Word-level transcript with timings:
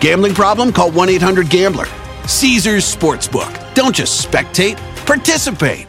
Gambling 0.00 0.34
problem? 0.34 0.72
Call 0.72 0.90
1 0.90 1.08
800 1.10 1.48
Gambler. 1.48 1.86
Caesars 2.26 2.84
Sportsbook. 2.84 3.52
Don't 3.74 3.94
just 3.94 4.26
spectate, 4.26 4.76
participate. 5.06 5.86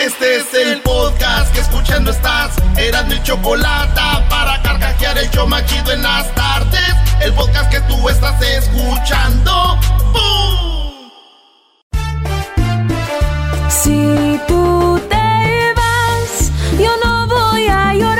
Este 0.00 0.36
es 0.36 0.54
el 0.54 0.80
podcast 0.80 1.52
que 1.52 1.60
escuchando 1.60 2.10
estás. 2.10 2.56
Eran 2.78 3.06
mi 3.08 3.22
chocolate 3.22 4.00
para 4.30 4.62
carcajear 4.62 5.18
el 5.18 5.30
yo 5.30 5.46
machido 5.46 5.92
en 5.92 6.02
las 6.02 6.34
tardes. 6.34 6.94
El 7.20 7.34
podcast 7.34 7.70
que 7.70 7.80
tú 7.82 8.08
estás 8.08 8.40
escuchando. 8.40 9.78
¡Bum! 10.12 11.10
Si 13.68 14.40
tú 14.48 14.98
te 15.10 15.74
vas, 15.76 16.50
yo 16.78 16.90
no 17.04 17.26
voy 17.26 17.66
a 17.66 17.92
llorar. 17.92 18.19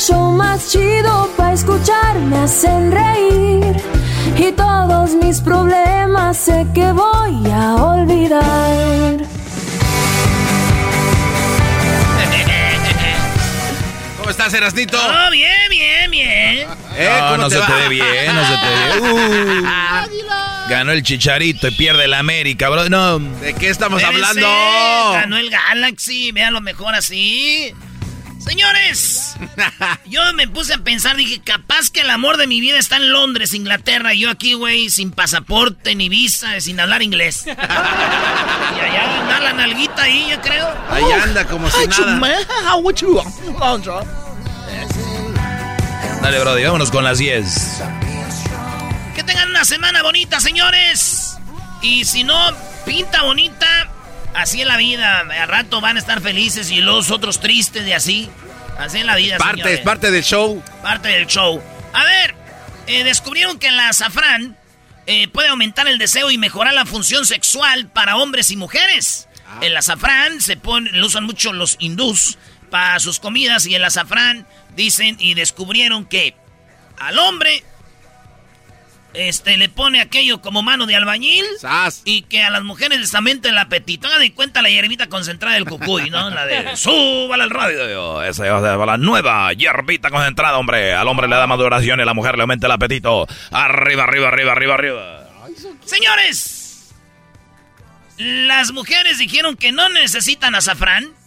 Show 0.00 0.32
más 0.32 0.70
chido 0.70 1.28
para 1.36 1.52
escuchar. 1.52 2.18
Me 2.20 2.38
hacen 2.38 2.90
reír. 2.90 3.76
Y 4.36 4.52
todos 4.52 5.10
mis 5.22 5.40
problemas 5.40 6.36
sé 6.38 6.66
que 6.74 6.90
voy 6.92 7.50
a 7.52 7.74
olvidar. 7.74 9.18
¿Cómo 14.18 14.30
estás, 14.30 14.54
Erasnito? 14.54 14.98
Oh, 14.98 15.30
bien, 15.30 15.50
bien, 15.70 16.10
bien. 16.10 16.68
¿Eh? 16.96 17.16
No, 17.20 17.26
¿Cómo 17.26 17.36
no 17.42 17.48
te 17.48 17.54
se 17.54 17.60
va? 17.60 17.66
te 17.66 17.72
ve 17.74 17.88
bien, 17.88 18.34
no 18.34 18.42
se 18.46 18.56
te 18.56 18.68
ve. 18.68 19.10
Uh, 19.12 20.68
ganó 20.68 20.92
el 20.92 21.02
chicharito 21.02 21.68
y 21.68 21.72
pierde 21.72 22.04
el 22.04 22.14
América, 22.14 22.68
bro. 22.68 22.88
No, 22.88 23.18
¿De 23.18 23.54
qué 23.54 23.68
estamos 23.70 24.00
Debe 24.00 24.14
hablando? 24.14 24.40
ser, 24.40 25.20
Ganó 25.22 25.36
el 25.36 25.50
Galaxy, 25.50 26.32
vean 26.32 26.52
lo 26.54 26.60
mejor 26.60 26.94
así. 26.94 27.74
Señores, 28.40 29.34
yo 30.06 30.20
me 30.34 30.48
puse 30.48 30.74
a 30.74 30.78
pensar, 30.78 31.16
dije, 31.16 31.40
capaz 31.44 31.90
que 31.90 32.00
el 32.00 32.10
amor 32.10 32.38
de 32.38 32.46
mi 32.46 32.60
vida 32.60 32.78
está 32.78 32.96
en 32.96 33.12
Londres, 33.12 33.52
Inglaterra, 33.54 34.14
y 34.14 34.20
yo 34.20 34.30
aquí, 34.30 34.54
güey, 34.54 34.88
sin 34.88 35.10
pasaporte 35.10 35.94
ni 35.94 36.08
visa, 36.08 36.58
sin 36.60 36.80
hablar 36.80 37.02
inglés. 37.02 37.44
y 37.46 37.50
allá 37.50 39.20
anda 39.20 39.40
la 39.40 39.52
nalguita 39.52 40.02
ahí, 40.02 40.28
yo 40.30 40.40
creo. 40.40 40.68
Ahí 40.90 41.04
anda 41.22 41.46
como 41.46 41.70
si 41.70 41.86
nada. 41.86 42.16
dale, 46.22 46.38
bro, 46.40 46.54
vámonos 46.54 46.90
con 46.90 47.04
las 47.04 47.18
10. 47.18 47.82
Que 49.14 49.22
tengan 49.22 49.50
una 49.50 49.64
semana 49.64 50.02
bonita, 50.02 50.40
señores. 50.40 51.36
Y 51.82 52.04
si 52.04 52.24
no, 52.24 52.38
pinta 52.86 53.22
bonita. 53.22 53.66
Así 54.34 54.60
es 54.60 54.66
la 54.66 54.76
vida. 54.76 55.20
Al 55.20 55.48
rato 55.48 55.80
van 55.80 55.96
a 55.96 56.00
estar 56.00 56.20
felices 56.20 56.70
y 56.70 56.80
los 56.80 57.10
otros 57.10 57.40
tristes 57.40 57.86
y 57.86 57.92
así. 57.92 58.30
Así 58.78 58.98
es 58.98 59.04
la 59.04 59.16
vida, 59.16 59.36
Parte, 59.36 59.56
señores. 59.56 59.78
es 59.78 59.84
parte 59.84 60.10
del 60.10 60.24
show. 60.24 60.62
Parte 60.82 61.08
del 61.08 61.26
show. 61.26 61.62
A 61.92 62.04
ver, 62.04 62.34
eh, 62.86 63.04
descubrieron 63.04 63.58
que 63.58 63.68
el 63.68 63.78
azafrán 63.78 64.56
eh, 65.06 65.28
puede 65.28 65.48
aumentar 65.48 65.86
el 65.88 65.98
deseo 65.98 66.30
y 66.30 66.38
mejorar 66.38 66.72
la 66.72 66.86
función 66.86 67.26
sexual 67.26 67.88
para 67.88 68.16
hombres 68.16 68.50
y 68.50 68.56
mujeres. 68.56 69.28
El 69.60 69.76
azafrán 69.76 70.40
se 70.40 70.56
pone, 70.56 70.90
lo 70.92 71.06
usan 71.06 71.24
mucho 71.24 71.52
los 71.52 71.76
hindús 71.80 72.38
para 72.70 73.00
sus 73.00 73.18
comidas 73.18 73.66
y 73.66 73.74
el 73.74 73.84
azafrán 73.84 74.46
dicen 74.76 75.16
y 75.18 75.34
descubrieron 75.34 76.06
que 76.06 76.36
al 76.98 77.18
hombre 77.18 77.64
este 79.14 79.56
le 79.56 79.68
pone 79.68 80.00
aquello 80.00 80.40
como 80.40 80.62
mano 80.62 80.86
de 80.86 80.94
albañil 80.96 81.44
Sas. 81.60 82.02
y 82.04 82.22
que 82.22 82.42
a 82.42 82.50
las 82.50 82.62
mujeres 82.62 83.00
les 83.00 83.14
aumenta 83.14 83.48
el 83.48 83.58
apetito. 83.58 84.06
Hagan 84.06 84.20
de 84.20 84.32
cuenta 84.32 84.62
la 84.62 84.70
hierbita 84.70 85.08
concentrada 85.08 85.54
del 85.54 85.64
cucuy, 85.64 86.10
¿no? 86.10 86.30
La 86.30 86.46
de 86.46 86.76
súbala 86.76 87.44
al 87.44 87.50
radio. 87.50 88.22
Esa 88.22 88.46
es 88.46 88.62
la 88.62 88.96
nueva 88.96 89.52
hierbita 89.52 90.10
concentrada, 90.10 90.58
hombre. 90.58 90.94
Al 90.94 91.08
hombre 91.08 91.28
le 91.28 91.36
da 91.36 91.46
maduración 91.46 91.98
y 91.98 92.02
a 92.02 92.06
la 92.06 92.14
mujer 92.14 92.36
le 92.36 92.42
aumenta 92.42 92.66
el 92.66 92.72
apetito. 92.72 93.26
Arriba, 93.50 94.04
arriba, 94.04 94.28
arriba, 94.28 94.52
arriba, 94.52 94.74
arriba. 94.74 95.26
Señores, 95.84 96.94
las 98.18 98.72
mujeres 98.72 99.18
dijeron 99.18 99.56
que 99.56 99.72
no 99.72 99.88
necesitan 99.88 100.54
azafrán 100.54 101.19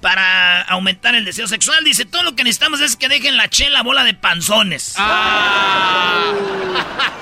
para 0.00 0.62
aumentar 0.62 1.14
el 1.14 1.24
deseo 1.24 1.46
sexual. 1.48 1.82
Dice, 1.84 2.04
todo 2.04 2.22
lo 2.22 2.34
que 2.36 2.44
necesitamos 2.44 2.80
es 2.80 2.96
que 2.96 3.08
dejen 3.08 3.36
la 3.36 3.48
chela 3.48 3.82
bola 3.82 4.04
de 4.04 4.14
panzones. 4.14 4.94
Ah. 4.96 6.32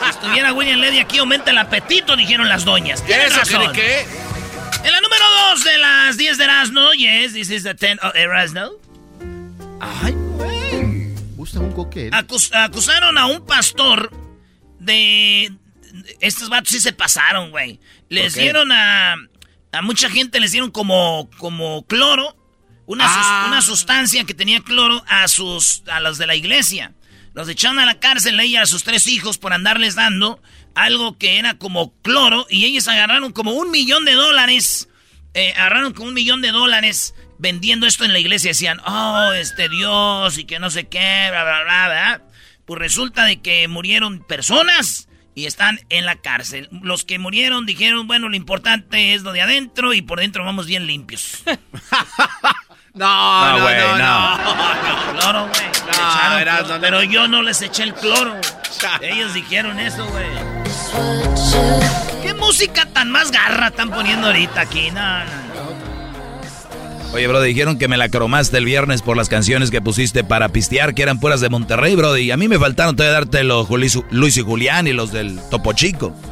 Si 0.05 0.11
estuviera 0.11 0.53
William 0.53 0.81
Ledy 0.81 0.99
aquí, 0.99 1.19
aumenta 1.19 1.51
el 1.51 1.59
apetito, 1.59 2.17
dijeron 2.17 2.49
las 2.49 2.65
doñas. 2.65 3.05
Tienen 3.05 3.27
¿Eso 3.27 3.39
razón. 3.39 3.73
qué? 3.73 4.07
En 4.85 4.93
la 4.93 5.01
número 5.01 5.25
2 5.53 5.65
de 5.65 5.79
las 5.79 6.17
10 6.17 6.39
de 6.39 6.45
Erasmo, 6.45 6.93
yes, 6.93 7.33
this 7.33 7.51
is 7.51 7.63
the 7.65 7.75
10 7.75 7.99
of 8.05 8.15
Erasmo. 8.15 8.71
Ay, 9.81 10.13
güey. 10.13 11.09
Gusta 11.37 11.61
un 11.61 11.73
coquete. 11.73 12.17
Acus- 12.17 12.55
acusaron 12.55 13.19
a 13.19 13.27
un 13.27 13.45
pastor 13.45 14.11
de... 14.79 15.53
Estos 16.21 16.49
vatos 16.51 16.69
sí 16.71 16.81
se 16.81 16.93
pasaron, 16.93 17.51
güey. 17.51 17.81
Les 18.09 18.35
Ok. 18.35 18.41
dieron 18.43 18.71
a... 18.73 19.17
A 19.73 19.83
mucha 19.83 20.09
gente 20.09 20.39
les 20.41 20.53
dieron 20.53 20.71
como, 20.71 21.29
como 21.39 21.85
cloro. 21.87 22.36
Una, 22.87 23.05
sus- 23.07 23.17
Ah. 23.27 23.45
una 23.49 23.63
sustancia 23.63 24.25
que 24.25 24.35
tenía 24.35 24.61
cloro 24.61 25.03
a 25.09 25.27
sus... 25.29 25.83
A 25.91 26.01
los 26.01 26.19
de 26.19 26.27
la 26.27 26.35
iglesia. 26.37 26.93
Los 27.35 27.49
echaron 27.49 27.79
a 27.79 27.85
la 27.87 27.99
cárcel, 28.01 28.39
ella 28.41 28.63
a 28.63 28.67
sus 28.67 28.83
tres 28.85 29.07
hijos 29.07 29.37
por 29.39 29.53
andarles 29.53 29.95
dando 29.95 30.41
algo 30.75 31.19
que 31.19 31.39
era 31.39 31.59
como 31.59 31.93
cloro. 32.03 32.47
Y 32.49 32.65
ellos 32.65 32.89
agarraron 32.89 33.33
como 33.33 33.53
un 33.53 33.71
millón 33.71 34.05
de 34.05 34.13
dólares. 34.15 34.89
Eh, 35.35 35.53
agarraron 35.55 35.93
como 35.93 36.09
un 36.09 36.15
millón 36.15 36.41
de 36.41 36.51
dólares 36.53 37.15
vendiendo 37.39 37.87
esto 37.87 38.05
en 38.07 38.13
la 38.15 38.19
iglesia. 38.21 38.51
Decían, 38.53 38.81
oh, 38.87 39.33
este 39.35 39.69
Dios 39.69 40.39
y 40.39 40.45
que 40.45 40.59
no 40.59 40.71
sé 40.71 40.89
qué, 40.89 41.27
bla, 41.31 41.45
bla, 41.45 41.63
bla, 41.65 41.87
bla. 41.89 42.23
Pues 42.65 42.79
resulta 42.81 43.25
de 43.27 43.43
que 43.43 43.69
murieron 43.69 44.25
personas 44.27 45.09
y 45.35 45.45
están 45.45 45.79
en 45.91 46.07
la 46.07 46.17
cárcel. 46.17 46.71
Los 46.83 47.05
que 47.05 47.19
murieron 47.19 47.67
dijeron, 47.67 48.07
bueno, 48.07 48.31
lo 48.31 48.37
importante 48.37 49.13
es 49.13 49.23
lo 49.23 49.33
de 49.33 49.43
adentro 49.43 49.93
y 49.93 50.01
por 50.01 50.21
dentro 50.21 50.43
vamos 50.45 50.67
bien 50.67 50.87
limpios. 50.87 51.43
No, 52.97 53.07
No, 53.51 53.59
no, 53.59 53.63
güey, 53.65 53.77
no, 53.79 53.99
no. 53.99 54.37
no. 54.39 55.21
Cloro, 55.21 55.49
güey. 55.49 55.67
No, 55.87 56.53
cloro. 56.55 56.75
no. 56.75 56.81
Pero 56.81 57.03
yo 57.03 57.29
no 57.29 57.43
les 57.43 57.61
eché 57.63 57.83
el 57.83 57.95
cloro. 57.95 58.35
Ellos 59.03 59.35
dijeron 59.35 59.79
eso, 59.79 60.07
güey. 60.07 60.27
¿Qué 62.23 62.35
música 62.35 62.87
tan 62.87 63.11
más 63.11 63.31
garra 63.31 63.69
están 63.69 63.91
poniendo 63.91 64.29
ahorita 64.29 64.63
aquí? 64.63 64.91
No, 64.91 65.01
no, 65.25 65.25
no. 65.25 65.57
Oye, 67.13 67.27
bro, 67.29 67.41
dijeron 67.41 67.79
que 67.79 67.87
me 67.89 67.97
la 67.97 68.09
cromaste 68.09 68.59
el 68.59 68.65
viernes 68.65 69.01
por 69.01 69.17
las 69.17 69.29
canciones 69.29 69.71
que 69.71 69.81
pusiste 69.81 70.25
para 70.25 70.49
pistear, 70.49 70.95
que 70.95 71.03
eran 71.03 71.21
puras 71.21 71.41
de 71.41 71.49
Monterrey, 71.49 71.95
bro. 71.97 72.17
Y 72.17 72.31
a 72.31 72.37
mí 72.37 72.49
me 72.49 72.59
faltaron 72.59 72.97
todavía 72.97 73.13
darte 73.15 73.45
los 73.45 73.71
Luis, 73.71 73.99
Luis 74.11 74.37
y 74.37 74.43
Julián 74.43 74.87
y 74.87 74.93
los 74.93 75.13
del 75.13 75.39
Topo 75.51 75.73
Chico. 75.75 76.15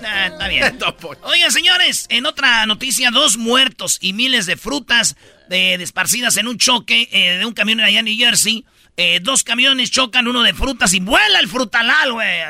Nah, 0.00 0.26
está 0.28 0.48
bien. 0.48 0.78
Oigan, 1.24 1.52
señores, 1.52 2.06
en 2.08 2.24
otra 2.24 2.64
noticia, 2.66 3.10
dos 3.10 3.36
muertos 3.36 3.98
y 4.00 4.12
miles 4.14 4.46
de 4.46 4.56
frutas 4.56 5.16
de, 5.48 5.74
esparcidas 5.74 6.36
en 6.36 6.48
un 6.48 6.58
choque 6.58 7.08
eh, 7.12 7.38
de 7.38 7.46
un 7.46 7.54
camión 7.54 7.80
allá 7.80 8.00
en 8.00 8.04
New 8.06 8.16
Jersey. 8.16 8.64
Eh, 8.96 9.20
dos 9.22 9.44
camiones 9.44 9.90
chocan, 9.92 10.26
uno 10.26 10.42
de 10.42 10.54
frutas 10.54 10.92
y 10.92 11.00
vuela 11.00 11.38
el 11.38 11.48
frutalal, 11.48 12.12
güey. 12.12 12.40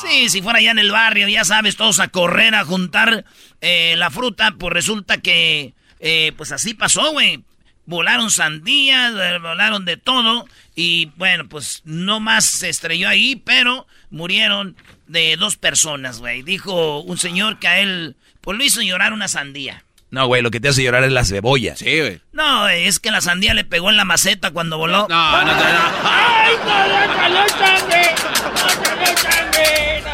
Sí, 0.00 0.28
si 0.28 0.40
fuera 0.40 0.60
allá 0.60 0.70
en 0.70 0.78
el 0.78 0.92
barrio, 0.92 1.28
ya 1.28 1.44
sabes, 1.44 1.76
todos 1.76 1.98
a 1.98 2.08
correr 2.08 2.54
a 2.54 2.64
juntar 2.64 3.24
eh, 3.60 3.94
la 3.96 4.10
fruta, 4.10 4.54
pues 4.56 4.72
resulta 4.72 5.18
que, 5.18 5.74
pues 6.36 6.52
así 6.52 6.74
pasó, 6.74 7.12
güey. 7.12 7.42
Volaron 7.86 8.30
sandías, 8.30 9.12
volaron 9.42 9.84
de 9.84 9.98
todo 9.98 10.46
y 10.74 11.06
bueno, 11.16 11.48
pues 11.48 11.82
no 11.84 12.18
más 12.18 12.46
se 12.46 12.70
estrelló 12.70 13.08
ahí, 13.08 13.36
pero 13.36 13.86
murieron 14.10 14.76
de 15.06 15.36
dos 15.36 15.56
personas, 15.56 16.20
güey. 16.20 16.42
Dijo 16.42 17.00
un 17.00 17.18
señor 17.18 17.58
que 17.58 17.68
a 17.68 17.80
él, 17.80 18.16
pues 18.40 18.56
lo 18.56 18.64
hizo 18.64 18.80
llorar 18.80 19.12
una 19.12 19.28
sandía. 19.28 19.84
No, 20.14 20.26
güey, 20.28 20.42
lo 20.42 20.52
que 20.52 20.60
te 20.60 20.68
hace 20.68 20.84
llorar 20.84 21.02
es 21.02 21.10
la 21.10 21.24
cebolla. 21.24 21.74
Sí, 21.74 21.98
güey. 21.98 22.20
No, 22.30 22.68
es 22.68 23.00
que 23.00 23.10
la 23.10 23.20
sandía 23.20 23.52
le 23.52 23.64
pegó 23.64 23.90
en 23.90 23.96
la 23.96 24.04
maceta 24.04 24.52
cuando 24.52 24.78
voló. 24.78 25.08
No, 25.08 25.44
no, 25.44 25.44
no. 25.44 25.54
no. 25.54 25.60
¡Ay, 26.04 26.54
no, 26.64 27.28
no, 27.30 27.48
sangre! 27.48 28.14
¡No, 28.54 28.68
sangre! 29.16 30.04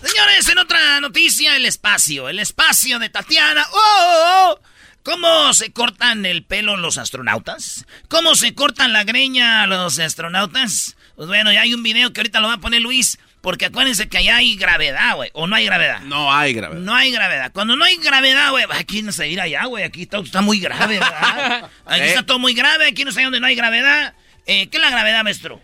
Señores, 0.08 0.48
en 0.48 0.58
otra 0.58 1.00
noticia, 1.00 1.56
el 1.56 1.66
espacio. 1.66 2.28
El 2.28 2.38
espacio 2.38 3.00
de 3.00 3.08
Tatiana. 3.08 3.66
¡Oh! 3.72 3.78
oh, 3.78 4.52
oh! 4.52 4.60
¿Cómo 5.02 5.54
se 5.54 5.72
cortan 5.72 6.24
el 6.24 6.44
pelo 6.44 6.76
los 6.76 6.98
astronautas? 6.98 7.84
¿Cómo 8.06 8.36
se 8.36 8.54
cortan 8.54 8.92
la 8.92 9.02
greña 9.02 9.66
los 9.66 9.98
astronautas? 9.98 10.96
Pues 11.16 11.26
bueno, 11.26 11.52
ya 11.52 11.62
hay 11.62 11.74
un 11.74 11.82
video 11.82 12.12
que 12.12 12.20
ahorita 12.20 12.38
lo 12.38 12.46
va 12.46 12.54
a 12.54 12.60
poner 12.60 12.80
Luis 12.80 13.18
porque 13.40 13.66
acuérdense 13.66 14.08
que 14.08 14.18
allá 14.18 14.36
hay 14.36 14.56
gravedad, 14.56 15.16
güey. 15.16 15.30
¿O 15.32 15.46
no 15.46 15.54
hay 15.56 15.64
gravedad? 15.64 16.00
No 16.00 16.32
hay 16.32 16.52
gravedad. 16.52 16.80
No 16.80 16.94
hay 16.94 17.12
gravedad. 17.12 17.52
Cuando 17.52 17.76
no 17.76 17.84
hay 17.84 17.96
gravedad, 17.96 18.50
güey, 18.50 18.64
aquí 18.72 19.02
no 19.02 19.12
se 19.12 19.28
ir 19.28 19.40
allá, 19.40 19.64
güey. 19.66 19.84
Aquí 19.84 20.02
está, 20.10 20.40
muy 20.40 20.58
grave, 20.58 20.94
¿verdad? 20.98 21.70
Aquí 21.84 22.02
está 22.02 22.24
todo 22.24 22.38
muy 22.38 22.54
grave. 22.54 22.88
Aquí 22.88 23.04
no 23.04 23.12
sé 23.12 23.22
dónde 23.22 23.38
no 23.38 23.46
hay 23.46 23.54
gravedad. 23.54 24.14
Eh, 24.46 24.68
¿Qué 24.68 24.78
es 24.78 24.82
la 24.82 24.90
gravedad, 24.90 25.22
maestro? 25.22 25.60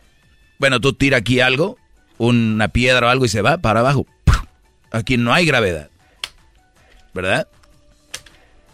Bueno, 0.58 0.80
tú 0.80 0.92
tira 0.92 1.18
aquí 1.18 1.40
algo, 1.40 1.76
una 2.18 2.68
piedra 2.68 3.08
o 3.08 3.10
algo 3.10 3.24
y 3.24 3.28
se 3.28 3.42
va 3.42 3.58
para 3.58 3.80
abajo. 3.80 4.06
Aquí 4.92 5.16
no 5.16 5.34
hay 5.34 5.44
gravedad. 5.44 5.90
¿Verdad? 7.14 7.48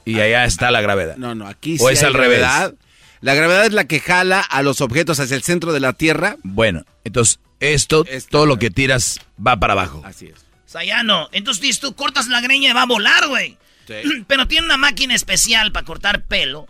Y 0.05 0.21
allá 0.21 0.45
está 0.45 0.71
la 0.71 0.81
gravedad. 0.81 1.17
No, 1.17 1.35
no, 1.35 1.47
aquí 1.47 1.79
sí 1.79 1.85
¿O 1.85 1.91
es 1.91 2.03
al 2.03 2.13
gravedad. 2.13 2.75
La 3.21 3.35
gravedad 3.35 3.67
es 3.67 3.73
la 3.73 3.85
que 3.85 4.01
jala 4.01 4.41
a 4.41 4.63
los 4.63 4.81
objetos 4.81 5.19
hacia 5.19 5.35
el 5.35 5.43
centro 5.43 5.73
de 5.73 5.81
la 5.81 5.93
Tierra. 5.93 6.37
Bueno, 6.43 6.85
entonces 7.05 7.41
esto, 7.61 8.05
todo 8.31 8.47
lo 8.47 8.59
que 8.59 8.71
tiras 8.71 9.21
va 9.45 9.59
para 9.59 9.73
abajo. 9.73 10.03
Así 10.05 10.27
es. 10.27 10.45
Sayano, 10.67 11.29
entonces 11.33 11.81
tú 11.81 11.95
cortas 11.95 12.29
la 12.29 12.41
greña 12.41 12.71
y 12.71 12.73
va 12.73 12.83
a 12.83 12.87
volar, 12.87 13.27
güey. 13.29 13.57
Pero 14.27 14.47
tiene 14.47 14.67
una 14.67 14.77
máquina 14.77 15.15
especial 15.15 15.73
para 15.73 15.87
cortar 15.87 16.25
pelo, 16.25 16.69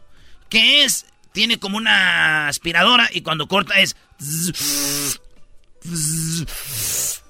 que 0.49 0.85
es, 0.85 1.07
tiene 1.33 1.59
como 1.59 1.77
una 1.77 2.49
aspiradora 2.49 3.09
y 3.13 3.23
cuando 3.23 3.49
corta 3.49 3.81
es... 3.81 3.97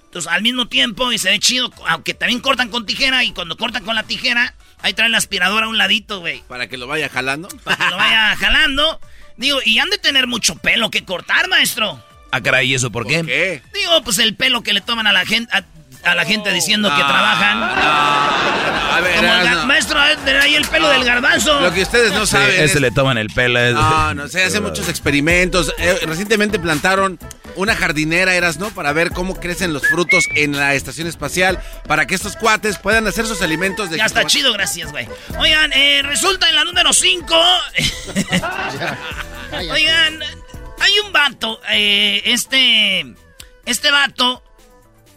Entonces 0.05 0.31
al 0.31 0.43
mismo 0.43 0.69
tiempo 0.69 1.13
y 1.13 1.19
se 1.19 1.31
ve 1.31 1.39
chido, 1.39 1.73
aunque 1.87 2.15
también 2.15 2.41
cortan 2.41 2.69
con 2.71 2.87
tijera 2.87 3.25
y 3.25 3.33
cuando 3.33 3.57
cortan 3.57 3.85
con 3.85 3.95
la 3.95 4.03
tijera, 4.03 4.55
ahí 4.81 4.95
traen 4.95 5.13
la 5.13 5.19
aspiradora 5.19 5.67
a 5.67 5.69
un 5.69 5.79
ladito, 5.79 6.21
güey. 6.21 6.43
Para 6.49 6.69
que 6.69 6.77
lo 6.77 6.87
vaya 6.87 7.09
jalando. 7.09 7.49
Para 7.65 7.77
que 7.77 7.91
lo 7.91 7.97
vaya 7.97 8.37
jalando. 8.37 9.01
Digo, 9.37 9.59
y 9.65 9.79
han 9.79 9.91
de 9.91 9.99
tener 9.99 10.27
mucho 10.27 10.57
pelo 10.57 10.91
que 10.91 11.05
cortar, 11.05 11.49
maestro. 11.49 12.03
Ah, 12.31 12.41
caray, 12.43 12.71
¿y 12.71 12.75
eso 12.75 12.91
por, 12.91 13.07
qué? 13.07 13.63
Digo, 13.73 14.03
pues 14.05 14.19
el 14.19 14.35
pelo 14.35 14.63
que 14.63 14.73
le 14.73 14.81
toman 14.81 15.07
a 15.07 15.13
la 15.13 15.25
gente, 15.25 15.51
a, 16.05 16.15
la 16.15 16.25
gente 16.25 16.53
diciendo 16.53 16.89
que 16.95 17.03
trabajan. 17.03 17.63
a 17.63 19.01
ver, 19.03 19.17
Como 19.17 19.33
el 19.33 19.67
maestro, 19.67 19.99
ahí 19.99 20.55
el 20.55 20.67
pelo 20.67 20.89
del 20.91 21.05
garbanzo. 21.05 21.61
Lo 21.61 21.73
que 21.73 21.83
ustedes 21.83 22.13
no 22.13 22.27
saben. 22.27 22.63
ese 22.63 22.81
le 22.81 22.91
toman 22.91 23.17
el 23.17 23.29
pelo. 23.29 23.73
No, 23.73 24.15
no, 24.15 24.29
se 24.29 24.45
hacen 24.45 24.63
muchos 24.63 24.89
experimentos. 24.89 25.73
Eh, 25.79 26.01
recientemente 26.05 26.59
plantaron 26.59 27.19
una 27.57 27.75
jardinera, 27.75 28.35
eras, 28.35 28.59
¿no? 28.59 28.69
Para 28.71 28.93
ver 28.93 29.11
cómo 29.11 29.41
crecen 29.41 29.73
los 29.73 29.87
frutos 29.89 30.25
en 30.35 30.57
la 30.57 30.75
estación 30.75 31.09
espacial. 31.09 31.59
Para 31.87 32.07
que 32.07 32.15
estos 32.15 32.37
cuates 32.37 32.79
puedan 32.79 33.07
hacer 33.07 33.27
sus 33.27 33.41
alimentos 33.41 33.91
de. 33.91 33.97
Ya 33.97 34.05
está 34.05 34.27
chido, 34.27 34.53
gracias, 34.53 34.91
güey. 34.91 35.09
Oigan, 35.39 35.73
eh, 35.73 36.03
resulta 36.05 36.49
en 36.49 36.57
la 36.57 36.65
número 36.65 36.93
5. 36.93 37.35
Oigan. 39.71 40.21
Hay 40.81 40.93
un 41.05 41.13
vato, 41.13 41.61
eh, 41.71 42.23
este, 42.27 43.15
este 43.67 43.91
vato, 43.91 44.43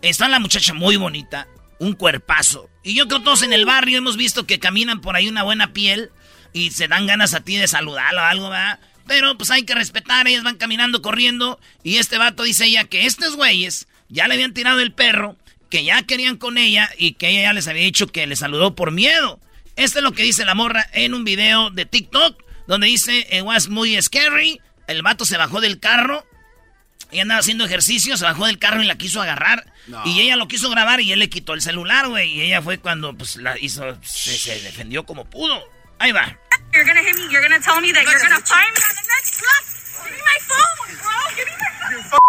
está 0.01 0.27
la 0.27 0.39
muchacha 0.39 0.73
muy 0.73 0.95
bonita, 0.95 1.47
un 1.79 1.93
cuerpazo. 1.93 2.69
Y 2.83 2.95
yo 2.95 3.07
creo 3.07 3.21
todos 3.21 3.43
en 3.43 3.53
el 3.53 3.65
barrio 3.65 3.97
hemos 3.97 4.17
visto 4.17 4.45
que 4.45 4.59
caminan 4.59 5.01
por 5.01 5.15
ahí 5.15 5.27
una 5.27 5.43
buena 5.43 5.73
piel 5.73 6.11
y 6.53 6.71
se 6.71 6.87
dan 6.87 7.07
ganas 7.07 7.33
a 7.33 7.41
ti 7.41 7.57
de 7.57 7.67
saludarlo 7.67 8.21
o 8.21 8.25
algo, 8.25 8.49
¿verdad? 8.49 8.79
Pero 9.07 9.37
pues 9.37 9.51
hay 9.51 9.63
que 9.63 9.75
respetar, 9.75 10.27
ellas 10.27 10.43
van 10.43 10.57
caminando, 10.57 11.01
corriendo. 11.01 11.59
Y 11.83 11.97
este 11.97 12.17
vato 12.17 12.43
dice 12.43 12.65
ella 12.65 12.85
que 12.85 13.05
estos 13.05 13.35
güeyes 13.35 13.87
ya 14.09 14.27
le 14.27 14.35
habían 14.35 14.53
tirado 14.53 14.79
el 14.79 14.93
perro, 14.93 15.37
que 15.69 15.83
ya 15.83 16.03
querían 16.03 16.37
con 16.37 16.57
ella 16.57 16.89
y 16.97 17.13
que 17.13 17.29
ella 17.29 17.43
ya 17.43 17.53
les 17.53 17.67
había 17.67 17.83
dicho 17.83 18.07
que 18.07 18.27
le 18.27 18.35
saludó 18.35 18.75
por 18.75 18.91
miedo. 18.91 19.39
Esto 19.75 19.99
es 19.99 20.03
lo 20.03 20.11
que 20.11 20.23
dice 20.23 20.45
la 20.45 20.55
morra 20.55 20.85
en 20.93 21.13
un 21.13 21.23
video 21.23 21.69
de 21.71 21.85
TikTok, 21.85 22.43
donde 22.67 22.87
dice, 22.87 23.27
it 23.31 23.41
was 23.43 23.69
muy 23.69 23.99
scary, 24.01 24.59
el 24.91 25.01
vato 25.01 25.25
se 25.25 25.37
bajó 25.37 25.61
del 25.61 25.79
carro 25.79 26.25
y 27.11 27.19
andaba 27.19 27.39
haciendo 27.39 27.65
ejercicio, 27.65 28.15
se 28.17 28.23
bajó 28.25 28.45
del 28.45 28.59
carro 28.59 28.81
y 28.81 28.85
la 28.87 28.97
quiso 28.97 29.21
agarrar. 29.21 29.65
Y 30.05 30.21
ella 30.21 30.35
lo 30.35 30.47
quiso 30.47 30.69
grabar 30.69 31.01
y 31.01 31.11
él 31.11 31.19
le 31.19 31.29
quitó 31.29 31.53
el 31.53 31.61
celular, 31.61 32.07
güey. 32.07 32.31
Y 32.31 32.41
ella 32.41 32.61
fue 32.61 32.79
cuando 32.79 33.13
pues 33.17 33.35
la 33.37 33.57
hizo, 33.59 33.97
se, 34.03 34.59
defendió 34.61 35.05
como 35.05 35.25
pudo. 35.29 35.61
Ahí 35.99 36.11
va. 36.11 36.37
You're 36.73 36.85
gonna 36.85 37.01
hit 37.01 37.15
me, 37.17 37.23
you're 37.29 37.41
gonna 37.41 37.59
tell 37.59 37.81
me 37.81 37.91
that 37.91 38.03
you're 38.03 38.19
gonna 38.21 38.39
find 38.45 38.71
me 38.71 38.81
on 38.81 38.95
the 38.95 39.03
next 39.11 39.41
block. 39.41 39.65
Give 40.05 40.15
me 40.15 40.21
my 40.23 40.39
phone, 40.47 40.95
bro. 41.03 41.35
Give 41.35 41.45
me 41.45 41.51
my 41.59 42.03
phone. 42.09 42.21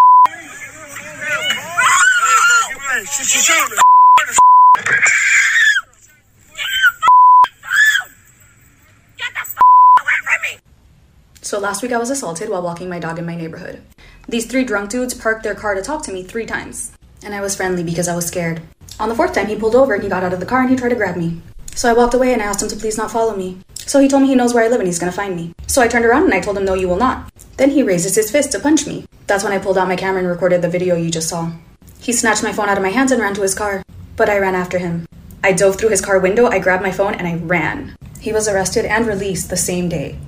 So 11.44 11.58
last 11.58 11.82
week 11.82 11.92
I 11.92 11.98
was 11.98 12.08
assaulted 12.08 12.48
while 12.48 12.62
walking 12.62 12.88
my 12.88 13.00
dog 13.00 13.18
in 13.18 13.26
my 13.26 13.34
neighborhood. 13.34 13.82
These 14.28 14.46
three 14.46 14.62
drunk 14.62 14.90
dudes 14.90 15.12
parked 15.12 15.42
their 15.42 15.56
car 15.56 15.74
to 15.74 15.82
talk 15.82 16.04
to 16.04 16.12
me 16.12 16.22
three 16.22 16.46
times, 16.46 16.92
and 17.24 17.34
I 17.34 17.40
was 17.40 17.56
friendly 17.56 17.82
because 17.82 18.06
I 18.06 18.14
was 18.14 18.26
scared. 18.26 18.62
On 19.00 19.08
the 19.08 19.14
fourth 19.16 19.34
time, 19.34 19.48
he 19.48 19.56
pulled 19.56 19.74
over 19.74 19.94
and 19.94 20.04
he 20.04 20.08
got 20.08 20.22
out 20.22 20.32
of 20.32 20.38
the 20.38 20.46
car 20.46 20.60
and 20.60 20.70
he 20.70 20.76
tried 20.76 20.90
to 20.90 20.94
grab 20.94 21.16
me. 21.16 21.42
So 21.74 21.90
I 21.90 21.94
walked 21.94 22.14
away 22.14 22.32
and 22.32 22.40
I 22.40 22.44
asked 22.44 22.62
him 22.62 22.68
to 22.68 22.76
please 22.76 22.96
not 22.96 23.10
follow 23.10 23.34
me. 23.34 23.58
So 23.74 23.98
he 23.98 24.06
told 24.06 24.22
me 24.22 24.28
he 24.28 24.36
knows 24.36 24.54
where 24.54 24.62
I 24.62 24.68
live 24.68 24.78
and 24.78 24.86
he's 24.86 25.00
gonna 25.00 25.10
find 25.10 25.34
me. 25.34 25.52
So 25.66 25.82
I 25.82 25.88
turned 25.88 26.04
around 26.04 26.24
and 26.24 26.34
I 26.34 26.40
told 26.40 26.56
him, 26.56 26.64
no, 26.64 26.74
you 26.74 26.88
will 26.88 26.96
not. 26.96 27.28
Then 27.56 27.70
he 27.70 27.82
raises 27.82 28.14
his 28.14 28.30
fist 28.30 28.52
to 28.52 28.60
punch 28.60 28.86
me. 28.86 29.06
That's 29.26 29.42
when 29.42 29.52
I 29.52 29.58
pulled 29.58 29.78
out 29.78 29.88
my 29.88 29.96
camera 29.96 30.20
and 30.20 30.28
recorded 30.28 30.62
the 30.62 30.68
video 30.68 30.94
you 30.94 31.10
just 31.10 31.28
saw. 31.28 31.50
He 31.98 32.12
snatched 32.12 32.44
my 32.44 32.52
phone 32.52 32.68
out 32.68 32.76
of 32.76 32.84
my 32.84 32.90
hands 32.90 33.10
and 33.10 33.20
ran 33.20 33.34
to 33.34 33.42
his 33.42 33.54
car. 33.54 33.82
But 34.14 34.28
I 34.28 34.38
ran 34.38 34.54
after 34.54 34.78
him. 34.78 35.06
I 35.42 35.52
dove 35.52 35.76
through 35.76 35.88
his 35.88 36.00
car 36.00 36.20
window, 36.20 36.46
I 36.46 36.60
grabbed 36.60 36.84
my 36.84 36.92
phone, 36.92 37.14
and 37.14 37.26
I 37.26 37.34
ran. 37.34 37.96
He 38.20 38.32
was 38.32 38.46
arrested 38.46 38.84
and 38.84 39.08
released 39.08 39.50
the 39.50 39.56
same 39.56 39.88
day. 39.88 40.18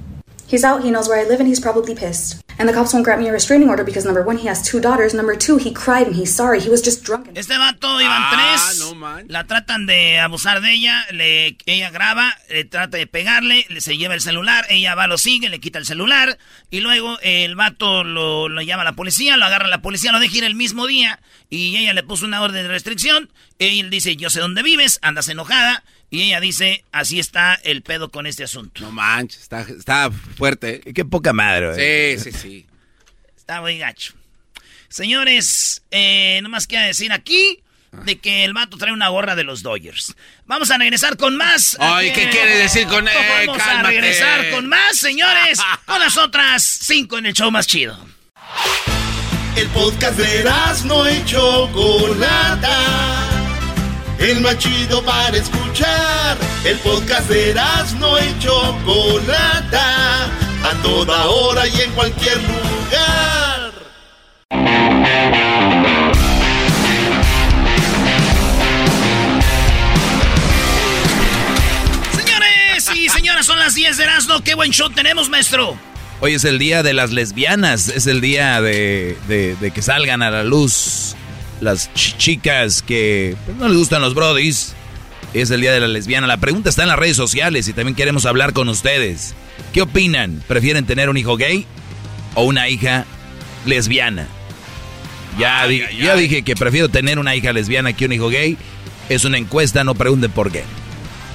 He's 0.54 0.62
out, 0.62 0.84
he 0.84 0.92
knows 0.92 1.08
where 1.08 1.18
I 1.18 1.24
live, 1.24 1.40
and 1.40 1.48
he's 1.48 1.58
probably 1.58 1.96
pissed. 1.96 2.40
And 2.60 2.68
the 2.68 2.72
cops 2.72 2.92
won't 2.92 3.04
grant 3.04 3.20
me 3.20 3.26
a 3.28 3.32
restraining 3.32 3.68
order 3.68 3.82
because 3.82 4.04
number 4.04 4.22
one, 4.22 4.38
he 4.38 4.46
has 4.46 4.62
two 4.62 4.78
daughters. 4.78 5.12
Number 5.12 5.34
two, 5.34 5.56
he 5.56 5.72
cried 5.72 6.06
and 6.06 6.14
he's 6.14 6.32
sorry. 6.32 6.60
He 6.60 6.70
was 6.70 6.80
just 6.80 7.02
drunk. 7.02 7.26
Este 7.34 7.58
vato 7.58 8.00
iban 8.00 8.22
ah, 8.22 8.30
tres. 8.30 8.78
No 8.78 8.94
man. 8.94 9.26
La 9.28 9.42
tratan 9.48 9.86
de 9.86 10.20
abusar 10.20 10.60
de 10.60 10.70
ella. 10.70 11.06
Le, 11.10 11.56
ella 11.66 11.90
graba, 11.90 12.32
le 12.48 12.62
trata 12.66 12.98
de 12.98 13.08
pegarle, 13.08 13.66
le, 13.68 13.80
se 13.80 13.96
lleva 13.96 14.14
el 14.14 14.20
celular. 14.20 14.64
Ella 14.68 14.94
va, 14.94 15.08
lo 15.08 15.18
sigue, 15.18 15.48
le 15.48 15.58
quita 15.58 15.80
el 15.80 15.86
celular. 15.86 16.38
Y 16.70 16.78
luego 16.78 17.18
el 17.22 17.56
vato 17.56 18.04
lo, 18.04 18.48
lo 18.48 18.62
llama 18.62 18.82
a 18.82 18.84
la 18.84 18.92
policía, 18.92 19.36
lo 19.36 19.46
agarra 19.46 19.66
la 19.66 19.82
policía, 19.82 20.12
lo 20.12 20.20
deja 20.20 20.36
ir 20.36 20.44
el 20.44 20.54
mismo 20.54 20.86
día. 20.86 21.18
Y 21.50 21.76
ella 21.78 21.94
le 21.94 22.04
puso 22.04 22.26
una 22.26 22.40
orden 22.40 22.62
de 22.62 22.68
restricción. 22.68 23.32
Él 23.58 23.90
dice: 23.90 24.14
Yo 24.14 24.30
sé 24.30 24.38
dónde 24.38 24.62
vives, 24.62 25.00
andas 25.02 25.28
enojada. 25.28 25.82
Y 26.14 26.22
ella 26.22 26.38
dice, 26.38 26.84
así 26.92 27.18
está 27.18 27.58
el 27.64 27.82
pedo 27.82 28.08
con 28.08 28.28
este 28.28 28.44
asunto. 28.44 28.80
No 28.82 28.92
manches, 28.92 29.42
está, 29.42 29.62
está 29.62 30.12
fuerte. 30.12 30.80
Qué 30.94 31.04
poca 31.04 31.32
madre. 31.32 32.14
Sí, 32.16 32.30
sí, 32.30 32.38
sí. 32.38 32.66
Está 33.36 33.60
muy 33.60 33.78
gacho. 33.78 34.14
Señores, 34.88 35.82
eh, 35.90 36.38
nomás 36.42 36.68
quiero 36.68 36.86
decir 36.86 37.12
aquí 37.12 37.60
de 38.04 38.18
que 38.20 38.44
el 38.44 38.54
vato 38.54 38.78
trae 38.78 38.92
una 38.92 39.08
gorra 39.08 39.34
de 39.34 39.42
los 39.42 39.62
Dodgers. 39.62 40.14
Vamos 40.46 40.70
a 40.70 40.78
regresar 40.78 41.16
con 41.16 41.36
más. 41.36 41.76
Ay, 41.80 42.12
¿qué 42.12 42.30
quiere 42.30 42.58
decir 42.58 42.86
con 42.86 43.06
eh, 43.08 43.46
Vamos 43.46 43.60
a 43.60 43.82
regresar 43.82 44.50
con 44.50 44.68
más, 44.68 44.96
señores, 44.96 45.58
con 45.84 45.98
las 45.98 46.16
otras 46.16 46.62
cinco 46.62 47.18
en 47.18 47.26
el 47.26 47.34
show 47.34 47.50
más 47.50 47.66
chido. 47.66 47.98
El 49.56 49.68
podcast 49.70 50.16
de 50.16 50.44
no 50.86 51.06
hecho 51.06 51.68
Chocolata 51.72 53.33
el 54.30 54.40
más 54.40 54.58
chido 54.58 55.02
para 55.04 55.36
escuchar. 55.36 56.38
El 56.64 56.78
podcast 56.78 57.28
de 57.28 57.54
no 57.98 58.18
y 58.18 58.38
Chocolata, 58.38 60.24
a 60.24 60.82
toda 60.82 61.26
hora 61.26 61.66
y 61.66 61.80
en 61.80 61.90
cualquier 61.92 62.38
lugar. 62.38 63.72
Señores, 72.12 73.74
10 73.74 73.96
de 73.96 74.04
Erasmo, 74.04 74.40
qué 74.42 74.54
buen 74.54 74.70
show 74.70 74.88
tenemos, 74.90 75.28
maestro. 75.28 75.76
Hoy 76.20 76.34
es 76.34 76.44
el 76.44 76.58
día 76.58 76.82
de 76.82 76.94
las 76.94 77.10
lesbianas, 77.10 77.88
es 77.88 78.06
el 78.06 78.22
día 78.22 78.62
de, 78.62 79.16
que 79.74 79.82
salgan 79.82 80.22
a 80.22 80.30
la 80.30 80.44
luz 80.44 81.14
las 81.64 81.92
chicas 81.94 82.82
que 82.82 83.36
pues, 83.44 83.56
no 83.56 83.68
les 83.68 83.76
gustan 83.76 84.02
los 84.02 84.14
brodis. 84.14 84.74
Es 85.32 85.50
el 85.50 85.60
día 85.60 85.72
de 85.72 85.80
la 85.80 85.88
lesbiana. 85.88 86.28
La 86.28 86.36
pregunta 86.36 86.70
está 86.70 86.82
en 86.82 86.88
las 86.88 86.98
redes 86.98 87.16
sociales 87.16 87.66
y 87.66 87.72
también 87.72 87.96
queremos 87.96 88.24
hablar 88.24 88.52
con 88.52 88.68
ustedes. 88.68 89.34
¿Qué 89.72 89.82
opinan? 89.82 90.44
¿Prefieren 90.46 90.86
tener 90.86 91.10
un 91.10 91.16
hijo 91.16 91.36
gay 91.36 91.66
o 92.34 92.44
una 92.44 92.68
hija 92.68 93.04
lesbiana? 93.66 94.28
Ya, 95.38 95.66
ya 95.66 96.14
dije 96.14 96.42
que 96.42 96.54
prefiero 96.54 96.88
tener 96.88 97.18
una 97.18 97.34
hija 97.34 97.52
lesbiana 97.52 97.92
que 97.92 98.04
un 98.04 98.12
hijo 98.12 98.28
gay. 98.28 98.56
Es 99.08 99.24
una 99.24 99.38
encuesta, 99.38 99.82
no 99.82 99.96
pregunten 99.96 100.30
por 100.30 100.52
qué. 100.52 100.62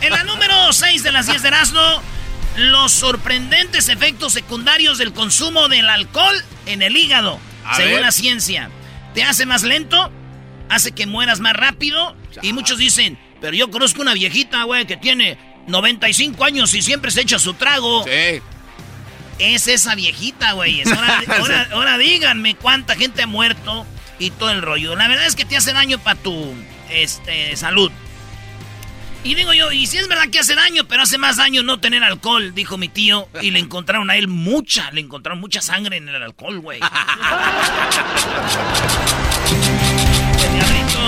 En 0.01 0.12
la 0.12 0.24
número 0.24 0.71
6 0.71 1.03
de 1.03 1.12
las 1.12 1.27
10 1.27 1.41
de 1.41 1.48
Erasmo, 1.50 2.01
los 2.55 2.91
sorprendentes 2.91 3.89
efectos 3.89 4.33
secundarios 4.33 4.98
del 4.98 5.13
consumo 5.13 5.67
del 5.67 5.89
alcohol 5.89 6.36
en 6.65 6.81
el 6.81 6.95
hígado, 6.95 7.39
según 7.75 8.01
la 8.01 8.12
ciencia. 8.12 8.69
Te 9.13 9.24
hace 9.24 9.45
más 9.45 9.63
lento, 9.63 10.12
hace 10.69 10.91
que 10.91 11.05
mueras 11.05 11.39
más 11.39 11.53
rápido. 11.53 12.15
Y 12.41 12.53
muchos 12.53 12.77
dicen, 12.77 13.17
pero 13.41 13.55
yo 13.55 13.69
conozco 13.69 14.01
una 14.01 14.13
viejita, 14.13 14.63
güey, 14.63 14.85
que 14.85 14.97
tiene 14.97 15.38
95 15.67 16.43
años 16.43 16.73
y 16.73 16.81
siempre 16.81 17.11
se 17.11 17.21
echa 17.21 17.39
su 17.39 17.53
trago. 17.53 18.03
Sí. 18.03 18.41
Es 19.39 19.67
esa 19.67 19.95
viejita, 19.95 20.53
güey. 20.53 20.83
Ahora, 20.83 21.67
ahora, 21.71 21.97
díganme 21.97 22.55
cuánta 22.55 22.95
gente 22.95 23.23
ha 23.23 23.27
muerto 23.27 23.85
y 24.19 24.31
todo 24.31 24.51
el 24.51 24.61
rollo. 24.61 24.95
La 24.95 25.07
verdad 25.07 25.25
es 25.25 25.35
que 25.35 25.45
te 25.45 25.57
hace 25.57 25.73
daño 25.73 25.99
para 25.99 26.19
tu 26.19 26.53
este, 26.89 27.55
salud. 27.55 27.91
Y 29.23 29.35
digo 29.35 29.53
yo, 29.53 29.71
y 29.71 29.85
si 29.85 29.97
es 29.97 30.07
verdad 30.07 30.29
que 30.31 30.39
hace 30.39 30.55
daño, 30.55 30.85
pero 30.88 31.03
hace 31.03 31.17
más 31.17 31.38
daño 31.38 31.61
no 31.61 31.79
tener 31.79 32.03
alcohol, 32.03 32.53
dijo 32.53 32.77
mi 32.77 32.88
tío. 32.88 33.27
Y 33.41 33.51
le 33.51 33.59
encontraron 33.59 34.09
a 34.09 34.15
él 34.15 34.29
mucha, 34.29 34.91
le 34.91 35.01
encontraron 35.01 35.41
mucha 35.41 35.61
sangre 35.61 35.97
en 35.97 36.07
el 36.07 36.23
alcohol, 36.23 36.59
güey. 36.59 36.79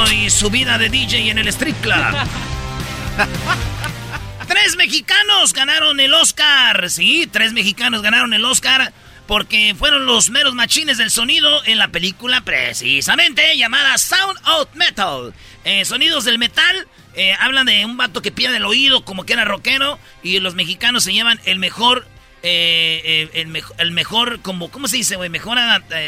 y 0.10 0.30
su 0.30 0.50
vida 0.50 0.78
de 0.78 0.90
DJ 0.90 1.30
en 1.30 1.38
el 1.38 1.48
street 1.50 1.76
club. 1.82 1.96
tres 4.48 4.76
mexicanos 4.78 5.54
ganaron 5.54 6.00
el 6.00 6.14
Oscar. 6.14 6.90
Sí, 6.90 7.28
tres 7.32 7.54
mexicanos 7.54 8.02
ganaron 8.02 8.34
el 8.34 8.44
Oscar 8.46 8.94
porque 9.28 9.76
fueron 9.78 10.06
los 10.06 10.30
meros 10.30 10.56
machines 10.56 10.98
del 10.98 11.12
sonido 11.12 11.64
en 11.66 11.78
la 11.78 11.90
película 11.90 12.42
precisamente 12.42 13.56
llamada 13.58 13.98
Sound 13.98 14.40
Out 14.44 14.74
Metal. 14.74 15.34
Eh, 15.64 15.86
sonidos 15.86 16.26
del 16.26 16.40
metal 16.40 16.88
eh, 17.14 17.34
hablan 17.40 17.68
de 17.68 17.86
un 17.86 17.98
vato 17.98 18.22
que 18.22 18.32
pierde 18.32 18.58
el 18.58 18.66
oído 18.66 19.06
como 19.06 19.26
que 19.26 19.34
era 19.34 19.46
rockero 19.46 20.00
y 20.24 20.40
los 20.40 20.56
mexicanos 20.56 21.04
se 21.04 21.14
llevan 21.14 21.40
el 21.46 21.60
mejor 21.60 22.08
eh, 22.44 23.30
el, 23.34 23.92
mejor, 23.92 24.42
como, 24.42 24.72
¿cómo 24.72 24.88
se 24.88 24.98
dice, 24.98 25.16
güey? 25.16 25.30
Mejor 25.30 25.58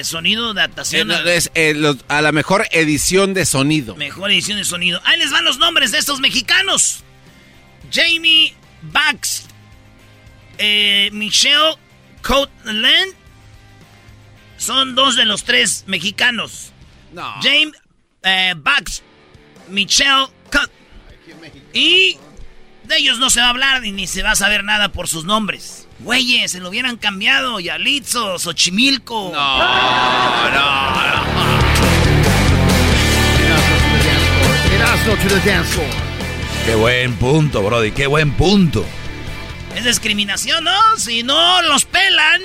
sonido 0.03 0.53
de 0.53 0.61
adaptación. 0.61 1.11
a 1.11 2.21
la 2.21 2.31
mejor 2.31 2.67
edición 2.71 3.33
de 3.33 3.45
sonido. 3.45 3.95
Mejor 3.95 4.31
edición 4.31 4.57
de 4.57 4.63
sonido. 4.63 5.01
Ahí 5.05 5.19
les 5.19 5.31
van 5.31 5.45
los 5.45 5.57
nombres 5.57 5.91
de 5.91 5.99
estos 5.99 6.19
mexicanos. 6.19 7.03
Jamie 7.91 8.55
Bax, 8.81 9.45
Michelle 11.11 11.75
Coatland, 12.23 13.13
son 14.57 14.95
dos 14.95 15.15
de 15.15 15.25
los 15.25 15.43
tres 15.43 15.83
mexicanos. 15.87 16.71
No. 17.11 17.31
James 17.43 17.73
Bax, 18.57 19.03
Michelle 19.69 20.27
Cut. 20.51 20.71
Y 21.73 22.17
de 22.85 22.97
ellos 22.97 23.19
no 23.19 23.29
se 23.29 23.39
va 23.39 23.47
a 23.47 23.49
hablar 23.49 23.81
ni 23.81 24.07
se 24.07 24.23
va 24.23 24.31
a 24.31 24.35
saber 24.35 24.63
nada 24.63 24.89
por 24.89 25.07
sus 25.07 25.25
nombres. 25.25 25.82
Güeyes, 25.99 26.51
se 26.51 26.59
lo 26.59 26.69
hubieran 26.69 26.97
cambiado. 26.97 27.59
Yalitzo, 27.59 28.39
Xochimilco. 28.39 29.31
No, 29.33 30.49
no, 30.49 30.51
no. 30.51 31.23
Qué 36.65 36.75
buen 36.75 37.15
punto, 37.15 37.61
Brody, 37.61 37.91
qué 37.91 38.07
buen 38.07 38.31
punto. 38.31 38.85
Es 39.75 39.83
discriminación, 39.85 40.63
¿no? 40.63 40.97
Si 40.97 41.23
no 41.23 41.61
los 41.63 41.85
pelan. 41.85 42.41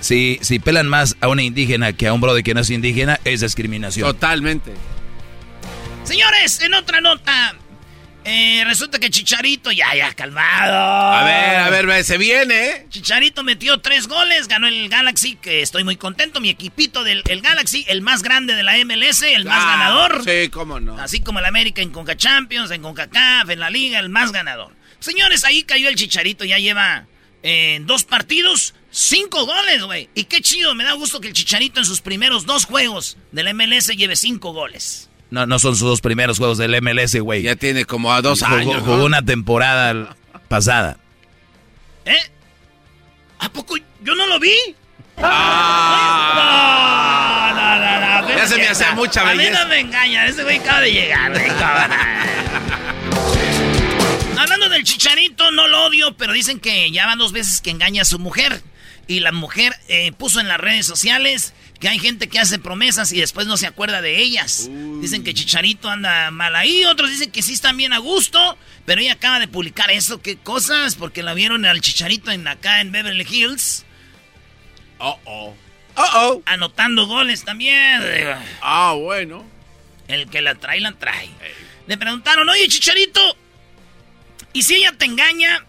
Si, 0.00 0.38
si 0.42 0.58
pelan 0.58 0.88
más 0.88 1.16
a 1.20 1.28
una 1.28 1.42
indígena 1.42 1.92
que 1.92 2.08
a 2.08 2.12
un 2.12 2.20
Brody 2.20 2.42
que 2.42 2.54
no 2.54 2.60
es 2.60 2.70
indígena, 2.70 3.20
es 3.24 3.40
discriminación. 3.40 4.06
Totalmente. 4.06 4.72
Señores, 6.04 6.60
en 6.60 6.74
otra 6.74 7.00
nota, 7.00 7.54
eh, 8.24 8.62
resulta 8.64 8.98
que 8.98 9.10
Chicharito, 9.10 9.72
ya, 9.72 9.94
ya, 9.94 10.12
calmado. 10.14 10.74
A 10.74 11.24
ver, 11.24 11.56
a 11.56 11.70
ver, 11.70 12.04
se 12.04 12.18
viene. 12.18 12.66
¿eh? 12.68 12.86
Chicharito 12.88 13.42
metió 13.42 13.78
tres 13.80 14.06
goles, 14.06 14.48
ganó 14.48 14.68
el 14.68 14.88
Galaxy, 14.88 15.36
que 15.36 15.62
estoy 15.62 15.84
muy 15.84 15.96
contento. 15.96 16.40
Mi 16.40 16.50
equipito 16.50 17.04
del 17.04 17.22
Galaxy, 17.42 17.84
el 17.88 18.02
más 18.02 18.22
grande 18.22 18.54
de 18.54 18.62
la 18.62 18.76
MLS, 18.84 19.22
el 19.22 19.44
más 19.44 19.62
ah, 19.64 19.76
ganador. 19.76 20.22
Sí, 20.24 20.48
cómo 20.50 20.78
no. 20.78 20.98
Así 20.98 21.20
como 21.20 21.40
el 21.40 21.44
América 21.44 21.82
en 21.82 21.90
Conca 21.90 22.16
Champions, 22.16 22.70
en 22.70 22.82
CONCACAF, 22.82 23.50
en 23.50 23.60
la 23.60 23.70
Liga, 23.70 23.98
el 23.98 24.08
más 24.08 24.32
ganador. 24.32 24.72
Señores, 25.00 25.44
ahí 25.44 25.64
cayó 25.64 25.88
el 25.88 25.96
Chicharito, 25.96 26.44
ya 26.44 26.58
lleva 26.58 27.06
eh, 27.42 27.80
dos 27.82 28.04
partidos, 28.04 28.74
cinco 28.90 29.46
goles, 29.46 29.82
güey. 29.82 30.08
Y 30.14 30.24
qué 30.24 30.40
chido, 30.40 30.74
me 30.74 30.84
da 30.84 30.92
gusto 30.92 31.20
que 31.20 31.28
el 31.28 31.34
Chicharito 31.34 31.80
en 31.80 31.86
sus 31.86 32.00
primeros 32.00 32.46
dos 32.46 32.66
juegos 32.66 33.16
del 33.32 33.52
MLS 33.52 33.88
lleve 33.96 34.14
cinco 34.14 34.52
goles. 34.52 35.08
No, 35.32 35.46
no 35.46 35.58
son 35.58 35.74
sus 35.76 35.88
dos 35.88 36.02
primeros 36.02 36.36
juegos 36.36 36.58
del 36.58 36.78
MLS, 36.82 37.18
güey. 37.18 37.40
Ya 37.40 37.56
tiene 37.56 37.86
como 37.86 38.12
a 38.12 38.20
dos 38.20 38.42
años. 38.42 38.82
Jugó 38.82 39.06
una 39.06 39.22
temporada 39.22 40.14
pasada. 40.46 40.98
¿Eh? 42.04 42.30
¿A 43.38 43.48
poco 43.48 43.76
yo 44.02 44.14
no 44.14 44.26
lo 44.26 44.38
vi? 44.38 44.52
Ah. 45.16 46.42
No, 47.56 47.62
no, 47.78 48.28
no, 48.28 48.36
ya 48.36 48.46
se 48.46 48.58
me 48.58 48.68
hace 48.68 48.84
mucha 48.92 49.24
belleza. 49.24 49.48
A 49.48 49.64
mí 49.64 49.70
no 49.70 49.70
me 49.70 49.80
engaña, 49.80 50.26
ese 50.26 50.42
güey 50.42 50.58
acaba 50.58 50.82
de 50.82 50.92
llegar, 50.92 51.32
Hablando 54.38 54.68
del 54.68 54.84
chicharito, 54.84 55.50
no 55.50 55.66
lo 55.66 55.86
odio, 55.86 56.14
pero 56.14 56.34
dicen 56.34 56.60
que 56.60 56.90
ya 56.90 57.06
van 57.06 57.16
dos 57.16 57.32
veces 57.32 57.62
que 57.62 57.70
engaña 57.70 58.02
a 58.02 58.04
su 58.04 58.18
mujer. 58.18 58.62
Y 59.06 59.20
la 59.20 59.32
mujer 59.32 59.74
eh, 59.88 60.12
puso 60.12 60.40
en 60.40 60.48
las 60.48 60.58
redes 60.58 60.86
sociales 60.86 61.54
que 61.82 61.88
hay 61.88 61.98
gente 61.98 62.28
que 62.28 62.38
hace 62.38 62.60
promesas 62.60 63.10
y 63.12 63.18
después 63.18 63.48
no 63.48 63.56
se 63.56 63.66
acuerda 63.66 64.00
de 64.00 64.20
ellas. 64.20 64.70
Dicen 65.00 65.24
que 65.24 65.34
Chicharito 65.34 65.90
anda 65.90 66.30
mal 66.30 66.54
ahí, 66.54 66.84
otros 66.84 67.10
dicen 67.10 67.32
que 67.32 67.42
sí 67.42 67.54
están 67.54 67.76
bien 67.76 67.92
a 67.92 67.98
gusto, 67.98 68.56
pero 68.86 69.00
ella 69.00 69.14
acaba 69.14 69.40
de 69.40 69.48
publicar 69.48 69.90
eso, 69.90 70.22
qué 70.22 70.36
cosas, 70.36 70.94
porque 70.94 71.24
la 71.24 71.34
vieron 71.34 71.66
al 71.66 71.80
Chicharito 71.80 72.30
en 72.30 72.46
acá 72.46 72.80
en 72.80 72.92
Beverly 72.92 73.26
Hills. 73.28 73.84
Oh, 74.98 75.18
oh. 75.24 75.56
Oh, 75.96 76.08
oh. 76.14 76.42
Anotando 76.46 77.06
goles 77.06 77.44
también. 77.44 78.00
Ah, 78.60 78.94
bueno. 78.96 79.44
El 80.06 80.30
que 80.30 80.40
la 80.40 80.54
trae, 80.54 80.80
la 80.80 80.92
trae. 80.92 81.30
Le 81.88 81.98
preguntaron, 81.98 82.48
oye, 82.48 82.68
Chicharito, 82.68 83.36
¿y 84.52 84.62
si 84.62 84.76
ella 84.76 84.92
te 84.92 85.06
engaña? 85.06 85.66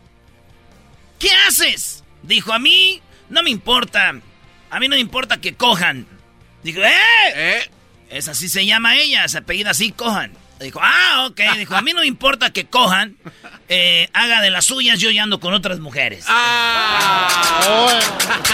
¿Qué 1.18 1.32
haces? 1.48 2.04
Dijo, 2.22 2.54
a 2.54 2.60
mí 2.60 3.02
no 3.34 3.44
me 3.44 3.50
importa. 3.50 4.14
A 4.70 4.80
mí 4.80 4.88
no 4.88 4.96
me 4.96 5.02
importa 5.02 5.42
que 5.42 5.56
cojan. 5.56 6.08
Dijo, 6.64 6.82
¡eh! 6.82 7.34
¿Eh? 7.36 7.70
Es 8.10 8.28
así 8.28 8.48
se 8.48 8.66
llama 8.66 8.96
ella, 8.96 9.28
se 9.28 9.40
apellida 9.40 9.72
así, 9.72 9.92
cojan. 9.92 10.34
Dijo, 10.60 10.80
ah, 10.82 11.28
ok. 11.30 11.40
Dijo, 11.58 11.76
a 11.76 11.82
mí 11.82 11.94
no 11.94 12.02
me 12.02 12.08
importa 12.08 12.54
que 12.54 12.66
cojan, 12.66 13.18
eh, 13.68 14.08
haga 14.14 14.40
de 14.42 14.50
las 14.50 14.66
suyas, 14.66 15.00
yo 15.00 15.10
ya 15.12 15.24
ando 15.24 15.40
con 15.40 15.54
otras 15.54 15.80
mujeres. 15.80 16.26
Ah, 16.28 17.60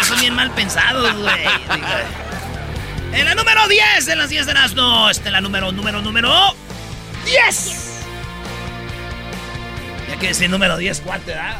son 0.07 0.19
bien 0.19 0.33
mal 0.33 0.49
pensados, 0.51 1.13
güey. 1.17 1.45
En 3.13 3.25
la 3.25 3.35
número 3.35 3.67
10 3.67 4.05
de 4.05 4.15
las 4.15 4.29
10 4.29 4.45
de 4.45 4.53
las 4.53 4.73
no, 4.75 5.09
este 5.09 5.29
la 5.29 5.41
número, 5.41 5.71
número, 5.71 6.01
número 6.01 6.55
10. 7.25 8.03
Ya 10.09 10.17
que 10.17 10.27
decir 10.27 10.49
número 10.49 10.77
10, 10.77 11.01
cuate, 11.01 11.31
¿verdad? 11.31 11.59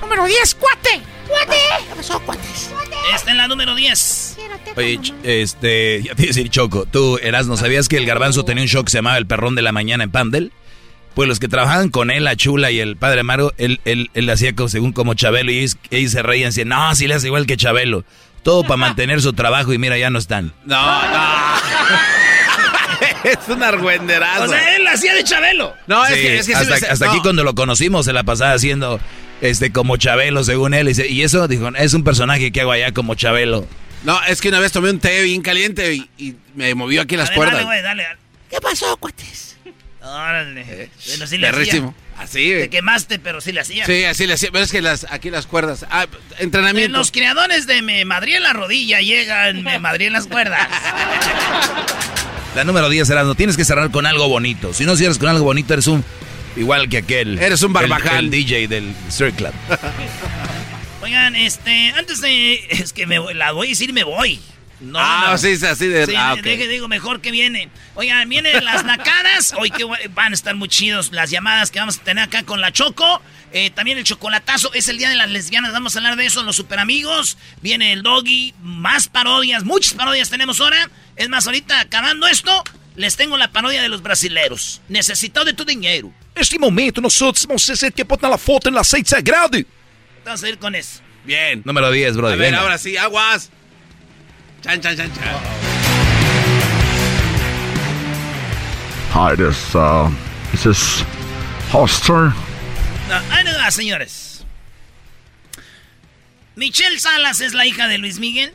Número 0.00 0.24
10, 0.24 0.54
cuate. 0.54 1.02
¡Cuate! 1.28 1.56
¿Qué 1.88 1.94
pasó, 1.94 2.20
cuates? 2.20 2.70
Está 3.14 3.30
en 3.30 3.36
la 3.36 3.48
número 3.48 3.74
10. 3.74 4.38
Oye, 4.76 5.00
este, 5.22 6.02
ya 6.02 6.14
te 6.14 6.26
decir 6.26 6.50
Choco, 6.50 6.86
tú, 6.86 7.18
¿no 7.46 7.56
¿sabías 7.56 7.88
que 7.88 7.96
el 7.96 8.06
garbanzo 8.06 8.44
tenía 8.44 8.62
un 8.62 8.68
show 8.68 8.84
que 8.84 8.90
se 8.90 8.98
llamaba 8.98 9.16
El 9.18 9.26
Perrón 9.26 9.54
de 9.54 9.62
la 9.62 9.72
Mañana 9.72 10.04
en 10.04 10.10
Pandel? 10.10 10.52
Pues 11.14 11.28
los 11.28 11.40
que 11.40 11.48
trabajaban 11.48 11.88
con 11.88 12.10
él, 12.10 12.24
la 12.24 12.36
chula 12.36 12.70
y 12.70 12.78
el 12.78 12.96
padre 12.96 13.22
Mario, 13.22 13.54
él, 13.56 13.80
él, 13.86 14.10
él 14.12 14.28
hacía 14.28 14.54
como, 14.54 14.68
según 14.68 14.92
como 14.92 15.14
Chabelo 15.14 15.50
y 15.50 15.60
ellos, 15.90 16.12
se 16.12 16.22
reían, 16.22 16.50
decían, 16.50 16.68
no, 16.68 16.94
si 16.94 17.06
le 17.06 17.14
hace 17.14 17.28
igual 17.28 17.46
que 17.46 17.56
Chabelo. 17.56 18.04
Todo 18.42 18.62
para 18.62 18.76
mantener 18.76 19.22
su 19.22 19.32
trabajo 19.32 19.72
y 19.72 19.78
mira, 19.78 19.96
ya 19.96 20.10
no 20.10 20.18
están. 20.18 20.52
No, 20.66 20.76
no. 20.76 21.26
es 23.24 23.48
un 23.48 23.62
argüenderazo. 23.62 24.44
O 24.44 24.48
sea, 24.48 24.76
él 24.76 24.86
hacía 24.86 25.14
de 25.14 25.24
Chabelo. 25.24 25.74
No, 25.86 26.04
es 26.04 26.14
que, 26.14 26.38
es 26.38 26.46
que 26.46 26.54
hasta, 26.54 26.92
hasta 26.92 27.10
aquí 27.10 27.20
cuando 27.20 27.44
lo 27.44 27.54
conocimos 27.54 28.04
se 28.04 28.12
la 28.12 28.22
pasaba 28.22 28.52
haciendo 28.52 29.00
este 29.40 29.72
como 29.72 29.96
Chabelo, 29.96 30.44
según 30.44 30.74
él. 30.74 30.88
Y, 30.88 31.22
eso, 31.22 31.48
dijo, 31.48 31.68
es 31.76 31.94
un 31.94 32.04
personaje 32.04 32.52
que 32.52 32.60
hago 32.60 32.72
allá 32.72 32.92
como 32.92 33.14
Chabelo. 33.14 33.66
No, 34.04 34.22
es 34.24 34.40
que 34.40 34.48
una 34.48 34.60
vez 34.60 34.72
tomé 34.72 34.90
un 34.90 35.00
té 35.00 35.22
bien 35.22 35.42
caliente 35.42 35.94
y, 35.94 36.36
me 36.54 36.74
movió 36.74 37.02
aquí 37.02 37.16
las 37.16 37.30
cuerdas. 37.30 37.64
Dale, 37.64 37.82
dale, 37.82 38.06
¿Qué 38.50 38.60
pasó, 38.60 38.96
cuates? 38.96 39.56
Órale. 40.02 40.60
Eh, 40.60 40.90
bueno, 41.08 41.26
sí 41.26 41.38
le 41.38 41.50
perrísimo. 41.50 41.94
hacía. 42.16 42.22
Así, 42.22 42.48
Te 42.48 42.70
quemaste, 42.70 43.18
pero 43.18 43.40
sí 43.40 43.52
le 43.52 43.60
hacía. 43.60 43.84
Sí, 43.84 44.04
así 44.04 44.26
le 44.26 44.34
hacía. 44.34 44.50
Pero 44.52 44.64
es 44.64 44.72
que 44.72 44.80
las, 44.80 45.06
aquí 45.10 45.30
las 45.30 45.46
cuerdas. 45.46 45.84
Ah, 45.90 46.06
entrenamiento. 46.38 46.86
En 46.86 46.92
los 46.92 47.10
creadores 47.10 47.66
de 47.66 47.82
Me 47.82 48.04
Madrid 48.04 48.36
en 48.36 48.44
la 48.44 48.52
rodilla 48.52 49.00
llegan 49.00 49.62
Me 49.64 49.78
Madrid 49.78 50.06
en 50.06 50.12
las 50.14 50.26
cuerdas. 50.26 50.66
La 52.56 52.64
número 52.64 52.88
10 52.88 53.06
será, 53.06 53.22
no 53.22 53.34
tienes 53.34 53.54
que 53.54 53.66
cerrar 53.66 53.90
con 53.90 54.06
algo 54.06 54.30
bonito. 54.30 54.72
Si 54.72 54.86
no 54.86 54.96
cierras 54.96 55.18
con 55.18 55.28
algo 55.28 55.44
bonito, 55.44 55.74
eres 55.74 55.88
un. 55.88 56.02
Igual 56.56 56.88
que 56.88 56.98
aquel. 56.98 57.38
Eres 57.38 57.62
un 57.62 57.72
barbaján. 57.72 58.18
El, 58.18 58.24
el 58.26 58.30
DJ 58.30 58.68
del 58.68 58.94
Street 59.08 59.34
Club. 59.34 59.52
Oigan, 61.02 61.36
este, 61.36 61.90
antes 61.90 62.20
de. 62.20 62.66
Es 62.70 62.92
que 62.92 63.06
me 63.06 63.18
la 63.34 63.52
voy 63.52 63.68
a 63.68 63.70
decir, 63.70 63.92
me 63.92 64.04
voy. 64.04 64.40
No, 64.80 64.98
ah, 65.00 65.28
no. 65.30 65.38
sí, 65.38 65.48
es 65.48 65.62
así 65.62 65.86
de. 65.86 66.04
Sí, 66.06 66.14
ah, 66.16 66.36
de- 66.36 66.68
digo, 66.68 66.88
mejor 66.88 67.20
que 67.20 67.30
viene. 67.30 67.70
Oigan, 67.94 68.28
vienen 68.28 68.64
las 68.64 68.84
nacadas. 68.84 69.54
Hoy 69.58 69.70
que 69.70 69.84
van 69.84 70.32
a 70.32 70.34
estar 70.34 70.54
muy 70.54 70.68
chidos 70.68 71.12
las 71.12 71.30
llamadas 71.30 71.70
que 71.70 71.78
vamos 71.78 71.98
a 71.98 72.04
tener 72.04 72.24
acá 72.24 72.42
con 72.42 72.60
la 72.60 72.72
Choco. 72.72 73.22
Eh, 73.52 73.70
también 73.70 73.96
el 73.96 74.04
chocolatazo. 74.04 74.72
Es 74.74 74.88
el 74.88 74.98
día 74.98 75.08
de 75.08 75.16
las 75.16 75.30
lesbianas. 75.30 75.72
Vamos 75.72 75.94
a 75.94 76.00
hablar 76.00 76.16
de 76.16 76.26
eso 76.26 76.40
en 76.40 76.46
los 76.46 76.56
super 76.56 76.78
amigos. 76.78 77.38
Viene 77.62 77.92
el 77.92 78.02
doggy. 78.02 78.54
Más 78.60 79.08
parodias. 79.08 79.64
Muchas 79.64 79.94
parodias 79.94 80.28
tenemos 80.28 80.60
ahora. 80.60 80.90
Es 81.16 81.28
más, 81.30 81.46
ahorita 81.46 81.80
acabando 81.80 82.26
esto, 82.26 82.62
les 82.96 83.16
tengo 83.16 83.38
la 83.38 83.52
parodia 83.52 83.80
de 83.80 83.88
los 83.88 84.02
brasileros. 84.02 84.82
Necesitado 84.88 85.46
de 85.46 85.54
tu 85.54 85.64
dinero. 85.64 86.12
Neste 86.36 86.58
momento, 86.58 87.00
nós 87.00 87.18
vamos 87.18 87.64
fazer 87.66 87.90
que 87.92 88.04
botar 88.04 88.28
na 88.28 88.36
foto 88.36 88.70
no 88.70 88.78
aceite 88.78 89.08
sagrado. 89.08 89.64
Vamos 90.24 90.44
a 90.44 90.48
ir 90.48 90.58
con 90.58 90.74
eso. 90.74 91.00
Bien. 91.24 91.62
Número 91.64 91.90
10, 91.90 92.14
A 92.14 92.16
brother. 92.18 92.38
ver, 92.38 92.50
venga. 92.50 92.60
ahora 92.62 92.76
sí, 92.78 92.96
aguas. 92.96 93.50
Chan, 94.62 94.80
chan, 94.80 94.96
chan, 94.96 95.10
chan. 95.14 95.40
Hi, 99.14 99.34
this 99.34 99.74
uh, 99.74 100.10
is 100.52 100.62
this 100.64 101.04
Hoster. 101.72 102.32
No, 103.08 103.14
ahí 103.30 103.44
no 103.44 103.52
va, 103.58 103.70
señores. 103.70 104.44
Michelle 106.54 106.98
Salas 106.98 107.40
es 107.40 107.54
la 107.54 107.64
hija 107.66 107.88
de 107.88 107.98
Luis 107.98 108.18
Miguel. 108.18 108.52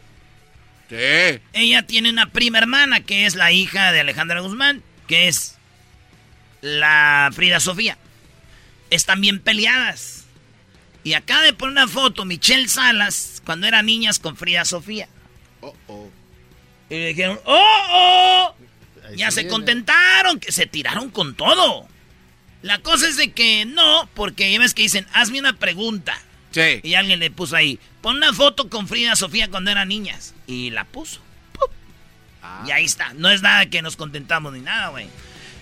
Sí. 0.89 1.39
Ella 1.53 1.83
tiene 1.87 2.09
una 2.09 2.27
prima 2.31 2.57
hermana 2.59 2.99
que 3.01 3.25
es 3.25 3.35
la 3.35 3.51
hija 3.51 3.91
de 3.91 4.01
Alejandra 4.01 4.41
Guzmán, 4.41 4.83
que 5.07 5.27
es 5.27 5.57
la 6.61 7.29
Frida 7.33 7.59
Sofía. 7.59 7.97
Están 8.89 9.21
bien 9.21 9.39
peleadas. 9.39 10.25
Y 11.03 11.13
acaba 11.13 11.41
de 11.41 11.53
poner 11.53 11.71
una 11.71 11.87
foto 11.87 12.25
Michelle 12.25 12.67
Salas 12.67 13.41
cuando 13.45 13.67
eran 13.67 13.87
niñas 13.87 14.19
con 14.19 14.37
Frida 14.37 14.65
Sofía. 14.65 15.07
Y 16.89 16.93
le 16.95 17.07
dijeron, 17.07 17.39
¡oh, 17.45 17.87
oh! 17.89 18.55
Ya 19.15 19.31
se 19.31 19.47
contentaron, 19.47 20.39
que 20.39 20.51
se 20.51 20.67
tiraron 20.67 21.09
con 21.09 21.35
todo. 21.35 21.87
La 22.61 22.79
cosa 22.79 23.07
es 23.07 23.17
de 23.17 23.31
que 23.31 23.65
no, 23.65 24.07
porque 24.13 24.51
ya 24.51 24.59
ves 24.59 24.73
que 24.73 24.83
dicen, 24.83 25.07
hazme 25.13 25.39
una 25.39 25.53
pregunta. 25.53 26.17
Sí. 26.51 26.81
Y 26.83 26.93
alguien 26.93 27.19
le 27.19 27.31
puso 27.31 27.55
ahí, 27.55 27.79
pon 28.01 28.17
una 28.17 28.33
foto 28.33 28.69
con 28.69 28.87
Frida 28.87 29.15
Sofía 29.15 29.49
cuando 29.49 29.71
eran 29.71 29.87
niñas. 29.87 30.35
Y 30.45 30.69
la 30.69 30.85
puso. 30.85 31.21
¡Pum! 31.53 31.69
Y 32.67 32.71
ahí 32.71 32.85
está. 32.85 33.13
No 33.13 33.29
es 33.29 33.41
nada 33.41 33.65
que 33.67 33.81
nos 33.81 33.95
contentamos 33.95 34.53
ni 34.53 34.59
nada, 34.59 34.89
güey. 34.89 35.07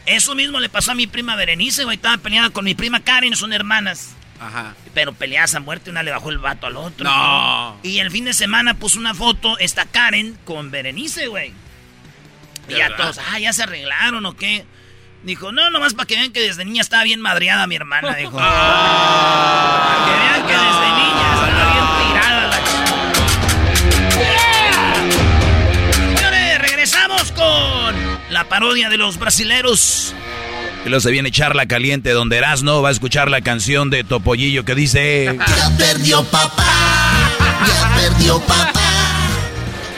Eso 0.06 0.34
mismo 0.36 0.60
le 0.60 0.70
pasó 0.70 0.92
a 0.92 0.96
mi 0.96 1.08
prima 1.08 1.36
Berenice, 1.36 1.84
güey. 1.84 1.96
Estaba 1.98 2.18
peleada 2.18 2.50
con 2.50 2.66
mi 2.66 2.76
prima 2.76 3.00
Karen, 3.02 3.36
son 3.36 3.54
hermanas. 3.54 4.16
Ajá. 4.40 4.74
Pero 4.94 5.14
peleadas 5.14 5.54
a 5.56 5.60
muerte, 5.60 5.90
una 5.90 6.02
le 6.02 6.12
bajó 6.12 6.30
el 6.30 6.38
vato 6.38 6.66
al 6.68 6.78
otro. 6.78 7.04
No. 7.04 7.78
Y 7.84 8.00
el 8.00 8.10
fin 8.10 8.26
de 8.26 8.34
semana 8.34 8.74
puso 8.74 8.98
una 9.00 9.14
foto, 9.14 9.58
esta 9.60 9.86
Karen, 9.86 10.38
con 10.46 10.72
Berenice, 10.72 11.28
güey. 11.28 11.54
Y 12.68 12.74
¿De 12.74 12.78
ya 12.80 12.90
verdad? 12.90 12.98
todos, 12.98 13.20
ah, 13.32 13.40
ya 13.40 13.52
se 13.54 13.64
arreglaron 13.64 14.26
o 14.26 14.36
qué. 14.36 14.66
Dijo, 15.24 15.52
no, 15.52 15.70
nomás 15.70 15.94
para 15.94 16.08
que 16.08 16.16
vean 16.16 16.32
que 16.32 16.40
desde 16.40 16.64
niña 16.64 16.82
estaba 16.82 17.04
bien 17.04 17.20
madreada 17.20 17.68
mi 17.68 17.76
hermana, 17.76 18.16
dijo. 18.16 18.38
Para 18.38 20.06
que 20.06 20.12
vean 20.12 20.48
que 20.48 20.54
desde 20.54 20.92
niña 20.96 21.19
parodia 28.50 28.90
de 28.90 28.98
los 28.98 29.18
brasileros. 29.18 30.14
Y 30.86 30.90
luego 30.90 31.02
se 31.02 31.12
viene 31.12 31.32
charla 31.32 31.68
caliente 31.68 32.12
donde 32.12 32.38
Erasno 32.38 32.82
va 32.82 32.90
a 32.90 32.92
escuchar 32.92 33.30
la 33.30 33.40
canción 33.42 33.90
de 33.90 34.04
Topollillo 34.04 34.66
que 34.66 34.76
dice... 34.76 35.38
Ya 35.38 35.78
perdió 35.78 36.24
papá, 36.26 37.32
ya 37.68 37.96
perdió 37.96 38.40
papá. 38.42 38.82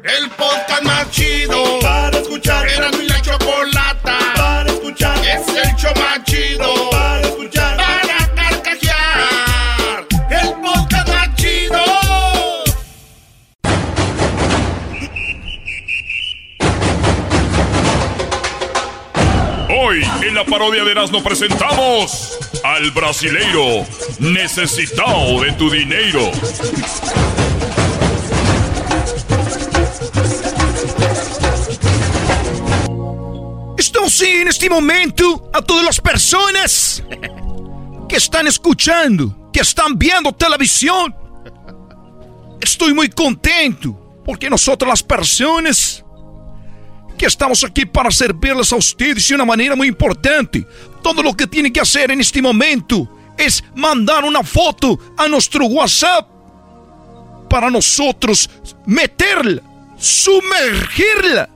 El 0.05 0.31
podcast 0.31 0.83
más 0.85 1.11
chido 1.11 1.79
para 1.81 2.19
escuchar. 2.19 2.69
Era 2.69 2.91
mi 2.93 3.07
la 3.07 3.21
chocolata 3.21 4.19
para 4.37 4.71
escuchar. 4.71 5.19
Es 5.27 5.49
el 5.49 5.75
show 5.77 5.93
más 5.97 6.23
la 20.39 20.45
parodia 20.45 20.85
de 20.85 20.93
Erasmo 20.93 21.21
presentamos 21.21 22.39
al 22.63 22.93
brasileiro 22.93 23.85
necesitado 24.21 25.41
de 25.41 25.51
tu 25.55 25.69
dinero. 25.69 26.31
Estou 33.77 34.09
sim 34.09 34.45
neste 34.45 34.71
momento 34.71 35.51
a 35.53 35.61
todas 35.61 35.89
as 35.89 35.99
pessoas 35.99 37.03
que 38.09 38.15
estão 38.15 38.47
escutando, 38.47 39.35
que 39.53 39.61
estão 39.61 39.89
vendo 39.97 40.33
televisão. 40.33 41.13
Estou 42.63 42.95
muito 42.95 43.17
contente 43.17 43.93
porque 44.25 44.49
nós 44.49 44.65
as 44.69 45.03
pessoas 45.03 46.05
que 47.19 47.27
estamos 47.27 47.65
aqui 47.65 47.85
para 47.85 48.11
servirles 48.13 48.73
a 48.73 48.77
ustedes 48.77 49.25
de 49.25 49.35
uma 49.35 49.45
maneira 49.45 49.75
muito 49.75 49.93
importante. 49.93 50.65
Todo 51.03 51.27
o 51.29 51.35
que 51.35 51.47
tem 51.47 51.71
que 51.71 51.81
fazer 51.81 52.09
neste 52.17 52.41
momento 52.41 53.09
é 53.37 53.47
mandar 53.75 54.25
uma 54.25 54.45
foto 54.45 54.99
a 55.17 55.29
nosso 55.29 55.51
WhatsApp 55.61 56.29
para 57.51 57.71
nosotros 57.71 58.49
meterla, 58.87 59.63
sumergirla, 59.97 61.49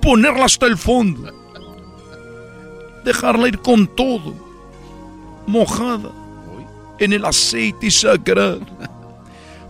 ponerla 0.00 0.46
hasta 0.46 0.66
el 0.66 0.78
fondo, 0.78 1.30
dejarla 3.04 3.48
ir 3.48 3.58
con 3.58 3.86
todo, 3.86 4.34
mojada 5.46 6.10
en 6.98 7.12
el 7.12 7.24
aceite 7.24 7.90
sagrado. 7.90 8.66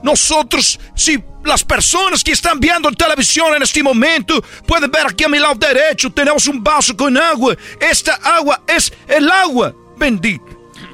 Nosotros, 0.03 0.79
si 0.95 1.23
las 1.45 1.65
personas 1.65 2.23
que 2.23 2.33
están 2.33 2.59
viendo 2.59 2.89
en 2.89 2.95
televisión 2.95 3.55
en 3.55 3.63
este 3.63 3.83
momento 3.83 4.43
pueden 4.67 4.91
ver 4.91 5.07
aquí 5.07 5.25
a 5.25 5.29
mi 5.29 5.39
lado 5.39 5.55
derecho, 5.55 6.11
tenemos 6.11 6.47
un 6.47 6.63
vaso 6.63 6.97
con 6.97 7.17
agua. 7.17 7.57
Esta 7.81 8.15
agua 8.15 8.63
es 8.67 8.93
el 9.09 9.31
agua 9.31 9.75
bendita. 9.97 10.45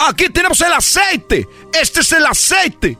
Aquí 0.00 0.28
tenemos 0.28 0.60
el 0.60 0.72
aceite. 0.72 1.48
Este 1.72 2.00
es 2.00 2.12
el 2.12 2.24
aceite. 2.26 2.96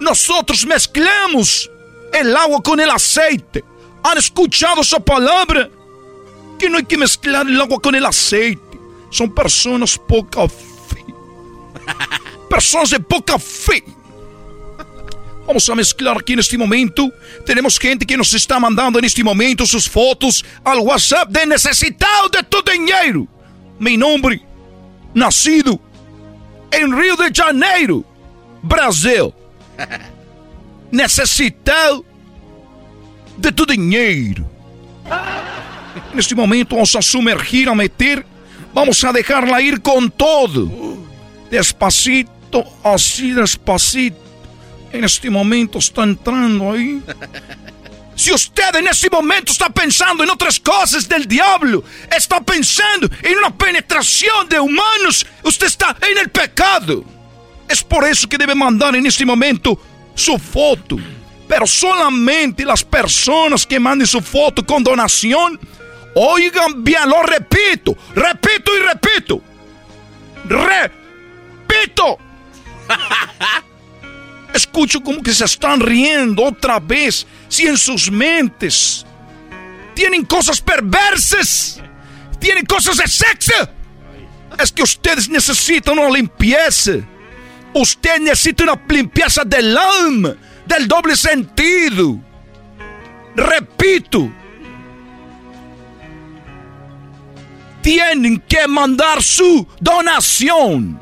Nosotros 0.00 0.66
mezclamos 0.66 1.70
el 2.12 2.36
agua 2.36 2.62
con 2.62 2.80
el 2.80 2.90
aceite. 2.90 3.64
¿Han 4.02 4.18
escuchado 4.18 4.82
esa 4.82 4.98
palabra? 4.98 5.70
Que 6.58 6.68
no 6.68 6.78
hay 6.78 6.84
que 6.84 6.98
mezclar 6.98 7.46
el 7.46 7.60
agua 7.60 7.80
con 7.80 7.94
el 7.94 8.04
aceite. 8.04 8.78
Son 9.10 9.32
personas 9.32 9.98
poca 9.98 10.48
fe. 10.48 11.04
Personas 12.48 12.90
de 12.90 13.00
poca 13.00 13.38
fe. 13.38 13.84
Vamos 15.52 15.68
a 15.68 15.74
mezclar 15.74 16.16
aquí 16.16 16.32
en 16.32 16.38
este 16.38 16.56
momento. 16.56 17.12
Tenemos 17.44 17.78
gente 17.78 18.06
que 18.06 18.16
nos 18.16 18.32
está 18.32 18.58
mandando 18.58 18.98
en 18.98 19.04
este 19.04 19.22
momento 19.22 19.66
sus 19.66 19.86
fotos 19.86 20.42
al 20.64 20.78
WhatsApp 20.78 21.28
de 21.28 21.44
necesitado 21.44 22.30
de 22.30 22.42
tu 22.44 22.62
dinero. 22.62 23.28
Mi 23.78 23.98
nombre, 23.98 24.40
nacido 25.12 25.78
en 26.70 26.96
Río 26.98 27.16
de 27.16 27.30
Janeiro, 27.30 28.02
Brasil. 28.62 29.34
Necesitado 30.90 32.02
de 33.36 33.52
tu 33.52 33.66
dinheiro. 33.66 34.50
Neste 36.14 36.34
momento 36.34 36.76
vamos 36.76 36.96
a 36.96 37.02
sumergir, 37.02 37.68
a 37.68 37.74
meter, 37.74 38.24
vamos 38.72 39.04
a 39.04 39.12
dejarla 39.12 39.60
ir 39.60 39.82
con 39.82 40.10
todo. 40.10 40.70
Despacito, 41.50 42.64
así 42.82 43.32
despacito. 43.32 44.21
En 44.92 45.04
este 45.04 45.30
momento 45.30 45.78
está 45.78 46.02
entrando 46.04 46.72
ahí. 46.72 47.02
Si 48.14 48.32
usted 48.32 48.76
en 48.76 48.86
este 48.88 49.08
momento 49.08 49.52
está 49.52 49.70
pensando 49.70 50.22
en 50.22 50.30
otras 50.30 50.60
cosas 50.60 51.08
del 51.08 51.26
diablo, 51.26 51.82
está 52.14 52.40
pensando 52.40 53.08
en 53.22 53.38
una 53.38 53.56
penetración 53.56 54.48
de 54.48 54.60
humanos, 54.60 55.26
usted 55.42 55.66
está 55.66 55.96
en 56.10 56.18
el 56.18 56.30
pecado. 56.30 57.04
Es 57.68 57.82
por 57.82 58.04
eso 58.04 58.28
que 58.28 58.36
debe 58.36 58.54
mandar 58.54 58.94
en 58.94 59.06
este 59.06 59.24
momento 59.24 59.80
su 60.14 60.38
foto. 60.38 60.96
Pero 61.48 61.66
solamente 61.66 62.64
las 62.64 62.84
personas 62.84 63.66
que 63.66 63.80
manden 63.80 64.06
su 64.06 64.20
foto 64.20 64.64
con 64.64 64.84
donación, 64.84 65.58
oigan 66.14 66.84
bien, 66.84 67.08
lo 67.08 67.22
repito, 67.22 67.96
repito 68.14 68.72
y 68.76 68.80
repito. 68.82 69.42
Repito. 70.44 72.18
Escucho 74.54 75.02
como 75.02 75.22
que 75.22 75.32
se 75.32 75.44
están 75.44 75.80
riendo 75.80 76.44
otra 76.44 76.78
vez. 76.78 77.26
Si 77.48 77.66
en 77.66 77.76
sus 77.76 78.10
mentes 78.10 79.06
tienen 79.94 80.24
cosas 80.24 80.60
perversas, 80.60 81.80
tienen 82.38 82.64
cosas 82.66 82.96
de 82.96 83.06
sexo, 83.06 83.52
es 84.58 84.72
que 84.72 84.82
ustedes 84.82 85.28
necesitan 85.28 85.98
una 85.98 86.10
limpieza. 86.10 86.92
Usted 87.74 88.20
necesita 88.20 88.64
una 88.64 88.80
limpieza 88.88 89.44
del 89.44 89.76
alma, 89.76 90.34
del 90.66 90.86
doble 90.86 91.16
sentido. 91.16 92.18
Repito, 93.34 94.30
tienen 97.80 98.40
que 98.40 98.68
mandar 98.68 99.22
su 99.22 99.66
donación. 99.80 101.00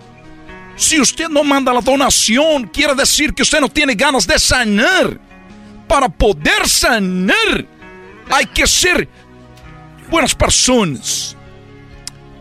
Si 0.81 0.99
usted 0.99 1.29
no 1.29 1.45
manda 1.45 1.75
la 1.75 1.83
donación, 1.83 2.67
quiere 2.67 2.95
decir 2.95 3.35
que 3.35 3.43
usted 3.43 3.61
no 3.61 3.69
tiene 3.69 3.95
ganas 3.95 4.27
de 4.27 4.39
sanar. 4.39 5.21
Para 5.87 6.09
poder 6.09 6.67
sanar, 6.67 7.67
hay 8.31 8.47
que 8.47 8.67
ser 8.67 9.07
buenas 10.09 10.35
personas. 10.35 11.37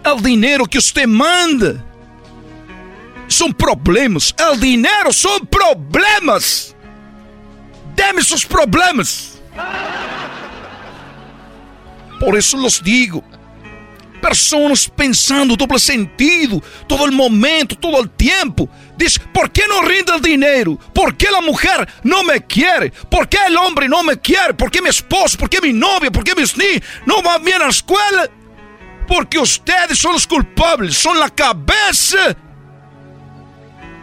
El 0.05 0.23
dinero 0.23 0.65
que 0.65 0.77
usted 0.77 1.05
manda 1.05 1.83
son 3.27 3.53
problemas. 3.53 4.33
El 4.37 4.57
dinero 4.57 5.11
son 5.11 5.45
problemas. 5.45 6.73
Deme 7.93 8.23
sus 8.23 8.45
problemas. 8.45 9.37
Por 12.21 12.37
eso 12.37 12.55
los 12.55 12.81
digo 12.81 13.21
personas 14.29 14.87
pensando 14.95 15.55
doble 15.55 15.79
sentido 15.79 16.61
todo 16.87 17.05
el 17.07 17.11
momento, 17.11 17.75
todo 17.75 17.99
el 17.99 18.11
tiempo. 18.11 18.69
Dice, 18.95 19.19
¿por 19.33 19.51
qué 19.51 19.63
no 19.67 19.81
rinde 19.81 20.13
el 20.13 20.21
dinero? 20.21 20.77
¿Por 20.93 21.17
qué 21.17 21.31
la 21.31 21.41
mujer 21.41 21.87
no 22.03 22.23
me 22.23 22.45
quiere? 22.45 22.91
¿Por 22.91 23.27
qué 23.27 23.39
el 23.47 23.57
hombre 23.57 23.89
no 23.89 24.03
me 24.03 24.19
quiere? 24.19 24.53
¿Por 24.53 24.69
qué 24.69 24.83
mi 24.83 24.89
esposo? 24.89 25.35
¿Por 25.35 25.49
qué 25.49 25.59
mi 25.61 25.73
novia? 25.73 26.11
¿Por 26.11 26.23
qué 26.23 26.35
mis 26.35 26.55
niños 26.55 26.83
no 27.07 27.23
van 27.23 27.43
bien 27.43 27.59
a 27.59 27.65
la 27.65 27.71
escuela? 27.71 28.29
Porque 29.07 29.39
ustedes 29.39 29.97
son 29.97 30.13
los 30.13 30.27
culpables, 30.27 30.95
son 30.95 31.19
la 31.19 31.29
cabeza. 31.29 32.35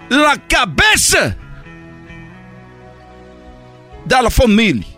La 0.09 0.37
cabeza 0.49 1.37
de 4.05 4.23
la 4.23 4.31
familia. 4.31 4.89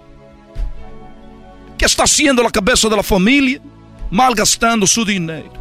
¿Qué 1.76 1.84
está 1.84 2.04
haciendo 2.04 2.42
la 2.42 2.50
cabeza 2.50 2.88
de 2.88 2.96
la 2.96 3.02
familia? 3.02 3.60
Malgastando 4.10 4.86
su 4.86 5.04
dinero. 5.04 5.52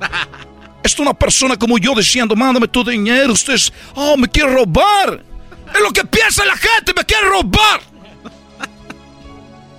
Es 0.82 0.98
una 0.98 1.12
persona 1.12 1.58
como 1.58 1.76
yo 1.76 1.94
diciendo, 1.94 2.34
mándame 2.34 2.66
tu 2.66 2.82
dinero, 2.82 3.34
ustedes, 3.34 3.70
oh, 3.94 4.16
me 4.16 4.26
quiere 4.26 4.54
robar. 4.54 5.22
Es 5.74 5.80
lo 5.80 5.90
que 5.90 6.04
piensa 6.04 6.42
la 6.44 6.56
gente, 6.56 6.94
me 6.96 7.04
quiere 7.04 7.28
robar. 7.28 7.80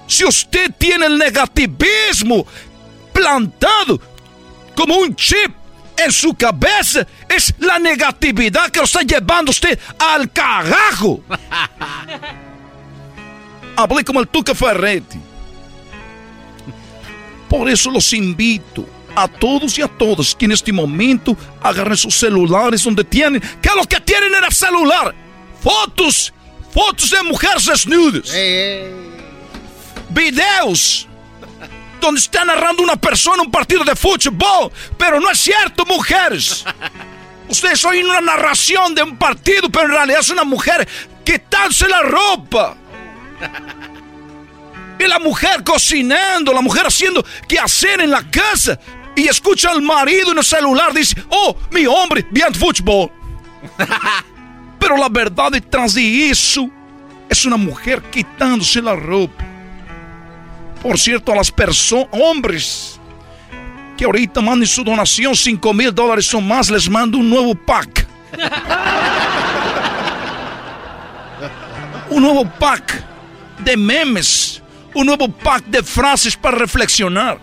Si 0.06 0.24
usted 0.24 0.72
tiene 0.78 1.08
el 1.08 1.18
negativismo 1.18 2.46
plantado 3.12 4.00
como 4.76 4.98
un 4.98 5.16
chip 5.16 5.52
en 5.98 6.12
su 6.12 6.36
cabeza, 6.36 7.06
es 7.28 7.54
la 7.60 7.80
negatividad 7.80 8.70
que 8.70 8.80
lo 8.80 8.86
está 8.86 9.02
llevando 9.02 9.52
usted 9.52 9.80
al 9.98 10.32
carajo. 10.32 11.24
Hablé 13.76 14.04
como 14.04 14.20
el 14.20 14.28
Tuca 14.28 14.54
Ferretti. 14.54 15.31
Por 17.52 17.70
eso 17.70 17.92
los 17.92 18.14
invito 18.14 18.88
a 19.14 19.28
todos 19.28 19.78
y 19.78 19.82
a 19.82 19.88
todas 19.90 20.34
que 20.34 20.46
en 20.46 20.54
este 20.54 20.72
momento 20.72 21.36
agarren 21.62 21.98
sus 21.98 22.16
celulares 22.16 22.82
donde 22.82 23.04
tienen, 23.04 23.42
que 23.62 23.70
lo 23.76 23.84
que 23.84 24.00
tienen 24.00 24.34
en 24.34 24.46
el 24.46 24.54
celular, 24.54 25.14
fotos, 25.62 26.34
fotos 26.74 27.10
de 27.10 27.22
mujeres 27.24 27.66
desnudas, 27.66 28.34
videos 30.12 31.10
donde 32.00 32.22
está 32.22 32.46
narrando 32.46 32.84
una 32.84 32.96
persona 32.96 33.44
un 33.44 33.52
partido 33.52 33.84
de 33.84 33.98
fútbol, 33.98 34.72
pero 34.98 35.20
no 35.20 35.30
es 35.30 35.40
cierto, 35.40 35.86
mujeres. 35.86 36.64
Ustedes 37.50 37.84
oyen 37.84 38.06
una 38.06 38.22
narración 38.22 38.96
de 38.96 39.04
un 39.04 39.18
partido, 39.18 39.70
pero 39.70 39.88
en 39.88 39.92
realidad 39.92 40.22
es 40.22 40.30
una 40.30 40.46
mujer 40.46 40.88
quitándose 41.26 41.86
la 41.90 42.02
ropa. 42.02 42.78
La 45.08 45.20
mujer 45.20 45.64
cocinando, 45.64 46.54
la 46.54 46.62
mujer 46.62 46.86
haciendo 46.86 47.26
qué 47.48 47.60
hacer 47.60 48.02
en 48.02 48.12
la 48.12 48.30
casa. 48.30 48.80
Y 49.16 49.28
escucha 49.28 49.72
al 49.72 49.82
marido 49.82 50.32
en 50.32 50.38
el 50.38 50.44
celular, 50.44 50.94
dice, 50.94 51.16
oh, 51.30 51.56
mi 51.72 51.86
hombre, 51.86 52.26
bien 52.32 52.54
fútbol. 52.54 53.12
Pero 54.80 54.98
la 54.98 55.10
verdad 55.10 55.52
detrás 55.52 55.94
de 55.94 56.30
eso 56.30 56.70
es 57.30 57.46
una 57.46 57.58
mujer 57.58 58.02
quitándose 58.12 58.82
la 58.82 58.96
ropa. 58.96 59.46
Por 60.82 60.98
cierto, 60.98 61.32
a 61.32 61.36
las 61.36 61.52
personas, 61.52 62.08
hombres, 62.12 63.00
que 63.98 64.06
ahorita 64.06 64.42
manden 64.42 64.68
su 64.68 64.84
donación, 64.84 65.36
5 65.36 65.74
mil 65.74 65.94
dólares 65.94 66.34
o 66.34 66.42
más, 66.42 66.72
les 66.72 66.90
mando 66.90 67.18
un 67.18 67.30
nuevo 67.30 67.54
pack. 67.54 68.08
un 72.10 72.24
nuevo 72.24 72.46
pack 72.46 73.04
de 73.60 73.78
memes 73.78 74.61
un 74.94 75.06
nuevo 75.06 75.30
pack 75.30 75.66
de 75.66 75.84
frases 75.84 76.36
para 76.36 76.58
reflexionar. 76.58 77.40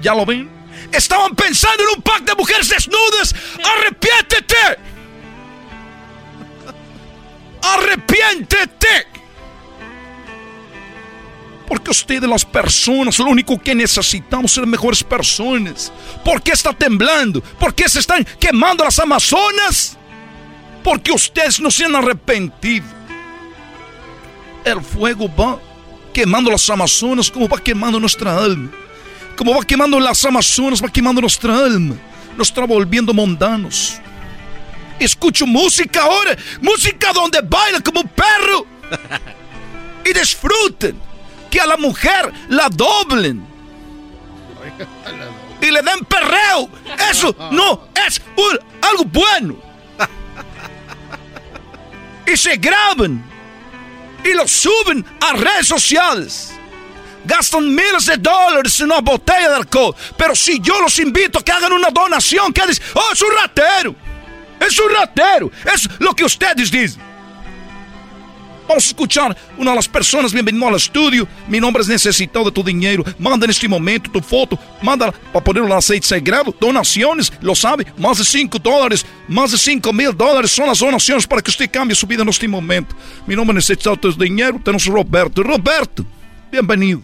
¿Ya 0.00 0.14
lo 0.14 0.24
ven? 0.24 0.50
Estaban 0.92 1.34
pensando 1.34 1.82
en 1.82 1.96
un 1.96 2.02
pack 2.02 2.22
de 2.24 2.34
mujeres 2.34 2.68
desnudas. 2.68 3.34
¡Arrepiéntete! 3.64 4.78
¡Arrepiéntete! 7.62 9.06
Porque 11.66 11.90
ustedes 11.90 12.28
las 12.28 12.44
personas, 12.44 13.18
lo 13.18 13.26
único 13.26 13.60
que 13.60 13.74
necesitamos 13.74 14.52
ser 14.52 14.66
mejores 14.66 15.02
personas. 15.02 15.92
¿Por 16.24 16.40
qué 16.40 16.52
está 16.52 16.72
temblando? 16.72 17.40
¿Por 17.40 17.74
qué 17.74 17.88
se 17.88 17.98
están 17.98 18.24
quemando 18.38 18.84
las 18.84 18.98
Amazonas? 19.00 19.96
Porque 20.84 21.10
ustedes 21.10 21.58
no 21.58 21.70
se 21.70 21.84
han 21.84 21.96
arrepentido. 21.96 22.86
El 24.64 24.80
fuego 24.80 25.28
va 25.34 25.58
quemando 26.16 26.50
las 26.50 26.70
Amazonas, 26.70 27.30
como 27.30 27.46
va 27.46 27.58
quemando 27.58 28.00
nuestra 28.00 28.34
alma. 28.42 28.70
Como 29.36 29.54
va 29.54 29.62
quemando 29.66 30.00
las 30.00 30.24
Amazonas, 30.24 30.82
va 30.82 30.88
quemando 30.88 31.20
nuestra 31.20 31.54
alma. 31.54 31.94
Nos 32.38 32.48
está 32.48 32.64
volviendo 32.64 33.12
mundanos. 33.12 34.00
Escucho 34.98 35.46
música 35.46 36.04
ahora, 36.04 36.34
música 36.62 37.12
donde 37.12 37.42
bailan 37.42 37.82
como 37.82 38.00
un 38.00 38.08
perro. 38.08 38.66
Y 40.06 40.18
disfruten. 40.18 40.98
Que 41.50 41.60
a 41.60 41.66
la 41.66 41.76
mujer 41.76 42.32
la 42.48 42.70
doblen. 42.70 43.46
Y 45.60 45.66
le 45.66 45.82
den 45.82 46.02
perreo. 46.08 46.70
Eso 47.10 47.36
no 47.50 47.88
es 48.06 48.22
algo 48.80 49.04
bueno. 49.04 49.56
Y 52.26 52.34
se 52.38 52.56
graben 52.56 53.22
y 54.26 54.34
lo 54.34 54.46
suben 54.48 55.04
a 55.20 55.32
redes 55.34 55.68
sociales. 55.68 56.52
Gastan 57.24 57.74
miles 57.74 58.06
de 58.06 58.16
dólares 58.16 58.78
en 58.80 58.86
una 58.86 59.00
botella 59.00 59.48
de 59.50 59.56
alcohol. 59.56 59.94
Pero 60.16 60.34
si 60.34 60.60
yo 60.60 60.80
los 60.80 60.98
invito 60.98 61.38
a 61.38 61.44
que 61.44 61.52
hagan 61.52 61.72
una 61.72 61.90
donación, 61.90 62.52
que 62.52 62.66
dicen, 62.66 62.84
oh, 62.94 63.12
es 63.12 63.22
un 63.22 63.34
ratero. 63.34 63.94
Es 64.60 64.78
un 64.78 64.90
ratero. 64.90 65.50
Es 65.72 65.88
lo 65.98 66.14
que 66.14 66.24
ustedes 66.24 66.70
dicen. 66.70 67.05
Vamos 68.68 68.84
a 68.84 68.88
escuchar 68.88 69.36
una 69.58 69.70
de 69.70 69.76
las 69.76 69.88
personas. 69.88 70.32
Bienvenido 70.32 70.66
al 70.66 70.74
estudio. 70.74 71.28
Mi 71.46 71.60
nombre 71.60 71.82
es 71.82 71.88
Necesitado 71.88 72.46
de 72.46 72.50
tu 72.50 72.64
dinero. 72.64 73.04
Manda 73.18 73.44
en 73.44 73.50
este 73.50 73.68
momento 73.68 74.10
tu 74.10 74.20
foto. 74.20 74.58
Manda 74.82 75.12
para 75.32 75.44
ponerlo 75.44 75.68
en 75.68 75.74
aceite 75.74 76.06
sagrado. 76.06 76.54
Donaciones, 76.58 77.32
lo 77.40 77.54
sabe. 77.54 77.86
Más 77.96 78.18
de 78.18 78.24
5 78.24 78.58
dólares, 78.58 79.06
más 79.28 79.52
de 79.52 79.58
5 79.58 79.92
mil 79.92 80.16
dólares 80.16 80.50
son 80.50 80.66
las 80.66 80.80
donaciones 80.80 81.26
para 81.26 81.40
que 81.42 81.50
usted 81.50 81.70
cambie 81.70 81.94
su 81.94 82.06
vida 82.06 82.22
en 82.22 82.28
este 82.28 82.48
momento. 82.48 82.96
Mi 83.26 83.36
nombre 83.36 83.56
es 83.58 83.68
Necesitado 83.68 83.96
de 83.96 84.02
tu 84.02 84.12
dinero. 84.12 84.60
Tenemos 84.62 84.86
Roberto. 84.86 85.42
Roberto, 85.44 86.04
bienvenido. 86.50 87.00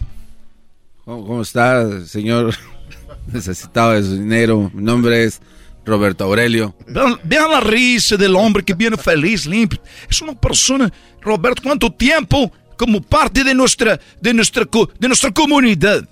¿Cómo, 1.05 1.41
está, 1.41 2.05
señor? 2.05 2.53
Necesitado 3.31 3.93
de 3.93 4.03
su 4.03 4.15
dinero. 4.15 4.69
Mi 4.73 4.83
nombre 4.83 5.23
es 5.23 5.41
Roberto 5.85 6.23
Aurelio. 6.23 6.75
Vean, 6.87 7.19
vean 7.23 7.51
la 7.51 7.59
risa 7.59 8.15
del 8.17 8.35
hombre 8.35 8.63
que 8.63 8.73
viene 8.73 8.97
feliz, 8.97 9.45
limpio. 9.45 9.81
Es 10.09 10.21
una 10.21 10.33
persona, 10.33 10.91
Roberto, 11.21 11.61
¿cuánto 11.63 11.91
tiempo 11.91 12.51
como 12.77 13.01
parte 13.01 13.43
de 13.43 13.53
nuestra, 13.53 13.99
de 14.21 14.33
nuestra, 14.33 14.65
de 14.99 15.07
nuestra 15.07 15.31
comunidad? 15.31 16.07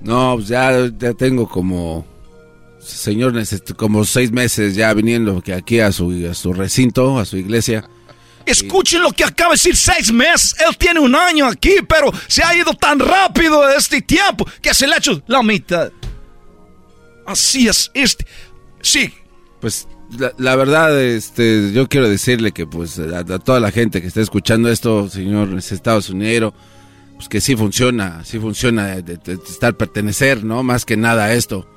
No, 0.00 0.34
pues 0.36 0.48
ya, 0.48 0.90
ya 0.98 1.12
tengo 1.14 1.48
como, 1.48 2.06
señor, 2.78 3.34
como 3.76 4.04
seis 4.04 4.30
meses 4.30 4.74
ya 4.74 4.92
viniendo 4.94 5.42
aquí 5.54 5.80
a 5.80 5.92
su, 5.92 6.26
a 6.30 6.34
su 6.34 6.52
recinto, 6.52 7.18
a 7.18 7.24
su 7.24 7.36
iglesia. 7.36 7.88
Escuchen 8.46 9.02
lo 9.02 9.12
que 9.12 9.22
acaba 9.22 9.50
de 9.50 9.54
decir 9.54 9.76
seis 9.76 10.10
meses. 10.10 10.56
Él 10.66 10.76
tiene 10.76 10.98
un 10.98 11.14
año 11.14 11.46
aquí, 11.46 11.76
pero 11.86 12.10
se 12.26 12.42
ha 12.42 12.56
ido 12.56 12.72
tan 12.74 12.98
rápido 12.98 13.68
este 13.70 14.00
tiempo 14.00 14.46
que 14.62 14.74
se 14.74 14.86
le 14.86 14.94
ha 14.94 14.98
hecho 14.98 15.22
la 15.26 15.42
mitad. 15.42 15.92
Así 17.26 17.68
es, 17.68 17.90
este. 17.94 18.26
Sí. 18.82 19.12
Pues 19.60 19.86
la, 20.18 20.32
la 20.38 20.56
verdad, 20.56 21.00
este, 21.02 21.72
yo 21.72 21.88
quiero 21.88 22.08
decirle 22.08 22.52
que 22.52 22.66
pues 22.66 22.98
a, 22.98 23.18
a 23.18 23.38
toda 23.38 23.60
la 23.60 23.70
gente 23.70 24.00
que 24.00 24.06
está 24.08 24.20
escuchando 24.20 24.70
esto, 24.70 25.08
señor 25.10 25.52
Estados 25.58 26.08
Unidos, 26.10 26.54
pues 27.16 27.28
que 27.28 27.40
sí 27.42 27.54
funciona, 27.56 28.24
sí 28.24 28.38
funciona 28.38 28.86
de, 28.86 29.02
de- 29.02 29.16
de 29.18 29.34
estar 29.34 29.76
pertenecer, 29.76 30.42
¿no? 30.44 30.62
Más 30.62 30.84
que 30.86 30.96
nada 30.96 31.24
a 31.26 31.34
esto. 31.34 31.68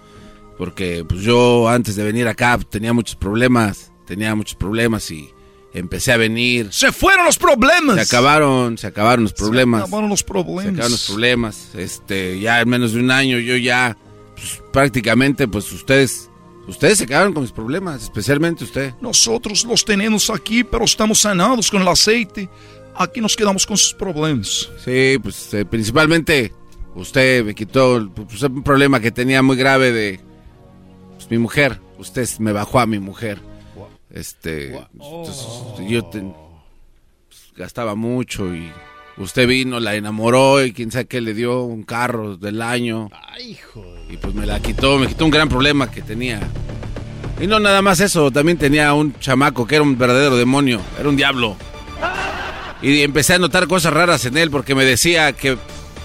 Porque 0.57 1.03
pues 1.07 1.21
yo 1.21 1.67
antes 1.67 1.95
de 1.95 2.03
venir 2.03 2.27
acá 2.27 2.57
tenía 2.69 2.93
muchos 2.93 3.15
problemas, 3.15 3.91
tenía 4.05 4.33
muchos 4.35 4.55
problemas 4.55 5.09
y 5.11 5.29
empecé 5.73 6.13
a 6.13 6.17
venir. 6.17 6.69
Se 6.71 6.91
fueron 6.93 7.25
los 7.25 7.37
problemas. 7.37 7.95
Se 7.95 8.01
acabaron, 8.15 8.77
se 8.77 8.87
acabaron 8.87 9.23
los 9.23 9.33
problemas. 9.33 9.81
Se 9.81 9.87
acabaron 9.87 10.09
los 10.09 10.23
problemas. 10.23 10.63
Se 10.63 10.69
acabaron 10.69 10.91
los 10.91 11.05
problemas. 11.07 11.67
Este, 11.75 12.39
ya 12.39 12.61
en 12.61 12.69
menos 12.69 12.93
de 12.93 12.99
un 13.01 13.11
año 13.11 13.39
yo 13.39 13.57
ya 13.57 13.97
pues, 14.35 14.61
prácticamente 14.71 15.47
pues 15.47 15.69
ustedes 15.73 16.29
ustedes 16.67 16.97
se 16.97 17.05
quedaron 17.07 17.33
con 17.33 17.43
mis 17.43 17.51
problemas, 17.51 18.03
especialmente 18.03 18.63
usted. 18.63 18.93
Nosotros 19.01 19.65
los 19.65 19.83
tenemos 19.85 20.29
aquí, 20.29 20.63
pero 20.63 20.85
estamos 20.85 21.19
sanados 21.19 21.69
con 21.69 21.81
el 21.81 21.87
aceite. 21.87 22.49
Aquí 22.95 23.21
nos 23.21 23.35
quedamos 23.35 23.65
con 23.65 23.77
sus 23.77 23.93
problemas. 23.93 24.69
Sí, 24.83 25.17
pues 25.21 25.53
eh, 25.53 25.65
principalmente 25.65 26.53
usted 26.95 27.43
me 27.43 27.55
quitó 27.55 28.09
pues, 28.13 28.41
un 28.43 28.63
problema 28.63 28.99
que 28.99 29.11
tenía 29.11 29.41
muy 29.41 29.57
grave 29.57 29.91
de 29.91 30.19
pues, 31.15 31.29
mi 31.31 31.37
mujer. 31.37 31.79
Usted 31.97 32.27
me 32.39 32.51
bajó 32.51 32.79
a 32.79 32.85
mi 32.85 32.99
mujer. 32.99 33.39
Este, 34.11 34.75
entonces, 34.93 35.47
yo 35.89 36.05
te- 36.05 36.19
pues, 36.21 37.51
gastaba 37.55 37.95
mucho 37.95 38.53
y 38.53 38.71
usted 39.17 39.47
vino, 39.47 39.79
la 39.79 39.95
enamoró 39.95 40.63
y 40.63 40.73
quién 40.73 40.91
sabe 40.91 41.05
qué 41.05 41.21
le 41.21 41.33
dio 41.33 41.63
un 41.63 41.83
carro 41.83 42.37
del 42.37 42.61
año. 42.61 43.09
Y 44.09 44.17
pues 44.17 44.33
me 44.33 44.45
la 44.45 44.59
quitó, 44.59 44.97
me 44.97 45.07
quitó 45.07 45.25
un 45.25 45.31
gran 45.31 45.49
problema 45.49 45.89
que 45.89 46.01
tenía. 46.01 46.39
Y 47.39 47.47
no 47.47 47.59
nada 47.59 47.81
más 47.81 47.99
eso, 47.99 48.31
también 48.31 48.57
tenía 48.57 48.93
un 48.93 49.17
chamaco 49.19 49.65
que 49.65 49.75
era 49.75 49.83
un 49.83 49.97
verdadero 49.97 50.37
demonio, 50.37 50.79
era 50.99 51.09
un 51.09 51.15
diablo. 51.15 51.57
Y 52.81 53.01
empecé 53.01 53.33
a 53.33 53.39
notar 53.39 53.67
cosas 53.67 53.93
raras 53.93 54.25
en 54.25 54.37
él 54.37 54.51
porque 54.51 54.75
me 54.75 54.85
decía 54.85 55.31
que 55.33 55.57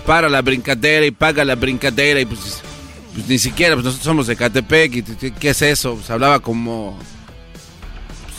para 0.06 0.28
la 0.28 0.42
brincadera 0.42 1.04
y 1.04 1.10
paga 1.10 1.44
la 1.44 1.54
brincadera 1.54 2.20
y 2.20 2.24
pues, 2.24 2.62
pues 3.14 3.28
ni 3.28 3.38
siquiera, 3.38 3.74
pues 3.74 3.84
nosotros 3.84 4.04
somos 4.04 4.26
de 4.26 4.36
Catepec 4.36 4.94
y 4.96 5.02
¿qué 5.32 5.50
es 5.50 5.62
eso? 5.62 5.96
Pues 5.96 6.08
hablaba 6.10 6.40
como... 6.40 6.98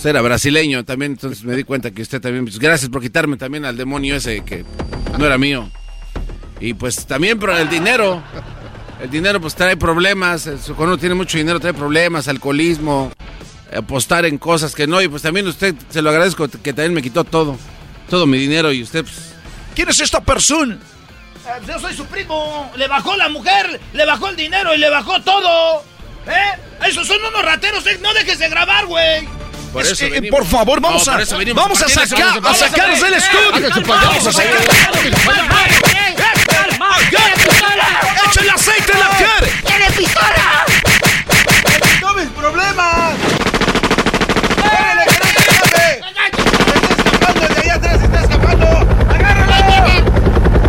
Era 0.06 0.22
brasileño 0.22 0.86
también, 0.86 1.14
entonces 1.14 1.44
me 1.44 1.56
di 1.56 1.64
cuenta 1.64 1.92
que 1.92 2.02
usted 2.02 2.22
también... 2.22 2.46
Pues 2.46 2.58
gracias 2.60 2.90
por 2.90 3.02
quitarme 3.02 3.38
también 3.38 3.66
al 3.66 3.76
demonio 3.76 4.16
ese 4.16 4.42
que 4.46 4.64
no 5.18 5.26
era 5.26 5.38
mío. 5.38 5.70
Y 6.60 6.74
pues 6.74 7.06
también 7.06 7.38
por 7.40 7.50
el 7.52 7.70
dinero. 7.70 8.24
El 9.02 9.10
dinero 9.10 9.40
pues 9.40 9.56
trae 9.56 9.78
problemas, 9.78 10.44
cuando 10.68 10.84
uno 10.94 10.98
tiene 10.98 11.16
mucho 11.16 11.38
dinero 11.38 11.60
trae 11.60 11.74
problemas, 11.74 12.28
alcoholismo, 12.28 13.12
apostar 13.76 14.26
en 14.26 14.38
cosas 14.38 14.76
que 14.76 14.88
no, 14.88 15.02
y 15.02 15.08
pues 15.08 15.22
también 15.22 15.48
usted, 15.48 15.74
se 15.90 16.02
lo 16.02 16.10
agradezco 16.10 16.50
que 16.50 16.74
también 16.74 16.94
me 16.94 17.02
quitó 17.02 17.24
todo, 17.24 17.58
todo 18.10 18.26
mi 18.26 18.38
dinero 18.38 18.72
y 18.74 18.84
usted 18.84 19.04
pues... 19.04 19.34
¿Quién 19.74 19.88
es 19.88 20.02
esta 20.02 20.20
persona? 20.22 20.76
Eh, 20.76 21.62
Yo 21.68 21.80
soy 21.80 21.94
su 21.94 22.06
primo. 22.06 22.70
Le 22.76 22.88
bajó 22.88 23.16
la 23.16 23.30
mujer, 23.30 23.80
le 23.94 24.06
bajó 24.06 24.28
el 24.30 24.36
dinero 24.36 24.74
y 24.76 24.78
le 24.78 24.90
bajó 24.90 25.22
todo. 25.22 25.84
¿Eh? 26.28 26.88
Esos 26.88 27.08
son 27.08 27.18
unos 27.30 27.44
rateros. 27.46 27.86
eh, 27.88 27.98
No 28.02 28.14
dejes 28.14 28.40
de 28.40 28.50
grabar, 28.50 28.86
güey. 28.88 29.26
Por 29.74 29.84
Es- 29.86 29.92
eso 29.92 30.06
eh, 30.06 30.30
por 30.32 30.46
favor, 30.46 30.82
vamos 30.82 31.06
No, 31.06 31.14
a, 31.14 31.18
vamos 31.18 31.32
a 31.32 31.86
¿Por 31.86 31.94
qué 31.94 31.96
no 31.96 32.08
sacar, 32.08 32.28
hacemos 32.30 32.56
eso? 32.56 32.66
a 32.66 32.70
sacarlos 32.70 33.02
del 33.02 33.14
estudio. 33.14 33.52
Vamos 33.86 34.28
a 34.28 34.34
sacar. 34.34 34.54
¡Echa 38.30 38.42
el 38.42 38.50
aceite 38.50 38.92
en 38.94 39.00
la 39.00 39.08
cara! 39.10 39.48
¡Tiene 39.66 39.86
pistola! 39.98 40.66
¡No 42.02 42.14
mis 42.14 42.28
problemas! 42.30 43.14
¡Córrele, 44.62 45.06
que 45.06 45.20
no 45.20 45.26
se 45.26 45.50
escape! 45.50 46.02
¡Está 46.76 46.94
escapando 47.12 47.48
de 47.48 47.60
allá 47.62 47.74
atrás! 47.76 48.02
¡Está 48.04 48.20
escapando! 48.22 48.68
¡Agárralo! 49.14 49.54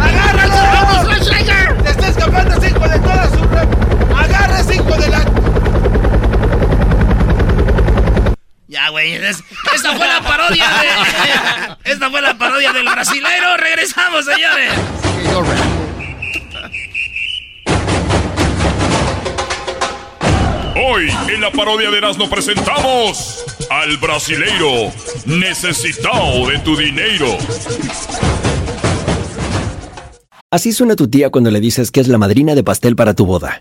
¡Agárralo! 0.00 1.82
¡Te 1.84 1.90
está 1.90 2.08
escapando 2.08 2.54
ese 2.56 2.68
hijo 2.68 2.88
de 2.88 2.98
toda 3.00 3.28
su... 3.30 3.44
re- 3.44 3.68
¡Agarra 4.24 4.60
ese 4.60 4.74
hijo 4.76 4.94
de 4.96 5.08
la... 5.08 5.20
Ya, 8.70 8.88
güey. 8.90 9.14
es- 9.14 9.42
esta 9.74 9.96
fue 9.96 10.06
la 10.06 10.20
parodia 10.22 10.64
de. 11.84 11.90
Esta 11.92 12.08
fue 12.08 12.22
la 12.22 12.38
parodia 12.38 12.72
del 12.72 12.84
brasilero. 12.88 13.56
Regresamos, 13.56 14.24
señores. 14.24 14.72
Hoy 20.76 21.08
en 21.32 21.40
la 21.40 21.50
parodia 21.50 21.90
de 21.90 21.98
Erasmo 21.98 22.28
presentamos 22.30 23.44
al 23.70 23.96
brasileiro 23.98 24.92
necesitado 25.26 26.48
de 26.48 26.58
tu 26.60 26.76
dinero. 26.76 27.36
Así 30.50 30.72
suena 30.72 30.96
tu 30.96 31.08
tía 31.08 31.30
cuando 31.30 31.50
le 31.50 31.60
dices 31.60 31.90
que 31.90 32.00
es 32.00 32.08
la 32.08 32.18
madrina 32.18 32.54
de 32.54 32.64
pastel 32.64 32.96
para 32.96 33.14
tu 33.14 33.26
boda. 33.26 33.60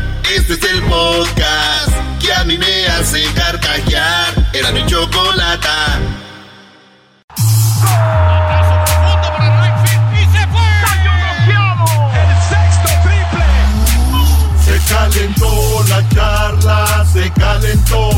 Este 0.35 0.53
es 0.53 0.63
el 0.63 0.81
podcast 0.83 1.91
que 2.21 2.31
a 2.33 2.45
mí 2.45 2.57
me 2.57 2.87
hace 2.87 3.21
carcajear. 3.33 4.33
Era 4.53 4.71
mi 4.71 4.85
chocolata. 4.85 5.99
Se 14.63 14.93
calentó, 14.93 15.83
la 15.89 16.09
charla 16.09 17.05
se 17.11 17.29
calentó. 17.31 18.11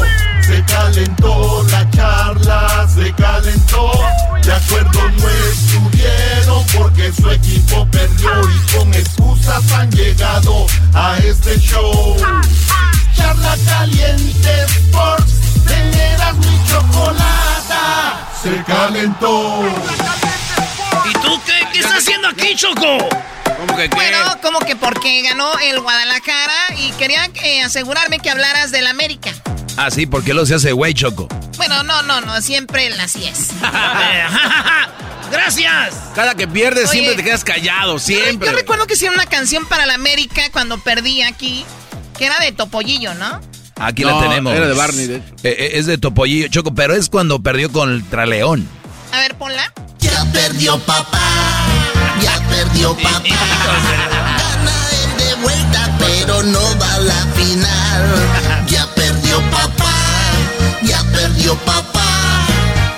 Se 0.46 0.64
calentó, 0.66 1.64
la 1.70 1.90
charla 1.92 2.88
se 2.94 3.14
calentó. 3.14 3.92
De 4.44 4.54
acuerdo 4.54 5.10
no 5.10 5.30
estuvieron 5.30 6.66
porque 6.78 7.12
su 7.14 7.30
equipo 7.32 7.88
perdió 7.90 8.32
y 8.50 8.76
con 8.76 8.94
excusas 8.94 9.72
han 9.72 9.90
llegado 9.92 10.66
a 10.94 11.18
este 11.20 11.58
show. 11.60 12.18
Charla 13.16 13.56
caliente 13.66 14.66
Sports, 14.66 15.34
teneras 15.66 16.36
mi 16.36 16.60
chocolata. 16.68 18.28
Se 18.42 18.64
calentó. 18.64 19.62
¿Y 21.06 21.14
tú 21.14 21.42
qué, 21.46 21.68
qué 21.72 21.80
estás 21.80 22.00
haciendo 22.00 22.28
aquí, 22.28 22.54
Choco? 22.56 23.10
¿Cómo 23.58 23.78
que 23.78 23.90
qué? 23.90 23.96
Bueno, 23.96 24.18
como 24.42 24.60
que 24.60 24.76
porque 24.76 25.22
ganó 25.22 25.58
el 25.60 25.80
Guadalajara 25.80 26.76
y 26.78 26.92
quería 26.94 27.30
eh, 27.36 27.62
asegurarme 27.64 28.20
que 28.20 28.30
hablaras 28.30 28.72
del 28.72 28.88
América. 28.88 29.32
Ah, 29.78 29.90
sí, 29.92 30.06
porque 30.06 30.34
lo 30.34 30.46
se 30.46 30.56
hace 30.56 30.72
güey, 30.72 30.94
Choco. 30.94 31.28
Bueno, 31.58 31.84
no, 31.84 32.02
no, 32.04 32.22
no, 32.22 32.42
siempre 32.42 32.92
así 33.00 33.26
es. 33.26 33.50
¡Gracias! 35.32 35.96
Cada 36.14 36.36
que 36.36 36.48
pierdes 36.48 36.90
Oye. 36.90 37.00
siempre 37.00 37.16
te 37.16 37.24
quedas 37.24 37.44
callado, 37.44 37.98
siempre. 37.98 38.48
Yo 38.50 38.54
recuerdo 38.56 38.86
que 38.86 38.94
hicieron 38.94 39.16
una 39.16 39.26
canción 39.26 39.66
para 39.66 39.86
la 39.86 39.96
América 39.96 40.44
cuando 40.52 40.78
perdí 40.78 41.22
aquí, 41.24 41.66
que 42.18 42.26
era 42.28 42.38
de 42.40 42.52
Topollillo, 42.52 43.16
¿no? 43.16 43.42
Aquí 43.80 44.04
No, 44.04 44.22
la 44.22 44.28
tenemos. 44.30 44.54
era 44.56 44.68
de 44.68 44.74
Barney, 44.74 45.08
de 45.08 45.16
hecho. 45.18 45.26
Eh, 45.44 45.56
eh, 45.58 45.70
es 45.74 45.88
de 45.88 45.98
Topollillo, 45.98 46.48
Choco, 46.50 46.76
pero 46.76 46.94
es 46.96 47.10
cuando 47.10 47.42
perdió 47.42 47.72
contra 47.72 48.28
León. 48.28 48.68
A 49.12 49.20
ver, 49.22 49.36
ponla. 49.36 49.74
Ya 50.00 50.24
perdió 50.32 50.78
papá, 50.80 51.20
ya 52.22 52.40
perdió 52.50 52.96
papá. 53.02 53.20
Gana 53.24 54.72
él 54.92 55.18
de 55.26 55.36
vuelta, 55.42 55.96
pero 55.98 56.44
no 56.44 56.60
va 56.80 56.94
a 56.94 57.00
la 57.00 57.26
final. 57.34 58.68
Ya 58.68 58.86
perdió 58.94 59.03
papá, 59.52 59.93
ya 60.84 61.04
perdió 61.12 61.56
papá. 61.60 62.02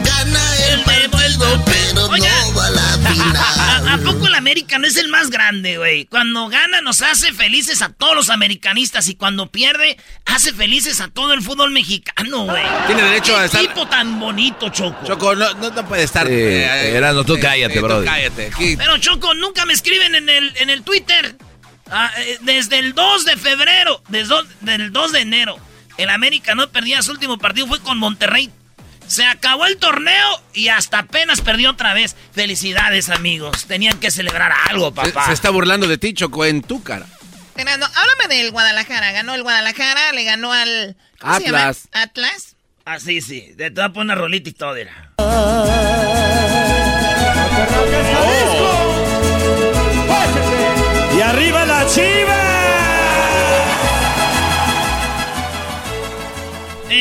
Gana 0.03 0.55
el 0.69 0.81
partido, 0.83 1.63
pero 1.65 1.93
no 1.93 2.09
va 2.09 2.65
a 2.65 2.69
la 2.71 2.93
¿A, 2.93 2.97
final. 3.13 3.87
a 3.89 3.97
poco 4.03 4.27
el 4.27 4.35
América 4.35 4.77
no 4.79 4.87
es 4.87 4.97
el 4.97 5.07
más 5.09 5.29
grande, 5.29 5.77
güey? 5.77 6.05
Cuando 6.05 6.47
gana 6.49 6.81
nos 6.81 7.01
hace 7.01 7.33
felices 7.33 7.81
a 7.81 7.89
todos 7.89 8.15
los 8.15 8.29
americanistas 8.29 9.07
y 9.07 9.15
cuando 9.15 9.47
pierde 9.51 9.97
hace 10.25 10.53
felices 10.53 10.99
a 11.01 11.07
todo 11.07 11.33
el 11.33 11.41
fútbol 11.41 11.71
mexicano, 11.71 12.45
güey. 12.45 12.63
Tiene 12.87 13.03
derecho 13.03 13.33
¿Qué 13.35 13.39
a 13.39 13.45
estar- 13.45 13.61
tipo 13.61 13.87
tan 13.87 14.19
bonito, 14.19 14.69
Choco. 14.69 15.05
Choco, 15.05 15.35
no, 15.35 15.53
no, 15.55 15.69
no 15.69 15.87
puede 15.87 16.03
estar. 16.03 16.27
Eh, 16.29 16.95
Erasmo, 16.95 17.23
tú 17.23 17.37
cállate, 17.39 17.75
tú 17.75 17.81
brother. 17.85 18.05
cállate. 18.05 18.47
Aquí. 18.53 18.75
Pero 18.77 18.97
Choco, 18.97 19.33
nunca 19.33 19.65
me 19.65 19.73
escriben 19.73 20.15
en 20.15 20.29
el, 20.29 20.53
en 20.57 20.69
el 20.69 20.83
Twitter. 20.83 21.37
Ah, 21.89 22.11
eh, 22.17 22.39
desde 22.41 22.79
el 22.79 22.93
2 22.95 23.25
de 23.25 23.37
febrero, 23.37 24.01
desde 24.09 24.33
del 24.61 24.91
2 24.91 25.11
de 25.11 25.19
enero, 25.21 25.57
el 25.97 26.09
América 26.09 26.55
no 26.55 26.69
perdía 26.69 27.01
su 27.01 27.11
último 27.11 27.37
partido, 27.37 27.67
fue 27.67 27.79
con 27.79 27.97
Monterrey. 27.97 28.51
Se 29.07 29.23
acabó 29.23 29.65
el 29.67 29.77
torneo 29.77 30.41
y 30.53 30.69
hasta 30.69 30.99
apenas 30.99 31.41
perdió 31.41 31.71
otra 31.71 31.93
vez. 31.93 32.15
Felicidades, 32.33 33.09
amigos. 33.09 33.65
Tenían 33.65 33.99
que 33.99 34.09
celebrar 34.09 34.51
algo, 34.69 34.93
papá. 34.93 35.27
se 35.27 35.33
está 35.33 35.51
burlando 35.51 35.87
de 35.87 35.97
ti, 35.97 36.13
Choco, 36.13 36.43
en 36.45 36.61
tu 36.61 36.81
cara. 36.81 37.05
Fernando, 37.55 37.85
háblame 37.85 38.35
del 38.35 38.51
Guadalajara. 38.51 39.11
Ganó 39.11 39.35
el 39.35 39.43
Guadalajara, 39.43 40.11
le 40.11 40.23
ganó 40.23 40.51
al... 40.51 40.97
¿cómo 41.19 41.35
se 41.37 41.45
llama? 41.45 41.59
Atlas. 41.59 41.87
Atlas. 41.91 42.55
Ah, 42.85 42.99
sí, 42.99 43.21
sí. 43.21 43.55
A 43.59 43.89
poner 43.89 44.05
una 44.05 44.15
rolita 44.15 44.49
y 44.49 44.53
todo, 44.53 44.75
era. 44.75 45.11
Y 51.17 51.21
arriba 51.21 51.65
la 51.65 51.87
chiva. 51.87 52.34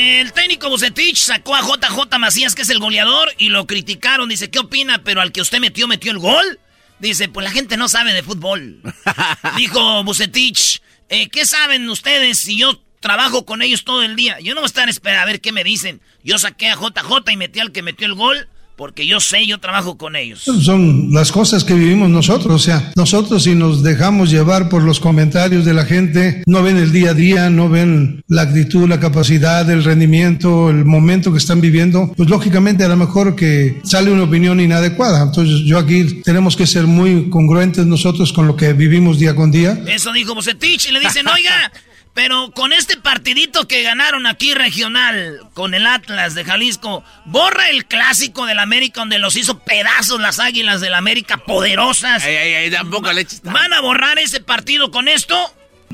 El 0.05 0.35
técnico 0.35 0.69
Bucetich 0.69 1.17
sacó 1.17 1.55
a 1.55 1.63
JJ 1.63 2.19
Macías, 2.19 2.55
que 2.55 2.61
es 2.61 2.69
el 2.69 2.79
goleador, 2.79 3.33
y 3.39 3.49
lo 3.49 3.67
criticaron. 3.67 4.29
Dice, 4.29 4.51
¿qué 4.51 4.59
opina? 4.59 5.03
Pero 5.03 5.23
al 5.23 5.33
que 5.33 5.41
usted 5.41 5.61
metió, 5.61 5.89
metió 5.89 6.13
el 6.13 6.19
gol. 6.19 6.61
Dice, 6.99 7.31
pues 7.31 7.43
la 7.43 7.51
gente 7.51 7.79
no 7.79 7.89
sabe 7.89 8.13
de 8.13 8.23
fútbol. 8.23 8.83
Dijo 9.57 10.05
Bucetich, 10.05 10.83
eh, 11.09 11.31
¿qué 11.31 11.47
saben 11.47 11.89
ustedes 11.89 12.39
si 12.39 12.59
yo 12.59 12.83
trabajo 13.01 13.47
con 13.47 13.63
ellos 13.63 13.85
todo 13.85 14.03
el 14.03 14.15
día? 14.15 14.39
Yo 14.41 14.55
no 14.55 14.61
voy 14.61 14.67
a 14.67 14.73
estar 14.73 14.91
esperando 14.91 15.23
a 15.23 15.25
ver 15.25 15.41
qué 15.41 15.53
me 15.53 15.65
dicen. 15.65 16.03
Yo 16.23 16.37
saqué 16.37 16.69
a 16.69 16.77
JJ 16.77 17.33
y 17.33 17.37
metí 17.39 17.61
al 17.61 17.73
que 17.73 17.81
metió 17.81 18.07
el 18.07 18.15
gol, 18.15 18.51
porque 18.77 19.07
yo 19.07 19.21
sé, 19.21 19.47
yo 19.47 19.59
trabajo 19.59 19.97
con 19.97 20.17
ellos. 20.17 20.43
Son 20.63 21.13
las 21.13 21.33
cosas 21.33 21.65
que 21.65 21.75
vivimos 21.75 22.11
nosotros, 22.11 22.55
o 22.55 22.59
sea, 22.59 22.93
nosotros 22.97 23.45
si 23.45 23.55
nos 23.55 23.83
dejamos 23.83 24.31
llevar 24.31 24.69
por 24.69 24.83
los 24.83 25.01
comentarios 25.01 25.65
de 25.65 25.75
la 25.75 25.85
gente, 25.85 26.43
no 26.47 26.63
ven 26.63 26.77
el 26.77 26.93
día 26.93 27.11
a 27.11 27.15
día, 27.15 27.51
no 27.51 27.69
ven 27.69 28.23
la 28.29 28.43
actitud, 28.43 28.89
la 28.89 29.01
capacidad, 29.01 29.69
el 29.71 29.85
rendimiento, 29.85 30.71
el 30.71 30.85
momento 30.85 31.33
que 31.33 31.39
están 31.39 31.61
viviendo, 31.61 32.13
pues 32.17 32.29
lógicamente 32.29 32.85
a 32.85 32.89
lo 32.89 32.97
mejor 32.97 33.37
que 33.37 33.81
sale 33.85 34.11
una 34.11 34.25
opinión 34.25 34.61
inadecuada. 34.61 35.23
Entonces 35.23 35.61
yo 35.65 35.79
aquí 35.79 36.23
tenemos 36.23 36.57
que 36.57 36.67
ser 36.67 36.87
muy 36.87 37.31
congruentes 37.31 37.87
nosotros 37.87 38.33
con 38.33 38.47
lo 38.47 38.57
que 38.57 38.73
vivimos 38.73 39.19
día 39.19 39.35
con 39.35 39.51
día. 39.51 39.83
Eso 39.87 40.13
dijo 40.13 40.35
Bucetich 40.35 40.87
y 40.89 40.93
le 40.93 41.01
dicen, 41.01 41.27
oiga, 41.29 41.73
pero 42.15 42.53
con 42.53 42.73
este 42.73 42.97
partidito 42.97 43.67
que 43.67 43.83
ganaron 43.83 44.27
aquí 44.27 44.55
regional 44.55 45.41
con 45.53 45.75
el 45.75 45.87
Atlas 45.87 46.35
de 46.35 46.45
Jalisco, 46.45 47.05
borra 47.25 47.69
el 47.71 47.87
clásico 47.87 48.47
del 48.47 48.61
América 48.61 49.01
donde 49.01 49.19
los 49.19 49.37
hizo 49.37 49.59
pedazos 49.59 50.21
las 50.21 50.39
águilas 50.39 50.81
del 50.81 50.95
América 50.95 51.39
poderosas. 51.39 52.23
Ay, 52.23 52.37
ay, 52.37 52.55
ay, 52.55 52.71
tampoco 52.71 53.13
le 53.13 53.23
eches 53.23 53.43
¿Van 53.43 53.73
a 53.73 53.81
borrar 53.81 54.19
ese 54.19 54.41
partido 54.41 54.93
con 54.93 55.09
esto? 55.09 55.37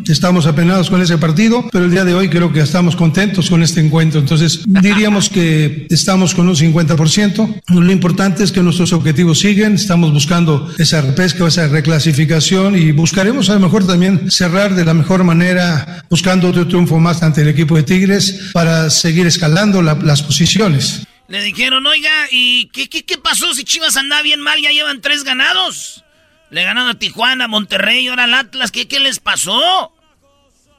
Estamos 0.08 0.46
apenados 0.46 0.90
con 0.90 1.00
ese 1.00 1.18
partido, 1.18 1.68
pero 1.70 1.84
el 1.84 1.90
día 1.90 2.04
de 2.04 2.14
hoy 2.14 2.28
creo 2.28 2.52
que 2.52 2.60
estamos 2.60 2.96
contentos 2.96 3.48
con 3.48 3.62
este 3.62 3.80
encuentro. 3.80 4.20
Entonces, 4.20 4.60
diríamos 4.66 5.28
que 5.28 5.86
estamos 5.90 6.34
con 6.34 6.48
un 6.48 6.56
50%. 6.56 7.62
Lo 7.68 7.92
importante 7.92 8.42
es 8.42 8.50
que 8.52 8.60
nuestros 8.60 8.92
objetivos 8.92 9.38
siguen. 9.40 9.74
Estamos 9.74 10.12
buscando 10.12 10.72
esa 10.78 11.00
repesca, 11.00 11.46
esa 11.46 11.68
reclasificación 11.68 12.76
y 12.76 12.92
buscaremos 12.92 13.50
a 13.50 13.54
lo 13.54 13.60
mejor 13.60 13.86
también 13.86 14.30
cerrar 14.30 14.74
de 14.74 14.84
la 14.84 14.94
mejor 14.94 15.22
manera, 15.24 16.04
buscando 16.10 16.48
otro 16.48 16.66
triunfo 16.66 16.98
más 16.98 17.22
ante 17.22 17.42
el 17.42 17.48
equipo 17.48 17.76
de 17.76 17.82
Tigres 17.84 18.50
para 18.52 18.90
seguir 18.90 19.26
escalando 19.26 19.82
la- 19.82 19.94
las 19.94 20.22
posiciones. 20.22 21.06
Le 21.28 21.42
dijeron, 21.42 21.86
oiga, 21.86 22.10
¿y 22.32 22.66
qué, 22.72 22.88
qué, 22.88 23.04
qué 23.04 23.16
pasó 23.16 23.54
si 23.54 23.62
Chivas 23.62 23.96
anda 23.96 24.20
bien 24.22 24.40
mal? 24.40 24.60
Ya 24.60 24.70
llevan 24.72 25.00
tres 25.00 25.22
ganados. 25.22 26.02
Le 26.50 26.64
ganaron 26.64 26.90
a 26.90 26.98
Tijuana, 26.98 27.48
Monterrey, 27.48 28.08
ahora 28.08 28.24
al 28.24 28.34
Atlas. 28.34 28.70
¿Qué, 28.70 28.88
qué 28.88 29.00
les 29.00 29.20
pasó? 29.20 29.92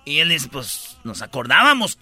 Y 0.06 0.18
él 0.18 0.30
dice, 0.30 0.50
pues 0.52 0.98
nos 1.04 1.22
acordábamos. 1.22 1.98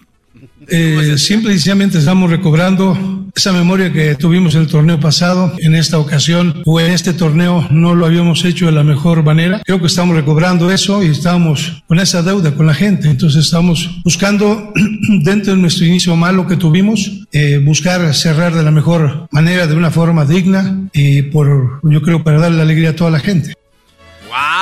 Eh, 0.68 1.18
simple 1.18 1.50
y 1.50 1.54
sencillamente 1.54 1.98
estamos 1.98 2.30
recobrando 2.30 3.26
esa 3.34 3.52
memoria 3.52 3.92
que 3.92 4.14
tuvimos 4.14 4.54
el 4.54 4.68
torneo 4.68 5.00
pasado. 5.00 5.52
En 5.58 5.74
esta 5.74 5.98
ocasión 5.98 6.62
o 6.66 6.80
en 6.80 6.92
este 6.92 7.12
torneo 7.12 7.66
no 7.70 7.94
lo 7.94 8.06
habíamos 8.06 8.44
hecho 8.44 8.66
de 8.66 8.72
la 8.72 8.84
mejor 8.84 9.24
manera. 9.24 9.60
Creo 9.64 9.80
que 9.80 9.86
estamos 9.86 10.14
recobrando 10.14 10.70
eso 10.70 11.02
y 11.02 11.08
estamos 11.08 11.82
con 11.88 11.98
esa 11.98 12.22
deuda 12.22 12.54
con 12.54 12.66
la 12.66 12.74
gente. 12.74 13.08
Entonces 13.08 13.44
estamos 13.44 14.00
buscando 14.04 14.72
dentro 15.24 15.54
de 15.54 15.60
nuestro 15.60 15.86
inicio 15.86 16.14
malo 16.14 16.46
que 16.46 16.56
tuvimos, 16.56 17.26
eh, 17.32 17.58
buscar 17.58 18.14
cerrar 18.14 18.54
de 18.54 18.62
la 18.62 18.70
mejor 18.70 19.28
manera, 19.32 19.66
de 19.66 19.74
una 19.74 19.90
forma 19.90 20.24
digna 20.24 20.88
y 20.92 21.22
por, 21.22 21.80
yo 21.82 22.02
creo, 22.02 22.22
para 22.22 22.38
darle 22.38 22.62
alegría 22.62 22.90
a 22.90 22.96
toda 22.96 23.10
la 23.10 23.20
gente. 23.20 23.54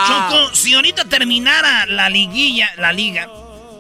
Choco, 0.07 0.55
si 0.55 0.75
ahorita 0.75 1.05
terminara 1.07 1.87
la 1.87 2.09
liguilla, 2.11 2.71
la 2.77 2.93
liga, 2.93 3.29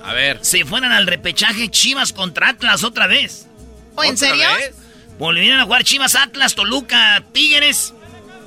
A 0.04 0.12
ver. 0.12 0.38
se 0.42 0.64
fueran 0.64 0.92
al 0.92 1.06
repechaje 1.06 1.68
Chivas 1.70 2.12
contra 2.12 2.50
Atlas 2.50 2.84
otra 2.84 3.06
vez. 3.06 3.46
¿O 3.94 4.04
en 4.04 4.14
¿Otra 4.14 4.28
serio? 4.28 4.48
vez? 4.58 4.74
Volvieran 5.18 5.60
a 5.60 5.64
jugar 5.64 5.84
Chivas, 5.84 6.14
Atlas, 6.14 6.54
Toluca, 6.54 7.22
Tigres, 7.32 7.92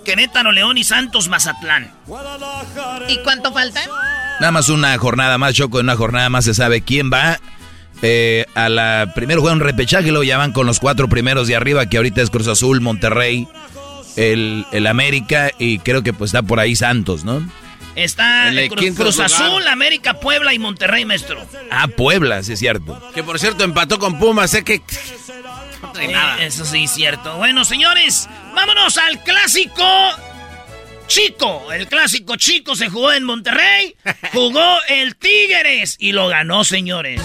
Querétaro, 0.06 0.51
León 0.51 0.77
y 0.77 0.84
Santos, 0.84 1.27
Mazatlán. 1.27 1.91
¿Y 3.10 3.17
cuánto 3.17 3.51
falta? 3.54 3.82
Nada 4.39 4.51
más 4.51 4.69
una 4.69 4.97
jornada 4.97 5.38
más, 5.38 5.54
Choco, 5.54 5.80
en 5.80 5.86
una 5.88 5.95
jornada 5.95 6.30
más 6.30 6.45
se 6.45 6.54
sabe 6.54 6.82
quién 6.82 7.12
va 7.12 7.39
eh, 8.01 8.45
a 8.56 8.69
la... 8.69 9.12
Primero 9.13 9.41
juega 9.41 9.54
un 9.54 9.60
repechaje, 9.60 10.08
luego 10.10 10.23
ya 10.23 10.38
van 10.38 10.54
con 10.54 10.65
los 10.65 10.80
cuatro 10.80 11.08
primeros 11.10 11.47
de 11.47 11.56
arriba, 11.56 11.86
que 11.86 11.97
ahorita 11.97 12.21
es 12.21 12.30
Cruz 12.32 12.47
Azul, 12.47 12.82
Monterrey, 12.82 13.47
el, 14.15 14.65
el 14.71 14.88
América 14.88 15.52
y 15.60 15.79
creo 15.79 16.04
que 16.04 16.13
pues 16.13 16.29
está 16.29 16.42
por 16.44 16.60
ahí 16.60 16.75
Santos, 16.75 17.23
¿no? 17.23 17.42
Está 17.96 18.48
el 18.50 18.69
Cruz. 18.69 19.19
Azul, 19.19 19.67
América, 19.67 20.19
Puebla 20.19 20.54
y 20.54 20.60
Monterrey, 20.60 21.04
maestro. 21.04 21.46
Ah, 21.69 21.88
Puebla, 21.90 22.42
sí 22.42 22.54
es 22.54 22.60
cierto. 22.60 23.02
Que 23.13 23.21
por 23.23 23.38
cierto 23.38 23.63
empató 23.65 24.00
con 24.00 24.17
Pumas, 24.17 24.52
sé 24.52 24.63
que... 24.63 24.81
No 25.81 25.92
trae 25.92 26.06
Eh, 26.10 26.12
nada. 26.13 26.42
Eso 26.42 26.63
sí, 26.63 26.88
cierto. 26.88 27.35
Bueno, 27.38 27.65
señores, 27.65 28.29
vámonos 28.56 28.98
al 28.98 29.21
clásico 29.23 29.83
chico. 31.08 31.69
El 31.73 31.88
clásico 31.88 32.38
chico 32.38 32.75
se 32.77 32.90
jugó 32.90 33.12
en 33.12 33.25
Monterrey. 33.25 33.96
Jugó 34.31 34.77
el 34.88 35.17
Tigres 35.17 35.98
y 36.00 36.13
lo 36.13 36.29
ganó. 36.29 36.63
Señores, 36.63 37.21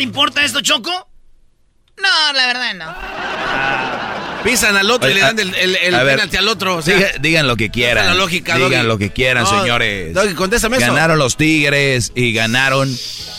te 0.00 0.04
importa 0.04 0.42
esto, 0.42 0.62
Choco? 0.62 0.90
No, 1.98 2.32
la 2.32 2.46
verdad 2.46 2.74
no. 2.74 4.42
Pisan 4.42 4.74
al 4.74 4.90
otro 4.90 5.10
y 5.10 5.12
le 5.14 5.20
dan 5.20 5.38
a- 5.38 5.42
el, 5.42 5.54
el, 5.54 5.76
el 5.76 5.94
a 5.94 6.02
ver, 6.02 6.14
penalti 6.16 6.38
al 6.38 6.48
otro. 6.48 6.76
O 6.76 6.82
sea, 6.82 6.96
Diga- 6.96 7.18
digan 7.20 7.46
lo 7.46 7.56
que 7.58 7.68
quieran. 7.70 8.06
la 8.06 8.14
lógica, 8.14 8.54
digan 8.54 8.70
Doggy. 8.70 8.86
lo 8.86 8.96
que 8.96 9.10
quieran, 9.12 9.44
No, 9.44 9.60
señores. 9.60 10.14
Doggy, 10.14 10.32
contéstame 10.32 10.78
eso. 10.78 10.86
Ganaron 10.86 11.18
los 11.18 11.36
Tigres 11.36 12.12
y 12.14 12.32
ganaron 12.32 12.90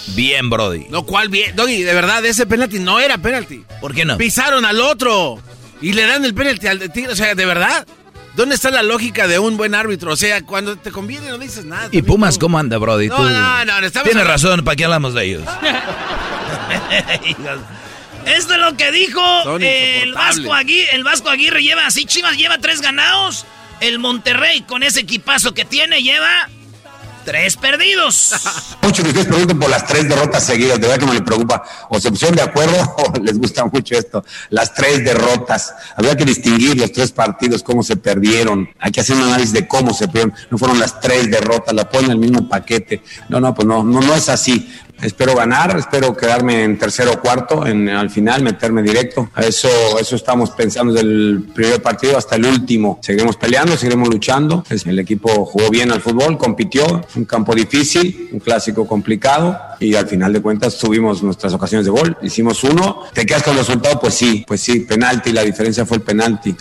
bien, 0.10 0.52
Brody. 0.52 0.86
No, 0.92 1.04
¿cuál 1.08 1.30
bien? 1.30 1.56
Doggy, 1.56 1.82
de 1.82 1.96
verdad, 1.96 2.24
ese 2.26 2.46
penalti 2.46 2.78
no 2.78 3.00
era 3.00 3.18
penalti. 3.18 3.66
¿Por 3.82 3.96
qué 3.96 4.06
no? 4.06 4.18
Pisaron 4.18 4.64
al 4.64 4.80
otro 4.82 5.42
y 5.82 5.94
le 5.94 6.06
dan 6.06 6.24
el 6.24 6.36
penalti 6.36 6.68
al 6.68 6.92
tigre. 6.92 7.12
O 7.12 7.16
sea, 7.16 7.34
de 7.34 7.46
verdad. 7.48 7.88
¿Dónde 8.36 8.56
está 8.56 8.72
la 8.72 8.82
lógica 8.82 9.28
de 9.28 9.40
un 9.40 9.58
buen 9.58 9.76
árbitro? 9.76 10.14
O 10.14 10.16
sea, 10.16 10.42
cuando 10.46 10.78
te 10.78 10.90
conviene 10.92 11.28
no 11.28 11.38
dices 11.38 11.66
nada. 11.66 11.90
¿Y 11.92 12.02
Pumas 12.02 12.38
cómo 12.38 12.58
anda, 12.60 12.78
Brody? 12.78 13.08
No, 13.10 13.18
Tú- 13.18 13.24
no, 13.24 13.66
no, 13.66 13.74
Tienes 13.74 13.96
hablando- 13.98 14.24
razón, 14.24 14.64
¿para 14.64 14.76
qué 14.78 14.86
hablamos 14.86 15.14
de 15.16 15.26
ellos? 15.26 15.44
Esto 18.26 18.54
es 18.54 18.60
lo 18.60 18.78
que 18.78 18.92
dijo 18.92 19.22
el. 19.60 20.14
Vasco 20.14 20.54
Aguirre. 20.54 20.96
El 20.96 21.04
Vasco 21.04 21.30
Aguirre 21.30 21.64
lleva 21.64 21.86
así, 21.86 22.06
Chivas 22.06 22.38
lleva 22.38 22.58
tres 22.60 22.82
ganados. 22.82 23.46
El 23.80 23.98
Monterrey 24.00 24.62
con 24.62 24.84
ese 24.84 25.02
equipazo 25.02 25.54
que 25.54 25.66
tiene 25.66 26.04
lleva 26.04 26.50
tres 27.26 27.58
perdidos. 27.58 28.34
Mucho 28.82 29.04
que 29.04 29.10
ustedes 29.10 29.28
pregunten 29.28 29.60
por 29.60 29.70
las 29.70 29.86
tres 29.86 30.08
derrotas 30.08 30.44
seguidas, 30.46 30.80
de 30.80 30.88
verdad 30.88 31.00
que 31.00 31.06
me 31.06 31.14
le 31.14 31.22
preocupa. 31.22 31.64
O 31.90 32.00
se 32.00 32.10
pusieron 32.10 32.36
de 32.36 32.44
acuerdo 32.44 32.78
o 32.98 33.20
les 33.20 33.38
gusta 33.38 33.66
mucho 33.66 33.96
esto. 33.96 34.24
Las 34.50 34.74
tres 34.74 35.04
derrotas. 35.04 35.74
Habría 35.96 36.16
que 36.16 36.26
distinguir 36.26 36.78
los 36.78 36.92
tres 36.92 37.12
partidos, 37.12 37.64
cómo 37.64 37.84
se 37.84 37.96
perdieron. 37.96 38.70
Hay 38.80 38.92
que 38.92 39.02
hacer 39.02 39.16
un 39.16 39.24
análisis 39.24 39.54
de 39.54 39.68
cómo 39.68 39.94
se 39.94 40.08
perdieron. 40.08 40.34
No 40.50 40.58
fueron 40.58 40.80
las 40.80 41.00
tres 41.00 41.30
derrotas, 41.30 41.74
la 41.74 41.90
ponen 41.90 42.06
en 42.06 42.12
el 42.12 42.18
mismo 42.18 42.48
paquete. 42.48 43.02
No, 43.30 43.40
no, 43.40 43.54
pues 43.54 43.68
no, 43.68 43.84
no, 43.84 44.02
no 44.02 44.16
es 44.16 44.30
así. 44.30 44.72
Espero 45.02 45.36
ganar, 45.36 45.76
espero 45.78 46.16
quedarme 46.16 46.64
en 46.64 46.78
tercero 46.78 47.14
o 47.14 47.20
cuarto, 47.20 47.66
en, 47.66 47.90
al 47.90 48.10
final 48.10 48.44
meterme 48.44 48.84
directo. 48.84 49.30
A 49.34 49.42
Eso, 49.42 49.70
eso 50.00 50.16
estamos 50.16 50.52
pensando 50.52 50.94
desde 50.94 51.08
el 51.08 51.44
primer 51.54 51.82
partido 51.82 52.18
hasta 52.18 52.36
el 52.36 52.46
último. 52.46 53.00
Seguiremos 53.02 53.36
peleando, 53.38 53.76
seguiremos 53.78 54.10
luchando. 54.10 54.64
El 54.70 55.00
equipo 55.00 55.46
jugó 55.46 55.70
bien 55.70 55.92
al 55.92 56.02
fútbol, 56.02 56.38
compitió, 56.38 57.02
un 57.16 57.26
campo 57.26 57.56
difícil, 57.56 58.30
un 58.32 58.40
clásico 58.40 58.88
complicado 58.88 59.60
y 59.80 59.96
al 59.96 60.08
final 60.08 60.34
de 60.34 60.42
cuentas 60.42 60.78
tuvimos 60.78 61.24
nuestras 61.24 61.54
ocasiones 61.54 61.86
de 61.86 61.92
gol. 61.92 62.18
Hicimos 62.22 62.64
uno. 62.64 63.04
¿Te 63.14 63.26
quedas 63.26 63.44
con 63.44 63.54
el 63.54 63.60
resultado? 63.60 64.00
Pues 64.00 64.14
sí, 64.14 64.46
pues 64.48 64.62
sí, 64.62 64.82
penalti, 64.82 65.32
la 65.32 65.44
diferencia 65.44 65.86
fue 65.86 65.98
el 65.98 66.04
penalti. 66.04 66.56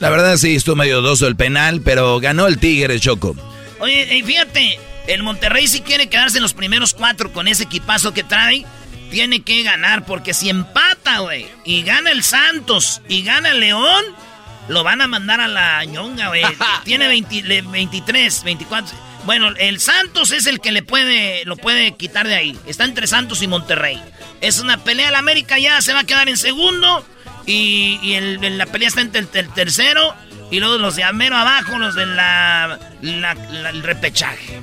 La 0.00 0.10
verdad 0.10 0.36
sí, 0.36 0.56
estuvo 0.56 0.76
medio 0.76 1.00
doso 1.00 1.26
el 1.26 1.36
penal, 1.36 1.80
pero 1.82 2.20
ganó 2.20 2.46
el 2.48 2.58
Tigre, 2.58 3.00
Choco. 3.00 3.34
Oye, 3.78 4.16
y 4.16 4.22
fíjate, 4.22 4.78
el 5.06 5.22
Monterrey 5.22 5.66
si 5.68 5.80
quiere 5.80 6.08
quedarse 6.08 6.38
en 6.38 6.42
los 6.42 6.54
primeros 6.54 6.94
cuatro 6.94 7.32
con 7.32 7.48
ese 7.48 7.64
equipazo 7.64 8.12
que 8.14 8.24
trae, 8.24 8.64
tiene 9.10 9.40
que 9.42 9.62
ganar, 9.62 10.04
porque 10.04 10.34
si 10.34 10.48
empata, 10.50 11.18
güey, 11.20 11.46
y 11.64 11.82
gana 11.82 12.10
el 12.10 12.22
Santos 12.24 13.02
y 13.08 13.22
gana 13.22 13.50
el 13.50 13.60
León, 13.60 14.04
lo 14.68 14.82
van 14.82 15.00
a 15.00 15.06
mandar 15.06 15.40
a 15.40 15.46
la 15.48 15.84
ñonga, 15.84 16.28
güey. 16.28 16.42
tiene 16.84 17.06
20 17.06 17.42
le- 17.42 17.62
23, 17.62 18.42
24. 18.44 18.96
Bueno, 19.24 19.48
el 19.58 19.80
Santos 19.80 20.30
es 20.32 20.46
el 20.46 20.60
que 20.60 20.72
le 20.72 20.82
puede, 20.82 21.44
lo 21.46 21.56
puede 21.56 21.96
quitar 21.96 22.26
de 22.28 22.34
ahí. 22.34 22.58
Está 22.66 22.84
entre 22.84 23.06
Santos 23.06 23.42
y 23.42 23.46
Monterrey. 23.48 24.00
Es 24.40 24.60
una 24.60 24.78
pelea. 24.84 25.08
El 25.08 25.14
América 25.16 25.58
ya 25.58 25.80
se 25.82 25.92
va 25.92 26.00
a 26.00 26.04
quedar 26.04 26.28
en 26.28 26.36
segundo. 26.36 27.04
Y, 27.44 27.98
y 28.02 28.14
el- 28.14 28.58
la 28.58 28.66
pelea 28.66 28.88
está 28.88 29.00
entre 29.00 29.20
el, 29.22 29.28
el 29.34 29.48
tercero. 29.52 30.14
Y 30.50 30.60
luego 30.60 30.78
los 30.78 30.94
de 30.96 31.02
Amero 31.04 31.36
abajo, 31.36 31.78
los 31.78 31.94
de 31.94 32.06
la, 32.06 32.78
la- 33.02 33.34
la- 33.34 33.70
el 33.70 33.82
repechaje. 33.82 34.60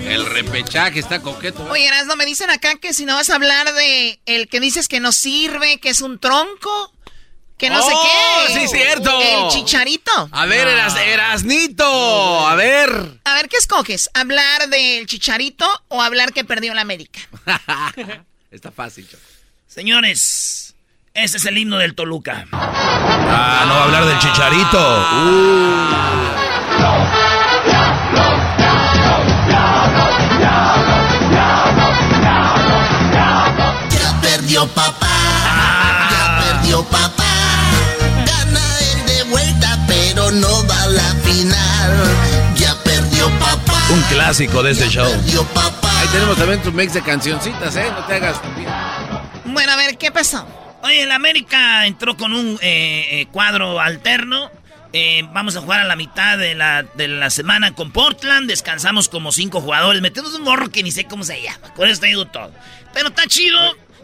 El 0.00 0.26
repechaje 0.26 1.00
está 1.00 1.20
coqueto. 1.20 1.62
¿eh? 1.66 1.70
Oye, 1.70 1.90
no 2.06 2.16
me 2.16 2.24
dicen 2.26 2.50
acá 2.50 2.76
que 2.76 2.92
si 2.94 3.04
no 3.04 3.14
vas 3.14 3.30
a 3.30 3.34
hablar 3.36 3.72
de 3.74 4.20
el 4.26 4.48
que 4.48 4.60
dices 4.60 4.86
que 4.88 5.00
no 5.00 5.12
sirve, 5.12 5.78
que 5.80 5.88
es 5.90 6.00
un 6.02 6.18
tronco, 6.18 6.92
que 7.58 7.70
no 7.70 7.80
sé 7.82 7.92
¡Oh, 7.94 8.44
qué. 8.48 8.60
sí, 8.60 8.68
cierto! 8.68 9.20
El 9.20 9.48
chicharito. 9.50 10.28
A 10.32 10.46
ver, 10.46 10.68
Eras, 10.68 10.94
Erasnito. 10.96 12.46
A 12.48 12.54
ver. 12.54 12.90
A 13.24 13.34
ver, 13.34 13.48
¿qué 13.48 13.56
escoges? 13.56 14.10
¿Hablar 14.14 14.68
del 14.68 15.06
chicharito 15.06 15.66
o 15.88 16.02
hablar 16.02 16.32
que 16.32 16.44
perdió 16.44 16.74
la 16.74 16.82
América? 16.82 17.20
Está 18.50 18.70
fácil, 18.70 19.08
Choco. 19.08 19.22
Señores, 19.66 20.74
ese 21.14 21.36
es 21.38 21.44
el 21.46 21.58
himno 21.58 21.78
del 21.78 21.94
Toluca. 21.94 22.46
Ah, 22.52 23.64
no 23.66 23.73
a 23.84 23.86
hablar 23.86 24.06
del 24.06 24.18
Chicharito. 24.18 24.78
Ya 33.90 34.20
perdió 34.22 34.66
papá, 34.68 35.06
ya 36.10 36.40
perdió 36.40 36.82
papá. 36.84 37.24
Gana 38.26 38.78
el 38.80 39.06
de 39.06 39.22
vuelta, 39.24 39.78
pero 39.86 40.30
no 40.30 40.66
va 40.66 40.82
a 40.82 40.86
la 40.86 41.14
final. 41.22 41.92
Ya 42.56 42.74
perdió 42.84 43.28
papá. 43.38 43.74
Un 43.90 44.00
clásico 44.02 44.62
de 44.62 44.70
este 44.70 44.88
show. 44.88 45.06
Ahí 45.06 46.08
tenemos 46.10 46.36
también 46.36 46.62
tu 46.62 46.72
mix 46.72 46.94
de 46.94 47.02
cancioncitas, 47.02 47.76
¿eh? 47.76 47.92
No 47.94 48.04
te 48.04 48.14
hagas. 48.14 48.36
Bueno, 49.44 49.72
a 49.72 49.76
ver, 49.76 49.98
¿qué 49.98 50.10
pasó? 50.10 50.46
Oye, 50.84 51.04
el 51.04 51.12
América 51.12 51.86
entró 51.86 52.14
con 52.14 52.34
un 52.34 52.58
eh, 52.60 53.06
eh, 53.10 53.26
cuadro 53.32 53.80
alterno. 53.80 54.50
Eh, 54.92 55.22
vamos 55.32 55.56
a 55.56 55.62
jugar 55.62 55.80
a 55.80 55.84
la 55.84 55.96
mitad 55.96 56.36
de 56.36 56.54
la, 56.54 56.82
de 56.82 57.08
la 57.08 57.30
semana 57.30 57.74
con 57.74 57.90
Portland. 57.90 58.50
Descansamos 58.50 59.08
como 59.08 59.32
cinco 59.32 59.62
jugadores. 59.62 60.02
Metemos 60.02 60.34
un 60.34 60.42
morro 60.42 60.70
que 60.70 60.82
ni 60.82 60.90
sé 60.90 61.06
cómo 61.06 61.24
se 61.24 61.40
llama. 61.40 61.72
Con 61.72 61.88
eso 61.88 62.02
te 62.02 62.08
digo 62.08 62.26
todo. 62.26 62.52
Pero 62.92 63.08
está 63.08 63.26
chido. 63.26 63.58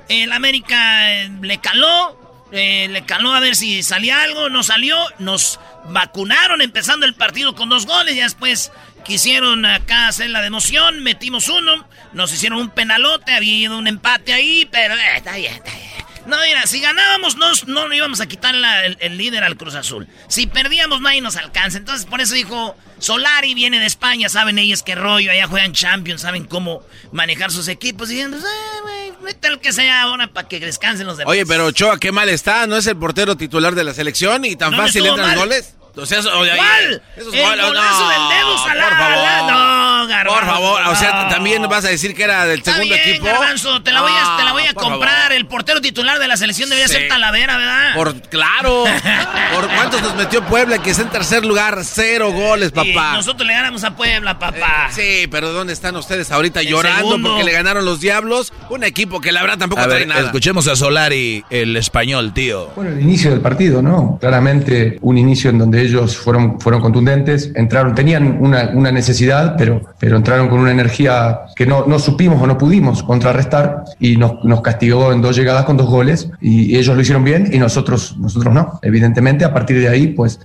El 0.09 0.33
América 0.33 1.28
le 1.43 1.59
caló. 1.59 2.49
le 2.51 3.05
caló 3.05 3.35
a 3.35 3.41
ver 3.41 3.57
si 3.57 3.83
salía 3.83 4.22
algo. 4.22 4.49
No 4.49 4.62
salió. 4.62 4.97
Nos 5.18 5.61
vacunaron 5.91 6.62
empezando 6.62 7.05
el 7.05 7.12
partido 7.12 7.55
con 7.55 7.68
dos 7.68 7.85
goles. 7.85 8.14
Y 8.14 8.20
después 8.20 8.72
quisieron 9.05 9.66
acá 9.66 10.09
hacer 10.09 10.31
la 10.31 10.41
de 10.41 10.47
emoción. 10.47 11.03
Metimos 11.03 11.51
uno. 11.51 11.87
Nos 12.14 12.33
hicieron 12.33 12.59
un 12.59 12.70
penalote. 12.70 13.33
Había 13.33 13.55
ido 13.55 13.76
un 13.76 13.87
empate 13.87 14.33
ahí. 14.33 14.66
Pero 14.72 14.95
está 14.95 15.37
bien, 15.37 15.53
está 15.53 15.76
bien. 15.76 15.89
No, 16.27 16.37
mira, 16.47 16.66
si 16.66 16.81
ganábamos 16.81 17.37
no, 17.37 17.49
no 17.66 17.93
íbamos 17.93 18.21
a 18.21 18.27
quitar 18.27 18.55
la- 18.55 18.85
el, 18.85 18.97
el 19.01 19.16
líder 19.16 19.43
al 19.45 19.57
Cruz 19.57 19.75
Azul. 19.75 20.07
Si 20.29 20.47
perdíamos 20.47 21.01
nadie 21.01 21.21
nos 21.21 21.37
alcanza. 21.37 21.79
Entonces 21.79 22.07
por 22.07 22.21
eso 22.21 22.35
dijo, 22.35 22.77
Solari 22.99 23.55
viene 23.55 23.81
de 23.81 23.87
España, 23.87 24.29
saben 24.29 24.59
ellos 24.59 24.83
qué 24.83 24.95
rollo, 24.95 25.33
allá 25.33 25.47
juegan 25.47 25.73
Champions, 25.73 26.21
saben 26.23 26.45
cómo 26.45 26.83
manejar 27.12 27.51
sus 27.51 27.68
equipos. 27.68 28.11
Y 28.11 28.23
pues, 28.27 28.43
eh, 28.45 29.12
mete 29.23 29.49
al 29.49 29.61
que 29.61 29.73
sea 29.73 30.03
ahora 30.03 30.29
para 30.29 30.47
que 30.49 30.61
descansen 30.61 31.07
los 31.07 31.16
demás. 31.16 31.31
Oye, 31.33 31.47
pero 31.47 31.66
Ochoa, 31.66 31.99
qué 31.99 32.12
mal 32.12 32.29
está. 32.29 32.66
¿No 32.66 32.77
es 32.77 32.87
el 32.87 32.97
portero 32.97 33.37
titular 33.37 33.75
de 33.75 33.85
la 33.85 33.95
selección 33.95 34.45
y 34.45 34.57
tan 34.57 34.71
¿Dónde 34.73 34.87
fácil 34.87 35.07
entran 35.07 35.29
mal? 35.29 35.39
goles? 35.39 35.75
O 35.97 36.07
sea, 36.07 36.21
eso- 36.21 36.39
oye, 36.39 36.53
¿Cuál? 36.55 37.03
esos 37.16 37.35
El 37.35 37.61
golazo 37.61 38.09
del 38.09 38.29
dedo 38.29 38.57
por 38.57 38.68
Salah, 38.68 38.91
favor. 38.91 39.53
no, 39.53 39.89
Garbanzo, 40.07 40.38
Por 40.40 40.48
favor, 40.48 40.82
o 40.88 40.94
sea, 40.96 41.28
también 41.28 41.62
vas 41.68 41.84
a 41.84 41.88
decir 41.88 42.14
que 42.14 42.24
era 42.24 42.44
del 42.46 42.59
Está 42.59 42.74
segundo 42.74 42.94
bien, 42.94 43.09
equipo. 43.09 43.26
Garbanzo, 43.26 43.82
te 43.82 43.92
la 43.92 44.03
voy 44.03 44.12
a, 44.12 44.36
te 44.36 44.44
la 44.44 44.53
voy 44.53 44.62
a 44.64 44.74
comprar. 44.74 45.14
favor. 45.16 45.32
El 45.32 45.46
portero 45.46 45.80
titular 45.80 46.18
de 46.18 46.28
la 46.28 46.36
selección 46.36 46.68
debería 46.68 46.88
Sí. 46.88 46.94
ser 46.94 47.09
Talavera, 47.09 47.57
¿verdad? 47.57 47.94
Por 47.94 48.20
claro. 48.28 48.84
¿Por 49.55 49.68
cuántos 49.68 50.03
nos 50.03 50.14
metió 50.16 50.42
Puebla 50.44 50.78
que 50.82 50.90
está 50.90 51.03
en 51.03 51.11
tercer 51.11 51.44
lugar? 51.44 51.78
Cero 51.84 52.32
goles, 52.32 52.72
papá. 52.72 53.12
nosotros 53.14 53.46
le 53.46 53.53
ganamos 53.55 53.84
a 53.84 53.94
Puebla, 53.96 54.38
papá. 54.38 54.88
Sí, 54.90 55.26
pero 55.30 55.53
¿dónde 55.53 55.72
están 55.72 55.96
ustedes 55.96 56.30
ahorita 56.30 56.61
El 56.61 56.68
llorando 56.68 56.98
segundo. 57.09 57.28
porque 57.30 57.44
le 57.44 57.53
ganaron 57.53 57.84
los 57.84 58.01
Diablos? 58.01 58.53
Un 58.70 58.84
equipo 58.84 59.20
que 59.20 59.32
la 59.32 59.42
verdad 59.42 59.59
tampoco 59.59 59.82
A 59.82 59.86
trae 59.86 60.01
ver, 60.01 60.09
nada. 60.09 60.20
escuchemos 60.22 60.66
a 60.68 60.76
Solari, 60.76 61.44
el 61.51 61.76
español, 61.76 62.32
tío. 62.32 62.68
Bueno, 62.76 62.90
el 62.92 63.01
inicio 63.01 63.30
del 63.30 63.40
partido, 63.40 63.82
¿no? 63.82 64.18
Claramente 64.20 64.98
un 65.03 65.18
inicio 65.18 65.51
en 65.51 65.59
donde 65.59 65.82
ellos 65.82 66.16
fueron, 66.16 66.61
fueron 66.61 66.80
contundentes, 66.80 67.51
entraron, 67.55 67.94
tenían 67.94 68.36
una, 68.40 68.70
una 68.72 68.90
necesidad, 68.92 69.55
pero, 69.59 69.89
pero 69.99 70.16
entraron 70.16 70.49
con 70.49 70.61
una 70.61 70.70
energía 70.70 71.41
que 71.57 71.66
no, 71.66 71.84
no 71.86 71.99
supimos 71.99 72.41
o 72.43 72.47
no 72.47 72.59
pudimos 72.59 73.03
contrarrestar 73.03 73.84
y 73.99 74.16
nos, 74.16 74.45
nos 74.45 74.61
castigó 74.61 75.12
en 75.12 75.22
dos 75.22 75.36
llegadas 75.36 75.64
con 75.64 75.76
dos 75.76 75.88
goles 75.88 76.30
y 76.41 76.76
ellos 76.76 76.95
lo 76.95 77.03
hicieron 77.03 77.24
bien 77.24 77.51
y 77.53 77.59
nosotros, 77.59 78.16
nosotros 78.18 78.55
no. 78.55 78.78
Evidentemente, 78.82 79.45
a 79.45 79.53
partir 79.53 79.78
de 79.80 79.88
ahí, 79.88 80.09
pues, 80.09 80.41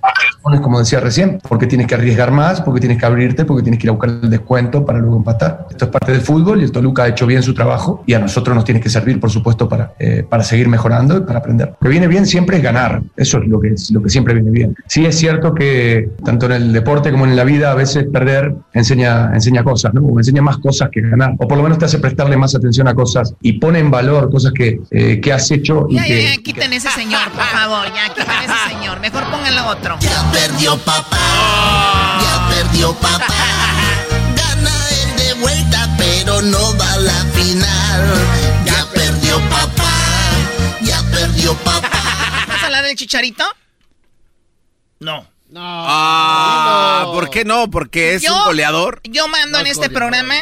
como 0.60 0.78
decía 0.78 1.00
recién, 1.00 1.40
porque 1.48 1.66
tienes 1.66 1.86
que 1.86 1.96
arriesgar 1.96 2.30
más, 2.30 2.60
porque 2.60 2.80
tienes 2.80 2.98
que 2.98 3.06
abrirte, 3.06 3.44
porque 3.44 3.62
tienes 3.62 3.80
que 3.80 3.86
ir 3.86 3.90
a 3.90 3.92
buscar 3.92 4.10
el 4.22 4.30
descuento 4.30 4.84
para 4.84 4.98
luego 4.98 5.16
empatar. 5.16 5.66
Esto 5.70 5.86
es 5.86 5.90
parte 5.90 6.12
del 6.12 6.20
fútbol 6.20 6.60
y 6.60 6.64
el 6.64 6.72
Toluca 6.72 7.04
ha 7.04 7.08
hecho 7.08 7.26
bien 7.26 7.42
su 7.42 7.52
trabajo 7.52 8.04
y 8.06 8.14
a 8.14 8.18
nosotros 8.18 8.54
nos 8.54 8.64
tiene 8.64 8.80
que 8.80 8.88
servir, 8.88 9.18
por 9.18 9.30
supuesto, 9.30 9.68
para, 9.68 9.94
eh, 9.98 10.24
para 10.28 10.44
seguir 10.44 10.68
mejorando 10.68 11.18
y 11.18 11.20
para 11.22 11.40
aprender. 11.40 11.74
Lo 11.80 11.84
que 11.86 11.88
viene 11.88 12.06
bien 12.06 12.26
siempre 12.26 12.58
es 12.58 12.62
ganar, 12.62 13.02
eso 13.16 13.38
es 13.38 13.48
lo 13.48 13.60
que, 13.60 13.70
es 13.70 13.90
lo 13.90 14.02
que 14.02 14.10
siempre 14.10 14.34
viene 14.34 14.50
bien. 14.50 14.76
Sí 14.86 15.04
es 15.04 15.16
cierto 15.16 15.54
que 15.54 16.10
tanto 16.24 16.46
en 16.46 16.52
el 16.52 16.72
deporte 16.72 17.10
como 17.10 17.26
en 17.26 17.34
la 17.34 17.44
vida 17.44 17.72
a 17.72 17.74
veces 17.74 18.04
perder 18.12 18.54
enseña, 18.72 19.35
enseña 19.36 19.62
cosas, 19.62 19.94
¿no? 19.94 20.02
Enseña 20.18 20.42
más 20.42 20.58
cosas 20.58 20.88
que 20.90 21.00
ganar, 21.00 21.34
o 21.38 21.46
por 21.46 21.56
lo 21.56 21.62
menos 21.62 21.78
te 21.78 21.84
hace 21.84 21.98
prestarle 21.98 22.36
más 22.36 22.54
atención 22.54 22.88
a 22.88 22.94
cosas 22.94 23.34
y 23.40 23.54
pone 23.54 23.78
en 23.78 23.90
valor 23.90 24.30
cosas 24.30 24.52
que, 24.52 24.80
eh, 24.90 25.20
que 25.20 25.32
has 25.32 25.50
hecho. 25.50 25.86
Y 25.88 25.96
ya, 25.96 26.04
que, 26.04 26.22
ya, 26.22 26.34
ya, 26.36 26.42
quiten 26.42 26.72
ese 26.72 26.90
señor, 26.90 27.30
por 27.30 27.44
favor, 27.44 27.86
ya, 27.94 28.12
quiten 28.14 28.34
ese 28.44 28.74
señor, 28.74 29.00
mejor 29.00 29.24
pónganlo 29.30 29.66
otro. 29.68 29.96
Ya 30.00 30.30
perdió 30.32 30.76
papá, 30.78 32.18
ya 32.20 32.48
perdió 32.54 32.92
papá, 32.94 33.26
gana 34.36 34.70
el 35.02 35.16
de 35.16 35.40
vuelta, 35.40 35.88
pero 35.98 36.42
no 36.42 36.76
va 36.78 36.92
a 36.92 36.98
la 36.98 37.24
final. 37.32 38.02
Ya 38.64 38.86
perdió 38.94 39.38
papá, 39.50 39.92
ya 40.82 41.02
perdió 41.10 41.54
papá. 41.54 41.90
¿Vas 42.48 42.62
a 42.62 42.66
hablar 42.66 42.84
del 42.84 42.96
chicharito? 42.96 43.44
No. 45.00 45.35
No. 45.48 45.60
Ah, 45.62 47.10
¿por 47.12 47.30
qué 47.30 47.44
no? 47.44 47.70
Porque 47.70 48.14
es 48.14 48.28
un 48.28 48.44
goleador. 48.44 49.00
Yo 49.04 49.28
mando 49.28 49.58
en 49.58 49.66
este 49.66 49.90
programa 49.90 50.34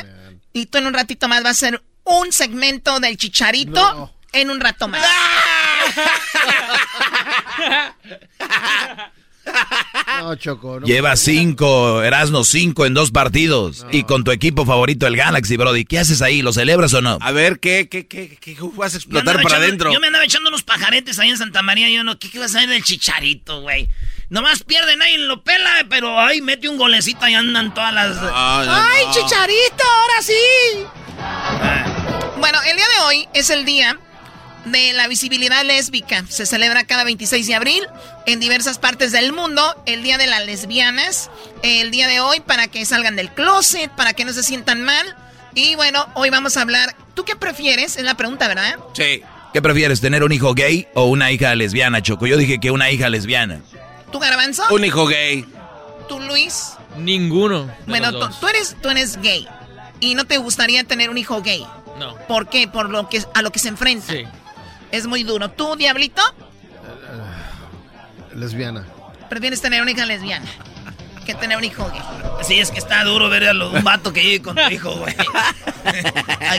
y 0.52 0.66
tú 0.66 0.78
en 0.78 0.86
un 0.86 0.94
ratito 0.94 1.28
más 1.28 1.44
va 1.44 1.50
a 1.50 1.55
ser 1.55 1.82
un 2.05 2.32
segmento 2.32 3.00
del 3.00 3.16
chicharito 3.16 4.12
en 4.32 4.50
un 4.50 4.61
rato 4.61 4.88
más. 4.88 5.00
No, 10.20 10.36
Choco. 10.36 10.80
No 10.80 10.86
Lleva 10.86 11.16
cinco, 11.16 12.02
Erasno, 12.02 12.44
cinco 12.44 12.86
en 12.86 12.94
dos 12.94 13.11
partidos. 13.11 13.86
Y 13.92 14.05
con 14.05 14.24
tu 14.24 14.30
equipo 14.30 14.64
favorito, 14.64 15.07
el 15.07 15.16
Galaxy, 15.16 15.57
Brody. 15.57 15.84
¿Qué 15.84 15.98
haces 15.98 16.22
ahí? 16.22 16.42
¿Lo 16.42 16.52
celebras 16.52 16.94
o 16.94 17.02
no? 17.02 17.18
A 17.20 17.30
ver, 17.32 17.61
¿qué, 17.61 17.88
qué, 17.88 18.07
qué, 18.07 18.36
qué 18.40 18.57
vas 18.74 18.94
a 18.94 18.96
explotar 18.96 19.42
para 19.42 19.57
adentro? 19.57 19.92
Yo 19.92 20.00
me 20.00 20.07
andaba 20.07 20.24
echando 20.24 20.48
unos 20.48 20.62
pajaretes 20.62 21.18
ahí 21.18 21.30
en 21.30 21.38
Santa 21.38 21.62
María. 21.62 21.90
Yo 21.90 22.05
no, 22.05 22.18
¿qué, 22.18 22.30
qué 22.30 22.38
vas 22.38 22.55
a 22.55 22.61
ver 22.61 22.70
del 22.70 22.82
chicharito, 22.84 23.61
güey? 23.61 23.88
Nomás 24.30 24.62
pierden 24.62 25.02
ahí, 25.02 25.16
lo 25.18 25.42
pela, 25.42 25.86
pero 25.88 26.18
ahí 26.18 26.40
mete 26.40 26.68
un 26.68 26.78
golecito 26.78 27.26
y 27.28 27.34
andan 27.34 27.74
todas 27.74 27.92
las. 27.92 28.16
¡Ay, 28.32 29.04
chicharito! 29.12 29.84
¡Ahora 29.84 30.22
sí! 30.22 30.32
Bueno, 32.38 32.58
el 32.68 32.76
día 32.76 32.86
de 32.98 33.04
hoy 33.04 33.28
es 33.34 33.50
el 33.50 33.64
día 33.64 33.98
de 34.64 34.92
la 34.94 35.08
visibilidad 35.08 35.64
lésbica. 35.64 36.24
Se 36.28 36.46
celebra 36.46 36.84
cada 36.84 37.04
26 37.04 37.46
de 37.46 37.54
abril 37.54 37.86
en 38.26 38.40
diversas 38.40 38.78
partes 38.78 39.12
del 39.12 39.32
mundo. 39.32 39.62
El 39.86 40.02
Día 40.02 40.18
de 40.18 40.26
las 40.26 40.44
Lesbianas. 40.46 41.30
El 41.62 41.90
día 41.90 42.08
de 42.08 42.20
hoy 42.20 42.40
para 42.40 42.68
que 42.68 42.84
salgan 42.84 43.16
del 43.16 43.30
closet, 43.30 43.90
para 43.90 44.14
que 44.14 44.24
no 44.24 44.32
se 44.32 44.42
sientan 44.42 44.82
mal. 44.82 45.16
Y 45.54 45.74
bueno, 45.76 46.06
hoy 46.14 46.30
vamos 46.30 46.56
a 46.56 46.62
hablar. 46.62 46.96
¿Tú 47.14 47.24
qué 47.24 47.36
prefieres? 47.36 47.96
Es 47.96 48.04
la 48.04 48.16
pregunta, 48.16 48.48
¿verdad? 48.48 48.76
Sí. 48.94 49.22
¿Qué 49.52 49.62
prefieres, 49.62 50.00
tener 50.00 50.24
un 50.24 50.32
hijo 50.32 50.52
gay 50.52 50.88
o 50.94 51.04
una 51.04 51.30
hija 51.30 51.54
lesbiana, 51.54 52.02
Choco? 52.02 52.26
Yo 52.26 52.36
dije 52.36 52.58
que 52.58 52.72
una 52.72 52.90
hija 52.90 53.08
lesbiana. 53.08 53.60
¿Tú, 54.14 54.20
Garbanzo? 54.20 54.62
Un 54.70 54.84
hijo 54.84 55.08
gay. 55.08 55.44
¿Tú, 56.08 56.20
Luis? 56.20 56.74
Ninguno. 56.96 57.68
Bueno, 57.88 58.12
tú, 58.12 58.46
eres, 58.46 58.76
tú 58.80 58.88
eres 58.88 59.20
gay. 59.20 59.44
¿Y 59.98 60.14
no 60.14 60.24
te 60.24 60.38
gustaría 60.38 60.84
tener 60.84 61.10
un 61.10 61.18
hijo 61.18 61.42
gay? 61.42 61.66
No. 61.98 62.14
¿Por 62.28 62.48
qué? 62.48 62.68
Por 62.68 62.90
lo 62.90 63.08
que 63.08 63.24
a 63.34 63.42
lo 63.42 63.50
que 63.50 63.58
se 63.58 63.66
enfrenta. 63.66 64.12
Sí. 64.12 64.24
Es 64.92 65.08
muy 65.08 65.24
duro. 65.24 65.50
¿Tú, 65.50 65.74
Diablito? 65.74 66.22
Lesbiana. 68.36 68.86
Prefieres 69.28 69.60
tener 69.60 69.82
una 69.82 69.90
hija 69.90 70.06
lesbiana 70.06 70.46
que 71.24 71.34
tener 71.34 71.56
un 71.58 71.64
hijo 71.64 71.88
gay. 71.90 72.00
Sí, 72.42 72.60
es 72.60 72.70
que 72.70 72.78
está 72.78 73.02
duro 73.04 73.28
ver 73.28 73.48
a 73.48 73.52
lo- 73.52 73.70
un 73.70 73.82
vato 73.84 74.12
que 74.12 74.22
llegue 74.22 74.42
con 74.42 74.56
tu 74.56 74.68
hijo, 74.70 74.90
güey. 74.92 75.14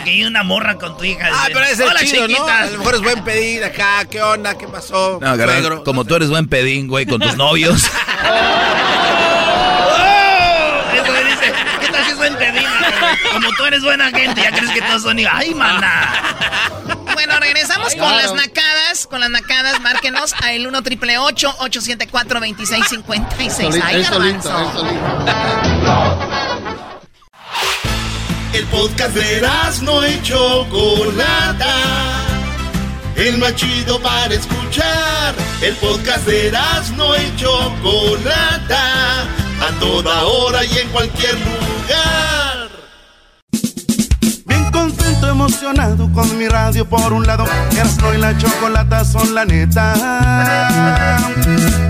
Que 0.04 0.12
llegue 0.12 0.28
una 0.28 0.44
morra 0.44 0.76
con 0.76 0.98
tu 0.98 1.04
hija. 1.04 1.30
Ah, 1.32 1.46
pero 1.48 1.62
ese 1.66 1.84
Hola, 1.84 2.00
es 2.02 2.12
chido, 2.12 2.28
¿no? 2.28 2.48
A 2.48 2.66
lo 2.66 2.78
mejor 2.80 2.96
es 2.96 3.02
buen 3.02 3.24
pedir 3.24 3.64
acá. 3.64 4.06
¿Qué 4.10 4.22
onda? 4.22 4.56
¿Qué 4.58 4.68
pasó? 4.68 5.20
No, 5.22 5.36
Garbanzo, 5.38 5.62
Suegro. 5.62 5.84
como 5.84 6.06
tú 6.06 6.16
eres 6.16 6.30
buen 6.30 6.48
pedín, 6.48 6.88
güey, 6.88 7.06
con 7.06 7.20
tus 7.22 7.36
novios. 7.36 7.90
¡Oh! 9.88 10.82
Eso 10.94 11.12
me 11.12 11.24
dice, 11.24 11.54
¿qué 11.82 11.88
tal 11.88 12.04
si 12.06 12.12
es 12.12 12.18
buen 12.18 12.36
pedín? 12.36 12.64
Como 13.34 13.50
tú 13.58 13.66
eres 13.66 13.82
buena 13.84 14.10
gente, 14.12 14.42
ya 14.42 14.52
crees 14.52 14.72
que 14.72 14.82
todos 14.82 15.02
son 15.04 15.18
igual. 15.20 15.36
¡Ay, 15.38 15.54
maná! 15.54 16.14
Bueno, 17.16 17.40
regresamos 17.40 17.94
Ay, 17.94 18.00
con 18.00 18.10
claro. 18.10 18.22
las 18.22 18.34
nacadas. 18.34 19.08
Con 19.08 19.22
las 19.22 19.30
nacadas, 19.30 19.80
márquenos 19.80 20.34
a 20.44 20.52
el 20.52 20.68
1 20.68 20.84
triple 20.84 21.18
874 21.18 22.40
2656 22.42 23.84
Ay, 23.84 24.02
Es 24.02 24.08
solito. 24.08 24.52
El 28.52 28.66
podcast 28.66 29.16
de 29.16 29.42
no 29.82 30.06
y 30.06 30.22
Chocolata. 30.24 31.74
El 33.16 33.38
más 33.38 33.56
chido 33.56 34.02
para 34.02 34.34
escuchar. 34.34 35.34
El 35.62 35.74
podcast 35.76 36.26
de 36.26 36.52
no 36.98 37.16
y 37.16 37.36
Chocolata. 37.38 39.22
A 39.22 39.80
toda 39.80 40.26
hora 40.26 40.66
y 40.66 40.78
en 40.80 40.90
cualquier 40.90 41.36
lugar. 41.36 42.45
Emocionado 45.46 46.12
con 46.12 46.38
mi 46.40 46.48
radio 46.48 46.90
por 46.90 47.14
un 47.14 47.28
lado. 47.28 47.46
Erasmo 47.72 48.14
y 48.14 48.18
la 48.18 48.36
chocolata 48.36 49.06
son 49.06 49.36
la 49.36 49.46
neta. 49.46 49.94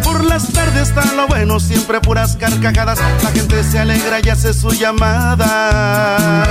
Por 0.04 0.26
las 0.26 0.52
tardes 0.52 0.90
está 0.90 1.06
lo 1.14 1.26
bueno, 1.28 1.62
siempre 1.62 2.02
puras 2.02 2.36
carcajadas. 2.36 3.00
La 3.24 3.32
gente 3.32 3.64
se 3.64 3.80
alegra 3.80 4.20
y 4.22 4.30
hace 4.30 4.54
sus 4.54 4.78
llamadas. 4.78 6.50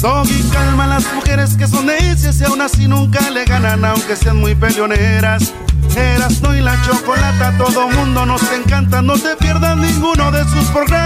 Doggy 0.00 0.42
calma 0.50 0.84
a 0.84 0.86
las 0.86 1.04
mujeres 1.14 1.54
que 1.54 1.66
son 1.66 1.84
necias 1.86 2.40
y 2.40 2.44
aún 2.44 2.62
así 2.62 2.88
nunca 2.88 3.30
le 3.30 3.44
ganan, 3.44 3.84
aunque 3.84 4.16
sean 4.16 4.38
muy 4.38 4.54
peleoneras. 4.54 5.52
Erasmo 5.94 6.54
y 6.54 6.60
la 6.62 6.80
chocolata, 6.82 7.52
todo 7.58 7.88
mundo 7.88 8.24
nos 8.24 8.42
encanta. 8.52 9.02
No 9.02 9.18
te 9.18 9.36
pierdas 9.36 9.76
ninguno 9.76 10.32
de 10.32 10.44
sus 10.44 10.64
programas. 10.68 11.05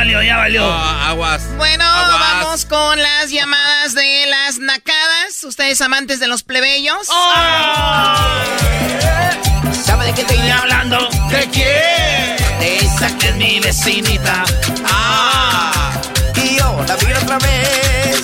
Valió, 0.00 0.22
ya 0.22 0.36
valió. 0.38 0.64
Ah, 0.64 1.10
aguas. 1.10 1.42
Bueno, 1.58 1.84
Aguas. 1.84 2.20
vamos 2.20 2.64
con 2.64 2.98
las 3.02 3.30
llamadas 3.30 3.94
de 3.94 4.24
las 4.28 4.58
nacadas. 4.58 5.44
Ustedes 5.44 5.78
amantes 5.82 6.18
de 6.20 6.26
los 6.26 6.42
plebeyos. 6.42 7.06
¿Sabe 9.84 10.06
de 10.06 10.14
qué 10.14 10.22
estoy 10.22 10.48
hablando? 10.48 11.06
¿De 11.28 11.46
quién? 11.52 12.60
De 12.60 12.78
esa 12.78 13.14
que 13.18 13.28
es 13.28 13.36
mi 13.36 13.60
vecinita. 13.60 14.44
Ah. 14.86 15.92
Y 16.36 16.56
yo 16.56 16.82
la 16.88 16.96
vi 16.96 17.12
otra 17.12 17.38
vez. 17.38 18.22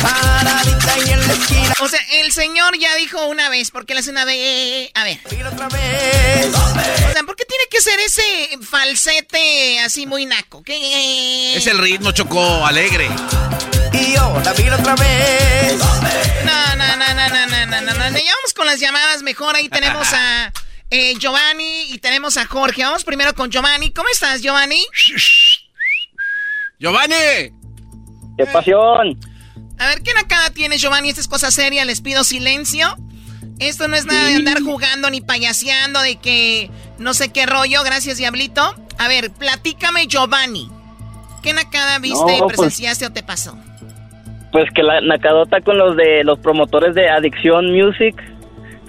Paradita 0.00 0.81
en 1.10 1.26
la 1.26 1.32
esquina. 1.32 1.74
O 1.80 1.88
sea, 1.88 2.00
el 2.12 2.32
señor 2.32 2.78
ya 2.78 2.94
dijo 2.96 3.26
una 3.26 3.48
vez, 3.48 3.70
porque 3.70 3.94
le 3.94 4.00
hace 4.00 4.10
una 4.10 4.24
vez. 4.24 4.90
A 4.94 5.04
ver. 5.04 5.18
otra 5.52 5.68
vez. 5.68 6.54
O 6.54 7.12
sea, 7.12 7.22
¿por 7.24 7.36
qué 7.36 7.44
tiene 7.44 7.64
que 7.70 7.80
ser 7.80 7.98
ese 8.00 8.58
falsete 8.62 9.80
así 9.80 10.06
muy 10.06 10.26
naco? 10.26 10.62
¿Qué? 10.62 11.56
Es 11.56 11.66
el 11.66 11.78
ritmo, 11.78 12.12
Choco, 12.12 12.64
alegre. 12.66 13.08
Y 13.92 14.14
yo 14.14 14.40
la 14.44 14.52
vi 14.52 14.68
otra 14.68 14.94
vez. 14.96 15.78
No, 16.44 16.76
no, 16.76 16.96
no, 16.96 17.14
no, 17.14 17.28
no, 17.28 17.46
no, 17.46 17.66
no, 17.66 17.80
no, 17.80 18.10
no. 18.10 18.18
Ya 18.18 18.34
vamos 18.36 18.54
con 18.54 18.66
las 18.66 18.80
llamadas 18.80 19.22
mejor. 19.22 19.56
Ahí 19.56 19.68
tenemos 19.68 20.12
a 20.12 20.52
eh, 20.90 21.14
Giovanni 21.18 21.92
y 21.92 21.98
tenemos 21.98 22.36
a 22.36 22.46
Jorge. 22.46 22.84
Vamos 22.84 23.04
primero 23.04 23.34
con 23.34 23.50
Giovanni. 23.50 23.92
¿Cómo 23.92 24.08
estás, 24.08 24.40
Giovanni? 24.42 24.84
¡Giovanni! 26.78 27.52
¡Qué 28.36 28.46
pasión! 28.46 29.18
A 29.82 29.88
ver, 29.88 30.02
¿qué 30.02 30.14
nacada 30.14 30.50
tienes, 30.50 30.80
Giovanni? 30.80 31.08
Esta 31.08 31.20
es 31.20 31.26
cosa 31.28 31.50
seria, 31.50 31.84
les 31.84 32.00
pido 32.00 32.22
silencio. 32.22 32.86
Esto 33.58 33.88
no 33.88 33.96
es 33.96 34.06
nada 34.06 34.28
de 34.28 34.36
andar 34.36 34.60
jugando 34.62 35.10
ni 35.10 35.20
payaseando, 35.20 36.00
de 36.02 36.16
que 36.16 36.70
no 36.98 37.14
sé 37.14 37.32
qué 37.32 37.46
rollo. 37.46 37.82
Gracias, 37.84 38.16
Diablito. 38.16 38.62
A 38.98 39.08
ver, 39.08 39.30
platícame, 39.32 40.06
Giovanni. 40.06 40.68
¿Qué 41.42 41.52
nacada 41.52 41.98
viste, 41.98 42.38
No, 42.38 42.44
pues- 42.46 42.56
presenciaste 42.58 43.06
o 43.06 43.12
te 43.12 43.24
pasó? 43.24 43.56
Pues 44.52 44.70
que 44.74 44.82
la 44.84 45.00
nacadota 45.00 45.60
con 45.62 45.78
los 45.78 45.96
de 45.96 46.22
los 46.24 46.38
promotores 46.38 46.94
de 46.94 47.08
Adicción 47.08 47.72
Music 47.72 48.14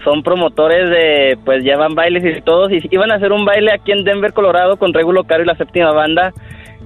son 0.03 0.21
promotores 0.21 0.89
de, 0.89 1.39
pues 1.45 1.63
llevan 1.63 1.95
bailes 1.95 2.37
y 2.37 2.41
todos, 2.41 2.71
y 2.71 2.81
iban 2.91 3.09
a 3.11 3.15
hacer 3.15 3.31
un 3.31 3.45
baile 3.45 3.71
aquí 3.71 3.93
en 3.93 4.03
Denver, 4.03 4.33
Colorado, 4.33 4.77
con 4.77 4.93
Regulo 4.93 5.23
Caro 5.23 5.41
y 5.43 5.47
la 5.47 5.55
séptima 5.55 5.91
banda, 5.91 6.33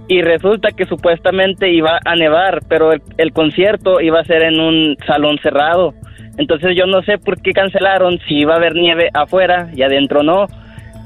y 0.08 0.22
resulta 0.22 0.72
que 0.72 0.86
supuestamente 0.86 1.72
iba 1.72 2.00
a 2.06 2.16
nevar, 2.16 2.62
pero 2.70 2.94
el, 2.94 3.02
el 3.18 3.34
concierto 3.34 4.00
iba 4.02 4.20
a 4.20 4.26
ser 4.26 4.44
en 4.44 4.60
un 4.60 4.98
salón 5.06 5.38
cerrado. 5.42 5.94
Entonces 6.38 6.76
yo 6.78 6.86
no 6.86 7.02
sé 7.04 7.18
por 7.18 7.42
qué 7.42 7.52
cancelaron, 7.52 8.20
si 8.28 8.36
iba 8.40 8.54
a 8.54 8.58
haber 8.58 8.76
nieve 8.76 9.10
afuera 9.14 9.70
y 9.76 9.82
adentro 9.82 10.24
no. 10.24 10.48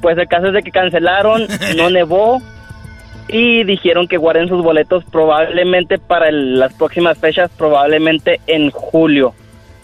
Pues 0.01 0.17
el 0.17 0.27
caso 0.27 0.47
es 0.47 0.53
de 0.53 0.61
que 0.63 0.71
cancelaron, 0.71 1.47
no 1.77 1.89
nevó, 1.89 2.41
y 3.27 3.63
dijeron 3.63 4.07
que 4.07 4.17
guarden 4.17 4.47
sus 4.49 4.61
boletos 4.61 5.03
probablemente 5.11 5.97
para 5.97 6.27
el- 6.29 6.59
las 6.59 6.73
próximas 6.73 7.17
fechas, 7.17 7.49
probablemente 7.57 8.41
en 8.47 8.71
julio. 8.71 9.33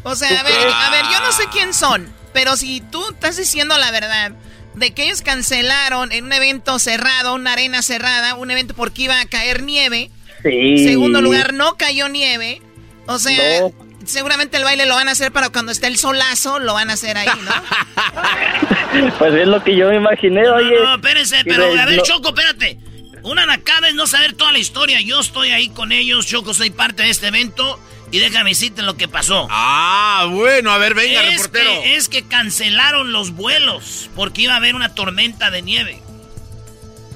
O 0.03 0.15
sea, 0.15 0.27
a 0.39 0.43
ver, 0.43 0.53
a 0.53 0.89
ver, 0.91 1.01
yo 1.13 1.19
no 1.25 1.31
sé 1.31 1.43
quién 1.51 1.73
son, 1.73 2.07
pero 2.33 2.55
si 2.55 2.81
tú 2.81 3.01
estás 3.11 3.37
diciendo 3.37 3.75
la 3.77 3.91
verdad 3.91 4.31
de 4.77 4.93
que 4.93 5.03
ellos 5.05 5.21
cancelaron 5.21 6.11
en 6.11 6.25
un 6.25 6.33
evento 6.33 6.79
cerrado, 6.79 7.33
una 7.35 7.53
arena 7.53 7.81
cerrada, 7.81 8.35
un 8.35 8.51
evento 8.51 8.73
porque 8.75 9.03
iba 9.03 9.19
a 9.19 9.25
caer 9.25 9.63
nieve. 9.63 10.09
Sí. 10.43 10.83
Segundo 10.87 11.21
lugar, 11.21 11.53
no 11.53 11.75
cayó 11.77 12.07
nieve. 12.09 12.61
O 13.07 13.17
sea, 13.19 13.61
No. 13.61 13.71
seguramente 14.05 14.57
el 14.57 14.63
baile 14.63 14.85
lo 14.85 14.95
van 14.95 15.07
a 15.07 15.11
hacer 15.11 15.31
para 15.31 15.49
cuando 15.49 15.71
esté 15.71 15.87
el 15.87 15.97
solazo, 15.97 16.59
lo 16.59 16.73
van 16.73 16.89
a 16.89 16.93
hacer 16.93 17.17
ahí, 17.17 17.27
¿no? 17.43 17.51
Pues 19.19 19.33
es 19.33 19.47
lo 19.47 19.63
que 19.63 19.75
yo 19.75 19.89
me 19.89 19.95
imaginé, 19.97 20.47
oye. 20.49 20.75
No, 20.81 20.95
espérense, 20.95 21.37
pero 21.45 21.71
de- 21.73 21.79
a 21.79 21.85
ver, 21.85 21.97
no- 21.97 22.03
Choco, 22.03 22.29
espérate. 22.29 22.77
Una 23.23 23.45
nacada 23.45 23.89
es 23.89 23.95
no 23.95 24.07
saber 24.07 24.33
toda 24.33 24.51
la 24.51 24.59
historia. 24.59 25.01
Yo 25.01 25.19
estoy 25.19 25.49
ahí 25.51 25.69
con 25.69 25.91
ellos, 25.91 26.25
Choco, 26.27 26.53
soy 26.53 26.69
parte 26.69 27.03
de 27.03 27.09
este 27.09 27.27
evento. 27.27 27.79
Y 28.11 28.19
déjame 28.19 28.51
decirte 28.51 28.81
lo 28.81 28.95
que 28.95 29.07
pasó. 29.07 29.47
Ah, 29.49 30.27
bueno, 30.29 30.71
a 30.71 30.77
ver, 30.77 30.93
venga, 30.93 31.23
es 31.23 31.43
reportero. 31.43 31.81
Que, 31.81 31.95
es 31.95 32.07
que 32.07 32.23
cancelaron 32.25 33.11
los 33.11 33.31
vuelos 33.31 34.09
porque 34.15 34.43
iba 34.43 34.53
a 34.53 34.57
haber 34.57 34.75
una 34.75 34.95
tormenta 34.95 35.51
de 35.51 35.61
nieve. 35.61 36.01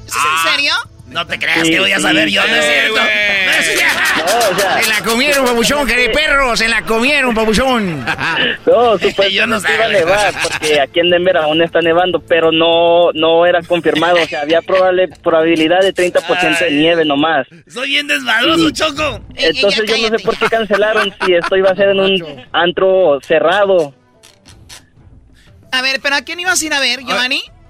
¿Es 0.07 0.15
en 0.15 0.51
serio? 0.51 0.73
No 1.11 1.27
te 1.27 1.37
creas 1.37 1.59
Sí, 1.67 1.71
que 1.73 1.79
voy 1.81 1.91
a 1.91 1.97
sí. 1.97 2.01
saber 2.03 2.29
yo, 2.29 2.41
no 2.47 2.55
es 2.55 2.65
Eh, 2.65 2.71
cierto. 2.71 2.93
güey. 2.93 3.45
No 3.45 3.51
es 3.51 3.65
cierto. 3.65 3.95
No, 4.17 4.55
o 4.55 4.59
sea, 4.59 4.81
Se 4.81 4.89
la 4.89 5.01
comieron, 5.03 5.45
papuchón, 5.45 5.87
que 5.87 6.09
perros, 6.09 6.57
se 6.59 6.67
la 6.69 6.81
comieron, 6.83 7.35
papuchón. 7.35 8.05
No, 8.65 8.97
supuestamente 8.97 9.73
iba 9.75 9.85
a 9.85 9.87
nevar, 9.89 10.33
porque 10.41 10.79
aquí 10.79 10.99
en 11.01 11.09
Denver 11.09 11.35
aún 11.37 11.61
está 11.61 11.81
nevando, 11.81 12.19
pero 12.21 12.51
no 12.51 13.11
no 13.13 13.45
era 13.45 13.61
confirmado, 13.61 14.17
o 14.21 14.25
sea, 14.25 14.41
había 14.41 14.61
probable, 14.61 15.09
probabilidad 15.21 15.81
de 15.81 15.93
30% 15.93 16.59
de 16.59 16.71
nieve 16.71 17.03
nomás. 17.05 17.45
Soy 17.67 17.89
bien 17.89 18.07
desmadroso, 18.07 18.71
Choco. 18.71 19.19
Entonces 19.35 19.83
yo 19.85 20.09
no 20.09 20.17
sé 20.17 20.23
por 20.23 20.37
qué 20.37 20.45
cancelaron 20.47 21.13
si 21.25 21.33
esto 21.33 21.55
iba 21.57 21.71
a 21.71 21.75
ser 21.75 21.89
en 21.89 21.99
un 21.99 22.45
antro 22.53 23.19
cerrado. 23.27 23.93
A 25.73 25.81
ver, 25.81 25.99
¿pero 26.01 26.15
a 26.15 26.21
quién 26.21 26.39
ibas 26.39 26.61
a 26.61 26.65
ir 26.65 26.73
a 26.73 26.79
ver, 26.79 26.99
Giovanni? 27.01 27.41
A 27.47 27.60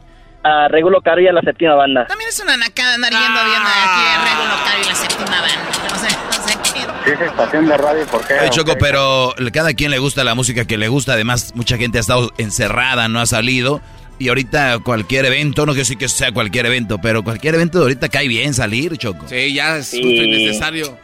Regulo 0.70 1.02
Caro 1.02 1.22
y 1.22 1.28
a 1.28 1.34
la 1.34 1.42
séptima 1.42 1.76
banda. 1.76 2.06
También 2.08 2.30
es 2.30 2.40
una 2.40 2.58
nacada 2.58 2.96
andar 2.96 3.12
yendo 3.12 3.28
viendo 3.28 3.70
aquí 3.70 4.02
a 4.08 4.24
Regulo 4.26 4.56
Caro 4.66 4.82
y 4.82 4.86
la 4.88 4.96
séptima 4.96 5.42
banda. 5.42 5.72
No 5.90 5.96
sé, 5.96 6.08
no 6.26 6.48
sé 6.48 6.54
qué. 6.74 6.82
Sí, 7.06 7.12
es 7.12 7.22
estación 7.22 7.68
de 7.68 7.78
radio, 7.78 8.06
¿por 8.08 8.26
qué? 8.28 8.34
Oye, 8.36 8.50
Choco, 8.50 8.74
pero 8.80 9.34
cada 9.54 9.74
quien 9.74 9.92
le 9.92 10.00
gusta 10.00 10.24
la 10.24 10.36
música 10.36 10.66
que 10.66 10.78
le 10.78 10.88
gusta. 10.88 11.14
Además, 11.14 11.54
mucha 11.56 11.78
gente 11.78 11.98
ha 11.98 12.02
estado 12.02 12.32
encerrada, 12.38 13.08
no 13.08 13.20
ha 13.20 13.26
salido. 13.26 13.82
Y 14.20 14.30
ahorita 14.30 14.80
cualquier 14.84 15.26
evento, 15.26 15.66
no 15.66 15.72
quiero 15.72 15.82
decir 15.82 15.98
que 15.98 16.08
sea 16.08 16.32
cualquier 16.32 16.68
evento, 16.68 17.00
pero 17.00 17.24
cualquier 17.24 17.56
evento 17.56 17.80
de 17.80 17.86
ahorita 17.86 18.10
cae 18.10 18.28
bien 18.28 18.54
salir, 18.54 18.96
Choco. 18.98 19.28
Sí, 19.28 19.54
ya 19.54 19.78
es 19.78 19.90
justo 19.90 20.08
y 20.08 20.46
necesario. 20.46 20.96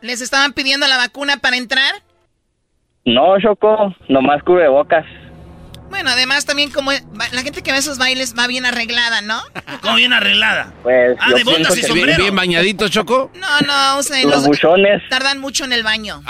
¿Les 0.00 0.20
estaban 0.20 0.52
pidiendo 0.52 0.88
la 0.88 0.96
vacuna 0.96 1.36
para 1.36 1.56
entrar? 1.56 1.94
No, 3.04 3.38
Choco, 3.40 3.94
nomás 4.08 4.42
cubrebocas. 4.42 5.04
Bueno, 5.88 6.10
además 6.10 6.44
también 6.44 6.70
como 6.70 6.90
la 6.92 7.42
gente 7.42 7.62
que 7.62 7.72
ve 7.72 7.78
esos 7.78 7.98
bailes 7.98 8.34
va 8.38 8.46
bien 8.46 8.66
arreglada, 8.66 9.22
¿no? 9.22 9.40
¿Cómo 9.82 9.96
bien 9.96 10.12
arreglada? 10.12 10.72
Pues, 10.82 11.16
ah, 11.20 11.32
de 11.32 11.44
botas 11.44 11.72
y 11.72 11.76
Bien, 11.80 11.86
sombrero. 11.88 12.22
bien 12.22 12.36
bañadito, 12.36 12.88
Choco. 12.88 13.30
No, 13.34 13.60
no, 13.60 13.98
o 13.98 14.02
sea, 14.02 14.22
Los 14.24 14.46
buchones. 14.46 15.02
tardan 15.08 15.38
mucho 15.38 15.64
en 15.64 15.72
el 15.72 15.82
baño. 15.82 16.22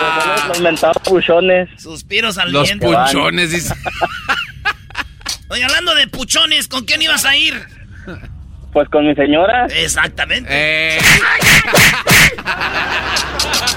Los, 0.00 0.46
los 0.48 0.60
mentados 0.60 1.02
buchones. 1.04 1.68
Suspiros 1.80 2.38
al 2.38 2.52
Los 2.52 2.64
viento. 2.64 2.86
punchones, 2.86 3.50
dice. 3.50 3.74
Oye, 5.48 5.64
hablando 5.64 5.94
de 5.94 6.06
puchones, 6.08 6.68
¿con 6.68 6.84
quién 6.84 7.02
ibas 7.02 7.24
a 7.24 7.36
ir? 7.36 7.66
Pues 8.72 8.88
con 8.88 9.06
mi 9.06 9.14
señora. 9.14 9.66
Exactamente. 9.66 10.48
Eh, 10.50 10.98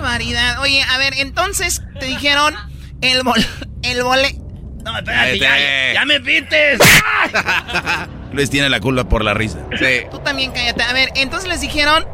barbaridad. 0.00 0.60
Oye, 0.60 0.82
a 0.82 0.98
ver, 0.98 1.14
entonces 1.18 1.82
te 1.98 2.06
dijeron 2.06 2.54
el 3.00 3.22
bol 3.22 3.40
el 3.82 4.02
vole 4.02 4.34
No, 4.84 4.96
espérate, 4.98 5.38
ya, 5.38 5.58
ya, 5.58 5.94
ya 5.94 6.04
me 6.04 6.20
pites. 6.20 6.80
Luis 8.32 8.50
tiene 8.50 8.68
la 8.68 8.80
culpa 8.80 9.08
por 9.08 9.24
la 9.24 9.34
risa. 9.34 9.58
sí. 9.78 10.06
Tú 10.10 10.18
también 10.20 10.52
cállate. 10.52 10.82
A 10.82 10.92
ver, 10.92 11.08
entonces 11.16 11.48
les 11.48 11.60
dijeron, 11.60 12.04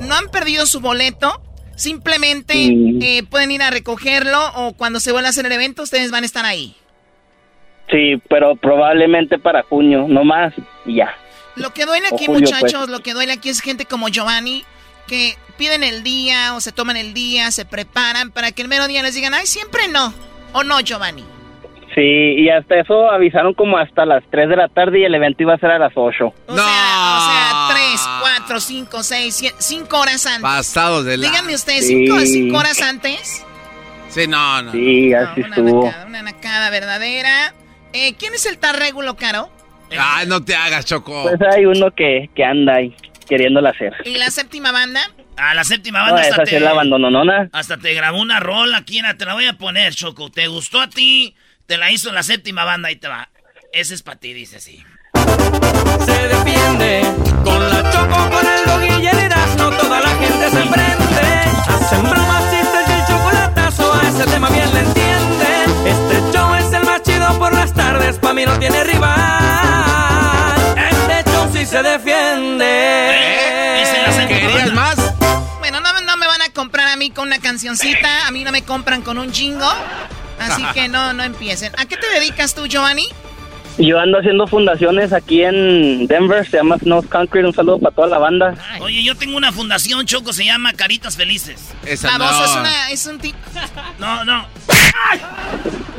no 0.00 0.14
han 0.14 0.28
perdido 0.28 0.66
su 0.66 0.80
boleto, 0.80 1.42
simplemente 1.76 2.54
eh, 3.00 3.22
pueden 3.22 3.50
ir 3.52 3.62
a 3.62 3.70
recogerlo 3.70 4.38
o 4.54 4.72
cuando 4.72 5.00
se 5.00 5.12
vuelva 5.12 5.28
a 5.28 5.30
hacer 5.30 5.46
el 5.46 5.52
evento 5.52 5.82
ustedes 5.82 6.10
van 6.10 6.24
a 6.24 6.26
estar 6.26 6.44
ahí. 6.44 6.76
Sí, 7.90 8.20
pero 8.28 8.54
probablemente 8.56 9.38
para 9.38 9.62
junio, 9.64 10.06
no 10.08 10.24
más, 10.24 10.52
y 10.86 10.96
ya. 10.96 11.12
Lo 11.56 11.72
que 11.74 11.86
duele 11.86 12.06
aquí, 12.06 12.26
julio, 12.26 12.40
muchachos, 12.40 12.80
pues. 12.80 12.88
lo 12.88 13.00
que 13.00 13.14
duele 13.14 13.32
aquí 13.32 13.48
es 13.48 13.60
gente 13.60 13.84
como 13.84 14.08
Giovanni 14.08 14.64
que 15.10 15.36
piden 15.58 15.82
el 15.82 16.04
día 16.04 16.54
o 16.54 16.60
se 16.60 16.70
toman 16.70 16.96
el 16.96 17.12
día, 17.14 17.50
se 17.50 17.64
preparan 17.64 18.30
para 18.30 18.52
que 18.52 18.62
el 18.62 18.68
mero 18.68 18.86
día 18.86 19.02
les 19.02 19.14
digan, 19.14 19.34
ay, 19.34 19.44
siempre 19.46 19.88
no. 19.88 20.14
¿O 20.52 20.62
no, 20.62 20.78
Giovanni? 20.80 21.24
Sí, 21.96 22.00
y 22.38 22.48
hasta 22.48 22.78
eso 22.78 23.10
avisaron 23.10 23.52
como 23.54 23.76
hasta 23.76 24.06
las 24.06 24.22
3 24.30 24.48
de 24.48 24.56
la 24.56 24.68
tarde 24.68 25.00
y 25.00 25.04
el 25.04 25.12
evento 25.12 25.42
iba 25.42 25.54
a 25.54 25.58
ser 25.58 25.72
a 25.72 25.78
las 25.80 25.92
8. 25.96 26.24
O 26.24 26.32
sea, 26.54 26.54
o 26.54 26.56
sea, 26.56 27.68
tres, 27.70 28.00
cuatro, 28.20 28.60
cinco, 28.60 29.02
seis, 29.02 29.34
siete, 29.34 29.56
cinco 29.58 29.98
horas 29.98 30.24
antes. 30.26 30.42
Pasados 30.42 31.04
de 31.04 31.16
la... 31.16 31.28
Díganme 31.28 31.54
ustedes, 31.56 31.88
Sí. 31.88 32.06
cinco, 32.06 32.20
cinco 32.20 32.58
horas 32.58 32.80
antes. 32.80 33.44
Sí, 34.08 34.28
no, 34.28 34.62
no. 34.62 34.70
Sí, 34.72 35.12
así 35.12 35.40
una 35.40 35.48
estuvo. 35.56 35.84
nacada, 35.86 36.06
una 36.06 36.22
nacada 36.22 36.70
verdadera. 36.70 37.54
Eh, 37.92 38.14
¿Quién 38.16 38.34
es 38.34 38.46
el 38.46 38.58
tal 38.58 38.76
Regulo 38.76 39.16
Caro? 39.16 39.50
Ay, 39.98 40.28
no 40.28 40.44
te 40.44 40.54
hagas, 40.54 40.84
Choco. 40.84 41.22
Pues 41.24 41.40
hay 41.52 41.66
uno 41.66 41.90
que, 41.90 42.30
que 42.36 42.44
anda 42.44 42.76
ahí 42.76 42.94
queriéndola 43.30 43.70
hacer. 43.70 43.94
¿Y 44.04 44.18
la 44.18 44.30
séptima 44.30 44.72
banda? 44.72 45.00
A 45.36 45.54
la 45.54 45.64
séptima 45.64 46.00
No, 46.00 46.06
banda 46.06 46.20
hasta 46.22 46.34
esa 46.34 46.44
sí 46.46 46.50
te, 46.56 46.60
la 46.60 46.70
abandononona. 46.70 47.48
hasta 47.52 47.78
te 47.78 47.94
grabó 47.94 48.20
una 48.20 48.40
rola 48.40 48.78
aquí, 48.78 49.00
te 49.16 49.24
la 49.24 49.32
voy 49.34 49.46
a 49.46 49.54
poner, 49.54 49.94
Choco. 49.94 50.30
¿Te 50.30 50.48
gustó 50.48 50.80
a 50.82 50.90
ti? 50.90 51.34
Te 51.66 51.78
la 51.78 51.90
hizo 51.90 52.12
la 52.12 52.22
séptima 52.22 52.64
banda, 52.64 52.88
ahí 52.88 52.96
te 52.96 53.08
va. 53.08 53.30
Ese 53.72 53.94
es 53.94 54.02
para 54.02 54.18
ti, 54.18 54.32
dice 54.34 54.56
así. 54.56 54.84
Se 56.04 56.28
defiende 56.28 57.02
con 57.44 57.70
la 57.70 57.90
choco, 57.92 58.30
con 58.30 58.46
el 58.46 58.64
dog 58.66 59.00
y 59.00 59.06
el 59.06 59.18
Erasmo, 59.18 59.70
toda 59.70 60.00
la 60.00 60.08
gente 60.08 60.50
se 60.50 60.60
prende. 60.66 61.30
Hacen 61.68 62.02
bromas, 62.02 62.50
chistes 62.50 62.88
y 62.88 62.92
el 62.92 63.06
chocolatazo, 63.06 63.94
a 63.94 64.08
ese 64.08 64.24
tema 64.26 64.50
bien 64.50 64.74
le 64.74 64.80
entienden. 64.80 65.86
Este 65.86 66.36
show 66.36 66.54
es 66.56 66.72
el 66.72 66.84
más 66.84 67.02
chido 67.02 67.38
por 67.38 67.52
las 67.54 67.72
tardes, 67.72 68.18
pa' 68.18 68.34
mí 68.34 68.44
no 68.44 68.58
tiene 68.58 68.82
rival. 68.84 69.59
Sí 71.60 71.66
se 71.66 71.82
defiende. 71.82 72.64
La 74.06 74.12
séptima 74.12 74.28
¿Querías 74.28 74.74
banda. 74.74 74.74
más? 74.74 75.58
Bueno, 75.58 75.78
no, 75.80 76.00
no 76.00 76.16
me 76.16 76.26
van 76.26 76.40
a 76.40 76.48
comprar 76.54 76.88
a 76.88 76.96
mí 76.96 77.10
con 77.10 77.26
una 77.28 77.38
cancioncita, 77.38 78.26
a 78.26 78.30
mí 78.30 78.44
no 78.44 78.50
me 78.50 78.62
compran 78.62 79.02
con 79.02 79.18
un 79.18 79.30
jingo. 79.30 79.70
Así 80.38 80.62
que 80.72 80.88
no, 80.88 81.12
no 81.12 81.22
empiecen. 81.22 81.70
¿A 81.76 81.84
qué 81.84 81.98
te 81.98 82.08
dedicas 82.14 82.54
tú, 82.54 82.66
Giovanni? 82.66 83.08
Yo 83.76 84.00
ando 84.00 84.20
haciendo 84.20 84.46
fundaciones 84.46 85.12
aquí 85.12 85.42
en 85.42 86.06
Denver, 86.06 86.46
se 86.48 86.56
llama 86.56 86.78
Snow 86.78 87.02
Concrete, 87.06 87.46
un 87.46 87.52
saludo 87.54 87.78
para 87.78 87.94
toda 87.94 88.08
la 88.08 88.18
banda. 88.18 88.54
Oye, 88.80 89.02
yo 89.02 89.14
tengo 89.14 89.36
una 89.36 89.52
fundación, 89.52 90.06
Choco, 90.06 90.32
se 90.32 90.46
llama 90.46 90.72
Caritas 90.72 91.18
Felices. 91.18 91.72
Esa 91.84 92.16
Baboso, 92.16 92.38
no. 92.38 92.44
es, 92.44 92.56
una, 92.56 92.90
es 92.90 93.06
un 93.06 93.18
tipo... 93.18 93.38
No, 93.98 94.24
no. 94.24 94.46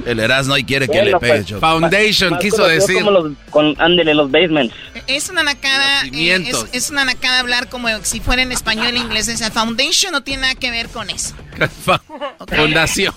El 0.05 0.19
Erasmo 0.19 0.57
y 0.57 0.63
quiere 0.63 0.87
que 0.87 0.93
Bueno, 0.93 1.05
le 1.11 1.19
pegue, 1.19 1.33
pues, 1.33 1.45
Choco. 1.45 1.61
Foundation, 1.61 2.31
Más 2.31 2.41
quiso 2.41 2.57
conocido 2.57 2.79
decir. 2.79 3.03
Como 3.03 3.11
los, 3.11 3.31
con, 3.49 3.75
ándele, 3.79 4.13
los 4.15 4.31
basements. 4.31 4.73
Es 5.07 5.29
una 5.29 5.43
nacada, 5.43 6.03
eh, 6.13 6.43
es, 6.47 6.65
es 6.73 6.89
una 6.89 7.05
nacada 7.05 7.39
hablar 7.39 7.69
como 7.69 7.87
si 8.03 8.19
fuera 8.19 8.41
en 8.41 8.51
español 8.51 8.95
e 8.95 8.99
inglés. 8.99 9.29
O 9.29 9.37
sea, 9.37 9.51
foundation 9.51 10.11
no 10.11 10.23
tiene 10.23 10.41
nada 10.43 10.55
que 10.55 10.71
ver 10.71 10.89
con 10.89 11.09
eso. 11.09 11.35
Fundación. 12.55 13.13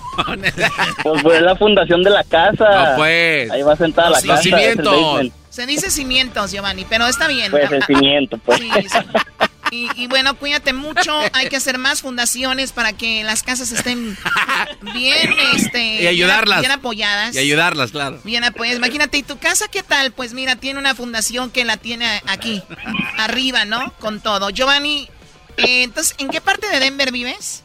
Pues 1.03 1.23
fue 1.23 1.41
la 1.41 1.57
fundación 1.57 2.03
de 2.03 2.11
la 2.11 2.25
casa. 2.25 2.91
No, 2.91 2.97
pues. 2.97 3.51
Ahí 3.51 3.63
va 3.63 3.77
sentada 3.77 4.11
la 4.11 4.17
Los 4.21 4.27
casa. 4.27 4.41
el 4.41 4.43
cimientos. 4.43 5.27
Se 5.51 5.67
dice 5.67 5.91
cimientos, 5.91 6.51
Giovanni, 6.53 6.85
pero 6.89 7.07
está 7.07 7.29
bien. 7.29 7.51
Pues 7.51 7.71
el 7.71 7.81
Ah, 7.83 7.85
ah, 7.85 7.87
cimiento, 7.87 8.39
pues. 8.39 8.59
Sí, 8.61 8.71
sí. 8.89 8.99
Y, 9.75 9.89
y 9.97 10.07
bueno, 10.07 10.35
cuídate 10.37 10.73
mucho. 10.73 11.13
Hay 11.33 11.49
que 11.49 11.57
hacer 11.57 11.79
más 11.79 12.01
fundaciones 12.01 12.71
para 12.73 12.93
que 12.93 13.25
las 13.25 13.43
casas 13.43 13.73
estén 13.73 14.17
bien, 14.95 15.35
este, 15.57 16.03
Y 16.03 16.07
ayudarlas. 16.07 16.61
bien, 16.61 16.71
bien 16.71 16.79
apoyadas. 16.79 17.35
Y 17.35 17.39
ayudarlas, 17.39 17.91
claro. 17.91 18.21
Bien 18.25 18.45
apoyadas. 18.45 18.79
Imagínate, 18.79 19.19
¿y 19.19 19.23
tu 19.25 19.39
casa 19.39 19.67
qué 19.69 19.83
tal? 19.83 20.13
Pues 20.13 20.33
mira, 20.33 20.57
tiene 20.57 20.79
una 20.79 20.95
fundación 20.95 21.51
que 21.51 21.65
la 21.65 21.77
tiene 21.77 22.23
aquí, 22.27 22.63
arriba, 23.19 23.65
¿no? 23.65 23.93
Con 23.99 24.21
todo. 24.21 24.51
Giovanni, 24.51 25.09
eh, 25.57 25.83
entonces, 25.83 26.15
¿en 26.19 26.29
qué 26.29 26.41
parte 26.41 26.69
de 26.69 26.79
Denver 26.79 27.11
vives? 27.11 27.63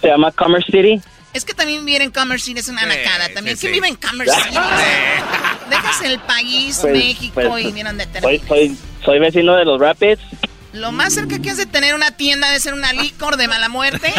Se 0.00 0.08
llama 0.08 0.32
Commerce 0.32 0.70
City. 0.72 1.00
Es 1.32 1.44
que 1.44 1.54
también 1.54 1.84
vivir 1.86 2.02
en 2.02 2.10
Commerce 2.10 2.44
City 2.46 2.60
es 2.60 2.68
una 2.68 2.84
nacada. 2.84 3.28
También, 3.32 3.56
sí, 3.56 3.62
¿quién 3.68 3.74
sí. 3.74 3.80
vive 3.80 3.88
en 3.88 3.96
Commerce 3.96 4.34
City? 4.42 4.56
Dejas 5.70 6.02
el 6.02 6.18
país, 6.20 6.78
Pues- 6.82 6.92
México 6.92 7.32
pues, 7.48 7.64
y 7.64 7.72
miren 7.72 7.96
dónde 7.96 8.04
Soy, 8.20 8.38
terminas. 8.38 8.48
soy, 8.48 8.76
soy 9.04 9.18
vecino 9.20 9.54
de 9.56 9.64
los 9.64 9.80
Rapids. 9.80 10.20
Lo 10.72 10.90
más 10.92 11.12
cerca 11.14 11.38
que 11.38 11.50
has 11.50 11.56
de 11.58 11.66
tener 11.66 11.94
una 11.94 12.10
tienda 12.12 12.50
de 12.50 12.58
ser 12.60 12.74
una 12.74 12.92
licor 12.92 13.36
de 13.36 13.46
mala 13.48 13.68
muerte. 13.68 14.12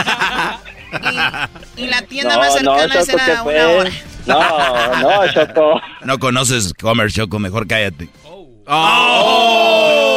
Y, 1.78 1.82
y 1.84 1.88
la 1.88 2.04
tienda 2.04 2.38
más 2.38 2.54
cercana 2.54 2.88
Choco, 2.93 3.06
será 3.06 3.26
una 3.26 3.43
fue- 3.43 3.66
hora. 3.66 3.91
No, 4.28 4.95
no, 5.01 5.34
Choco. 5.34 5.82
No 6.06 6.20
conoces 6.20 6.74
Commerce, 6.80 7.16
Choco, 7.20 7.39
mejor 7.39 7.68
cállate. 7.68 8.08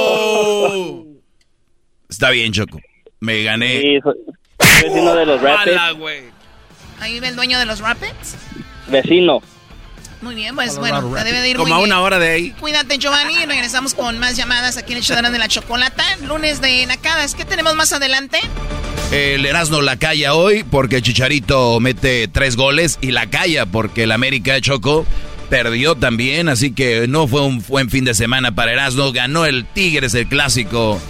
Oh. 0.09 1.05
Está 2.09 2.31
bien, 2.31 2.53
Choco. 2.53 2.79
Me 3.21 3.43
gané. 3.43 3.81
Sí, 3.81 3.99
soy, 4.03 4.15
vecino 4.83 5.15
de 5.15 5.27
los 5.27 5.41
Rapids. 5.41 5.81
Ahí 7.01 7.15
vive 7.15 7.29
el 7.29 7.37
dueño 7.37 7.59
de 7.59 7.65
los 7.67 7.81
Rapids. 7.81 8.37
Vecino. 8.89 9.43
Muy 10.23 10.35
bien, 10.35 10.55
pues 10.55 10.79
bueno, 10.79 11.13
te 11.15 11.25
debe 11.25 11.41
de 11.41 11.51
ir 11.51 11.57
Como 11.57 11.67
muy 11.69 11.75
a 11.75 11.79
bien. 11.79 11.91
una 11.93 12.01
hora 12.01 12.19
de 12.19 12.29
ahí. 12.31 12.51
Cuídate, 12.59 12.99
Giovanni. 12.99 13.45
Regresamos 13.47 13.95
con 13.95 14.19
más 14.19 14.37
llamadas 14.37 14.77
aquí 14.77 14.93
en 14.93 14.99
el 14.99 15.05
Chodrán 15.05 15.33
de 15.33 15.39
la 15.39 15.49
Chocolata. 15.49 16.05
Lunes 16.27 16.61
de 16.61 16.87
Nacadas. 16.87 17.35
¿Qué 17.35 17.45
tenemos 17.45 17.75
más 17.77 17.93
adelante? 17.93 18.39
El 19.13 19.45
Erasmo 19.47 19.83
la 19.83 19.97
calla 19.97 20.35
hoy 20.35 20.65
porque 20.65 21.01
Chicharito 21.03 21.79
mete 21.81 22.27
tres 22.29 22.57
goles 22.57 22.99
y 23.01 23.13
la 23.13 23.29
calla 23.31 23.67
porque 23.67 24.03
el 24.05 24.13
América 24.13 24.61
Choco 24.61 25.07
perdió 25.49 25.95
también, 25.95 26.49
así 26.49 26.73
que 26.73 27.07
no 27.07 27.29
fue 27.29 27.43
un 27.43 27.63
buen 27.69 27.89
fin 27.89 28.05
de 28.05 28.15
semana 28.15 28.55
para 28.55 28.73
Erasmo. 28.73 29.13
Ganó 29.13 29.45
el 29.45 29.65
Tigres, 29.67 30.15
el 30.15 30.27
clásico. 30.27 31.01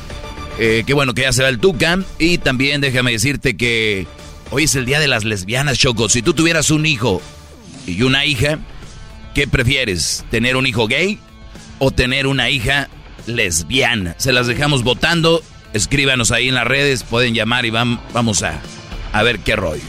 Eh, 0.58 0.84
qué 0.86 0.92
bueno 0.94 1.14
que 1.14 1.22
ya 1.22 1.32
se 1.32 1.42
va 1.42 1.48
el 1.48 1.58
Tuca. 1.58 1.98
Y 2.18 2.38
también 2.38 2.80
déjame 2.80 3.12
decirte 3.12 3.56
que 3.56 4.06
hoy 4.50 4.64
es 4.64 4.74
el 4.74 4.84
día 4.84 4.98
de 5.00 5.06
las 5.08 5.24
lesbianas, 5.24 5.78
Choco. 5.78 6.08
Si 6.10 6.20
tú 6.22 6.34
tuvieras 6.34 6.70
un 6.70 6.84
hijo 6.84 7.22
y 7.86 8.02
una 8.02 8.26
hija, 8.26 8.58
¿qué 9.36 9.46
prefieres? 9.46 10.24
¿Tener 10.30 10.56
un 10.56 10.66
hijo 10.66 10.86
gay 10.86 11.18
o 11.78 11.90
tener 11.90 12.26
una 12.26 12.48
hija 12.48 12.88
lesbiana? 13.26 14.14
Se 14.16 14.32
las 14.32 14.46
dejamos 14.46 14.82
votando 14.82 15.42
escríbanos 15.74 16.32
ahí 16.32 16.48
en 16.48 16.54
las 16.54 16.66
redes, 16.66 17.02
pueden 17.02 17.34
llamar 17.34 17.66
y 17.66 17.70
vamos 17.70 18.42
a, 18.42 18.58
a 19.12 19.22
ver 19.22 19.40
qué 19.40 19.54
rollo. 19.54 19.82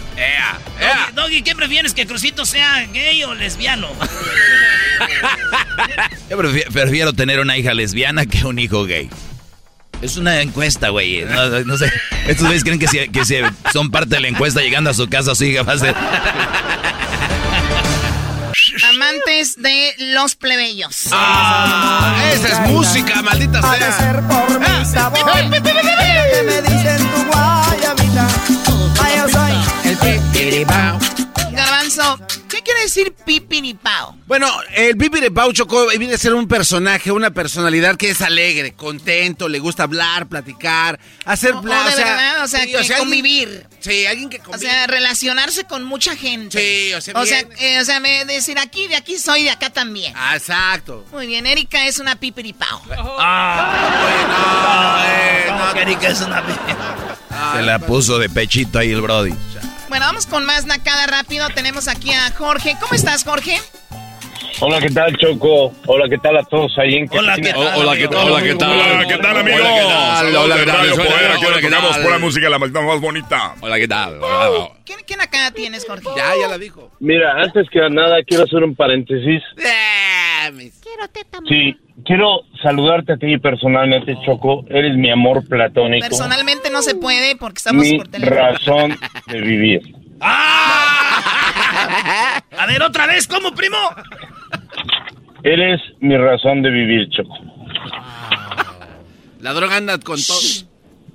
Doggy, 1.15 1.43
¿qué 1.43 1.55
prefieres? 1.55 1.93
¿Que 1.93 2.05
Crucito 2.05 2.45
sea 2.45 2.85
gay 2.91 3.23
o 3.23 3.33
lesbiano? 3.35 3.87
Yo 6.29 6.37
prefiero, 6.37 7.13
tener 7.13 7.39
una 7.39 7.57
hija 7.57 7.73
lesbiana 7.73 8.25
que 8.25 8.45
un 8.45 8.59
hijo 8.59 8.83
gay. 8.83 9.09
Es 10.01 10.17
una 10.17 10.41
encuesta, 10.41 10.89
güey. 10.89 11.23
No, 11.65 11.77
sé. 11.77 11.89
Estos 12.27 12.47
güeyes 12.47 12.65
creen 12.65 12.79
que 12.79 12.89
si, 12.89 13.07
que 13.07 13.23
si 13.23 13.35
son 13.71 13.91
parte 13.91 14.15
de 14.15 14.19
la 14.19 14.27
encuesta 14.27 14.59
llegando 14.59 14.89
a 14.89 14.93
su 14.93 15.07
casa, 15.07 15.35
su 15.35 15.45
hija 15.45 15.63
va 15.63 15.71
a 15.71 15.77
ser. 15.77 15.95
Amantes 18.83 19.55
de 19.61 19.93
los 19.97 20.35
plebeyos. 20.35 21.07
Ah, 21.11 22.15
esa 22.33 22.47
es 22.47 22.69
música, 22.71 23.21
maldita 23.21 23.61
sea. 23.61 23.97
ser 23.97 24.21
por 24.23 24.59
mi 24.59 24.85
sabor. 24.85 25.31
que 25.41 26.43
me 26.43 26.61
dicen 26.61 26.97
tu 26.97 27.25
guayabita. 27.31 28.27
Ay, 29.01 29.31
soy 29.31 29.53
el 29.89 31.26
Garbanzo, 31.95 32.25
¿qué 32.49 32.61
quiere 32.61 32.81
decir 32.81 33.13
pipiripao? 33.13 34.17
Bueno, 34.25 34.49
el 34.75 34.97
pipiripao, 34.97 35.51
Choco, 35.53 35.87
viene 35.97 36.15
a 36.15 36.17
ser 36.17 36.33
un 36.33 36.47
personaje, 36.47 37.11
una 37.11 37.31
personalidad 37.31 37.95
que 37.95 38.09
es 38.09 38.21
alegre, 38.21 38.73
contento, 38.73 39.47
le 39.47 39.59
gusta 39.59 39.83
hablar, 39.83 40.27
platicar, 40.27 40.99
hacer... 41.25 41.53
Oh, 41.53 41.61
de 41.61 41.69
verdad, 41.69 42.43
o 42.43 42.47
sea, 42.47 42.65
que 42.65 42.95
convivir. 42.97 43.65
sí, 43.79 44.05
alguien 44.05 44.29
que 44.29 44.39
convive. 44.39 44.67
O 44.67 44.69
sea, 44.69 44.87
relacionarse 44.87 45.63
con 45.63 45.83
mucha 45.83 46.15
gente. 46.15 46.59
Sí, 46.59 46.93
o 46.93 47.01
sea, 47.01 47.13
O 47.15 47.25
sea, 47.25 47.39
eh, 47.59 47.79
o 47.79 47.85
sea 47.85 47.99
me 47.99 48.25
decir 48.25 48.59
aquí, 48.59 48.87
de 48.87 48.95
aquí 48.95 49.17
soy, 49.17 49.43
de 49.43 49.51
acá 49.51 49.69
también. 49.69 50.13
Ah, 50.15 50.35
exacto. 50.35 51.05
Muy 51.11 51.27
bien, 51.27 51.45
Erika 51.45 51.85
es 51.87 51.99
una 51.99 52.15
pipiripao. 52.15 52.81
Ah, 53.19 54.01
bueno, 55.71 55.81
Erika 55.81 56.09
es 56.09 56.21
una 56.21 56.43
Se 57.55 57.61
la 57.61 57.79
puso 57.79 58.19
de 58.19 58.29
pechito 58.29 58.79
ahí 58.79 58.91
el 58.91 59.01
Brody. 59.01 59.33
Bueno, 59.89 60.05
vamos 60.05 60.27
con 60.27 60.45
más 60.45 60.65
nacada 60.65 61.07
rápido. 61.07 61.47
Tenemos 61.49 61.87
aquí 61.87 62.11
a 62.11 62.29
Jorge. 62.31 62.75
¿Cómo 62.81 62.93
estás, 62.93 63.23
Jorge? 63.23 63.57
Hola, 64.59 64.79
¿qué 64.81 64.89
tal, 64.89 65.15
Choco? 65.17 65.71
Hola, 65.85 66.09
¿qué 66.09 66.17
tal 66.17 66.35
a 66.37 66.43
todos 66.43 66.75
ahí 66.79 66.95
en 66.95 67.07
Hola, 67.11 67.35
¿qué 67.35 67.53
tal? 67.53 67.77
Hola, 67.77 67.95
¿qué 67.95 68.07
tal? 68.07 68.27
Hola, 68.27 68.41
¿qué 68.43 68.55
tal? 68.55 68.71
Hola, 68.71 69.07
¿qué 69.07 69.17
tal, 69.17 69.37
amigos? 69.37 69.61
Hola, 69.61 70.41
Hola, 70.41 70.57
¿qué 70.57 70.65
tal? 70.65 70.91
Hola, 70.91 71.61
¿qué 71.61 71.69
tal? 71.69 72.03
pura 72.03 72.17
música, 72.17 72.49
la 72.49 72.59
más 72.59 72.99
bonita. 72.99 73.53
Hola, 73.61 73.77
¿qué 73.77 73.87
tal? 73.87 74.19
¿Qué, 74.83 74.95
qué 75.05 75.15
nacada 75.15 75.51
tienes, 75.51 75.85
Jorge? 75.85 76.07
Ya, 76.15 76.33
ya 76.41 76.47
la 76.47 76.57
dijo. 76.57 76.91
Mira, 76.99 77.33
antes 77.39 77.67
que 77.69 77.79
nada, 77.91 78.17
quiero 78.25 78.43
hacer 78.45 78.63
un 78.63 78.75
paréntesis. 78.75 79.43
Quiero 80.81 81.07
teta. 81.11 81.39
Sí, 81.47 81.77
quiero 82.05 82.41
saludarte 82.61 83.13
a 83.13 83.17
ti 83.17 83.37
personalmente, 83.37 84.15
Choco. 84.25 84.65
Eres 84.69 84.95
mi 84.97 85.09
amor 85.09 85.47
platónico. 85.47 86.03
Personalmente 86.05 86.69
no 86.69 86.81
se 86.81 86.95
puede 86.95 87.35
porque 87.35 87.57
estamos 87.57 87.83
mi 87.83 87.97
por 87.97 88.07
teléfono. 88.07 88.39
razón 88.41 88.97
de 89.27 89.41
vivir. 89.41 89.81
¡Ah! 90.19 92.41
A 92.57 92.65
ver, 92.65 92.81
otra 92.81 93.05
vez, 93.07 93.27
¿cómo, 93.27 93.51
primo? 93.53 93.77
Eres 95.43 95.79
mi 95.99 96.17
razón 96.17 96.61
de 96.61 96.69
vivir, 96.71 97.09
Choco. 97.09 97.37
La 99.41 99.53
droga 99.53 99.77
anda 99.77 99.97
con 99.99 100.17
todo. 100.21 100.39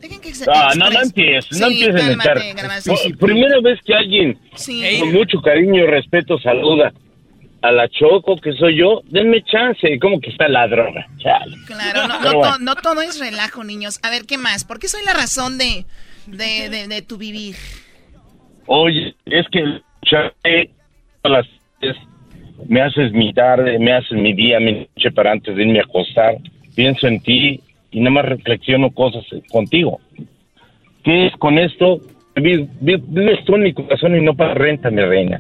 Dejen 0.01 0.21
que 0.21 0.35
se 0.35 0.47
Ah, 0.53 0.71
no, 0.77 0.91
no 0.91 1.01
empieces, 1.01 1.61
no 1.61 1.69
Sí, 1.69 1.85
empieces 1.85 2.09
a 2.09 2.13
estar. 2.13 2.55
Garbanzo. 2.55 2.95
Primera 3.21 3.61
vez 3.63 3.79
que 3.85 3.95
alguien 3.95 4.39
Sí. 4.55 4.99
con 5.01 5.13
mucho 5.13 5.41
cariño 5.41 5.85
y 5.85 5.87
respeto 5.87 6.39
saluda 6.39 6.93
a 7.63 7.73
la 7.73 7.89
Choco, 7.89 8.37
que 8.37 8.53
soy 8.55 8.77
yo, 8.79 9.03
denme 9.07 9.43
chance. 9.45 9.99
¿Cómo 10.01 10.21
que 10.21 10.31
está 10.31 10.49
la 10.49 10.67
droga? 10.69 11.07
Chale. 11.19 11.57
Claro, 11.67 12.09
no, 12.09 12.21
no, 12.21 12.33
bueno. 12.39 12.53
to- 12.57 12.59
no 12.59 12.75
todo 12.77 13.01
es 13.03 13.19
relajo, 13.21 13.63
niños. 13.65 14.01
A 14.03 14.11
ver, 14.11 14.23
¿qué 14.27 14.37
más? 14.39 14.65
¿Por 14.65 14.79
qué 14.79 14.89
soy 14.89 15.05
la 15.05 15.13
razón 15.15 15.59
de, 15.59 15.85
de, 16.27 16.69
de, 16.69 16.89
de 16.89 17.03
tu 17.03 17.17
vivir? 17.19 17.55
Oye, 18.67 19.15
es 19.27 19.47
que 19.49 19.63
las 21.25 21.47
me 22.69 22.81
haces 22.81 23.13
mi 23.13 23.33
tarde, 23.33 23.79
me 23.79 23.93
haces 23.93 24.13
mi 24.13 24.33
día, 24.35 24.61
mi 24.61 24.73
noche 24.95 25.11
para 25.13 25.33
antes 25.33 25.55
de 25.57 25.63
irme 25.63 25.81
a 25.81 25.83
acostar. 25.83 26.37
Pienso 26.75 27.07
en 27.07 27.21
ti 27.21 27.61
y 27.91 28.01
nada 28.01 28.11
más 28.11 28.25
reflexiono 28.25 28.91
cosas 28.91 29.25
contigo. 29.51 30.01
¿Qué 31.05 31.27
es 31.27 31.33
con 31.37 31.59
esto? 31.59 32.01
Vi- 32.37 32.69
vi- 32.81 33.03
Vives 33.05 33.45
tú 33.45 33.57
en 33.57 33.63
mi 33.65 33.73
corazón 33.73 34.17
y 34.17 34.21
no 34.21 34.35
para 34.35 34.55
renta, 34.55 34.91
mi 34.91 35.03
reina. 35.03 35.39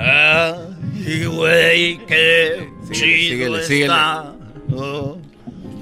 Ay, 0.00 1.24
güey, 1.24 1.98
qué 2.06 2.68
chido 2.92 2.94
síguele, 2.94 3.62
síguele. 3.64 3.84
está. 3.86 4.32
Oh. 4.74 5.18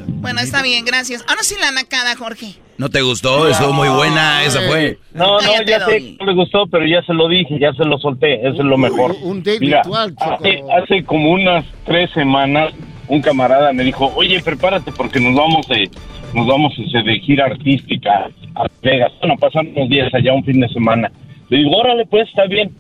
Bueno, 0.07 0.41
está 0.41 0.63
bien, 0.63 0.85
gracias. 0.85 1.25
Ahora 1.29 1.43
sí 1.43 1.55
la 1.61 1.71
nacada, 1.71 2.17
Jorge. 2.17 2.55
¿No 2.79 2.91
te 2.91 3.01
gustó? 3.01 3.49
Estuvo 3.49 3.73
muy 3.73 3.89
buena, 3.89 4.45
esa 4.45 4.61
fue. 4.63 4.99
No, 5.15 5.41
no, 5.41 5.63
ya 5.65 5.85
sé 5.87 5.99
que 5.99 6.17
no 6.21 6.27
le 6.27 6.35
gustó, 6.35 6.67
pero 6.67 6.87
ya 6.87 7.03
se 7.03 7.15
lo 7.15 7.29
dije, 7.29 7.59
ya 7.59 7.73
se 7.73 7.85
lo 7.85 7.99
solté, 7.99 8.41
eso 8.41 8.59
es 8.59 8.65
lo 8.65 8.77
mejor. 8.77 9.17
un 9.23 9.43
date 9.43 9.61
Mira, 9.61 9.79
virtual, 9.79 10.15
Choco. 10.15 10.35
hace, 10.35 10.63
hace 10.83 11.05
como 11.05 11.31
unas 11.31 11.65
tres 11.85 12.11
semanas, 12.13 12.75
un 13.09 13.23
camarada 13.23 13.73
me 13.73 13.83
dijo, 13.85 14.13
oye, 14.15 14.43
prepárate 14.43 14.93
porque 14.93 15.21
nos 15.21 15.35
vamos 15.35 15.67
de, 15.69 15.89
nos 16.35 16.47
vamos 16.47 16.75
este, 16.79 17.03
de 17.03 17.19
gira 17.21 17.47
artística 17.47 18.29
a 18.55 18.67
Vegas. 18.83 19.13
Bueno, 19.21 19.37
pasan 19.39 19.69
unos 19.75 19.89
días 19.89 20.13
allá, 20.13 20.35
un 20.35 20.45
fin 20.45 20.61
de 20.61 20.69
semana. 20.69 21.11
Le 21.49 21.59
digo, 21.59 21.71
órale, 21.77 22.05
pues, 22.07 22.29
está 22.29 22.47
bien. 22.47 22.71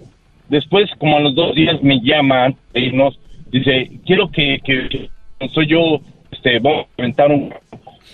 Después, 0.49 0.89
como 0.99 1.17
a 1.17 1.21
los 1.21 1.35
dos 1.35 1.55
días, 1.55 1.83
me 1.83 2.01
llama 2.01 2.47
antes 2.47 2.63
de 2.73 2.81
irnos, 2.81 3.19
dice, 3.51 3.91
quiero 4.07 4.31
que, 4.31 4.59
que, 4.65 4.89
que 4.89 5.11
soy 5.53 5.67
yo, 5.67 6.01
este, 6.31 6.59
vamos 6.59 6.87
a 6.87 7.03
inventar 7.03 7.31
un... 7.31 7.53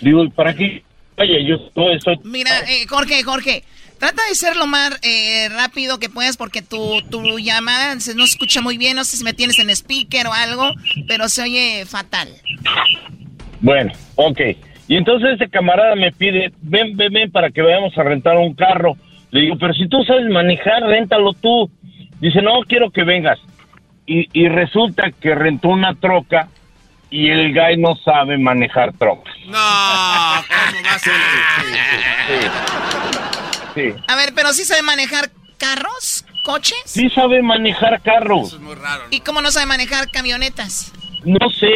Digo, 0.01 0.23
¿y 0.23 0.29
¿para 0.29 0.53
qué? 0.53 0.83
Vaya, 1.15 1.39
yo 1.39 1.59
todo 1.71 1.91
eso... 1.91 2.11
Mira, 2.23 2.51
eh, 2.67 2.85
Jorge, 2.89 3.21
Jorge, 3.23 3.63
trata 3.99 4.21
de 4.27 4.35
ser 4.35 4.55
lo 4.55 4.65
más 4.65 4.99
eh, 5.03 5.47
rápido 5.49 5.99
que 5.99 6.09
puedas 6.09 6.37
porque 6.37 6.61
tu, 6.61 7.01
tu 7.09 7.37
llamada 7.37 7.99
se, 7.99 8.15
no 8.15 8.25
se 8.25 8.33
escucha 8.33 8.61
muy 8.61 8.77
bien. 8.77 8.95
No 8.95 9.03
sé 9.03 9.17
si 9.17 9.23
me 9.23 9.33
tienes 9.33 9.59
en 9.59 9.69
speaker 9.69 10.27
o 10.27 10.33
algo, 10.33 10.71
pero 11.07 11.29
se 11.29 11.43
oye 11.43 11.85
fatal. 11.85 12.29
Bueno, 13.61 13.93
ok. 14.15 14.41
Y 14.87 14.95
entonces 14.97 15.35
ese 15.35 15.49
camarada 15.49 15.95
me 15.95 16.11
pide, 16.11 16.51
ven, 16.61 16.97
ven, 16.97 17.13
ven 17.13 17.31
para 17.31 17.49
que 17.51 17.61
vayamos 17.61 17.97
a 17.97 18.03
rentar 18.03 18.37
un 18.37 18.55
carro. 18.55 18.97
Le 19.31 19.41
digo, 19.41 19.55
pero 19.57 19.73
si 19.73 19.87
tú 19.87 20.03
sabes 20.03 20.29
manejar, 20.29 20.83
réntalo 20.83 21.33
tú. 21.33 21.71
Dice, 22.23 22.41
no, 22.41 22.61
quiero 22.67 22.89
que 22.89 23.03
vengas. 23.03 23.37
Y, 24.05 24.27
y 24.31 24.47
resulta 24.47 25.11
que 25.11 25.35
rentó 25.35 25.67
una 25.69 25.93
troca 25.95 26.47
y 27.09 27.29
el 27.29 27.53
guy 27.53 27.77
no 27.77 27.95
sabe 27.97 28.37
manejar 28.37 28.93
trocas. 28.93 29.33
No, 29.45 29.51
¿cómo 29.51 30.83
va 30.85 30.93
a 30.95 30.99
ser? 30.99 31.13
Sí. 33.75 33.93
A 34.07 34.15
ver, 34.15 34.33
pero 34.35 34.53
sí 34.53 34.63
sabe 34.65 34.81
manejar 34.83 35.29
carros, 35.57 36.25
coches. 36.45 36.81
Sí 36.85 37.09
sabe 37.09 37.41
manejar 37.41 38.01
carros. 38.01 38.59
Muy 38.59 38.75
raro. 38.75 39.03
¿Y 39.09 39.19
cómo 39.21 39.41
no 39.41 39.51
sabe 39.51 39.65
manejar 39.65 40.09
camionetas? 40.11 40.91
No 41.25 41.49
sé, 41.49 41.67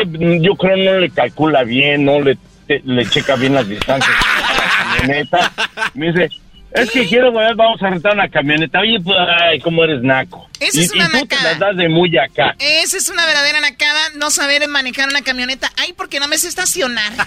yo 0.42 0.56
creo 0.56 0.78
no 0.78 1.00
le 1.00 1.10
calcula 1.10 1.64
bien, 1.64 2.06
no 2.06 2.20
le, 2.20 2.38
te- 2.68 2.82
le 2.86 3.06
checa 3.10 3.36
bien 3.36 3.54
las 3.54 3.68
distancias 3.68 4.16
a 4.16 4.54
la 4.54 4.98
camioneta. 5.00 5.52
Me 5.94 6.12
dice, 6.12 6.30
es 6.72 6.92
que 6.92 7.08
quiero, 7.08 7.32
ver, 7.32 7.56
vamos 7.56 7.82
a 7.82 7.90
rentar 7.90 8.14
una 8.14 8.30
camioneta. 8.30 8.80
Oye, 8.80 9.00
pues, 9.00 9.18
ay, 9.42 9.60
cómo 9.60 9.84
eres 9.84 10.02
naco. 10.02 10.48
Esa 10.60 10.80
y, 10.80 10.84
es 10.84 10.92
una 10.92 11.08
y 11.08 11.12
tú 11.12 11.28
te 11.28 11.36
las 11.42 11.60
das 11.60 11.76
de 11.78 11.90
muy 11.90 12.18
acá. 12.18 12.56
Esa 12.60 12.98
es 12.98 13.10
una 13.10 13.26
verdadera 13.26 13.62
nacada, 13.62 14.00
no 14.16 14.30
saber 14.30 14.68
manejar 14.68 15.10
una 15.10 15.22
camioneta. 15.22 15.72
Ay, 15.78 15.94
porque 15.94 16.20
no 16.20 16.28
me 16.28 16.38
sé 16.38 16.48
estacionar. 16.48 17.12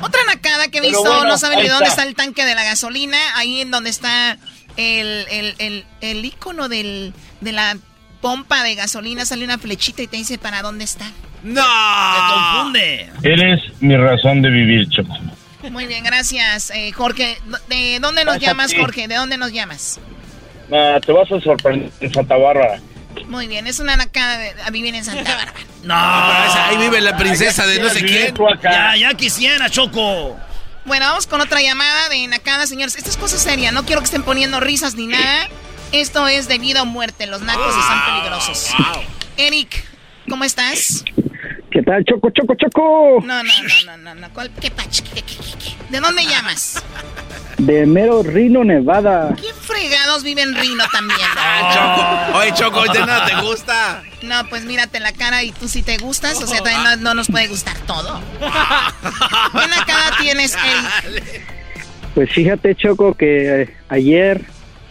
Otra 0.00 0.20
nacada 0.26 0.68
que 0.68 0.78
he 0.78 0.80
visto, 0.80 1.02
bueno, 1.02 1.24
no 1.24 1.38
saben 1.38 1.60
ni 1.60 1.68
dónde 1.68 1.86
está. 1.86 2.02
está 2.02 2.08
el 2.08 2.14
tanque 2.14 2.44
de 2.44 2.54
la 2.54 2.64
gasolina, 2.64 3.18
ahí 3.34 3.60
en 3.60 3.70
donde 3.70 3.90
está 3.90 4.38
el, 4.76 5.26
el, 5.30 5.54
el, 5.58 5.84
el 6.00 6.24
icono 6.24 6.68
del, 6.68 7.12
de 7.40 7.52
la 7.52 7.76
pompa 8.20 8.62
de 8.62 8.74
gasolina, 8.74 9.24
sale 9.24 9.44
una 9.44 9.58
flechita 9.58 10.02
y 10.02 10.06
te 10.06 10.16
dice 10.16 10.38
para 10.38 10.62
dónde 10.62 10.84
está. 10.84 11.10
No. 11.42 11.62
Te 11.62 12.34
confunde. 12.34 13.10
Eres 13.22 13.60
mi 13.80 13.96
razón 13.96 14.42
de 14.42 14.50
vivir, 14.50 14.88
Choco. 14.88 15.16
Muy 15.70 15.86
bien, 15.86 16.04
gracias, 16.04 16.70
eh, 16.70 16.92
Jorge. 16.92 17.38
¿De 17.68 17.98
dónde 18.00 18.24
nos 18.24 18.34
Gracias 18.34 18.48
a 18.48 18.52
llamas. 18.52 18.74
Jorge? 18.74 19.08
¿De 19.08 19.14
dónde 19.14 19.36
nos 19.36 19.52
llamas? 19.52 20.00
Ah, 20.72 20.98
te 21.04 21.12
vas 21.12 21.30
a 21.30 21.40
sorprender 21.40 21.90
en 22.00 22.12
Santa 22.12 22.36
Bárbara. 22.36 22.80
Muy 23.28 23.46
bien, 23.48 23.66
es 23.66 23.80
una 23.80 23.96
nacada 23.96 24.38
de, 24.38 24.54
a 24.64 24.70
vivir 24.70 24.94
en 24.94 25.04
Santa 25.04 25.34
Bárbara. 25.34 25.60
No. 25.82 25.94
Ahí 25.94 26.76
vive 26.78 27.00
la 27.00 27.16
princesa 27.16 27.66
de 27.66 27.80
no 27.80 27.88
sé 27.88 28.04
quién. 28.04 28.34
Ya, 28.62 28.96
ya 28.96 29.14
quisiera, 29.14 29.70
Choco. 29.70 30.36
Bueno, 30.84 31.06
vamos 31.06 31.26
con 31.26 31.40
otra 31.40 31.60
llamada 31.60 32.08
de 32.08 32.26
Nakada, 32.28 32.66
señores. 32.66 32.96
Esta 32.96 33.10
es 33.10 33.16
cosa 33.16 33.38
seria, 33.38 33.72
no 33.72 33.84
quiero 33.84 34.00
que 34.00 34.06
estén 34.06 34.22
poniendo 34.22 34.60
risas 34.60 34.94
ni 34.94 35.06
nada. 35.06 35.48
Esto 35.92 36.26
es 36.28 36.48
de 36.48 36.58
vida 36.58 36.82
o 36.82 36.86
muerte, 36.86 37.26
los 37.26 37.42
nacos 37.42 37.74
están 37.76 38.04
peligrosos. 38.04 38.70
Eric, 39.36 39.84
¿cómo 40.28 40.44
estás? 40.44 41.04
¿Qué 41.76 41.82
tal, 41.82 42.02
Choco, 42.06 42.30
Choco, 42.30 42.54
Choco? 42.54 43.20
No, 43.22 43.42
no, 43.42 43.52
no, 43.84 43.96
no, 43.98 44.14
no, 44.14 44.28
¿Cuál, 44.32 44.50
qué, 44.62 44.70
pach, 44.70 45.02
qué, 45.02 45.20
qué, 45.20 45.36
qué, 45.36 45.74
¿De 45.90 46.00
dónde 46.00 46.24
llamas? 46.24 46.82
De 47.58 47.84
mero 47.84 48.22
Rino, 48.22 48.64
Nevada. 48.64 49.36
¿Qué 49.36 49.52
fregados 49.52 50.22
vive 50.22 50.40
en 50.40 50.54
Rino 50.54 50.84
también? 50.90 51.20
Ah, 51.36 52.30
Choco. 52.32 52.38
Oye, 52.38 52.54
Choco, 52.54 52.92
¿de 52.94 53.00
nada 53.00 53.26
te 53.26 53.34
gusta? 53.42 54.02
No, 54.22 54.48
pues 54.48 54.64
mírate 54.64 55.00
la 55.00 55.12
cara 55.12 55.42
y 55.42 55.52
tú 55.52 55.68
sí 55.68 55.82
te 55.82 55.98
gustas, 55.98 56.42
o 56.42 56.46
sea, 56.46 56.62
también 56.62 56.82
no, 56.82 56.96
no 56.96 57.14
nos 57.14 57.28
puede 57.28 57.46
gustar 57.48 57.76
todo. 57.80 58.22
¿Qué 58.40 59.84
cara 59.86 60.16
tienes, 60.18 60.56
Eric? 60.56 61.46
Pues 62.14 62.32
fíjate, 62.32 62.74
Choco, 62.74 63.12
que 63.12 63.64
eh, 63.64 63.76
ayer 63.90 64.40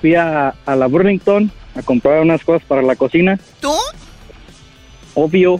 fui 0.01 0.13
a, 0.13 0.53
a 0.67 0.75
la 0.75 0.85
Burlington 0.85 1.51
a 1.75 1.81
comprar 1.81 2.21
unas 2.21 2.43
cosas 2.43 2.61
para 2.67 2.83
la 2.83 2.95
cocina. 2.95 3.39
¿Tú? 3.59 3.73
Obvio. 5.15 5.59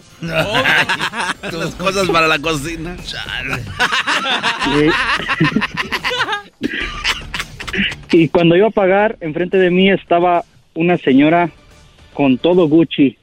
Tus 1.50 1.74
cosas 1.74 2.08
para 2.08 2.28
la 2.28 2.38
cocina. 2.38 2.96
y 8.12 8.28
cuando 8.28 8.56
iba 8.56 8.68
a 8.68 8.70
pagar, 8.70 9.16
enfrente 9.20 9.56
de 9.58 9.70
mí 9.70 9.90
estaba 9.90 10.44
una 10.74 10.96
señora 10.98 11.50
con 12.12 12.38
todo 12.38 12.68
Gucci. 12.68 13.16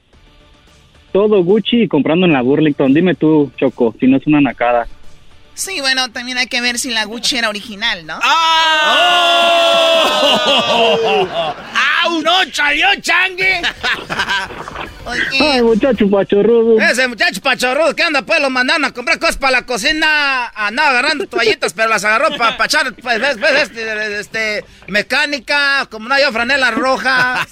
Todo 1.12 1.42
Gucci 1.42 1.82
y 1.82 1.88
comprando 1.88 2.26
en 2.26 2.32
la 2.32 2.42
Burlington. 2.42 2.92
Dime 2.92 3.14
tú, 3.14 3.50
Choco, 3.56 3.94
si 3.98 4.06
no 4.06 4.16
es 4.16 4.26
una 4.26 4.40
nacada. 4.40 4.86
Sí, 5.54 5.80
bueno, 5.80 6.10
también 6.10 6.36
hay 6.38 6.48
que 6.48 6.60
ver 6.60 6.78
si 6.78 6.90
la 6.90 7.04
Gucci 7.04 7.36
era 7.36 7.48
original, 7.48 8.04
¿no? 8.04 8.18
¡Oh! 8.18 8.74
¡Au! 12.02 12.22
¡No 12.22 12.44
salió 12.52 12.88
changue! 13.00 13.62
Ay, 15.40 15.62
muchacho 15.62 16.10
pachorrudo. 16.10 16.80
Ese 16.80 17.06
muchacho 17.06 17.40
pachorrudo 17.40 17.94
que 17.94 18.02
anda, 18.02 18.22
pues 18.22 18.40
lo 18.40 18.50
mandaron 18.50 18.84
a 18.84 18.92
comprar 18.92 19.18
cosas 19.18 19.36
para 19.36 19.52
la 19.52 19.66
cocina. 19.66 20.46
Andaba 20.54 20.90
agarrando 20.90 21.26
toallitas, 21.26 21.72
pero 21.72 21.88
las 21.88 22.04
agarró 22.04 22.36
para 22.36 22.64
echar, 22.64 22.92
pues, 22.94 23.20
ves, 23.20 23.38
ves, 23.38 23.62
este, 23.62 24.18
este, 24.20 24.64
mecánica, 24.88 25.86
como 25.90 26.08
no 26.08 26.14
hay 26.14 26.24
franela 26.32 26.70
roja. 26.72 27.46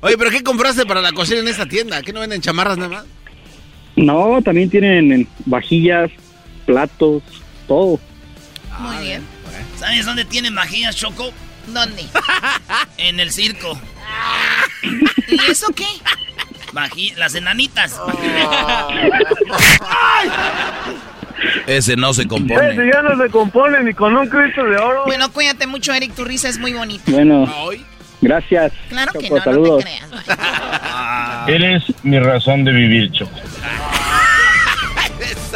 Oye, 0.00 0.16
¿pero 0.16 0.30
qué 0.30 0.42
compraste 0.42 0.86
para 0.86 1.02
la 1.02 1.12
cocina 1.12 1.40
en 1.40 1.48
esta 1.48 1.66
tienda? 1.66 2.00
¿Qué 2.02 2.12
no 2.12 2.20
venden 2.20 2.40
chamarras 2.40 2.78
nada 2.78 2.90
más? 2.90 3.04
No, 3.96 4.40
también 4.42 4.70
tienen 4.70 5.26
vajillas, 5.46 6.10
platos, 6.66 7.22
todo. 7.66 7.98
Muy 8.78 8.96
bien. 8.98 9.22
¿Sabes 9.78 10.04
dónde 10.04 10.24
tienen 10.24 10.54
vajillas, 10.54 10.96
Choco? 10.96 11.32
¿Dónde? 11.68 12.04
en 12.98 13.20
el 13.20 13.32
circo. 13.32 13.78
¿Y 15.28 15.50
eso 15.50 15.68
qué? 15.74 15.86
las 17.16 17.34
enanitas. 17.34 17.98
Ese 21.66 21.96
no 21.96 22.12
se 22.12 22.26
compone. 22.26 22.72
Ese 22.72 22.90
ya 22.92 23.02
no 23.02 23.22
se 23.22 23.30
compone 23.30 23.82
ni 23.82 23.94
con 23.94 24.16
un 24.16 24.28
Cristo 24.28 24.64
de 24.64 24.76
oro. 24.76 25.04
Bueno, 25.06 25.32
cuídate 25.32 25.66
mucho, 25.66 25.92
Eric. 25.92 26.14
Tu 26.14 26.24
risa 26.24 26.48
es 26.48 26.58
muy 26.58 26.72
bonita. 26.72 27.04
Bueno, 27.10 27.48
gracias. 28.20 28.72
Claro 28.88 29.12
que 29.12 29.30
no, 29.30 29.36
no 29.36 29.76
te 29.78 29.84
creas. 29.84 30.10
Eres 31.48 31.84
mi 32.02 32.18
razón 32.18 32.64
de 32.64 32.72
vivir, 32.72 33.10
Choco. 33.12 33.32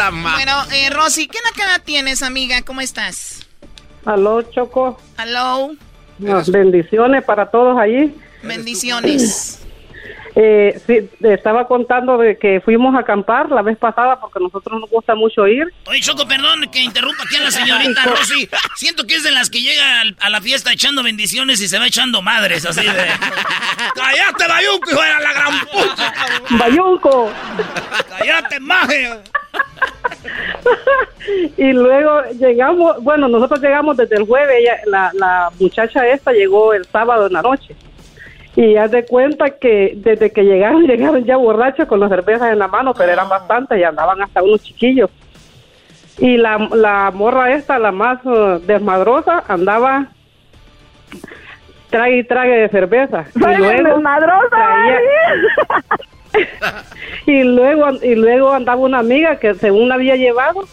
Bueno, 0.09 0.53
eh, 0.73 0.89
Rosy, 0.91 1.27
¿qué 1.29 1.39
nacada 1.45 1.79
tienes, 1.81 2.23
amiga? 2.23 2.63
¿Cómo 2.63 2.81
estás? 2.81 3.47
Aló, 4.07 4.43
Choco. 4.43 4.99
Aló. 5.17 5.73
bendiciones 6.49 7.23
para 7.25 7.51
todos 7.51 7.79
allí. 7.79 8.15
Bendiciones. 8.43 9.61
Eh, 10.43 10.80
sí, 10.86 11.11
estaba 11.20 11.68
contando 11.68 12.16
de 12.16 12.38
que 12.38 12.62
fuimos 12.62 12.95
a 12.95 13.01
acampar 13.01 13.51
la 13.51 13.61
vez 13.61 13.76
pasada 13.76 14.18
porque 14.18 14.38
a 14.38 14.43
nosotros 14.43 14.80
nos 14.80 14.88
gusta 14.88 15.14
mucho 15.14 15.47
ir. 15.47 15.70
Oye, 15.86 16.01
Choco, 16.01 16.26
perdón 16.26 16.62
que 16.72 16.80
interrumpa 16.80 17.24
aquí 17.24 17.36
a 17.36 17.41
la 17.41 17.51
señorita 17.51 18.05
Rosy. 18.07 18.49
Siento 18.74 19.07
que 19.07 19.16
es 19.16 19.22
de 19.22 19.32
las 19.32 19.51
que 19.51 19.61
llega 19.61 19.84
a 20.18 20.30
la 20.30 20.41
fiesta 20.41 20.72
echando 20.72 21.03
bendiciones 21.03 21.61
y 21.61 21.68
se 21.68 21.78
va 21.78 21.86
echando 21.86 22.22
madres, 22.22 22.64
así 22.64 22.80
de... 22.80 22.88
¡Cállate, 23.95 24.49
Bayunco, 24.49 24.91
hijo 24.93 25.03
de 25.03 25.09
la 25.09 25.32
gran 25.34 25.61
puta! 25.66 26.14
¡Bayunco! 26.53 27.30
¡Cállate, 28.09 28.61
maje! 28.61 29.11
y 31.59 31.72
luego 31.72 32.22
llegamos, 32.38 32.97
bueno, 33.03 33.28
nosotros 33.28 33.61
llegamos 33.61 33.99
desde 33.99 34.16
el 34.16 34.26
jueves, 34.26 34.57
la, 34.86 35.11
la 35.12 35.51
muchacha 35.59 36.09
esta 36.09 36.32
llegó 36.32 36.72
el 36.72 36.86
sábado 36.86 37.26
en 37.26 37.34
la 37.34 37.43
noche. 37.43 37.76
Y 38.61 38.77
haz 38.77 38.91
de 38.91 39.07
cuenta 39.07 39.49
que 39.49 39.95
desde 39.97 40.31
que 40.31 40.43
llegaron, 40.43 40.83
llegaron 40.87 41.25
ya 41.25 41.39
borrachos 41.39 41.89
con 41.89 41.99
las 41.99 42.11
cervezas 42.11 42.53
en 42.53 42.59
la 42.59 42.69
mano, 42.69 42.93
pero 42.93 43.11
eran 43.11 43.27
bastantes 43.27 43.79
y 43.79 43.85
andaban 43.85 44.21
hasta 44.21 44.43
unos 44.43 44.63
chiquillos. 44.63 45.09
Y 46.19 46.37
la, 46.37 46.59
la 46.75 47.11
morra 47.11 47.55
esta, 47.55 47.79
la 47.79 47.91
más 47.91 48.23
uh, 48.27 48.59
desmadrosa, 48.59 49.45
andaba 49.49 50.09
trague 51.89 52.19
y 52.19 52.25
trague 52.25 52.59
de 52.59 52.69
cerveza. 52.69 53.25
Y 53.35 53.39
luego, 53.39 53.95
desmadrosa! 53.95 54.67
y 57.27 57.43
luego 57.43 57.89
y 58.03 58.15
luego 58.15 58.53
andaba 58.53 58.81
una 58.83 58.99
amiga 58.99 59.37
que 59.37 59.55
según 59.55 59.89
la 59.89 59.95
había 59.95 60.17
llevado 60.17 60.65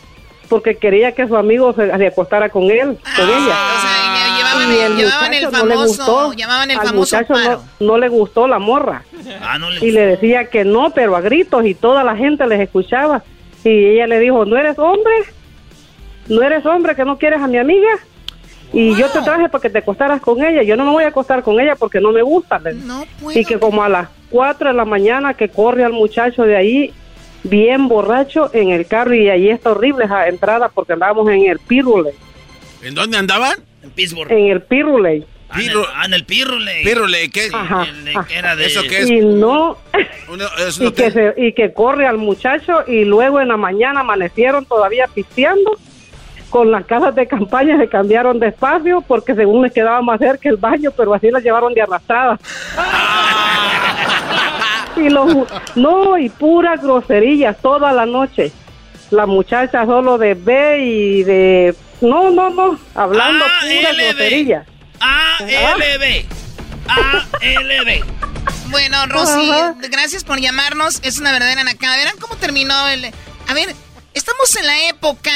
porque 0.48 0.78
quería 0.78 1.14
que 1.14 1.28
su 1.28 1.36
amigo 1.36 1.74
se, 1.74 1.92
acostara 2.06 2.50
con 2.50 2.64
él, 2.64 2.98
con 2.98 2.98
ah, 3.06 3.38
ella. 3.38 3.58
O 3.76 3.82
sea, 3.82 4.38
llevaban, 4.38 4.72
el, 4.72 4.98
llevaban 4.98 5.34
el 5.34 5.44
famoso, 5.44 5.66
no 5.66 5.66
le 5.66 5.76
gustó, 5.76 6.34
llamaban 6.34 6.72
el 6.72 6.78
famoso 6.80 7.18
No, 7.30 7.64
no, 7.80 7.98
le 7.98 8.08
gustó 8.10 8.48
la 8.48 8.60
morra. 8.60 9.04
Ah, 9.42 9.58
no 9.58 9.70
le 9.70 9.86
y 9.86 9.92
le 9.92 10.06
decía 10.06 10.46
que 10.50 10.64
no, 10.64 10.92
pero 10.92 11.16
a 11.16 11.22
gritos 11.22 11.66
y 11.66 11.74
toda 11.74 12.04
la 12.04 12.16
gente 12.16 12.46
les 12.48 12.60
escuchaba. 12.60 13.24
Y 13.64 13.70
ella 13.70 14.08
le 14.08 14.20
dijo, 14.20 14.46
¿no 14.46 14.58
eres 14.58 14.78
hombre? 14.80 15.14
¿No 16.28 16.42
eres 16.42 16.66
hombre 16.66 16.96
que 16.96 17.06
no 17.06 17.18
quieres 17.18 17.42
a 17.42 17.48
mi 17.48 17.58
amiga? 17.58 17.90
Y 18.74 18.96
yo 18.96 19.10
te 19.10 19.22
traje 19.22 19.48
para 19.50 19.62
que 19.62 19.70
te 19.70 19.80
acostaras 19.80 20.22
con 20.22 20.44
ella. 20.44 20.62
Yo 20.64 20.76
no 20.76 20.86
me 20.86 20.92
voy 20.92 21.04
a 21.04 21.08
acostar 21.08 21.42
con 21.42 21.60
ella 21.60 21.76
porque 21.76 22.02
no 22.02 22.12
me 22.12 22.22
gusta. 22.22 22.60
No 22.60 23.06
y 23.34 23.46
que 23.46 23.60
como 23.60 23.84
a 23.84 23.90
las 23.90 24.10
4 24.30 24.70
de 24.70 24.76
la 24.76 24.86
mañana 24.86 25.34
que 25.34 25.50
corre 25.50 25.84
al 25.84 25.94
muchacho 25.94 26.44
de 26.44 26.58
ahí 26.58 26.94
bien 27.50 27.88
borracho 27.88 28.50
en 28.54 28.70
el 28.70 28.88
carro 28.88 29.14
y 29.14 29.30
ahí 29.30 29.50
está 29.50 29.72
horrible 29.72 30.06
esa 30.06 30.28
entrada 30.28 30.70
porque 30.70 30.94
andábamos 30.94 31.30
en 31.30 31.46
el 31.46 31.60
Pirule. 31.60 32.14
¿En 32.82 32.96
dónde 32.96 33.18
andaban? 33.18 33.58
En 33.84 33.92
Pittsburgh. 33.92 34.32
En 34.32 34.52
el 34.52 34.62
Pirule. 34.62 35.26
Ah, 35.50 35.62
en 35.62 35.70
el, 35.70 35.78
ah, 35.96 36.06
en 36.06 36.14
el 36.14 36.26
Pirule. 36.26 36.82
Pirule, 36.84 37.30
¿qué? 37.30 37.50
era 38.36 38.56
de... 38.56 38.66
¿Eso 38.66 38.82
qué 38.84 39.00
es? 39.00 39.10
Y 39.10 39.22
no... 39.22 39.78
y, 40.80 40.92
que 40.92 41.34
y 41.38 41.54
que 41.54 41.74
corre 41.74 42.06
al 42.06 42.18
muchacho 42.18 42.84
y 42.86 43.06
luego 43.06 43.40
en 43.40 43.48
la 43.48 43.58
mañana 43.58 44.02
amanecieron 44.02 44.66
todavía 44.66 45.08
pisteando 45.08 45.78
con 46.50 46.72
las 46.72 46.86
casas 46.86 47.14
de 47.16 47.28
campaña 47.28 47.78
se 47.78 47.88
cambiaron 47.88 48.40
de 48.40 48.48
espacio 48.48 49.02
porque 49.02 49.36
según 49.36 49.64
les 49.64 49.74
quedaba 49.74 50.02
más 50.02 50.20
cerca 50.20 50.50
el 50.50 50.58
baño, 50.58 50.92
pero 50.96 51.14
así 51.14 51.30
las 51.30 51.44
llevaron 51.44 51.74
de 51.74 51.82
arrastrada. 51.82 52.40
y 55.00 55.10
no, 55.76 56.18
y 56.18 56.30
pura 56.30 56.76
grosería 56.78 57.54
toda 57.54 57.92
la 57.94 58.06
noche. 58.06 58.52
La 59.12 59.26
muchacha 59.26 59.86
solo 59.86 60.18
de 60.18 60.34
B 60.34 60.80
y 60.84 61.24
de... 61.24 61.76
No, 62.02 62.30
no, 62.30 62.50
no, 62.50 62.80
hablando 62.94 63.46
pura 63.62 63.94
grosería. 63.94 64.66
A-L-B. 65.00 66.26
A-L-B. 66.88 68.04
Bueno, 68.70 69.06
Rosy, 69.08 69.52
gracias 69.90 70.24
por 70.24 70.40
llamarnos. 70.40 71.00
Es 71.04 71.20
una 71.20 71.32
verdadera 71.32 71.64
nacada. 71.64 71.98
Verán 71.98 72.18
cómo 72.20 72.36
terminó 72.36 72.88
el... 72.90 73.06
A 73.48 73.54
ver, 73.54 73.74
Estamos 74.18 74.56
en 74.56 74.66
la 74.66 74.88
época 74.88 75.32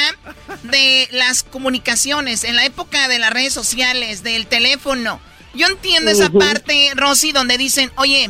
de 0.64 1.08
las 1.12 1.44
comunicaciones, 1.44 2.42
en 2.42 2.56
la 2.56 2.64
época 2.64 3.06
de 3.06 3.20
las 3.20 3.32
redes 3.32 3.52
sociales, 3.52 4.24
del 4.24 4.48
teléfono. 4.48 5.20
Yo 5.54 5.68
entiendo 5.68 6.10
esa 6.10 6.30
parte, 6.30 6.90
Rosy, 6.96 7.30
donde 7.30 7.58
dicen, 7.58 7.92
oye, 7.94 8.28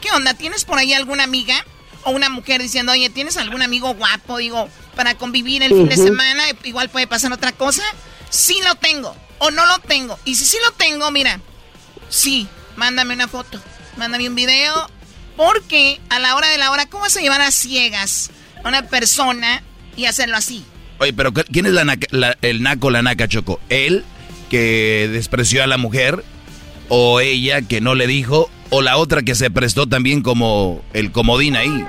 ¿qué 0.00 0.10
onda? 0.12 0.34
¿Tienes 0.34 0.64
por 0.64 0.78
ahí 0.78 0.92
alguna 0.92 1.24
amiga? 1.24 1.64
O 2.04 2.10
una 2.10 2.28
mujer 2.28 2.62
diciendo, 2.62 2.92
oye, 2.92 3.10
¿tienes 3.10 3.36
algún 3.36 3.62
amigo 3.62 3.94
guapo? 3.94 4.38
Digo, 4.38 4.68
para 4.94 5.14
convivir 5.16 5.62
el 5.62 5.70
fin 5.70 5.88
de 5.88 5.96
semana, 5.96 6.44
igual 6.64 6.88
puede 6.88 7.06
pasar 7.06 7.32
otra 7.32 7.52
cosa. 7.52 7.82
Sí 8.30 8.60
lo 8.64 8.74
tengo, 8.76 9.14
o 9.38 9.50
no 9.50 9.66
lo 9.66 9.78
tengo. 9.80 10.18
Y 10.24 10.34
si 10.34 10.44
sí 10.44 10.56
lo 10.64 10.72
tengo, 10.72 11.10
mira, 11.10 11.40
sí, 12.08 12.46
mándame 12.76 13.14
una 13.14 13.28
foto, 13.28 13.60
mándame 13.96 14.28
un 14.28 14.34
video. 14.34 14.90
Porque 15.36 16.00
a 16.08 16.18
la 16.18 16.34
hora 16.34 16.48
de 16.48 16.58
la 16.58 16.70
hora, 16.72 16.86
¿cómo 16.86 17.04
vas 17.04 17.16
a 17.16 17.20
llevar 17.20 17.40
a 17.40 17.52
ciegas 17.52 18.30
a 18.64 18.68
una 18.68 18.88
persona 18.88 19.62
y 19.98 20.06
hacerlo 20.06 20.36
así. 20.36 20.64
Oye, 20.98 21.12
pero 21.12 21.32
¿quién 21.32 21.66
es 21.66 21.72
la, 21.72 22.36
el 22.40 22.62
naco, 22.62 22.90
la 22.90 23.02
naca, 23.02 23.28
Choco? 23.28 23.60
¿Él 23.68 24.04
que 24.48 25.08
despreció 25.12 25.62
a 25.62 25.66
la 25.66 25.76
mujer? 25.76 26.24
¿O 26.88 27.20
ella 27.20 27.62
que 27.62 27.80
no 27.80 27.94
le 27.94 28.06
dijo? 28.06 28.50
¿O 28.70 28.82
la 28.82 28.96
otra 28.96 29.22
que 29.22 29.34
se 29.34 29.50
prestó 29.50 29.86
también 29.86 30.22
como 30.22 30.82
el 30.92 31.12
comodín 31.12 31.56
ahí? 31.56 31.84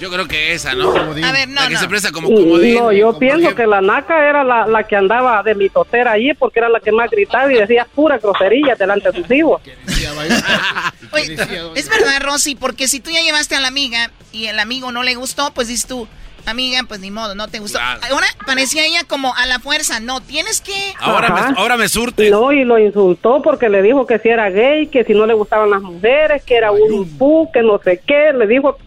Yo 0.00 0.10
creo 0.10 0.28
que 0.28 0.52
esa, 0.52 0.74
¿no? 0.74 0.94
A 0.94 1.32
ver, 1.32 1.48
no, 1.48 1.62
La 1.62 1.68
que 1.68 1.76
se 1.76 1.88
presta 1.88 2.12
como 2.12 2.28
comodín. 2.28 2.74
No, 2.74 2.92
yo 2.92 3.18
pienso 3.18 3.54
que 3.54 3.66
la 3.66 3.80
naca 3.80 4.28
era 4.28 4.44
la, 4.44 4.66
la, 4.66 4.84
que 4.84 4.94
andaba 4.94 5.42
de 5.42 5.54
mi 5.54 5.70
totera 5.70 6.12
allí 6.12 6.34
porque 6.34 6.58
era 6.58 6.68
la 6.68 6.80
que 6.80 6.92
más 6.92 7.10
gritaba 7.10 7.50
y 7.50 7.56
decía 7.56 7.86
pura 7.94 8.18
grosería 8.18 8.74
delante 8.74 9.10
de 9.10 9.22
sus 9.22 9.30
hijos. 9.30 9.62
Oye, 11.12 11.36
es 11.74 11.88
verdad, 11.88 12.20
Rosy, 12.20 12.56
porque 12.56 12.88
si 12.88 13.00
tú 13.00 13.10
ya 13.10 13.22
llevaste 13.22 13.56
a 13.56 13.60
la 13.60 13.68
amiga 13.68 14.10
y 14.32 14.46
el 14.46 14.58
amigo 14.58 14.92
no 14.92 15.02
le 15.02 15.14
gustó, 15.14 15.52
pues 15.54 15.68
dices 15.68 15.86
tú, 15.86 16.06
Amiga, 16.46 16.80
pues 16.86 17.00
ni 17.00 17.10
modo, 17.10 17.34
no 17.34 17.48
te 17.48 17.58
gustó. 17.58 17.80
Ahora 17.80 18.26
parecía 18.46 18.86
ella 18.86 19.02
como 19.04 19.34
a 19.34 19.46
la 19.46 19.58
fuerza. 19.58 19.98
No, 20.00 20.20
tienes 20.20 20.60
que. 20.60 20.94
Ahora, 21.00 21.30
me, 21.30 21.58
ahora 21.58 21.76
me 21.76 21.88
surte. 21.88 22.30
No, 22.30 22.52
y 22.52 22.64
lo 22.64 22.78
insultó 22.78 23.42
porque 23.42 23.68
le 23.68 23.82
dijo 23.82 24.06
que 24.06 24.18
si 24.20 24.28
era 24.28 24.48
gay, 24.50 24.86
que 24.86 25.04
si 25.04 25.12
no 25.12 25.26
le 25.26 25.34
gustaban 25.34 25.70
las 25.70 25.82
mujeres, 25.82 26.44
que 26.44 26.54
era 26.54 26.70
un 26.70 27.18
pu, 27.18 27.50
que 27.52 27.62
no 27.62 27.80
sé 27.82 28.00
qué. 28.06 28.32
Le 28.32 28.46
dijo 28.46 28.78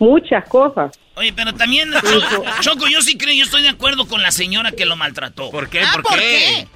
muchas 0.00 0.48
cosas. 0.48 0.98
Oye, 1.14 1.32
pero 1.32 1.52
también, 1.54 1.90
Choco, 2.60 2.88
yo 2.88 3.02
sí 3.02 3.18
creo, 3.18 3.34
yo 3.34 3.44
estoy 3.44 3.62
de 3.62 3.68
acuerdo 3.68 4.06
con 4.06 4.22
la 4.22 4.30
señora 4.30 4.72
que 4.72 4.86
lo 4.86 4.96
maltrató. 4.96 5.50
¿Por 5.50 5.68
qué? 5.68 5.80
Ah, 5.82 5.92
¿Por, 5.92 6.18
qué? 6.18 6.66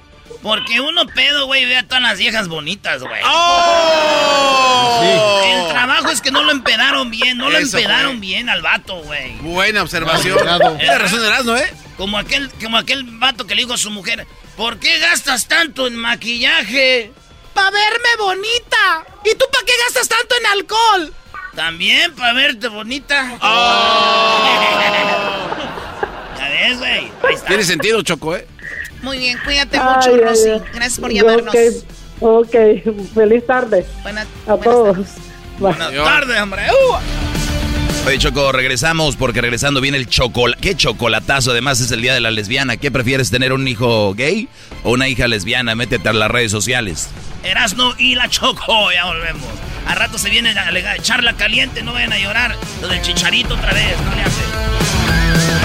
Porque 0.41 0.79
uno 0.79 1.07
pedo, 1.07 1.47
güey, 1.47 1.65
ve 1.65 1.77
a 1.77 1.87
todas 1.87 2.03
las 2.03 2.19
viejas 2.19 2.47
bonitas, 2.47 3.01
güey. 3.01 3.21
¡Oh! 3.25 5.01
El 5.43 5.67
trabajo 5.73 6.09
es 6.09 6.21
que 6.21 6.29
no 6.31 6.43
lo 6.43 6.51
empedaron 6.51 7.09
bien, 7.09 7.37
no 7.37 7.49
lo 7.49 7.57
empedaron 7.57 8.19
bien 8.19 8.47
al 8.49 8.61
vato, 8.61 8.97
güey. 9.03 9.35
Buena 9.37 9.81
observación. 9.81 10.37
Tienes 10.77 10.99
razón, 10.99 11.21
¿no, 11.45 11.57
eh? 11.57 11.73
Como 11.97 12.17
aquel, 12.17 12.51
como 12.61 12.77
aquel 12.77 13.03
vato 13.05 13.47
que 13.47 13.55
le 13.55 13.63
dijo 13.63 13.73
a 13.73 13.77
su 13.77 13.89
mujer, 13.89 14.27
¿por 14.55 14.77
qué 14.79 14.99
gastas 14.99 15.47
tanto 15.47 15.87
en 15.87 15.95
maquillaje? 15.95 17.11
¡Para 17.53 17.71
verme 17.71 18.09
bonita! 18.19 19.05
¿Y 19.23 19.33
tú 19.35 19.45
para 19.51 19.65
qué 19.65 19.73
gastas 19.85 20.07
tanto 20.09 20.35
en 20.37 20.45
alcohol? 20.45 21.13
También 21.55 22.13
para 22.13 22.33
verte 22.33 22.67
bonita. 22.67 23.37
Oh. 23.41 24.67
ya 26.37 26.49
ves, 26.49 26.77
güey. 26.77 27.11
Tiene 27.47 27.63
sentido, 27.63 28.01
Choco, 28.01 28.35
¿eh? 28.35 28.45
Muy 29.05 29.19
bien, 29.19 29.37
cuídate 29.45 29.79
mucho, 29.79 30.17
Rosy. 30.17 30.49
Gracias 30.73 30.99
por 30.99 31.13
llamarnos. 31.13 31.55
Ok, 32.19 32.55
feliz 33.13 33.45
tarde. 33.45 33.85
Buenas, 34.01 34.25
a 34.47 34.57
todos. 34.57 34.97
Buenas 35.59 35.93
tardes, 35.93 36.41
hombre. 36.41 36.63
Uh. 36.71 38.07
Oye, 38.07 38.17
Choco, 38.17 38.51
regresamos 38.51 39.15
porque 39.15 39.41
regresando 39.41 39.79
viene 39.79 39.99
el 39.99 40.07
chocolate. 40.07 40.59
¿Qué 40.59 40.75
chocolatazo? 40.75 41.51
Además 41.51 41.81
es 41.81 41.91
el 41.91 42.01
día 42.01 42.15
de 42.15 42.19
la 42.19 42.31
lesbiana. 42.31 42.77
¿Qué 42.77 42.89
prefieres, 42.89 43.29
tener 43.29 43.53
un 43.53 43.67
hijo 43.67 44.15
gay 44.15 44.49
o 44.83 44.93
una 44.93 45.07
hija 45.07 45.27
lesbiana? 45.27 45.75
Métete 45.75 46.09
a 46.09 46.13
las 46.13 46.31
redes 46.31 46.49
sociales. 46.51 47.07
Erasno 47.43 47.93
y 47.99 48.15
la 48.15 48.27
Choco, 48.27 48.91
ya 48.91 49.05
volvemos. 49.05 49.45
A 49.87 49.93
rato 49.93 50.17
se 50.17 50.31
viene 50.31 50.51
la 50.55 51.33
caliente, 51.33 51.83
no 51.83 51.93
vayan 51.93 52.11
a 52.11 52.17
llorar. 52.17 52.55
Lo 52.81 52.87
del 52.87 53.03
chicharito 53.03 53.53
otra 53.53 53.71
vez, 53.71 54.01
no 54.03 54.15
le 54.15 54.21
hace. 54.23 55.64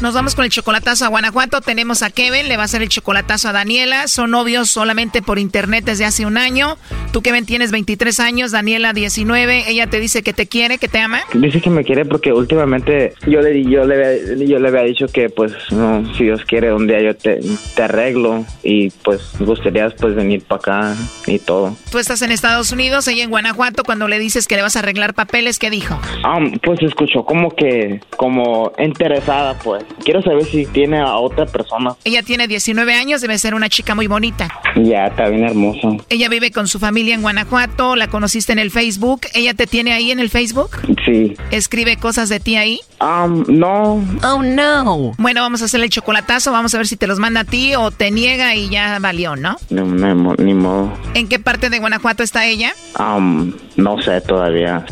Nos 0.00 0.14
vamos 0.14 0.34
con 0.34 0.46
el 0.46 0.50
chocolatazo 0.50 1.04
a 1.04 1.08
Guanajuato. 1.08 1.60
Tenemos 1.60 2.02
a 2.02 2.08
Kevin, 2.08 2.48
le 2.48 2.56
va 2.56 2.62
a 2.62 2.64
hacer 2.64 2.80
el 2.80 2.88
chocolatazo 2.88 3.50
a 3.50 3.52
Daniela. 3.52 4.08
Son 4.08 4.30
novios 4.30 4.70
solamente 4.70 5.20
por 5.20 5.38
internet 5.38 5.84
desde 5.84 6.06
hace 6.06 6.24
un 6.24 6.38
año. 6.38 6.78
Tú, 7.12 7.20
Kevin, 7.20 7.44
tienes 7.44 7.70
23 7.70 8.18
años, 8.18 8.50
Daniela 8.50 8.94
19. 8.94 9.64
Ella 9.68 9.88
te 9.88 10.00
dice 10.00 10.22
que 10.22 10.32
te 10.32 10.46
quiere, 10.46 10.78
que 10.78 10.88
te 10.88 11.00
ama. 11.00 11.20
Dice 11.34 11.60
que 11.60 11.68
me 11.68 11.84
quiere 11.84 12.06
porque 12.06 12.32
últimamente 12.32 13.12
yo 13.26 13.42
le, 13.42 13.62
yo 13.62 13.84
le, 13.84 14.46
yo 14.46 14.58
le 14.58 14.68
había 14.68 14.84
dicho 14.84 15.06
que, 15.06 15.28
pues, 15.28 15.52
no, 15.70 16.02
si 16.14 16.24
Dios 16.24 16.46
quiere, 16.46 16.72
un 16.72 16.86
día 16.86 17.02
yo 17.02 17.14
te, 17.14 17.38
te 17.74 17.82
arreglo 17.82 18.46
y, 18.62 18.88
pues, 18.88 19.32
gustaría 19.38 19.90
pues 19.90 20.14
venir 20.14 20.42
para 20.44 20.60
acá 20.60 20.96
y 21.26 21.38
todo. 21.38 21.76
Tú 21.90 21.98
estás 21.98 22.22
en 22.22 22.32
Estados 22.32 22.72
Unidos, 22.72 23.06
ella 23.06 23.24
en 23.24 23.30
Guanajuato. 23.30 23.84
Cuando 23.84 24.08
le 24.08 24.18
dices 24.18 24.46
que 24.46 24.56
le 24.56 24.62
vas 24.62 24.76
a 24.76 24.78
arreglar 24.78 25.12
papeles, 25.12 25.58
¿qué 25.58 25.68
dijo? 25.68 26.00
Ah, 26.24 26.38
pues 26.62 26.80
escuchó 26.80 27.22
como 27.24 27.50
que, 27.50 28.00
como 28.16 28.72
interesada, 28.78 29.58
pues. 29.58 29.84
Quiero 30.04 30.22
saber 30.22 30.44
si 30.44 30.66
tiene 30.66 30.98
a 30.98 31.16
otra 31.16 31.46
persona. 31.46 31.94
Ella 32.04 32.22
tiene 32.22 32.48
19 32.48 32.94
años, 32.94 33.20
debe 33.20 33.38
ser 33.38 33.54
una 33.54 33.68
chica 33.68 33.94
muy 33.94 34.06
bonita. 34.06 34.48
Ya, 34.76 35.06
está 35.06 35.28
bien 35.28 35.44
hermosa. 35.44 35.88
Ella 36.08 36.28
vive 36.28 36.50
con 36.50 36.68
su 36.68 36.78
familia 36.78 37.14
en 37.14 37.22
Guanajuato, 37.22 37.96
la 37.96 38.08
conociste 38.08 38.52
en 38.52 38.58
el 38.58 38.70
Facebook. 38.70 39.22
¿Ella 39.34 39.54
te 39.54 39.66
tiene 39.66 39.92
ahí 39.92 40.10
en 40.10 40.20
el 40.20 40.30
Facebook? 40.30 40.70
Sí. 41.04 41.36
¿Escribe 41.50 41.96
cosas 41.96 42.28
de 42.28 42.40
ti 42.40 42.56
ahí? 42.56 42.80
Um, 43.00 43.44
no. 43.48 44.02
Oh, 44.22 44.42
no. 44.42 45.12
Bueno, 45.18 45.42
vamos 45.42 45.62
a 45.62 45.66
hacerle 45.66 45.86
el 45.86 45.92
chocolatazo, 45.92 46.52
vamos 46.52 46.74
a 46.74 46.78
ver 46.78 46.86
si 46.86 46.96
te 46.96 47.06
los 47.06 47.18
manda 47.18 47.40
a 47.40 47.44
ti 47.44 47.74
o 47.74 47.90
te 47.90 48.10
niega 48.10 48.54
y 48.54 48.68
ya 48.68 48.98
valió, 49.00 49.36
¿no? 49.36 49.56
No, 49.70 49.84
no 49.86 50.34
ni 50.38 50.54
modo. 50.54 50.92
¿En 51.14 51.28
qué 51.28 51.38
parte 51.38 51.70
de 51.70 51.78
Guanajuato 51.78 52.22
está 52.22 52.46
ella? 52.46 52.74
Um, 52.98 53.52
no 53.76 54.00
sé 54.02 54.20
todavía. 54.20 54.84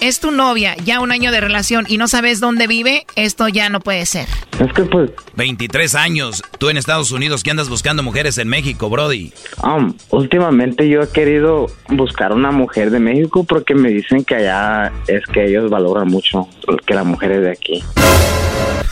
Es 0.00 0.18
tu 0.18 0.32
novia, 0.32 0.74
ya 0.84 1.00
un 1.00 1.12
año 1.12 1.30
de 1.30 1.40
relación 1.40 1.86
y 1.88 1.96
no 1.96 2.08
sabes 2.08 2.40
dónde 2.40 2.66
vive, 2.66 3.06
esto 3.14 3.46
ya 3.48 3.61
no 3.68 3.80
puede 3.80 4.06
ser. 4.06 4.28
Es 4.58 4.72
que 4.72 4.84
pues... 4.84 5.10
23 5.36 5.94
años, 5.94 6.42
tú 6.58 6.68
en 6.68 6.76
Estados 6.76 7.12
Unidos, 7.12 7.42
¿qué 7.42 7.50
andas 7.50 7.68
buscando 7.68 8.02
mujeres 8.02 8.38
en 8.38 8.48
México, 8.48 8.88
Brody? 8.88 9.32
Um, 9.62 9.94
últimamente 10.10 10.88
yo 10.88 11.02
he 11.02 11.08
querido 11.08 11.66
buscar 11.88 12.32
una 12.32 12.50
mujer 12.50 12.90
de 12.90 13.00
México 13.00 13.44
porque 13.44 13.74
me 13.74 13.90
dicen 13.90 14.24
que 14.24 14.36
allá 14.36 14.92
es 15.06 15.24
que 15.26 15.46
ellos 15.46 15.70
valoran 15.70 16.08
mucho 16.08 16.48
que 16.86 16.94
la 16.94 17.04
mujer 17.04 17.32
es 17.32 17.42
de 17.42 17.50
aquí. 17.50 17.84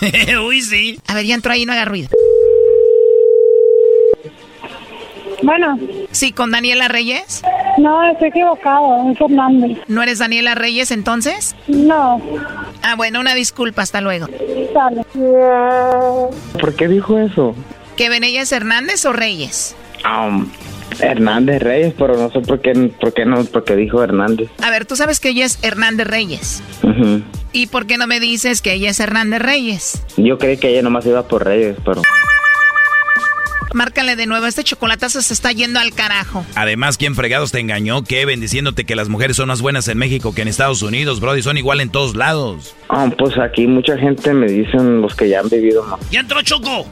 Uy, 0.46 0.62
sí. 0.62 0.98
A 1.06 1.14
ver, 1.14 1.26
ya 1.26 1.34
entró 1.34 1.52
ahí, 1.52 1.66
no 1.66 1.72
haga 1.72 1.84
ruido. 1.84 2.08
Bueno. 5.42 5.78
Sí, 6.10 6.32
con 6.32 6.50
Daniela 6.50 6.88
Reyes. 6.88 7.42
No, 7.80 8.02
estoy 8.10 8.28
equivocado, 8.28 9.10
es 9.10 9.18
Fernández. 9.18 9.78
¿No 9.88 10.02
eres 10.02 10.18
Daniela 10.18 10.54
Reyes 10.54 10.90
entonces? 10.90 11.56
No. 11.66 12.20
Ah, 12.82 12.94
bueno, 12.94 13.20
una 13.20 13.34
disculpa, 13.34 13.80
hasta 13.82 14.02
luego. 14.02 14.26
Dale. 14.74 15.04
¿Por 16.60 16.74
qué 16.76 16.88
dijo 16.88 17.18
eso? 17.18 17.54
¿Que 17.96 18.06
ella 18.06 18.42
es 18.42 18.52
Hernández 18.52 19.04
o 19.06 19.12
Reyes? 19.12 19.74
Um, 20.04 20.46
Hernández 21.00 21.62
Reyes, 21.62 21.94
pero 21.96 22.16
no 22.16 22.30
sé 22.30 22.40
por 22.40 22.60
qué, 22.60 22.72
por 23.00 23.14
qué 23.14 23.24
no, 23.24 23.44
porque 23.44 23.76
dijo 23.76 24.02
Hernández. 24.02 24.50
A 24.62 24.70
ver, 24.70 24.84
tú 24.84 24.96
sabes 24.96 25.18
que 25.18 25.30
ella 25.30 25.46
es 25.46 25.58
Hernández 25.62 26.06
Reyes. 26.06 26.62
¿Y 27.52 27.66
por 27.68 27.86
qué 27.86 27.96
no 27.96 28.06
me 28.06 28.20
dices 28.20 28.60
que 28.60 28.74
ella 28.74 28.90
es 28.90 29.00
Hernández 29.00 29.40
Reyes? 29.40 30.02
Yo 30.18 30.38
creí 30.38 30.58
que 30.58 30.68
ella 30.68 30.82
nomás 30.82 31.06
iba 31.06 31.26
por 31.26 31.44
Reyes, 31.44 31.76
pero... 31.84 32.02
Márcale 33.72 34.16
de 34.16 34.26
nuevo, 34.26 34.46
este 34.46 34.64
chocolatazo 34.64 35.22
se 35.22 35.32
está 35.32 35.52
yendo 35.52 35.78
al 35.78 35.92
carajo. 35.92 36.44
Además, 36.54 36.96
¿quién 36.96 37.14
fregados 37.14 37.52
te 37.52 37.60
engañó, 37.60 38.02
Kevin, 38.02 38.40
diciéndote 38.40 38.84
que 38.84 38.96
las 38.96 39.08
mujeres 39.08 39.36
son 39.36 39.48
más 39.48 39.62
buenas 39.62 39.86
en 39.88 39.98
México 39.98 40.34
que 40.34 40.42
en 40.42 40.48
Estados 40.48 40.82
Unidos, 40.82 41.20
Brody? 41.20 41.42
Son 41.42 41.56
igual 41.56 41.80
en 41.80 41.90
todos 41.90 42.16
lados. 42.16 42.74
Ah, 42.88 43.08
pues 43.16 43.38
aquí 43.38 43.66
mucha 43.66 43.96
gente 43.96 44.34
me 44.34 44.46
dicen 44.46 45.00
los 45.00 45.14
que 45.14 45.28
ya 45.28 45.40
han 45.40 45.48
vivido 45.48 45.82
más. 45.84 46.00
¡Ya 46.10 46.20
entró 46.20 46.42
Choco! 46.42 46.86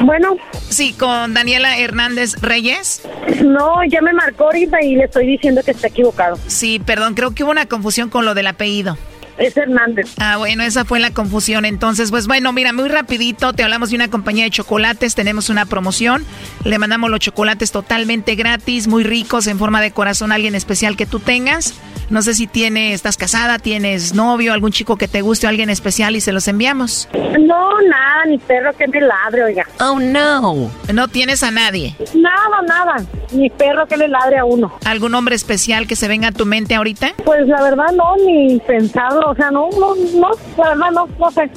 Bueno. 0.00 0.36
Sí, 0.68 0.92
con 0.92 1.34
Daniela 1.34 1.78
Hernández 1.78 2.34
Reyes. 2.40 3.02
No, 3.42 3.76
ya 3.88 4.00
me 4.00 4.12
marcó 4.12 4.44
ahorita 4.44 4.82
y 4.82 4.96
le 4.96 5.04
estoy 5.04 5.26
diciendo 5.26 5.62
que 5.64 5.70
está 5.70 5.88
equivocado. 5.88 6.38
Sí, 6.46 6.80
perdón, 6.84 7.14
creo 7.14 7.34
que 7.34 7.44
hubo 7.44 7.50
una 7.50 7.66
confusión 7.66 8.10
con 8.10 8.24
lo 8.24 8.34
del 8.34 8.46
apellido. 8.46 8.98
Es 9.38 9.56
Hernández. 9.56 10.14
Ah, 10.18 10.36
bueno, 10.36 10.62
esa 10.62 10.84
fue 10.84 11.00
la 11.00 11.10
confusión. 11.10 11.64
Entonces, 11.64 12.10
pues 12.10 12.26
bueno, 12.26 12.52
mira, 12.52 12.72
muy 12.72 12.88
rapidito, 12.88 13.52
te 13.52 13.62
hablamos 13.62 13.90
de 13.90 13.96
una 13.96 14.08
compañía 14.08 14.44
de 14.44 14.50
chocolates, 14.50 15.14
tenemos 15.14 15.48
una 15.48 15.66
promoción, 15.66 16.24
le 16.64 16.78
mandamos 16.78 17.10
los 17.10 17.20
chocolates 17.20 17.72
totalmente 17.72 18.34
gratis, 18.36 18.86
muy 18.86 19.02
ricos, 19.02 19.46
en 19.46 19.58
forma 19.58 19.80
de 19.80 19.90
corazón 19.90 20.32
a 20.32 20.36
alguien 20.36 20.54
especial 20.54 20.96
que 20.96 21.06
tú 21.06 21.20
tengas. 21.20 21.74
No 22.10 22.22
sé 22.22 22.34
si 22.34 22.46
tienes, 22.46 22.94
estás 22.94 23.16
casada, 23.16 23.58
tienes 23.58 24.14
novio, 24.14 24.52
algún 24.52 24.72
chico 24.72 24.96
que 24.96 25.08
te 25.08 25.22
guste 25.22 25.46
o 25.46 25.48
alguien 25.48 25.70
especial 25.70 26.16
y 26.16 26.20
se 26.20 26.32
los 26.32 26.46
enviamos. 26.48 27.08
No, 27.12 27.80
nada, 27.82 28.24
ni 28.26 28.38
perro 28.38 28.72
que 28.76 28.86
me 28.88 29.00
ladre, 29.00 29.44
oiga. 29.44 29.66
Oh, 29.80 29.98
no. 29.98 30.70
No 30.92 31.08
tienes 31.08 31.42
a 31.42 31.50
nadie. 31.50 31.96
Nada, 32.14 32.62
nada. 32.66 33.04
Ni 33.32 33.50
perro 33.50 33.86
que 33.86 33.96
le 33.96 34.08
ladre 34.08 34.38
a 34.38 34.44
uno. 34.44 34.72
¿Algún 34.84 35.14
hombre 35.14 35.34
especial 35.34 35.86
que 35.86 35.96
se 35.96 36.08
venga 36.08 36.28
a 36.28 36.32
tu 36.32 36.46
mente 36.46 36.74
ahorita? 36.74 37.12
Pues 37.24 37.46
la 37.46 37.62
verdad 37.62 37.92
no, 37.94 38.16
ni 38.24 38.58
pensado, 38.60 39.20
o 39.26 39.34
sea, 39.34 39.50
no, 39.50 39.68
no, 39.78 39.94
no, 39.94 40.30
la 40.58 40.68
verdad 40.70 40.90
no, 40.92 41.08
no 41.18 41.30
sé. 41.30 41.50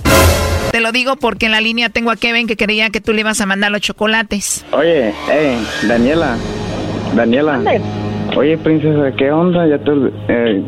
Te 0.71 0.81
lo 0.81 0.91
digo 0.91 1.15
porque 1.15 1.45
en 1.45 1.51
la 1.53 1.61
línea 1.61 1.89
tengo 1.89 2.11
a 2.11 2.15
Kevin 2.15 2.47
que 2.47 2.57
creía 2.57 2.89
que 2.89 3.01
tú 3.01 3.13
le 3.13 3.21
ibas 3.21 3.39
a 3.41 3.45
mandar 3.45 3.71
los 3.71 3.81
chocolates. 3.81 4.65
Oye, 4.71 5.13
hey, 5.29 5.65
Daniela, 5.83 6.37
Daniela. 7.15 7.61
Oye, 8.35 8.57
princesa, 8.57 9.11
¿qué 9.15 9.31
onda? 9.31 9.65
Ya 9.67 9.77
te, 9.79 9.91
eh, 10.27 10.63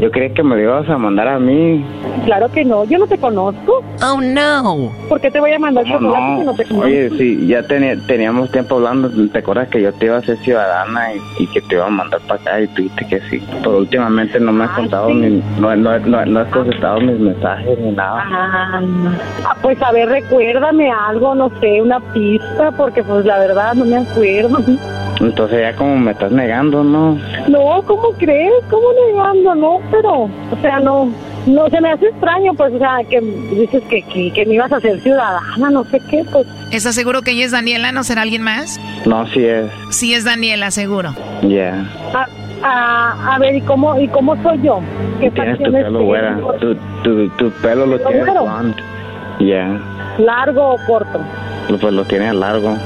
Yo 0.00 0.10
creía 0.10 0.34
que 0.34 0.42
me 0.42 0.56
lo 0.56 0.62
ibas 0.62 0.88
a 0.88 0.98
mandar 0.98 1.28
a 1.28 1.38
mí. 1.38 1.84
Claro 2.24 2.50
que 2.50 2.64
no, 2.64 2.84
yo 2.84 2.98
no 2.98 3.06
te 3.06 3.16
conozco. 3.16 3.84
Oh, 4.02 4.20
no. 4.20 4.90
¿Por 5.08 5.20
qué 5.20 5.30
te 5.30 5.38
voy 5.38 5.52
a 5.52 5.58
mandar 5.60 5.84
¿Cómo 5.84 5.98
chocolate 6.00 6.40
si 6.40 6.46
no 6.46 6.54
te 6.54 6.64
conozco? 6.64 6.86
Oye, 6.88 7.10
sí, 7.10 7.46
ya 7.46 7.62
tenía- 7.62 7.96
teníamos 8.08 8.50
tiempo 8.50 8.74
hablando. 8.76 9.08
¿Te 9.30 9.38
acuerdas 9.38 9.68
que 9.68 9.80
yo 9.82 9.92
te 9.92 10.06
iba 10.06 10.16
a 10.16 10.18
hacer 10.18 10.36
ciudadana 10.38 11.14
y, 11.14 11.44
y 11.44 11.46
que 11.46 11.60
te 11.60 11.76
iba 11.76 11.86
a 11.86 11.90
mandar 11.90 12.20
para 12.26 12.40
acá 12.40 12.60
y 12.62 12.66
tú 12.68 12.82
dijiste 12.82 13.06
que 13.06 13.20
sí? 13.30 13.40
Pero 13.62 13.78
últimamente 13.78 14.40
no 14.40 14.52
me 14.52 14.64
has 14.64 14.70
contado 14.72 15.10
ni, 15.10 15.40
no, 15.60 15.76
no, 15.76 15.98
no, 16.00 16.26
no 16.26 16.40
has 16.40 16.48
contestado 16.48 17.00
mis 17.00 17.20
mensajes 17.20 17.78
ni 17.78 17.92
nada. 17.92 18.24
Ah, 18.26 18.82
pues 19.62 19.80
a 19.80 19.92
ver, 19.92 20.08
recuérdame 20.08 20.90
algo, 20.90 21.36
no 21.36 21.50
sé, 21.60 21.80
una 21.80 22.00
pista, 22.12 22.72
porque 22.76 23.04
pues 23.04 23.24
la 23.24 23.38
verdad 23.38 23.74
no 23.74 23.84
me 23.84 23.98
acuerdo. 23.98 24.58
Entonces 25.20 25.60
ya 25.60 25.76
como 25.76 25.96
me 25.96 26.10
estás 26.12 26.32
negando, 26.32 26.82
¿no? 26.82 27.18
No, 27.48 27.82
¿cómo 27.86 28.10
crees? 28.18 28.52
¿Cómo 28.70 28.86
negando? 29.08 29.54
No, 29.54 29.80
pero, 29.90 30.22
o 30.24 30.58
sea, 30.60 30.80
no, 30.80 31.08
no, 31.46 31.68
se 31.68 31.80
me 31.80 31.92
hace 31.92 32.06
extraño, 32.08 32.52
pues, 32.54 32.72
o 32.74 32.78
sea, 32.78 32.98
que 33.08 33.20
dices 33.20 33.82
que, 33.88 34.02
que, 34.02 34.32
que 34.32 34.46
me 34.46 34.54
ibas 34.54 34.72
a 34.72 34.80
ser 34.80 35.00
ciudadana, 35.00 35.70
no 35.70 35.84
sé 35.84 36.00
qué, 36.10 36.24
pues. 36.32 36.46
¿Estás 36.72 36.94
seguro 36.94 37.22
que 37.22 37.30
ella 37.32 37.44
es 37.44 37.52
Daniela? 37.52 37.92
¿No 37.92 38.02
será 38.02 38.22
alguien 38.22 38.42
más? 38.42 38.80
No, 39.06 39.26
sí 39.28 39.44
es. 39.44 39.70
Sí 39.90 40.14
es 40.14 40.24
Daniela, 40.24 40.70
seguro. 40.70 41.14
Ya. 41.42 41.84
A, 42.12 42.26
a, 42.62 43.34
a 43.34 43.38
ver, 43.38 43.54
¿y 43.54 43.60
cómo, 43.60 43.98
¿y 44.00 44.08
cómo 44.08 44.40
soy 44.42 44.60
yo? 44.62 44.80
¿Qué 45.20 45.30
Tienes 45.30 45.58
tu 45.58 45.70
pelo 45.70 46.02
güera. 46.04 46.38
Tu, 46.60 46.74
tu, 47.04 47.28
tu 47.36 47.50
pelo 47.62 47.86
lo 47.86 47.98
¿Pelo 47.98 48.10
tienes 48.10 48.24
blonde. 48.34 48.82
Ya. 49.40 49.80
¿Largo 50.18 50.74
o 50.74 50.76
corto? 50.86 51.20
Pues 51.80 51.92
lo 51.92 52.04
tienes 52.04 52.34
largo. 52.34 52.76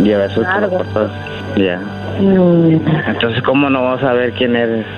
Y 0.00 0.12
a 0.12 0.18
veces 0.18 0.38
lo 0.38 0.42
Largo. 0.42 0.76
cortas. 0.78 1.10
Ya. 1.56 1.78
Mm. 2.20 2.80
Entonces, 3.08 3.42
¿cómo 3.42 3.70
no 3.70 3.82
vas 3.82 4.02
a 4.02 4.12
ver 4.12 4.32
quién 4.32 4.54
eres? 4.54 4.84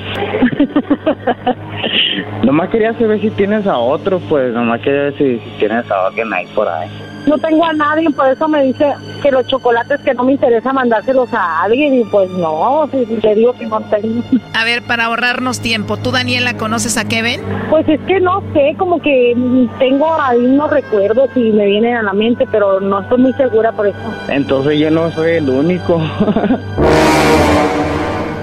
nomás 2.43 2.69
quería 2.71 2.93
saber 2.95 3.21
si 3.21 3.31
tienes 3.31 3.67
a 3.67 3.79
otro, 3.79 4.19
pues. 4.29 4.53
Nomás 4.53 4.81
quería 4.81 5.03
ver 5.03 5.15
si, 5.15 5.39
si 5.39 5.51
tienes 5.59 5.89
a 5.91 6.07
alguien 6.07 6.33
ahí 6.33 6.47
por 6.55 6.69
ahí. 6.69 6.89
No 7.29 7.37
tengo 7.37 7.65
a 7.67 7.75
nadie, 7.75 8.09
por 8.11 8.27
eso 8.27 8.49
me 8.49 8.63
dice 8.65 8.87
que 9.23 9.31
los 9.31 9.47
chocolates 9.47 10.01
que 10.01 10.15
no 10.15 10.25
me 10.25 10.33
interesa 10.33 10.73
mandárselos 10.73 11.33
a 11.35 11.63
alguien 11.63 12.01
y 12.01 12.05
pues 12.05 12.31
no, 12.31 12.89
si 12.91 13.05
te 13.17 13.35
digo 13.35 13.53
que 13.53 13.67
no 13.67 13.81
tengo. 13.83 14.23
A 14.55 14.65
ver, 14.65 14.83
para 14.83 15.05
ahorrarnos 15.05 15.61
tiempo, 15.61 15.99
¿tú, 15.99 16.11
Daniela, 16.11 16.57
conoces 16.57 16.97
a 16.97 17.07
Kevin? 17.07 17.43
Pues 17.69 17.87
es 17.87 18.01
que 18.07 18.19
no 18.21 18.43
sé, 18.55 18.75
como 18.79 19.01
que 19.03 19.37
tengo 19.79 20.11
ahí 20.19 20.39
unos 20.39 20.71
recuerdos 20.71 21.29
y 21.35 21.51
me 21.51 21.67
vienen 21.67 21.97
a 21.97 22.03
la 22.03 22.15
mente, 22.15 22.47
pero 22.51 22.81
no 22.81 23.01
estoy 23.01 23.19
muy 23.19 23.35
segura 23.35 23.73
por 23.73 23.89
eso. 23.89 23.99
Entonces, 24.29 24.79
yo 24.79 24.91
no 24.91 25.11
soy 25.11 25.33
el 25.33 25.51
único. 25.51 26.01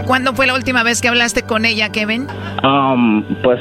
¿Cuándo 0.05 0.33
fue 0.33 0.45
la 0.45 0.53
última 0.53 0.83
vez 0.83 1.01
que 1.01 1.07
hablaste 1.07 1.41
con 1.41 1.65
ella, 1.65 1.89
Kevin? 1.89 2.27
um, 2.63 3.23
pues, 3.41 3.59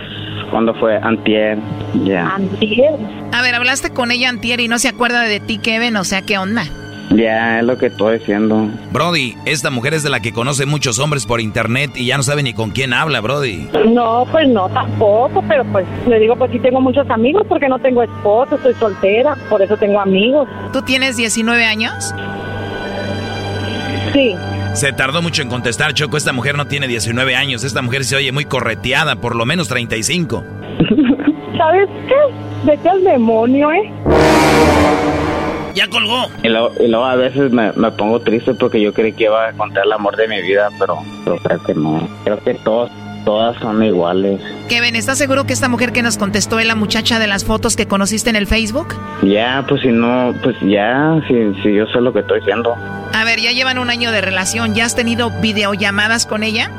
cuando 0.54 0.72
fue? 0.74 0.96
Antier. 1.02 1.58
Ya. 2.04 2.28
Antier. 2.36 2.92
A 3.32 3.42
ver, 3.42 3.56
hablaste 3.56 3.90
con 3.90 4.12
ella 4.12 4.28
antier 4.28 4.60
y 4.60 4.68
no 4.68 4.78
se 4.78 4.86
acuerda 4.86 5.22
de 5.22 5.40
ti, 5.40 5.58
Kevin, 5.58 5.96
o 5.96 6.04
sea, 6.04 6.22
¿qué 6.22 6.38
onda? 6.38 6.62
Ya, 7.10 7.58
es 7.58 7.64
lo 7.64 7.76
que 7.76 7.86
estoy 7.86 8.20
diciendo. 8.20 8.68
Brody, 8.92 9.34
esta 9.46 9.70
mujer 9.70 9.94
es 9.94 10.04
de 10.04 10.10
la 10.10 10.20
que 10.20 10.32
conoce 10.32 10.64
muchos 10.64 11.00
hombres 11.00 11.26
por 11.26 11.40
internet 11.40 11.90
y 11.96 12.06
ya 12.06 12.16
no 12.16 12.22
sabe 12.22 12.44
ni 12.44 12.54
con 12.54 12.70
quién 12.70 12.92
habla, 12.92 13.20
Brody. 13.20 13.68
No, 13.88 14.28
pues 14.30 14.48
no, 14.48 14.68
tampoco, 14.68 15.42
pero 15.48 15.64
pues 15.64 15.86
le 16.06 16.20
digo, 16.20 16.36
pues 16.36 16.52
sí 16.52 16.60
tengo 16.60 16.80
muchos 16.80 17.10
amigos 17.10 17.44
porque 17.48 17.68
no 17.68 17.80
tengo 17.80 18.04
esposo, 18.04 18.54
estoy 18.54 18.74
soltera, 18.74 19.36
por 19.50 19.60
eso 19.60 19.76
tengo 19.76 19.98
amigos. 19.98 20.48
¿Tú 20.72 20.82
tienes 20.82 21.16
19 21.16 21.64
años? 21.64 22.14
Sí. 24.12 24.36
Se 24.74 24.92
tardó 24.92 25.22
mucho 25.22 25.40
en 25.40 25.48
contestar, 25.48 25.94
Choco. 25.94 26.16
Esta 26.16 26.32
mujer 26.32 26.56
no 26.56 26.66
tiene 26.66 26.88
19 26.88 27.36
años. 27.36 27.62
Esta 27.62 27.80
mujer 27.80 28.04
se 28.04 28.16
oye 28.16 28.32
muy 28.32 28.44
correteada, 28.44 29.14
por 29.16 29.36
lo 29.36 29.46
menos 29.46 29.68
35. 29.68 30.42
¿Sabes 31.56 31.88
qué? 32.08 32.14
Vete 32.64 32.88
al 32.88 33.04
demonio, 33.04 33.70
¿eh? 33.70 33.92
Ya 35.76 35.88
colgó. 35.88 36.26
Y 36.42 36.48
luego, 36.48 36.72
y 36.80 36.88
luego 36.88 37.04
a 37.04 37.14
veces 37.14 37.52
me, 37.52 37.72
me 37.72 37.92
pongo 37.92 38.18
triste 38.20 38.52
porque 38.54 38.80
yo 38.80 38.92
creí 38.92 39.12
que 39.12 39.24
iba 39.24 39.46
a 39.46 39.50
encontrar 39.50 39.86
el 39.86 39.92
amor 39.92 40.16
de 40.16 40.26
mi 40.26 40.42
vida, 40.42 40.68
pero, 40.76 40.98
pero 41.24 41.36
creo 41.36 41.62
que 41.62 41.74
no. 41.74 42.08
Creo 42.24 42.40
que 42.42 42.54
todos, 42.54 42.90
todas 43.24 43.56
son 43.60 43.82
iguales. 43.82 44.40
Kevin, 44.68 44.96
¿estás 44.96 45.18
seguro 45.18 45.44
que 45.44 45.52
esta 45.52 45.68
mujer 45.68 45.92
que 45.92 46.02
nos 46.02 46.16
contestó 46.18 46.58
es 46.58 46.66
la 46.66 46.74
muchacha 46.74 47.18
de 47.18 47.26
las 47.26 47.44
fotos 47.44 47.76
que 47.76 47.86
conociste 47.86 48.30
en 48.30 48.36
el 48.36 48.46
Facebook? 48.46 48.94
Ya, 49.22 49.64
pues 49.68 49.82
si 49.82 49.88
no, 49.88 50.34
pues 50.42 50.56
ya, 50.62 51.20
si, 51.28 51.34
si 51.62 51.74
yo 51.74 51.86
sé 51.86 52.00
lo 52.00 52.12
que 52.12 52.20
estoy 52.20 52.40
diciendo. 52.40 52.74
A 53.12 53.24
ver, 53.24 53.40
ya 53.40 53.52
llevan 53.52 53.78
un 53.78 53.90
año 53.90 54.10
de 54.12 54.20
relación. 54.20 54.74
¿Ya 54.74 54.84
has 54.84 54.94
tenido 54.96 55.30
videollamadas 55.40 56.26
con 56.26 56.42
ella? 56.42 56.70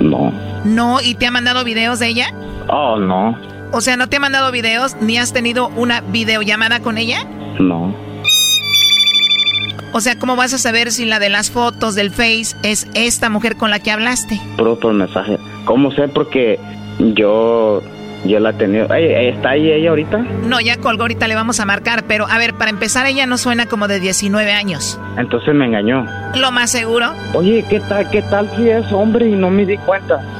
No. 0.00 0.32
No, 0.64 1.00
¿y 1.00 1.14
te 1.14 1.26
ha 1.26 1.30
mandado 1.30 1.64
videos 1.64 1.98
de 1.98 2.08
ella? 2.08 2.32
Oh, 2.68 2.98
no, 2.98 3.38
O 3.72 3.80
sea, 3.80 3.96
¿no 3.96 4.08
te 4.08 4.16
ha 4.16 4.20
mandado 4.20 4.50
videos 4.52 4.96
ni 5.00 5.16
has 5.18 5.32
tenido 5.32 5.68
una 5.68 6.00
videollamada 6.02 6.80
con 6.80 6.98
ella? 6.98 7.18
no. 7.58 8.07
O 9.92 10.00
sea, 10.00 10.18
¿cómo 10.18 10.36
vas 10.36 10.52
a 10.52 10.58
saber 10.58 10.92
si 10.92 11.06
la 11.06 11.18
de 11.18 11.28
las 11.30 11.50
fotos 11.50 11.94
del 11.94 12.10
Face 12.10 12.56
es 12.62 12.86
esta 12.94 13.30
mujer 13.30 13.56
con 13.56 13.70
la 13.70 13.78
que 13.80 13.90
hablaste? 13.90 14.40
Puro 14.56 14.78
por 14.78 14.92
mensaje. 14.92 15.38
¿Cómo 15.64 15.90
sé? 15.92 16.08
Porque 16.08 16.58
yo, 17.14 17.82
yo 18.24 18.38
la 18.40 18.50
he 18.50 18.52
tenido. 18.54 18.86
¿Está 18.94 19.50
ahí 19.50 19.70
ella 19.70 19.90
ahorita? 19.90 20.18
No, 20.18 20.60
ya 20.60 20.76
colgó, 20.76 21.02
ahorita 21.02 21.26
le 21.26 21.34
vamos 21.34 21.58
a 21.60 21.64
marcar, 21.64 22.04
pero 22.06 22.26
a 22.28 22.36
ver, 22.38 22.54
para 22.54 22.70
empezar, 22.70 23.06
ella 23.06 23.26
no 23.26 23.38
suena 23.38 23.66
como 23.66 23.88
de 23.88 23.98
19 23.98 24.52
años. 24.52 25.00
Entonces 25.16 25.54
me 25.54 25.64
engañó. 25.64 26.04
Lo 26.36 26.52
más 26.52 26.70
seguro. 26.70 27.12
Oye, 27.32 27.64
¿qué 27.68 27.80
tal, 27.80 28.10
qué 28.10 28.22
tal 28.22 28.50
si 28.56 28.68
es 28.68 28.92
hombre 28.92 29.26
y 29.28 29.32
no 29.32 29.50
me 29.50 29.64
di 29.64 29.76
cuenta? 29.78 30.20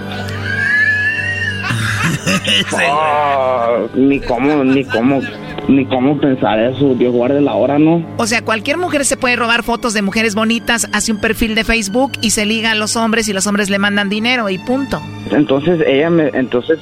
Ah, 2.76 3.78
ni 3.94 4.20
cómo, 4.20 4.64
ni 4.64 4.84
cómo, 4.84 5.20
ni 5.68 5.84
cómo 5.86 6.18
pensar 6.18 6.58
eso. 6.58 6.94
Dios 6.94 7.12
guarde 7.12 7.40
la 7.40 7.54
hora, 7.54 7.78
¿no? 7.78 8.04
O 8.16 8.26
sea, 8.26 8.42
cualquier 8.42 8.78
mujer 8.78 9.04
se 9.04 9.16
puede 9.16 9.36
robar 9.36 9.62
fotos 9.62 9.94
de 9.94 10.02
mujeres 10.02 10.34
bonitas, 10.34 10.88
hace 10.92 11.12
un 11.12 11.20
perfil 11.20 11.54
de 11.54 11.64
Facebook 11.64 12.12
y 12.20 12.30
se 12.30 12.46
liga 12.46 12.72
a 12.72 12.74
los 12.74 12.96
hombres 12.96 13.28
y 13.28 13.32
los 13.32 13.46
hombres 13.46 13.70
le 13.70 13.78
mandan 13.78 14.08
dinero 14.08 14.48
y 14.48 14.58
punto. 14.58 15.00
Entonces 15.30 15.80
ella 15.86 16.10
me, 16.10 16.28
entonces 16.28 16.78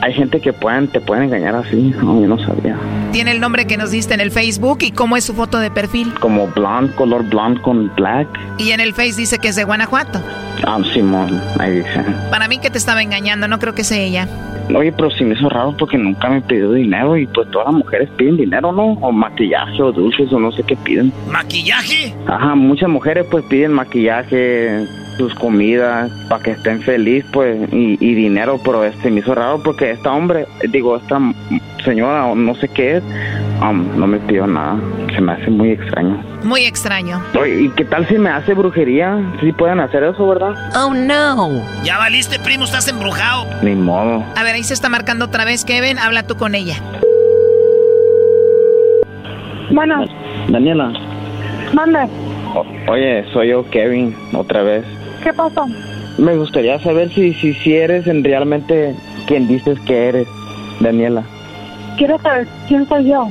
hay 0.00 0.12
gente 0.12 0.40
que 0.40 0.52
pueden, 0.52 0.88
te 0.88 1.00
pueden 1.00 1.24
engañar 1.24 1.54
así. 1.54 1.94
No, 2.02 2.20
yo 2.20 2.28
no 2.28 2.38
sabía. 2.38 2.76
Tiene 3.12 3.32
el 3.32 3.40
nombre 3.40 3.66
que 3.66 3.76
nos 3.76 3.90
diste 3.90 4.14
en 4.14 4.20
el 4.20 4.30
Facebook 4.30 4.78
y 4.82 4.92
cómo 4.92 5.16
es 5.16 5.24
su 5.24 5.34
foto 5.34 5.58
de 5.58 5.70
perfil. 5.70 6.14
Como 6.20 6.46
blonde, 6.48 6.94
color 6.94 7.24
blonde 7.24 7.60
con 7.62 7.94
black. 7.96 8.28
Y 8.58 8.70
en 8.70 8.80
el 8.80 8.94
Face 8.94 9.14
dice 9.16 9.38
que 9.38 9.48
es 9.48 9.56
de 9.56 9.64
Guanajuato. 9.64 10.20
Ah, 10.64 10.78
Simón, 10.92 11.40
ahí 11.58 11.76
dice. 11.76 12.04
Para 12.30 12.48
mí 12.48 12.58
que 12.58 12.70
te 12.70 12.78
estaba 12.78 13.02
engañando, 13.02 13.48
no 13.48 13.58
creo 13.58 13.74
que 13.74 13.84
sea 13.84 13.98
ella. 13.98 14.28
Oye, 14.74 14.92
pero 14.92 15.10
sí 15.10 15.24
me 15.24 15.34
hizo 15.34 15.48
raro 15.48 15.74
porque 15.78 15.96
nunca 15.96 16.28
me 16.28 16.42
pidió 16.42 16.72
dinero 16.72 17.16
y 17.16 17.26
pues 17.26 17.50
todas 17.50 17.68
las 17.68 17.76
mujeres 17.76 18.10
piden 18.16 18.36
dinero, 18.36 18.70
¿no? 18.70 18.92
O 19.00 19.10
maquillaje 19.12 19.82
o 19.82 19.92
dulces 19.92 20.30
o 20.32 20.38
no 20.38 20.52
sé 20.52 20.62
qué 20.62 20.76
piden. 20.76 21.12
¿Maquillaje? 21.30 22.14
Ajá, 22.26 22.54
muchas 22.54 22.90
mujeres 22.90 23.26
pues 23.30 23.44
piden 23.46 23.72
maquillaje, 23.72 24.86
sus 25.18 25.34
comidas, 25.34 26.10
para 26.28 26.42
que 26.42 26.50
estén 26.52 26.80
felices 26.82 27.28
pues 27.32 27.58
y, 27.72 27.98
y 28.00 28.14
dinero, 28.14 28.58
pero 28.64 28.84
este 28.84 29.10
me 29.10 29.20
hizo 29.20 29.34
raro 29.34 29.60
porque 29.62 29.90
esta 29.90 30.12
hombre, 30.12 30.46
digo, 30.70 30.96
esta 30.96 31.18
señora 31.84 32.26
o 32.26 32.34
no 32.34 32.54
sé 32.54 32.68
qué 32.68 32.96
es, 32.98 33.02
um, 33.60 33.84
no 33.98 34.06
me 34.06 34.18
pidió 34.20 34.46
nada. 34.46 34.78
Se 35.14 35.20
me 35.20 35.32
hace 35.32 35.50
muy 35.50 35.70
extraño. 35.72 36.22
Muy 36.44 36.64
extraño. 36.64 37.20
Oye, 37.38 37.62
¿y 37.62 37.68
qué 37.70 37.84
tal 37.84 38.06
si 38.06 38.16
me 38.18 38.30
hace 38.30 38.54
brujería? 38.54 39.18
Sí 39.40 39.52
pueden 39.52 39.80
hacer 39.80 40.04
eso, 40.04 40.26
¿verdad? 40.28 40.54
Oh, 40.76 40.94
no. 40.94 41.62
Ya 41.82 41.98
valiste, 41.98 42.38
primo, 42.38 42.64
estás 42.64 42.86
embrujado. 42.88 43.46
Ni 43.62 43.74
modo. 43.74 44.22
A 44.36 44.42
ver, 44.44 44.54
ahí 44.54 44.62
se 44.64 44.74
está 44.74 44.88
marcando 44.88 45.24
otra 45.26 45.44
vez, 45.44 45.64
Kevin. 45.64 45.98
Habla 45.98 46.22
tú 46.24 46.36
con 46.36 46.54
ella. 46.54 46.76
Bueno, 49.70 50.04
Daniela, 50.48 50.92
manda. 51.74 52.06
o- 52.54 52.64
oye, 52.92 53.24
soy 53.32 53.48
yo, 53.48 53.68
Kevin, 53.70 54.14
otra 54.32 54.62
vez. 54.62 54.84
¿Qué 55.22 55.32
pasó? 55.32 55.66
Me 56.18 56.36
gustaría 56.36 56.78
saber 56.80 57.10
si, 57.10 57.32
si, 57.34 57.54
si 57.54 57.74
eres 57.74 58.06
en 58.06 58.24
realmente 58.24 58.94
quien 59.26 59.46
dices 59.46 59.78
que 59.80 60.08
eres, 60.08 60.28
Daniela. 60.80 61.22
¿Quieres 61.96 62.20
saber 62.22 62.46
quién 62.66 62.86
soy 62.88 63.08
yo? 63.10 63.28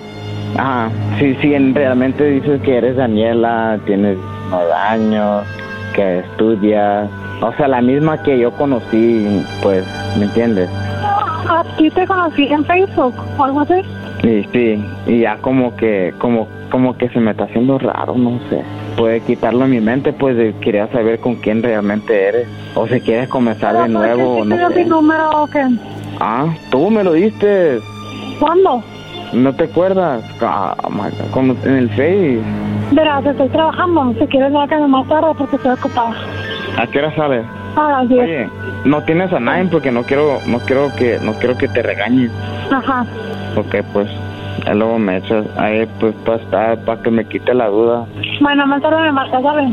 Ah, 0.58 0.90
sí, 1.20 1.36
sí, 1.42 1.54
en- 1.54 1.76
realmente 1.76 2.24
dices 2.30 2.62
que 2.62 2.78
eres 2.78 2.96
Daniela, 2.96 3.80
tienes 3.86 4.18
nueve 4.50 4.72
años, 4.74 5.44
que 5.94 6.20
estudias, 6.20 7.10
o 7.42 7.52
sea, 7.54 7.68
la 7.68 7.82
misma 7.82 8.22
que 8.24 8.40
yo 8.40 8.52
conocí, 8.52 9.42
pues, 9.62 9.86
¿me 10.18 10.26
entiendes? 10.26 10.70
¿A 11.50 11.64
ti 11.78 11.90
te 11.90 12.06
conocí 12.06 12.46
en 12.48 12.64
Facebook 12.66 13.16
o 13.38 13.44
algo 13.44 13.62
así? 13.62 13.76
Y 14.24 14.44
sí, 14.52 14.84
y 15.08 15.20
ya 15.20 15.38
como 15.38 15.76
que, 15.76 16.14
como, 16.18 16.48
como 16.72 16.98
que 16.98 17.10
se 17.10 17.20
me 17.20 17.32
está 17.32 17.46
haciendo 17.46 17.78
raro, 17.80 18.16
no 18.18 18.40
sé. 18.50 18.62
Puede 18.98 19.22
quitarlo 19.22 19.65
en 19.65 19.72
mi 19.72 19.80
mente, 19.80 20.11
pues 20.11 20.36
de- 20.36 20.53
quería 20.60 20.88
saber 20.88 21.19
con 21.19 21.36
quién 21.36 21.61
realmente 21.61 22.28
eres, 22.28 22.48
o 22.76 22.88
si 22.88 22.99
quieres 22.99 23.30
comenzar 23.30 23.78
de 23.78 23.88
nuevo, 23.88 24.40
o 24.40 24.44
¿Te 24.44 24.56
dio 24.56 24.57
no 24.64 24.69
mi 24.69 24.76
sé. 24.76 24.86
número 24.86 25.30
o 25.44 25.48
qué? 25.48 25.64
Ah, 26.19 26.48
tú 26.72 26.90
me 26.90 27.03
lo 27.03 27.14
diste, 27.14 27.80
¿Cuándo? 28.40 28.84
¿no 29.34 29.53
te 29.53 29.65
acuerdas? 29.65 30.24
Ah, 30.41 30.76
como 31.32 31.53
en 31.65 31.76
el 31.76 31.90
Face. 31.90 32.40
Verás, 32.91 33.26
estoy 33.26 33.49
trabajando. 33.49 34.14
Si 34.19 34.26
quieres, 34.28 34.52
que 34.69 34.78
más 34.78 35.07
tarde 35.07 35.28
porque 35.38 35.57
estoy 35.57 35.72
ocupada. 35.74 36.15
¿A 36.78 36.88
qué 36.88 36.99
hora 36.99 37.15
sales? 37.15 37.45
Ah, 37.76 38.02
Oye, 38.03 38.49
no 38.86 39.03
tienes 39.03 39.32
a 39.34 39.40
nadie 39.40 39.65
porque 39.69 39.91
no 39.91 40.03
quiero, 40.03 40.40
no 40.48 40.60
quiero 40.60 40.90
que, 40.98 41.19
no 41.22 41.34
quiero 41.34 41.56
que 41.57 41.68
te 41.68 41.84
regañes. 41.84 42.32
Ajá. 42.72 43.06
Porque 43.53 43.84
pues, 43.94 44.07
luego 44.74 44.98
me 44.98 45.18
echas 45.18 45.45
ahí 45.57 45.86
pues 45.99 46.15
para 46.26 46.38
estar, 46.41 46.78
para 46.86 47.02
que 47.03 47.11
me 47.11 47.26
quite 47.26 47.53
la 47.53 47.68
duda. 47.68 48.06
Bueno, 48.42 48.68
más 48.68 48.82
tarde 48.82 49.02
me 49.02 49.12
marcas, 49.12 49.42
¿sabes? 49.42 49.70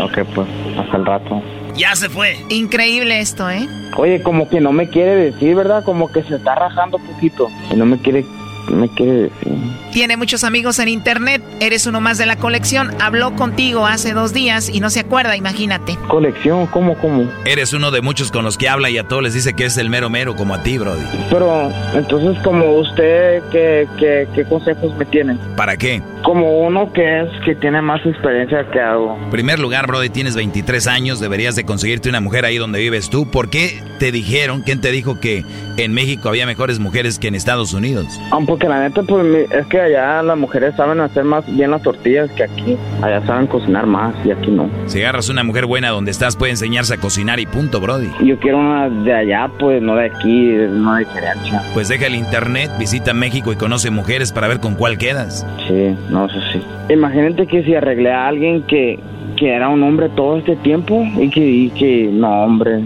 Ok, 0.00 0.28
pues, 0.34 0.48
hasta 0.78 0.96
el 0.96 1.06
rato. 1.06 1.42
Ya 1.74 1.94
se 1.96 2.08
fue. 2.08 2.36
Increíble 2.50 3.18
esto, 3.20 3.50
¿eh? 3.50 3.66
Oye, 3.96 4.22
como 4.22 4.48
que 4.48 4.60
no 4.60 4.72
me 4.72 4.88
quiere 4.88 5.16
decir, 5.16 5.54
¿verdad? 5.56 5.84
Como 5.84 6.10
que 6.10 6.22
se 6.22 6.36
está 6.36 6.54
rajando 6.54 6.98
un 6.98 7.06
poquito. 7.06 7.48
Y 7.70 7.76
no 7.76 7.86
me 7.86 7.98
quiere 7.98 8.24
me 8.70 8.88
quiere 8.88 9.12
decir? 9.24 9.52
Tiene 9.94 10.16
muchos 10.16 10.42
amigos 10.42 10.80
en 10.80 10.88
internet, 10.88 11.40
eres 11.60 11.86
uno 11.86 12.00
más 12.00 12.18
de 12.18 12.26
la 12.26 12.34
colección. 12.34 12.90
Habló 13.00 13.36
contigo 13.36 13.86
hace 13.86 14.12
dos 14.12 14.34
días 14.34 14.68
y 14.68 14.80
no 14.80 14.90
se 14.90 14.98
acuerda, 14.98 15.36
imagínate. 15.36 15.96
¿Colección? 16.08 16.66
¿Cómo, 16.66 16.98
cómo? 16.98 17.30
Eres 17.44 17.72
uno 17.74 17.92
de 17.92 18.00
muchos 18.00 18.32
con 18.32 18.42
los 18.44 18.58
que 18.58 18.68
habla 18.68 18.90
y 18.90 18.98
a 18.98 19.06
todos 19.06 19.22
les 19.22 19.34
dice 19.34 19.54
que 19.54 19.66
es 19.66 19.78
el 19.78 19.90
mero 19.90 20.10
mero, 20.10 20.34
como 20.34 20.52
a 20.52 20.64
ti, 20.64 20.78
Brody. 20.78 21.04
Pero, 21.30 21.70
entonces, 21.94 22.36
como 22.42 22.72
usted, 22.72 23.40
¿qué, 23.52 23.86
qué, 23.96 24.26
qué 24.34 24.44
consejos 24.46 24.92
me 24.96 25.04
tiene? 25.04 25.38
¿Para 25.56 25.76
qué? 25.76 26.02
Como 26.24 26.66
uno 26.66 26.92
que 26.92 27.20
es, 27.20 27.28
que 27.44 27.54
tiene 27.54 27.80
más 27.80 28.04
experiencia 28.04 28.68
que 28.72 28.80
hago. 28.80 29.16
En 29.22 29.30
primer 29.30 29.60
lugar, 29.60 29.86
Brody, 29.86 30.08
tienes 30.08 30.34
23 30.34 30.88
años, 30.88 31.20
deberías 31.20 31.54
de 31.54 31.64
conseguirte 31.64 32.08
una 32.08 32.20
mujer 32.20 32.44
ahí 32.44 32.58
donde 32.58 32.80
vives 32.80 33.10
tú. 33.10 33.30
¿Por 33.30 33.48
qué 33.48 33.80
te 34.00 34.10
dijeron, 34.10 34.62
quién 34.62 34.80
te 34.80 34.90
dijo 34.90 35.20
que 35.20 35.44
en 35.76 35.92
México 35.92 36.28
había 36.28 36.46
mejores 36.46 36.80
mujeres 36.80 37.20
que 37.20 37.28
en 37.28 37.36
Estados 37.36 37.74
Unidos? 37.74 38.06
Ah, 38.32 38.40
porque 38.44 38.68
la 38.68 38.80
neta, 38.80 39.04
pues 39.04 39.50
es 39.52 39.66
que 39.66 39.83
allá 39.84 40.22
las 40.22 40.36
mujeres 40.36 40.74
saben 40.76 41.00
hacer 41.00 41.24
más 41.24 41.44
bien 41.54 41.70
las 41.70 41.82
tortillas 41.82 42.30
que 42.32 42.44
aquí. 42.44 42.76
Allá 43.02 43.24
saben 43.26 43.46
cocinar 43.46 43.86
más 43.86 44.14
y 44.24 44.30
aquí 44.30 44.50
no. 44.50 44.68
Si 44.86 45.00
agarras 45.00 45.28
una 45.28 45.44
mujer 45.44 45.66
buena 45.66 45.90
donde 45.90 46.10
estás, 46.10 46.36
puede 46.36 46.52
enseñarse 46.52 46.94
a 46.94 46.96
cocinar 46.98 47.40
y 47.40 47.46
punto, 47.46 47.80
Brody. 47.80 48.10
Yo 48.24 48.38
quiero 48.38 48.58
una 48.58 48.88
de 48.88 49.14
allá, 49.14 49.50
pues 49.58 49.82
no 49.82 49.96
de 49.96 50.06
aquí, 50.06 50.52
no 50.70 50.94
de 50.94 51.04
diferencia. 51.04 51.62
Pues 51.72 51.88
deja 51.88 52.06
el 52.06 52.14
internet, 52.14 52.70
visita 52.78 53.14
México 53.14 53.52
y 53.52 53.56
conoce 53.56 53.90
mujeres 53.90 54.32
para 54.32 54.48
ver 54.48 54.60
con 54.60 54.74
cuál 54.74 54.98
quedas. 54.98 55.46
Sí, 55.68 55.96
no, 56.10 56.28
sé 56.28 56.36
sí. 56.52 56.62
Imagínate 56.90 57.46
que 57.46 57.62
si 57.64 57.74
arreglé 57.74 58.12
a 58.12 58.28
alguien 58.28 58.62
que, 58.62 58.98
que 59.36 59.54
era 59.54 59.68
un 59.68 59.82
hombre 59.82 60.08
todo 60.10 60.38
este 60.38 60.56
tiempo 60.56 61.04
y 61.16 61.30
que, 61.30 61.40
y 61.40 61.70
que 61.70 62.08
no, 62.12 62.44
hombre. 62.44 62.82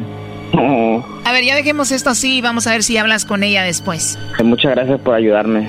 A 1.25 1.33
ver, 1.33 1.45
ya 1.45 1.55
dejemos 1.55 1.93
esto 1.93 2.09
así 2.09 2.39
y 2.39 2.41
vamos 2.41 2.67
a 2.67 2.73
ver 2.73 2.83
si 2.83 2.97
hablas 2.97 3.27
con 3.27 3.43
ella 3.43 3.63
después. 3.63 4.19
Muchas 4.43 4.73
gracias 4.73 4.99
por 5.01 5.15
ayudarme. 5.15 5.69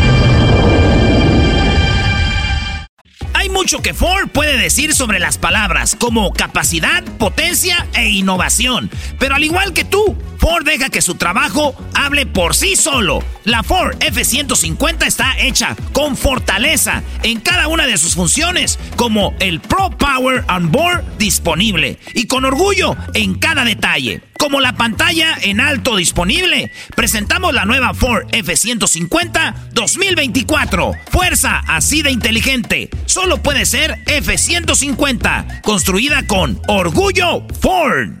Hay 3.41 3.49
mucho 3.49 3.81
que 3.81 3.95
Ford 3.95 4.29
puede 4.29 4.55
decir 4.55 4.93
sobre 4.93 5.17
las 5.17 5.39
palabras, 5.39 5.95
como 5.95 6.31
capacidad, 6.31 7.03
potencia 7.17 7.87
e 7.95 8.07
innovación. 8.07 8.91
Pero 9.17 9.33
al 9.33 9.43
igual 9.43 9.73
que 9.73 9.83
tú, 9.83 10.15
Ford 10.41 10.65
deja 10.65 10.89
que 10.89 11.03
su 11.03 11.13
trabajo 11.15 11.75
hable 11.93 12.25
por 12.25 12.55
sí 12.55 12.75
solo. 12.75 13.23
La 13.43 13.61
Ford 13.61 13.95
F-150 13.99 15.05
está 15.05 15.39
hecha 15.39 15.75
con 15.93 16.17
fortaleza 16.17 17.03
en 17.21 17.39
cada 17.39 17.67
una 17.67 17.85
de 17.85 17.95
sus 17.99 18.15
funciones, 18.15 18.79
como 18.95 19.35
el 19.39 19.59
Pro 19.59 19.91
Power 19.91 20.43
on 20.49 20.71
Board 20.71 21.03
disponible 21.19 21.99
y 22.15 22.25
con 22.25 22.43
orgullo 22.43 22.97
en 23.13 23.35
cada 23.35 23.63
detalle. 23.63 24.23
Como 24.39 24.61
la 24.61 24.73
pantalla 24.73 25.37
en 25.43 25.61
alto 25.61 25.95
disponible, 25.95 26.71
presentamos 26.95 27.53
la 27.53 27.65
nueva 27.65 27.93
Ford 27.93 28.25
F-150 28.31 29.69
2024. 29.73 30.93
Fuerza 31.11 31.61
así 31.67 32.01
de 32.01 32.09
inteligente. 32.09 32.89
Solo 33.05 33.43
puede 33.43 33.67
ser 33.67 33.99
F-150, 34.07 35.61
construida 35.61 36.25
con 36.25 36.59
orgullo 36.67 37.45
Ford. 37.61 38.20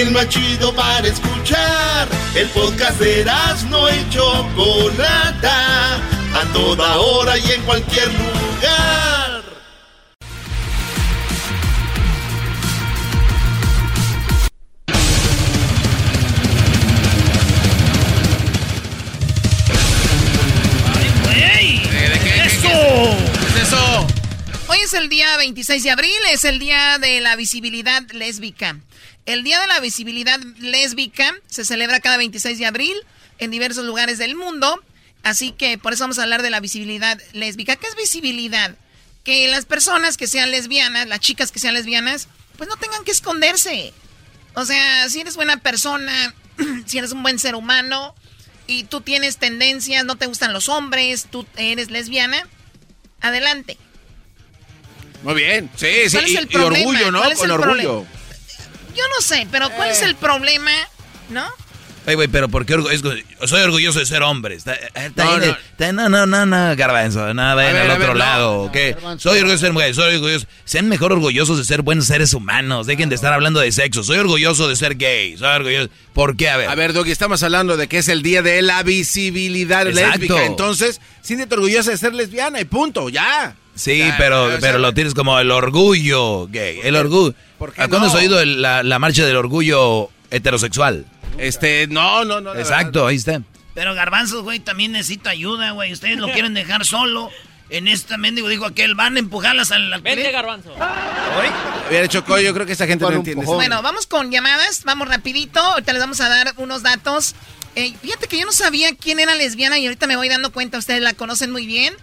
el 0.00 0.10
más 0.10 0.28
chido 0.28 0.74
para 0.74 1.06
escuchar. 1.06 2.08
El 2.34 2.48
podcast 2.48 2.98
de 2.98 3.24
no 3.70 3.88
y 3.88 4.10
Chocolata, 4.10 5.96
a 5.96 6.52
toda 6.52 6.96
hora 6.96 7.38
y 7.38 7.52
en 7.52 7.62
cualquier 7.62 8.08
lugar. 8.08 9.44
¡Ey! 21.32 21.78
¿De 21.78 22.18
qué? 22.18 22.44
¡Eso! 22.46 22.68
¿Qué 23.54 23.60
es 23.60 23.68
eso? 23.68 24.06
Hoy 24.66 24.78
es 24.82 24.92
el 24.94 25.08
día 25.08 25.36
26 25.36 25.84
de 25.84 25.90
abril, 25.90 26.10
es 26.32 26.44
el 26.44 26.58
día 26.58 26.98
de 26.98 27.20
la 27.20 27.36
visibilidad 27.36 28.02
lésbica. 28.10 28.76
El 29.26 29.42
Día 29.42 29.60
de 29.60 29.66
la 29.66 29.80
Visibilidad 29.80 30.38
Lésbica 30.58 31.34
se 31.46 31.64
celebra 31.64 32.00
cada 32.00 32.16
26 32.16 32.58
de 32.58 32.66
abril 32.66 32.96
en 33.38 33.50
diversos 33.50 33.84
lugares 33.84 34.18
del 34.18 34.36
mundo. 34.36 34.82
Así 35.22 35.52
que 35.52 35.78
por 35.78 35.94
eso 35.94 36.04
vamos 36.04 36.18
a 36.18 36.22
hablar 36.24 36.42
de 36.42 36.50
la 36.50 36.60
visibilidad 36.60 37.18
lésbica. 37.32 37.76
¿Qué 37.76 37.86
es 37.86 37.96
visibilidad? 37.96 38.76
Que 39.24 39.48
las 39.48 39.64
personas 39.64 40.18
que 40.18 40.26
sean 40.26 40.50
lesbianas, 40.50 41.06
las 41.08 41.20
chicas 41.20 41.50
que 41.50 41.58
sean 41.58 41.72
lesbianas, 41.72 42.28
pues 42.58 42.68
no 42.68 42.76
tengan 42.76 43.04
que 43.04 43.10
esconderse. 43.12 43.94
O 44.54 44.66
sea, 44.66 45.08
si 45.08 45.20
eres 45.20 45.36
buena 45.36 45.56
persona, 45.56 46.34
si 46.86 46.98
eres 46.98 47.12
un 47.12 47.22
buen 47.22 47.38
ser 47.38 47.54
humano 47.54 48.14
y 48.66 48.84
tú 48.84 49.00
tienes 49.00 49.38
tendencias, 49.38 50.04
no 50.04 50.16
te 50.16 50.26
gustan 50.26 50.52
los 50.52 50.68
hombres, 50.68 51.26
tú 51.30 51.46
eres 51.56 51.90
lesbiana, 51.90 52.46
adelante. 53.22 53.78
Muy 55.22 55.34
bien, 55.34 55.70
sí, 55.74 55.86
sí. 56.08 56.18
¿Cuál 56.18 56.24
es 56.26 56.32
y- 56.50 56.56
orgullo, 56.56 57.10
¿no? 57.10 57.18
¿Cuál 57.20 57.32
es 57.32 57.38
Con 57.38 57.50
orgullo. 57.50 58.06
Yo 58.94 59.02
no 59.14 59.20
sé, 59.20 59.46
pero 59.50 59.70
¿cuál 59.70 59.90
es 59.90 60.02
Eh. 60.02 60.06
el 60.06 60.14
problema? 60.16 60.70
¿No? 61.30 61.44
Ay, 62.06 62.16
güey, 62.16 62.28
pero 62.28 62.50
¿por 62.50 62.66
qué 62.66 62.76
orgu- 62.76 62.90
es 62.90 63.00
que 63.00 63.24
soy 63.46 63.62
orgulloso 63.62 63.98
de 63.98 64.04
ser 64.04 64.22
hombre? 64.22 64.54
Está- 64.56 64.74
está 64.74 65.24
No, 65.24 65.38
no. 65.38 65.44
está- 65.44 65.92
no, 65.94 66.08
no, 66.10 66.26
no, 66.26 66.44
no, 66.44 66.76
garbanzo, 66.76 67.32
no, 67.32 67.56
vayan 67.56 67.72
ver, 67.72 67.82
al 67.82 67.90
otro 67.92 67.98
ver, 68.00 68.08
no. 68.10 68.14
lado, 68.14 68.62
¿ok? 68.64 68.76
Soy 69.16 69.38
orgulloso 69.38 69.52
de 69.52 69.58
ser 69.58 69.72
mujer, 69.72 69.94
soy 69.94 70.14
orgulloso. 70.16 70.46
Sean 70.66 70.86
mejor 70.90 71.12
orgullosos 71.12 71.56
de 71.56 71.64
ser 71.64 71.80
buenos 71.80 72.06
seres 72.06 72.34
humanos, 72.34 72.86
dejen 72.86 73.08
de 73.08 73.14
estar 73.14 73.32
hablando 73.32 73.58
de 73.60 73.72
sexo. 73.72 74.04
Soy 74.04 74.18
orgulloso 74.18 74.68
de 74.68 74.76
ser 74.76 74.96
gay, 74.98 75.38
soy 75.38 75.48
orgulloso. 75.48 75.88
¿Por 76.12 76.36
qué? 76.36 76.50
A 76.50 76.58
ver. 76.58 76.68
A 76.68 76.74
ver, 76.74 76.92
Doggy, 76.92 77.10
estamos 77.10 77.42
hablando 77.42 77.78
de 77.78 77.88
que 77.88 77.96
es 77.96 78.08
el 78.08 78.20
día 78.22 78.42
de 78.42 78.60
la 78.60 78.82
visibilidad 78.82 79.86
Exacto. 79.88 80.10
lésbica. 80.18 80.44
Entonces, 80.44 81.00
siéntete 81.22 81.54
orgullosa 81.54 81.90
de 81.90 81.96
ser 81.96 82.12
lesbiana 82.12 82.60
y 82.60 82.66
punto, 82.66 83.08
ya. 83.08 83.56
Sí, 83.74 83.98
Ya, 83.98 84.14
pero, 84.18 84.44
o 84.44 84.50
sea, 84.50 84.60
pero 84.60 84.78
lo 84.78 84.94
tienes 84.94 85.14
como 85.14 85.38
el 85.38 85.50
orgullo 85.50 86.46
gay. 86.48 86.80
El 86.82 86.96
orgullo. 86.96 87.34
¿Por 87.58 87.72
qué 87.72 87.82
¿A 87.82 87.88
cuándo 87.88 88.06
no? 88.06 88.12
has 88.12 88.18
oído 88.18 88.40
el- 88.40 88.62
la, 88.62 88.82
la 88.82 88.98
marcha 88.98 89.24
del 89.26 89.36
orgullo 89.36 90.10
heterosexual? 90.30 91.06
Este, 91.38 91.86
no, 91.88 92.24
no, 92.24 92.40
no. 92.40 92.54
la 92.54 92.60
Exacto, 92.60 93.06
ahí 93.06 93.16
está. 93.16 93.40
Pero 93.74 93.94
Garbanzos, 93.94 94.42
güey, 94.42 94.60
también 94.60 94.92
necesita 94.92 95.30
ayuda, 95.30 95.72
güey. 95.72 95.92
Ustedes 95.92 96.18
lo 96.18 96.28
quieren 96.32 96.54
dejar 96.54 96.84
solo 96.84 97.30
en 97.70 97.88
esta 97.88 98.18
mendigo 98.18 98.48
dijo 98.48 98.66
aquel, 98.66 98.94
van 98.94 99.16
a 99.16 99.18
empujarlas 99.18 99.72
al... 99.72 99.90
Vente, 100.02 100.30
garbanzo. 100.30 100.70
¿Hoy? 100.72 101.48
Hubiera 101.88 102.04
hecho 102.04 102.24
yo 102.38 102.54
creo 102.54 102.66
que 102.66 102.72
esa 102.72 102.86
gente 102.86 103.04
no 103.04 103.10
entiende. 103.10 103.42
eso. 103.44 103.54
Bueno, 103.54 103.82
vamos 103.82 104.06
con 104.06 104.30
llamadas, 104.30 104.84
vamos 104.84 105.08
rapidito. 105.08 105.58
Ahorita 105.60 105.92
les 105.92 106.00
vamos 106.00 106.20
a 106.20 106.28
dar 106.28 106.54
unos 106.58 106.82
datos. 106.82 107.34
Eh, 107.74 107.94
fíjate 108.00 108.28
que 108.28 108.38
yo 108.38 108.46
no 108.46 108.52
sabía 108.52 108.94
quién 108.94 109.18
era 109.18 109.34
lesbiana 109.34 109.78
y 109.78 109.86
ahorita 109.86 110.06
me 110.06 110.16
voy 110.16 110.28
dando 110.28 110.52
cuenta, 110.52 110.78
ustedes 110.78 111.00
la 111.02 111.14
conocen 111.14 111.50
muy 111.50 111.66
bien. 111.66 111.94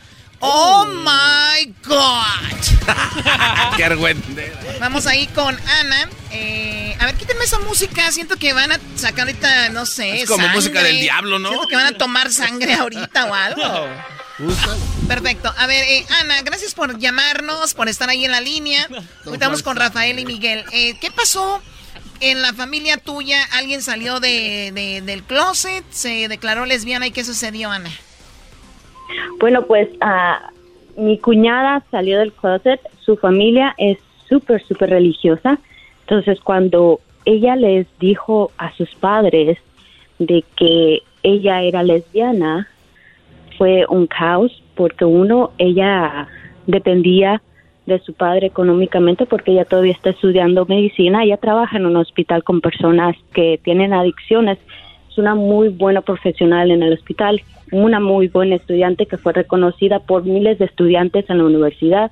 ¡Oh, 0.42 0.86
my 0.86 1.74
God! 1.86 2.58
Qué 3.78 3.86
argüente. 3.86 4.52
Vamos 4.80 5.06
ahí 5.08 5.28
con 5.28 5.56
Ana. 5.80 6.10
Eh, 6.32 6.96
a 7.00 7.06
ver, 7.06 7.16
quítenme 7.16 7.44
esa 7.46 7.60
música. 7.60 8.12
Siento 8.12 8.38
que 8.38 8.54
van 8.54 8.72
a 8.72 8.80
sacar 8.96 9.28
ahorita, 9.28 9.70
no 9.70 9.86
sé. 9.86 10.22
Es 10.22 10.28
como 10.28 10.40
sangre. 10.44 10.56
música 10.56 10.84
del 10.84 11.00
diablo, 11.00 11.40
¿no? 11.40 11.50
Siento 11.50 11.68
que 11.68 11.76
van 11.76 11.88
a 11.94 11.98
tomar 11.98 12.32
sangre 12.32 12.74
ahorita 12.74 13.26
o 13.26 13.34
algo. 13.34 13.88
Perfecto. 15.08 15.54
A 15.58 15.68
ver, 15.68 15.84
eh, 15.88 16.06
Ana, 16.22 16.42
gracias 16.42 16.74
por 16.74 16.98
llamarnos, 16.98 17.74
por 17.74 17.88
estar 17.90 18.10
ahí 18.10 18.26
en 18.26 18.32
la 18.32 18.42
línea. 18.42 18.88
Ahorita 19.26 19.48
vamos 19.48 19.62
con 19.64 19.76
Rafael 19.76 20.18
y 20.20 20.26
Miguel. 20.26 20.66
Eh, 20.72 20.98
¿Qué 21.00 21.12
pasó 21.12 21.62
en 22.22 22.42
la 22.42 22.54
familia 22.54 22.98
tuya? 22.98 23.44
¿Alguien 23.54 23.82
salió 23.84 24.20
de, 24.20 24.72
de- 24.74 25.02
del 25.02 25.24
closet? 25.24 25.84
¿Se 25.92 26.28
declaró 26.28 26.66
lesbiana? 26.66 27.06
¿Y 27.08 27.12
qué 27.12 27.24
sucedió, 27.24 27.70
Ana? 27.70 27.92
Bueno, 29.40 29.64
pues 29.64 29.90
ah, 30.02 30.52
mi 30.98 31.18
cuñada 31.18 31.84
salió 31.92 32.20
del 32.20 32.32
closet, 32.34 32.80
su 33.00 33.18
familia 33.18 33.74
es 33.78 33.98
súper, 34.28 34.62
súper 34.64 34.90
religiosa, 34.90 35.60
entonces 36.02 36.40
cuando 36.42 37.00
ella 37.26 37.56
les 37.56 37.88
dijo 38.00 38.52
a 38.58 38.72
sus 38.74 38.94
padres 38.96 39.58
de 40.20 40.44
que 40.56 41.02
ella 41.24 41.62
era 41.62 41.84
lesbiana, 41.84 42.68
fue 43.58 43.86
un 43.90 44.08
caos 44.08 44.64
porque 44.76 45.06
uno, 45.06 45.52
ella 45.58 46.28
dependía 46.68 47.42
de 47.86 48.00
su 48.00 48.14
padre 48.14 48.48
económicamente 48.48 49.26
porque 49.26 49.52
ella 49.52 49.66
todavía 49.66 49.94
está 49.94 50.12
estudiando 50.12 50.66
medicina, 50.66 51.24
ella 51.24 51.38
trabaja 51.38 51.78
en 51.78 51.86
un 51.86 51.98
hospital 51.98 52.44
con 52.44 52.62
personas 52.62 53.16
que 53.34 53.60
tienen 53.64 53.94
adicciones, 53.94 54.60
es 55.10 55.18
una 55.18 55.36
muy 55.36 55.70
buena 55.70 56.02
profesional 56.02 56.72
en 56.72 56.84
el 56.84 56.94
hospital, 56.94 57.42
una 57.72 58.00
muy 58.00 58.28
buena 58.28 58.56
estudiante 58.56 59.06
que 59.06 59.18
fue 59.18 59.34
reconocida 59.34 60.00
por 60.00 60.24
miles 60.24 60.60
de 60.60 60.66
estudiantes 60.66 61.30
en 61.30 61.38
la 61.40 61.46
universidad. 61.46 62.12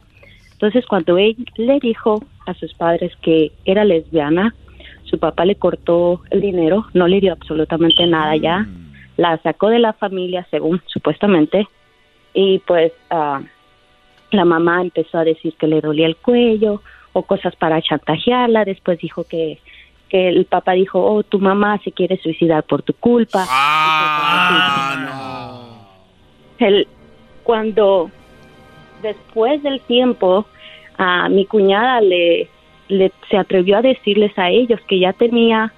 Entonces, 0.54 0.86
cuando 0.86 1.18
él 1.18 1.36
le 1.56 1.80
dijo 1.80 2.24
a 2.46 2.54
sus 2.54 2.74
padres 2.74 3.12
que 3.22 3.52
era 3.66 3.84
lesbiana, 3.86 4.56
su 5.04 5.20
papá 5.20 5.46
le 5.46 5.56
cortó 5.56 6.22
el 6.30 6.42
dinero, 6.42 6.86
no 6.94 7.08
le 7.08 7.20
dio 7.20 7.34
absolutamente 7.34 8.06
nada 8.08 8.36
ya, 8.36 8.68
la 9.18 9.38
sacó 9.42 9.70
de 9.70 9.80
la 9.80 9.94
familia, 9.94 10.48
según 10.50 10.82
supuestamente, 10.86 11.68
y 12.34 12.60
pues 12.60 12.94
ah, 13.10 13.42
la 14.32 14.46
mamá 14.46 14.82
empezó 14.82 15.18
a 15.18 15.24
decir 15.24 15.56
que 15.56 15.68
le 15.68 15.82
dolía 15.82 16.06
el 16.06 16.16
cuello 16.16 16.82
o 17.14 17.24
cosas 17.24 17.56
para 17.56 17.82
chantajearla, 17.82 18.66
después 18.66 19.00
dijo 19.00 19.24
que 19.24 19.60
que 20.10 20.28
el 20.28 20.46
papá 20.46 20.74
dijo, 20.74 21.00
oh, 21.00 21.24
tu 21.24 21.40
mamá 21.40 21.80
se 21.84 21.92
quiere 21.92 22.18
suicidar 22.18 22.64
por 22.64 22.82
tu 22.82 22.94
culpa. 22.94 23.46
El, 26.60 26.88
cuando 27.44 28.12
después 29.02 29.64
del 29.64 29.82
tiempo 29.82 30.46
a 30.98 31.30
mi 31.30 31.46
cuñada 31.46 32.02
le, 32.02 32.50
se 33.30 33.38
atrevió 33.38 33.78
a 33.78 33.82
decirles 33.82 34.38
a 34.38 34.50
ellos 34.50 34.80
que 34.88 35.00
ya 35.00 35.14
tenía 35.14 35.74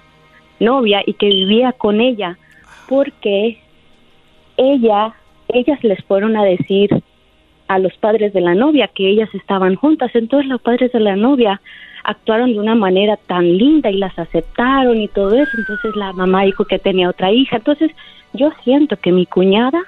novia 0.58 1.02
y 1.06 1.14
que 1.14 1.26
vivía 1.26 1.72
con 1.72 2.00
ella 2.00 2.38
porque 2.88 3.58
ella 4.56 5.14
ellas 5.48 5.82
les 5.84 6.02
fueron 6.04 6.36
a 6.36 6.44
decir 6.44 7.02
a 7.68 7.78
los 7.78 7.94
padres 7.94 8.32
de 8.32 8.40
la 8.40 8.54
novia 8.54 8.88
que 8.88 9.08
ellas 9.08 9.28
estaban 9.34 9.76
juntas. 9.76 10.10
Entonces 10.14 10.48
los 10.48 10.60
padres 10.60 10.92
de 10.92 11.00
la 11.00 11.16
novia 11.16 11.60
actuaron 12.04 12.52
de 12.52 12.58
una 12.58 12.74
manera 12.74 13.16
tan 13.16 13.56
linda 13.56 13.90
y 13.90 13.96
las 13.96 14.18
aceptaron 14.18 15.00
y 15.00 15.08
todo 15.08 15.34
eso. 15.34 15.50
Entonces 15.56 15.94
la 15.96 16.12
mamá 16.12 16.44
dijo 16.44 16.64
que 16.64 16.78
tenía 16.78 17.08
otra 17.08 17.32
hija. 17.32 17.56
Entonces 17.56 17.90
yo 18.32 18.50
siento 18.64 18.96
que 18.96 19.12
mi 19.12 19.26
cuñada 19.26 19.82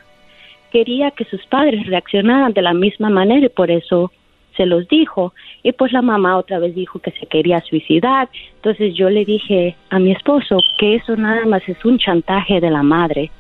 quería 0.75 1.13
que 1.13 1.25
sus 1.27 1.47
padres 1.47 1.87
reaccionaran 1.87 2.53
de 2.53 2.61
la 2.61 2.75
misma 2.75 3.09
manera 3.09 3.47
y 3.47 3.49
por 3.49 3.71
eso 3.71 4.11
se 4.57 4.67
los 4.67 4.89
dijo. 4.89 5.33
Y 5.63 5.71
pues 5.71 5.93
la 5.93 6.03
mamá 6.03 6.37
otra 6.37 6.59
vez 6.59 6.75
dijo 6.75 6.99
que 6.99 7.13
se 7.13 7.27
quería 7.27 7.61
suicidar. 7.61 8.29
Entonces 8.57 8.93
yo 8.97 9.09
le 9.09 9.25
dije 9.25 9.77
a 9.91 10.01
mi 10.01 10.11
esposo 10.11 10.59
que 10.81 10.97
eso 10.97 11.15
nada 11.17 11.47
más 11.47 11.63
es 11.69 11.83
un 11.85 11.97
chantaje 11.99 12.61
de 12.61 12.71
la 12.71 12.83
madre. 12.83 13.31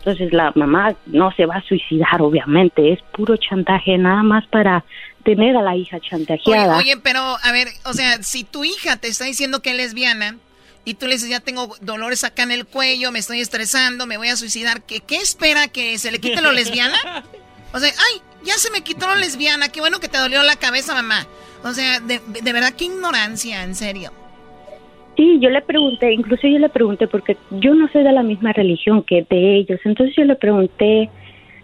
Entonces 0.00 0.34
la 0.34 0.52
mamá 0.54 0.94
no 1.06 1.32
se 1.32 1.46
va 1.46 1.56
a 1.56 1.62
suicidar, 1.62 2.20
obviamente, 2.20 2.92
es 2.92 3.00
puro 3.16 3.38
chantaje 3.38 3.96
nada 3.96 4.22
más 4.22 4.46
para 4.48 4.84
tener 5.24 5.56
a 5.56 5.62
la 5.62 5.74
hija 5.74 5.96
Oye, 5.96 6.08
chantajeada. 6.10 6.76
oye, 6.76 6.96
pero 7.02 7.20
a 7.42 7.52
ver, 7.52 7.68
o 7.86 7.94
sea, 7.94 8.22
si 8.22 8.44
tu 8.44 8.64
hija 8.64 8.98
te 8.98 9.08
está 9.08 9.24
diciendo 9.24 9.62
que 9.62 9.70
es 9.70 9.76
lesbiana 9.78 10.36
y 10.86 10.94
tú 10.94 11.06
le 11.06 11.14
dices, 11.14 11.28
ya 11.28 11.40
tengo 11.40 11.74
dolores 11.80 12.22
acá 12.22 12.44
en 12.44 12.52
el 12.52 12.64
cuello, 12.64 13.10
me 13.10 13.18
estoy 13.18 13.40
estresando, 13.40 14.06
me 14.06 14.16
voy 14.16 14.28
a 14.28 14.36
suicidar, 14.36 14.82
¿qué, 14.82 15.00
qué 15.00 15.16
espera? 15.16 15.66
¿Que 15.66 15.98
se 15.98 16.12
le 16.12 16.20
quite 16.20 16.40
lo 16.40 16.52
lesbiana? 16.52 16.96
O 17.74 17.78
sea, 17.78 17.90
ay, 17.90 18.22
ya 18.42 18.54
se 18.54 18.70
me 18.70 18.80
quitó 18.80 19.06
lo 19.06 19.16
lesbiana, 19.16 19.68
qué 19.68 19.80
bueno 19.80 19.98
que 19.98 20.08
te 20.08 20.16
dolió 20.16 20.42
la 20.44 20.56
cabeza, 20.56 20.94
mamá. 20.94 21.26
O 21.62 21.72
sea, 21.72 22.00
de, 22.00 22.20
de 22.20 22.52
verdad, 22.52 22.72
qué 22.72 22.86
ignorancia, 22.86 23.64
en 23.64 23.74
serio. 23.74 24.12
Sí, 25.16 25.38
yo 25.40 25.50
le 25.50 25.60
pregunté, 25.60 26.12
incluso 26.12 26.46
yo 26.46 26.58
le 26.58 26.70
pregunté 26.70 27.06
porque 27.06 27.36
yo 27.50 27.74
no 27.74 27.88
soy 27.88 28.04
de 28.04 28.12
la 28.12 28.22
misma 28.22 28.52
religión 28.52 29.02
que 29.02 29.26
de 29.28 29.56
ellos, 29.56 29.80
entonces 29.84 30.14
yo 30.16 30.24
le 30.24 30.36
pregunté 30.36 31.10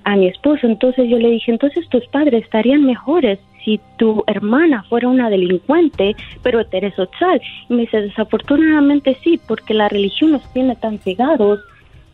a 0.05 0.17
mi 0.17 0.27
esposo, 0.27 0.67
entonces 0.67 1.09
yo 1.09 1.19
le 1.19 1.31
dije, 1.31 1.53
entonces 1.53 1.89
tus 1.89 2.05
padres 2.09 2.43
estarían 2.43 2.85
mejores 2.85 3.39
si 3.65 3.81
tu 3.99 4.25
hermana 4.27 4.85
fuera 4.89 5.09
una 5.09 5.31
delincuente, 5.31 6.15
pero 6.43 6.61
heterosexual. 6.61 7.41
Y 7.69 7.75
me 7.75 7.83
dice, 7.83 8.01
desafortunadamente 8.03 9.17
sí, 9.23 9.41
porque 9.47 9.75
la 9.75 9.89
religión 9.89 10.33
nos 10.33 10.53
tiene 10.53 10.77
tan 10.77 10.99
cegados 10.99 11.61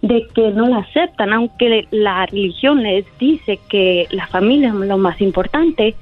de 0.03 0.27
que 0.35 0.51
no 0.51 0.69
la 0.69 0.79
aceptan, 0.79 1.33
aunque 1.33 1.87
la 1.91 2.27
religión 2.27 2.83
les 2.83 3.05
dice 3.19 3.59
que 3.69 4.07
la 4.11 4.27
familia 4.29 4.69
es 4.69 4.75
lo 4.75 4.99
más 4.99 5.21
importante. 5.21 5.95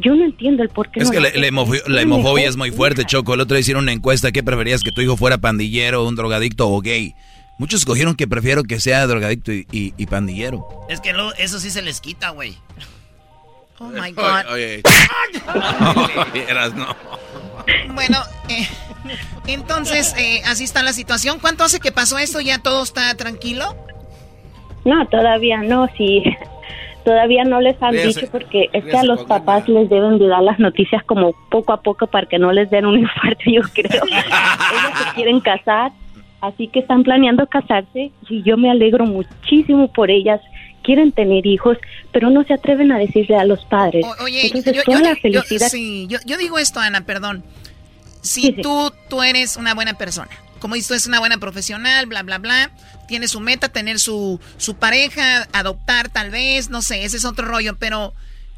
Yo 0.00 0.14
no 0.14 0.24
entiendo 0.24 0.62
el 0.62 0.68
por 0.68 0.90
qué. 0.90 1.00
Es 1.00 1.06
no 1.06 1.12
que 1.12 1.20
la 1.20 1.28
la, 1.28 1.34
la 1.34 1.40
aceptan. 1.40 1.54
hemofo- 1.54 1.86
la 1.88 1.98
Es 1.98 2.02
hemofobia 2.04 2.48
es 2.48 2.56
muy 2.56 2.70
fuerte, 2.70 3.04
Choco. 3.04 3.34
El 3.34 3.40
otro 3.40 3.54
día 3.54 3.60
hicieron 3.60 3.84
una 3.84 3.92
encuesta. 3.92 4.32
¿Qué 4.32 4.42
preferías 4.42 4.82
que 4.82 4.90
tu 4.92 5.00
hijo 5.00 5.16
fuera 5.16 5.38
pandillero, 5.38 6.06
un 6.06 6.14
drogadicto 6.16 6.68
o 6.68 6.80
gay? 6.80 7.14
Muchos 7.58 7.80
escogieron 7.80 8.14
que 8.14 8.28
prefiero 8.28 8.62
que 8.62 8.78
sea 8.78 9.04
drogadicto 9.08 9.52
y, 9.52 9.66
y- 9.72 9.92
y 9.96 10.06
pandillero. 10.06 10.64
Es 10.88 11.00
que 11.00 11.12
lo- 11.12 11.34
eso 11.34 11.58
sí 11.58 11.70
se 11.70 11.82
les 11.82 12.00
quita, 12.00 12.30
güey. 12.30 12.54
Oh 13.80 13.84
my 13.88 14.12
God. 14.12 14.52
Oye, 14.52 14.82
no. 16.76 16.96
Bueno, 17.94 18.18
eh, 18.48 18.66
entonces, 19.46 20.14
eh, 20.18 20.42
así 20.46 20.64
está 20.64 20.82
la 20.82 20.92
situación. 20.92 21.38
¿Cuánto 21.40 21.64
hace 21.64 21.80
que 21.80 21.92
pasó 21.92 22.18
esto? 22.18 22.40
¿Ya 22.40 22.58
todo 22.58 22.82
está 22.82 23.14
tranquilo? 23.14 23.76
No, 24.84 25.06
todavía 25.08 25.58
no, 25.62 25.86
sí. 25.96 26.22
Todavía 27.04 27.44
no 27.44 27.60
les 27.60 27.80
han 27.82 27.92
Ríase, 27.92 28.20
dicho 28.20 28.32
porque 28.32 28.68
es 28.72 28.84
que 28.84 28.96
a 28.96 29.02
los 29.02 29.24
papás 29.24 29.68
les 29.68 29.88
deben 29.88 30.18
de 30.18 30.28
dar 30.28 30.42
las 30.42 30.58
noticias 30.58 31.02
como 31.04 31.32
poco 31.50 31.72
a 31.72 31.80
poco 31.80 32.06
para 32.06 32.26
que 32.26 32.38
no 32.38 32.52
les 32.52 32.68
den 32.70 32.84
un 32.86 32.98
infarto, 33.00 33.44
yo 33.46 33.62
creo. 33.72 34.02
Ellos 34.04 34.98
se 34.98 35.14
quieren 35.14 35.40
casar, 35.40 35.92
así 36.40 36.68
que 36.68 36.80
están 36.80 37.04
planeando 37.04 37.46
casarse 37.46 38.12
y 38.28 38.42
yo 38.42 38.56
me 38.56 38.70
alegro 38.70 39.06
muchísimo 39.06 39.88
por 39.92 40.10
ellas. 40.10 40.40
Quieren 40.88 41.12
tener 41.12 41.44
hijos, 41.46 41.76
pero 42.12 42.30
no 42.30 42.44
se 42.44 42.54
atreven 42.54 42.90
a 42.92 42.98
decirle 42.98 43.36
a 43.36 43.44
los 43.44 43.62
padres. 43.66 44.06
Oye, 44.22 44.46
Entonces, 44.46 44.74
yo, 44.74 44.82
toda 44.84 44.98
yo- 45.00 45.04
la 45.04 45.10
yo- 45.10 45.20
felicidad. 45.20 45.68
sí, 45.68 46.06
yo, 46.08 46.18
yo 46.24 46.38
digo 46.38 46.58
esto, 46.58 46.80
Ana, 46.80 47.02
perdón. 47.04 47.44
Si 48.22 48.52
tú, 48.52 48.90
tú 49.10 49.22
eres 49.22 49.56
una 49.56 49.74
buena 49.74 49.98
persona, 49.98 50.30
como 50.60 50.76
dices, 50.76 50.88
tú 50.88 50.94
eres 50.94 51.06
una 51.06 51.18
buena 51.20 51.36
profesional, 51.36 52.06
bla, 52.06 52.22
bla, 52.22 52.38
bla, 52.38 52.70
tiene 53.06 53.28
su 53.28 53.38
meta, 53.40 53.68
tener 53.68 53.98
su, 53.98 54.40
su 54.56 54.76
pareja, 54.76 55.46
adoptar 55.52 56.08
tal 56.08 56.30
vez, 56.30 56.70
no 56.70 56.80
sé, 56.80 57.04
ese 57.04 57.18
es 57.18 57.26
otro 57.26 57.44
rollo, 57.46 57.76
pero 57.78 58.14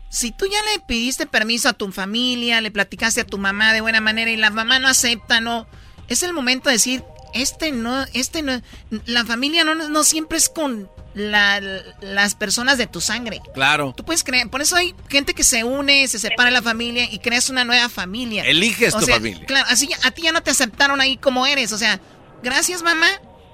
si 0.09 0.31
tú 0.31 0.47
ya 0.47 0.59
le 0.73 0.81
pidiste 0.87 1.27
permiso 1.27 1.69
a 1.69 1.73
tu 1.73 1.91
familia, 1.91 2.61
le 2.61 2.71
platicaste 2.71 3.23
a 3.23 3.27
tu 3.27 3.39
mamá 3.39 3.73
de 3.73 3.81
buena 3.81 4.01
manera 4.01 4.31
y 4.31 4.37
la 4.37 4.51
mamá 4.51 4.79
no 4.79 4.87
acepta, 4.87 5.41
no, 5.41 5.67
es 6.07 6.23
el 6.23 6.33
momento 6.33 6.69
de 6.69 6.77
decir, 6.77 7.03
este 7.35 7.73
no, 7.73 8.05
este 8.15 8.43
no, 8.43 8.61
la 9.07 9.25
familia 9.25 9.65
no, 9.65 9.75
no 9.75 10.05
siempre 10.05 10.39
es 10.39 10.49
con 10.49 10.89
la- 11.15 11.61
las 12.01 12.35
personas 12.35 12.79
de 12.79 12.87
tu 12.87 13.01
sangre. 13.01 13.41
Claro. 13.55 13.93
Tú 13.97 14.05
puedes 14.05 14.23
creer, 14.25 14.49
por 14.49 14.61
eso 14.63 14.77
hay 14.77 14.95
gente 15.09 15.35
que 15.35 15.43
se 15.45 15.65
une, 15.65 16.07
se 16.09 16.19
separa 16.19 16.51
de 16.51 16.55
la 16.57 16.63
familia 16.63 17.05
y 17.11 17.19
creas 17.19 17.51
una 17.51 17.65
nueva 17.65 17.89
familia. 17.89 18.45
Eliges 18.45 18.95
O 18.95 18.99
tu 19.01 19.07
sea, 19.07 19.17
familia. 19.17 19.45
Claro, 19.47 19.67
así 19.71 19.89
ya- 19.89 19.97
a 20.07 20.11
ti 20.13 20.23
ya 20.23 20.33
no 20.33 20.43
te 20.43 20.51
aceptaron 20.51 21.01
ahí 21.01 21.17
como 21.17 21.47
eres. 21.47 21.73
O 21.73 21.79
sea, 21.79 22.01
gracias 22.43 22.83
mamá, 22.83 23.07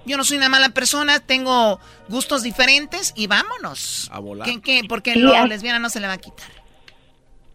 yo 0.04 0.16
no 0.16 0.24
soy 0.24 0.36
una 0.36 0.48
mala 0.48 0.68
persona, 0.70 1.18
tengo 1.20 1.80
gustos 2.08 2.42
diferentes 2.42 3.12
y 3.16 3.26
vámonos. 3.26 4.08
A 4.12 4.18
volar. 4.20 4.46
¿Qué, 4.46 4.60
qué? 4.60 4.82
Porque 4.88 5.14
Sí, 5.14 5.18
lo 5.20 5.34
a- 5.34 5.46
lesbiana 5.46 5.78
no 5.78 5.88
se 5.90 6.00
le 6.00 6.06
va 6.06 6.12
a 6.14 6.18
quitar. 6.18 6.48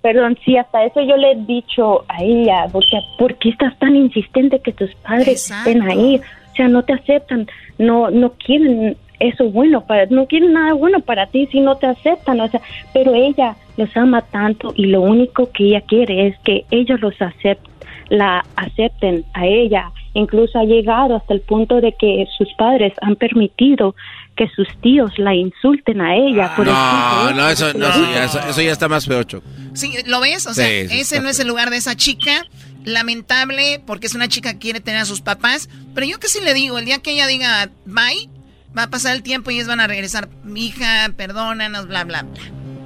Perdón, 0.01 0.35
sí, 0.43 0.57
hasta 0.57 0.83
eso 0.83 0.99
yo 1.01 1.15
le 1.15 1.33
he 1.33 1.35
dicho 1.45 2.05
a 2.09 2.23
ella, 2.23 2.65
porque 2.71 2.97
¿por 3.19 3.37
qué 3.37 3.49
estás 3.49 3.77
tan 3.77 3.95
insistente 3.95 4.59
que 4.59 4.73
tus 4.73 4.89
padres 4.95 5.27
Exacto. 5.27 5.69
estén 5.69 5.83
ahí? 5.87 6.19
O 6.51 6.55
sea, 6.55 6.67
no 6.67 6.83
te 6.83 6.93
aceptan, 6.93 7.47
no 7.77 8.09
no 8.09 8.33
quieren 8.33 8.97
eso 9.21 9.45
bueno 9.45 9.85
para 9.85 10.05
no 10.07 10.25
quieren 10.27 10.53
nada 10.53 10.73
bueno 10.73 10.99
para 10.99 11.27
ti 11.27 11.47
si 11.51 11.59
no 11.61 11.75
te 11.77 11.87
aceptan, 11.87 12.39
o 12.41 12.47
sea, 12.49 12.61
pero 12.93 13.13
ella 13.13 13.55
los 13.77 13.95
ama 13.95 14.21
tanto 14.21 14.73
y 14.75 14.85
lo 14.87 15.01
único 15.01 15.51
que 15.51 15.65
ella 15.67 15.81
quiere 15.81 16.27
es 16.27 16.35
que 16.43 16.65
ellos 16.71 16.99
los 17.01 17.13
acepten, 17.21 17.71
la 18.09 18.43
acepten 18.55 19.23
a 19.33 19.45
ella. 19.45 19.91
Incluso 20.13 20.59
ha 20.59 20.65
llegado 20.65 21.15
hasta 21.15 21.33
el 21.33 21.39
punto 21.39 21.79
de 21.79 21.93
que 21.97 22.27
sus 22.37 22.49
padres 22.57 22.91
han 23.01 23.15
permitido 23.15 23.95
que 24.35 24.49
sus 24.49 24.67
tíos 24.81 25.17
la 25.17 25.33
insulten 25.33 26.01
a 26.01 26.15
ella. 26.17 26.53
por 26.57 26.67
el 26.67 26.73
No, 26.73 27.27
simple 27.27 27.41
no, 27.41 27.49
eso, 27.49 27.73
no, 27.73 27.87
eso, 27.87 28.11
ya, 28.13 28.23
eso- 28.25 28.39
eso 28.49 28.61
ya 28.61 28.71
está 28.73 28.89
más 28.89 29.05
feo, 29.05 29.23
Choco. 29.23 29.47
Sí, 29.73 29.93
¿lo 30.07 30.19
ves? 30.19 30.45
O 30.47 30.53
sea, 30.53 30.65
Sí, 30.67 30.89
sí, 30.89 30.99
ese 30.99 31.21
no 31.21 31.29
es 31.29 31.39
el 31.39 31.47
lugar 31.47 31.69
de 31.69 31.77
esa 31.77 31.95
chica. 31.95 32.45
Lamentable, 32.83 33.81
porque 33.85 34.07
es 34.07 34.15
una 34.15 34.27
chica 34.27 34.53
que 34.53 34.59
quiere 34.59 34.79
tener 34.81 34.99
a 35.01 35.05
sus 35.05 35.21
papás. 35.21 35.69
Pero 35.95 36.05
yo 36.07 36.19
que 36.19 36.27
sí 36.27 36.39
le 36.43 36.53
digo, 36.53 36.77
el 36.77 36.85
día 36.85 36.99
que 36.99 37.11
ella 37.11 37.27
diga 37.27 37.69
bye, 37.85 38.29
va 38.77 38.83
a 38.83 38.89
pasar 38.89 39.15
el 39.15 39.23
tiempo 39.23 39.51
y 39.51 39.55
ellos 39.55 39.67
van 39.67 39.79
a 39.79 39.87
regresar. 39.87 40.29
Mi 40.43 40.67
hija, 40.67 41.09
perdónanos, 41.15 41.87
bla, 41.87 42.03
bla, 42.03 42.23
bla. 42.23 42.41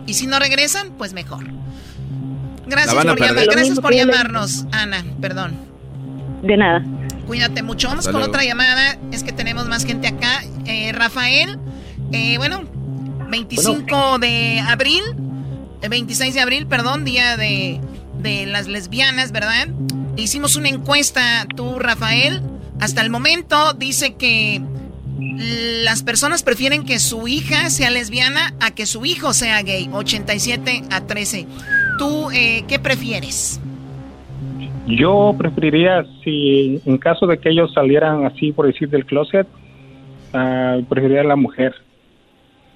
Y 0.07 0.13
si 0.13 0.27
no 0.27 0.39
regresan, 0.39 0.91
pues 0.97 1.13
mejor. 1.13 1.45
Gracias 2.67 2.93
por, 2.95 3.19
llamar- 3.19 3.45
gracias 3.51 3.79
por 3.79 3.93
llamarnos, 3.93 4.65
Ana. 4.71 5.03
Perdón. 5.21 5.55
De 6.41 6.57
nada. 6.57 6.83
Cuídate 7.27 7.63
mucho. 7.63 7.87
Vamos 7.87 8.01
Hasta 8.07 8.11
con 8.11 8.21
luego. 8.21 8.33
otra 8.33 8.43
llamada. 8.45 8.97
Es 9.11 9.23
que 9.23 9.31
tenemos 9.31 9.67
más 9.67 9.85
gente 9.85 10.07
acá. 10.07 10.43
Eh, 10.65 10.91
Rafael, 10.93 11.59
eh, 12.11 12.37
bueno, 12.37 12.63
25 13.29 14.19
de 14.19 14.59
abril, 14.67 15.01
el 15.81 15.89
26 15.89 16.33
de 16.33 16.41
abril, 16.41 16.67
perdón, 16.67 17.03
día 17.05 17.37
de, 17.37 17.79
de 18.19 18.45
las 18.45 18.67
lesbianas, 18.67 19.31
¿verdad? 19.31 19.67
Hicimos 20.17 20.55
una 20.55 20.69
encuesta, 20.69 21.45
tú, 21.55 21.77
Rafael. 21.79 22.41
Hasta 22.79 23.01
el 23.01 23.09
momento 23.09 23.73
dice 23.73 24.15
que 24.15 24.61
las 25.17 26.03
personas 26.03 26.43
prefieren 26.43 26.83
que 26.83 26.99
su 26.99 27.27
hija 27.27 27.69
sea 27.69 27.89
lesbiana 27.89 28.53
a 28.59 28.71
que 28.71 28.85
su 28.85 29.05
hijo 29.05 29.33
sea 29.33 29.61
gay. 29.61 29.89
87 29.91 30.83
a 30.91 31.01
13. 31.07 31.47
¿Tú 31.97 32.29
eh, 32.31 32.65
qué 32.67 32.79
prefieres? 32.79 33.61
Yo 34.87 35.33
preferiría, 35.37 36.05
si 36.23 36.81
en 36.85 36.97
caso 36.97 37.25
de 37.25 37.39
que 37.39 37.49
ellos 37.49 37.73
salieran 37.73 38.25
así, 38.25 38.51
por 38.51 38.67
decir, 38.67 38.89
del 38.89 39.05
closet, 39.05 39.47
ah, 40.33 40.77
preferiría 40.87 41.21
a 41.21 41.25
la 41.25 41.35
mujer. 41.35 41.73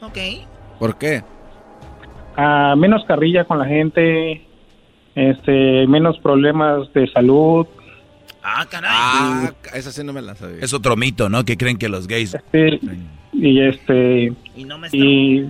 Ok. 0.01 0.17
¿Por 0.79 0.97
qué? 0.97 1.23
Ah, 2.35 2.73
menos 2.77 3.03
carrilla 3.05 3.43
con 3.43 3.59
la 3.59 3.65
gente, 3.65 4.41
este, 5.13 5.85
menos 5.87 6.17
problemas 6.19 6.91
de 6.93 7.07
salud. 7.11 7.67
Ah, 8.51 8.65
caray. 8.69 8.91
Ah, 8.91 9.51
esa 9.73 9.91
sí 9.91 10.03
no 10.03 10.11
me 10.13 10.21
la 10.21 10.35
sabía. 10.35 10.57
Es 10.63 10.73
otro 10.73 10.95
mito, 10.95 11.29
¿no? 11.29 11.45
Que 11.45 11.55
creen 11.57 11.77
que 11.77 11.87
los 11.87 12.07
gays... 12.07 12.35
Sí, 12.51 12.79
y 13.33 13.61
este 13.61 14.33
Y 14.55 14.63
no 14.65 14.77
me 14.79 14.89
y 14.91 15.49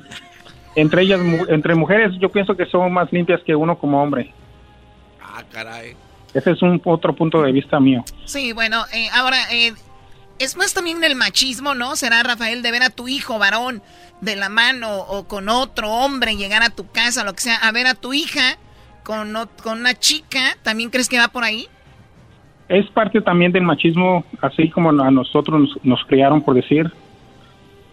entre 0.76 1.02
ellas 1.04 1.20
entre 1.48 1.76
mujeres 1.76 2.12
yo 2.20 2.30
pienso 2.30 2.56
que 2.56 2.66
son 2.66 2.92
más 2.94 3.12
limpias 3.12 3.42
que 3.46 3.56
uno 3.56 3.78
como 3.80 4.04
hombre 4.04 4.34
Ah, 5.22 5.44
caray. 5.52 5.96
ese 6.34 6.52
es 6.52 6.62
un 6.62 6.80
otro 6.86 7.16
punto 7.16 7.42
de 7.42 7.52
vista 7.52 7.80
mío 7.80 8.04
Sí, 8.26 8.52
bueno, 8.54 8.84
eh, 8.94 9.08
ahora, 9.14 9.38
eh, 9.52 9.74
es 10.38 10.58
más 10.58 10.74
también 10.74 11.04
el 11.04 11.16
machismo, 11.16 11.74
¿no? 11.74 11.96
Será, 11.96 12.22
Rafael, 12.24 12.62
de 12.62 12.72
ver 12.72 12.84
a 12.84 12.90
tu 12.90 13.08
hijo 13.08 13.40
varón 13.40 13.82
de 14.22 14.36
la 14.36 14.50
mano 14.50 14.98
o 14.98 15.28
con 15.28 15.48
otro 15.50 15.90
hombre 15.92 16.36
llegar 16.36 16.62
a 16.64 16.70
tu 16.70 16.88
casa, 16.92 17.24
lo 17.24 17.34
que 17.34 17.42
sea, 17.42 17.56
a 17.56 17.72
ver 17.72 17.88
a 17.88 17.96
tu 17.96 18.14
hija 18.14 18.58
con, 19.04 19.34
con 19.64 19.80
una 19.80 19.98
chica, 19.98 20.58
¿también 20.64 20.90
crees 20.92 21.10
que 21.10 21.18
va 21.18 21.30
por 21.30 21.44
ahí? 21.44 21.68
Es 22.70 22.90
parte 22.92 23.20
también 23.22 23.52
del 23.52 23.64
machismo 23.64 24.24
así 24.42 24.70
como 24.70 24.90
a 24.90 25.12
nosotros 25.12 25.60
nos, 25.60 25.84
nos 25.84 26.06
criaron 26.06 26.42
por 26.42 26.56
decir 26.56 26.92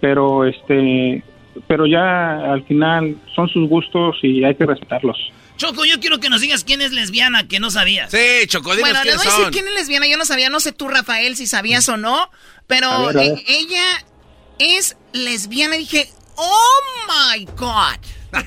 pero 0.01 0.45
este 0.45 1.23
pero 1.67 1.87
ya 1.87 2.53
al 2.53 2.63
final 2.65 3.17
son 3.35 3.49
sus 3.49 3.69
gustos 3.69 4.17
y 4.23 4.45
hay 4.45 4.55
que 4.55 4.67
respetarlos 4.67 5.17
Choco, 5.57 5.87
yo 5.87 5.99
quiero 6.01 6.21
que 6.21 6.29
nos 6.29 6.43
digas 6.43 6.65
quién 6.65 6.83
es 6.83 6.93
lesbiana, 6.93 7.49
que 7.49 7.61
no 7.61 7.71
sabías. 7.71 8.11
Sí, 8.11 8.47
Choco, 8.47 8.77
dinos 8.77 8.91
Bueno, 8.91 9.01
quiénes 9.03 9.25
voy 9.25 9.27
a 9.27 9.37
decir 9.39 9.53
quién 9.53 9.67
es 9.67 9.73
lesbiana, 9.75 10.07
yo 10.07 10.19
no 10.19 10.27
sabía, 10.27 10.51
no 10.51 10.61
sé 10.61 10.73
tú, 10.73 10.87
Rafael, 10.89 11.35
si 11.35 11.47
sabías 11.47 11.89
o 11.89 11.97
no, 11.97 12.31
pero 12.67 12.91
A 12.91 13.07
ver, 13.07 13.17
a 13.17 13.21
ver. 13.23 13.33
eh, 13.39 13.45
ella 13.49 14.05
es 14.59 14.99
lesbiana 15.15 15.77
y 15.77 15.79
dije, 15.79 16.11
oh 16.37 16.81
my 17.09 17.47
God. 17.57 17.97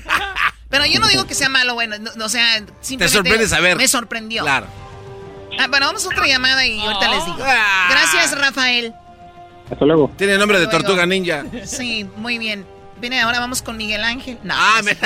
pero 0.68 0.86
yo 0.86 1.00
no 1.00 1.08
digo 1.08 1.26
que 1.26 1.34
sea 1.34 1.48
malo, 1.48 1.74
bueno, 1.74 1.96
no- 1.98 2.24
o 2.24 2.28
sea, 2.28 2.58
simplemente 2.80 3.08
sorprende 3.08 3.48
saber. 3.48 3.76
Me 3.76 3.88
sorprendió. 3.88 4.44
Claro. 4.44 4.68
Ah, 5.60 5.66
bueno, 5.68 5.86
vamos 5.86 6.04
a 6.04 6.08
otra 6.08 6.26
llamada 6.26 6.66
y 6.66 6.80
ahorita 6.80 7.08
les 7.10 7.24
digo. 7.26 7.38
Ah. 7.40 7.88
Gracias, 7.90 8.38
Rafael. 8.38 8.92
hasta 9.70 9.84
luego 9.84 10.10
Tiene 10.16 10.36
nombre 10.38 10.58
de 10.58 10.66
tortuga 10.66 11.06
ninja. 11.06 11.44
Sí, 11.64 12.04
muy 12.16 12.38
bien. 12.38 12.66
Viene, 13.00 13.20
ahora 13.20 13.40
vamos 13.40 13.62
con 13.62 13.76
Miguel 13.76 14.04
Ángel. 14.04 14.38
No, 14.42 14.54
Ah, 14.56 14.76
es, 14.80 14.84
me- 14.84 14.90
es 14.92 14.98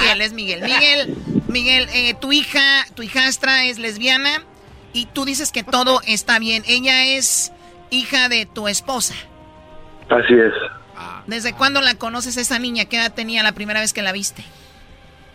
Miguel, 0.00 0.20
es 0.20 0.32
Miguel. 0.32 0.62
Miguel, 0.62 1.16
Miguel, 1.48 1.88
eh, 1.92 2.14
tu 2.14 2.32
hija, 2.32 2.60
tu 2.94 3.02
hijastra 3.02 3.64
es 3.64 3.78
lesbiana 3.78 4.42
y 4.92 5.06
tú 5.06 5.24
dices 5.24 5.50
que 5.50 5.62
todo 5.64 6.00
está 6.06 6.38
bien. 6.38 6.62
Ella 6.68 7.04
es 7.04 7.52
hija 7.90 8.28
de 8.28 8.46
tu 8.46 8.68
esposa. 8.68 9.14
Así 10.10 10.34
es. 10.34 10.52
¿Desde 11.26 11.52
cuándo 11.54 11.80
la 11.80 11.94
conoces 11.94 12.36
a 12.36 12.40
esa 12.40 12.58
niña? 12.60 12.84
¿Qué 12.84 12.96
edad 12.98 13.12
tenía 13.12 13.42
la 13.42 13.52
primera 13.52 13.80
vez 13.80 13.92
que 13.92 14.02
la 14.02 14.12
viste? 14.12 14.44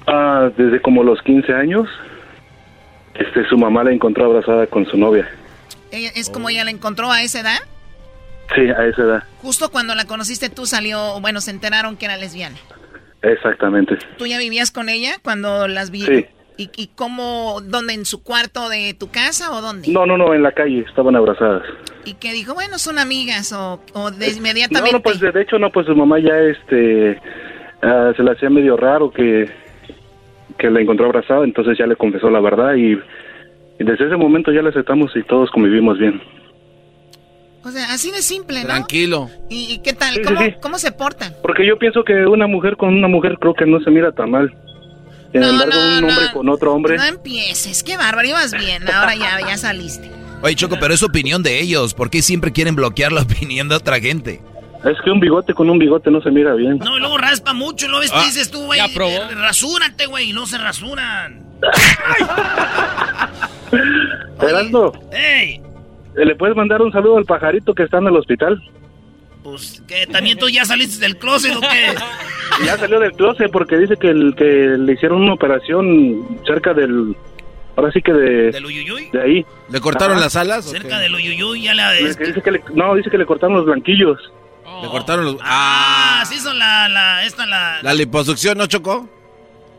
Ah, 0.07 0.49
desde 0.57 0.81
como 0.81 1.03
los 1.03 1.21
15 1.23 1.53
años, 1.53 1.87
este, 3.19 3.47
su 3.47 3.57
mamá 3.57 3.83
la 3.83 3.91
encontró 3.91 4.25
abrazada 4.25 4.67
con 4.67 4.85
su 4.85 4.97
novia. 4.97 5.29
Ella- 5.91 6.11
¿Es 6.15 6.29
como 6.29 6.49
ella 6.49 6.63
la 6.65 6.71
encontró 6.71 7.11
a 7.11 7.21
esa 7.23 7.41
edad? 7.41 7.57
Sí, 8.55 8.61
a 8.69 8.85
esa 8.85 9.01
edad. 9.03 9.23
Justo 9.41 9.69
cuando 9.69 9.93
la 9.95 10.05
conociste 10.05 10.49
tú 10.49 10.65
salió, 10.65 11.19
bueno, 11.21 11.39
se 11.41 11.51
enteraron 11.51 11.97
que 11.97 12.05
era 12.05 12.17
lesbiana. 12.17 12.57
Exactamente. 13.21 13.97
¿Tú 14.17 14.25
ya 14.25 14.37
vivías 14.37 14.71
con 14.71 14.89
ella 14.89 15.11
cuando 15.21 15.67
las 15.67 15.91
vi? 15.91 16.01
Sí. 16.05 16.25
¿Y, 16.57 16.69
y 16.75 16.87
cómo, 16.87 17.61
dónde, 17.63 17.93
en 17.93 18.03
su 18.05 18.21
cuarto 18.21 18.67
de 18.67 18.93
tu 18.93 19.09
casa 19.09 19.51
o 19.51 19.61
dónde? 19.61 19.87
No, 19.89 20.05
no, 20.05 20.17
no, 20.17 20.33
en 20.33 20.43
la 20.43 20.51
calle, 20.51 20.79
estaban 20.87 21.15
abrazadas. 21.15 21.63
Y 22.03 22.15
que 22.15 22.33
dijo, 22.33 22.53
bueno, 22.53 22.77
son 22.79 22.99
amigas 22.99 23.53
o, 23.53 23.81
o 23.93 24.11
de 24.11 24.29
No, 24.31 24.37
inmediatamente. 24.37 24.91
no, 24.91 25.01
pues 25.01 25.19
de 25.21 25.31
de 25.31 25.41
hecho 25.41 25.57
no, 25.57 25.69
pues 25.69 25.85
su 25.85 25.95
mamá 25.95 26.19
ya 26.19 26.37
este 26.37 27.17
ah, 27.81 28.11
se 28.15 28.23
le 28.23 28.31
hacía 28.31 28.49
medio 28.49 28.75
raro 28.75 29.09
que 29.11 29.49
que 30.59 30.69
la 30.69 30.81
encontró 30.81 31.05
abrazada, 31.07 31.43
entonces 31.43 31.77
ya 31.77 31.87
le 31.87 31.95
confesó 31.95 32.29
la 32.29 32.39
verdad 32.39 32.75
y, 32.75 32.91
y 32.93 33.83
desde 33.83 34.05
ese 34.07 34.17
momento 34.17 34.51
ya 34.51 34.61
la 34.61 34.69
aceptamos 34.69 35.11
y 35.15 35.23
todos 35.23 35.49
convivimos 35.51 35.97
bien. 35.97 36.21
O 37.63 37.69
sea, 37.71 37.91
así 37.93 38.11
de 38.11 38.21
simple, 38.21 38.61
¿no? 38.61 38.67
Tranquilo. 38.67 39.29
¿Y, 39.49 39.73
y 39.73 39.79
qué 39.79 39.93
tal? 39.93 40.13
Sí, 40.13 40.19
sí, 40.19 40.23
¿Cómo, 40.25 40.39
sí. 40.41 40.53
¿Cómo 40.61 40.77
se 40.77 40.91
portan? 40.91 41.33
Porque 41.41 41.65
yo 41.67 41.77
pienso 41.77 42.03
que 42.03 42.13
una 42.25 42.47
mujer 42.47 42.77
con 42.77 42.93
una 42.93 43.07
mujer 43.07 43.37
creo 43.39 43.53
que 43.53 43.65
no 43.65 43.79
se 43.81 43.89
mira 43.91 44.11
tan 44.11 44.31
mal. 44.31 44.53
Sin 45.31 45.41
No, 45.41 45.49
embargo, 45.49 45.73
no, 45.75 45.97
un 45.97 46.03
hombre 46.05 46.25
no. 46.27 46.33
con 46.33 46.49
otro 46.49 46.73
hombre. 46.73 46.97
No 46.97 47.03
empieces, 47.03 47.83
qué 47.83 47.97
bárbaro, 47.97 48.27
ibas 48.27 48.53
bien, 48.53 48.83
ahora 48.89 49.15
ya, 49.15 49.39
ya 49.47 49.57
saliste. 49.57 50.09
Oye, 50.41 50.55
Choco, 50.55 50.77
pero 50.79 50.93
es 50.93 51.03
opinión 51.03 51.43
de 51.43 51.59
ellos. 51.59 51.93
¿Por 51.93 52.09
qué 52.09 52.21
siempre 52.21 52.51
quieren 52.53 52.75
bloquear 52.75 53.11
la 53.11 53.21
opinión 53.23 53.67
de 53.67 53.75
otra 53.75 53.99
gente? 53.99 54.39
Es 54.85 54.97
que 55.03 55.11
un 55.11 55.19
bigote 55.19 55.53
con 55.53 55.69
un 55.69 55.77
bigote 55.77 56.09
no 56.09 56.21
se 56.21 56.31
mira 56.31 56.53
bien. 56.53 56.79
No, 56.79 56.97
y 56.97 56.99
luego 56.99 57.17
raspa 57.17 57.53
mucho, 57.53 57.85
y 57.85 57.89
luego 57.89 58.01
ves, 58.01 58.11
Ah, 58.13 58.23
dices 58.23 58.49
tú, 58.49 58.63
güey, 58.65 58.79
ya 58.79 58.87
probó. 58.93 59.11
eh, 59.11 59.35
rasúrate, 59.35 60.05
güey, 60.05 60.29
y 60.29 60.33
no 60.33 60.45
se 60.45 60.57
rasuran. 60.57 61.43
Gerardo, 64.39 64.93
¡Ey! 65.11 65.61
¿le 66.15 66.35
puedes 66.35 66.55
mandar 66.55 66.81
un 66.81 66.91
saludo 66.91 67.17
al 67.17 67.25
pajarito 67.25 67.73
que 67.73 67.83
está 67.83 67.97
en 67.97 68.07
el 68.07 68.15
hospital? 68.15 68.61
Pues, 69.43 69.81
¿qué? 69.87 70.05
¿También 70.07 70.37
tú 70.37 70.49
ya 70.49 70.65
saliste 70.65 70.99
del 70.99 71.17
closet 71.17 71.55
o 71.55 71.61
qué? 71.61 71.95
Ya 72.65 72.77
salió 72.77 72.99
del 72.99 73.13
closet 73.13 73.49
porque 73.51 73.77
dice 73.77 73.95
que, 73.95 74.09
el, 74.09 74.33
que 74.35 74.43
le 74.43 74.93
hicieron 74.93 75.21
una 75.21 75.33
operación 75.33 76.27
cerca 76.45 76.73
del... 76.73 77.15
Ahora 77.77 77.89
sí 77.93 78.01
que 78.01 78.11
de... 78.11 78.51
¿Del 78.51 78.65
uyuyuy? 78.65 79.07
De 79.13 79.21
ahí. 79.21 79.45
¿Le 79.69 79.79
cortaron 79.79 80.15
Ajá. 80.17 80.25
las 80.25 80.35
alas? 80.35 80.67
o 80.67 80.71
Cerca 80.71 80.99
del 80.99 81.13
uyuyuy 81.15 81.61
ya 81.61 81.73
la... 81.75 81.93
Le- 81.93 82.15
que 82.15 82.25
dice 82.25 82.41
que 82.41 82.51
le- 82.51 82.63
no, 82.73 82.95
dice 82.95 83.09
que 83.09 83.17
le 83.19 83.25
cortaron 83.25 83.55
los 83.55 83.65
blanquillos. 83.65 84.17
Le 84.81 84.89
cortaron 84.89 85.25
los... 85.25 85.35
Ah, 85.41 86.23
se 86.27 86.35
hizo 86.35 86.53
la, 86.53 86.87
la, 86.89 87.23
esta, 87.23 87.45
la... 87.45 87.79
La 87.81 87.93
liposucción, 87.93 88.57
¿no, 88.57 88.65
Choco? 88.67 89.09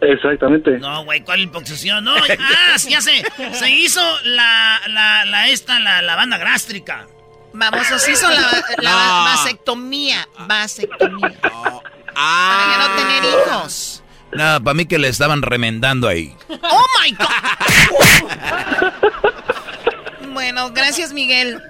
Exactamente. 0.03 0.79
No, 0.79 1.05
güey, 1.05 1.21
¿cuál 1.23 1.41
imposición? 1.41 2.05
No, 2.05 2.15
ah, 2.39 2.79
sí, 2.79 2.91
ya 2.91 3.01
sé. 3.01 3.23
Se 3.53 3.71
hizo 3.71 4.01
la, 4.25 4.81
la, 4.89 5.25
la, 5.27 5.49
esta, 5.49 5.79
la, 5.81 6.01
la 6.03 6.17
banda 6.17 6.39
gástrica. 6.39 7.07
Vamos, 7.53 7.87
se 7.87 8.13
hizo 8.13 8.29
la, 8.29 8.41
la 8.79 8.91
No. 8.91 9.25
vasectomía, 9.25 10.27
vasectomía. 10.47 11.31
Para 11.41 11.81
Ah. 12.15 12.77
ya 12.79 12.89
no 12.89 12.95
tener 12.97 13.25
hijos. 13.25 14.03
Nada, 14.33 14.61
para 14.61 14.75
mí 14.75 14.87
que 14.87 14.99
le 14.99 15.09
estaban 15.09 15.43
remendando 15.43 16.07
ahí. 16.09 16.37
¡Oh, 16.49 16.85
my 17.03 17.11
God! 17.13 17.27
bueno, 20.41 20.71
gracias, 20.73 21.13
Miguel. 21.13 21.61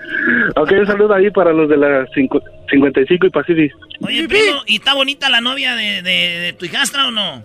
Ok, 0.56 0.70
un 0.72 0.86
saludo 0.86 1.14
ahí 1.14 1.30
para 1.30 1.52
los 1.52 1.68
de 1.68 1.76
la 1.76 2.04
cincu- 2.14 2.42
55 2.70 3.26
y 3.26 3.30
Pacific. 3.30 3.72
Oye, 4.00 4.28
primo, 4.28 4.62
¿y 4.66 4.76
está 4.76 4.94
bonita 4.94 5.28
la 5.28 5.40
novia 5.40 5.74
de, 5.74 6.02
de, 6.02 6.10
de 6.40 6.52
tu 6.52 6.64
hijastra 6.66 7.08
o 7.08 7.10
no? 7.10 7.44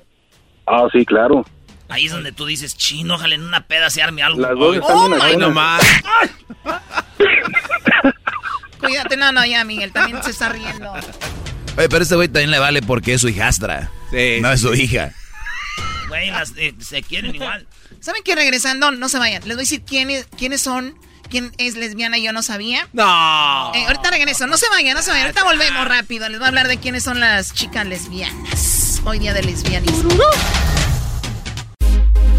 Ah, 0.68 0.86
sí, 0.92 1.04
claro. 1.06 1.46
Ahí 1.90 2.06
es 2.06 2.12
donde 2.12 2.32
tú 2.32 2.46
dices, 2.46 2.78
chino, 2.78 3.16
ojalá 3.16 3.36
en 3.36 3.44
una 3.44 3.62
peda 3.68 3.90
se 3.90 4.02
arme 4.04 4.22
algo. 4.24 4.40
Las 4.40 4.54
dos 4.56 4.76
están 4.78 4.96
Oh, 4.96 5.16
ajenas. 5.16 5.54
God. 5.54 6.74
Cuídate, 8.80 9.18
no, 9.18 9.32
no, 9.32 9.46
ya, 9.46 9.64
Miguel, 9.64 9.92
también 9.92 10.22
se 10.24 10.32
está 10.32 10.50
riendo. 10.50 10.92
Oye, 11.78 11.90
pero 11.90 12.04
este 12.04 12.16
güey 12.16 12.28
también 12.28 12.52
le 12.52 12.60
vale 12.60 12.82
porque 12.82 13.14
es 13.14 13.22
su 13.22 13.30
hijastra. 13.30 13.90
Sí. 14.12 14.38
No 14.42 14.52
es 14.52 14.62
su 14.62 14.74
hija. 14.74 15.12
Güey, 16.08 16.30
las, 16.30 16.54
eh, 16.58 16.74
se 16.80 17.02
quieren 17.02 17.34
igual. 17.36 17.68
¿Saben 18.00 18.22
qué? 18.24 18.36
Regresando, 18.36 18.92
no 18.92 19.10
se 19.10 19.18
vayan. 19.18 19.42
Les 19.46 19.56
voy 19.56 19.62
a 19.62 19.66
decir 19.66 19.82
quiénes, 19.84 20.28
quiénes 20.38 20.62
son, 20.62 20.96
quién 21.30 21.52
es 21.58 21.76
lesbiana 21.76 22.18
y 22.18 22.24
yo 22.24 22.34
no 22.34 22.42
sabía. 22.42 22.88
No. 22.94 23.72
Eh, 23.74 23.86
ahorita 23.86 24.12
regreso, 24.12 24.48
no 24.48 24.58
se 24.58 24.70
vayan, 24.70 24.96
no 24.96 25.02
se 25.02 25.12
vayan. 25.12 25.28
Ahorita 25.28 25.44
volvemos 25.44 25.88
rápido. 25.88 26.28
Les 26.30 26.40
voy 26.40 26.46
a 26.46 26.50
hablar 26.50 26.68
de 26.68 26.78
quiénes 26.78 27.04
son 27.04 27.20
las 27.20 27.54
chicas 27.54 27.86
lesbianas. 27.86 29.02
Hoy 29.06 29.20
día 29.20 29.34
de 29.34 29.44
lesbianismo. 29.44 30.24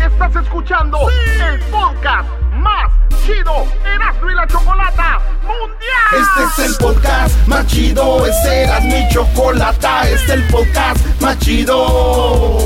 Estás 0.01 0.37
escuchando 0.45 0.99
el 1.11 1.61
podcast 1.71 2.29
más 2.53 2.91
chido 3.27 3.67
Erasmo 3.85 4.31
y 4.31 4.35
la 4.35 4.47
Chocolata 4.47 5.21
Mundial. 5.43 6.47
Este 6.47 6.63
es 6.63 6.71
el 6.71 6.77
podcast 6.77 7.47
más 7.47 7.67
chido, 7.67 8.27
este 8.27 8.65
es 8.65 8.85
mi 8.85 9.09
Chocolata, 9.13 10.09
este 10.09 10.15
es 10.15 10.31
el 10.31 10.43
podcast 10.49 11.05
más 11.21 11.39
chido. 11.39 12.66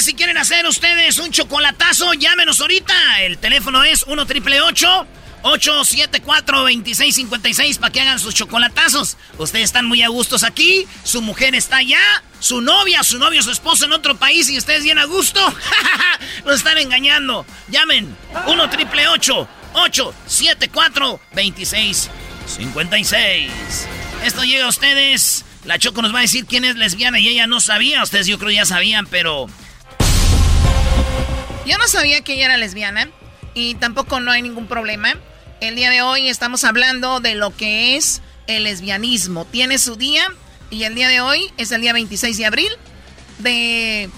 Si 0.00 0.14
quieren 0.14 0.38
hacer 0.38 0.66
ustedes 0.66 1.18
un 1.18 1.30
chocolatazo, 1.30 2.14
llámenos 2.14 2.62
ahorita. 2.62 3.20
El 3.20 3.36
teléfono 3.36 3.84
es 3.84 4.04
1 4.04 4.26
triple 4.26 4.62
874 4.62 6.58
2656 6.60 7.76
para 7.76 7.92
que 7.92 8.00
hagan 8.00 8.18
sus 8.18 8.34
chocolatazos. 8.34 9.18
Ustedes 9.36 9.66
están 9.66 9.84
muy 9.84 10.02
a 10.02 10.08
gustos 10.08 10.42
aquí, 10.42 10.86
su 11.04 11.20
mujer 11.20 11.54
está 11.54 11.76
allá, 11.76 12.00
su 12.38 12.62
novia, 12.62 13.04
su 13.04 13.18
novio, 13.18 13.42
su 13.42 13.50
esposo 13.50 13.84
en 13.84 13.92
otro 13.92 14.16
país 14.16 14.48
y 14.48 14.56
ustedes 14.56 14.84
bien 14.84 14.98
a 14.98 15.04
gusto. 15.04 15.38
Los 16.46 16.56
están 16.56 16.78
engañando. 16.78 17.44
Llamen 17.68 18.16
1 18.46 18.70
triple 18.70 19.06
874 19.06 21.20
2656. 21.34 23.52
Esto 24.24 24.44
llega 24.44 24.64
a 24.64 24.70
ustedes 24.70 25.44
la 25.64 25.78
Choco 25.78 26.00
nos 26.00 26.14
va 26.14 26.20
a 26.20 26.22
decir 26.22 26.46
quién 26.46 26.64
es 26.64 26.76
lesbiana 26.76 27.18
y 27.18 27.28
ella 27.28 27.46
no 27.46 27.60
sabía. 27.60 28.02
Ustedes 28.02 28.26
yo 28.26 28.38
creo 28.38 28.50
ya 28.50 28.64
sabían, 28.64 29.06
pero... 29.06 29.46
Yo 31.66 31.76
no 31.78 31.86
sabía 31.88 32.22
que 32.22 32.34
ella 32.34 32.46
era 32.46 32.56
lesbiana 32.56 33.10
y 33.54 33.74
tampoco 33.74 34.20
no 34.20 34.30
hay 34.30 34.42
ningún 34.42 34.66
problema. 34.66 35.14
El 35.60 35.76
día 35.76 35.90
de 35.90 36.02
hoy 36.02 36.28
estamos 36.28 36.64
hablando 36.64 37.20
de 37.20 37.34
lo 37.34 37.54
que 37.54 37.96
es 37.96 38.22
el 38.46 38.64
lesbianismo. 38.64 39.44
Tiene 39.44 39.78
su 39.78 39.96
día 39.96 40.26
y 40.70 40.84
el 40.84 40.94
día 40.94 41.08
de 41.08 41.20
hoy 41.20 41.52
es 41.58 41.70
el 41.72 41.82
día 41.82 41.92
26 41.92 42.38
de 42.38 42.46
abril 42.46 42.70
de, 43.38 44.08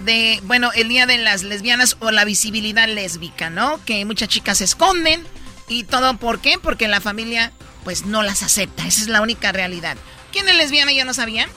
de, 0.00 0.40
bueno, 0.44 0.70
el 0.74 0.88
día 0.88 1.06
de 1.06 1.18
las 1.18 1.42
lesbianas 1.42 1.96
o 2.00 2.10
la 2.10 2.24
visibilidad 2.24 2.86
lésbica, 2.88 3.48
¿no? 3.48 3.82
Que 3.84 4.04
muchas 4.04 4.28
chicas 4.28 4.58
se 4.58 4.64
esconden 4.64 5.22
y 5.68 5.84
todo, 5.84 6.16
¿por 6.18 6.40
qué? 6.40 6.58
Porque 6.62 6.88
la 6.88 7.00
familia 7.00 7.52
pues 7.84 8.04
no 8.04 8.22
las 8.22 8.42
acepta. 8.42 8.86
Esa 8.86 9.02
es 9.02 9.08
la 9.08 9.22
única 9.22 9.50
realidad. 9.50 9.96
¿Quién 10.30 10.48
es 10.48 10.56
lesbiana? 10.56 10.92
Yo 10.92 11.04
no 11.04 11.14
sabía. 11.14 11.48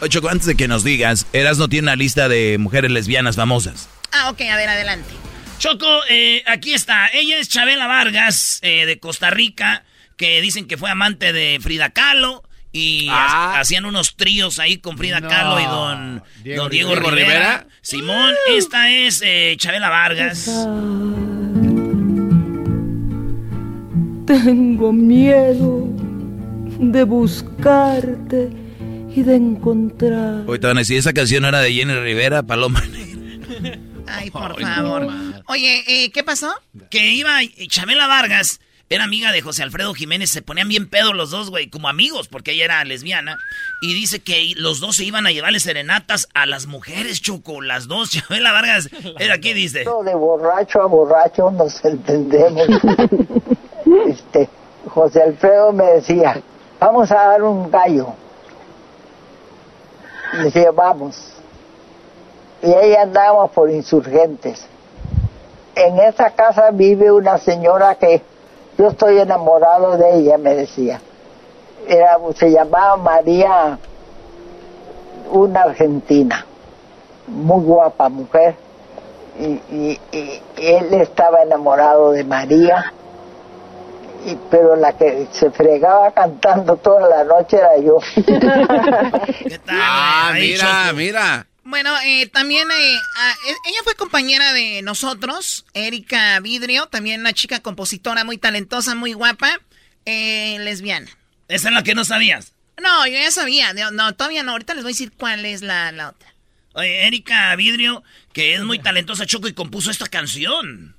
Oye, 0.00 0.20
antes 0.30 0.46
de 0.46 0.54
que 0.54 0.68
nos 0.68 0.84
digas, 0.84 1.26
Eras 1.32 1.58
no 1.58 1.68
tiene 1.68 1.86
una 1.86 1.96
lista 1.96 2.28
de 2.28 2.58
mujeres 2.58 2.90
lesbianas 2.90 3.36
famosas. 3.36 3.88
Ah, 4.12 4.30
ok, 4.30 4.40
a 4.42 4.56
ver, 4.56 4.68
adelante. 4.68 5.14
Choco, 5.58 5.86
eh, 6.08 6.42
aquí 6.46 6.74
está. 6.74 7.08
Ella 7.12 7.38
es 7.38 7.48
Chabela 7.48 7.86
Vargas, 7.86 8.58
eh, 8.62 8.84
de 8.84 8.98
Costa 8.98 9.30
Rica, 9.30 9.84
que 10.16 10.40
dicen 10.40 10.66
que 10.66 10.76
fue 10.76 10.90
amante 10.90 11.32
de 11.32 11.58
Frida 11.60 11.90
Kahlo. 11.90 12.42
Y 12.72 13.06
ah. 13.10 13.60
hacían 13.60 13.84
unos 13.84 14.16
tríos 14.16 14.58
ahí 14.58 14.78
con 14.78 14.96
Frida 14.96 15.20
Kahlo 15.20 15.60
y 15.60 16.54
don 16.56 16.70
Diego, 16.70 16.94
Rivera. 16.96 17.66
Simón, 17.82 18.34
esta 18.48 18.90
es 18.90 19.22
eh, 19.24 19.54
Chabela 19.58 19.90
Vargas. 19.90 20.46
Tengo 24.26 24.92
miedo 24.92 25.88
de 26.78 27.04
buscarte 27.04 28.50
y 29.14 29.22
de 29.22 29.36
encontrar. 29.36 30.44
Oye, 30.46 30.58
te 30.58 30.66
van 30.66 30.78
a 30.78 30.80
decir, 30.80 30.96
esa 30.96 31.12
canción 31.12 31.44
era 31.44 31.60
de 31.60 31.72
Jenny 31.72 31.94
Rivera, 31.94 32.42
Paloma 32.42 32.82
Ay, 34.06 34.30
por 34.30 34.60
favor. 34.60 35.06
Oye, 35.46 35.84
eh, 35.86 36.10
¿qué 36.12 36.22
pasó? 36.22 36.52
Que 36.90 37.12
iba 37.12 37.38
Chabela 37.68 38.06
Vargas, 38.06 38.60
era 38.88 39.04
amiga 39.04 39.32
de 39.32 39.40
José 39.40 39.62
Alfredo 39.62 39.94
Jiménez, 39.94 40.30
se 40.30 40.42
ponían 40.42 40.68
bien 40.68 40.88
pedos 40.88 41.14
los 41.14 41.30
dos, 41.30 41.48
güey, 41.50 41.68
como 41.70 41.88
amigos, 41.88 42.28
porque 42.28 42.52
ella 42.52 42.64
era 42.64 42.84
lesbiana. 42.84 43.38
Y 43.80 43.94
dice 43.94 44.20
que 44.20 44.52
los 44.56 44.80
dos 44.80 44.96
se 44.96 45.04
iban 45.04 45.26
a 45.26 45.30
llevarle 45.30 45.60
serenatas 45.60 46.28
a 46.34 46.44
las 46.46 46.66
mujeres, 46.66 47.22
Choco, 47.22 47.62
las 47.62 47.88
dos. 47.88 48.10
Chabela 48.12 48.52
Vargas, 48.52 48.90
era 49.18 49.34
aquí, 49.34 49.54
dice. 49.54 49.80
De 49.80 50.14
borracho 50.14 50.82
a 50.82 50.86
borracho 50.86 51.50
nos 51.50 51.82
entendemos. 51.84 52.68
este, 54.06 54.48
José 54.86 55.22
Alfredo 55.22 55.72
me 55.72 55.84
decía, 55.84 56.42
vamos 56.78 57.10
a 57.10 57.14
dar 57.14 57.42
un 57.42 57.70
gallo. 57.70 58.08
Y 60.34 60.44
decía, 60.44 60.70
vamos. 60.70 61.34
Y 62.62 62.72
ahí 62.72 62.94
andábamos 62.94 63.50
por 63.50 63.70
insurgentes. 63.70 64.64
En 65.74 65.98
esa 65.98 66.30
casa 66.30 66.70
vive 66.70 67.10
una 67.10 67.38
señora 67.38 67.94
que 67.96 68.22
yo 68.78 68.88
estoy 68.88 69.18
enamorado 69.18 69.96
de 69.96 70.16
ella, 70.16 70.38
me 70.38 70.54
decía. 70.54 71.00
Era, 71.88 72.18
se 72.36 72.50
llamaba 72.50 72.96
María, 72.96 73.78
una 75.30 75.62
argentina, 75.62 76.46
muy 77.26 77.64
guapa 77.64 78.08
mujer. 78.08 78.54
y 79.38 79.98
él 80.56 80.94
estaba 80.94 81.42
enamorado 81.42 82.12
de 82.12 82.22
María 82.22 82.92
pero 84.50 84.76
la 84.76 84.92
que 84.92 85.26
se 85.32 85.50
fregaba 85.50 86.12
cantando 86.12 86.76
toda 86.76 87.08
la 87.08 87.24
noche 87.24 87.58
era 87.58 87.76
yo. 87.78 87.98
¿Qué 88.14 89.58
tal? 89.58 89.78
Ah, 89.80 90.32
mira, 90.34 90.92
mira. 90.94 91.46
Bueno, 91.64 91.94
eh, 92.04 92.26
también 92.26 92.70
eh, 92.70 92.94
e, 92.94 93.50
ella 93.68 93.80
fue 93.84 93.94
compañera 93.94 94.52
de 94.52 94.82
nosotros, 94.82 95.64
Erika 95.74 96.40
Vidrio, 96.40 96.86
también 96.86 97.20
una 97.20 97.32
chica 97.32 97.60
compositora 97.60 98.24
muy 98.24 98.38
talentosa, 98.38 98.94
muy 98.94 99.12
guapa, 99.12 99.60
eh, 100.04 100.56
lesbiana. 100.60 101.10
¿Esa 101.48 101.68
es 101.68 101.74
la 101.74 101.82
que 101.82 101.94
no 101.94 102.04
sabías? 102.04 102.52
No, 102.80 103.06
yo 103.06 103.14
ya 103.14 103.30
sabía, 103.30 103.72
no, 103.74 104.14
todavía 104.14 104.42
no, 104.42 104.52
ahorita 104.52 104.74
les 104.74 104.82
voy 104.82 104.90
a 104.90 104.94
decir 104.94 105.12
cuál 105.16 105.44
es 105.44 105.62
la, 105.62 105.92
la 105.92 106.10
otra. 106.10 106.34
Oye, 106.74 107.06
Erika 107.06 107.54
Vidrio, 107.54 108.02
que 108.32 108.54
es 108.54 108.62
muy 108.62 108.78
talentosa, 108.78 109.26
Choco, 109.26 109.46
y 109.46 109.52
compuso 109.52 109.90
esta 109.90 110.06
canción 110.06 110.96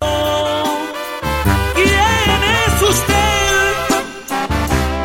usted? 2.89 3.13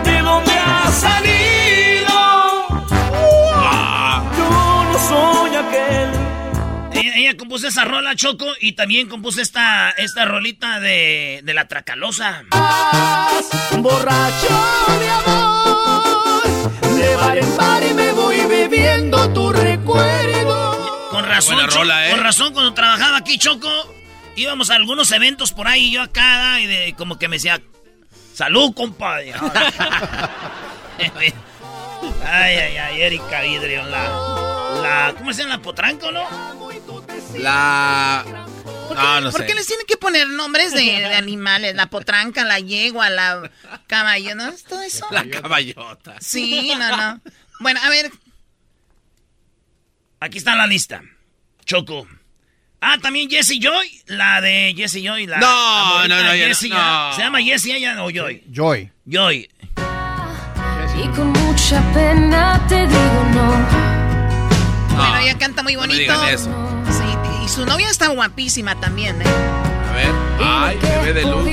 ¿De 0.05 0.19
dónde 0.21 0.53
ha 0.53 0.91
salido? 0.93 1.68
Ella, 7.15 7.37
compuso 7.37 7.69
esa 7.69 7.85
rola, 7.85 8.15
Choco, 8.17 8.47
y 8.61 8.73
también 8.73 9.09
compuso 9.09 9.41
esta, 9.41 9.91
esta 9.91 10.25
rolita 10.25 10.81
de, 10.81 11.41
de 11.43 11.55
la 11.55 11.69
Tracalosa. 11.69 12.45
Borracho 13.79 14.49
de 14.99 15.11
amor, 15.11 16.43
de 16.97 17.17
bar 17.17 17.39
en 17.39 17.57
bar 17.57 17.83
y 17.83 17.95
me 17.95 18.13
voy 18.13 18.41
bebiendo 18.47 19.33
tu 19.33 19.53
recuerdo. 19.53 21.09
Con 21.11 21.25
razón, 21.25 21.59
rola, 21.71 22.09
¿eh? 22.09 22.11
con 22.11 22.21
razón, 22.21 22.53
cuando 22.53 22.75
trabajaba 22.75 23.19
aquí, 23.19 23.39
Choco, 23.39 23.71
íbamos 24.37 24.71
a 24.71 24.77
algunos 24.77 25.11
eventos 25.13 25.53
por 25.53 25.69
ahí, 25.69 25.91
yo 25.91 26.03
acá, 26.03 26.61
y 26.61 26.67
de, 26.67 26.95
como 26.97 27.19
que 27.19 27.29
me 27.29 27.37
decía, 27.37 27.61
salud, 28.35 28.75
compadre. 28.75 29.33
ay, 30.99 31.33
ay, 32.27 32.77
ay, 32.77 33.03
Erika 33.03 33.41
Vidrio, 33.43 33.85
la, 33.85 34.09
la, 34.83 35.15
¿cómo 35.17 35.33
se 35.33 35.43
llama? 35.43 35.57
¿La 35.57 35.63
potranco, 35.63 36.11
no? 36.11 36.68
La... 37.39 38.25
¿Por 38.89 38.97
qué, 38.97 39.03
no, 39.03 39.21
no 39.21 39.31
¿por 39.31 39.47
qué 39.47 39.55
les 39.55 39.67
tienen 39.67 39.87
que 39.87 39.97
poner 39.97 40.29
nombres 40.29 40.73
de, 40.73 41.05
animales? 41.15 41.75
La 41.75 41.91
potranca, 41.91 42.45
la 42.45 42.59
yegua, 42.59 43.11
la 43.11 43.51
caballo, 43.87 44.35
¿no? 44.35 44.53
¿Todo 44.69 44.83
eso? 44.83 45.07
La 45.11 45.29
caballota. 45.29 46.17
Sí, 46.21 46.73
no, 46.79 46.97
no. 46.97 47.21
Bueno, 47.61 47.81
a 47.83 47.91
ver. 47.91 48.11
Aquí 50.21 50.39
está 50.39 50.57
la 50.57 50.67
lista. 50.67 51.03
Choco. 51.65 52.09
Ah, 52.81 52.97
también 53.03 53.29
Jessie 53.29 53.61
Joy, 53.61 54.03
la 54.07 54.41
de 54.41 54.73
Jessie 54.77 55.03
Joy. 55.03 55.27
La, 55.27 55.39
no, 55.39 56.07
no, 56.09 56.23
no, 56.23 56.31
Jessie, 56.31 56.71
no. 56.71 57.13
¿Se 57.13 57.23
llama 57.23 57.43
Jessie 57.43 57.77
ella 57.77 58.03
o 58.03 58.11
Joy? 58.11 58.45
Joy. 58.53 58.91
Joy. 59.05 59.51
y 60.97 61.09
con 61.09 61.33
mucha 61.33 61.83
pena 61.93 62.65
te 62.69 62.87
digo 62.87 63.29
no. 63.35 63.79
Bueno, 64.97 65.19
ella 65.19 65.39
canta 65.39 65.63
muy 65.63 65.77
bonito. 65.77 65.99
digan 65.99 66.29
eso. 66.29 66.68
Y 67.49 67.51
su 67.51 67.65
novia 67.65 67.89
está 67.89 68.09
guapísima 68.09 68.79
también, 68.79 69.23
¿eh? 69.23 69.25
A 69.25 69.93
ver. 69.95 70.13
Ay, 70.39 70.77
bebé 70.83 71.13
de 71.15 71.23
luz. 71.23 71.45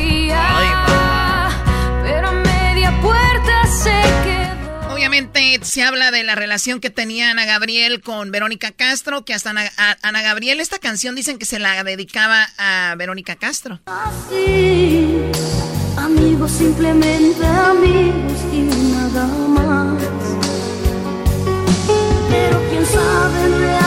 Pero 2.04 2.28
a 2.28 2.32
media 2.34 3.00
puerta 3.02 3.66
se 3.68 4.02
quedó. 4.26 4.94
Obviamente 4.94 5.58
se 5.64 5.84
habla 5.84 6.12
de 6.12 6.24
la 6.24 6.36
relación 6.36 6.82
que 6.82 6.90
tenía 6.90 7.32
Ana 7.32 7.46
Gabriel 7.46 8.02
con 8.02 8.30
Verónica 8.32 8.72
Castro, 8.72 9.24
que 9.24 9.34
hasta 9.34 9.52
Ana, 9.52 9.72
a- 9.78 9.96
Ana 10.02 10.22
Gabriel 10.22 10.60
esta 10.60 10.80
canción 10.80 11.16
dicen 11.16 11.38
que 11.38 11.46
se 11.46 11.60
la 11.60 11.82
dedicaba 11.86 12.46
a 12.58 12.96
Verónica 12.98 13.38
Castro. 13.38 13.80
Así, 13.86 15.16
amigos, 15.98 16.52
simplemente 16.52 17.46
amigos 17.46 18.40
y 18.52 18.58
nada 18.64 19.28
más. 19.48 20.04
Pero 22.30 22.62
quién 22.70 22.86
sabe 22.86 23.44
en 23.46 23.52
realidad 23.60 23.85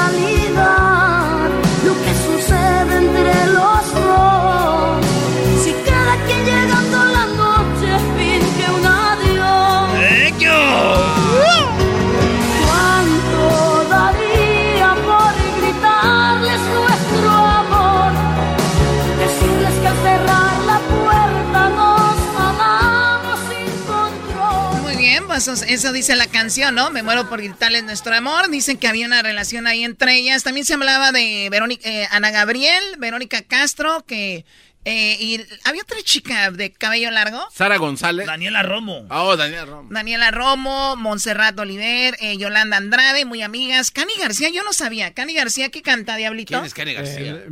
eso- 25.62 25.72
eso 25.74 25.92
dice 25.92 26.16
la 26.16 26.26
canción, 26.26 26.74
¿no? 26.74 26.90
Me 26.90 27.02
muero 27.02 27.28
por 27.28 27.40
gritarles 27.40 27.84
nuestro 27.84 28.14
amor. 28.14 28.48
Dicen 28.50 28.76
que 28.78 28.88
había 28.88 29.06
una 29.06 29.22
relación 29.22 29.66
ahí 29.66 29.84
entre 29.84 30.16
ellas. 30.16 30.42
También 30.42 30.64
se 30.66 30.74
hablaba 30.74 31.12
de 31.12 31.48
Verónica, 31.50 31.88
eh, 31.88 32.06
Ana 32.10 32.30
Gabriel, 32.30 32.82
Verónica 32.98 33.42
Castro, 33.42 34.04
que... 34.06 34.44
eh, 34.84 35.16
y 35.20 35.40
había 35.64 35.82
otra 35.82 35.98
chica 36.02 36.50
de 36.50 36.72
cabello 36.72 37.10
largo. 37.10 37.40
Sara 37.52 37.76
González. 37.76 38.26
Daniela 38.26 38.62
Romo. 38.62 39.06
Oh, 39.10 39.36
Daniela 39.36 39.64
Romo. 39.66 39.88
Daniela 39.92 40.30
Romo, 40.30 40.96
Montserrat 40.96 41.58
Oliver, 41.58 42.16
eh, 42.20 42.36
Yolanda 42.38 42.76
Andrade, 42.78 43.24
muy 43.24 43.42
amigas. 43.42 43.90
Cani 43.90 44.12
García, 44.18 44.48
yo 44.50 44.62
no 44.64 44.72
sabía. 44.72 45.12
Cani 45.14 45.34
García, 45.34 45.68
¿qué 45.70 45.82
canta, 45.82 46.16
Diablito? 46.16 46.52
¿Quién 46.54 46.64
es 46.64 46.74
Kenny 46.74 46.94
García? 46.94 47.42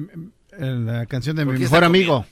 Eh, 0.53 0.59
la 0.59 1.05
canción 1.07 1.37
de 1.37 1.45
¿Por 1.45 1.55
mi 1.55 1.61
mejor 1.61 1.85
amigo. 1.85 2.27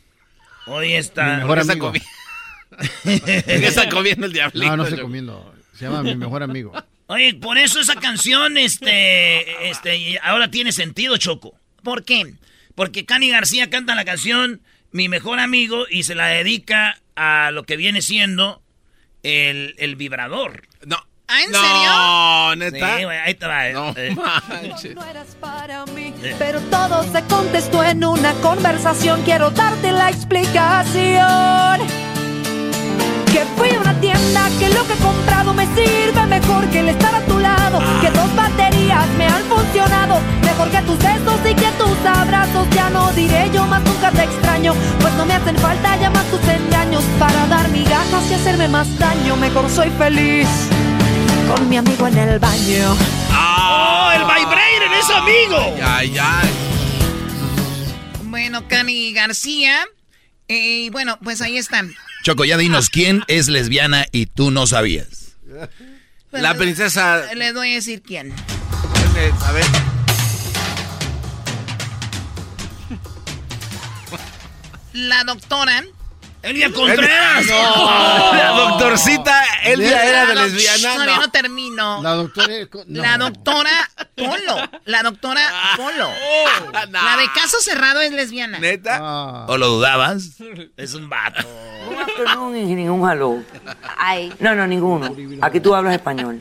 Hoy 0.67 0.89
Mi 0.89 0.95
está. 0.95 1.37
mejor 1.37 1.59
está 1.59 1.73
amigo. 1.73 1.93
¿Qué 3.05 3.67
está 3.67 3.89
comiendo 3.89 4.27
el 4.27 4.33
diablito? 4.33 4.67
No, 4.67 4.77
no 4.79 4.85
estoy 4.85 5.01
comiendo. 5.03 5.54
Se 5.79 5.85
llama 5.87 6.03
mi 6.03 6.15
mejor 6.17 6.43
amigo. 6.43 6.73
Oye, 7.07 7.35
por 7.35 7.59
eso 7.59 7.81
esa 7.81 7.97
canción, 7.97 8.57
este, 8.57 9.69
este, 9.69 10.19
ahora 10.23 10.51
tiene 10.51 10.73
sentido, 10.73 11.17
Choco. 11.19 11.55
¿Por 11.83 12.05
qué? 12.05 12.35
Porque 12.75 13.05
Cani 13.05 13.29
García 13.31 13.69
canta 13.71 13.95
la 13.95 14.05
canción 14.05 14.63
Mi 14.91 15.09
mejor 15.09 15.39
amigo 15.41 15.85
y 15.91 16.05
se 16.05 16.15
la 16.15 16.27
dedica 16.29 16.99
a 17.17 17.51
lo 17.53 17.65
que 17.65 17.77
viene 17.77 18.01
siendo 18.01 18.63
el, 19.23 19.75
el 19.79 19.97
vibrador. 19.97 20.67
No. 20.87 20.97
¿Ah, 21.27 21.43
en 21.43 21.51
No, 21.53 21.61
serio? 21.61 22.71
neta. 22.73 22.99
Sí, 22.99 23.05
ahí 23.05 23.35
te 23.35 23.47
va. 23.47 23.69
eh. 23.69 23.73
No 23.73 23.93
Eh, 23.97 24.15
manches. 24.15 24.95
No 24.95 25.05
eras 25.05 25.35
para 25.41 25.85
mí, 25.87 26.13
Eh. 26.23 26.37
pero 26.39 26.61
todo 26.71 27.03
se 27.11 27.23
contestó 27.25 27.83
en 27.83 28.05
una 28.05 28.33
conversación. 28.35 29.23
Quiero 29.25 29.51
darte 29.51 29.91
la 29.91 30.11
explicación. 30.11 31.81
Que 33.35 33.43
fui 33.57 33.71
a 33.75 33.81
una 33.81 33.95
tienda, 34.01 34.49
que 34.61 34.69
lo 34.71 34.87
que 34.87 34.93
he 34.93 35.03
comprado 35.11 35.53
me 35.55 35.67
sirve 35.75 36.25
mejor 36.27 36.69
que 36.71 36.79
el 36.81 36.89
estar 36.91 37.13
a 37.15 37.21
tu 37.27 37.39
lado. 37.41 37.81
Que 38.01 38.09
dos 38.11 38.31
baterías 38.37 39.09
me 39.19 39.27
han 39.27 39.43
funcionado 39.55 40.21
mejor 40.43 40.71
que 40.71 40.81
tus 40.83 40.99
besos 40.99 41.41
y 41.51 41.55
que 41.55 41.71
tus 41.77 41.99
abrazos. 42.07 42.69
Ya 42.71 42.91
no 42.91 43.11
diré 43.13 43.51
yo 43.53 43.67
más 43.67 43.83
nunca 43.83 44.13
te 44.13 44.23
extraño, 44.23 44.73
pues 45.01 45.13
no 45.15 45.27
me 45.27 45.35
hacen 45.35 45.57
falta 45.59 45.97
ya 45.97 46.11
más 46.11 46.25
tus 46.31 46.41
engaños 46.49 47.03
para 47.19 47.47
dar 47.49 47.69
migajas 47.71 48.31
y 48.31 48.35
hacerme 48.35 48.69
más 48.69 48.87
daño. 49.01 49.35
Mejor 49.37 49.69
soy 49.69 49.91
feliz 49.99 50.49
con 51.49 51.69
mi 51.69 51.77
amigo 51.77 52.07
en 52.07 52.17
el 52.19 52.39
baño. 52.39 52.97
¡Oh, 53.37 54.11
el 54.15 54.23
vibrator 54.23 54.95
es 55.01 55.11
amigo! 55.11 55.75
Ay, 55.85 56.17
ay. 56.23 56.51
Bueno, 58.25 58.63
Cani 58.69 59.13
García. 59.13 59.85
eh, 60.47 60.85
Y 60.87 60.91
bueno, 60.91 61.19
pues 61.25 61.41
ahí 61.43 61.59
están. 61.59 61.93
Choco, 62.25 62.47
ya 62.47 62.57
dinos 62.57 62.89
quién 62.93 63.23
es 63.29 63.49
lesbiana 63.49 64.07
y 64.11 64.25
tú 64.25 64.51
no 64.51 64.67
sabías. 64.67 65.37
La 66.33 66.55
princesa. 66.55 67.23
Les 67.35 67.53
voy 67.53 67.73
a 67.73 67.75
decir 67.75 68.03
quién. 68.03 68.33
A 69.43 69.53
ver. 69.53 69.65
La 74.95 75.23
doctora. 75.25 75.85
Elvia 76.45 76.71
Contreras. 76.73 77.45
No. 77.55 78.35
La 78.35 78.49
doctorcita 78.51 79.45
Elvia 79.65 80.05
era 80.05 80.27
de 80.27 80.35
lesbiana. 80.35 80.95
Todavía 80.95 81.17
No. 81.17 81.23
no 81.23 81.31
termino. 81.31 82.03
La 82.03 82.15
doctora. 82.15 82.49
no. 82.87 83.03
La 83.03 83.19
doctora 83.19 83.71
Polo. 84.15 84.57
La 84.85 85.03
doctora 85.03 85.41
Polo. 85.77 86.09
La 86.91 87.17
de 87.17 87.27
caso 87.35 87.61
cerrado 87.61 88.01
es 88.01 88.13
lesbiana. 88.13 88.59
¿Neta? 88.59 88.99
Ah. 89.01 89.47
¿O 89.49 89.57
lo 89.57 89.69
dudabas? 89.69 90.37
Es 90.77 90.95
un 90.95 91.09
vato. 91.09 91.47
No, 92.25 92.51
ni 92.51 92.75
ningún 92.75 93.11
hello. 93.11 93.43
No, 94.41 94.55
no, 94.55 94.67
ninguno. 94.67 95.15
Aquí 95.43 95.61
tú 95.61 95.75
hablas 95.75 95.95
español. 95.95 96.39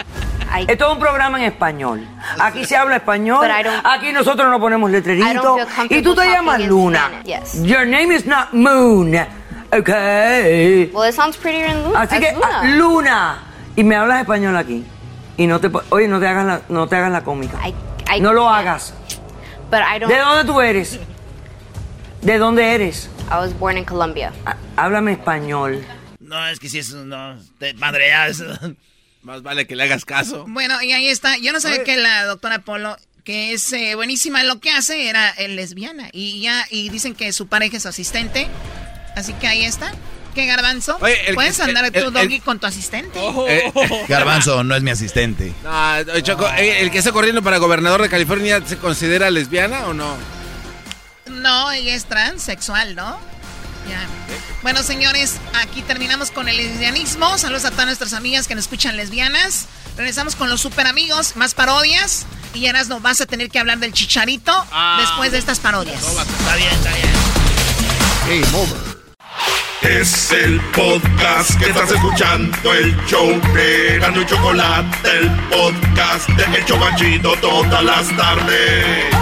Esto 0.68 0.86
es 0.86 0.94
un 0.94 1.00
programa 1.00 1.40
en 1.40 1.46
español. 1.46 2.08
Aquí 2.40 2.66
se 2.66 2.76
habla 2.76 2.98
español. 2.98 3.48
Aquí 3.84 4.12
nosotros 4.12 4.50
nos 4.50 4.60
ponemos 4.60 4.92
comfortable 4.92 5.98
Y 5.98 6.02
tú 6.02 6.16
te 6.16 6.26
llamas 6.30 6.62
Luna. 6.62 7.24
Your 7.64 7.86
name 7.88 8.16
is 8.16 8.26
not 8.26 8.54
Moon. 8.54 9.43
Okay. 9.80 10.90
Well, 10.94 11.04
it 11.04 11.14
sounds 11.14 11.38
prettier 11.38 11.66
in 11.66 11.84
Luna. 11.84 12.00
Así 12.00 12.16
as 12.16 12.20
que, 12.22 12.34
Luna. 12.34 12.48
ah, 12.52 12.64
Luna. 12.78 13.44
Y 13.76 13.84
me 13.84 13.96
hablas 13.96 14.22
español 14.22 14.56
aquí. 14.56 14.84
Y 15.38 15.48
no 15.48 15.60
te, 15.60 15.70
oye, 15.90 16.08
no 16.08 16.20
te 16.20 16.28
hagas 16.28 16.46
la, 16.46 16.62
no 16.70 16.88
te 16.88 16.96
hagas 16.96 17.12
la 17.12 17.24
cómica. 17.24 17.60
I 17.68 18.20
no 18.20 18.34
lo 18.34 18.48
hagas. 18.48 18.94
But 19.72 19.80
I 19.82 20.00
don't. 20.00 20.12
¿De 20.12 20.20
dónde 20.20 20.46
tú 20.46 20.62
eres? 20.62 21.00
¿De 22.22 22.38
dónde 22.38 22.76
eres? 22.76 23.10
I 23.32 23.36
was 23.36 23.58
born 23.58 23.78
in 23.78 23.86
Colombia. 23.86 24.32
Ah, 24.46 24.56
Háblame 24.76 25.14
español. 25.14 25.84
No, 26.20 26.48
es 26.48 26.60
que 26.60 26.70
si 26.70 26.80
es 26.80 26.94
no, 26.94 27.36
te 27.58 27.74
madreas. 27.74 28.44
Más 29.24 29.42
vale 29.42 29.66
que 29.66 29.76
le 29.76 29.84
hagas 29.84 30.06
caso. 30.06 30.46
Bueno, 30.48 30.82
y 30.82 30.92
ahí 30.92 31.08
está. 31.08 31.38
Yo 31.38 31.52
no 31.54 31.60
sabía 31.60 31.84
que 31.84 31.96
la 31.98 32.26
doctora 32.26 32.60
Polo, 32.60 32.98
que 33.24 33.54
es 33.54 33.72
eh, 33.74 33.96
buenísima 33.96 34.42
en 34.42 34.50
lo 34.50 34.60
que 34.60 34.70
hace, 34.70 35.08
era 35.10 35.30
eh, 35.32 35.48
lesbiana. 35.48 36.10
Y 36.12 36.42
ya, 36.42 36.66
y 36.70 36.90
dicen 36.90 37.16
que 37.16 37.32
su 37.32 37.48
pareja 37.48 37.78
es 37.78 37.84
su 37.84 37.90
asistente. 37.90 38.48
Así 39.16 39.34
que 39.34 39.48
ahí 39.48 39.64
está. 39.66 39.92
¿Qué 40.36 40.48
garbanzo? 40.48 40.98
Oye, 41.00 41.30
el- 41.30 41.36
Puedes 41.36 41.60
el- 41.60 41.70
andar 41.70 41.86
el- 41.86 41.92
tú, 41.92 42.08
el- 42.08 42.14
Doggy, 42.14 42.40
con 42.40 42.60
tu 42.60 42.66
asistente. 42.66 43.20
Eh, 43.48 43.72
Garbanzo 44.08 44.64
no 44.64 44.76
es 44.76 44.82
mi 44.82 44.90
asistente. 44.90 45.54
No, 45.64 45.92
oye, 46.14 46.24
Choco, 46.24 46.48
eh, 46.58 46.82
¿el 46.82 46.90
que 46.90 46.98
está 46.98 47.12
corriendo 47.12 47.44
para 47.44 47.58
gobernador 47.58 48.02
de 48.02 48.10
California 48.10 48.60
se 48.66 48.78
considera 48.78 49.30
lesbiana 49.30 49.86
o 49.86 49.94
no? 49.94 50.16
No, 51.28 51.72
ella 51.72 51.94
es 51.94 52.06
transexual, 52.06 52.96
¿no? 52.96 53.20
Ya. 53.88 54.08
Bueno, 54.64 54.82
señores, 54.82 55.36
aquí 55.54 55.82
terminamos 55.84 56.32
con 56.32 56.48
el 56.48 56.56
lesbianismo. 56.58 57.38
Saludos 57.38 57.66
a 57.66 57.72
todas 57.72 57.86
nuestras 57.86 58.14
amigas 58.14 58.48
que 58.48 58.56
nos 58.56 58.64
escuchan 58.64 58.96
lesbianas. 58.98 59.68
Regresamos 59.98 60.36
con 60.36 60.50
los 60.50 60.62
super 60.62 60.88
amigos, 60.88 61.36
más 61.36 61.54
parodias. 61.54 62.26
Y 62.54 62.66
ahora 62.68 62.84
nos 62.86 63.02
vas 63.02 63.20
a 63.22 63.26
tener 63.26 63.50
que 63.50 63.60
hablar 63.60 63.80
del 63.80 63.92
chicharito 63.94 64.52
después 65.00 65.32
de 65.32 65.38
estas 65.38 65.60
parodias. 65.60 66.02
Está 66.02 66.56
bien, 66.56 66.70
está 66.72 66.92
bien. 66.94 68.42
Game 68.42 68.58
over. 68.58 68.93
Es 69.82 70.32
el 70.32 70.62
podcast 70.72 71.60
que 71.60 71.66
estás 71.66 71.92
escuchando, 71.92 72.74
el 72.74 72.96
show 73.06 73.30
de 73.54 74.00
Gano 74.00 74.22
y 74.22 74.26
Chocolate, 74.26 75.18
el 75.18 75.30
podcast 75.50 76.30
de 76.30 76.58
El 76.58 76.66
Chobachito 76.66 77.36
todas 77.42 77.84
las 77.84 78.16
tardes. 78.16 79.14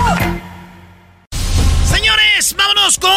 Señores, 1.84 2.56
vámonos 2.56 3.00
con 3.00 3.12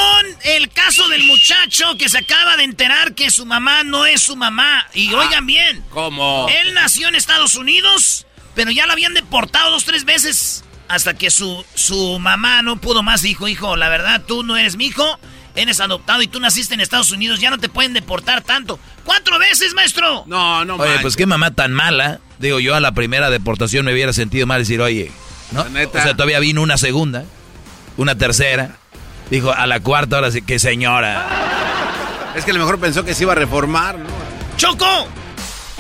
el 0.45 0.71
caso 0.71 1.07
del 1.09 1.25
muchacho 1.25 1.97
que 1.99 2.09
se 2.09 2.19
acaba 2.19 2.57
de 2.57 2.65
enterar 2.65 3.15
que 3.15 3.31
su 3.31 3.45
mamá 3.45 3.85
no 3.85 4.07
es 4.07 4.23
su 4.23 4.37
mamá. 4.37 4.87
Y 4.95 5.13
oigan 5.13 5.47
bien. 5.47 5.85
¿Cómo? 5.91 6.49
Él 6.49 6.73
nació 6.73 7.09
en 7.09 7.15
Estados 7.15 7.57
Unidos, 7.57 8.27
pero 8.55 8.71
ya 8.71 8.87
lo 8.87 8.93
habían 8.93 9.13
deportado 9.13 9.71
dos, 9.71 9.85
tres 9.85 10.05
veces. 10.07 10.65
Hasta 10.89 11.15
que 11.15 11.31
su, 11.31 11.65
su 11.75 12.19
mamá 12.19 12.63
no 12.63 12.81
pudo 12.81 13.03
más. 13.03 13.23
Dijo, 13.23 13.49
hijo, 13.49 13.77
la 13.77 13.89
verdad, 13.91 14.23
tú 14.27 14.43
no 14.43 14.57
eres 14.57 14.77
mi 14.77 14.87
hijo. 14.87 15.19
Eres 15.57 15.81
adoptado 15.81 16.21
y 16.23 16.27
tú 16.27 16.41
naciste 16.41 16.75
en 16.75 16.81
Estados 16.81 17.13
Unidos. 17.13 17.39
Ya 17.41 17.51
no 17.51 17.59
te 17.59 17.69
pueden 17.69 17.93
deportar 17.93 18.43
tanto. 18.43 18.79
¡Cuatro 19.05 19.39
veces, 19.39 19.73
maestro! 19.75 20.25
No, 20.27 20.65
no, 20.65 20.75
Oye, 20.75 20.85
manches. 20.85 21.03
pues 21.03 21.17
qué 21.17 21.27
mamá 21.27 21.53
tan 21.53 21.73
mala. 21.73 22.21
Digo, 22.39 22.59
yo 22.59 22.75
a 22.75 22.81
la 22.81 22.93
primera 22.93 23.31
deportación 23.31 23.85
me 23.85 23.93
hubiera 23.93 24.13
sentido 24.13 24.47
mal 24.47 24.61
decir, 24.61 24.81
oye, 24.81 25.13
¿no? 25.53 25.63
La 25.65 25.71
neta. 25.71 25.99
O 26.01 26.03
sea, 26.03 26.13
todavía 26.15 26.41
vino 26.41 26.61
una 26.61 26.77
segunda, 26.77 27.25
una 27.97 28.17
tercera. 28.19 28.77
Dijo, 29.31 29.53
a 29.53 29.67
la 29.67 29.81
cuarta, 29.81 30.17
ahora 30.17 30.31
sí, 30.33 30.43
que 30.43 30.59
señora. 30.59 31.27
Es 32.35 32.45
que 32.45 32.51
a 32.51 32.55
lo 32.55 32.61
mejor 32.61 32.81
pensó 32.81 33.05
que 33.05 33.15
se 33.15 33.23
iba 33.23 33.33
a 33.33 33.37
reformar, 33.37 33.99
¿no? 33.99 34.09
¡Choco! 34.57 35.09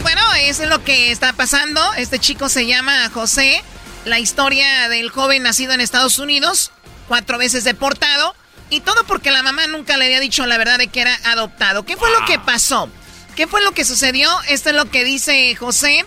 Bueno, 0.03 0.23
eso 0.41 0.63
es 0.63 0.69
lo 0.69 0.83
que 0.85 1.11
está 1.11 1.33
pasando. 1.33 1.81
Este 1.95 2.19
chico 2.19 2.49
se 2.49 2.67
llama 2.67 3.11
José. 3.13 3.63
La 4.05 4.19
historia 4.19 4.89
del 4.89 5.11
joven 5.11 5.43
nacido 5.43 5.73
en 5.73 5.81
Estados 5.81 6.19
Unidos, 6.19 6.71
cuatro 7.09 7.39
veces 7.39 7.65
deportado. 7.65 8.35
Y 8.71 8.81
todo 8.81 9.05
porque 9.07 9.31
la 9.31 9.43
mamá 9.43 9.67
nunca 9.67 9.97
le 9.97 10.07
había 10.07 10.21
dicho 10.21 10.47
la 10.47 10.59
verdad 10.59 10.79
de 10.79 10.89
que 10.89 11.01
era 11.01 11.19
adoptado. 11.25 11.85
¿Qué 11.85 11.97
fue 11.97 12.11
lo 12.11 12.25
que 12.27 12.39
pasó? 12.39 12.89
¿Qué 13.37 13.47
fue 13.47 13.63
lo 13.63 13.73
que 13.73 13.85
sucedió? 13.85 14.29
Esto 14.49 14.71
es 14.71 14.77
lo 14.77 14.91
que 14.91 15.05
dice 15.05 15.55
José, 15.57 16.05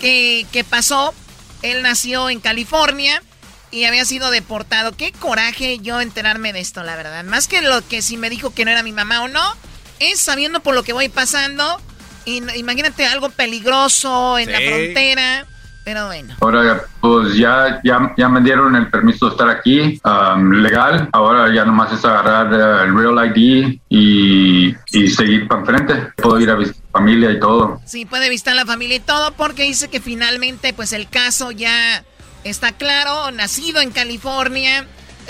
que, 0.00 0.46
que 0.52 0.64
pasó. 0.64 1.14
Él 1.62 1.82
nació 1.82 2.30
en 2.30 2.40
California 2.40 3.22
y 3.70 3.84
había 3.84 4.04
sido 4.04 4.30
deportado. 4.30 4.96
Qué 4.96 5.12
coraje 5.12 5.78
yo 5.80 6.00
enterarme 6.00 6.52
de 6.52 6.60
esto, 6.60 6.82
la 6.82 6.96
verdad. 6.96 7.24
Más 7.24 7.48
que 7.48 7.62
lo 7.62 7.86
que 7.86 8.02
si 8.02 8.16
me 8.16 8.30
dijo 8.30 8.54
que 8.54 8.64
no 8.64 8.70
era 8.70 8.82
mi 8.82 8.92
mamá 8.92 9.22
o 9.22 9.28
no, 9.28 9.56
es 9.98 10.20
sabiendo 10.20 10.60
por 10.60 10.74
lo 10.74 10.82
que 10.82 10.92
voy 10.92 11.08
pasando. 11.08 11.80
Y, 12.24 12.42
imagínate 12.56 13.06
algo 13.06 13.30
peligroso 13.30 14.38
en 14.38 14.52
la 14.52 14.58
frontera. 14.58 15.46
Pero 15.84 16.06
bueno. 16.06 16.34
Ahora, 16.40 16.84
pues 17.00 17.34
ya, 17.34 17.80
ya, 17.82 18.14
ya 18.16 18.28
me 18.28 18.40
dieron 18.40 18.76
el 18.76 18.88
permiso 18.88 19.26
de 19.26 19.32
estar 19.32 19.48
aquí, 19.48 20.00
um, 20.04 20.52
legal. 20.52 21.08
Ahora 21.12 21.52
ya 21.52 21.64
nomás 21.64 21.92
es 21.92 22.04
agarrar 22.04 22.52
eh, 22.52 22.84
el 22.84 22.96
Real 22.96 23.36
ID 23.36 23.80
y, 23.88 24.74
y 24.92 25.08
seguir 25.08 25.48
para 25.48 25.60
enfrente. 25.60 26.12
Puedo 26.16 26.38
ir 26.40 26.50
a 26.50 26.54
visitar 26.54 26.82
familia 26.92 27.30
y 27.32 27.40
todo. 27.40 27.80
Sí, 27.84 28.04
puede 28.04 28.28
visitar 28.28 28.54
la 28.54 28.66
familia 28.66 28.96
y 28.96 29.00
todo 29.00 29.32
porque 29.32 29.64
dice 29.64 29.88
que 29.88 30.00
finalmente 30.00 30.72
pues 30.72 30.92
el 30.92 31.08
caso 31.08 31.50
ya 31.50 32.04
está 32.44 32.72
claro. 32.72 33.30
Nacido 33.32 33.80
en 33.80 33.90
California, 33.90 34.86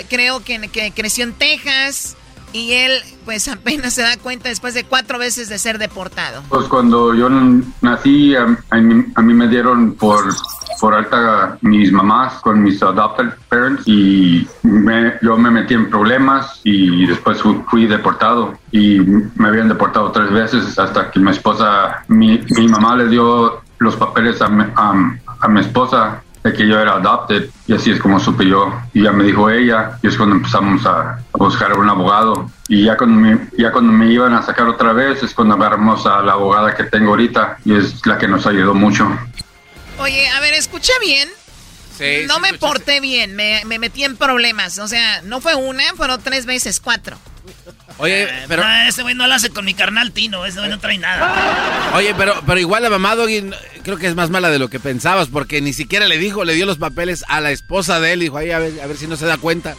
creo 0.09 0.43
que, 0.43 0.67
que 0.69 0.91
creció 0.91 1.23
en 1.23 1.33
Texas. 1.33 2.15
Y 2.53 2.73
él, 2.73 2.91
pues 3.25 3.47
apenas 3.47 3.93
se 3.95 4.03
da 4.03 4.15
cuenta 4.17 4.47
después 4.49 4.73
de 4.75 4.83
cuatro 4.83 5.17
veces 5.17 5.49
de 5.49 5.57
ser 5.57 5.79
deportado. 5.79 6.43
Pues 6.49 6.67
cuando 6.67 7.13
yo 7.15 7.27
nací, 7.81 8.35
a, 8.35 8.45
mí, 8.79 9.33
me 9.33 9.47
dieron 9.47 9.95
por, 9.95 10.23
por 10.79 10.93
alta 10.93 11.57
mis 11.61 11.91
mamás 11.91 12.33
con 12.41 12.61
mis 12.61 12.81
adopted 12.83 13.29
parents 13.49 13.81
y 13.87 14.47
me- 14.61 15.13
yo 15.23 15.35
me 15.37 15.49
metí 15.49 15.73
en 15.73 15.89
problemas 15.89 16.61
y 16.63 17.07
después 17.07 17.41
fui, 17.69 17.87
deportado 17.87 18.53
y 18.71 18.99
me 18.99 19.47
habían 19.47 19.67
deportado 19.67 20.11
tres 20.11 20.29
veces 20.31 20.77
hasta 20.77 21.09
que 21.09 21.19
mi 21.19 21.31
esposa, 21.31 22.03
mi, 22.07 22.39
mi 22.57 22.67
mamá 22.67 22.95
le 22.95 23.07
dio 23.07 23.61
los 23.79 23.95
papeles 23.95 24.41
a, 24.41 24.45
a- 24.45 25.17
a 25.41 25.47
mi 25.47 25.59
esposa 25.59 26.21
de 26.43 26.53
que 26.53 26.67
yo 26.67 26.79
era 26.79 26.93
adopted 26.93 27.49
y 27.67 27.73
así 27.73 27.91
es 27.91 27.99
como 27.99 28.19
supe 28.19 28.45
yo 28.45 28.73
y 28.93 29.03
ya 29.03 29.11
me 29.11 29.23
dijo 29.23 29.49
ella 29.49 29.97
y 30.01 30.07
es 30.07 30.17
cuando 30.17 30.35
empezamos 30.35 30.85
a, 30.85 31.11
a 31.13 31.37
buscar 31.37 31.77
un 31.77 31.89
abogado 31.89 32.49
y 32.67 32.83
ya 32.83 32.97
cuando 32.97 33.19
me, 33.19 33.47
ya 33.57 33.71
cuando 33.71 33.93
me 33.93 34.11
iban 34.11 34.33
a 34.33 34.41
sacar 34.41 34.67
otra 34.67 34.93
vez 34.93 35.23
es 35.23 35.33
cuando 35.33 35.55
agarramos 35.55 36.05
a 36.05 36.21
la 36.21 36.33
abogada 36.33 36.75
que 36.75 36.83
tengo 36.83 37.11
ahorita 37.11 37.59
y 37.63 37.75
es 37.75 38.05
la 38.05 38.17
que 38.17 38.27
nos 38.27 38.45
ayudó 38.45 38.73
mucho. 38.73 39.07
Oye, 39.99 40.27
a 40.29 40.39
ver, 40.39 40.53
escuché 40.53 40.91
bien. 41.01 41.29
Sí, 41.97 42.25
no 42.27 42.35
sí 42.35 42.41
me 42.41 42.47
escuchaste. 42.49 42.57
porté 42.57 42.99
bien, 42.99 43.35
me, 43.35 43.61
me 43.65 43.77
metí 43.79 44.03
en 44.03 44.17
problemas. 44.17 44.79
O 44.79 44.87
sea, 44.87 45.21
no 45.21 45.39
fue 45.41 45.55
una, 45.55 45.83
fueron 45.95 46.21
tres 46.21 46.45
veces, 46.45 46.79
cuatro. 46.79 47.17
Oye, 47.99 48.27
pero... 48.47 48.63
No, 48.63 48.73
ese 48.87 49.03
güey 49.03 49.13
no 49.15 49.27
lo 49.27 49.33
hace 49.33 49.49
con 49.51 49.65
mi 49.65 49.73
carnal 49.73 50.11
Tino, 50.11 50.45
ese 50.45 50.59
güey 50.59 50.69
no 50.69 50.79
trae 50.79 50.97
nada. 50.97 51.91
Oye, 51.95 52.13
pero, 52.17 52.33
pero 52.45 52.59
igual 52.59 52.83
la 52.83 52.89
mamá 52.89 53.15
Doggy 53.15 53.51
creo 53.83 53.97
que 53.97 54.07
es 54.07 54.15
más 54.15 54.29
mala 54.29 54.49
de 54.49 54.59
lo 54.59 54.69
que 54.69 54.79
pensabas, 54.79 55.27
porque 55.27 55.61
ni 55.61 55.73
siquiera 55.73 56.07
le 56.07 56.17
dijo, 56.17 56.43
le 56.43 56.55
dio 56.55 56.65
los 56.65 56.77
papeles 56.79 57.23
a 57.27 57.39
la 57.39 57.51
esposa 57.51 57.99
de 57.99 58.13
él, 58.13 58.19
dijo, 58.21 58.37
ahí 58.37 58.51
a 58.51 58.59
ver, 58.59 58.81
a 58.81 58.87
ver 58.87 58.97
si 58.97 59.07
no 59.07 59.15
se 59.15 59.25
da 59.25 59.37
cuenta. 59.37 59.75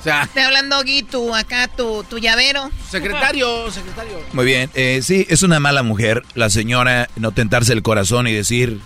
O 0.00 0.02
sea, 0.02 0.28
Te 0.32 0.40
hablando, 0.40 0.82
Gui, 0.82 1.02
tu 1.02 1.34
acá, 1.34 1.68
tu, 1.68 2.04
tu 2.04 2.18
llavero. 2.18 2.70
secretario, 2.90 3.70
secretario. 3.70 4.18
Muy 4.32 4.44
bien, 4.46 4.70
eh, 4.74 5.00
sí, 5.02 5.26
es 5.28 5.42
una 5.42 5.60
mala 5.60 5.82
mujer 5.82 6.22
la 6.34 6.48
señora 6.50 7.08
no 7.16 7.32
tentarse 7.32 7.72
el 7.74 7.82
corazón 7.82 8.26
y 8.26 8.32
decir, 8.32 8.80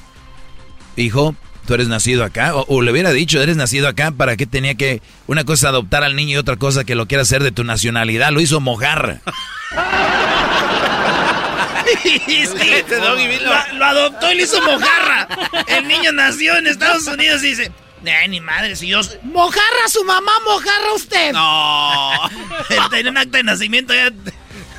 hijo, 0.97 1.37
tú 1.67 1.75
eres 1.75 1.89
nacido 1.89 2.25
acá, 2.25 2.55
o, 2.57 2.65
o 2.69 2.83
le 2.83 2.91
hubiera 2.93 3.13
dicho, 3.13 3.41
eres 3.43 3.57
nacido 3.57 3.89
acá, 3.89 4.11
¿para 4.13 4.37
qué 4.37 4.47
tenía 4.47 4.75
que, 4.75 5.01
una 5.27 5.45
cosa 5.45 5.69
adoptar 5.69 6.05
al 6.05 6.17
niño 6.17 6.33
y 6.35 6.37
otra 6.37 6.57
cosa 6.57 6.85
que 6.85 6.95
lo 6.95 7.07
quiera 7.07 7.23
hacer 7.23 7.43
de 7.43 7.53
tu 7.53 7.65
nacionalidad? 7.65 8.31
Lo 8.33 8.41
hizo 8.41 8.61
mojar. 8.61 9.21
Sí, 12.03 12.21
lo, 13.41 13.77
lo 13.79 13.85
adoptó 13.85 14.33
y 14.33 14.37
le 14.37 14.43
hizo 14.45 14.61
mojarra. 14.63 15.29
El 15.67 15.87
niño 15.87 16.13
nació 16.13 16.57
en 16.57 16.67
Estados 16.67 17.07
Unidos 17.07 17.43
y 17.45 17.49
dice, 17.49 17.73
"Ay, 18.05 18.29
ni 18.29 18.41
madre, 18.41 18.75
si 18.77 18.89
yo... 18.89 19.03
soy-". 19.03 19.19
Mojarra 19.23 19.89
su 19.89 20.03
mamá, 20.05 20.33
mojarra 20.45 20.93
usted. 20.95 21.33
No. 21.33 22.11
Tenía 22.91 23.11
un 23.11 23.19
acta 23.19 23.39
de 23.39 23.45
nacimiento 23.45 23.95
ya 23.95 24.11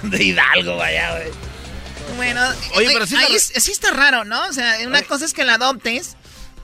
de 0.04 0.24
Hidalgo, 0.24 0.78
vaya, 0.78 1.12
güey. 1.12 1.28
Bueno, 2.18 2.42
Oye, 2.76 2.90
pero 2.94 3.06
sí 3.06 3.16
ahí 3.16 3.32
la- 3.32 3.38
es- 3.38 3.52
sí 3.56 3.72
está 3.72 3.92
raro, 3.92 4.24
¿no? 4.26 4.44
O 4.48 4.54
sea, 4.54 4.76
una 4.86 5.02
cosa 5.04 5.26
es 5.26 5.34
que 5.34 5.44
la 5.46 5.56
adoptes 5.56 6.16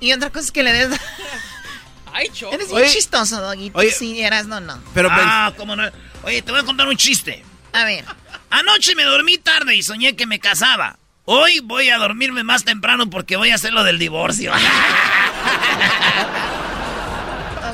y 0.01 0.11
otra 0.11 0.29
cosa 0.29 0.45
es 0.45 0.51
que 0.51 0.63
le 0.63 0.73
des... 0.73 0.99
Eres 2.13 2.67
bien 2.67 2.83
Oye. 2.83 2.89
chistoso, 2.89 3.39
Doggy. 3.39 3.69
Tú 3.69 3.79
Oye. 3.79 3.91
sí 3.91 4.21
eras, 4.21 4.45
no, 4.45 4.59
no. 4.59 4.77
Pero 4.93 5.07
ah, 5.09 5.53
cómo 5.55 5.77
no. 5.77 5.89
Oye, 6.23 6.41
te 6.41 6.51
voy 6.51 6.59
a 6.59 6.63
contar 6.63 6.87
un 6.87 6.97
chiste. 6.97 7.43
A 7.71 7.85
ver. 7.85 8.03
Anoche 8.49 8.95
me 8.95 9.03
dormí 9.03 9.37
tarde 9.37 9.75
y 9.75 9.81
soñé 9.81 10.15
que 10.17 10.27
me 10.27 10.39
casaba. 10.39 10.97
Hoy 11.23 11.59
voy 11.61 11.89
a 11.89 11.97
dormirme 11.97 12.43
más 12.43 12.65
temprano 12.65 13.09
porque 13.09 13.37
voy 13.37 13.51
a 13.51 13.55
hacer 13.55 13.71
lo 13.73 13.83
del 13.83 13.97
divorcio. 13.97 14.51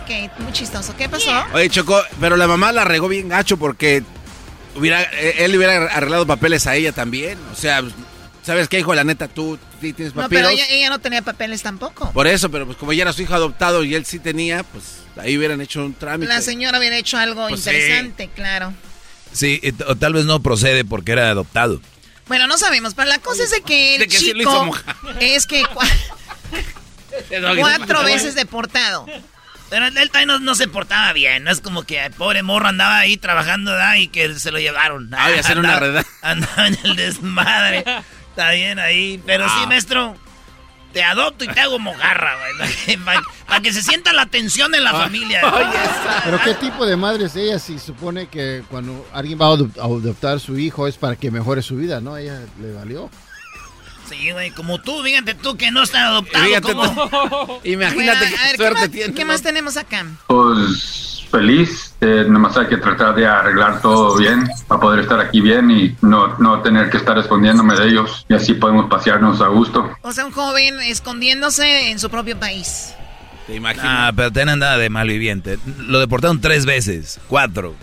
Ok, 0.08 0.40
muy 0.40 0.54
chistoso. 0.54 0.96
¿Qué 0.98 1.10
pasó? 1.10 1.30
Oye, 1.54 1.70
Chocó, 1.70 2.02
pero 2.22 2.38
la 2.38 2.48
mamá 2.48 2.72
la 2.72 2.86
regó 2.86 3.10
bien 3.10 3.28
gacho 3.28 3.58
porque 3.58 4.04
hubiera, 4.76 5.02
eh, 5.02 5.36
él 5.40 5.52
le 5.52 5.58
hubiera 5.58 5.84
arreglado 5.88 6.26
papeles 6.26 6.66
a 6.66 6.76
ella 6.76 6.94
también. 6.94 7.38
O 7.52 7.56
sea, 7.56 7.84
¿sabes 8.48 8.68
qué, 8.68 8.80
hijo? 8.80 8.96
La 8.96 9.04
neta, 9.04 9.28
tú 9.28 9.60
sí 9.80 9.94
tienes 9.94 10.16
No, 10.16 10.24
papeles. 10.24 10.44
pero 10.44 10.50
ella, 10.54 10.66
ella 10.70 10.90
no 10.90 10.98
tenía 11.00 11.22
papeles 11.22 11.62
tampoco. 11.62 12.12
Por 12.14 12.26
eso, 12.26 12.50
pero 12.50 12.66
pues 12.66 12.78
como 12.78 12.92
ella 12.94 13.04
era 13.04 13.14
su 13.14 13.22
hijo 13.22 13.36
adoptado 13.36 13.84
y 13.84 13.94
él 13.94 14.06
sí 14.06 14.18
tenía, 14.20 14.64
pues 14.64 15.02
ahí 15.18 15.38
hubieran 15.38 15.62
hecho 15.62 15.86
un 15.86 15.94
trámite. 15.94 16.28
La 16.34 16.42
señora 16.42 16.80
hubiera 16.80 16.98
hecho 16.98 17.18
algo 17.18 17.48
Pues 17.50 17.62
sí. 17.62 17.70
interesante, 17.70 18.30
claro. 18.34 18.74
Sí, 19.32 19.60
t- 19.60 19.84
o 19.86 19.96
tal 19.96 20.14
vez 20.14 20.26
no 20.26 20.42
procede 20.42 20.84
porque 20.86 21.12
era 21.12 21.30
adoptado. 21.30 21.80
Bueno, 22.28 22.48
no 22.48 22.58
sabemos, 22.58 22.94
pero 22.96 23.08
la 23.10 23.20
cosa 23.20 23.44
es 23.44 23.52
de 23.52 23.62
que 23.62 23.96
el 23.96 24.02
De 24.02 24.08
que 24.08 24.18
sí 24.18 24.34
lo 24.34 24.40
chico 24.40 24.52
hizo 24.52 24.66
mojar. 24.66 24.96
es 25.20 25.46
que 25.46 25.64
cua- 25.64 25.88
cuatro 27.60 28.04
veces 28.04 28.36
deportado. 28.36 29.06
Pero 29.70 29.86
él 29.88 30.10
también 30.12 30.28
no, 30.28 30.40
no 30.40 30.56
se 30.56 30.68
portaba 30.70 31.12
bien. 31.12 31.44
No 31.44 31.52
es 31.52 31.60
como 31.60 31.84
que 31.84 32.06
el 32.06 32.14
pobre 32.14 32.42
morro 32.42 32.68
andaba 32.68 33.00
ahí 33.00 33.18
trabajando 33.18 33.74
y 33.98 34.08
que 34.08 34.34
se 34.40 34.52
lo 34.52 34.60
llevaron. 34.60 35.10
Ay, 35.14 35.36
a 35.36 35.40
hacer 35.42 35.60
una 35.60 35.74
Andaba- 35.76 35.80
reda. 35.80 36.06
Andaba 36.22 36.68
en 36.68 36.78
el 36.84 36.96
desmadre. 36.96 37.84
Está 38.38 38.52
bien 38.52 38.78
ahí. 38.78 39.20
Pero 39.26 39.46
sí, 39.50 39.56
Ah. 39.64 39.66
maestro. 39.68 40.16
Te 40.94 41.04
adopto 41.04 41.44
y 41.44 41.48
te 41.48 41.60
hago 41.60 41.80
mojarra, 41.80 42.36
güey. 42.38 42.98
Para 43.48 43.62
que 43.62 43.74
se 43.74 43.82
sienta 43.82 44.14
la 44.14 44.28
tensión 44.28 44.74
en 44.76 44.84
la 44.84 44.92
Ah. 44.92 45.02
familia. 45.04 45.42
Pero 46.24 46.40
qué 46.44 46.54
tipo 46.54 46.86
de 46.86 46.96
madre 46.96 47.26
es 47.26 47.36
ella 47.36 47.58
si 47.60 47.80
supone 47.80 48.28
que 48.28 48.64
cuando 48.70 49.08
alguien 49.12 49.40
va 49.42 49.48
a 49.48 49.54
adoptar 49.54 50.36
a 50.38 50.40
su 50.40 50.58
hijo 50.58 50.88
es 50.88 50.98
para 50.98 51.16
que 51.16 51.32
mejore 51.32 51.62
su 51.64 51.76
vida, 51.78 52.00
¿no? 52.00 52.16
Ella 52.16 52.40
le 52.62 52.74
valió. 52.74 53.10
Sí, 54.10 54.32
güey, 54.32 54.52
como 54.52 54.80
tú, 54.80 55.04
fíjate 55.04 55.34
tú 55.34 55.58
que 55.58 55.72
no 55.72 55.84
estás 55.84 56.04
adoptado. 56.04 56.46
Fíjate 56.46 56.74
¿cómo? 56.74 57.62
Imagínate 57.64 57.96
Bueno, 57.96 58.14
a 58.14 58.46
ver, 58.46 58.58
¿qué 58.58 58.72
más, 58.72 59.14
qué 59.16 59.26
más 59.26 59.42
tenemos 59.42 59.78
acá? 59.78 60.06
Pues 60.28 61.26
feliz, 61.30 61.94
eh, 62.00 62.26
nomás 62.28 62.56
hay 62.58 62.68
que 62.68 62.78
tratar 62.78 63.16
de 63.16 63.28
arreglar 63.28 63.82
todo 63.82 64.18
bien 64.18 64.48
para 64.68 64.80
poder 64.80 65.00
estar 65.02 65.20
aquí 65.20 65.42
bien 65.42 65.70
y 65.70 65.96
no, 66.02 66.38
no 66.38 66.62
tener 66.62 66.90
que 66.90 66.98
estar 66.98 67.18
escondiéndome 67.18 67.76
de 67.76 67.90
ellos 67.90 68.26
y 68.30 68.34
así 68.34 68.54
podemos 68.54 68.90
pasearnos 68.90 69.42
a 69.42 69.48
gusto. 69.48 69.92
O 70.02 70.12
sea, 70.12 70.26
un 70.26 70.32
joven 70.32 70.80
escondiéndose 70.82 71.92
en 71.92 72.00
su 72.00 72.10
propio 72.10 72.40
país. 72.40 72.94
Te 73.46 73.56
imaginas. 73.56 73.86
Ah, 73.88 74.12
pero 74.16 74.32
ten 74.32 74.50
andada 74.50 74.78
de 74.78 74.90
malviviente. 74.90 75.58
Lo 75.80 76.00
deportaron 76.00 76.42
tres 76.42 76.66
veces, 76.66 77.20
cuatro. 77.28 77.76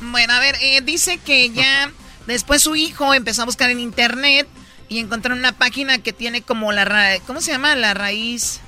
Bueno, 0.00 0.32
a 0.34 0.40
ver, 0.40 0.56
eh, 0.60 0.80
dice 0.82 1.18
que 1.18 1.50
ya 1.50 1.90
después 2.26 2.62
su 2.62 2.76
hijo 2.76 3.14
empezó 3.14 3.42
a 3.42 3.44
buscar 3.46 3.70
en 3.70 3.80
internet 3.80 4.46
y 4.88 4.98
encontró 4.98 5.34
una 5.34 5.52
página 5.52 5.98
que 5.98 6.12
tiene 6.12 6.42
como 6.42 6.72
la 6.72 6.84
ra 6.84 7.18
¿cómo 7.26 7.40
se 7.40 7.52
llama? 7.52 7.74
La 7.76 7.94
raíz. 7.94 8.60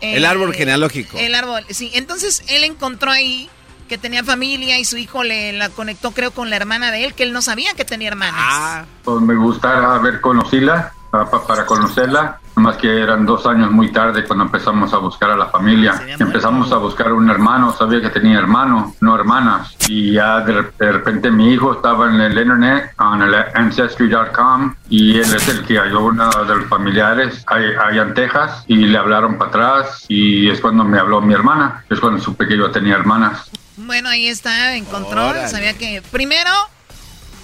eh, 0.00 0.16
El 0.16 0.24
árbol 0.24 0.54
genealógico. 0.54 1.18
El 1.18 1.34
árbol, 1.34 1.64
sí. 1.70 1.90
Entonces 1.94 2.42
él 2.48 2.64
encontró 2.64 3.10
ahí 3.10 3.48
que 3.88 3.98
tenía 3.98 4.22
familia 4.22 4.78
y 4.78 4.84
su 4.84 4.96
hijo 4.96 5.24
le 5.24 5.52
la 5.52 5.68
conectó 5.68 6.12
creo 6.12 6.30
con 6.30 6.48
la 6.48 6.56
hermana 6.56 6.92
de 6.92 7.04
él, 7.04 7.14
que 7.14 7.24
él 7.24 7.32
no 7.32 7.42
sabía 7.42 7.74
que 7.74 7.84
tenía 7.84 8.08
hermanas. 8.08 8.86
Pues 9.02 9.20
me 9.20 9.34
gustaría 9.34 9.94
haber 9.94 10.20
conocido 10.20 10.74
para 11.10 11.66
conocerla, 11.66 12.40
más 12.60 12.76
que 12.76 13.00
eran 13.00 13.26
dos 13.26 13.46
años 13.46 13.70
muy 13.70 13.90
tarde 13.92 14.24
cuando 14.24 14.44
empezamos 14.44 14.92
a 14.92 14.98
buscar 14.98 15.30
a 15.30 15.36
la 15.36 15.46
familia. 15.46 16.00
Empezamos 16.18 16.70
a 16.72 16.76
buscar 16.76 17.12
un 17.12 17.28
hermano, 17.30 17.72
sabía 17.76 18.00
que 18.00 18.10
tenía 18.10 18.38
hermano, 18.38 18.94
no 19.00 19.14
hermanas. 19.14 19.74
Y 19.88 20.12
ya 20.12 20.40
de, 20.40 20.64
de 20.78 20.92
repente 20.92 21.30
mi 21.30 21.52
hijo 21.52 21.72
estaba 21.72 22.08
en 22.08 22.20
el 22.20 22.38
internet, 22.38 22.92
en 23.14 23.22
el 23.22 23.34
ancestry.com, 23.54 24.74
y 24.88 25.16
él 25.18 25.34
es 25.34 25.48
el 25.48 25.64
que 25.64 25.78
halló 25.78 26.04
uno 26.04 26.30
de 26.30 26.56
los 26.56 26.66
familiares 26.68 27.42
allá 27.46 28.02
en 28.02 28.14
Texas, 28.14 28.64
y 28.66 28.76
le 28.76 28.96
hablaron 28.98 29.38
para 29.38 29.48
atrás, 29.50 30.04
y 30.08 30.48
es 30.48 30.60
cuando 30.60 30.84
me 30.84 30.98
habló 30.98 31.20
mi 31.20 31.34
hermana, 31.34 31.84
es 31.90 31.98
cuando 31.98 32.20
supe 32.22 32.46
que 32.46 32.56
yo 32.56 32.70
tenía 32.70 32.94
hermanas. 32.94 33.50
Bueno, 33.76 34.08
ahí 34.10 34.28
está, 34.28 34.74
encontró, 34.76 35.28
Órale. 35.28 35.48
sabía 35.48 35.72
que 35.76 36.02
primero 36.10 36.50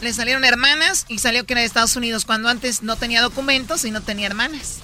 Le 0.03 0.13
salieron 0.13 0.45
hermanas 0.45 1.07
y 1.09 1.19
salió 1.21 1.47
que 1.47 1.55
era 1.55 1.61
de 1.61 1.67
Estados 1.67 1.97
Unidos 1.97 2.27
cuando 2.27 2.51
antes 2.51 2.83
no 2.83 2.97
tenía 2.97 3.23
documentos 3.23 3.85
y 3.87 3.91
no 3.91 4.03
tenía 4.03 4.27
hermanas. 4.27 4.81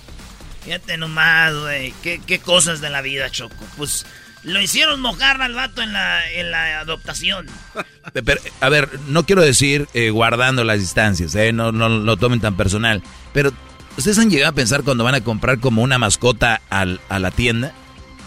Fíjate 0.64 0.97
nomás, 0.97 1.55
güey. 1.55 1.93
¿Qué, 2.02 2.20
qué 2.26 2.39
cosas 2.39 2.80
de 2.80 2.90
la 2.90 3.02
vida, 3.02 3.30
Choco. 3.30 3.64
Pues 3.76 4.06
lo 4.44 4.60
hicieron 4.60 5.01
mojar 5.01 5.40
al 5.43 5.55
vato 5.55 5.82
en 5.82 5.93
la, 5.93 6.28
en 6.32 6.51
la 6.51 6.80
adoptación. 6.80 7.47
Pero, 8.24 8.40
a 8.60 8.68
ver, 8.68 8.89
no 9.09 9.24
quiero 9.24 9.43
decir 9.43 9.89
eh, 9.94 10.10
guardando 10.10 10.64
las 10.64 10.78
distancias, 10.80 11.34
eh, 11.34 11.52
no, 11.52 11.72
no 11.72 11.89
lo 11.89 12.16
tomen 12.16 12.40
tan 12.40 12.56
personal. 12.56 13.02
Pero, 13.32 13.52
¿ustedes 13.97 14.18
han 14.18 14.30
llegado 14.30 14.51
a 14.51 14.55
pensar 14.55 14.82
cuando 14.82 15.05
van 15.05 15.14
a 15.14 15.20
comprar 15.22 15.59
como 15.60 15.82
una 15.82 15.98
mascota 15.98 16.60
al- 16.70 17.01
a 17.09 17.18
la 17.18 17.30
tienda? 17.30 17.72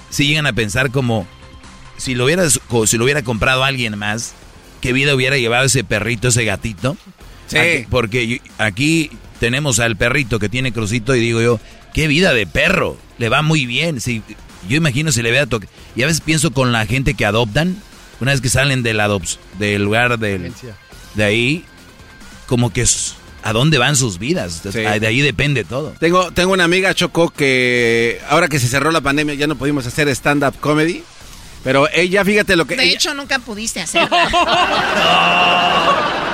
Si 0.10 0.28
llegan 0.28 0.45
a 0.48 0.53
pensar 0.53 0.91
como 0.91 1.28
si 1.98 2.16
lo 2.16 2.26
hubiera, 2.26 2.49
si 2.49 2.98
lo 2.98 3.03
hubiera 3.03 3.24
comprado 3.24 3.64
alguien 3.64 3.98
más, 3.98 4.34
¿qué 4.82 4.94
vida 4.94 5.16
hubiera 5.16 5.38
llevado 5.38 5.66
ese 5.66 5.84
perrito, 5.84 6.30
ese 6.30 6.45
gatito? 6.45 6.95
Sí. 7.48 7.57
Aquí- 7.57 7.88
porque 7.90 8.41
aquí 8.57 9.12
tenemos 9.40 9.80
al 9.80 9.95
perrito 9.98 10.40
que 10.40 10.48
tiene 10.49 10.72
crucito 10.72 11.14
y 11.16 11.20
digo 11.20 11.41
yo, 11.41 11.60
qué 11.96 12.10
vida 12.10 12.34
de 12.34 12.46
perro, 12.46 12.98
le 13.18 13.30
va 13.30 13.42
muy 13.42 13.66
bien. 13.66 14.02
Si, 14.02 14.22
yo 14.68 14.76
imagino 14.76 15.14
si 15.14 15.22
le 15.22 15.32
vea 15.32 15.46
toque. 15.46 15.70
Y 15.96 16.04
a 16.04 16.08
veces 16.08 16.20
pienso 16.20 16.52
con 16.52 16.74
la 16.74 16.86
gente 16.86 17.14
que 17.14 17.26
adoptan, 17.26 17.82
una 18.20 18.34
vez 18.34 18.42
que 18.42 18.50
salen 18.50 18.84
del, 18.84 19.02
del 19.58 19.82
lugar 19.82 20.20
del, 20.20 20.54
de 21.16 21.24
ahí, 21.24 21.64
como 22.48 22.74
que 22.74 22.86
a 23.44 23.54
dónde 23.54 23.78
van 23.78 23.96
sus 23.96 24.20
vidas. 24.20 24.62
Sí. 24.62 24.80
De 24.80 25.08
ahí 25.08 25.22
depende 25.22 25.64
todo. 25.64 25.94
Tengo, 25.98 26.32
tengo 26.32 26.52
una 26.52 26.66
amiga, 26.66 26.94
Choco, 26.94 27.30
que 27.30 28.20
ahora 28.28 28.50
que 28.50 28.60
se 28.60 28.68
cerró 28.68 28.92
la 28.92 29.00
pandemia 29.00 29.36
ya 29.36 29.48
no 29.48 29.56
pudimos 29.56 29.88
hacer 29.88 30.10
stand-up 30.10 30.60
comedy. 30.60 31.02
Pero 31.66 31.90
ella, 31.92 32.24
fíjate 32.24 32.56
lo 32.56 32.66
que... 32.66 32.78
De 32.78 32.84
ella- 32.86 32.94
hecho, 32.94 33.14
nunca 33.14 33.40
pudiste 33.40 33.82
hacerlo. 33.82 34.16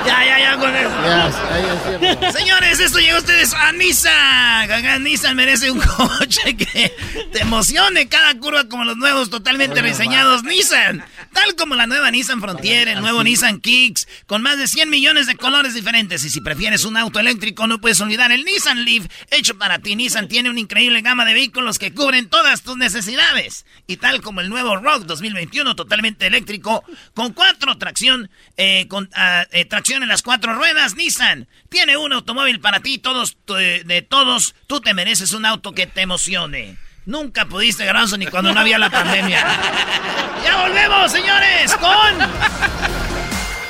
Ya, 0.06 0.26
ya, 0.26 0.40
ya 0.40 0.58
con 0.58 0.76
eso. 0.76 2.32
Señores, 2.36 2.80
esto 2.80 2.98
llega 3.00 3.18
a 3.18 3.20
ustedes 3.20 3.54
a 3.54 3.72
Nissan. 3.72 5.04
Nissan 5.04 5.36
merece 5.36 5.70
un 5.70 5.80
coche 5.98 6.56
que 6.58 6.92
te 7.32 7.42
emocione 7.42 8.08
cada 8.08 8.34
curva 8.40 8.68
como 8.68 8.84
los 8.84 8.98
nuevos 8.98 9.30
totalmente 9.30 9.80
reseñados 9.80 10.44
Nissan. 10.44 11.06
Tal 11.34 11.56
como 11.56 11.76
la 11.76 11.86
nueva 11.86 12.10
Nissan 12.10 12.42
Frontier, 12.42 12.88
el 12.88 13.02
nuevo 13.02 13.24
Nissan 13.24 13.60
Kicks, 13.62 14.08
con 14.26 14.42
más 14.42 14.58
de 14.58 14.68
100 14.68 14.90
millones 14.90 15.28
de 15.28 15.36
colores 15.36 15.76
diferentes. 15.76 16.26
Y 16.26 16.32
si 16.32 16.42
prefieres 16.42 16.84
un 16.84 16.98
auto 16.98 17.20
eléctrico, 17.20 17.68
no 17.68 17.80
puedes 17.80 18.02
olvidar 18.02 18.32
el 18.32 18.44
Nissan 18.44 18.84
Leaf, 18.86 19.06
hecho 19.30 19.58
para 19.60 19.80
ti. 19.80 19.96
Nissan 19.96 20.28
tiene 20.28 20.50
una 20.50 20.60
increíble 20.60 21.02
gama 21.02 21.26
de 21.26 21.34
vehículos 21.36 21.78
que 21.78 21.94
cubren 21.94 22.28
todas 22.28 22.64
tus 22.64 22.76
necesidades. 22.76 23.66
Y 23.86 23.98
tal 23.98 24.22
como 24.22 24.42
el 24.42 24.50
nuevo 24.50 24.78
Rock 24.78 25.06
2021, 25.22 25.76
totalmente 25.76 26.26
eléctrico, 26.26 26.84
con 27.14 27.34
cuatro 27.34 27.78
tracción, 27.78 28.30
eh, 28.58 28.88
con 28.88 29.10
ah, 29.14 29.46
eh, 29.52 29.66
tracción 29.66 30.02
en 30.02 30.10
las 30.10 30.24
cuatro 30.24 30.56
ruedas, 30.56 30.96
Nissan 30.96 31.48
tiene 31.70 31.96
un 31.96 32.12
automóvil 32.12 32.60
para 32.60 32.80
ti, 32.80 32.98
todos, 32.98 33.38
eh, 33.60 33.84
de 33.86 34.02
todos, 34.02 34.56
tú 34.68 34.82
te 34.82 34.94
mereces 34.94 35.34
un 35.34 35.46
auto 35.46 35.74
que 35.74 35.86
te 35.88 36.02
emocione. 36.02 36.78
Nunca 37.06 37.46
pudiste, 37.46 37.86
Garanzo, 37.86 38.18
ni 38.18 38.26
cuando 38.28 38.54
no 38.54 38.60
había 38.60 38.78
la 38.78 38.90
pandemia. 38.90 39.44
¡Ya 40.44 40.62
volvemos, 40.62 41.12
señores! 41.12 41.74
Con... 41.76 43.12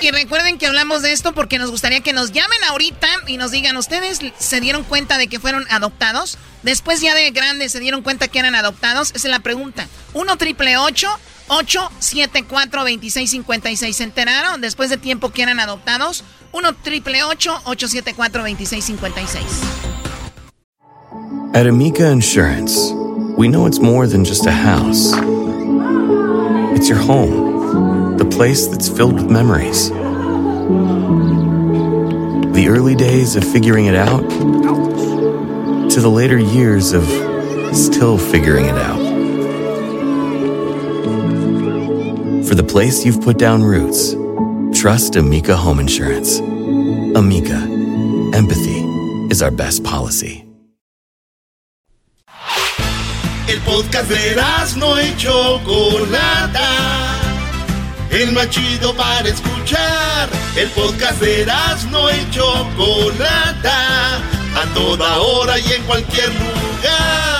Y 0.01 0.09
recuerden 0.09 0.57
que 0.57 0.65
hablamos 0.65 1.03
de 1.03 1.11
esto 1.11 1.33
porque 1.33 1.59
nos 1.59 1.69
gustaría 1.69 2.01
que 2.01 2.11
nos 2.11 2.31
llamen 2.31 2.63
ahorita 2.63 3.07
y 3.27 3.37
nos 3.37 3.51
digan, 3.51 3.77
¿ustedes 3.77 4.19
se 4.39 4.59
dieron 4.59 4.83
cuenta 4.83 5.17
de 5.17 5.27
que 5.27 5.39
fueron 5.39 5.65
adoptados? 5.69 6.39
Después 6.63 7.01
ya 7.01 7.13
de 7.13 7.29
grandes 7.29 7.71
se 7.71 7.79
dieron 7.79 8.01
cuenta 8.01 8.27
que 8.27 8.39
eran 8.39 8.55
adoptados. 8.55 9.09
Esa 9.09 9.27
es 9.27 9.31
la 9.31 9.39
pregunta. 9.39 9.87
1 10.13 10.37
triple 10.37 10.77
874 10.77 11.30
2656 11.47 13.95
¿Se 13.95 14.03
enteraron 14.03 14.59
después 14.61 14.89
de 14.89 14.97
tiempo 14.97 15.29
que 15.29 15.43
eran 15.43 15.59
adoptados? 15.59 16.23
1 16.51 16.73
triple 16.83 17.23
874 17.23 18.43
2656 18.43 19.43
At 21.53 21.67
Amica 21.67 22.09
Insurance, 22.09 22.93
we 23.35 23.49
know 23.49 23.65
it's 23.65 23.81
more 23.81 24.07
than 24.07 24.23
just 24.23 24.45
a 24.47 24.51
house. 24.51 25.11
It's 26.73 26.87
your 26.87 26.97
home, 26.97 28.15
the 28.15 28.23
place 28.23 28.67
that's 28.67 28.87
filled 28.87 29.15
with 29.15 29.29
memories. 29.29 29.89
The 32.53 32.69
early 32.69 32.95
days 32.95 33.35
of 33.35 33.43
figuring 33.43 33.87
it 33.87 33.95
out 33.95 34.21
to 35.89 35.99
the 35.99 36.09
later 36.09 36.37
years 36.37 36.93
of 36.93 37.03
still 37.75 38.17
figuring 38.17 38.67
it 38.67 38.77
out. 38.77 39.10
For 42.51 42.55
the 42.55 42.63
place 42.65 43.05
you've 43.05 43.21
put 43.21 43.37
down 43.37 43.63
roots, 43.63 44.13
trust 44.77 45.15
Amica 45.15 45.55
Home 45.55 45.79
Insurance. 45.79 46.41
Amica, 47.15 47.55
empathy 48.35 48.83
is 49.31 49.41
our 49.41 49.51
best 49.51 49.85
policy. 49.85 50.43
El 53.47 53.57
podcast 53.61 54.09
de 54.09 54.35
no 54.75 54.99
y 54.99 55.15
Chocolata. 55.15 56.67
El 58.09 58.33
más 58.33 58.49
chido 58.49 58.93
para 58.97 59.29
escuchar. 59.29 60.27
El 60.57 60.67
podcast 60.71 61.21
de 61.21 61.45
no 61.89 62.09
y 62.09 62.31
Chocolata. 62.31 64.17
A 64.57 64.73
toda 64.73 65.19
hora 65.19 65.57
y 65.57 65.71
en 65.71 65.83
cualquier 65.83 66.27
lugar. 66.33 67.30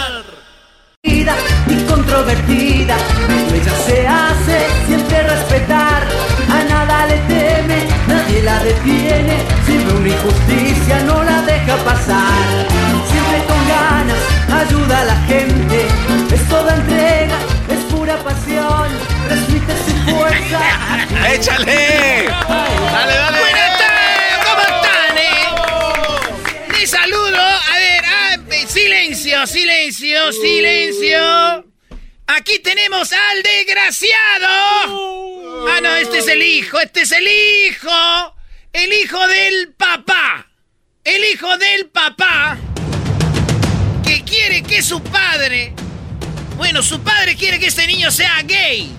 Vida 1.22 1.36
y 1.68 1.76
controvertida, 1.84 2.96
ella 3.54 3.74
se 3.86 4.08
hace 4.08 4.58
siempre 4.88 5.22
respetar, 5.22 6.02
a 6.50 6.64
nada 6.68 7.06
le 7.06 7.18
teme, 7.32 7.78
nadie 8.08 8.42
la 8.42 8.58
detiene, 8.64 9.38
si 9.68 9.78
ve 9.78 9.94
una 9.94 10.08
injusticia 10.08 11.00
no 11.06 11.24
la 11.24 11.44
deja 11.44 11.76
pasar, 11.84 12.42
siempre 13.12 13.38
con 13.48 13.62
ganas 13.68 14.66
ayuda 14.66 15.02
a 15.02 15.06
la 15.06 15.16
gente, 15.28 15.86
es 16.34 16.50
toda 16.50 16.74
entrega, 16.76 17.38
es 17.70 17.80
pura 17.94 18.18
pasión, 18.24 18.88
transmite 19.28 19.74
su 19.86 20.12
fuerza. 20.12 20.60
¡Échale! 21.36 22.30
¡Dale, 22.30 23.14
dale! 23.16 23.41
Silencio, 29.48 30.32
silencio, 30.32 30.42
silencio. 30.42 31.72
Aquí 32.28 32.60
tenemos 32.60 33.12
al 33.12 33.44
desgraciado. 33.44 34.18
Ah, 35.68 35.80
no, 35.82 35.96
este 35.96 36.20
es 36.20 36.28
el 36.28 36.42
hijo, 36.42 36.80
este 36.80 37.02
es 37.02 37.12
el 37.12 37.28
hijo. 37.28 38.36
El 38.72 38.94
hijo 38.94 39.28
del 39.28 39.74
papá. 39.78 40.48
El 41.04 41.26
hijo 41.26 41.58
del 41.58 41.88
papá. 41.88 42.58
Que 44.06 44.24
quiere 44.24 44.64
que 44.64 44.82
su 44.82 45.02
padre... 45.04 45.74
Bueno, 46.56 46.82
su 46.84 47.02
padre 47.02 47.36
quiere 47.36 47.60
que 47.60 47.68
este 47.68 47.86
niño 47.88 48.12
sea 48.12 48.42
gay. 48.44 48.92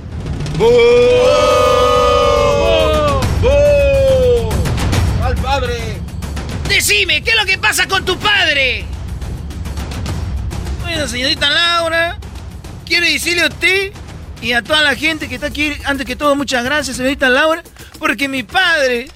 ¡Al 5.22 5.36
padre! 5.36 6.00
Decime, 6.68 7.22
¿qué 7.22 7.30
es 7.30 7.36
lo 7.36 7.46
que 7.46 7.56
pasa 7.56 7.86
con 7.86 8.04
tu 8.04 8.18
padre? 8.18 8.84
Señorita 10.92 11.50
Laura, 11.50 12.18
quiero 12.86 13.06
decirle 13.06 13.42
a 13.42 13.48
usted 13.48 13.92
y 14.40 14.52
a 14.52 14.62
toda 14.62 14.82
la 14.82 14.94
gente 14.94 15.26
que 15.26 15.34
está 15.34 15.48
aquí, 15.48 15.72
antes 15.84 16.06
que 16.06 16.16
todo, 16.16 16.36
muchas 16.36 16.64
gracias, 16.64 16.96
señorita 16.96 17.28
Laura, 17.28 17.62
porque 17.98 18.28
mi 18.28 18.42
padre, 18.42 19.10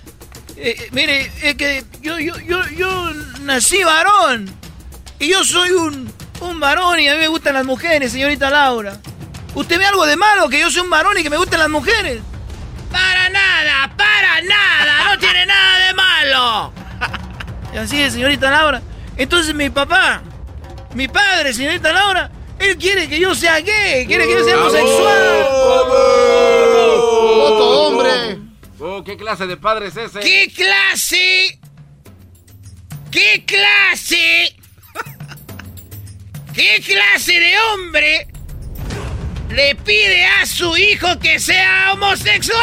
eh, 0.56 0.74
eh, 0.78 0.88
mire, 0.92 1.30
es 1.42 1.54
que 1.54 1.84
yo, 2.00 2.18
yo, 2.18 2.38
yo, 2.40 2.66
yo 2.70 3.12
nací 3.42 3.84
varón 3.84 4.52
y 5.18 5.28
yo 5.28 5.44
soy 5.44 5.70
un, 5.70 6.12
un 6.40 6.60
varón 6.60 6.98
y 6.98 7.08
a 7.08 7.14
mí 7.14 7.20
me 7.20 7.28
gustan 7.28 7.54
las 7.54 7.64
mujeres, 7.64 8.10
señorita 8.10 8.50
Laura. 8.50 8.98
¿Usted 9.54 9.78
ve 9.78 9.86
algo 9.86 10.06
de 10.06 10.16
malo 10.16 10.48
que 10.48 10.58
yo 10.58 10.70
soy 10.70 10.80
un 10.80 10.90
varón 10.90 11.16
y 11.18 11.22
que 11.22 11.30
me 11.30 11.36
gustan 11.36 11.60
las 11.60 11.70
mujeres? 11.70 12.20
Para 12.90 13.28
nada, 13.28 13.94
para 13.96 14.40
nada, 14.42 15.12
no 15.12 15.18
tiene 15.18 15.46
nada 15.46 15.86
de 15.86 15.94
malo. 15.94 16.72
Y 17.72 17.76
así 17.78 18.02
es, 18.02 18.14
señorita 18.14 18.50
Laura. 18.50 18.82
Entonces 19.16 19.54
mi 19.54 19.70
papá, 19.70 20.22
mi 20.96 21.08
padre, 21.08 21.52
señorita 21.52 21.92
Laura, 21.92 22.30
él 22.58 22.78
quiere 22.78 23.06
que 23.06 23.20
yo 23.20 23.34
sea 23.34 23.60
gay, 23.60 24.06
quiere 24.06 24.26
que 24.26 24.32
yo 24.32 24.44
sea 24.44 24.58
homosexual. 24.58 25.46
¡Otro 27.42 27.68
hombre! 27.82 28.38
Oh, 28.80 29.04
¿Qué 29.04 29.18
clase 29.18 29.46
de 29.46 29.58
padre 29.58 29.88
es 29.88 29.96
ese? 29.98 30.20
¿Qué 30.20 30.50
clase? 30.54 31.60
¿Qué 33.10 33.44
clase? 33.44 34.56
¿Qué 36.54 36.82
clase 36.82 37.40
de 37.40 37.54
hombre 37.58 38.28
le 39.50 39.74
pide 39.74 40.24
a 40.24 40.46
su 40.46 40.74
hijo 40.78 41.18
que 41.18 41.38
sea 41.38 41.92
homosexual? 41.92 42.56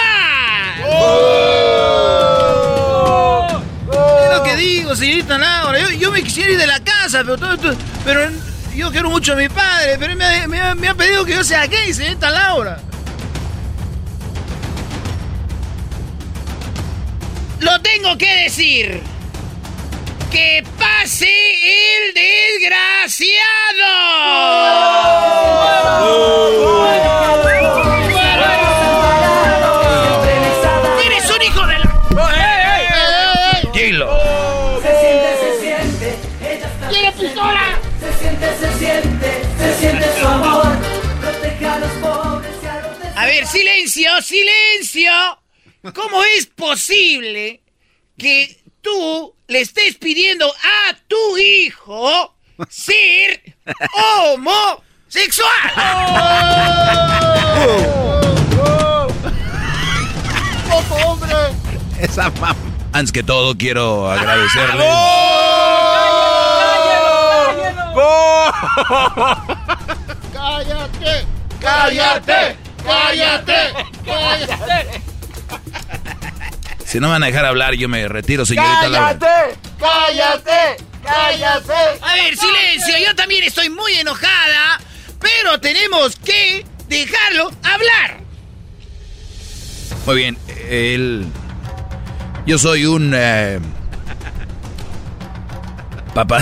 Es 3.91 4.37
lo 4.37 4.43
que 4.43 4.55
digo, 4.55 4.95
señorita 4.95 5.37
Laura. 5.37 5.79
Yo, 5.79 5.89
yo 5.91 6.11
me 6.11 6.23
quisiera 6.23 6.51
ir 6.51 6.57
de 6.57 6.67
la 6.67 6.79
casa, 6.79 7.19
pero 7.19 7.37
todo 7.37 7.53
esto- 7.53 7.75
pero 8.05 8.21
yo 8.75 8.91
quiero 8.91 9.09
mucho 9.09 9.33
a 9.33 9.35
mi 9.35 9.49
padre, 9.49 9.97
pero 9.99 10.11
él 10.13 10.17
me, 10.17 10.25
ha- 10.25 10.47
me 10.47 10.61
ha- 10.61 10.75
me 10.75 10.87
ha 10.87 10.95
pedido 10.95 11.25
que 11.25 11.33
yo 11.33 11.43
sea 11.43 11.67
gay, 11.67 11.93
señorita 11.93 12.29
Laura. 12.29 12.79
lo 17.59 17.79
tengo 17.81 18.17
que 18.17 18.35
decir. 18.43 19.01
¡Que 20.31 20.63
pase 20.77 21.29
el 21.29 22.13
desgraciado! 22.13 23.33
Silencio, 44.21 45.11
silencio. 45.81 45.91
¿Cómo 45.93 46.23
es 46.23 46.45
posible 46.47 47.61
que 48.17 48.57
tú 48.81 49.35
le 49.47 49.61
estés 49.61 49.95
pidiendo 49.97 50.45
a 50.47 50.95
tu 51.07 51.37
hijo 51.37 52.35
ser 52.69 53.55
homosexual? 54.31 55.71
¡Ojo, 60.71 60.95
hombre! 61.07 61.33
Esa 61.99 62.31
mam- 62.35 62.55
Antes 62.93 63.11
que 63.11 63.23
todo, 63.23 63.57
quiero 63.57 64.09
agradecerle. 64.11 64.85
¡Cállate! 70.33 71.25
¡Cállate! 71.59 72.53
¡Cállate! 72.55 72.62
¡Cállate! 72.85 73.73
Si 76.85 76.99
no 76.99 77.07
me 77.07 77.13
van 77.13 77.23
a 77.23 77.25
dejar 77.25 77.45
hablar, 77.45 77.73
yo 77.73 77.89
me 77.89 78.07
retiro, 78.07 78.45
señorita 78.45 78.87
Laura. 78.87 79.17
¡Cállate! 79.17 79.57
¡Cállate! 79.79 80.83
¡Cállate! 81.03 81.73
A 82.01 82.13
ver, 82.13 82.37
silencio, 82.37 82.95
yo 83.03 83.15
también 83.15 83.43
estoy 83.43 83.71
muy 83.71 83.93
enojada, 83.93 84.79
pero 85.19 85.59
tenemos 85.59 86.15
que 86.17 86.63
dejarlo 86.89 87.49
hablar. 87.63 88.19
Muy 90.05 90.15
bien, 90.17 90.37
él. 90.69 91.25
Yo 92.45 92.59
soy 92.59 92.85
un. 92.85 93.11
eh, 93.15 93.59
papá. 96.13 96.41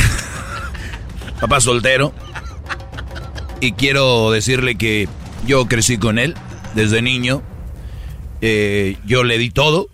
papá 1.39 1.61
soltero. 1.61 2.13
Y 3.61 3.71
quiero 3.71 4.31
decirle 4.31 4.75
que 4.75 5.07
yo 5.45 5.67
crecí 5.67 5.97
con 5.97 6.19
él 6.19 6.35
desde 6.75 7.01
niño. 7.01 7.43
Eh, 8.41 8.97
yo 9.05 9.23
le 9.23 9.37
di 9.37 9.49
todo. 9.49 9.89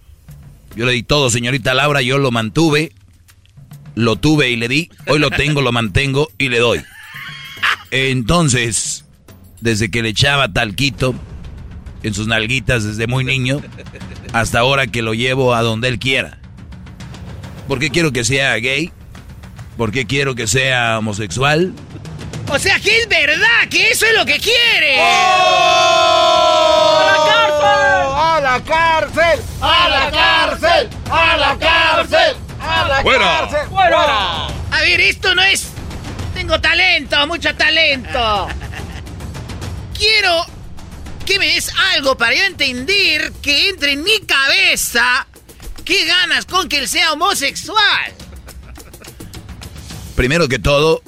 Yo 0.76 0.86
le 0.86 0.92
di 0.92 1.04
todo, 1.04 1.30
señorita 1.30 1.74
Laura. 1.74 2.02
Yo 2.02 2.18
lo 2.18 2.32
mantuve. 2.32 2.92
Lo 3.96 4.16
tuve 4.16 4.50
y 4.50 4.56
le 4.56 4.68
di. 4.68 4.90
Hoy 5.08 5.20
lo 5.20 5.32
tengo, 5.32 5.62
lo 5.62 5.72
mantengo 5.72 6.30
y 6.38 6.50
le 6.50 6.60
doy. 6.60 6.82
Entonces, 7.90 9.06
desde 9.62 9.90
que 9.90 10.04
le 10.04 10.10
echaba 10.10 10.52
talquito 10.52 11.16
en 12.04 12.14
sus 12.14 12.28
nalguitas 12.28 12.84
desde 12.84 13.08
muy 13.08 13.24
niño 13.24 13.60
hasta 14.34 14.60
ahora 14.60 14.88
que 14.88 15.02
lo 15.02 15.14
llevo 15.14 15.56
a 15.56 15.62
donde 15.62 15.88
él 15.88 16.00
quiera. 16.00 16.40
¿Por 17.68 17.80
qué 17.80 17.90
quiero 17.90 18.12
que 18.12 18.24
sea 18.24 18.56
gay? 18.58 18.92
¿Por 19.78 19.92
qué 19.92 20.06
quiero 20.06 20.36
que 20.36 20.48
sea 20.48 21.00
homosexual? 21.00 21.74
O 22.50 22.58
sea 22.60 22.80
que 22.80 23.02
es 23.02 23.10
verdad 23.10 23.68
que 23.70 23.92
eso 23.92 24.06
es 24.06 24.14
lo 24.14 24.26
que 24.26 24.40
quiere. 24.40 25.02
¡A 25.02 25.04
la 28.42 28.64
cárcel! 28.64 29.42
¡A 29.62 29.90
la 29.90 30.10
cárcel! 30.12 30.90
¡A 31.12 31.36
la 31.38 31.58
cárcel! 31.60 32.38
¡A 32.62 32.88
la 32.88 33.02
¡Fuera! 33.02 33.26
cárcel! 33.26 33.68
¡Fuera! 33.70 34.48
A 34.48 34.82
ver, 34.82 35.02
esto 35.02 35.36
no 35.36 35.44
es. 35.44 35.68
Tengo 36.34 36.60
talento, 36.62 37.28
mucho 37.28 37.54
talento. 37.56 38.48
Quiero 39.98 40.46
que 41.26 41.40
me 41.40 41.48
des 41.48 41.72
algo 41.94 42.16
para 42.18 42.36
yo 42.36 42.44
entender 42.44 43.34
que 43.42 43.70
entre 43.70 43.92
en 43.94 44.04
mi 44.04 44.20
cabeza 44.22 45.26
qué 45.84 46.06
ganas 46.06 46.46
con 46.46 46.70
que 46.70 46.78
él 46.78 46.88
sea 46.88 47.12
homosexual. 47.14 48.14
Primero 50.16 50.48
que 50.48 50.60
todo, 50.60 51.02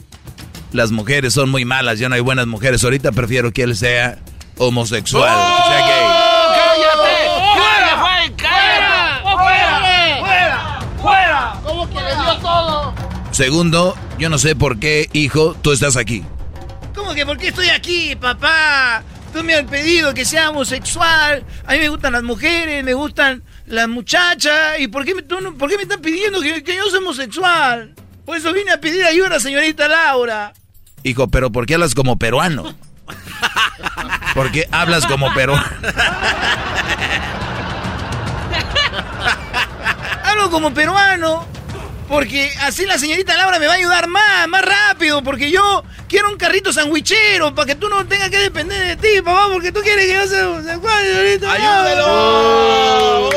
las 0.72 0.92
mujeres 0.92 1.34
son 1.34 1.50
muy 1.50 1.66
malas, 1.66 2.00
ya 2.00 2.10
no 2.10 2.16
hay 2.16 2.22
buenas 2.22 2.48
mujeres. 2.48 2.84
Ahorita 2.84 3.12
prefiero 3.12 3.52
que 3.52 3.64
él 3.64 3.76
sea 3.76 4.20
homosexual, 4.58 5.30
que 5.58 5.70
sea 5.70 5.88
gay. 5.88 6.06
¡Cállate! 6.56 7.16
¡Fuera! 7.56 7.98
¡Fuera! 8.42 9.22
¡Fuera! 9.22 10.20
¡Fuera! 10.20 10.80
¡Fuera! 11.02 11.54
¿Cómo 11.64 11.90
que 11.90 11.96
le 11.96 12.16
dio 12.16 12.38
todo? 12.42 12.94
Segundo, 13.32 13.96
yo 14.18 14.30
no 14.30 14.38
sé 14.38 14.56
por 14.56 14.80
qué, 14.80 15.10
hijo, 15.14 15.56
tú 15.62 15.72
estás 15.72 15.96
aquí. 15.96 16.24
¿Cómo 16.94 17.14
que 17.14 17.26
por 17.26 17.38
qué 17.38 17.48
estoy 17.48 17.70
aquí, 17.70 18.16
papá? 18.16 19.04
Tú 19.34 19.44
me 19.44 19.54
has 19.54 19.64
pedido 19.64 20.14
que 20.14 20.26
sea 20.26 20.50
homosexual. 20.50 21.46
A 21.66 21.74
mí 21.74 21.80
me 21.80 21.90
gustan 21.90 22.14
las 22.14 22.24
mujeres, 22.24 22.84
me 22.84 22.94
gustan 22.94 23.44
las 23.68 23.88
muchachas. 23.88 24.80
¿Y 24.80 24.88
por 24.88 25.06
qué 25.06 25.16
me, 25.16 25.22
tú 25.22 25.38
por 25.58 25.70
qué 25.70 25.78
me 25.78 25.84
están 25.84 26.02
pidiendo 26.02 26.42
que, 26.42 26.64
que 26.64 26.76
yo 26.76 26.90
sea 26.90 27.00
homosexual? 27.00 27.94
Por 28.30 28.38
eso 28.38 28.54
vine 28.54 28.72
a 28.72 28.80
pedir 28.80 29.04
ayuda 29.06 29.40
señorita 29.40 29.88
Laura. 29.88 30.54
Hijo, 31.02 31.30
pero 31.30 31.52
¿por 31.52 31.66
qué 31.66 31.74
hablas 31.74 31.96
como 31.96 32.20
peruano? 32.20 32.76
¿Por 34.36 34.52
qué 34.52 34.68
hablas 34.72 35.08
como 35.08 35.34
peruano? 35.34 35.66
Hablo 40.24 40.52
como 40.52 40.72
peruano. 40.76 41.48
Porque 42.08 42.52
así 42.62 42.86
la 42.86 43.00
señorita 43.00 43.36
Laura 43.36 43.58
me 43.58 43.66
va 43.66 43.74
a 43.74 43.78
ayudar 43.78 44.08
más, 44.08 44.48
más 44.48 44.64
rápido. 44.64 45.24
Porque 45.24 45.50
yo 45.50 45.84
quiero 46.08 46.30
un 46.30 46.38
carrito 46.38 46.72
sandwichero 46.72 47.56
para 47.56 47.66
que 47.66 47.74
tú 47.74 47.90
no 47.90 48.06
tengas 48.06 48.30
que 48.30 48.38
depender 48.38 48.96
de 48.96 48.96
ti, 48.96 49.24
papá. 49.24 49.48
Porque 49.52 49.72
tú 49.72 49.80
quieres 49.82 50.06
que 50.06 50.14
yo 50.14 50.28
sea 50.28 50.50
homosexual, 50.50 51.04
señorita 51.04 51.52
¡Ayúdelo! 51.52 53.30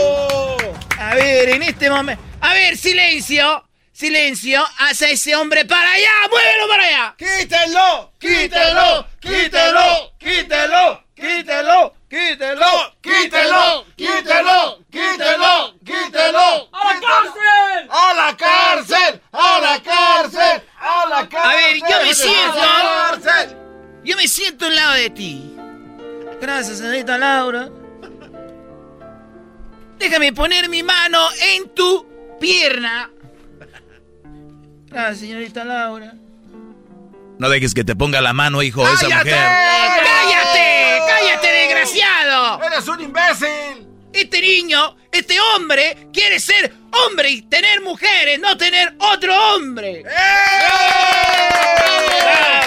A 1.00 1.14
ver, 1.14 1.48
en 1.48 1.62
este 1.62 1.88
momento. 1.88 2.22
A 2.42 2.52
ver, 2.52 2.76
silencio. 2.76 3.64
Silencio. 3.92 4.64
Hace 4.78 5.12
ese 5.12 5.36
hombre 5.36 5.64
para 5.64 5.92
allá. 5.92 6.28
¡Muévelo 6.30 6.68
para 6.68 6.84
allá! 6.84 7.14
¡Quítelo! 7.16 8.12
¡Quítelo! 8.18 9.06
¡Quítelo! 9.20 10.12
¡Quítelo! 10.18 11.04
¡Quítelo! 11.14 11.94
¡Quítelo! 12.08 12.94
¡Quítelo! 13.00 13.86
¡Quítelo! 13.96 14.78
¡Quítelo! 14.90 15.74
¡Quítelo! 15.84 16.68
¡A 16.72 16.94
la 16.94 17.00
cárcel! 17.00 17.90
¡A 17.90 18.14
la 18.14 18.36
cárcel! 18.36 19.22
¡A 19.32 19.60
la 19.60 19.82
cárcel! 19.82 20.62
¡A 20.78 21.06
la 21.08 21.28
cárcel! 21.28 21.50
A 21.50 21.54
ver, 21.54 21.76
yo 21.76 22.02
me 22.02 22.10
¡A 22.10 22.14
siento. 22.14 23.62
Yo 24.04 24.16
me 24.16 24.28
siento 24.28 24.66
al 24.66 24.74
lado 24.74 24.94
de 24.94 25.10
ti. 25.10 25.56
Gracias, 26.40 26.78
señorita 26.78 27.16
Laura. 27.18 27.68
Déjame 29.98 30.32
poner 30.32 30.68
mi 30.68 30.82
mano 30.82 31.28
en 31.40 31.68
tu 31.72 32.36
pierna. 32.40 33.08
Gracias, 34.92 35.20
señorita 35.20 35.64
Laura. 35.64 36.12
No 37.38 37.48
dejes 37.48 37.72
que 37.74 37.82
te 37.82 37.96
ponga 37.96 38.20
la 38.20 38.32
mano, 38.34 38.62
hijo, 38.62 38.86
esa 38.86 39.08
mujer. 39.08 39.34
¡Cállate! 39.34 41.00
¡Cállate, 41.08 41.48
desgraciado! 41.48 42.62
¡Eres 42.62 42.86
un 42.86 43.00
imbécil! 43.00 43.88
Este 44.12 44.42
niño, 44.42 44.94
este 45.10 45.36
hombre, 45.40 46.08
quiere 46.12 46.38
ser 46.38 46.72
hombre 47.06 47.30
y 47.30 47.42
tener 47.42 47.80
mujeres, 47.80 48.38
no 48.38 48.54
tener 48.58 48.94
otro 48.98 49.34
hombre. 49.54 50.04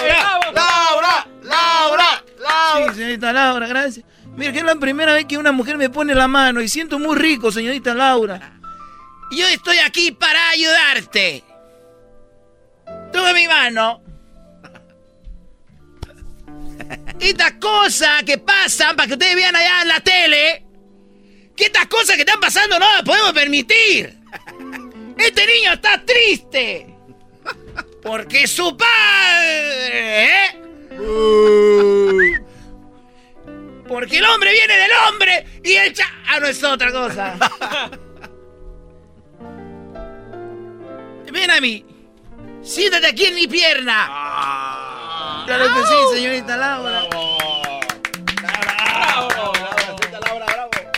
¡Laura! 0.02 0.40
¡Laura! 0.52 1.26
¡Laura! 1.44 2.24
¡Laura! 2.40 2.92
Sí, 2.92 2.98
señorita 2.98 3.32
Laura, 3.32 3.68
gracias. 3.68 4.04
Mira, 4.36 4.52
que 4.52 4.58
es 4.58 4.64
la 4.64 4.74
primera 4.74 5.14
vez 5.14 5.26
que 5.26 5.38
una 5.38 5.52
mujer 5.52 5.78
me 5.78 5.88
pone 5.88 6.14
la 6.14 6.26
mano 6.26 6.60
y 6.60 6.68
siento 6.68 6.98
muy 6.98 7.16
rico, 7.16 7.52
señorita 7.52 7.94
Laura. 7.94 8.58
Y 9.30 9.38
Yo 9.38 9.46
estoy 9.46 9.78
aquí 9.78 10.10
para 10.10 10.50
ayudarte. 10.50 11.44
Toma 13.12 13.32
mi 13.32 13.46
mano. 13.46 14.02
Estas 17.20 17.52
cosas 17.52 18.22
que 18.24 18.38
pasan 18.38 18.94
para 18.96 19.06
que 19.08 19.14
ustedes 19.14 19.34
vean 19.34 19.56
allá 19.56 19.82
en 19.82 19.88
la 19.88 20.00
tele, 20.00 20.64
que 21.56 21.64
estas 21.64 21.86
cosas 21.86 22.16
que 22.16 22.22
están 22.22 22.40
pasando 22.40 22.78
no 22.78 22.92
las 22.92 23.02
podemos 23.02 23.32
permitir. 23.32 24.16
Este 25.18 25.46
niño 25.46 25.72
está 25.72 26.04
triste. 26.04 26.94
Porque 28.02 28.46
su 28.46 28.76
padre... 28.76 30.24
¿eh? 30.24 30.60
Porque 33.88 34.18
el 34.18 34.24
hombre 34.24 34.52
viene 34.52 34.76
del 34.76 34.90
hombre 35.08 35.46
y 35.64 35.72
el 35.72 35.92
cha... 35.92 36.04
Ah, 36.28 36.38
no 36.40 36.46
es 36.46 36.62
otra 36.62 36.92
cosa. 36.92 37.36
Ven 41.32 41.50
a 41.50 41.60
mí. 41.60 41.84
Siéntate 42.66 43.06
aquí 43.06 43.26
en 43.26 43.34
mi 43.36 43.46
pierna. 43.46 44.08
Claro 45.46 45.66
que 45.66 45.86
sí, 45.86 45.94
señorita 46.16 46.56
Laura. 46.56 47.02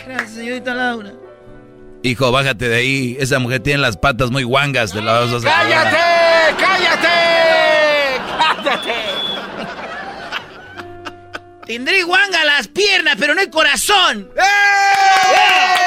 Gracias, 0.07 0.31
señorita 0.31 0.75
Laura. 0.75 1.13
Hijo, 2.03 2.33
bájate 2.33 2.69
de 2.69 2.77
ahí. 2.77 3.17
Esa 3.21 3.39
mujer 3.39 3.61
tiene 3.61 3.81
las 3.81 3.99
patas 3.99 4.31
muy 4.31 4.45
guangas. 4.45 4.95
De 4.95 5.03
la 5.03 5.21
vas 5.21 5.45
a 5.45 5.47
¡Cállate! 5.47 6.57
¡Cállate! 6.59 7.09
¡Cállate! 8.39 8.95
Tendré 11.67 12.03
guanga 12.03 12.45
las 12.45 12.69
piernas, 12.69 13.17
pero 13.19 13.35
no 13.35 13.43
el 13.43 13.51
corazón. 13.51 14.31
¡Bravo! 14.35 15.78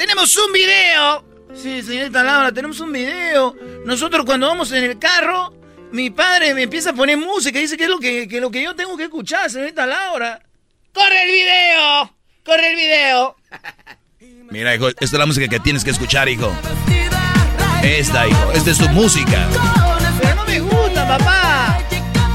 Tenemos 0.00 0.34
un 0.38 0.50
video. 0.50 1.22
Sí, 1.54 1.82
señorita 1.82 2.22
Laura, 2.22 2.50
tenemos 2.50 2.80
un 2.80 2.90
video. 2.90 3.54
Nosotros 3.84 4.24
cuando 4.24 4.46
vamos 4.46 4.72
en 4.72 4.84
el 4.84 4.98
carro, 4.98 5.52
mi 5.92 6.08
padre 6.08 6.54
me 6.54 6.62
empieza 6.62 6.88
a 6.88 6.92
poner 6.94 7.18
música 7.18 7.58
y 7.58 7.62
dice 7.62 7.76
que 7.76 7.84
es 7.84 7.90
lo 7.90 7.98
que, 7.98 8.26
que 8.26 8.40
lo 8.40 8.50
que 8.50 8.62
yo 8.62 8.74
tengo 8.74 8.96
que 8.96 9.02
escuchar, 9.02 9.50
señorita 9.50 9.84
Laura. 9.84 10.40
¡Corre 10.94 11.24
el 11.24 11.30
video! 11.30 12.16
¡Corre 12.42 12.70
el 12.70 12.76
video! 12.76 13.36
Mira, 14.48 14.74
hijo, 14.74 14.88
esta 14.88 15.04
es 15.04 15.12
la 15.12 15.26
música 15.26 15.46
que 15.48 15.60
tienes 15.60 15.84
que 15.84 15.90
escuchar, 15.90 16.30
hijo. 16.30 16.50
Esta, 17.82 18.26
hijo. 18.26 18.52
Esta 18.52 18.70
es 18.70 18.78
tu 18.78 18.88
música. 18.88 19.48
Pero 20.22 20.34
no 20.34 20.44
me 20.46 20.60
gusta, 20.60 21.06
papá. 21.06 21.78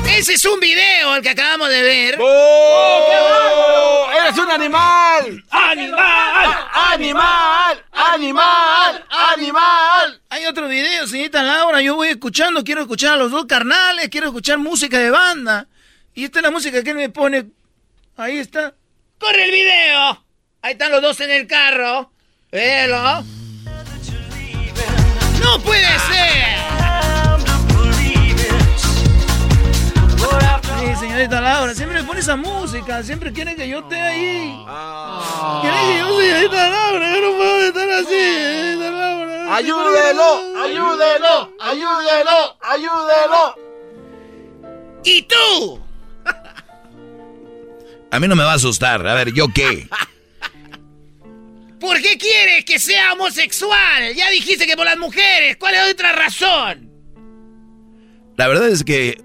Ese 0.08 0.34
es 0.34 0.46
un 0.46 0.60
video 0.60 1.16
el 1.16 1.22
que 1.22 1.30
acabamos 1.30 1.70
de 1.70 1.82
ver. 1.82 2.18
¡Oh! 2.20 4.08
¡Eres 4.12 4.38
un 4.38 4.50
animal! 4.50 5.44
¡Animal! 5.50 6.68
¡Animal! 6.74 7.86
¡Animal! 7.92 9.06
¡Animal! 9.10 10.22
Hay 10.30 10.46
otro 10.46 10.68
video, 10.68 11.06
señorita 11.06 11.44
Laura. 11.44 11.82
Yo 11.82 11.96
voy 11.96 12.10
escuchando, 12.10 12.64
quiero 12.64 12.82
escuchar 12.82 13.14
a 13.14 13.18
los 13.18 13.32
dos 13.32 13.46
carnales, 13.46 14.10
quiero 14.10 14.28
escuchar 14.28 14.58
música 14.58 14.98
de 14.98 15.10
banda. 15.10 15.68
Y 16.14 16.26
esta 16.26 16.40
es 16.40 16.44
la 16.44 16.52
música 16.52 16.82
que 16.82 16.92
él 16.92 16.98
me 16.98 17.10
pone. 17.10 17.48
Ahí 18.18 18.38
está. 18.38 18.74
¡Corre 19.20 19.44
el 19.44 19.52
video! 19.52 20.26
Ahí 20.62 20.74
están 20.74 20.92
los 20.92 21.02
dos 21.02 21.20
en 21.20 21.32
el 21.32 21.48
carro. 21.48 22.12
Velo. 22.52 23.24
¡No 25.42 25.60
puede 25.60 26.00
ser! 26.00 26.85
Señorita 31.16 31.40
Laura, 31.40 31.74
siempre 31.74 32.02
me 32.02 32.06
pone 32.06 32.20
esa 32.20 32.36
música, 32.36 33.02
siempre 33.02 33.32
quieren 33.32 33.56
que 33.56 33.70
yo 33.70 33.80
esté 33.80 33.96
ahí. 33.96 34.54
Quieren 35.62 35.80
que 35.88 35.98
yo, 36.00 36.20
señorita 36.20 36.70
Laura, 36.70 37.16
yo 37.16 37.22
no 37.22 37.38
puedo 37.38 37.60
estar 37.68 37.90
así, 37.90 38.10
señorita 38.10 38.92
Laura. 38.92 39.56
¡Ayúdelo! 39.56 40.62
¡Ayúdelo! 40.62 41.54
¡Ayúdelo! 41.62 42.58
¡Ayúdelo! 42.62 43.56
¿Y 45.06 45.22
tú? 45.22 45.82
A 48.12 48.20
mí 48.20 48.28
no 48.28 48.36
me 48.36 48.44
va 48.44 48.52
a 48.52 48.56
asustar. 48.56 49.08
A 49.08 49.14
ver, 49.14 49.32
¿yo 49.34 49.48
qué? 49.54 49.88
¿Por 51.80 52.02
qué 52.02 52.18
quieres 52.18 52.66
que 52.66 52.78
sea 52.78 53.14
homosexual? 53.14 54.14
Ya 54.16 54.30
dijiste 54.32 54.68
que 54.68 54.76
por 54.76 54.86
las 54.86 54.98
mujeres. 54.98 55.56
¿Cuál 55.58 55.76
es 55.76 55.94
otra 55.94 56.12
razón? 56.12 56.92
La 58.36 58.48
verdad 58.48 58.68
es 58.68 58.84
que, 58.84 59.24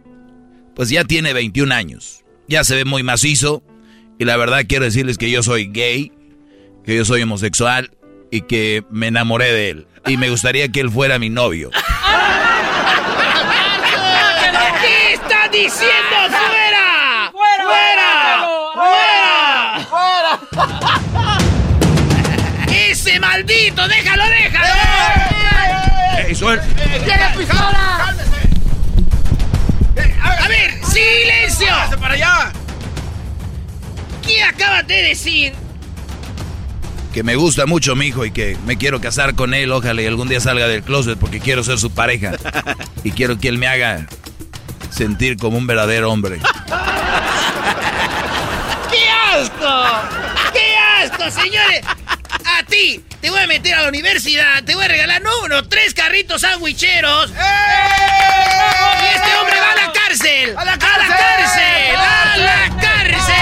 pues 0.74 0.88
ya 0.90 1.04
tiene 1.04 1.32
21 1.32 1.74
años. 1.74 2.24
Ya 2.48 2.64
se 2.64 2.74
ve 2.76 2.84
muy 2.84 3.02
macizo. 3.02 3.62
Y 4.18 4.24
la 4.24 4.36
verdad 4.36 4.64
quiero 4.68 4.84
decirles 4.84 5.16
que 5.18 5.30
yo 5.30 5.42
soy 5.42 5.66
gay, 5.72 6.12
que 6.84 6.94
yo 6.96 7.04
soy 7.04 7.22
homosexual 7.22 7.90
y 8.30 8.42
que 8.42 8.84
me 8.90 9.06
enamoré 9.08 9.50
de 9.52 9.70
él. 9.70 9.86
Y 10.06 10.16
me 10.16 10.28
gustaría 10.30 10.68
que 10.68 10.80
él 10.80 10.90
fuera 10.90 11.18
mi 11.18 11.30
novio. 11.30 11.70
¿Qué 14.82 15.14
estás 15.14 15.50
diciendo? 15.52 16.16
¡Fuera! 16.28 17.30
¡Fuera! 17.32 18.48
¡Fuera! 19.88 20.40
¡Ese 22.68 23.20
maldito! 23.20 23.86
¡Déjalo, 23.88 24.24
déjalo! 24.26 24.74
¡Ey, 26.26 26.34
suel- 26.34 26.60
¡Tiene 27.04 27.24
pistola! 27.36 27.89
Para 32.10 32.14
allá! 32.14 32.52
¿Qué 34.26 34.42
acabas 34.42 34.86
de 34.86 35.02
decir? 35.02 35.52
Que 37.12 37.22
me 37.22 37.36
gusta 37.36 37.66
mucho 37.66 37.94
mi 37.96 38.06
hijo 38.06 38.24
y 38.24 38.30
que 38.30 38.56
me 38.66 38.78
quiero 38.78 39.00
casar 39.00 39.34
con 39.34 39.54
él. 39.54 39.72
Ojalá 39.72 40.02
y 40.02 40.06
algún 40.06 40.28
día 40.28 40.40
salga 40.40 40.68
del 40.68 40.82
closet 40.82 41.18
porque 41.18 41.40
quiero 41.40 41.64
ser 41.64 41.78
su 41.78 41.90
pareja. 41.90 42.32
Y 43.02 43.12
quiero 43.12 43.38
que 43.38 43.48
él 43.48 43.56
me 43.56 43.66
haga 43.66 44.06
sentir 44.90 45.38
como 45.38 45.56
un 45.56 45.66
verdadero 45.66 46.12
hombre. 46.12 46.38
¡Qué 48.90 49.08
asco! 49.32 49.86
¡Qué 50.52 50.76
asco, 51.02 51.30
señores! 51.30 51.80
A 52.44 52.62
ti 52.64 53.02
te 53.22 53.30
voy 53.30 53.40
a 53.40 53.46
meter 53.46 53.72
a 53.74 53.82
la 53.82 53.88
universidad, 53.88 54.62
te 54.64 54.74
voy 54.74 54.84
a 54.84 54.88
regalar 54.88 55.22
no 55.22 55.30
uno, 55.44 55.66
tres 55.66 55.94
carritos 55.94 56.42
sandwicheros. 56.42 57.30
Y 57.30 57.34
este 59.14 59.36
hombre 59.38 59.58
va 59.60 59.72
a 59.72 59.76
la 59.86 59.89
cárcel. 60.20 60.56
¡A 60.56 60.64
la 60.64 60.72
¡A 60.72 60.76
la 60.76 60.78
cárcel! 60.78 61.96
¡A 61.96 62.36
la 62.36 62.68
cárcel! 62.80 63.36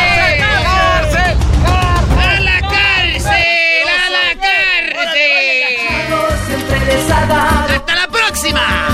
¡A 2.17 2.41
la 2.41 2.61
cárcel! 2.61 3.89
¡A 3.89 4.11
la 4.11 4.27
cárcel! 4.41 5.35
¡Hasta 7.75 7.95
la 7.95 8.07
próxima! 8.09 8.89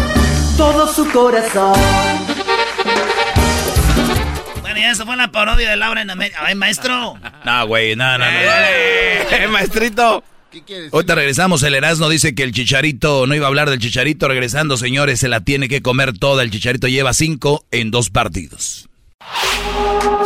todo 0.56 0.92
su 0.92 1.10
corazón. 1.10 1.74
Bueno, 4.60 4.78
ya 4.78 4.90
esa 4.92 5.04
fue 5.04 5.16
la 5.16 5.28
parodia 5.28 5.68
de 5.70 5.76
Laura 5.76 6.00
en 6.00 6.10
América. 6.10 6.40
¡Ay, 6.44 6.54
maestro! 6.54 7.18
No, 7.44 7.66
güey, 7.66 7.96
no, 7.96 8.18
no, 8.18 8.24
no. 8.24 8.24
Eh, 8.30 9.48
maestrito. 9.50 10.22
¿Qué 10.54 10.62
quieres? 10.62 10.92
Ahorita 10.94 11.16
regresamos. 11.16 11.64
El 11.64 11.74
Erasmo 11.74 12.08
dice 12.08 12.36
que 12.36 12.44
el 12.44 12.52
chicharito, 12.52 13.26
no 13.26 13.34
iba 13.34 13.46
a 13.46 13.48
hablar 13.48 13.70
del 13.70 13.80
chicharito. 13.80 14.28
Regresando, 14.28 14.76
señores, 14.76 15.18
se 15.18 15.28
la 15.28 15.40
tiene 15.40 15.68
que 15.68 15.82
comer 15.82 16.16
toda. 16.16 16.44
El 16.44 16.52
chicharito 16.52 16.86
lleva 16.86 17.12
cinco 17.12 17.66
en 17.72 17.90
dos 17.90 18.10
partidos. 18.10 18.88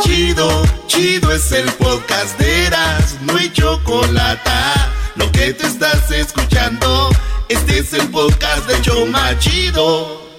Chido, 0.03 0.63
chido 0.85 1.31
es 1.31 1.51
el 1.51 1.65
podcast 1.73 2.39
de 2.39 2.67
Eras, 2.67 3.17
no 3.23 3.37
hay 3.37 3.51
chocolate. 3.51 4.51
Lo 5.15 5.31
que 5.31 5.51
te 5.53 5.65
estás 5.65 6.11
escuchando, 6.11 7.09
este 7.49 7.79
es 7.79 7.93
el 7.93 8.07
podcast 8.09 8.67
de 8.67 8.81
Choma 8.83 9.37
Chido. 9.39 10.29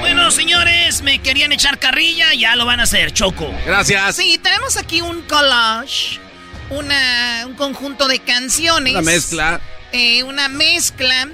Bueno, 0.00 0.30
señores, 0.30 1.02
me 1.02 1.18
querían 1.18 1.52
echar 1.52 1.78
carrilla, 1.78 2.32
ya 2.32 2.56
lo 2.56 2.64
van 2.64 2.80
a 2.80 2.84
hacer, 2.84 3.12
Choco. 3.12 3.52
Gracias. 3.66 4.16
Sí, 4.16 4.38
tenemos 4.42 4.76
aquí 4.78 5.02
un 5.02 5.20
collage, 5.22 6.18
una, 6.70 7.44
un 7.46 7.54
conjunto 7.54 8.08
de 8.08 8.18
canciones. 8.20 8.92
Una 8.94 9.02
mezcla. 9.02 9.60
eh, 9.92 10.22
una 10.22 10.48
mezcla 10.48 11.28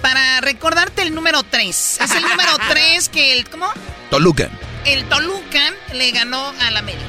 para 0.00 0.40
recordarte 0.40 1.02
el 1.02 1.14
número 1.14 1.42
3. 1.42 1.98
Es 2.02 2.10
el 2.10 2.22
número 2.22 2.50
3 2.70 3.08
que 3.08 3.32
el, 3.32 3.48
¿cómo? 3.48 3.66
Toluca. 4.10 4.50
El 4.84 5.04
Toluca 5.04 5.72
le 5.94 6.10
ganó 6.10 6.52
al 6.60 6.76
América. 6.76 7.04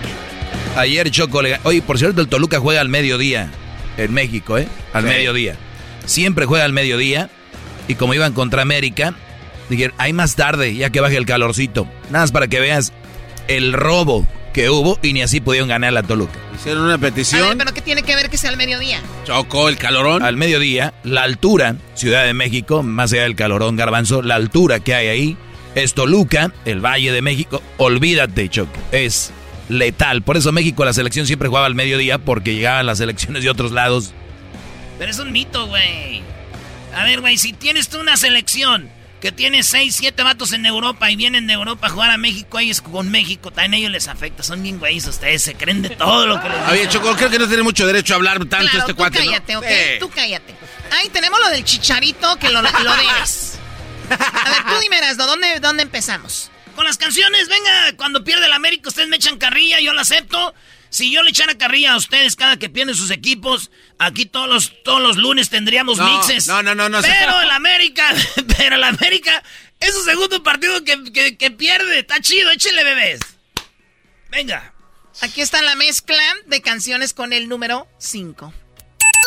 Ayer 0.76 1.10
Choco 1.12 1.42
le... 1.42 1.60
Oye, 1.64 1.82
por 1.82 1.98
cierto, 1.98 2.22
el 2.22 2.28
Toluca 2.28 2.60
juega 2.60 2.82
al 2.82 2.90
mediodía 2.90 3.50
en 3.98 4.14
México, 4.14 4.58
¿eh? 4.58 4.68
Al 4.94 5.04
Sí. 5.04 5.10
mediodía. 5.10 5.56
Siempre 6.06 6.46
juega 6.46 6.66
al 6.66 6.74
mediodía. 6.74 7.30
Y 7.88 7.96
como 7.96 8.14
iban 8.14 8.34
contra 8.34 8.62
América, 8.62 9.14
dijeron, 9.70 9.94
hay 9.98 10.14
más 10.14 10.36
tarde, 10.36 10.74
ya 10.76 10.90
que 10.90 11.00
baje 11.02 11.18
el 11.18 11.26
calorcito. 11.26 11.86
Nada 12.10 12.24
más 12.24 12.32
para 12.32 12.48
que 12.48 12.60
veas 12.60 12.94
el 13.48 13.74
robo 13.74 14.26
que 14.54 14.70
hubo 14.70 14.98
y 15.02 15.14
ni 15.14 15.22
así 15.22 15.42
pudieron 15.42 15.68
ganar 15.70 15.92
la 15.94 16.04
Toluca. 16.04 16.40
Hicieron 16.56 16.84
una 16.84 16.94
A 16.94 16.98
ver, 16.98 17.12
petición. 17.12 17.58
pero 17.58 17.74
¿qué 17.74 17.82
tiene 17.82 18.04
que 18.04 18.16
ver 18.16 18.30
que 18.30 18.38
sea 18.38 18.50
al 18.52 18.58
mediodía? 18.58 19.02
Chocó 19.26 19.68
el 19.68 19.78
calorón. 19.78 20.24
Al 20.24 20.38
mediodía, 20.38 20.94
la 21.04 21.24
altura, 21.24 21.76
Ciudad 21.96 22.24
de 22.24 22.34
México, 22.34 22.84
más 22.84 23.12
allá 23.12 23.24
del 23.24 23.36
calorón 23.36 23.76
garbanzo, 23.76 24.22
la 24.22 24.36
altura 24.36 24.80
que 24.80 24.94
hay 24.96 25.08
ahí 25.08 25.38
es 25.76 25.94
Toluca, 25.96 26.54
el 26.66 26.80
Valle 26.80 27.12
de 27.12 27.22
México. 27.22 27.62
Olvídate, 27.78 28.48
Choco, 28.50 28.72
es 28.92 29.32
letal. 29.70 30.22
Por 30.22 30.38
eso 30.38 30.52
México, 30.52 30.86
la 30.86 30.94
selección 30.94 31.26
siempre 31.26 31.48
jugaba 31.48 31.66
al 31.66 31.76
mediodía 31.76 32.20
porque 32.20 32.54
llegaban 32.54 32.86
las 32.86 33.00
selecciones 33.00 33.44
de 33.44 33.50
otros 33.50 33.72
lados. 33.72 34.14
Pero 35.00 35.10
es 35.12 35.18
un 35.20 35.32
mito, 35.32 35.66
güey. 35.68 36.22
A 36.96 37.04
ver, 37.06 37.22
güey, 37.22 37.38
si 37.40 37.54
tienes 37.54 37.90
tú 37.90 38.00
una 38.00 38.16
selección 38.18 38.88
que 39.24 39.32
tiene 39.32 39.64
6, 39.64 39.96
7 39.96 40.22
vatos 40.22 40.52
en 40.52 40.66
Europa 40.66 41.10
y 41.10 41.16
vienen 41.16 41.48
de 41.48 41.54
Europa 41.54 41.88
a 41.88 41.90
jugar 41.90 42.12
a 42.12 42.18
México, 42.18 42.60
ellos 42.60 42.82
con 42.82 43.10
México, 43.10 43.52
también 43.52 43.74
a 43.74 43.78
ellos 43.78 43.92
les 43.92 44.10
afecta. 44.10 44.44
Son 44.44 44.62
bien 44.62 44.80
güeyes 44.80 45.08
ustedes, 45.08 45.42
se 45.42 45.56
creen 45.56 45.82
de 45.82 45.92
todo 45.92 46.28
lo 46.28 46.42
que 46.42 46.50
les 46.50 46.58
Oye. 46.68 46.90
Choco, 46.90 47.16
creo 47.16 47.30
que 47.30 47.40
no 47.40 47.48
tiene 47.48 47.64
mucho 47.64 47.88
derecho 47.88 48.16
a 48.16 48.18
hablar 48.18 48.40
tanto 48.40 48.58
Claro, 48.58 48.80
este 48.80 48.92
tú 48.92 48.98
cuate, 48.98 49.20
¿no? 49.20 49.26
cállate, 49.32 49.56
¿ok? 49.56 49.66
Sí. 49.66 50.00
Tú 50.02 50.10
cállate. 50.10 50.54
Ahí 50.92 51.08
tenemos 51.08 51.40
lo 51.40 51.48
del 51.52 51.64
chicharito 51.64 52.36
que 52.36 52.50
lo, 52.50 52.62
lo 52.62 52.70
debes. 52.98 53.60
A 54.10 54.50
ver, 54.50 54.64
tú 54.68 54.82
dime, 54.82 54.98
Erasno, 54.98 55.26
¿dónde, 55.26 55.62
¿dónde 55.62 55.84
empezamos? 55.84 56.52
Con 56.76 56.84
las 56.84 56.98
canciones, 56.98 57.48
venga, 57.48 57.96
cuando 57.96 58.26
pierde 58.26 58.48
el 58.48 58.52
América, 58.52 58.90
ustedes 58.90 59.08
me 59.08 59.16
echan 59.16 59.38
carrilla, 59.38 59.80
yo 59.80 59.94
la 59.94 60.02
acepto. 60.02 60.54
Si 60.94 61.12
yo 61.12 61.24
le 61.24 61.32
echara 61.32 61.58
carrilla 61.58 61.94
a 61.94 61.98
ustedes 61.98 62.36
cada 62.36 62.58
que 62.58 62.70
pierden 62.70 62.94
sus 62.94 63.10
equipos, 63.10 63.72
aquí 63.98 64.28
todos 64.28 64.48
los, 64.48 64.84
todos 64.84 65.02
los 65.02 65.18
lunes 65.18 65.50
tendríamos 65.50 65.98
No, 65.98 66.06
mixes. 66.20 66.46
no, 66.48 66.62
no, 66.62 66.76
no, 66.76 66.88
no, 66.88 67.02
Pero 67.02 67.42
el 67.42 67.50
América, 67.50 68.14
pero 68.58 68.76
el 68.76 68.84
América 68.84 69.42
es 69.80 69.92
su 69.96 70.04
segundo 70.04 70.44
partido 70.44 70.84
que, 70.84 71.04
que- 71.12 71.36
que 71.36 71.50
pierde. 71.50 71.98
Está 72.00 72.20
chido, 72.22 72.52
échenle 72.52 72.84
bebés. 72.84 73.22
Venga. 74.30 74.72
Aquí 75.22 75.42
está 75.42 75.64
la 75.64 75.74
mezcla 75.76 76.22
de 76.46 76.62
canciones 76.62 77.14
con 77.14 77.34
el 77.34 77.50
número 77.50 77.88
5. 77.98 78.54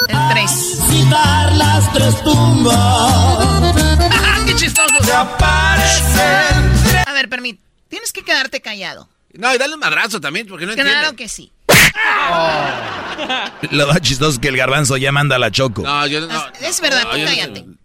El 0.08 0.16
3. 0.30 0.50
Visitar 0.88 1.52
las 1.56 1.92
tres 1.92 2.22
tumbas. 2.22 3.74
¡Qué 4.46 4.54
chistoso! 4.54 4.94
aparecen. 5.16 7.02
A 7.06 7.12
ver, 7.12 7.28
permíteme. 7.28 7.66
Tienes 7.88 8.12
que 8.12 8.22
quedarte 8.22 8.60
callado. 8.60 9.08
No, 9.32 9.54
y 9.54 9.58
dale 9.58 9.74
un 9.74 9.80
madrazo 9.80 10.20
también, 10.20 10.46
porque 10.46 10.64
no 10.66 10.72
entiende. 10.72 10.92
Claro 10.92 11.16
que 11.16 11.28
sí. 11.28 11.52
Lo 13.70 13.86
más 13.88 14.00
chistoso 14.00 14.32
es 14.32 14.38
que 14.38 14.48
el 14.48 14.56
garbanzo 14.56 14.96
ya 14.96 15.12
manda 15.12 15.36
a 15.36 15.38
la 15.38 15.50
choco. 15.50 15.82
No, 15.82 16.06
yo 16.06 16.20
no. 16.20 16.46
Es 16.60 16.80
verdad, 16.80 17.04
No, 17.04 17.10
tú 17.10 17.18
no- 17.18 17.24
cállate. 17.24 17.64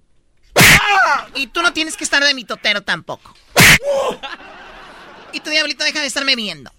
Y 1.36 1.48
tú 1.48 1.62
no 1.62 1.72
tienes 1.74 1.96
que 1.96 2.04
estar 2.04 2.22
de 2.24 2.34
mi 2.34 2.44
totero 2.44 2.82
tampoco. 2.82 3.34
Y 5.32 5.40
tu 5.40 5.50
diablito 5.50 5.84
deja 5.86 6.02
de 6.02 6.08
estarme 6.08 6.36
viendo. 6.36 6.72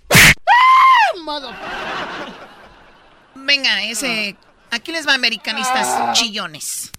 Venga, 3.34 3.82
ese. 3.84 4.36
Aquí 4.70 4.92
les 4.92 5.06
va, 5.06 5.14
americanistas 5.14 6.18
chillones. 6.18 6.92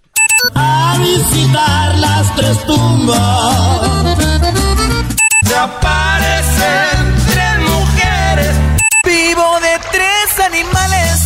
A 0.55 0.97
visitar 0.99 1.97
las 1.99 2.35
tres 2.35 2.65
tumbas. 2.65 3.57
Se 5.45 5.55
aparecen. 5.55 7.12
Vivo 9.13 9.59
de 9.59 9.79
tres 9.91 10.39
animales. 10.43 11.19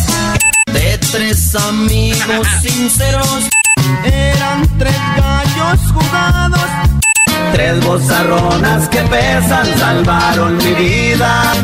De 0.66 0.98
tres 1.10 1.54
amigos 1.54 2.46
sinceros. 2.62 3.48
Eran 4.04 4.78
tres 4.78 4.94
gallos 5.16 5.80
jugados. 5.94 6.68
Tres 7.52 7.82
bozarronas 7.82 8.88
que 8.90 9.00
pesan 9.04 9.78
salvaron 9.78 10.58
mi 10.58 10.74
vida. 10.74 11.54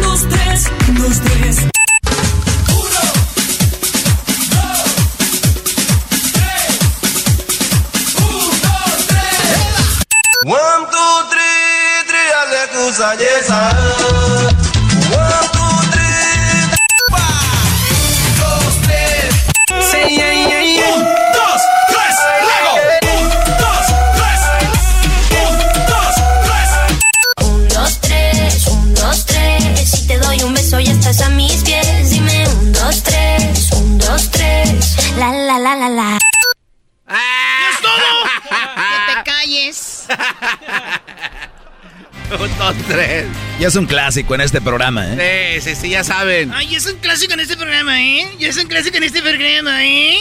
Dos, 0.00 0.28
tres, 0.28 0.70
dos, 0.90 1.20
tres. 1.22 1.56
One, 10.46 10.86
two, 10.92 11.14
three, 11.30 12.04
three, 12.06 12.30
aleluya, 12.44 13.16
yes, 13.18 13.50
One, 15.10 15.43
La, 35.16 35.32
la, 35.32 35.58
la, 35.58 35.76
la, 35.76 35.88
la. 35.88 36.18
¡Es 37.08 37.80
todo! 37.80 38.24
que 38.48 39.14
te 39.14 39.22
calles. 39.30 40.04
Un, 42.40 42.58
dos, 42.58 42.74
tres. 42.88 43.26
Ya 43.60 43.68
es 43.68 43.76
un 43.76 43.86
clásico 43.86 44.34
en 44.34 44.40
este 44.40 44.60
programa, 44.60 45.06
¿eh? 45.06 45.60
Sí, 45.62 45.70
sí, 45.74 45.80
sí, 45.82 45.88
ya 45.90 46.02
saben. 46.02 46.52
Ay, 46.52 46.74
es 46.74 46.84
un 46.86 46.96
clásico 46.96 47.34
en 47.34 47.40
este 47.40 47.56
programa, 47.56 48.02
¿eh? 48.02 48.26
Ya 48.38 48.48
es 48.48 48.56
un 48.56 48.66
clásico 48.66 48.96
en 48.96 49.04
este 49.04 49.22
programa, 49.22 49.84
¿eh? 49.84 50.16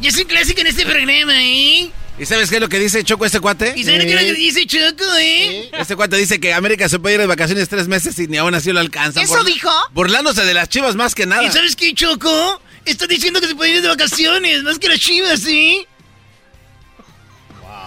Ya 0.00 0.08
es 0.08 0.16
un 0.18 0.24
clásico 0.24 0.60
en 0.62 0.66
este 0.68 0.84
programa, 0.84 1.34
¿eh? 1.36 1.90
¿Y 2.18 2.26
sabes 2.26 2.48
qué 2.48 2.56
es 2.56 2.60
lo 2.60 2.68
que 2.68 2.78
dice 2.78 3.02
Choco 3.04 3.26
este 3.26 3.40
cuate? 3.40 3.74
¿Y 3.76 3.84
sabes 3.84 4.04
qué 4.04 4.14
es 4.14 4.20
lo 4.22 4.26
que 4.34 4.34
dice 4.34 4.66
Choco, 4.66 5.04
eh? 5.20 5.68
Este 5.78 5.96
cuate 5.96 6.16
dice 6.16 6.40
que 6.40 6.54
América 6.54 6.88
se 6.88 6.98
puede 6.98 7.16
ir 7.16 7.20
de 7.20 7.26
vacaciones 7.26 7.68
tres 7.68 7.88
meses 7.88 8.18
y 8.18 8.26
ni 8.26 8.38
aún 8.38 8.54
así 8.54 8.72
lo 8.72 8.80
alcanza. 8.80 9.20
¿Eso 9.20 9.44
dijo? 9.44 9.70
Burlándose 9.92 10.44
de 10.44 10.54
las 10.54 10.68
chivas 10.68 10.96
más 10.96 11.14
que 11.14 11.26
nada. 11.26 11.42
¿Y 11.44 11.50
sabes 11.50 11.76
qué, 11.76 11.92
Choco? 11.92 12.60
Está 12.84 13.06
diciendo 13.06 13.40
que 13.40 13.48
se 13.48 13.54
puede 13.54 13.76
ir 13.76 13.82
de 13.82 13.88
vacaciones, 13.88 14.62
más 14.62 14.78
que 14.78 14.88
las 14.88 14.98
chivas, 14.98 15.40
¿sí? 15.40 15.86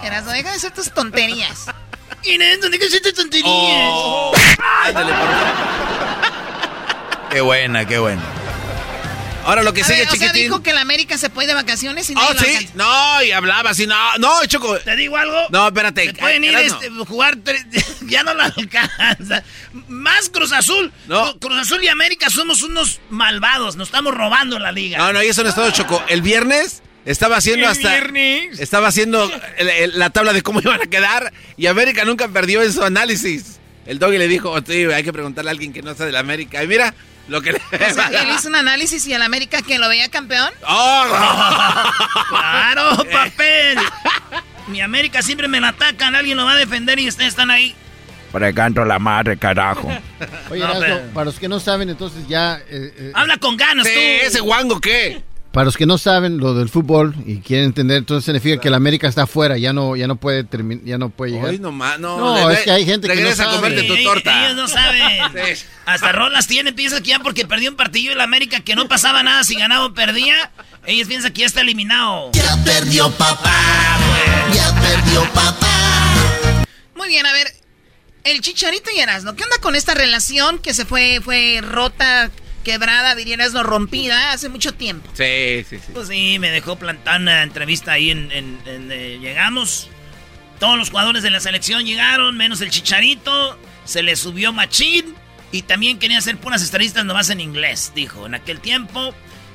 Erasmo, 0.02 0.30
deja 0.32 0.50
de 0.50 0.56
hacer 0.56 0.72
tus 0.72 0.92
tonterías. 0.92 1.66
Inés, 2.24 2.60
¿dónde 2.60 2.78
que 2.78 2.86
hacer 2.86 3.02
tus 3.02 3.14
tonterías? 3.14 3.90
Oh. 3.92 4.32
Ándale, 4.84 5.12
por 5.12 5.28
Qué 7.30 7.40
buena, 7.40 7.86
qué 7.86 7.98
buena. 7.98 8.37
Ahora 9.48 9.62
lo 9.62 9.72
que 9.72 9.80
A 9.82 9.84
sigue, 9.84 9.98
ver, 10.00 10.08
o 10.08 10.10
sea, 10.10 10.20
chiquitín. 10.20 10.42
dijo 10.42 10.62
que 10.62 10.72
la 10.74 10.82
América 10.82 11.16
se 11.18 11.30
puede 11.30 11.48
de 11.48 11.54
vacaciones 11.54 12.08
y 12.10 12.14
Oh, 12.14 12.16
nadie 12.34 12.52
lo 12.52 12.58
sí. 12.60 12.68
No, 12.74 13.22
y 13.24 13.30
hablaba 13.32 13.70
así. 13.70 13.86
No, 13.86 13.96
no, 14.18 14.44
Choco. 14.46 14.78
¿Te 14.78 14.94
digo 14.96 15.16
algo? 15.16 15.36
No, 15.50 15.66
espérate. 15.68 16.04
Se 16.06 16.12
pueden 16.14 16.44
ir 16.44 16.50
Erasmo. 16.54 16.80
este, 16.82 16.90
jugar 17.06 17.36
tres, 17.42 17.64
ya 18.02 18.22
no 18.22 18.34
la 18.34 18.44
alcanza. 18.44 19.42
Más 19.88 20.28
Cruz 20.28 20.52
Azul. 20.52 20.92
No. 21.06 21.34
Cru- 21.34 21.38
Cruz 21.48 21.58
Azul 21.58 21.82
y 21.82 21.88
América 21.88 22.30
somos 22.30 22.62
unos 22.62 23.00
malvados, 23.10 23.76
nos 23.76 23.88
estamos 23.88 24.14
robando 24.14 24.58
la 24.58 24.72
liga. 24.72 24.98
No, 24.98 25.12
no, 25.12 25.22
y 25.22 25.28
eso 25.28 25.42
no 25.42 25.48
es 25.48 25.54
todo, 25.54 25.70
Choco. 25.70 26.02
El 26.08 26.22
viernes 26.22 26.82
estaba 27.04 27.36
haciendo 27.38 27.66
El 27.66 27.72
hasta. 27.72 27.88
viernes. 27.88 28.60
Estaba 28.60 28.88
haciendo 28.88 29.30
el- 29.56 29.68
el- 29.68 29.98
la 29.98 30.10
tabla 30.10 30.32
de 30.32 30.42
cómo 30.42 30.60
iban 30.62 30.80
a 30.82 30.86
quedar 30.86 31.32
y 31.56 31.66
América 31.66 32.04
nunca 32.04 32.28
perdió 32.28 32.62
en 32.62 32.72
su 32.72 32.82
análisis. 32.84 33.58
El 33.86 33.98
doggy 33.98 34.18
le 34.18 34.28
dijo, 34.28 34.50
"Oh, 34.50 34.60
sí, 34.66 34.84
hay 34.84 35.02
que 35.02 35.12
preguntarle 35.14 35.50
a 35.50 35.52
alguien 35.52 35.72
que 35.72 35.80
no 35.80 35.92
está 35.92 36.04
de 36.04 36.12
la 36.12 36.18
América. 36.20 36.62
Y 36.62 36.66
mira 36.66 36.94
lo 37.28 37.40
que 37.42 37.52
le. 37.52 37.58
O 37.58 37.94
sea, 37.94 38.08
él 38.22 38.28
hizo 38.36 38.48
un 38.48 38.56
análisis 38.56 39.06
y 39.06 39.12
el 39.14 39.22
América 39.22 39.62
que 39.62 39.78
lo 39.78 39.88
veía 39.88 40.08
campeón. 40.08 40.50
¡Oh! 40.66 41.04
¡Claro, 42.30 42.96
papel! 43.12 43.78
Mi 44.66 44.80
América 44.80 45.22
siempre 45.22 45.48
me 45.48 45.60
la 45.60 45.68
atacan, 45.68 46.14
alguien 46.14 46.36
lo 46.36 46.44
va 46.44 46.52
a 46.52 46.56
defender 46.56 46.98
y 46.98 47.08
ustedes 47.08 47.30
están 47.30 47.50
ahí. 47.50 47.74
Precanto 48.32 48.84
la 48.84 48.98
madre, 48.98 49.38
carajo. 49.38 49.90
Oye, 50.50 50.62
No, 50.62 50.78
pero- 50.78 51.00
para 51.14 51.24
los 51.26 51.38
que 51.38 51.48
no 51.48 51.58
saben, 51.60 51.88
entonces 51.88 52.28
ya... 52.28 52.56
eh, 52.68 52.92
eh, 52.98 53.12
Habla 53.14 53.38
con 53.38 53.56
ganas 53.56 53.86
Sí, 53.86 53.94
tú. 53.94 54.26
ese 54.26 54.40
guango, 54.40 54.78
¿qué? 54.80 55.22
Para 55.52 55.64
los 55.64 55.76
que 55.76 55.86
no 55.86 55.96
saben 55.96 56.38
lo 56.38 56.54
del 56.54 56.68
fútbol 56.68 57.14
y 57.24 57.38
quieren 57.38 57.66
entender, 57.66 57.96
entonces 57.98 58.24
significa 58.24 58.60
que 58.60 58.68
el 58.68 58.74
América 58.74 59.08
está 59.08 59.22
afuera, 59.22 59.56
ya 59.56 59.72
no, 59.72 59.96
ya 59.96 60.06
no 60.06 60.16
puede 60.16 60.44
terminar, 60.44 60.84
ya 60.84 60.98
no 60.98 61.08
puede 61.08 61.32
llegar. 61.32 61.50
Hoy 61.50 61.58
nomás, 61.58 61.98
no. 61.98 62.18
No, 62.18 62.50
es 62.50 62.60
que 62.60 62.70
hay 62.70 62.84
gente 62.84 63.08
que 63.08 63.14
no 63.14 63.20
regresa 63.20 63.44
a 63.44 63.46
sabe. 63.46 63.56
comerte 63.56 63.82
tu 63.84 64.02
torta. 64.04 64.44
Ellos 64.44 64.56
no 64.56 64.68
saben. 64.68 65.56
Sí. 65.56 65.64
Hasta 65.86 66.12
rolas 66.12 66.46
tienen, 66.46 66.74
piensan 66.74 67.02
que 67.02 67.10
ya 67.10 67.18
porque 67.20 67.46
perdió 67.46 67.70
un 67.70 67.76
partido 67.76 68.12
en 68.12 68.18
la 68.18 68.24
América 68.24 68.60
que 68.60 68.76
no 68.76 68.88
pasaba 68.88 69.22
nada 69.22 69.42
si 69.42 69.56
ganaba 69.56 69.86
o 69.86 69.94
perdía. 69.94 70.50
Ellos 70.84 71.08
piensan 71.08 71.32
que 71.32 71.40
ya 71.40 71.46
está 71.46 71.62
eliminado. 71.62 72.30
Ya 72.32 72.56
perdió 72.64 73.10
papá. 73.12 73.98
Ya 74.52 74.74
perdió 74.80 75.22
papá. 75.32 76.66
Muy 76.94 77.08
bien, 77.08 77.24
a 77.24 77.32
ver. 77.32 77.52
El 78.24 78.42
Chicharito 78.42 78.90
y 78.94 79.00
Erasmo, 79.00 79.34
¿qué 79.34 79.44
onda 79.44 79.56
con 79.62 79.74
esta 79.74 79.94
relación 79.94 80.58
que 80.58 80.74
se 80.74 80.84
fue, 80.84 81.20
fue 81.24 81.60
rota, 81.62 82.30
quebrada, 82.72 83.14
diría 83.14 83.34
Erasmo, 83.34 83.62
rompida 83.62 84.32
hace 84.32 84.48
mucho 84.50 84.74
tiempo? 84.74 85.08
Sí, 85.14 85.64
sí, 85.68 85.78
sí. 85.78 85.92
Pues 85.94 86.08
sí, 86.08 86.38
me 86.38 86.50
dejó 86.50 86.76
plantar 86.76 87.20
una 87.20 87.42
entrevista 87.42 87.92
ahí 87.92 88.10
en... 88.10 88.30
en- 88.32 88.58
en, 88.66 88.92
eh, 88.92 89.18
llegamos, 89.20 89.88
todos 90.60 90.76
los 90.76 90.90
jugadores 90.90 91.22
de 91.22 91.30
la 91.30 91.40
selección 91.40 91.84
llegaron, 91.86 92.36
menos 92.36 92.60
el 92.60 92.70
Chicharito, 92.70 93.58
se 93.86 94.02
le 94.02 94.16
subió 94.16 94.52
machín 94.52 95.14
y 95.50 95.62
también 95.62 95.98
quería 95.98 96.18
hacer 96.18 96.36
puras 96.36 96.60
estadistas 96.62 97.04
nomás 97.06 97.30
en 97.30 97.40
inglés, 97.40 97.92
dijo. 97.94 98.26
En 98.26 98.34
aquel 98.34 98.60
tiempo, 98.60 99.14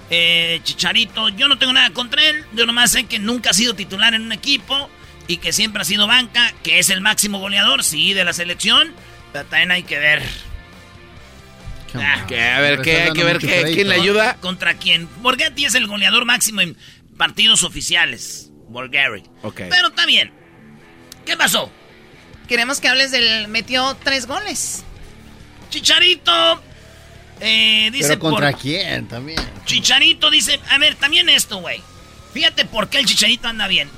eh, 0.09 0.59
Chicharito, 0.63 1.29
yo 1.29 1.47
no 1.47 1.59
tengo 1.59 1.73
nada 1.73 1.91
contra 1.91 2.23
él, 2.27 2.43
yo 2.53 2.65
nomás 2.65 2.91
sé 2.91 3.03
que 3.03 3.19
nunca 3.19 3.51
ha 3.51 3.53
sido 3.53 3.75
titular 3.75 4.13
en 4.15 4.23
un 4.23 4.31
equipo 4.31 4.89
y 5.27 5.37
que 5.37 5.53
siempre 5.53 5.81
ha 5.83 5.85
sido 5.85 6.07
banca, 6.07 6.51
que 6.63 6.79
es 6.79 6.89
el 6.89 7.01
máximo 7.01 7.37
goleador, 7.39 7.83
sí, 7.83 8.13
de 8.13 8.23
la 8.23 8.33
selección, 8.33 8.91
pero 9.31 9.45
también 9.45 9.71
hay 9.71 9.83
que 9.83 9.99
ver. 9.99 10.23
Ah, 11.95 12.25
Que, 12.27 12.41
a 12.41 12.59
ver, 12.59 12.81
¿qué? 12.81 13.01
Hay 13.03 13.13
que 13.13 13.23
ver 13.23 13.37
qué, 13.37 13.71
quién 13.73 13.89
le 13.89 13.95
ayuda. 13.95 14.35
¿Contra 14.41 14.73
quién? 14.75 15.07
Borghetti 15.21 15.65
es 15.65 15.75
el 15.75 15.87
goleador 15.87 16.25
máximo 16.25 16.61
en 16.61 16.77
partidos 17.17 17.63
oficiales. 17.63 18.49
Borghetti. 18.69 19.29
Ok. 19.43 19.61
Pero 19.69 19.89
está 19.89 20.05
bien. 20.05 20.31
¿Qué 21.25 21.37
pasó? 21.37 21.71
Queremos 22.47 22.79
que 22.79 22.87
hables 22.87 23.11
del... 23.11 23.47
Metió 23.47 23.95
tres 24.03 24.25
goles. 24.27 24.83
Chicharito. 25.69 26.61
eh, 27.39 27.89
dice 27.91 28.09
Pero 28.09 28.19
contra 28.19 28.51
por- 28.51 28.59
quién 28.61 29.07
también. 29.07 29.39
Chicharito 29.65 30.29
dice, 30.29 30.59
a 30.69 30.77
ver, 30.77 30.95
también 30.95 31.29
esto, 31.29 31.57
güey. 31.57 31.81
Fíjate 32.33 32.65
por 32.65 32.89
qué 32.89 32.99
el 32.99 33.05
Chicharito 33.05 33.47
anda 33.47 33.67
bien. 33.67 33.89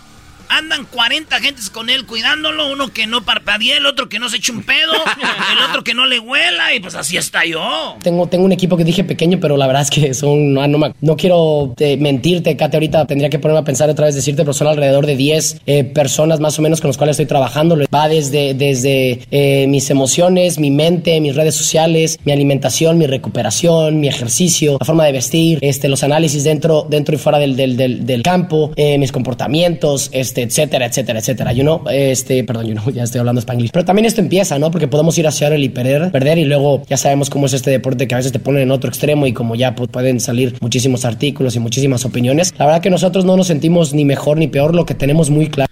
Andan 0.50 0.86
40 0.86 1.40
gentes 1.40 1.70
con 1.70 1.90
él 1.90 2.06
cuidándolo, 2.06 2.72
uno 2.72 2.92
que 2.94 3.08
no 3.08 3.24
parpadea, 3.26 3.78
el 3.78 3.86
otro 3.86 4.10
que 4.10 4.20
no 4.20 4.30
se 4.30 4.38
eche 4.38 4.52
un 4.52 4.64
pedo, 4.64 4.94
el 5.52 5.70
otro 5.70 5.84
que 5.84 5.94
no 5.94 6.06
le 6.06 6.20
huela, 6.20 6.74
y 6.74 6.80
pues 6.80 6.96
así 6.96 7.18
está 7.18 7.46
yo. 7.46 7.96
Tengo, 8.04 8.28
tengo 8.28 8.46
un 8.46 8.52
equipo 8.52 8.78
que 8.78 8.84
dije 8.84 9.04
pequeño, 9.04 9.40
pero 9.42 9.58
la 9.58 9.68
verdad 9.68 9.82
es 9.84 9.90
que 9.90 10.14
son. 10.14 10.54
No, 10.54 10.68
no, 10.68 10.78
me- 10.78 10.94
no 11.02 11.16
quiero 11.18 11.74
eh, 11.80 11.98
mentirte, 11.98 12.56
Kate. 12.56 12.78
Ahorita 12.78 13.06
tendría 13.06 13.30
que 13.30 13.40
ponerme 13.40 13.60
a 13.62 13.64
pensar 13.64 13.90
otra 13.90 14.06
vez, 14.06 14.16
decirte, 14.16 14.44
pero 14.44 14.54
son 14.54 14.68
alrededor 14.68 15.06
de 15.06 15.16
10 15.16 15.62
eh, 15.66 15.84
personas 15.84 16.40
más 16.40 16.58
o 16.60 16.62
menos 16.62 16.82
con 16.82 16.90
las 16.90 16.98
cuales 16.98 17.14
estoy 17.16 17.26
trabajando. 17.26 17.78
Va 17.94 18.08
desde, 18.08 18.54
desde 18.54 19.22
eh, 19.32 19.66
mis 19.68 19.90
emociones, 19.90 20.60
mi 20.60 20.72
mente, 20.72 21.20
mis 21.22 21.36
redes 21.36 21.56
sociales, 21.56 22.20
mi 22.26 22.32
alimentación, 22.32 22.98
mi 22.98 23.08
recuperación, 23.08 24.00
mi 24.00 24.08
ejercicio, 24.08 24.78
la 24.80 24.86
forma 24.86 25.06
de 25.06 25.12
vestir, 25.12 25.60
este, 25.62 25.88
los 25.90 26.04
análisis 26.04 26.44
dentro, 26.44 26.86
dentro 26.90 27.16
y 27.16 27.18
fuera 27.18 27.40
del, 27.40 27.56
del, 27.56 27.76
del, 27.78 28.06
del 28.06 28.22
campo, 28.24 28.72
eh, 28.76 28.98
mis 28.98 29.12
comportamientos, 29.12 30.10
este, 30.12 30.35
este, 30.36 30.44
etcétera, 30.44 30.86
etcétera, 30.88 31.20
etcétera. 31.20 31.54
You 31.54 31.64
know, 31.64 31.84
este, 31.90 32.44
perdón, 32.44 32.68
you 32.68 32.74
know, 32.74 32.90
ya 32.94 33.04
estoy 33.04 33.20
hablando 33.20 33.40
español. 33.40 33.70
Pero 33.72 33.86
también 33.86 34.06
esto 34.06 34.22
empieza, 34.22 34.60
¿no? 34.60 34.70
Porque 34.72 34.88
podemos 34.88 35.18
ir 35.18 35.28
hacia 35.28 35.48
el 35.48 35.64
y 35.64 35.70
perder, 35.70 36.12
perder 36.12 36.38
y 36.38 36.46
luego 36.46 36.84
ya 36.90 36.98
sabemos 36.98 37.30
cómo 37.30 37.46
es 37.46 37.54
este 37.54 37.72
deporte 37.72 38.08
que 38.08 38.16
a 38.16 38.18
veces 38.18 38.32
te 38.32 38.40
ponen 38.40 38.64
en 38.64 38.72
otro 38.72 38.90
extremo 38.90 39.28
y 39.28 39.34
como 39.34 39.56
ya 39.56 39.76
pues, 39.76 39.90
pueden 39.90 40.20
salir 40.20 40.56
muchísimos 40.60 41.06
artículos 41.06 41.56
y 41.56 41.60
muchísimas 41.60 42.04
opiniones. 42.04 42.54
La 42.58 42.66
verdad 42.66 42.82
que 42.82 42.90
nosotros 42.90 43.24
no 43.24 43.38
nos 43.38 43.48
sentimos 43.48 43.94
ni 43.94 44.04
mejor 44.04 44.38
ni 44.38 44.48
peor, 44.48 44.76
lo 44.76 44.86
que 44.86 44.94
tenemos 44.94 45.30
muy 45.30 45.50
claro. 45.50 45.72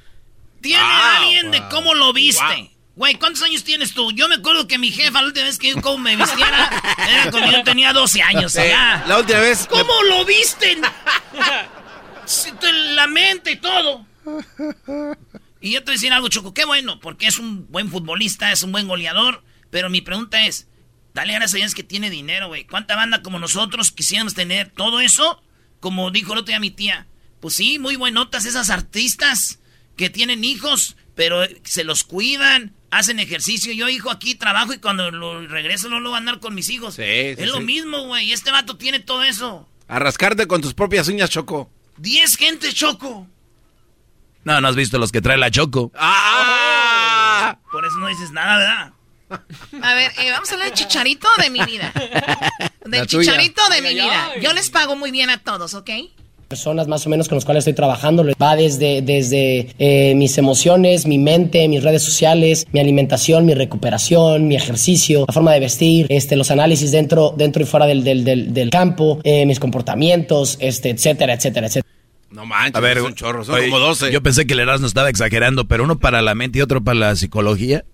¿Tiene 0.61 0.81
alguien 0.81 1.51
de 1.51 1.61
cómo 1.69 1.93
lo 1.93 2.13
viste? 2.13 2.69
Güey, 2.95 3.15
¿cuántos 3.15 3.41
años 3.43 3.63
tienes 3.63 3.93
tú? 3.93 4.11
Yo 4.11 4.29
me 4.29 4.35
acuerdo 4.35 4.67
que 4.67 4.77
mi 4.77 4.91
jefa 4.91 5.19
la 5.21 5.27
última 5.27 5.47
vez 5.47 5.57
que 5.57 5.71
yo 5.71 5.81
cómo 5.81 5.97
me 5.97 6.15
vistiera 6.15 6.69
era 7.09 7.31
cuando 7.31 7.51
yo 7.51 7.63
tenía 7.63 7.91
12 7.91 8.21
años. 8.21 8.53
Ya. 8.53 9.03
la 9.07 9.17
última 9.17 9.39
vez. 9.39 9.67
¿Cómo 9.67 10.03
lo 10.09 10.23
visten? 10.25 10.81
La 12.95 13.07
mente 13.07 13.51
y 13.51 13.55
todo. 13.57 14.05
Y 15.61 15.71
yo 15.71 15.79
te 15.79 15.85
voy 15.85 15.93
a 15.93 15.95
decir 15.95 16.11
algo, 16.11 16.27
Choco. 16.27 16.53
Qué 16.53 16.65
bueno, 16.65 16.99
porque 16.99 17.25
es 17.25 17.39
un 17.39 17.71
buen 17.71 17.89
futbolista, 17.89 18.51
es 18.51 18.63
un 18.63 18.71
buen 18.71 18.87
goleador. 18.87 19.43
Pero 19.69 19.89
mi 19.89 20.01
pregunta 20.01 20.45
es, 20.45 20.67
dale 21.13 21.33
gracias 21.33 21.53
a 21.55 21.57
Dios 21.57 21.73
que 21.73 21.83
tiene 21.83 22.09
dinero, 22.09 22.47
güey. 22.47 22.65
¿Cuánta 22.65 22.95
banda 22.95 23.21
como 23.21 23.39
nosotros 23.39 23.91
quisiéramos 23.91 24.33
tener 24.33 24.71
todo 24.71 24.99
eso? 24.99 25.41
Como 25.79 26.11
dijo 26.11 26.33
el 26.33 26.39
otro 26.39 26.51
día 26.51 26.59
mi 26.59 26.71
tía. 26.71 27.07
Pues 27.39 27.55
sí, 27.55 27.79
muy 27.79 27.95
buenotas 27.95 28.45
esas 28.45 28.69
artistas 28.69 29.59
que 29.95 30.09
tienen 30.09 30.43
hijos, 30.43 30.95
pero 31.15 31.43
se 31.63 31.83
los 31.83 32.03
cuidan, 32.03 32.73
hacen 32.91 33.19
ejercicio. 33.19 33.73
Yo, 33.73 33.89
hijo, 33.89 34.11
aquí 34.11 34.35
trabajo 34.35 34.73
y 34.73 34.79
cuando 34.79 35.11
lo 35.11 35.47
regreso 35.47 35.89
no 35.89 35.99
lo 35.99 36.09
voy 36.09 36.15
a 36.15 36.19
andar 36.19 36.39
con 36.39 36.55
mis 36.55 36.69
hijos. 36.69 36.95
Sí, 36.95 37.03
es 37.03 37.39
sí, 37.39 37.45
lo 37.45 37.57
sí. 37.57 37.63
mismo, 37.63 38.05
güey. 38.07 38.31
Este 38.31 38.51
vato 38.51 38.77
tiene 38.77 38.99
todo 38.99 39.23
eso. 39.23 39.67
A 39.87 39.99
rascarte 39.99 40.47
con 40.47 40.61
tus 40.61 40.73
propias 40.73 41.07
uñas, 41.07 41.29
Choco. 41.29 41.71
Diez 41.97 42.37
gente, 42.37 42.71
Choco. 42.73 43.27
No, 44.43 44.59
no 44.59 44.67
has 44.67 44.75
visto 44.75 44.97
los 44.97 45.11
que 45.11 45.21
trae 45.21 45.37
la 45.37 45.49
Choco. 45.49 45.91
¡Ah! 45.95 47.57
Por 47.71 47.85
eso 47.85 47.97
no 47.97 48.07
dices 48.07 48.31
nada, 48.31 48.57
¿verdad? 48.57 48.93
A 49.81 49.93
ver, 49.95 50.11
eh, 50.19 50.31
vamos 50.31 50.49
a 50.51 50.53
hablar 50.53 50.69
de 50.69 50.73
Chicharito 50.75 51.27
de 51.41 51.49
mi 51.49 51.63
vida. 51.65 51.91
Del 52.85 53.01
La 53.01 53.05
tuya. 53.05 53.31
Chicharito 53.31 53.61
de 53.69 53.81
mi 53.81 53.93
vida. 53.95 54.31
Yo 54.41 54.53
les 54.53 54.69
pago 54.69 54.95
muy 54.95 55.11
bien 55.11 55.29
a 55.29 55.37
todos, 55.37 55.73
¿ok? 55.73 55.89
personas 56.53 56.87
más 56.87 57.03
o 57.07 57.09
menos 57.09 57.27
con 57.27 57.37
las 57.37 57.45
cuales 57.45 57.61
estoy 57.61 57.73
trabajando. 57.73 58.23
Va 58.39 58.55
desde, 58.55 59.01
desde 59.01 59.69
eh, 59.79 60.13
mis 60.13 60.37
emociones, 60.37 61.07
mi 61.07 61.17
mente, 61.17 61.67
mis 61.67 61.81
redes 61.81 62.03
sociales, 62.03 62.67
mi 62.71 62.79
alimentación, 62.79 63.43
mi 63.47 63.55
recuperación, 63.55 64.47
mi 64.47 64.55
ejercicio, 64.55 65.25
la 65.27 65.33
forma 65.33 65.51
de 65.53 65.61
vestir, 65.61 66.05
este, 66.09 66.35
los 66.35 66.51
análisis 66.51 66.91
dentro, 66.91 67.33
dentro 67.35 67.63
y 67.63 67.65
fuera 67.65 67.87
del, 67.87 68.03
del, 68.03 68.23
del, 68.23 68.53
del 68.53 68.69
campo, 68.69 69.19
eh, 69.23 69.47
mis 69.47 69.59
comportamientos, 69.59 70.57
este, 70.59 70.91
etcétera, 70.91 71.33
etcétera, 71.33 71.65
etcétera. 71.65 71.92
No 72.33 72.45
manches, 72.45 72.75
A 72.75 72.79
ver, 72.79 72.97
es 72.97 73.03
un 73.03 73.13
chorro, 73.15 73.45
son 73.45 73.55
oye, 73.55 73.69
como 73.69 73.79
12. 73.79 74.11
Yo 74.11 74.23
pensé 74.23 74.47
que 74.47 74.53
el 74.53 74.59
Erasmo 74.59 74.87
estaba 74.87 75.09
exagerando, 75.09 75.65
pero 75.65 75.83
uno 75.83 75.99
para 75.99 76.21
la 76.21 76.33
mente 76.35 76.59
y 76.59 76.61
otro 76.61 76.83
para 76.83 76.97
la 76.99 77.15
psicología. 77.15 77.85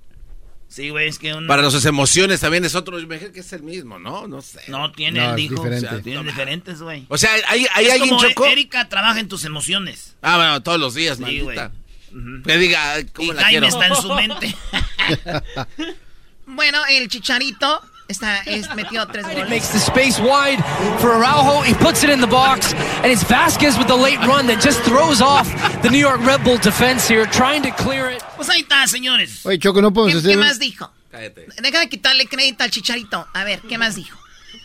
Sí, 0.70 0.90
güey, 0.90 1.08
es 1.10 1.18
que 1.18 1.34
uno... 1.34 1.48
Para 1.48 1.64
las 1.64 1.86
emociones 1.86 2.40
también 2.40 2.64
es 2.64 2.76
otro. 2.76 2.96
Me 3.08 3.20
que 3.20 3.40
es 3.40 3.54
el 3.54 3.64
mismo, 3.64 3.98
¿no? 4.00 4.28
No 4.28 4.42
sé. 4.42 4.62
No, 4.68 4.92
tiene, 4.92 5.20
No, 5.20 5.36
dijo. 5.36 5.56
diferente. 5.56 5.88
O 5.88 5.90
sea, 5.90 6.02
tienen 6.02 6.26
diferentes, 6.26 6.82
güey. 6.82 7.06
O 7.10 7.18
sea, 7.18 7.32
¿hay, 7.48 7.66
hay 7.74 7.86
Es 7.88 7.92
alguien, 7.94 8.10
como 8.10 8.22
Choco? 8.22 8.46
Erika 8.46 8.88
trabaja 8.88 9.20
en 9.20 9.28
tus 9.28 9.46
emociones. 9.46 10.16
Ah, 10.22 10.38
bueno, 10.38 10.62
todos 10.64 10.80
los 10.80 10.94
días, 10.94 11.18
Sí, 11.18 11.24
maldita. 11.24 11.72
güey. 12.12 12.42
Que 12.44 12.58
diga, 12.58 12.96
¿cómo 13.14 13.32
Y 13.32 13.36
la 13.36 13.42
Jaime 13.44 13.68
quiero? 13.68 13.68
está 13.68 13.88
en 13.88 13.96
su 14.02 14.14
mente. 14.14 14.56
Bueno, 16.52 16.80
el 16.90 17.08
Chicharito 17.10 17.82
está, 18.10 18.42
es, 18.46 18.68
metió 18.76 19.06
tres 19.08 19.26
It 19.28 19.34
goles. 19.36 19.50
makes 19.50 19.70
the 19.72 19.80
space 19.80 20.20
wide 20.20 20.60
for 21.00 21.12
Araujo. 21.14 21.62
He 21.62 21.74
puts 21.76 22.04
it 22.04 22.10
in 22.10 22.20
the 22.20 22.28
box, 22.28 22.74
and 22.74 23.06
it's 23.12 23.24
Vasquez 23.24 23.78
with 23.78 23.88
the 23.88 23.96
late 23.96 24.20
run 24.28 24.48
that 24.48 24.60
just 24.62 24.82
throws 24.82 25.22
off 25.22 25.48
the 25.82 25.90
New 25.90 26.00
York 26.00 26.20
Red 26.26 26.44
Bull 26.44 26.58
defense 26.58 27.08
here, 27.08 27.26
trying 27.28 27.62
to 27.64 27.72
clear 27.72 28.10
it. 28.10 28.22
Pues 28.36 28.50
ahí 28.50 28.62
está, 28.62 28.88
señores. 28.88 29.46
Oye, 29.46 29.58
Choco, 29.60 29.82
no 29.82 29.92
podemos 29.92 30.14
¿Qué, 30.14 30.20
hacer... 30.20 30.32
qué 30.32 30.38
más 30.38 30.60
dijo? 30.60 30.92
Deja 31.62 31.80
de 31.80 31.90
quitarle 31.90 32.28
crédito 32.28 32.64
al 32.64 32.70
Chicharito. 32.72 33.28
A 33.34 33.44
ver, 33.44 33.62
¿qué 33.62 33.78
más 33.78 33.96
dijo? 33.96 34.18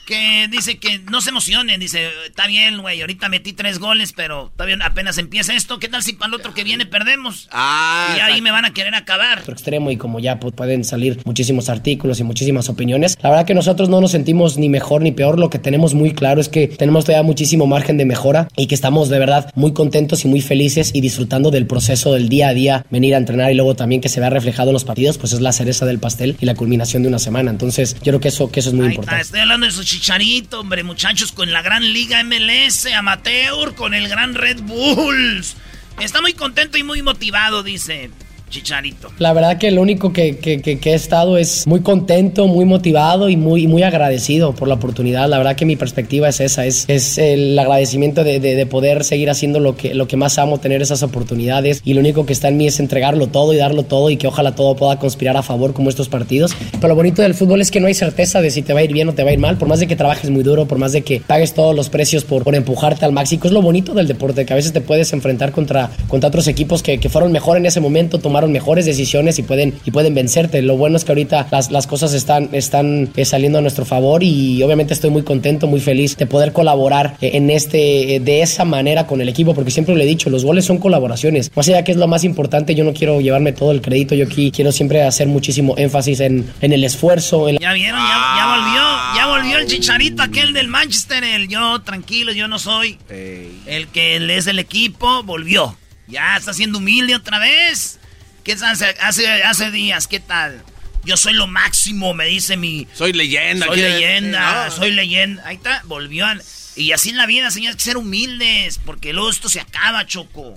Que 0.06 0.48
dice 0.50 0.78
que 0.78 0.98
no 1.10 1.20
se 1.20 1.30
emocionen. 1.30 1.80
Dice, 1.80 2.08
está 2.26 2.46
bien, 2.46 2.80
güey, 2.82 3.00
ahorita 3.00 3.28
metí 3.28 3.52
tres 3.52 3.78
goles, 3.78 4.12
pero 4.12 4.52
todavía 4.56 4.76
apenas 4.84 5.18
empieza 5.18 5.54
esto. 5.54 5.78
¿Qué 5.78 5.88
tal 5.88 6.02
si 6.02 6.12
para 6.12 6.28
el 6.28 6.34
otro 6.34 6.52
que 6.54 6.64
viene 6.64 6.84
perdemos? 6.86 7.48
Ah, 7.52 8.14
y 8.16 8.20
ahí 8.20 8.40
me 8.40 8.50
van 8.50 8.64
a 8.64 8.72
querer 8.74 8.94
acabar. 8.94 9.40
otro 9.40 9.52
extremo 9.54 9.90
y 9.90 9.96
como 9.96 10.20
ya 10.20 10.38
pues, 10.40 10.54
pueden 10.54 10.84
salir 10.84 11.20
muchísimos 11.24 11.68
artículos 11.68 12.20
y 12.20 12.24
muchísimas 12.24 12.68
opiniones. 12.68 13.16
La 13.22 13.30
verdad 13.30 13.46
que 13.46 13.54
nosotros 13.54 13.88
no 13.88 14.00
nos 14.00 14.10
sentimos 14.10 14.58
ni 14.58 14.68
mejor 14.68 15.02
ni 15.02 15.12
peor, 15.12 15.38
lo 15.38 15.50
que 15.50 15.58
tenemos 15.58 15.94
muy 15.94 16.12
claro 16.12 16.40
es 16.40 16.48
que 16.48 16.68
tenemos 16.68 17.04
todavía 17.04 17.22
muchísimo 17.22 17.66
margen 17.66 17.96
de 17.96 18.04
mejora 18.04 18.48
y 18.56 18.66
que 18.66 18.74
estamos 18.74 19.08
de 19.08 19.18
verdad 19.18 19.50
muy 19.54 19.72
contentos 19.72 20.24
y 20.24 20.28
muy 20.28 20.40
felices 20.40 20.90
y 20.94 21.00
disfrutando 21.00 21.50
del 21.50 21.66
proceso 21.66 22.12
del 22.12 22.28
día 22.28 22.48
a 22.48 22.54
día, 22.54 22.86
venir 22.90 23.14
a 23.14 23.18
entrenar 23.18 23.50
y 23.50 23.54
luego 23.54 23.74
también 23.74 24.00
que 24.00 24.08
se 24.08 24.20
vea 24.20 24.30
reflejado 24.30 24.70
en 24.70 24.74
los 24.74 24.84
partidos, 24.84 25.18
pues 25.18 25.32
es 25.32 25.40
la 25.40 25.52
cereza 25.52 25.86
del 25.86 25.98
pastel 25.98 26.36
y 26.40 26.46
la 26.46 26.54
culminación 26.54 27.02
de 27.02 27.08
una 27.08 27.18
semana. 27.18 27.50
Entonces, 27.50 27.94
yo 28.02 28.12
creo 28.12 28.20
que 28.20 28.28
eso 28.28 28.50
que 28.50 28.60
eso 28.60 28.68
es 28.70 28.74
muy 28.74 28.86
Ah, 28.86 28.90
importante. 28.90 29.22
estoy 29.22 29.40
hablando 29.40 29.66
de 29.66 29.72
su 29.72 29.84
chicharito, 29.94 30.58
hombre, 30.58 30.82
muchachos, 30.82 31.30
con 31.30 31.52
la 31.52 31.62
gran 31.62 31.92
liga 31.92 32.24
MLS, 32.24 32.86
amateur, 32.86 33.76
con 33.76 33.94
el 33.94 34.08
gran 34.08 34.34
Red 34.34 34.62
Bulls. 34.62 35.54
Está 36.00 36.20
muy 36.20 36.34
contento 36.34 36.76
y 36.76 36.82
muy 36.82 37.00
motivado, 37.00 37.62
dice 37.62 38.10
Chicharito. 38.54 39.08
La 39.18 39.32
verdad 39.32 39.58
que 39.58 39.72
lo 39.72 39.82
único 39.82 40.12
que, 40.12 40.36
que- 40.36 40.62
que- 40.62 40.78
que 40.78 40.90
he 40.92 40.94
estado 40.94 41.36
es 41.38 41.66
muy 41.66 41.80
contento, 41.80 42.46
muy 42.46 42.64
motivado 42.64 43.28
y 43.28 43.36
muy, 43.36 43.66
muy 43.66 43.82
agradecido 43.82 44.54
por 44.54 44.68
la 44.68 44.74
oportunidad. 44.74 45.28
La 45.28 45.38
verdad 45.38 45.56
que 45.56 45.64
mi 45.66 45.74
perspectiva 45.74 46.28
es 46.28 46.38
esa, 46.40 46.64
es, 46.64 46.84
es 46.88 47.18
el 47.18 47.58
agradecimiento 47.58 48.22
de, 48.22 48.38
de- 48.38 48.54
de 48.54 48.66
poder 48.66 49.02
seguir 49.02 49.28
haciendo 49.28 49.58
lo 49.58 49.76
que, 49.76 49.92
lo 49.94 50.06
que 50.06 50.16
más 50.16 50.38
amo, 50.38 50.58
tener 50.58 50.82
esas 50.82 51.02
oportunidades. 51.02 51.82
Y 51.84 51.94
lo 51.94 52.00
único 52.00 52.26
que 52.26 52.32
está 52.32 52.46
en 52.48 52.56
mí 52.56 52.66
es 52.68 52.78
entregarlo 52.78 53.26
todo 53.26 53.52
y 53.52 53.56
darlo 53.56 53.82
todo 53.82 54.08
y 54.10 54.16
que 54.16 54.28
ojalá 54.28 54.54
todo 54.54 54.76
pueda 54.76 54.98
conspirar 55.00 55.36
a 55.36 55.42
favor 55.42 55.72
como 55.72 55.88
estos 55.90 56.08
partidos. 56.08 56.52
Pero 56.74 56.88
lo 56.88 56.94
bonito 56.94 57.22
del 57.22 57.34
fútbol 57.34 57.60
es 57.60 57.72
que 57.72 57.80
no 57.80 57.88
hay 57.88 57.94
certeza 57.94 58.40
de 58.40 58.50
si 58.52 58.62
te 58.62 58.72
va 58.72 58.78
a 58.80 58.84
ir 58.84 58.92
bien 58.92 59.08
o 59.08 59.14
te 59.14 59.24
va 59.24 59.30
a 59.30 59.32
ir 59.32 59.40
mal, 59.40 59.58
por 59.58 59.66
más 59.66 59.80
de 59.80 59.88
que 59.88 59.96
trabajes 59.96 60.30
muy 60.30 60.44
duro, 60.44 60.66
por 60.66 60.78
más 60.78 60.92
de 60.92 61.02
que 61.02 61.20
pagues 61.26 61.54
todos 61.54 61.74
los 61.74 61.88
precios 61.90 62.24
por, 62.24 62.44
por 62.44 62.54
empujarte 62.54 63.04
al 63.04 63.10
máximo. 63.12 63.42
Es 63.46 63.50
lo 63.52 63.62
bonito 63.62 63.94
del 63.94 64.06
deporte, 64.06 64.46
que 64.46 64.52
a 64.52 64.56
veces 64.56 64.72
te 64.72 64.80
puedes 64.80 65.12
enfrentar 65.12 65.50
contra, 65.50 65.90
contra 66.06 66.28
otros 66.28 66.46
equipos 66.46 66.82
que, 66.84 66.98
que 66.98 67.08
fueron 67.08 67.32
mejor 67.32 67.56
en 67.56 67.66
ese 67.66 67.80
momento, 67.80 68.20
tomaron 68.44 68.52
mejores 68.52 68.84
decisiones 68.86 69.38
y 69.38 69.42
pueden, 69.42 69.74
y 69.84 69.90
pueden 69.90 70.14
vencerte. 70.14 70.60
Lo 70.62 70.76
bueno 70.76 70.96
es 70.96 71.04
que 71.04 71.12
ahorita 71.12 71.46
las, 71.50 71.70
las 71.70 71.86
cosas 71.86 72.12
están, 72.14 72.50
están 72.52 73.08
eh, 73.16 73.24
saliendo 73.24 73.58
a 73.58 73.62
nuestro 73.62 73.84
favor 73.84 74.22
y 74.22 74.62
obviamente 74.62 74.92
estoy 74.92 75.10
muy 75.10 75.22
contento, 75.22 75.66
muy 75.66 75.80
feliz 75.80 76.16
de 76.16 76.26
poder 76.26 76.52
colaborar 76.52 77.16
eh, 77.20 77.30
en 77.34 77.48
este, 77.50 78.16
eh, 78.16 78.20
de 78.20 78.42
esa 78.42 78.64
manera 78.64 79.06
con 79.06 79.20
el 79.20 79.28
equipo, 79.28 79.54
porque 79.54 79.70
siempre 79.70 79.94
le 79.94 80.04
he 80.04 80.06
dicho, 80.06 80.28
los 80.30 80.44
goles 80.44 80.64
son 80.64 80.78
colaboraciones. 80.78 81.50
Más 81.54 81.68
allá 81.68 81.84
que 81.84 81.92
es 81.92 81.96
lo 81.98 82.06
más 82.06 82.24
importante, 82.24 82.74
yo 82.74 82.84
no 82.84 82.92
quiero 82.92 83.20
llevarme 83.20 83.52
todo 83.52 83.72
el 83.72 83.80
crédito, 83.80 84.14
yo 84.14 84.26
aquí 84.26 84.50
quiero 84.50 84.72
siempre 84.72 85.02
hacer 85.02 85.26
muchísimo 85.28 85.74
énfasis 85.78 86.20
en, 86.20 86.44
en 86.60 86.72
el 86.72 86.84
esfuerzo, 86.84 87.48
en 87.48 87.54
la- 87.56 87.60
Ya 87.60 87.72
vieron, 87.72 88.00
ya, 88.00 88.34
ya 88.36 88.56
volvió, 88.56 88.82
ya 89.16 89.26
volvió 89.26 89.58
el 89.58 89.66
chicharito 89.66 90.22
aquel 90.22 90.52
del 90.52 90.68
Manchester, 90.68 91.24
el 91.24 91.48
yo 91.48 91.80
tranquilo, 91.82 92.32
yo 92.32 92.46
no 92.48 92.58
soy 92.58 92.98
el 93.08 93.86
que 93.88 94.16
es 94.36 94.44
del 94.44 94.58
equipo, 94.58 95.22
volvió. 95.22 95.76
Ya 96.06 96.36
está 96.36 96.52
siendo 96.52 96.78
humilde 96.78 97.14
otra 97.16 97.38
vez. 97.38 97.98
¿Qué 98.44 98.52
hace, 98.52 98.86
hace, 99.00 99.26
hace 99.42 99.70
días? 99.70 100.06
¿Qué 100.06 100.20
tal? 100.20 100.62
Yo 101.04 101.16
soy 101.16 101.34
lo 101.34 101.46
máximo, 101.46 102.14
me 102.14 102.26
dice 102.26 102.56
mi... 102.56 102.86
Soy 102.94 103.12
leyenda. 103.12 103.66
Soy 103.66 103.76
leyenda, 103.80 104.64
No. 104.66 104.70
soy 104.70 104.92
leyenda. 104.92 105.42
Ahí 105.46 105.56
está, 105.56 105.82
volvió. 105.86 106.24
a- 106.26 106.36
Y 106.76 106.92
así 106.92 107.10
en 107.10 107.16
la 107.16 107.26
vida, 107.26 107.50
señores, 107.50 107.74
hay 107.74 107.78
que 107.78 107.84
ser 107.84 107.96
humildes, 107.96 108.80
porque 108.84 109.12
luego 109.12 109.30
esto 109.30 109.48
se 109.48 109.60
acaba, 109.60 110.06
Choco. 110.06 110.54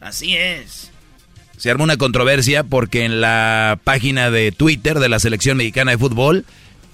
Así 0.00 0.36
es. 0.36 0.90
Se 1.56 1.70
armó 1.70 1.84
una 1.84 1.96
controversia 1.98 2.64
porque 2.64 3.04
en 3.04 3.20
la 3.20 3.78
página 3.84 4.30
de 4.30 4.50
Twitter 4.52 4.98
de 4.98 5.08
la 5.08 5.18
selección 5.18 5.56
mexicana 5.58 5.90
de 5.90 5.98
fútbol 5.98 6.46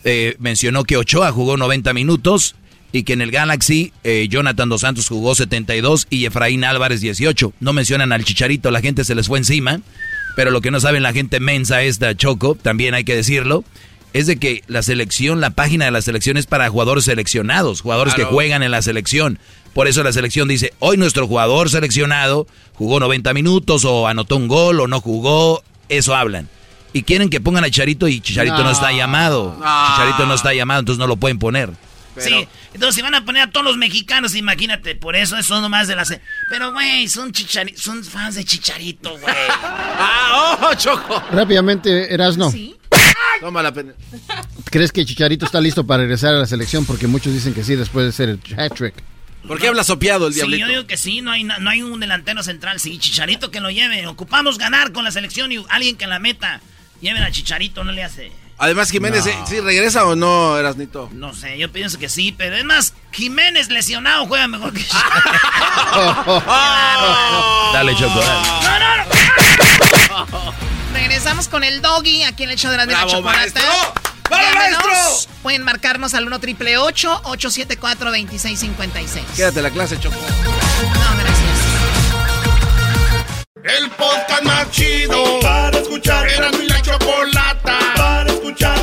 eh, 0.05 0.35
mencionó 0.41 0.83
que 0.85 0.97
Ochoa 0.97 1.31
jugó 1.33 1.57
90 1.57 1.93
minutos 1.93 2.57
y 2.93 3.05
que 3.05 3.13
en 3.13 3.21
el 3.21 3.31
Galaxy 3.31 3.93
eh, 4.05 4.27
Jonathan 4.29 4.69
Dos 4.69 4.81
Santos 4.81 5.09
jugó 5.09 5.35
72 5.37 6.07
y 6.11 6.25
Efraín 6.25 6.65
Álvarez 6.65 7.01
18. 7.01 7.53
No 7.61 7.73
mencionan 7.73 8.13
al 8.13 8.25
Chicharito, 8.25 8.71
la 8.73 8.81
gente 8.81 9.05
se 9.05 9.15
les 9.15 9.29
fue 9.29 9.39
encima, 9.39 9.81
pero 10.37 10.53
lo 10.53 10.61
que 10.61 10.71
no 10.71 10.79
saben 10.79 11.03
la 11.03 11.13
gente 11.13 11.41
mensa 11.41 11.83
esta 11.83 12.15
Choco, 12.15 12.55
también 12.55 12.95
hay 12.95 13.03
que 13.03 13.17
decirlo, 13.17 13.65
es 14.13 14.27
de 14.29 14.37
que 14.37 14.63
la 14.69 14.83
selección, 14.83 15.41
la 15.41 15.51
página 15.51 15.87
de 15.87 15.91
la 15.91 16.01
selección 16.03 16.37
es 16.37 16.47
para 16.47 16.69
jugadores 16.69 17.05
seleccionados, 17.07 17.81
jugadores 17.81 18.15
que 18.15 18.25
juegan 18.25 18.63
en 18.63 18.71
la 18.71 18.83
selección. 18.83 19.39
Por 19.75 19.89
eso 19.89 20.03
la 20.05 20.13
selección 20.13 20.47
dice, 20.47 20.73
hoy 20.79 20.97
nuestro 20.97 21.27
jugador 21.27 21.69
seleccionado 21.71 22.47
jugó 22.75 23.01
90 23.01 23.35
minutos 23.35 23.85
o 23.85 24.07
anotó 24.07 24.37
un 24.37 24.47
gol 24.47 24.81
o 24.81 24.87
no 24.87 25.01
jugó, 25.01 25.63
eso 25.89 26.15
hablan. 26.15 26.49
Y 26.93 27.03
quieren 27.03 27.29
que 27.29 27.41
pongan 27.41 27.65
a 27.65 27.67
Chicharito 27.67 28.09
y 28.09 28.21
Chicharito 28.21 28.57
no, 28.59 28.65
No. 28.65 28.71
está 28.71 28.93
llamado. 28.93 29.57
No. 29.59 29.87
Chicharito 29.89 30.27
no 30.27 30.35
está 30.35 30.55
llamado, 30.55 30.81
entonces 30.81 30.99
no 30.99 31.07
lo 31.07 31.17
pueden 31.17 31.39
poner. 31.39 31.71
Sí, 32.25 32.49
entonces 32.75 32.95
si 32.95 33.03
van 33.03 33.15
a 33.15 33.25
poner 33.25 33.43
a 33.43 33.51
todos 33.51 33.65
los 33.67 33.77
mexicanos, 33.77 34.35
imagínate, 34.35 34.95
por 34.95 35.17
eso 35.17 35.37
eso 35.37 35.61
nomás 35.61 35.89
de 35.89 35.97
la... 35.97 36.05
se- 36.05 36.21
Pero, 36.49 36.73
güey, 36.73 37.09
son, 37.09 37.33
chichari- 37.33 37.77
son 37.77 38.03
fans 38.05 38.35
de 38.37 38.45
Chicharito, 38.45 39.19
güey. 39.19 39.35
¡Ah, 39.51 40.71
oh, 40.71 40.75
Choco! 40.75 41.23
Rápidamente, 41.33 42.13
Erasno. 42.13 42.53
Toma 43.41 43.63
la 43.63 43.73
pena. 43.73 43.93
¿Crees 44.71 44.93
que 44.93 45.05
Chicharito 45.05 45.45
está 45.47 45.61
listo 45.61 45.87
para 45.87 46.03
regresar 46.03 46.35
a 46.35 46.39
la 46.39 46.47
selección? 46.47 46.85
Porque 46.87 47.07
muchos 47.07 47.33
dicen 47.33 47.53
que 47.55 47.63
sí, 47.65 47.75
después 47.75 48.07
de 48.07 48.13
ser 48.13 48.29
el 48.31 48.41
hat-trick. 48.59 48.95
¿Por 49.47 49.61
qué 49.61 49.69
habla 49.69 49.85
sopeado 49.85 50.27
el 50.27 50.33
Sí, 50.33 50.41
diablito? 50.41 50.67
yo 50.67 50.73
digo 50.73 50.87
que 50.87 50.97
sí, 50.97 51.21
no 51.21 51.31
hay, 51.31 51.45
no 51.45 51.71
hay 51.71 51.83
un 51.83 52.01
delantero 52.01 52.43
central. 52.43 52.81
Sí, 52.81 52.99
Chicharito 52.99 53.51
que 53.51 53.61
lo 53.61 53.71
lleve. 53.71 54.07
Ocupamos 54.07 54.59
ganar 54.59 54.93
con 54.93 55.05
la 55.05 55.11
selección 55.13 55.53
y 55.53 55.63
alguien 55.69 55.97
que 55.97 56.07
la 56.07 56.19
meta. 56.19 56.61
Lleven 57.01 57.23
a 57.23 57.31
Chicharito, 57.31 57.85
no 57.85 57.93
le 57.93 58.03
hace. 58.03 58.33
Además, 58.59 58.91
Jiménez, 58.91 59.25
No. 59.27 59.31
¿eh? 59.31 59.39
¿sí 59.47 59.61
regresa 59.61 60.07
o 60.07 60.17
no, 60.17 60.57
Erasnito? 60.59 61.11
No 61.13 61.35
sé, 61.35 61.59
yo 61.59 61.71
pienso 61.71 61.99
que 61.99 62.09
sí, 62.09 62.33
pero 62.33 62.57
es 62.57 62.65
más, 62.65 62.95
Jiménez 63.13 63.69
lesionado 63.69 64.27
juega 64.27 64.49
mejor 64.49 64.73
que 64.73 64.83
Dale, 67.73 67.95
Choco, 67.97 68.19
dale. 68.21 68.49
No, 68.63 68.79
no, 68.79 68.97
no. 70.45 70.55
Regresamos 70.95 71.49
con 71.49 71.65
el 71.65 71.83
doggy 71.83 72.23
aquí 72.23 72.45
en 72.45 72.51
el 72.51 72.57
show 72.57 72.71
de 72.71 72.79
la, 72.79 72.87
de 72.87 72.93
la 72.93 73.05
¡Bravo, 73.05 73.19
chocolata. 73.19 73.39
maestro! 73.39 73.63
Pueden 75.43 75.63
marcarnos 75.63 76.15
al 76.15 76.27
1 76.27 76.41
triple 76.41 76.79
874 76.79 78.07
2656 78.11 79.25
Quédate 79.37 79.63
la 79.63 79.71
clase, 79.71 80.01
Choco. 80.01 80.17
No, 80.17 81.17
gracias. 81.19 81.57
El 83.63 83.91
podcast 83.91 84.43
más 84.45 84.71
chido 84.71 85.41
para 85.41 85.79
escuchar. 85.79 86.29
Era 86.29 86.51
mi 86.53 86.67
la 86.67 86.81
escuchar. 86.83 87.56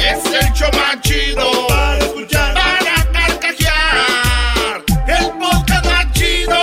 Es 0.03 0.25
el 0.25 0.53
show 0.53 0.69
más 0.73 0.99
chido 1.01 1.67
para 1.69 1.97
escuchar. 1.97 2.53
Para 2.53 3.11
carcajear. 3.13 4.83
El 5.07 5.31
podcast 5.39 5.85
más 5.85 6.11
chido. 6.11 6.59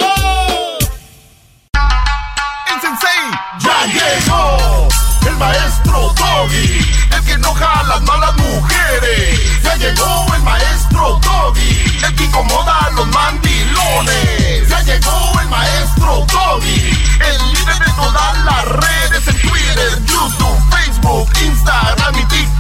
El 2.69 2.81
sensei 2.83 3.23
ya 3.65 3.87
llegó. 3.87 4.89
El 5.27 5.37
maestro 5.37 6.13
Doggy. 6.19 6.87
El 7.17 7.25
que 7.25 7.33
enoja 7.33 7.81
a 7.81 7.83
las 7.85 8.03
malas 8.03 8.37
mujeres. 8.37 9.63
Ya 9.65 9.75
llegó 9.77 10.27
el 10.35 10.43
maestro 10.43 11.19
Doggy. 11.23 11.99
El 12.05 12.15
que 12.17 12.25
incomoda 12.25 12.77
a 12.77 12.91
los 12.91 13.07
mandilones. 13.07 14.69
Ya 14.69 14.83
llegó 14.83 15.41
el 15.41 15.49
maestro 15.49 16.27
Doggy. 16.31 16.93
El 17.21 17.53
líder 17.55 17.79
de 17.79 17.93
todas 17.97 18.39
las 18.45 18.65
redes. 18.67 19.29
En 19.29 19.41
Twitter, 19.41 19.99
YouTube, 20.05 20.61
Facebook, 20.71 21.29
Instagram 21.43 22.19
y 22.19 22.25
TikTok. 22.27 22.60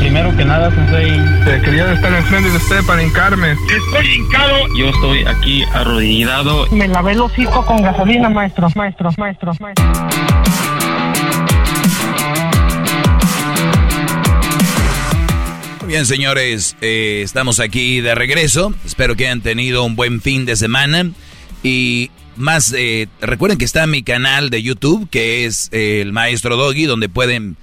Primero 0.00 0.34
que 0.36 0.44
nada, 0.44 0.70
Sensei, 0.74 1.10
eh, 1.10 1.60
quería 1.64 1.92
estar 1.92 2.12
enfrente 2.12 2.50
de 2.50 2.56
usted 2.56 2.82
para 2.86 3.02
hincarme. 3.02 3.52
Estoy 3.52 4.14
hincado. 4.14 4.56
Yo 4.76 4.88
estoy 4.88 5.24
aquí 5.24 5.64
arrodillado. 5.74 6.66
Me 6.70 6.88
lavé 6.88 7.12
el 7.12 7.20
hocico 7.20 7.66
con 7.66 7.82
gasolina, 7.82 8.28
maestro, 8.30 8.68
maestro, 8.74 9.10
maestro, 9.18 9.52
maestro. 9.60 9.84
Muy 15.80 15.88
bien, 15.88 16.06
señores, 16.06 16.76
eh, 16.80 17.22
estamos 17.24 17.60
aquí 17.60 18.00
de 18.00 18.14
regreso. 18.14 18.72
Espero 18.86 19.16
que 19.16 19.26
hayan 19.26 19.40
tenido 19.40 19.84
un 19.84 19.96
buen 19.96 20.20
fin 20.20 20.46
de 20.46 20.56
semana. 20.56 21.10
Y 21.62 22.10
más, 22.36 22.74
eh, 22.76 23.08
recuerden 23.20 23.58
que 23.58 23.64
está 23.64 23.86
mi 23.86 24.02
canal 24.02 24.50
de 24.50 24.62
YouTube, 24.62 25.08
que 25.10 25.44
es 25.44 25.68
eh, 25.72 26.00
el 26.02 26.12
Maestro 26.12 26.56
Doggy, 26.56 26.84
donde 26.84 27.08
pueden... 27.08 27.56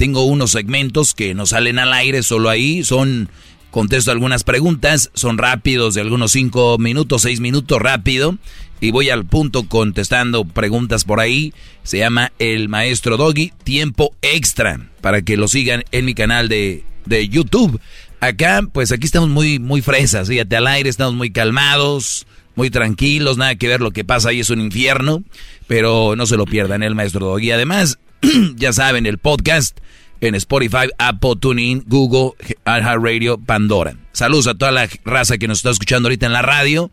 tengo 0.00 0.22
unos 0.22 0.52
segmentos 0.52 1.12
que 1.12 1.34
no 1.34 1.44
salen 1.44 1.78
al 1.78 1.92
aire, 1.92 2.22
solo 2.22 2.48
ahí. 2.48 2.82
Son, 2.84 3.28
contesto 3.70 4.10
algunas 4.10 4.44
preguntas, 4.44 5.10
son 5.12 5.36
rápidos, 5.36 5.92
de 5.92 6.00
algunos 6.00 6.32
cinco 6.32 6.78
minutos, 6.78 7.20
seis 7.20 7.40
minutos 7.40 7.78
rápido. 7.82 8.38
Y 8.80 8.92
voy 8.92 9.10
al 9.10 9.26
punto 9.26 9.68
contestando 9.68 10.46
preguntas 10.46 11.04
por 11.04 11.20
ahí. 11.20 11.52
Se 11.82 11.98
llama 11.98 12.32
El 12.38 12.70
Maestro 12.70 13.18
Doggy, 13.18 13.52
tiempo 13.62 14.16
extra, 14.22 14.88
para 15.02 15.20
que 15.20 15.36
lo 15.36 15.48
sigan 15.48 15.84
en 15.92 16.06
mi 16.06 16.14
canal 16.14 16.48
de, 16.48 16.82
de 17.04 17.28
YouTube. 17.28 17.78
Acá, 18.20 18.62
pues 18.72 18.92
aquí 18.92 19.04
estamos 19.04 19.28
muy, 19.28 19.58
muy 19.58 19.82
fresas, 19.82 20.28
fíjate, 20.28 20.56
al 20.56 20.66
aire 20.66 20.88
estamos 20.88 21.12
muy 21.12 21.30
calmados, 21.30 22.26
muy 22.54 22.70
tranquilos, 22.70 23.36
nada 23.36 23.54
que 23.56 23.68
ver 23.68 23.82
lo 23.82 23.90
que 23.90 24.04
pasa 24.04 24.30
ahí 24.30 24.40
es 24.40 24.48
un 24.48 24.62
infierno, 24.62 25.22
pero 25.66 26.14
no 26.16 26.24
se 26.24 26.38
lo 26.38 26.46
pierdan 26.46 26.82
el 26.82 26.94
Maestro 26.94 27.26
Doggy. 27.26 27.50
Además, 27.50 27.98
ya 28.56 28.72
saben, 28.72 29.06
el 29.06 29.18
podcast 29.18 29.78
en 30.20 30.34
Spotify, 30.34 30.90
Apple, 30.98 31.34
TuneIn, 31.40 31.84
Google, 31.86 32.32
Radio, 32.64 33.38
Pandora. 33.38 33.96
Saludos 34.12 34.46
a 34.48 34.54
toda 34.54 34.70
la 34.70 34.88
raza 35.04 35.38
que 35.38 35.48
nos 35.48 35.58
está 35.58 35.70
escuchando 35.70 36.08
ahorita 36.08 36.26
en 36.26 36.32
la 36.32 36.42
radio. 36.42 36.90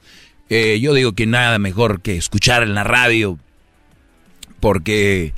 Eh, 0.49 0.79
yo 0.81 0.93
digo 0.93 1.13
que 1.13 1.25
nada 1.25 1.59
mejor 1.59 2.01
que 2.01 2.15
escuchar 2.15 2.63
en 2.63 2.73
la 2.73 2.85
radio, 2.85 3.37
porque, 4.59 5.33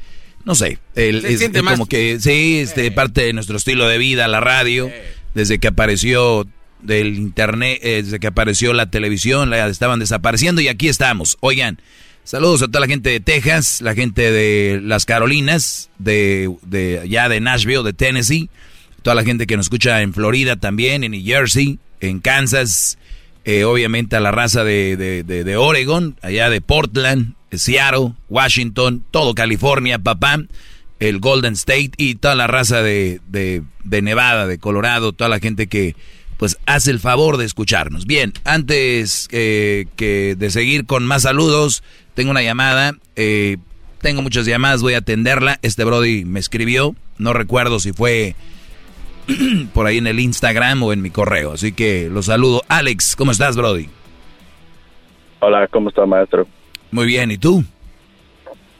no 0.45 0.55
sé, 0.55 0.77
el, 0.95 1.21
Se 1.21 1.33
es, 1.33 1.39
siente 1.39 1.59
es 1.59 1.63
más- 1.63 1.73
como 1.73 1.87
que, 1.87 2.19
sí, 2.19 2.59
este, 2.59 2.91
parte 2.91 3.21
de 3.21 3.33
nuestro 3.33 3.57
estilo 3.57 3.87
de 3.87 3.97
vida, 3.97 4.27
la 4.27 4.39
radio, 4.39 4.91
desde 5.33 5.59
que 5.59 5.67
apareció 5.69 6.47
del 6.81 7.15
internet, 7.17 7.79
eh, 7.83 8.01
desde 8.03 8.19
que 8.19 8.27
apareció 8.27 8.73
la 8.73 8.89
televisión, 8.89 9.49
la 9.49 9.67
estaban 9.67 9.99
desapareciendo 9.99 10.61
y 10.61 10.67
aquí 10.67 10.87
estamos. 10.87 11.37
Oigan, 11.41 11.81
saludos 12.23 12.61
a 12.61 12.67
toda 12.67 12.81
la 12.81 12.87
gente 12.87 13.09
de 13.09 13.19
Texas, 13.19 13.81
la 13.81 13.95
gente 13.95 14.31
de 14.31 14.79
las 14.83 15.05
Carolinas, 15.05 15.89
de, 15.97 16.53
de 16.63 17.05
ya 17.09 17.29
de 17.29 17.39
Nashville, 17.39 17.83
de 17.83 17.93
Tennessee, 17.93 18.49
toda 19.01 19.15
la 19.15 19.23
gente 19.23 19.47
que 19.47 19.57
nos 19.57 19.65
escucha 19.65 20.01
en 20.01 20.13
Florida 20.13 20.55
también, 20.55 21.03
en 21.03 21.11
New 21.11 21.23
Jersey, 21.23 21.79
en 22.01 22.19
Kansas, 22.19 22.97
eh, 23.45 23.63
obviamente 23.63 24.15
a 24.15 24.19
la 24.19 24.31
raza 24.31 24.63
de, 24.63 24.95
de, 24.97 25.23
de- 25.23 25.57
Oregon, 25.57 26.15
allá 26.21 26.49
de 26.49 26.61
Portland, 26.61 27.33
Seattle, 27.51 28.13
Washington, 28.29 29.03
todo 29.11 29.33
California, 29.33 29.97
papá, 29.97 30.37
el 30.99 31.19
Golden 31.19 31.53
State 31.53 31.91
y 31.97 32.15
toda 32.15 32.35
la 32.35 32.45
raza 32.47 32.83
de, 32.83 33.21
de, 33.27 33.63
de 33.85 34.01
Nevada, 34.01 34.45
de 34.45 34.59
Colorado, 34.59 35.13
toda 35.13 35.29
la 35.29 35.39
gente 35.39 35.67
que 35.67 35.95
pues 36.37 36.57
hace 36.65 36.91
el 36.91 36.99
favor 36.99 37.35
de 37.37 37.45
escucharnos. 37.45 38.05
Bien, 38.05 38.31
antes 38.45 39.27
eh, 39.31 39.87
que 39.97 40.35
de 40.37 40.49
seguir 40.51 40.85
con 40.85 41.05
más 41.05 41.23
saludos, 41.23 41.83
tengo 42.19 42.31
una 42.31 42.43
llamada, 42.43 42.95
eh, 43.15 43.55
tengo 44.01 44.21
muchas 44.21 44.45
llamadas, 44.45 44.81
voy 44.81 44.93
a 44.93 44.97
atenderla. 44.97 45.57
Este 45.61 45.85
Brody 45.85 46.25
me 46.25 46.41
escribió, 46.41 46.93
no 47.17 47.31
recuerdo 47.31 47.79
si 47.79 47.93
fue 47.93 48.35
por 49.73 49.87
ahí 49.87 49.99
en 49.99 50.07
el 50.07 50.19
Instagram 50.19 50.83
o 50.83 50.91
en 50.91 51.01
mi 51.01 51.11
correo, 51.11 51.53
así 51.53 51.71
que 51.71 52.09
lo 52.11 52.21
saludo. 52.21 52.61
Alex, 52.67 53.15
¿cómo 53.15 53.31
estás, 53.31 53.55
Brody? 53.55 53.87
Hola, 55.39 55.65
¿cómo 55.69 55.87
está, 55.87 56.05
maestro? 56.05 56.45
Muy 56.91 57.05
bien, 57.05 57.31
¿y 57.31 57.37
tú? 57.37 57.63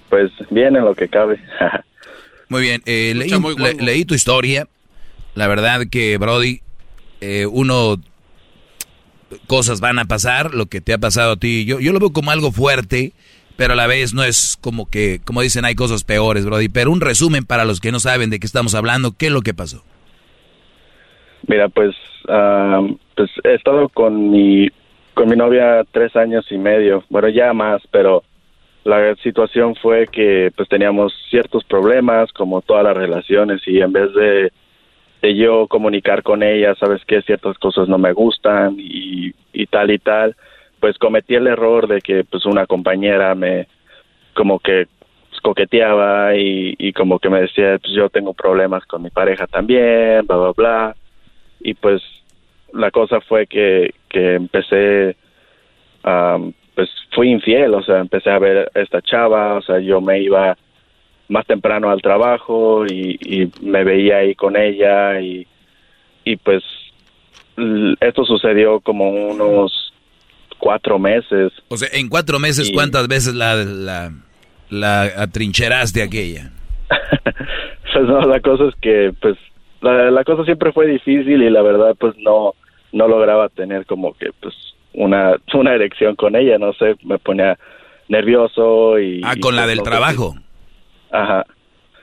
Pues 0.10 0.32
bien 0.49 0.76
en 0.76 0.84
lo 0.84 0.94
que 0.94 1.07
cabe. 1.07 1.40
Muy 2.49 2.61
bien, 2.64 2.82
eh, 2.86 3.14
leí, 3.16 3.32
muy 3.40 3.56
le- 3.56 3.76
leí 3.76 4.03
tu 4.03 4.16
historia. 4.16 4.68
La 5.34 5.48
verdad 5.48 5.84
que, 5.90 6.18
Brody, 6.18 6.60
eh, 7.22 7.45
uno, 7.45 8.02
cosas 9.48 9.82
van 9.82 10.00
a 10.00 10.06
pasar, 10.06 10.54
lo 10.54 10.68
que 10.68 10.82
te 10.82 10.94
ha 10.94 10.98
pasado 10.98 11.34
a 11.34 11.38
ti. 11.38 11.66
Yo, 11.66 11.80
yo 11.80 11.94
lo 11.94 12.00
veo 12.00 12.12
como 12.12 12.32
algo 12.32 12.52
fuerte, 12.52 13.14
pero 13.58 13.74
a 13.74 13.76
la 13.76 13.88
vez 13.88 14.14
no 14.14 14.24
es 14.24 14.58
como 14.62 14.90
que, 14.90 15.20
como 15.26 15.42
dicen, 15.42 15.66
hay 15.66 15.76
cosas 15.76 16.04
peores, 16.04 16.46
Brody. 16.46 16.70
Pero 16.70 16.92
un 16.92 17.02
resumen 17.02 17.46
para 17.46 17.66
los 17.66 17.80
que 17.80 17.92
no 17.92 18.00
saben 18.00 18.30
de 18.30 18.40
qué 18.40 18.46
estamos 18.46 18.76
hablando, 18.76 19.14
¿qué 19.18 19.28
es 19.28 19.32
lo 19.32 19.42
que 19.42 19.54
pasó? 19.54 19.84
Mira, 21.48 21.70
pues, 21.70 21.96
ah, 22.28 22.82
pues 23.16 23.30
he 23.44 23.56
estado 23.56 23.90
con 23.90 24.32
mi 24.32 24.70
con 25.14 25.28
mi 25.28 25.36
novia 25.36 25.84
tres 25.92 26.16
años 26.16 26.46
y 26.50 26.58
medio, 26.58 27.04
bueno 27.10 27.28
ya 27.28 27.52
más, 27.52 27.82
pero 27.92 28.24
la 28.86 29.14
situación 29.18 29.76
fue 29.76 30.08
que 30.08 30.50
pues 30.56 30.70
teníamos 30.70 31.14
ciertos 31.30 31.66
problemas 31.66 32.32
como 32.32 32.62
todas 32.62 32.86
las 32.86 32.96
relaciones 32.96 33.62
y 33.68 33.82
en 33.82 33.92
vez 33.92 34.14
de, 34.14 34.54
de 35.22 35.36
yo 35.36 35.68
comunicar 35.68 36.24
con 36.24 36.44
ella, 36.44 36.76
sabes 36.76 37.04
que 37.06 37.22
ciertas 37.22 37.58
cosas 37.58 37.88
no 37.88 37.98
me 37.98 38.14
gustan 38.14 38.76
y, 38.78 39.34
tal 39.68 39.91
y 39.91 40.00
tal, 40.00 40.36
pues 40.80 40.98
cometí 40.98 41.36
el 41.36 41.48
error 41.48 41.88
de 41.88 42.02
que 42.02 42.24
pues 42.24 42.46
una 42.46 42.66
compañera 42.66 43.36
me 43.36 43.68
como 44.34 44.60
que 44.60 44.88
coqueteaba 45.41 46.36
y, 46.36 46.94
como 46.94 47.20
que 47.20 47.30
me 47.30 47.41
decía 47.41 47.78
pues 47.80 47.94
yo 47.94 48.10
tengo 48.10 48.34
problemas 48.34 48.86
con 48.86 49.02
mi 49.04 49.10
pareja 49.10 49.48
también, 49.48 50.26
bla 50.26 50.38
bla 50.38 50.52
bla 50.52 50.96
y 51.62 51.74
pues 51.74 52.02
la 52.74 52.91
cosa 52.91 53.20
fue 53.22 53.48
que, 53.48 53.94
que 54.10 54.36
empecé, 54.36 55.16
am, 56.04 56.54
pues 56.76 56.90
fui 57.12 57.30
infiel, 57.30 57.74
o 57.74 57.84
sea, 57.84 58.00
empecé 58.00 58.30
a 58.30 58.40
ver 58.40 58.72
a 58.74 58.80
esta 58.80 59.02
chava, 59.02 59.56
o 59.56 59.62
sea, 59.62 59.80
yo 59.80 60.02
me 60.02 60.22
iba 60.22 60.58
más 61.30 61.46
temprano 61.46 61.90
al 61.90 62.02
trabajo 62.02 62.86
y, 62.86 63.18
y 63.22 63.52
me 63.62 63.84
veía 63.84 64.18
ahí 64.18 64.36
con 64.36 64.58
ella 64.58 65.22
y, 65.22 65.48
y 66.26 66.36
pues 66.36 66.64
esto 68.02 68.26
sucedió 68.26 68.80
como 68.80 69.10
unos 69.10 69.94
cuatro 70.58 71.00
meses. 71.00 71.52
O 71.70 71.78
sea, 71.78 71.88
en 71.94 72.10
cuatro 72.10 72.40
meses, 72.40 72.72
¿cuántas 72.74 73.08
veces 73.08 73.34
la, 73.34 73.56
la, 73.56 74.12
la 74.70 75.02
atrincheraste 75.04 76.04
aquella? 76.04 76.52
Pues 77.92 78.08
no, 78.08 78.22
la 78.22 78.40
cosa 78.40 78.66
es 78.66 78.76
que 78.76 79.12
pues 79.20 79.36
la, 79.82 80.10
la 80.10 80.24
cosa 80.24 80.46
siempre 80.46 80.72
fue 80.72 80.86
difícil 80.86 81.42
y 81.42 81.50
la 81.50 81.62
verdad 81.62 81.96
pues 82.00 82.16
no 82.20 82.54
no 82.94 83.08
lograba 83.10 83.50
tener 83.50 83.86
como 83.88 84.14
que 84.14 84.30
pues 84.40 84.54
una 84.94 85.36
una 85.54 85.74
erección 85.74 86.16
con 86.16 86.36
ella, 86.38 86.58
no 86.60 86.72
sé, 86.74 86.96
me 87.04 87.18
ponía 87.18 87.58
nervioso 88.08 89.00
y 89.00 89.22
Ah, 89.26 89.34
y, 89.36 89.40
con 89.42 89.56
la 89.56 89.64
pues, 89.64 89.70
del 89.70 89.78
no 89.80 89.84
trabajo. 89.84 90.36
Ajá. 91.11 91.45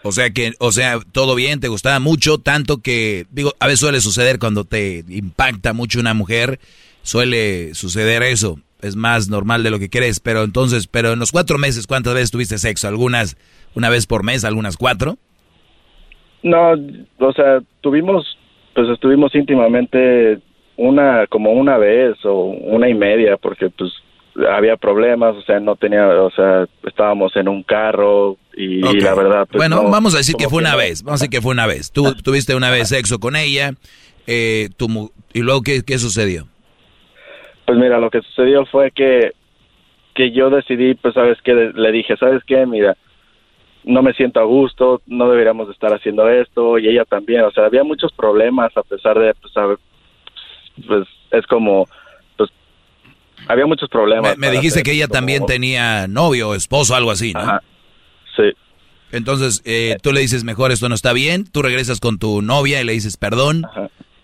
O 0.03 0.13
sea 0.13 0.31
que, 0.31 0.53
o 0.61 0.71
sea, 0.71 0.99
todo 1.13 1.35
bien, 1.35 1.59
te 1.59 1.69
gustaba 1.69 1.99
mucho, 1.99 2.39
tanto 2.39 2.79
que, 2.79 3.27
digo, 3.31 3.55
a 3.59 3.67
veces 3.67 3.81
suele 3.81 4.01
suceder 4.01 4.39
cuando 4.39 4.65
te 4.65 5.05
impacta 5.09 5.73
mucho 5.73 5.99
una 5.99 6.15
mujer, 6.15 6.61
suele 7.03 7.75
suceder 7.75 8.23
eso. 8.23 8.59
Es 8.83 8.95
más 8.95 9.29
normal 9.29 9.63
de 9.63 9.71
lo 9.71 9.79
que 9.79 9.91
crees. 9.91 10.21
Pero 10.21 10.45
entonces, 10.45 10.87
pero 10.87 11.13
en 11.13 11.19
los 11.19 11.33
cuatro 11.33 11.59
meses, 11.59 11.87
¿cuántas 11.87 12.15
veces 12.15 12.31
tuviste 12.31 12.59
sexo? 12.59 12.87
¿Algunas 12.89 13.37
una 13.75 13.89
vez 13.89 14.07
por 14.07 14.23
mes? 14.23 14.45
¿Algunas 14.45 14.77
cuatro? 14.77 15.17
No, 16.43 16.75
o 17.19 17.33
sea, 17.33 17.61
tuvimos, 17.81 18.39
pues 18.75 18.89
estuvimos 18.91 19.35
íntimamente 19.35 20.39
una, 20.77 21.27
como 21.27 21.53
una 21.53 21.79
vez 21.79 22.15
o 22.25 22.45
una 22.45 22.89
y 22.89 22.95
media, 22.95 23.37
porque 23.39 23.71
pues 23.71 23.91
había 24.51 24.77
problemas, 24.77 25.37
o 25.37 25.43
sea, 25.43 25.61
no 25.61 25.77
tenía, 25.77 26.07
o 26.09 26.31
sea, 26.31 26.67
estábamos 26.87 27.35
en 27.37 27.49
un 27.49 27.63
carro 27.63 28.37
y, 28.55 28.81
la 28.81 29.15
verdad. 29.15 29.47
pues, 29.51 29.59
bueno, 29.59 29.83
no, 29.83 29.91
vamos 29.91 30.15
a 30.15 30.19
decir 30.19 30.37
que 30.37 30.49
fue 30.49 30.61
una 30.61 30.73
no. 30.73 30.79
vez. 30.79 31.03
Vamos 31.03 31.21
a 31.21 31.25
decir 31.25 31.31
que 31.31 31.43
fue 31.43 31.53
una 31.53 31.67
vez. 31.67 31.93
Tú 31.93 32.15
tuviste 32.15 32.55
una 32.55 32.71
vez 32.71 32.89
sexo 32.89 33.19
con 33.19 33.37
ella. 33.37 33.73
Eh, 34.27 34.69
tu 34.77 35.13
¿Y 35.33 35.43
luego 35.43 35.63
qué, 35.63 35.83
qué 35.87 35.99
sucedió? 35.99 36.47
Pues 37.67 37.79
mira, 37.79 37.99
lo 37.99 38.11
que 38.11 38.23
sucedió 38.23 38.65
fue 38.67 38.91
que, 38.91 39.33
que 40.15 40.33
yo 40.33 40.51
decidí, 40.51 40.95
pues 40.95 41.15
sabes 41.15 41.41
que 41.43 41.73
le 41.75 41.93
dije, 41.93 42.17
sabes 42.17 42.43
qué, 42.45 42.65
mira, 42.65 42.97
no 43.85 44.03
me 44.03 44.13
siento 44.15 44.41
a 44.41 44.45
gusto, 44.45 45.03
no 45.07 45.29
deberíamos 45.31 45.69
de 45.69 45.73
estar 45.73 45.93
haciendo 45.93 46.29
esto 46.29 46.79
y 46.79 46.89
ella 46.89 47.05
también, 47.05 47.43
o 47.43 47.51
sea, 47.51 47.67
había 47.67 47.85
muchos 47.85 48.13
problemas 48.13 48.77
a 48.77 48.83
pesar 48.83 49.19
de, 49.19 49.35
pues, 49.35 49.53
sabe, 49.53 49.77
pues 50.87 51.09
es 51.31 51.47
como, 51.47 51.87
había 53.49 53.67
muchos 53.67 53.89
problemas. 53.89 54.37
Me, 54.39 54.51
dijiste 54.51 54.83
que 54.83 54.93
ella 54.93 55.09
también 55.09 55.47
tenía 55.47 56.09
novio, 56.09 56.55
esposo, 56.55 56.95
algo 56.95 57.11
así, 57.11 57.33
¿no? 57.33 57.61
Sí. 58.37 58.53
Entonces, 59.13 59.63
eh, 59.65 59.97
tú 60.03 60.13
le 60.13 60.21
dices, 60.21 60.45
mejor 60.45 60.73
esto 60.73 60.89
no 60.89 60.95
está 60.95 61.13
bien, 61.13 61.45
tú 61.45 61.63
regresas 61.63 62.01
con 62.01 62.19
tu 62.19 62.43
novia 62.43 62.81
y 62.81 62.85
le 62.85 62.93
dices 62.93 63.17
perdón, 63.17 63.65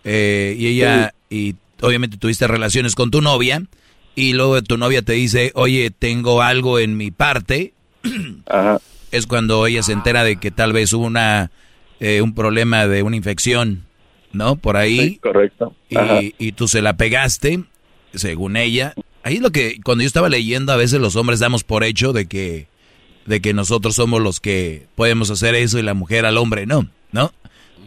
eh, 0.05 0.57
y 0.59 0.67
ella, 0.67 1.15
y 1.31 1.55
obviamente 1.81 2.17
tuviste 2.17 2.49
relaciones 2.49 2.95
con 2.95 3.11
tu 3.11 3.23
novia, 3.23 3.63
y 4.15 4.33
luego 4.35 4.61
tu 4.63 4.77
novia 4.77 5.03
te 5.03 5.13
dice, 5.13 5.53
oye, 5.55 5.91
tengo 5.91 6.43
algo 6.43 6.79
en 6.79 6.97
mi 6.97 7.11
parte, 7.11 7.75
es 9.13 9.27
cuando 9.27 9.67
ella 9.67 9.83
se 9.83 9.93
entera 9.93 10.25
de 10.25 10.37
que 10.37 10.51
tal 10.51 10.73
vez 10.73 10.93
hubo 10.93 11.07
una, 11.07 11.51
eh, 12.01 12.21
un 12.21 12.35
problema 12.35 12.87
de 12.87 13.03
una 13.03 13.17
infección, 13.17 13.85
¿no? 14.33 14.57
Por 14.57 14.77
ahí. 14.77 15.17
correcto. 15.17 15.75
Ajá. 15.95 16.23
Y, 16.23 16.35
y 16.39 16.53
tú 16.53 16.67
se 16.67 16.83
la 16.83 16.97
pegaste, 16.97 17.65
según 18.15 18.57
ella. 18.57 18.95
Ahí 19.23 19.37
es 19.37 19.41
lo 19.41 19.51
que, 19.51 19.81
cuando 19.85 20.03
yo 20.03 20.07
estaba 20.07 20.29
leyendo, 20.29 20.73
a 20.73 20.77
veces 20.77 21.01
los 21.01 21.17
hombres 21.17 21.41
damos 21.41 21.65
por 21.65 21.85
hecho 21.85 22.13
de 22.13 22.27
que, 22.27 22.67
de 23.27 23.41
que 23.41 23.55
nosotros 23.55 23.95
somos 23.95 24.21
los 24.21 24.41
que 24.41 24.87
podemos 24.95 25.31
hacer 25.31 25.55
eso 25.55 25.79
y 25.79 25.83
la 25.83 25.95
mujer 25.95 26.27
al 26.27 26.39
hombre 26.39 26.67
no, 26.67 26.89
¿no? 27.13 27.33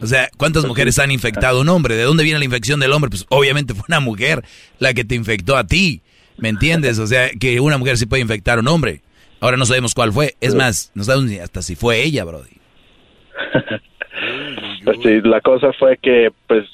O 0.02 0.08
sea, 0.08 0.30
¿cuántas 0.38 0.66
mujeres 0.66 1.00
han 1.00 1.12
infectado 1.12 1.60
a 1.60 1.62
un 1.62 1.70
hombre? 1.70 1.96
¿De 1.96 2.04
dónde 2.04 2.24
viene 2.24 2.40
la 2.40 2.46
infección 2.46 2.80
del 2.80 2.92
hombre? 2.92 3.10
Pues 3.10 3.26
obviamente 3.30 3.74
fue 3.74 3.86
una 3.88 4.00
mujer 4.00 4.44
la 4.80 4.94
que 4.94 5.06
te 5.06 5.16
infectó 5.16 5.56
a 5.56 5.66
ti, 5.66 6.02
¿me 6.38 6.50
entiendes? 6.50 7.00
O 7.00 7.08
sea, 7.08 7.30
que 7.30 7.60
una 7.60 7.78
mujer 7.78 7.98
sí 7.98 8.06
puede 8.06 8.22
infectar 8.22 8.58
a 8.58 8.62
un 8.62 8.68
hombre. 8.68 9.02
Ahora 9.40 9.58
no 9.58 9.66
sabemos 9.66 9.94
cuál 9.94 10.12
fue. 10.12 10.36
Es 10.42 10.56
más, 10.56 10.92
no 10.96 11.04
sabemos 11.04 11.30
ni 11.30 11.38
hasta 11.38 11.62
si 11.62 11.76
fue 11.76 12.04
ella, 12.04 12.24
Brody. 12.26 12.58
Pues 14.84 14.98
sí, 15.04 15.22
la 15.24 15.42
cosa 15.42 15.72
fue 15.74 15.98
que, 15.98 16.32
pues, 16.48 16.66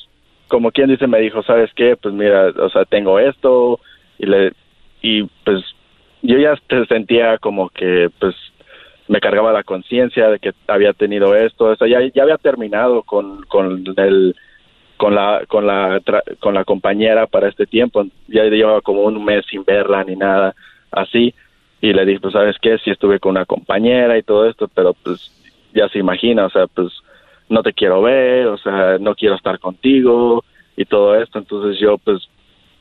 como 0.52 0.72
quien 0.72 0.90
dice, 0.90 1.07
me 1.07 1.22
dijo, 1.22 1.41
¿sabes 1.44 1.72
qué? 1.73 1.95
Pues 1.95 2.14
mira, 2.14 2.49
o 2.49 2.69
sea, 2.69 2.84
tengo 2.84 3.18
esto 3.19 3.80
y 4.19 4.26
le 4.26 4.52
y 5.02 5.23
pues 5.45 5.64
yo 6.22 6.38
ya 6.38 6.60
sentía 6.90 7.38
como 7.38 7.69
que, 7.69 8.10
pues, 8.19 8.36
me 9.07 9.22
cargaba 9.22 9.53
la 9.53 9.64
conciencia 9.64 10.30
de 10.30 10.40
que 10.40 10.52
había 10.68 10.91
tenido 10.91 11.36
esto, 11.38 11.65
o 11.65 11.76
sea, 11.78 11.88
ya, 11.88 12.02
ya 12.14 12.23
había 12.23 12.38
terminado 12.38 13.02
con, 13.03 13.44
con 13.44 13.82
el 13.95 14.36
con 14.98 15.15
la 15.15 15.41
con 15.48 15.65
la 15.65 16.02
con 16.41 16.53
la 16.53 16.65
compañera 16.65 17.28
para 17.28 17.48
este 17.48 17.65
tiempo, 17.65 18.06
ya 18.28 18.44
llevaba 18.44 18.82
como 18.82 19.03
un 19.03 19.23
mes 19.23 19.45
sin 19.49 19.64
verla 19.64 20.03
ni 20.03 20.18
nada 20.18 20.53
así 20.91 21.34
y 21.80 21.94
le 21.94 22.06
dije, 22.06 22.19
pues, 22.19 22.34
¿sabes 22.34 22.57
qué? 22.61 22.78
Sí 22.80 22.91
estuve 22.91 23.19
con 23.19 23.32
una 23.32 23.45
compañera 23.45 24.18
y 24.18 24.23
todo 24.23 24.49
esto, 24.49 24.68
pero 24.68 24.94
pues 25.02 25.32
ya 25.73 25.88
se 25.88 25.99
imagina, 25.99 26.45
o 26.45 26.49
sea, 26.49 26.68
pues 26.68 26.91
no 27.52 27.64
te 27.64 27.73
quiero 27.73 28.02
ver, 28.02 28.48
o 28.48 28.57
sea, 28.57 28.98
no 28.98 29.14
quiero 29.14 29.36
estar 29.36 29.60
contigo 29.60 30.44
y 30.78 30.86
todo 30.86 31.15
esto. 31.15 31.38
Entonces 31.38 31.80
yo 31.80 31.98
pues 31.98 32.28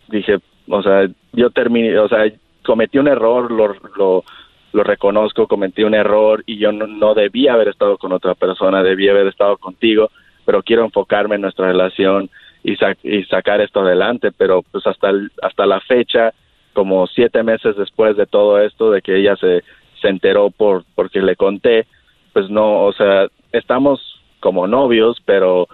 dije, 0.09 0.39
o 0.69 0.83
sea, 0.83 1.09
yo 1.33 1.51
terminé, 1.51 1.99
o 1.99 2.09
sea, 2.09 2.25
cometí 2.65 2.99
un 2.99 3.09
error, 3.09 3.51
lo, 3.51 3.75
lo, 3.97 4.25
lo 4.73 4.85
reconozco, 4.85 5.49
cometí 5.49 5.83
un 5.83 5.95
error 5.95 6.45
y 6.47 6.57
yo 6.59 6.71
no, 6.71 6.87
no 6.87 7.15
debía 7.15 7.55
haber 7.55 7.69
estado 7.69 7.99
con 7.99 8.13
otra 8.13 8.35
persona, 8.35 8.83
debía 8.83 9.11
haber 9.11 9.27
estado 9.27 9.57
contigo, 9.59 10.11
pero 10.45 10.63
quiero 10.63 10.85
enfocarme 10.85 11.35
en 11.35 11.43
nuestra 11.43 11.67
relación 11.67 12.31
y, 12.63 12.77
y 13.03 13.25
sacar 13.25 13.61
esto 13.61 13.81
adelante, 13.81 14.31
pero 14.31 14.63
pues 14.71 14.87
hasta, 14.87 15.11
hasta 15.43 15.67
la 15.67 15.81
fecha, 15.81 16.33
como 16.75 17.09
siete 17.09 17.43
meses 17.43 17.77
después 17.77 18.17
de 18.17 18.27
todo 18.27 18.61
esto, 18.61 18.93
de 18.93 19.03
que 19.03 19.17
ella 19.17 19.35
se, 19.35 19.65
se 20.01 20.09
enteró 20.09 20.51
por 20.51 20.85
porque 20.95 21.21
le 21.21 21.35
conté, 21.35 21.87
pues 22.33 22.49
no, 22.49 22.85
o 22.85 22.93
sea, 22.93 23.27
estamos 23.51 24.20
como 24.41 24.67
novios, 24.67 25.19
pero 25.25 25.69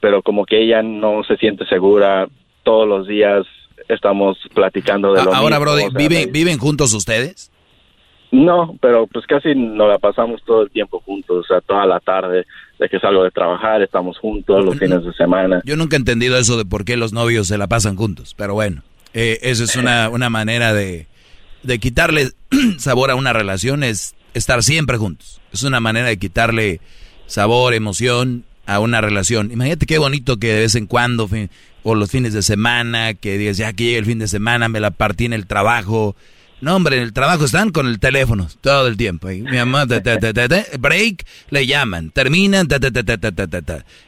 pero 0.00 0.22
como 0.22 0.44
que 0.46 0.62
ella 0.62 0.82
no 0.82 1.22
se 1.24 1.36
siente 1.36 1.66
segura 1.66 2.28
todos 2.62 2.86
los 2.88 3.06
días 3.08 3.46
estamos 3.88 4.38
platicando 4.54 5.12
de 5.12 5.22
lo 5.24 5.32
A- 5.32 5.36
Ahora, 5.38 5.58
mismo, 5.58 5.72
Brody, 5.72 5.84
o 5.86 5.90
sea, 5.90 5.98
¿viven, 5.98 6.32
¿viven 6.32 6.58
juntos 6.58 6.92
ustedes? 6.94 7.50
no, 8.30 8.76
pero 8.80 9.06
pues 9.06 9.24
casi 9.26 9.54
nos 9.54 9.88
la 9.88 9.98
pasamos 9.98 10.42
todo 10.44 10.62
el 10.62 10.70
tiempo 10.70 11.00
juntos, 11.00 11.44
o 11.44 11.46
sea, 11.46 11.60
toda 11.60 11.86
la 11.86 12.00
tarde, 12.00 12.44
de 12.80 12.88
que 12.88 12.98
salgo 12.98 13.22
de 13.22 13.30
trabajar, 13.30 13.80
estamos 13.82 14.18
juntos 14.18 14.64
los 14.64 14.76
fines 14.76 15.04
de 15.04 15.12
semana. 15.12 15.62
Yo 15.64 15.76
nunca 15.76 15.94
he 15.96 16.00
entendido 16.00 16.36
eso 16.36 16.56
de 16.56 16.64
por 16.64 16.84
qué 16.84 16.96
los 16.96 17.12
novios 17.12 17.46
se 17.46 17.58
la 17.58 17.68
pasan 17.68 17.94
juntos, 17.94 18.34
pero 18.36 18.54
bueno, 18.54 18.82
eh, 19.12 19.38
eso 19.42 19.62
es 19.62 19.76
una, 19.76 20.08
una 20.08 20.30
manera 20.30 20.72
de, 20.74 21.06
de 21.62 21.78
quitarle 21.78 22.30
sabor 22.78 23.12
a 23.12 23.14
una 23.14 23.32
relación, 23.32 23.84
es 23.84 24.16
estar 24.34 24.64
siempre 24.64 24.96
juntos. 24.96 25.40
Es 25.52 25.62
una 25.62 25.78
manera 25.78 26.08
de 26.08 26.18
quitarle 26.18 26.80
sabor, 27.26 27.74
emoción 27.74 28.44
a 28.66 28.80
una 28.80 29.00
relación. 29.00 29.50
Imagínate 29.50 29.86
qué 29.86 29.98
bonito 29.98 30.38
que 30.38 30.52
de 30.52 30.60
vez 30.60 30.74
en 30.74 30.86
cuando, 30.86 31.28
o 31.82 31.94
los 31.94 32.10
fines 32.10 32.32
de 32.32 32.42
semana, 32.42 33.14
que 33.14 33.38
digas, 33.38 33.56
ya 33.56 33.72
que 33.72 33.84
llegue 33.84 33.98
el 33.98 34.06
fin 34.06 34.18
de 34.18 34.28
semana, 34.28 34.68
me 34.68 34.80
la 34.80 34.90
partí 34.90 35.26
en 35.26 35.32
el 35.32 35.46
trabajo. 35.46 36.16
No, 36.60 36.76
hombre, 36.76 36.96
en 36.96 37.02
el 37.02 37.12
trabajo 37.12 37.44
están 37.44 37.70
con 37.70 37.86
el 37.86 37.98
teléfono 37.98 38.48
todo 38.60 38.86
el 38.86 38.96
tiempo. 38.96 39.28
Mi 39.28 39.42
mamá, 39.42 39.84
break, 39.84 41.26
le 41.50 41.66
llaman, 41.66 42.10
terminan, 42.10 42.68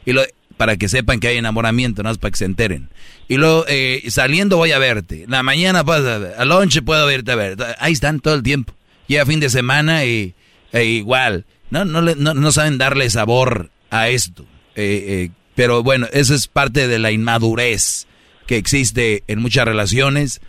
Y 0.05 0.13
para 0.57 0.75
que 0.75 0.89
sepan 0.89 1.19
que 1.19 1.27
hay 1.27 1.37
enamoramiento, 1.37 2.01
no 2.01 2.09
es 2.09 2.17
para 2.17 2.31
que 2.31 2.37
se 2.37 2.45
enteren. 2.45 2.89
Y 3.27 3.37
luego, 3.37 3.65
saliendo 4.07 4.57
voy 4.57 4.71
a 4.71 4.79
verte. 4.79 5.25
La 5.27 5.43
mañana, 5.43 5.83
pasa, 5.83 6.33
a 6.35 6.45
lunch 6.45 6.81
puedo 6.83 7.05
verte 7.05 7.31
a 7.31 7.35
ver. 7.35 7.57
Ahí 7.79 7.93
están 7.93 8.19
todo 8.19 8.33
el 8.33 8.41
tiempo. 8.41 8.73
Llega 9.07 9.25
fin 9.25 9.39
de 9.39 9.49
semana 9.49 10.05
y 10.05 10.33
e 10.71 10.83
igual. 10.85 11.45
No, 11.69 11.85
no, 11.85 12.01
le- 12.01 12.15
no, 12.15 12.33
no 12.33 12.51
saben 12.51 12.77
darle 12.77 13.09
sabor 13.09 13.69
a 13.89 14.09
esto. 14.09 14.43
Eh, 14.75 15.05
eh, 15.07 15.29
pero 15.55 15.83
bueno, 15.83 16.07
eso 16.13 16.33
es 16.35 16.47
parte 16.47 16.87
de 16.87 16.99
la 16.99 17.11
inmadurez 17.11 18.07
que 18.45 18.57
existe 18.57 19.23
en 19.27 19.39
muchas 19.39 19.65
relaciones. 19.65 20.39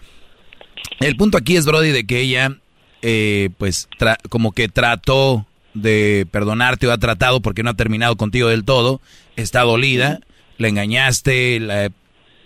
El 1.00 1.16
punto 1.16 1.38
aquí 1.38 1.56
es, 1.56 1.64
Brody, 1.66 1.90
de 1.90 2.06
que 2.06 2.20
ella, 2.20 2.56
eh, 3.02 3.50
pues, 3.58 3.88
tra- 3.98 4.18
como 4.28 4.52
que 4.52 4.68
trató 4.68 5.46
de 5.74 6.26
perdonarte 6.30 6.86
o 6.86 6.92
ha 6.92 6.98
tratado 6.98 7.40
porque 7.40 7.62
no 7.62 7.70
ha 7.70 7.74
terminado 7.74 8.16
contigo 8.16 8.48
del 8.48 8.64
todo, 8.64 9.00
está 9.36 9.62
dolida, 9.62 10.20
le 10.58 10.68
engañaste, 10.68 11.60
la- 11.60 11.90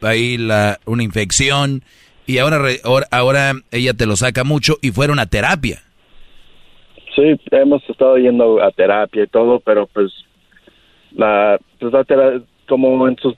ahí 0.03 0.37
la, 0.39 0.81
una 0.85 1.03
infección, 1.03 1.85
y 2.27 2.39
ahora, 2.39 2.59
re- 2.59 2.81
ahora, 2.85 3.07
ahora 3.11 3.55
ella 3.71 3.95
te 3.95 4.07
lo 4.07 4.17
saca 4.17 4.45
mucho 4.45 4.79
y 4.83 4.91
fuera 4.93 5.13
una 5.13 5.27
terapia. 5.27 5.83
Sí, 7.15 7.37
hemos 7.51 7.89
estado 7.89 8.17
yendo 8.17 8.63
a 8.63 8.71
terapia 8.71 9.25
y 9.25 9.27
todo, 9.27 9.61
pero 9.61 9.87
pues 9.87 10.13
la, 11.13 11.59
pues 11.79 11.93
la 11.93 12.05
tera- 12.05 12.41
como 12.69 13.07
en 13.07 13.17
sus 13.19 13.35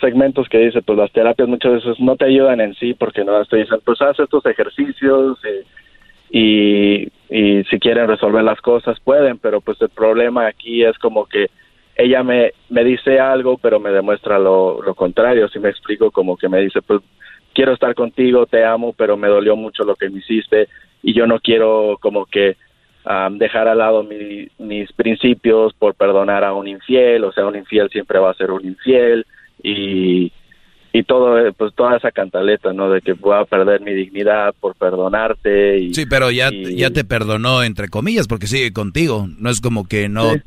segmentos 0.00 0.48
que 0.48 0.58
dice, 0.58 0.82
pues 0.82 0.98
las 0.98 1.12
terapias 1.12 1.48
muchas 1.48 1.74
veces 1.74 2.00
no 2.00 2.16
te 2.16 2.24
ayudan 2.24 2.60
en 2.60 2.74
sí 2.74 2.94
porque 2.94 3.24
no 3.24 3.44
te 3.44 3.58
dicen, 3.58 3.80
pues 3.84 4.00
haz 4.00 4.18
estos 4.18 4.44
ejercicios 4.46 5.38
y, 6.32 6.38
y, 6.38 7.08
y 7.28 7.64
si 7.64 7.78
quieren 7.78 8.08
resolver 8.08 8.42
las 8.42 8.60
cosas 8.60 8.98
pueden, 9.00 9.38
pero 9.38 9.60
pues 9.60 9.80
el 9.82 9.90
problema 9.90 10.46
aquí 10.46 10.82
es 10.84 10.98
como 10.98 11.26
que 11.26 11.48
ella 11.96 12.22
me, 12.22 12.52
me 12.70 12.82
dice 12.84 13.20
algo, 13.20 13.58
pero 13.58 13.78
me 13.78 13.90
demuestra 13.90 14.38
lo, 14.38 14.80
lo 14.82 14.94
contrario, 14.94 15.48
si 15.48 15.58
me 15.58 15.68
explico, 15.68 16.10
como 16.10 16.36
que 16.38 16.48
me 16.48 16.60
dice, 16.60 16.80
pues 16.80 17.02
quiero 17.52 17.74
estar 17.74 17.94
contigo, 17.94 18.46
te 18.46 18.64
amo, 18.64 18.94
pero 18.96 19.16
me 19.18 19.28
dolió 19.28 19.54
mucho 19.56 19.84
lo 19.84 19.94
que 19.94 20.08
me 20.08 20.20
hiciste 20.20 20.68
y 21.02 21.12
yo 21.12 21.26
no 21.26 21.38
quiero 21.40 21.98
como 22.00 22.24
que 22.24 22.56
am, 23.04 23.38
dejar 23.38 23.68
al 23.68 23.78
lado 23.78 24.02
mi- 24.02 24.48
mis 24.58 24.92
principios 24.92 25.72
por 25.78 25.94
perdonar 25.94 26.44
a 26.44 26.52
un 26.54 26.68
infiel, 26.68 27.24
o 27.24 27.32
sea, 27.32 27.46
un 27.46 27.56
infiel 27.56 27.88
siempre 27.90 28.18
va 28.18 28.30
a 28.30 28.34
ser 28.34 28.50
un 28.50 28.64
infiel 28.64 29.26
y 29.62 30.32
y 30.94 31.04
todo 31.04 31.38
eh, 31.38 31.52
pues 31.56 31.74
toda 31.74 31.96
esa 31.96 32.10
cantaleta, 32.10 32.74
¿no? 32.74 32.90
De 32.90 33.00
que 33.00 33.14
voy 33.14 33.34
a 33.34 33.46
perder 33.46 33.80
mi 33.80 33.94
dignidad 33.94 34.54
por 34.60 34.74
perdonarte 34.76 35.78
y 35.78 35.94
Sí, 35.94 36.04
pero 36.04 36.30
ya, 36.30 36.50
ya 36.52 36.90
te 36.90 37.02
perdonó, 37.02 37.62
entre 37.62 37.88
comillas, 37.88 38.28
porque 38.28 38.46
sigue 38.46 38.74
contigo. 38.74 39.26
No 39.38 39.48
es 39.48 39.62
como 39.62 39.88
que 39.88 40.10
no... 40.10 40.34
Eh, 40.34 40.42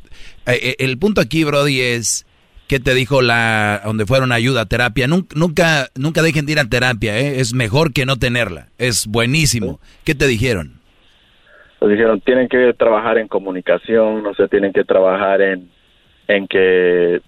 eh, 0.45 0.76
el 0.77 0.99
punto 0.99 1.19
aquí, 1.19 1.44
Brody, 1.44 1.82
es... 1.82 2.27
¿Qué 2.68 2.80
te 2.80 2.94
dijo 2.94 3.23
la 3.23 3.82
donde 3.86 4.06
fueron 4.06 4.32
ayuda, 4.32 4.61
a 4.61 4.65
terapia? 4.68 5.07
Nunca, 5.07 5.90
nunca, 5.95 6.22
dejen 6.22 6.45
de 6.45 6.52
ir 6.52 6.60
a 6.60 6.65
terapia, 6.69 7.18
¿eh? 7.19 7.40
es 7.40 7.53
mejor 7.56 7.91
que 7.94 8.06
no 8.06 8.18
tenerla. 8.18 8.69
Es 8.77 9.07
buenísimo. 9.07 9.80
¿Qué 10.03 10.14
te 10.14 10.27
dijeron? 10.27 10.74
Pues 11.80 11.91
dijeron, 11.91 12.22
tienen 12.22 12.47
que 12.47 12.73
trabajar 12.73 13.18
en 13.18 13.27
comunicación, 13.27 14.23
no 14.23 14.34
sé, 14.34 14.47
tienen 14.47 14.73
que 14.73 14.84
trabajar 14.84 15.41
en, 15.41 15.69
en 16.27 16.47
que, 16.47 17.22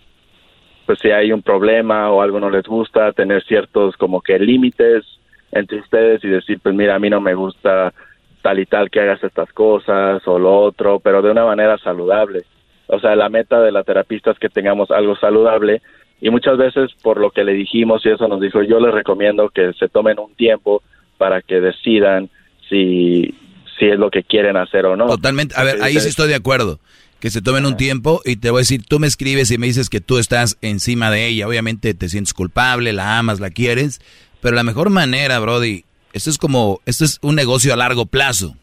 pues 0.85 0.99
si 0.99 1.11
hay 1.11 1.31
un 1.31 1.41
problema 1.41 2.11
o 2.11 2.21
algo 2.21 2.39
no 2.39 2.49
les 2.49 2.65
gusta, 2.65 3.11
tener 3.11 3.43
ciertos 3.43 3.97
como 3.97 4.21
que 4.21 4.39
límites 4.39 5.05
entre 5.51 5.79
ustedes 5.79 6.23
y 6.23 6.29
decir, 6.29 6.59
pues 6.61 6.73
mira, 6.75 6.95
a 6.95 6.99
mí 6.99 7.09
no 7.09 7.21
me 7.21 7.33
gusta 7.33 7.93
tal 8.41 8.59
y 8.59 8.65
tal 8.65 8.89
que 8.89 9.01
hagas 9.01 9.23
estas 9.23 9.51
cosas 9.51 10.25
o 10.27 10.39
lo 10.39 10.57
otro, 10.57 10.99
pero 10.99 11.21
de 11.21 11.31
una 11.31 11.45
manera 11.45 11.77
saludable. 11.77 12.43
O 12.87 12.99
sea, 12.99 13.15
la 13.15 13.29
meta 13.29 13.61
de 13.61 13.71
la 13.71 13.83
terapista 13.83 14.31
es 14.31 14.39
que 14.39 14.49
tengamos 14.49 14.91
algo 14.91 15.15
saludable 15.17 15.81
y 16.21 16.29
muchas 16.29 16.57
veces 16.57 16.91
por 17.03 17.19
lo 17.19 17.31
que 17.31 17.43
le 17.43 17.53
dijimos 17.53 18.05
y 18.05 18.09
eso 18.09 18.27
nos 18.27 18.41
dijo, 18.41 18.63
yo 18.63 18.79
les 18.79 18.93
recomiendo 18.93 19.49
que 19.49 19.73
se 19.73 19.89
tomen 19.89 20.19
un 20.19 20.33
tiempo 20.35 20.81
para 21.17 21.41
que 21.41 21.59
decidan 21.59 22.29
si, 22.69 23.35
si 23.79 23.85
es 23.85 23.97
lo 23.97 24.09
que 24.09 24.23
quieren 24.23 24.57
hacer 24.57 24.85
o 24.85 24.95
no. 24.95 25.07
Totalmente. 25.07 25.55
A 25.57 25.63
ver, 25.63 25.81
ahí 25.81 25.99
sí 25.99 26.07
estoy 26.07 26.27
de 26.27 26.35
acuerdo. 26.35 26.79
Que 27.19 27.31
se 27.31 27.41
tomen 27.41 27.65
un 27.65 27.77
tiempo 27.77 28.21
y 28.25 28.35
te 28.35 28.51
voy 28.51 28.59
a 28.59 28.61
decir, 28.61 28.83
tú 28.87 28.99
me 28.99 29.07
escribes 29.07 29.49
y 29.49 29.57
me 29.57 29.65
dices 29.65 29.89
que 29.89 30.01
tú 30.01 30.19
estás 30.19 30.57
encima 30.61 31.09
de 31.09 31.25
ella. 31.25 31.47
Obviamente 31.47 31.95
te 31.95 32.09
sientes 32.09 32.33
culpable, 32.35 32.93
la 32.93 33.17
amas, 33.17 33.39
la 33.39 33.49
quieres, 33.49 34.01
pero 34.39 34.55
la 34.55 34.63
mejor 34.63 34.91
manera, 34.91 35.39
Brody, 35.39 35.83
esto 36.13 36.29
es 36.29 36.37
como, 36.37 36.79
esto 36.85 37.05
es 37.05 37.17
un 37.23 37.33
negocio 37.33 37.73
a 37.73 37.75
largo 37.75 38.05
plazo, 38.05 38.55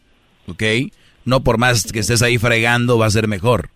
¿ok? 0.46 0.62
No 1.24 1.42
por 1.42 1.58
más 1.58 1.90
que 1.90 1.98
estés 1.98 2.22
ahí 2.22 2.38
fregando 2.38 2.96
va 2.96 3.06
a 3.06 3.10
ser 3.10 3.26
mejor. 3.26 3.70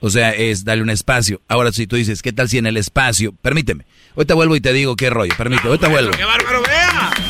O 0.00 0.10
sea, 0.10 0.30
es 0.30 0.64
darle 0.64 0.82
un 0.82 0.90
espacio. 0.90 1.40
Ahora 1.48 1.72
si 1.72 1.86
tú 1.86 1.96
dices, 1.96 2.20
¿qué 2.20 2.32
tal 2.32 2.48
si 2.48 2.58
en 2.58 2.66
el 2.66 2.76
espacio? 2.76 3.32
Permíteme. 3.40 3.84
Ahorita 4.16 4.34
vuelvo 4.34 4.54
y 4.56 4.60
te 4.60 4.74
digo 4.74 4.96
qué 4.96 5.08
rollo. 5.08 5.32
Permíteme, 5.36 5.68
ahorita 5.68 5.88
vuelvo. 5.88 6.10
¡Qué 6.10 6.24
bárbaro, 6.24 6.62
vea! 6.62 7.29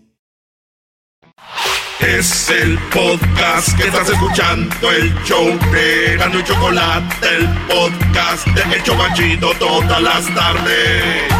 Es 2.01 2.49
el 2.49 2.79
podcast 2.91 3.77
que 3.77 3.83
estás 3.83 4.09
escuchando, 4.09 4.91
el 4.91 5.13
show 5.23 5.47
de 5.71 6.17
Gano 6.17 6.39
y 6.39 6.43
Chocolate, 6.43 7.15
el 7.37 7.47
podcast 7.67 8.47
de 8.47 8.75
El 8.75 8.83
Chobachito 8.83 9.51
todas 9.59 10.01
las 10.01 10.25
tardes. 10.33 11.31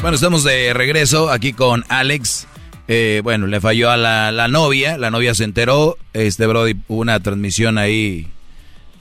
Bueno, 0.00 0.14
estamos 0.14 0.42
de 0.42 0.72
regreso 0.72 1.30
aquí 1.30 1.52
con 1.52 1.84
Alex. 1.88 2.46
Eh, 2.88 3.20
bueno, 3.22 3.46
le 3.46 3.60
falló 3.60 3.90
a 3.90 3.98
la, 3.98 4.32
la, 4.32 4.48
novia, 4.48 4.96
la 4.96 5.10
novia 5.10 5.34
se 5.34 5.44
enteró, 5.44 5.98
este 6.14 6.46
Brody 6.46 6.76
hubo 6.88 7.02
una 7.02 7.20
transmisión 7.20 7.76
ahí, 7.76 8.26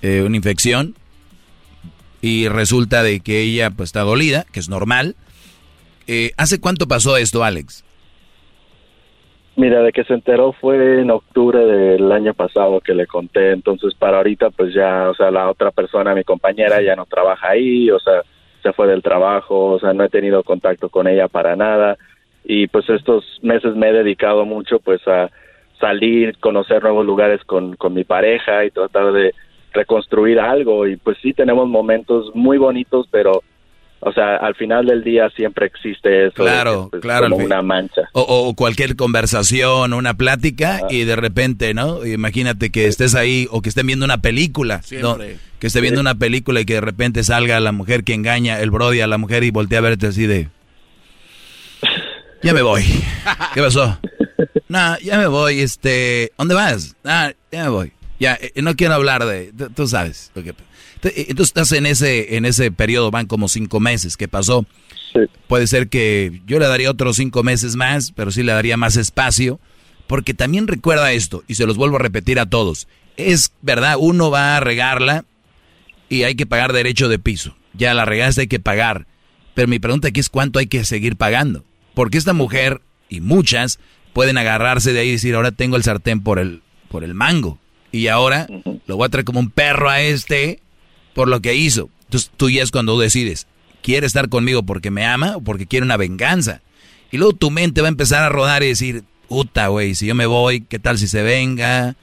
eh, 0.02 0.22
una 0.26 0.36
infección, 0.36 0.96
y 2.22 2.50
resulta 2.50 3.04
de 3.04 3.22
que 3.22 3.40
ella 3.40 3.70
pues 3.70 3.88
está 3.88 4.02
dolida, 4.02 4.46
que 4.52 4.60
es 4.60 4.68
normal. 4.68 5.16
Eh, 6.08 6.32
¿Hace 6.38 6.60
cuánto 6.60 6.88
pasó 6.88 7.18
esto, 7.18 7.44
Alex? 7.44 7.84
Mira, 9.58 9.82
de 9.82 9.92
que 9.92 10.04
se 10.04 10.14
enteró 10.14 10.54
fue 10.54 11.02
en 11.02 11.10
octubre 11.10 11.60
del 11.60 12.12
año 12.12 12.34
pasado 12.34 12.80
que 12.80 12.94
le 12.94 13.08
conté, 13.08 13.52
entonces 13.52 13.96
para 13.96 14.18
ahorita 14.18 14.52
pues 14.52 14.72
ya, 14.72 15.10
o 15.10 15.16
sea, 15.16 15.32
la 15.32 15.50
otra 15.50 15.72
persona, 15.72 16.14
mi 16.14 16.24
compañera, 16.24 16.80
ya 16.80 16.96
no 16.96 17.08
trabaja 17.08 17.50
ahí, 17.50 17.90
o 17.90 18.00
sea, 18.00 18.22
se 18.62 18.72
fue 18.74 18.88
del 18.88 19.02
trabajo, 19.02 19.72
o 19.72 19.80
sea, 19.80 19.94
no 19.94 20.04
he 20.04 20.10
tenido 20.10 20.44
contacto 20.44 20.90
con 20.90 21.08
ella 21.08 21.28
para 21.28 21.56
nada. 21.56 21.98
Y 22.44 22.68
pues 22.68 22.88
estos 22.90 23.26
meses 23.42 23.76
me 23.76 23.90
he 23.90 23.94
dedicado 23.94 24.46
mucho 24.46 24.80
pues 24.80 25.06
a 25.08 25.32
salir, 25.80 26.38
conocer 26.38 26.84
nuevos 26.84 27.06
lugares 27.06 27.44
con, 27.44 27.76
con 27.76 27.94
mi 27.94 28.04
pareja 28.04 28.64
y 28.64 28.72
tratar 28.72 29.12
de 29.12 29.34
reconstruir 29.74 30.40
algo. 30.40 30.86
Y 30.88 30.98
pues 30.98 31.18
sí 31.22 31.34
tenemos 31.34 31.68
momentos 31.68 32.32
muy 32.36 32.58
bonitos, 32.58 33.08
pero 33.12 33.42
o 34.00 34.12
sea, 34.12 34.38
al 34.38 34.54
final 34.56 34.86
del 34.86 35.04
día 35.04 35.30
siempre 35.36 35.66
existe 35.66 36.28
eso. 36.28 36.36
Claro, 36.36 36.90
pues, 36.92 37.02
claro. 37.02 37.30
Como 37.30 37.44
una 37.44 37.62
mancha. 37.64 38.04
O, 38.14 38.22
o, 38.22 38.54
cualquier 38.54 38.96
conversación, 38.96 39.94
una 39.94 40.14
plática 40.14 40.82
y 40.90 41.04
de 41.04 41.16
repente, 41.16 41.74
¿no? 41.74 42.06
Imagínate 42.06 42.70
que 42.70 42.86
estés 42.86 43.16
ahí 43.16 43.48
o 43.50 43.62
que 43.62 43.70
estén 43.70 43.88
viendo 43.88 44.06
una 44.06 44.20
película. 44.20 44.82
¿no? 45.02 45.18
Que 45.60 45.68
esté 45.68 45.82
viendo 45.82 46.00
una 46.00 46.14
película 46.16 46.62
y 46.62 46.66
que 46.66 46.76
de 46.76 46.82
repente 46.82 47.24
salga 47.24 47.60
la 47.60 47.72
mujer 47.72 48.04
que 48.04 48.14
engaña, 48.14 48.60
el 48.60 48.70
brody 48.70 49.02
a 49.02 49.08
la 49.08 49.18
mujer 49.18 49.44
y 49.44 49.50
voltea 49.50 49.80
a 49.80 49.82
verte 49.82 50.08
así 50.08 50.28
de... 50.28 50.50
Ya 52.44 52.54
me 52.54 52.62
voy. 52.62 52.84
¿Qué 53.56 53.62
pasó? 53.62 54.00
No, 54.70 55.00
ya 55.00 55.18
me 55.18 55.26
voy, 55.26 55.62
este... 55.62 56.32
¿Dónde 56.38 56.54
vas? 56.54 56.96
Ah, 57.04 57.32
ya 57.52 57.64
me 57.64 57.70
voy. 57.70 57.92
Ya, 58.20 58.38
eh, 58.40 58.52
no 58.62 58.76
quiero 58.76 58.94
hablar 58.94 59.26
de... 59.26 59.52
Tú 59.76 59.88
sabes 59.88 60.32
lo 60.36 60.44
que... 60.44 60.54
Entonces 61.04 61.48
estás 61.48 61.72
en 61.72 61.86
ese, 61.86 62.36
en 62.38 62.46
ese 62.46 62.72
periodo, 62.72 63.12
van 63.12 63.28
como 63.28 63.50
cinco 63.50 63.80
meses. 63.80 64.18
¿Qué 64.18 64.28
pasó? 64.28 64.66
Puede 65.48 65.68
ser 65.68 65.90
que 65.90 66.42
yo 66.46 66.60
le 66.60 66.68
daría 66.68 66.92
otros 66.92 67.16
cinco 67.18 67.44
meses 67.44 67.76
más, 67.76 68.12
pero 68.12 68.32
sí 68.32 68.44
le 68.44 68.52
daría 68.52 68.78
más 68.78 68.98
espacio. 68.98 69.60
Porque 70.08 70.34
también 70.34 70.68
recuerda 70.68 71.12
esto, 71.12 71.44
y 71.48 71.56
se 71.56 71.66
los 71.66 71.76
vuelvo 71.76 71.98
a 71.98 72.00
repetir 72.00 72.40
a 72.40 72.46
todos. 72.46 72.88
Es 73.18 73.52
verdad, 73.62 73.98
uno 74.00 74.32
va 74.32 74.56
a 74.56 74.60
regarla 74.62 75.26
y 76.08 76.24
hay 76.24 76.36
que 76.36 76.46
pagar 76.46 76.72
derecho 76.72 77.10
de 77.10 77.20
piso. 77.20 77.58
Ya 77.74 77.94
la 77.94 78.06
regaste, 78.06 78.42
hay 78.42 78.48
que 78.48 78.60
pagar. 78.60 79.06
Pero 79.54 79.68
mi 79.68 79.80
pregunta 79.80 80.08
aquí 80.08 80.20
es 80.20 80.30
cuánto 80.30 80.60
hay 80.60 80.68
que 80.68 80.86
seguir 80.86 81.18
pagando. 81.18 81.66
Porque 81.94 82.18
esta 82.18 82.34
mujer, 82.34 82.82
y 83.10 83.22
muchas, 83.22 83.80
pueden 84.14 84.38
agarrarse 84.38 84.94
de 84.94 85.02
ahí 85.02 85.10
y 85.10 85.14
decir, 85.14 85.36
ahora 85.36 85.52
tengo 85.52 85.76
el 85.76 85.84
sartén 85.84 86.22
por 86.22 86.40
el, 86.40 86.62
por 86.90 87.04
el 87.04 87.14
mango. 87.14 87.60
Y 87.92 88.08
ahora 88.08 88.48
lo 88.86 88.98
voy 88.98 89.06
a 89.06 89.10
traer 89.10 89.26
como 89.26 89.40
un 89.40 89.50
perro 89.50 89.90
a 89.90 90.02
este 90.02 90.62
por 91.18 91.28
lo 91.28 91.42
que 91.42 91.56
hizo. 91.56 91.90
Entonces 92.04 92.30
tú 92.38 92.48
ya 92.48 92.62
es 92.62 92.70
cuando 92.70 93.00
decides, 93.00 93.48
¿quiere 93.82 94.06
estar 94.06 94.30
conmigo 94.30 94.62
porque 94.62 94.92
me 94.92 95.04
ama 95.04 95.38
o 95.38 95.42
porque 95.42 95.66
quiere 95.66 95.84
una 95.84 95.98
venganza? 95.98 96.62
Y 97.12 97.18
luego 97.18 97.34
tu 97.34 97.50
mente 97.50 97.82
va 97.82 97.88
a 97.88 97.90
empezar 97.90 98.24
a 98.24 98.30
rodar 98.30 98.62
y 98.62 98.68
decir, 98.68 99.04
puta, 99.28 99.70
güey, 99.70 99.96
si 99.96 100.06
yo 100.06 100.14
me 100.14 100.28
voy, 100.28 100.62
¿qué 100.62 100.78
tal 100.78 101.00
si 101.00 101.08
se 101.08 101.24
venga? 101.24 101.96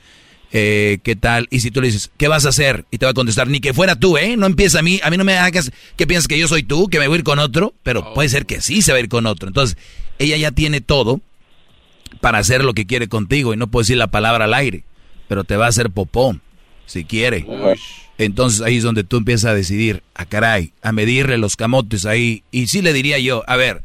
Eh, 0.51 0.99
¿Qué 1.05 1.15
tal? 1.15 1.47
Y 1.53 1.61
si 1.61 1.71
tú 1.71 1.81
le 1.81 1.87
dices, 1.87 2.11
¿qué 2.17 2.27
vas 2.27 2.45
a 2.45 2.49
hacer? 2.49 2.87
Y 2.91 2.99
te 2.99 3.07
va 3.07 3.11
a 3.11 3.15
contestar, 3.15 3.47
ni 3.47 3.61
que 3.61 3.73
fuera 3.73 3.95
tú, 3.95 4.19
¿eh? 4.19 4.37
No 4.37 4.47
empieza 4.47 4.81
a 4.81 4.83
mí, 4.83 4.99
a 5.05 5.11
mí 5.11 5.17
no 5.17 5.23
me 5.23 5.39
hagas 5.39 5.71
que 5.95 6.09
piensas 6.09 6.27
que 6.27 6.37
yo 6.37 6.49
soy 6.49 6.65
tú, 6.65 6.89
que 6.89 6.99
me 6.99 7.07
voy 7.07 7.15
a 7.15 7.19
ir 7.19 7.25
con 7.25 7.39
otro, 7.39 7.73
pero 7.85 8.15
puede 8.15 8.29
ser 8.29 8.47
que 8.47 8.61
sí 8.61 8.83
se 8.83 8.91
va 8.91 8.99
a 8.99 9.01
ir 9.01 9.09
con 9.09 9.27
otro. 9.27 9.47
Entonces, 9.47 9.79
ella 10.19 10.37
ya 10.39 10.51
tiene 10.51 10.81
todo 10.81 11.21
para 12.21 12.39
hacer 12.39 12.65
lo 12.65 12.75
que 12.75 12.85
quiere 12.85 13.07
contigo 13.07 13.55
y 13.55 13.57
no 13.57 13.69
puedo 13.69 13.83
decir 13.83 13.97
la 13.97 14.09
palabra 14.09 14.47
al 14.47 14.55
aire, 14.55 14.83
pero 15.29 15.45
te 15.45 15.57
va 15.57 15.67
a 15.67 15.69
hacer 15.69 15.91
popó, 15.91 16.37
si 16.87 17.05
quiere. 17.05 17.47
Entonces 18.19 18.61
ahí 18.61 18.77
es 18.77 18.83
donde 18.83 19.05
tú 19.05 19.17
empiezas 19.17 19.51
a 19.51 19.55
decidir, 19.55 20.03
a 20.15 20.25
caray, 20.25 20.73
a 20.83 20.93
medirle 20.93 21.39
los 21.39 21.57
camotes 21.57 22.07
ahí. 22.07 22.45
Y 22.51 22.69
sí 22.69 22.81
le 22.81 22.93
diría 22.93 23.19
yo, 23.19 23.43
a 23.49 23.57
ver, 23.57 23.83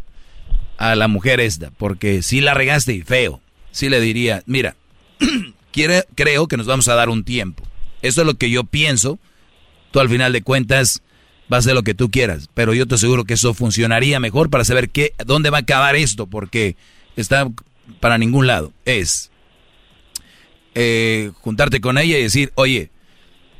a 0.77 0.95
la 0.95 1.07
mujer 1.07 1.39
esta, 1.39 1.71
porque 1.71 2.21
si 2.21 2.41
la 2.41 2.53
regaste 2.53 2.93
y 2.93 3.01
feo, 3.01 3.41
sí 3.71 3.89
le 3.89 3.99
diría, 3.99 4.43
mira, 4.45 4.75
quiere, 5.71 6.05
creo 6.15 6.47
que 6.47 6.57
nos 6.57 6.67
vamos 6.67 6.87
a 6.87 6.95
dar 6.95 7.09
un 7.09 7.23
tiempo. 7.23 7.63
Eso 8.01 8.21
es 8.21 8.27
lo 8.27 8.35
que 8.35 8.49
yo 8.49 8.63
pienso. 8.63 9.19
Tú 9.91 9.99
al 9.99 10.09
final 10.09 10.31
de 10.31 10.41
cuentas 10.41 11.01
vas 11.47 11.57
a 11.57 11.59
hacer 11.59 11.73
lo 11.73 11.83
que 11.83 11.95
tú 11.95 12.09
quieras, 12.09 12.49
pero 12.53 12.73
yo 12.73 12.87
te 12.87 12.95
aseguro 12.95 13.25
que 13.25 13.33
eso 13.33 13.53
funcionaría 13.53 14.19
mejor 14.19 14.49
para 14.49 14.63
saber 14.63 14.89
qué, 14.89 15.13
dónde 15.25 15.49
va 15.49 15.57
a 15.57 15.61
acabar 15.61 15.95
esto, 15.95 16.27
porque 16.27 16.75
está 17.15 17.49
para 17.99 18.19
ningún 18.19 18.45
lado. 18.45 18.71
Es 18.85 19.31
eh, 20.75 21.31
juntarte 21.41 21.81
con 21.81 21.97
ella 21.97 22.17
y 22.17 22.23
decir, 22.23 22.51
oye, 22.55 22.91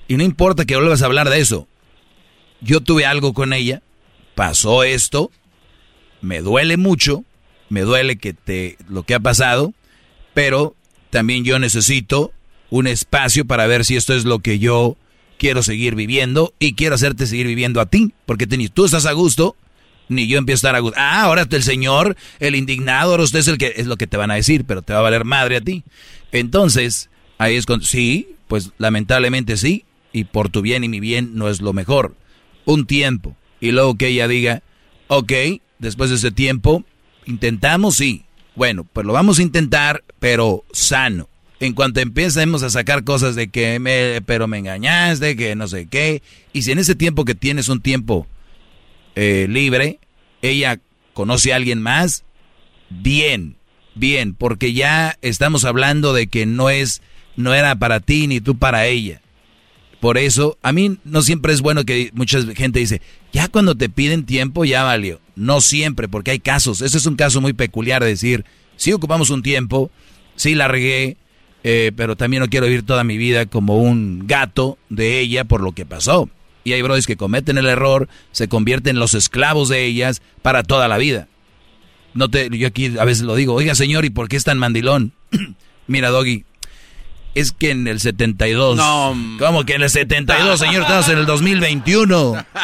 y 0.10 0.18
no 0.18 0.24
importa 0.24 0.66
que 0.66 0.76
vuelvas 0.76 1.02
a 1.02 1.06
hablar 1.06 1.30
de 1.30 1.40
eso. 1.40 1.68
Yo 2.60 2.82
tuve 2.82 3.06
algo 3.06 3.34
con 3.34 3.54
ella, 3.54 3.82
pasó 4.36 4.84
esto, 4.84 5.32
me 6.20 6.42
duele 6.42 6.76
mucho, 6.76 7.24
me 7.70 7.82
duele 7.82 8.18
que 8.18 8.34
te 8.34 8.78
lo 8.90 9.04
que 9.04 9.14
ha 9.14 9.22
pasado, 9.22 9.74
pero 10.34 10.76
también 11.12 11.46
yo 11.46 11.60
necesito 11.60 12.34
un 12.70 12.88
espacio 12.88 13.46
para 13.46 13.68
ver 13.68 13.86
si 13.86 13.96
esto 13.96 14.14
es 14.14 14.26
lo 14.26 14.40
que 14.40 14.60
yo 14.60 14.98
quiero 15.38 15.64
seguir 15.64 15.96
viviendo 15.96 16.54
y 16.60 16.74
quiero 16.74 16.96
hacerte 16.96 17.26
seguir 17.26 17.48
viviendo 17.48 17.80
a 17.80 17.86
ti, 17.86 18.12
porque 18.26 18.46
ni 18.48 18.68
tú 18.68 18.86
estás 18.86 19.06
a 19.06 19.14
gusto, 19.14 19.56
ni 20.10 20.28
yo 20.28 20.38
empiezo 20.40 20.58
a 20.58 20.70
estar 20.70 20.76
a 20.76 20.80
gusto. 20.80 21.00
Ah, 21.00 21.22
ahora 21.22 21.48
el 21.50 21.64
señor, 21.64 22.18
el 22.40 22.56
indignado, 22.56 23.12
ahora 23.12 23.24
usted 23.24 23.40
es 23.40 23.48
el 23.48 23.58
que 23.60 23.76
es 23.78 23.86
lo 23.86 23.96
que 23.96 24.08
te 24.08 24.18
van 24.18 24.32
a 24.32 24.36
decir, 24.36 24.66
pero 24.66 24.82
te 24.82 24.92
va 24.92 25.00
a 25.00 25.04
valer 25.04 25.24
madre 25.24 25.56
a 25.58 25.62
ti. 25.62 25.84
Entonces, 26.32 27.10
Ahí 27.40 27.56
es 27.56 27.66
con, 27.66 27.82
sí, 27.82 28.36
pues 28.50 28.72
lamentablemente 28.78 29.56
sí, 29.56 29.86
y 30.12 30.26
por 30.26 30.50
tu 30.50 30.62
bien 30.62 30.84
y 30.84 30.90
mi 30.90 31.00
bien 31.00 31.32
no 31.36 31.50
es 31.50 31.62
lo 31.62 31.74
mejor. 31.74 32.16
Un 32.66 32.86
tiempo. 32.86 33.36
Y 33.60 33.72
luego 33.72 33.96
que 33.96 34.08
ella 34.08 34.28
diga, 34.28 34.64
ok, 35.08 35.32
después 35.80 36.10
de 36.10 36.18
ese 36.18 36.32
tiempo, 36.32 36.84
intentamos, 37.26 37.96
sí. 37.96 38.26
Bueno, 38.56 38.86
pues 38.92 39.06
lo 39.06 39.14
vamos 39.14 39.40
a 39.40 39.44
intentar, 39.44 40.04
pero 40.20 40.66
sano. 40.72 41.30
En 41.60 41.74
cuanto 41.74 42.00
empecemos 42.00 42.64
a 42.64 42.70
sacar 42.70 43.04
cosas 43.04 43.36
de 43.36 43.50
que 43.50 43.80
me, 43.80 44.22
pero 44.26 44.48
me 44.48 44.60
engañaste, 44.60 45.36
que 45.36 45.56
no 45.56 45.68
sé 45.68 45.88
qué. 45.88 46.22
Y 46.54 46.62
si 46.62 46.72
en 46.72 46.80
ese 46.80 46.96
tiempo 46.96 47.26
que 47.26 47.36
tienes 47.36 47.68
un 47.68 47.82
tiempo 47.82 48.28
eh, 49.16 49.46
libre, 49.50 50.00
ella 50.42 50.80
conoce 51.14 51.52
a 51.52 51.58
alguien 51.58 51.82
más, 51.82 52.24
bien, 52.90 53.58
bien, 53.94 54.34
porque 54.34 54.72
ya 54.72 55.18
estamos 55.22 55.66
hablando 55.66 56.14
de 56.14 56.28
que 56.28 56.46
no 56.46 56.70
es, 56.70 57.02
no 57.36 57.54
era 57.54 57.76
para 57.76 58.00
ti 58.00 58.28
ni 58.28 58.40
tú 58.40 58.58
para 58.58 58.86
ella. 58.86 59.22
Por 60.00 60.18
eso, 60.18 60.58
a 60.62 60.72
mí 60.72 60.98
no 61.04 61.22
siempre 61.22 61.52
es 61.52 61.62
bueno 61.62 61.84
que 61.84 62.12
mucha 62.14 62.42
gente 62.56 62.80
dice, 62.80 63.02
ya 63.34 63.50
cuando 63.50 63.76
te 63.76 63.90
piden 63.90 64.26
tiempo 64.26 64.64
ya 64.64 64.84
valió. 64.84 65.20
No 65.36 65.60
siempre, 65.62 66.08
porque 66.08 66.32
hay 66.32 66.40
casos. 66.40 66.82
Ese 66.82 66.98
es 66.98 67.06
un 67.06 67.16
caso 67.16 67.42
muy 67.42 67.54
peculiar 67.54 68.02
de 68.02 68.10
decir, 68.10 68.46
sí 68.78 68.94
ocupamos 68.94 69.30
un 69.30 69.44
tiempo, 69.44 69.92
sí 70.36 70.56
la 70.56 70.70
regué, 70.70 71.18
eh, 71.64 71.92
pero 71.96 72.16
también 72.16 72.42
no 72.42 72.50
quiero 72.50 72.68
vivir 72.68 72.86
toda 72.86 73.04
mi 73.04 73.18
vida 73.18 73.46
como 73.46 73.80
un 73.80 74.26
gato 74.26 74.78
de 74.90 75.20
ella 75.20 75.44
por 75.44 75.62
lo 75.62 75.74
que 75.74 75.86
pasó. 75.86 76.30
Y 76.64 76.74
hay 76.74 76.82
brothers 76.82 77.08
que 77.08 77.18
cometen 77.18 77.58
el 77.58 77.68
error, 77.68 78.08
se 78.32 78.48
convierten 78.48 78.96
en 78.96 79.00
los 79.00 79.14
esclavos 79.14 79.70
de 79.70 79.86
ellas 79.86 80.22
para 80.42 80.64
toda 80.64 80.88
la 80.88 80.98
vida. 80.98 81.28
No 82.14 82.30
te, 82.30 82.50
yo 82.58 82.68
aquí 82.68 82.98
a 82.98 83.06
veces 83.06 83.24
lo 83.24 83.36
digo, 83.36 83.54
oiga 83.54 83.76
señor, 83.76 84.06
¿y 84.06 84.10
por 84.10 84.30
qué 84.30 84.38
es 84.38 84.44
tan 84.44 84.58
mandilón? 84.58 85.12
Mira, 85.88 86.10
Doggy, 86.10 86.46
es 87.40 87.52
que 87.52 87.72
en 87.72 87.88
el 87.88 88.00
72. 88.00 88.78
No. 88.78 89.16
¿Cómo 89.40 89.66
que 89.66 89.76
en 89.76 89.84
el 89.84 89.90
72, 89.90 90.60
señor? 90.60 90.84
Estamos 90.84 91.10
en 91.10 91.20
el 91.20 91.26
2021. 91.26 92.46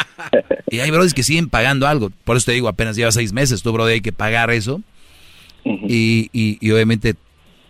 Y 0.68 0.80
hay 0.80 0.90
brothers 0.90 1.14
que 1.14 1.22
siguen 1.22 1.48
pagando 1.48 1.86
algo. 1.86 2.10
Por 2.24 2.36
eso 2.36 2.46
te 2.46 2.52
digo, 2.52 2.68
apenas 2.68 2.96
lleva 2.96 3.12
seis 3.12 3.32
meses, 3.32 3.62
tu 3.62 3.72
brother, 3.72 3.94
hay 3.94 4.00
que 4.00 4.12
pagar 4.12 4.50
eso. 4.50 4.80
y, 5.64 6.28
y, 6.32 6.70
obviamente 6.72 7.14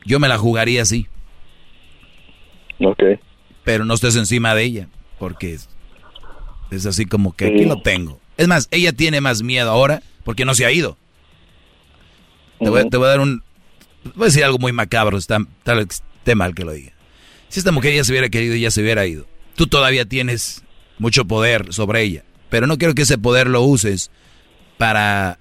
yo 0.06 0.18
me 0.18 0.28
la 0.28 0.38
jugaría 0.38 0.82
así. 0.82 1.06
Ok. 2.80 3.02
Pero 3.64 3.84
no 3.84 3.94
estés 3.94 4.16
encima 4.16 4.54
de 4.54 4.64
ella, 4.64 4.88
porque 5.18 5.54
es, 6.70 6.86
así 6.86 7.04
como 7.04 7.34
que 7.34 7.46
aquí 7.46 7.64
lo 7.64 7.82
tengo. 7.82 8.18
Es 8.36 8.48
más, 8.48 8.68
ella 8.70 8.92
tiene 8.92 9.20
más 9.20 9.42
miedo 9.42 9.70
ahora 9.70 10.02
porque 10.24 10.44
no 10.44 10.54
se 10.54 10.64
ha 10.64 10.72
ido. 10.72 10.96
Te 12.58 12.70
voy, 12.70 12.88
te 12.88 12.96
voy 12.96 13.06
a 13.06 13.10
dar 13.10 13.20
un... 13.20 13.42
Voy 14.14 14.24
a 14.24 14.26
decir 14.26 14.44
algo 14.44 14.58
muy 14.58 14.72
macabro, 14.72 15.18
está, 15.18 15.38
tal, 15.64 15.86
mal 16.34 16.54
que 16.54 16.64
lo 16.64 16.72
diga. 16.72 16.92
Si 17.48 17.60
esta 17.60 17.72
mujer 17.72 17.94
ya 17.94 18.04
se 18.04 18.12
hubiera 18.12 18.28
querido 18.28 18.56
ya 18.56 18.70
se 18.70 18.82
hubiera 18.82 19.06
ido, 19.06 19.26
tú 19.54 19.66
todavía 19.66 20.04
tienes 20.04 20.62
mucho 20.98 21.24
poder 21.26 21.72
sobre 21.72 22.02
ella. 22.02 22.24
Pero 22.50 22.66
no 22.66 22.78
quiero 22.78 22.94
que 22.94 23.02
ese 23.02 23.18
poder 23.18 23.48
lo 23.48 23.62
uses 23.62 24.10
para, 24.78 25.38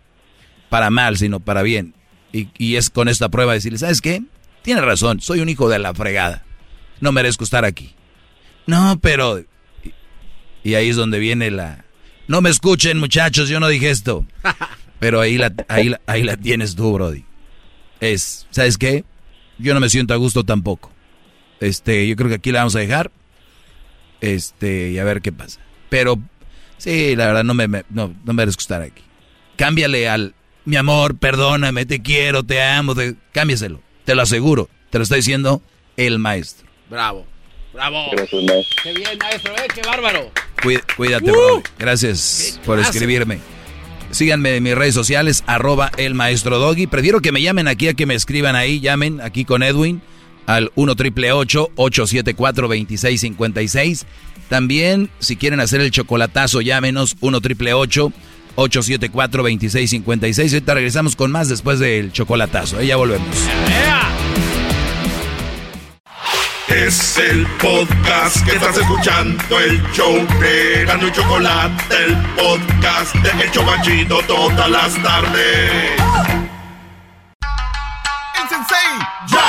para 0.70 0.90
mal, 0.90 1.18
sino 1.18 1.40
para 1.40 1.62
bien. 1.62 1.94
Y, 2.34 2.50
y 2.58 2.76
es 2.76 2.90
con 2.90 3.08
esta 3.08 3.30
prueba 3.30 3.54
decirle, 3.54 3.78
¿sabes 3.78 4.02
qué? 4.02 4.24
Tienes 4.62 4.84
razón, 4.84 5.22
soy 5.22 5.42
un 5.42 5.50
hijo 5.50 5.70
de 5.70 5.80
la 5.80 5.94
fregada. 5.94 6.44
No 7.00 7.12
merezco 7.12 7.44
estar 7.44 7.66
aquí. 7.66 7.94
No, 8.66 9.00
pero... 9.02 9.44
Y, 10.64 10.74
ahí 10.74 10.90
es 10.90 10.96
donde 10.96 11.20
viene 11.20 11.52
la... 11.52 11.86
No 12.28 12.42
me 12.42 12.50
escuchen, 12.50 12.98
muchachos, 12.98 13.50
yo 13.50 13.60
no 13.60 13.68
dije 13.68 13.92
esto. 13.92 14.26
Pero 15.00 15.22
ahí 15.22 15.38
la, 15.38 15.54
ahí, 15.68 15.94
ahí 16.08 16.24
la 16.24 16.38
tienes 16.38 16.76
tú, 16.76 16.92
Brody. 16.94 17.24
Es, 18.00 18.48
¿sabes 18.50 18.78
qué? 18.80 19.04
yo 19.58 19.74
no 19.74 19.80
me 19.80 19.90
siento 19.90 20.14
a 20.14 20.18
gusto 20.18 20.44
tampoco. 20.44 20.92
Este, 21.66 22.08
yo 22.08 22.16
creo 22.16 22.30
que 22.30 22.36
aquí 22.36 22.52
la 22.52 22.60
vamos 22.60 22.76
a 22.76 22.80
dejar. 22.80 23.12
Este, 24.22 24.92
y 24.92 25.00
a 25.00 25.04
ver 25.04 25.22
qué 25.22 25.32
pasa. 25.32 25.60
Pero, 25.90 26.20
sí, 26.78 27.16
la 27.16 27.26
verdad 27.28 27.44
no 27.44 27.54
me, 27.54 27.68
no, 27.90 28.14
no 28.24 28.34
merezco 28.34 28.62
estar 28.62 28.82
aquí. 28.82 29.02
Cámbiale 29.58 30.08
al, 30.08 30.36
mi 30.66 30.76
amor, 30.76 31.18
perdóname, 31.18 31.86
te 31.86 32.02
quiero, 32.02 32.44
te 32.44 32.62
amo, 32.62 32.94
te, 32.94 33.16
cámbiaselo. 33.32 33.82
Te 34.04 34.14
lo 34.14 34.22
aseguro. 34.22 34.70
Te 34.92 35.00
lo 35.00 35.04
está 35.04 35.16
diciendo 35.16 35.62
el 35.98 36.20
maestro. 36.20 36.68
Bravo. 36.90 37.26
Bravo. 37.74 38.12
Qué 38.14 38.94
bien, 38.94 39.18
maestro, 39.20 39.54
¿eh? 39.54 39.68
Qué 39.74 39.82
bárbaro. 39.82 40.32
Cuídate, 40.96 41.32
bro. 41.32 41.64
Gracias 41.80 42.60
por 42.64 42.80
escribirme. 42.80 43.40
Síganme 44.12 44.56
en 44.56 44.64
mis 44.64 44.76
redes 44.76 44.94
sociales, 44.94 45.44
arroba 45.48 45.92
el 45.98 46.14
maestro 46.14 46.60
Doggy. 46.60 46.88
Prefiero 46.88 47.22
que 47.22 47.32
me 47.32 47.42
llamen 47.42 47.68
aquí 47.68 47.88
a 47.88 47.96
que 47.96 48.06
me 48.06 48.14
escriban 48.14 48.56
ahí. 48.56 48.80
Llamen 48.80 49.20
aquí 49.20 49.44
con 49.44 49.64
Edwin 49.64 50.02
al 50.46 50.72
1 50.76 50.96
triple 50.96 51.32
874 51.32 52.68
2656. 52.68 54.06
También, 54.50 55.10
si 55.20 55.36
quieren 55.36 55.60
hacer 55.60 55.82
el 55.82 55.92
chocolatazo, 55.92 56.62
llámenos 56.62 57.16
1 57.22 57.42
triple 57.42 57.74
874 57.74 59.44
2656. 59.44 60.54
Ahorita 60.54 60.74
regresamos 60.74 61.16
con 61.16 61.32
más 61.32 61.50
después 61.50 61.80
del 61.80 62.12
chocolatazo. 62.12 62.78
Ahí 62.78 62.88
ya 62.88 62.96
volvemos. 62.96 63.28
Es 66.68 67.18
el 67.18 67.46
podcast 67.62 68.44
que 68.44 68.56
estás 68.56 68.76
escuchando, 68.78 69.60
el 69.60 69.82
show 69.94 70.14
de 70.42 70.84
Gano 70.86 71.08
y 71.08 71.12
Chocolate, 71.12 71.96
el 72.06 72.16
podcast 72.36 73.16
de 73.16 73.44
El 73.44 73.52
Chocachito 73.52 74.20
todas 74.28 74.70
las 74.70 74.94
tardes. 75.02 76.45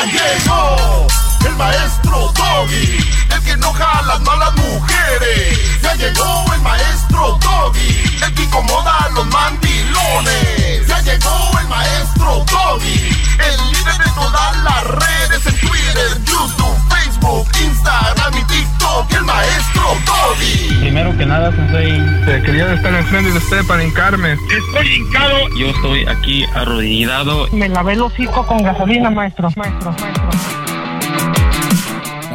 Llegó! 0.04 1.06
El 1.46 1.56
maestro 1.56 2.32
Doggy, 2.34 2.98
el 3.34 3.42
que 3.42 3.50
enoja 3.52 3.98
a 3.98 4.02
las 4.02 4.20
malas 4.20 4.54
mujeres. 4.56 5.80
Ya 5.82 5.94
llegó 5.94 6.44
el 6.54 6.60
maestro 6.62 7.38
Doggy, 7.40 8.18
el 8.24 8.34
que 8.34 8.42
incomoda 8.42 8.96
a 8.98 9.08
los 9.10 9.26
mandilones. 9.26 10.86
Ya 10.86 11.00
llegó 11.00 11.50
el 11.60 11.68
maestro 11.68 12.44
Doggy, 12.50 12.94
el 13.38 13.72
líder 13.72 13.98
de 13.98 14.10
todas 14.14 14.56
las 14.62 14.84
redes 14.84 15.46
en 15.46 15.60
Twitter, 15.60 16.08
YouTube, 16.24 16.76
Facebook, 16.88 17.48
Instagram 17.62 18.34
y 18.38 18.44
TikTok. 18.44 19.12
El 19.12 19.24
maestro 19.24 19.82
Doggy. 20.06 20.80
Primero 20.80 21.16
que 21.16 21.26
nada, 21.26 21.50
Sensei, 21.52 21.90
eh, 21.90 22.42
quería 22.44 22.72
estar 22.72 22.94
enfrente 22.94 23.30
de 23.30 23.38
usted 23.38 23.64
para 23.66 23.82
hincarme. 23.82 24.32
Estoy 24.32 24.94
hincado. 24.94 25.48
Yo 25.56 25.66
estoy 25.68 26.06
aquí 26.06 26.44
arrodillado. 26.54 27.48
Me 27.52 27.68
lavé 27.68 27.94
el 27.94 28.02
hocico 28.02 28.46
con 28.46 28.62
gasolina, 28.62 29.10
maestro. 29.10 29.50
Maestro, 29.56 29.92
maestro. 29.92 30.75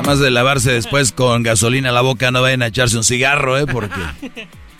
Nada 0.01 0.13
más 0.13 0.19
de 0.19 0.31
lavarse 0.31 0.71
después 0.71 1.11
con 1.11 1.43
gasolina 1.43 1.89
a 1.89 1.91
la 1.91 2.01
boca, 2.01 2.31
no 2.31 2.41
vayan 2.41 2.63
a 2.63 2.67
echarse 2.67 2.97
un 2.97 3.03
cigarro, 3.03 3.59
¿eh? 3.59 3.67
Porque 3.67 3.99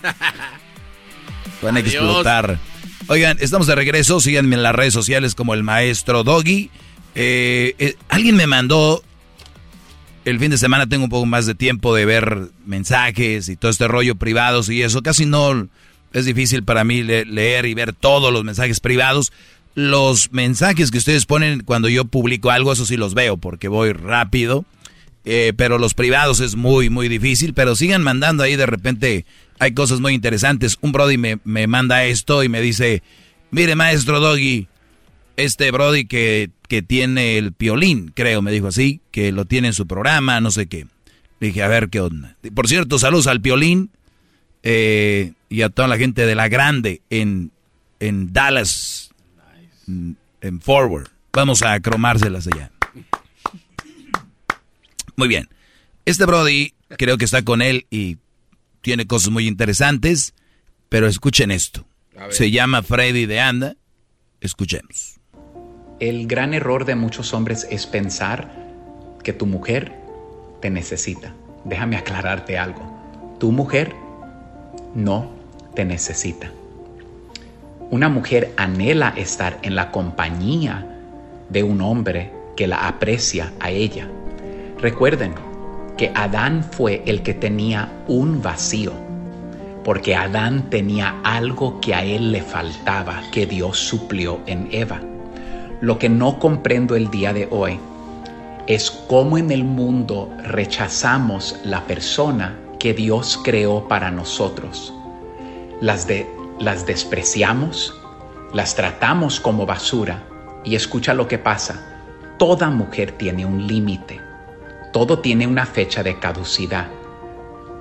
van 1.62 1.78
a 1.78 1.80
explotar. 1.80 2.58
Oigan, 3.06 3.38
estamos 3.40 3.68
de 3.68 3.76
regreso. 3.76 4.20
Síganme 4.20 4.56
en 4.56 4.64
las 4.64 4.74
redes 4.74 4.96
sociales 4.96 5.36
como 5.36 5.54
el 5.54 5.62
maestro 5.62 6.24
Doggy. 6.24 6.72
Eh, 7.14 7.76
eh, 7.78 7.98
alguien 8.10 8.36
me 8.36 8.48
mandó. 8.48 9.04
El 10.26 10.40
fin 10.40 10.50
de 10.50 10.58
semana 10.58 10.90
tengo 10.90 11.04
un 11.04 11.12
poco 11.12 11.28
más 11.28 11.46
de 11.46 11.54
tiempo 11.54 11.94
de 11.94 12.06
ver 12.06 12.48
mensajes 12.66 13.48
y 13.48 13.56
todo 13.56 13.70
este 13.70 13.88
rollo 13.88 14.16
privados 14.16 14.70
y 14.70 14.82
eso. 14.82 15.04
Casi 15.04 15.28
no 15.28 15.68
es 16.14 16.26
difícil 16.26 16.64
para 16.64 16.84
mí 16.84 17.04
leer 17.04 17.68
y 17.68 17.76
ver 17.76 17.94
todos 17.94 18.34
los 18.34 18.44
mensajes 18.44 18.80
privados. 18.80 19.32
Los 19.76 20.32
mensajes 20.32 20.90
que 20.90 20.98
ustedes 20.98 21.28
ponen 21.28 21.62
cuando 21.62 21.90
yo 21.90 22.06
publico 22.06 22.50
algo, 22.50 22.74
eso 22.74 22.88
sí 22.88 22.98
los 22.98 23.14
veo 23.14 23.38
porque 23.38 23.68
voy 23.68 23.94
rápido. 23.94 24.66
Eh, 25.24 25.54
pero 25.56 25.78
los 25.78 25.94
privados 25.94 26.40
es 26.40 26.56
muy, 26.56 26.90
muy 26.90 27.08
difícil. 27.08 27.54
Pero 27.54 27.76
sigan 27.76 28.04
mandando 28.04 28.44
ahí 28.44 28.56
de 28.56 28.66
repente. 28.66 29.26
Hay 29.60 29.74
cosas 29.74 30.00
muy 30.00 30.14
interesantes. 30.14 30.78
Un 30.82 30.92
Brody 30.92 31.18
me, 31.18 31.40
me 31.44 31.68
manda 31.68 32.04
esto 32.06 32.44
y 32.44 32.50
me 32.50 32.62
dice: 32.62 33.04
Mire, 33.52 33.76
maestro 33.76 34.20
Doggy, 34.20 34.68
este 35.38 35.72
Brody 35.72 36.06
que, 36.06 36.50
que 36.68 36.82
tiene 36.82 37.38
el 37.38 37.54
piolín, 37.54 38.12
creo, 38.14 38.42
me 38.42 38.52
dijo 38.52 38.68
así, 38.68 39.02
que 39.12 39.32
lo 39.32 39.46
tiene 39.46 39.70
en 39.70 39.74
su 39.74 39.88
programa, 39.88 40.40
no 40.42 40.52
sé 40.52 40.68
qué. 40.68 40.88
Dije, 41.40 41.64
a 41.64 41.68
ver 41.68 41.90
qué 41.90 42.00
onda. 42.00 42.38
Por 42.54 42.68
cierto, 42.68 43.00
saludos 43.00 43.28
al 43.28 43.42
piolín 43.42 43.90
eh, 44.64 45.34
y 45.50 45.64
a 45.64 45.70
toda 45.70 45.88
la 45.88 45.98
gente 45.98 46.26
de 46.26 46.36
la 46.36 46.48
grande 46.48 47.02
en, 47.10 47.52
en 48.00 48.32
Dallas, 48.32 49.10
en 49.88 50.62
Forward. 50.62 51.10
Vamos 51.34 51.64
a 51.64 51.80
cromárselas 51.80 52.48
allá. 52.48 52.72
Muy 55.22 55.28
bien. 55.28 55.48
Este 56.06 56.26
Brody 56.26 56.74
creo 56.98 57.20
que 57.20 57.26
está 57.26 57.44
con 57.44 57.62
él 57.62 57.86
y 57.92 58.18
tiene 58.82 59.06
cosas 59.06 59.30
muy 59.30 59.48
interesantes, 59.48 60.34
pero 60.90 61.06
escuchen 61.06 61.52
esto. 61.52 61.86
Se 62.32 62.50
llama 62.50 62.82
Freddy 62.82 63.28
de 63.28 63.40
Anda. 63.40 63.76
Escuchemos. 64.40 65.20
El 66.00 66.26
gran 66.26 66.56
error 66.56 66.86
de 66.86 66.96
muchos 66.96 67.36
hombres 67.36 67.68
es 67.70 67.86
pensar 67.86 68.52
que 69.24 69.32
tu 69.32 69.46
mujer 69.46 69.92
te 70.60 70.72
necesita. 70.72 71.36
Déjame 71.66 71.98
aclararte 71.98 72.58
algo. 72.58 73.38
Tu 73.40 73.52
mujer 73.52 73.94
no 74.96 75.32
te 75.76 75.86
necesita. 75.86 76.52
Una 77.92 78.10
mujer 78.10 78.56
anhela 78.58 79.14
estar 79.16 79.60
en 79.62 79.76
la 79.76 79.92
compañía 79.92 81.00
de 81.50 81.62
un 81.62 81.82
hombre 81.82 82.32
que 82.58 82.66
la 82.66 82.88
aprecia 82.88 83.54
a 83.60 83.70
ella 83.70 84.10
Recuerden 84.82 85.36
que 85.96 86.12
Adán 86.16 86.64
fue 86.64 87.04
el 87.06 87.22
que 87.22 87.36
tenía 87.36 87.92
un 88.08 88.42
vacío, 88.42 88.94
porque 89.84 90.16
Adán 90.16 90.72
tenía 90.72 91.20
algo 91.24 91.80
que 91.80 91.94
a 91.94 92.04
él 92.04 92.32
le 92.32 92.42
faltaba, 92.42 93.22
que 93.32 93.46
Dios 93.46 93.78
suplió 93.78 94.40
en 94.48 94.70
Eva. 94.72 95.00
Lo 95.82 96.00
que 96.00 96.10
no 96.10 96.40
comprendo 96.40 96.96
el 96.96 97.12
día 97.12 97.32
de 97.32 97.48
hoy 97.52 97.80
es 98.66 98.90
cómo 98.90 99.38
en 99.38 99.52
el 99.52 99.64
mundo 99.64 100.32
rechazamos 100.46 101.60
la 101.64 101.86
persona 101.86 102.58
que 102.80 102.96
Dios 102.96 103.40
creó 103.44 103.88
para 103.88 104.10
nosotros. 104.10 104.92
Las, 105.80 106.08
las 106.60 106.88
despreciamos, 106.88 107.94
las 108.52 108.74
tratamos 108.74 109.40
como 109.40 109.68
basura 109.68 110.24
y 110.64 110.74
escucha 110.74 111.14
lo 111.14 111.28
que 111.28 111.38
pasa. 111.38 111.88
Toda 112.40 112.72
mujer 112.72 113.12
tiene 113.12 113.46
un 113.46 113.68
límite. 113.68 114.31
Todo 114.92 115.20
tiene 115.20 115.48
una 115.48 115.66
fecha 115.66 116.04
de 116.04 116.20
caducidad. 116.20 116.88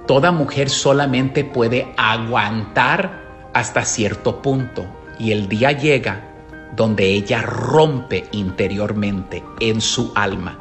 Toda 0.07 0.33
mujer 0.33 0.71
solamente 0.71 1.45
puede 1.45 1.93
aguantar 1.97 3.51
hasta 3.53 3.85
cierto 3.85 4.41
punto 4.43 4.87
y 5.19 5.33
el 5.33 5.49
día 5.49 5.73
llega 5.73 6.31
donde 6.77 7.07
ella 7.07 7.43
rompe 7.43 8.25
interiormente 8.33 9.43
en 9.61 9.81
su 9.81 10.13
alma 10.15 10.59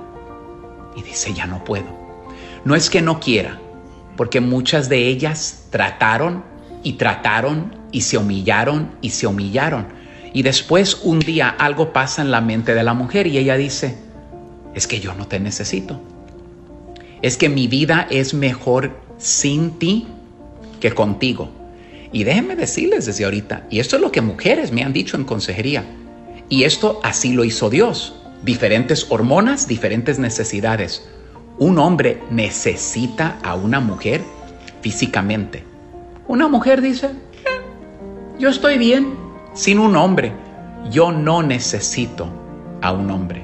y 0.96 1.04
dice, 1.04 1.34
ya 1.34 1.46
no 1.46 1.64
puedo. 1.64 1.86
No 2.66 2.76
es 2.76 2.90
que 2.90 3.02
no 3.02 3.20
quiera, 3.20 3.60
porque 4.18 4.42
muchas 4.42 4.90
de 4.90 5.08
ellas 5.08 5.68
trataron 5.70 6.44
y 6.84 6.94
trataron 6.94 7.76
y 7.92 8.02
se 8.02 8.18
humillaron 8.18 8.92
y 9.02 9.12
se 9.12 9.28
humillaron. 9.28 9.88
Y 10.34 10.44
después 10.44 11.00
un 11.04 11.20
día 11.20 11.50
algo 11.50 11.94
pasa 11.94 12.22
en 12.22 12.32
la 12.32 12.42
mente 12.42 12.74
de 12.74 12.84
la 12.84 12.94
mujer 12.94 13.28
y 13.28 13.38
ella 13.38 13.56
dice, 13.56 13.98
es 14.74 14.88
que 14.88 15.00
yo 15.00 15.14
no 15.14 15.28
te 15.28 15.40
necesito. 15.40 16.02
Es 17.22 17.38
que 17.38 17.50
mi 17.50 17.68
vida 17.68 18.08
es 18.10 18.34
mejor 18.34 18.92
sin 19.18 19.72
ti 19.80 20.08
que 20.80 20.92
contigo. 20.92 21.50
Y 22.12 22.24
déjenme 22.24 22.56
decirles 22.56 23.06
desde 23.06 23.26
ahorita, 23.26 23.68
y 23.70 23.80
esto 23.80 23.98
es 23.98 24.02
lo 24.02 24.12
que 24.12 24.22
mujeres 24.22 24.72
me 24.72 24.84
han 24.84 24.94
dicho 24.94 25.16
en 25.16 25.26
consejería, 25.26 25.86
y 26.48 26.64
esto 26.64 27.00
así 27.04 27.34
lo 27.34 27.44
hizo 27.44 27.70
Dios. 27.70 28.16
Diferentes 28.44 29.06
hormonas, 29.10 29.68
diferentes 29.68 30.18
necesidades. 30.18 31.08
Un 31.60 31.78
hombre 31.78 32.24
necesita 32.32 33.38
a 33.44 33.54
una 33.56 33.80
mujer 33.80 34.22
físicamente. 34.82 35.64
Una 36.28 36.48
mujer 36.48 36.82
dice, 36.82 37.08
"Eh, 37.08 38.40
yo 38.40 38.50
estoy 38.50 38.78
bien 38.78 39.14
sin 39.54 39.78
un 39.78 39.96
hombre. 39.96 40.32
Yo 40.90 41.12
no 41.12 41.44
necesito 41.44 42.30
a 42.82 42.94
un 42.94 43.12
hombre. 43.12 43.44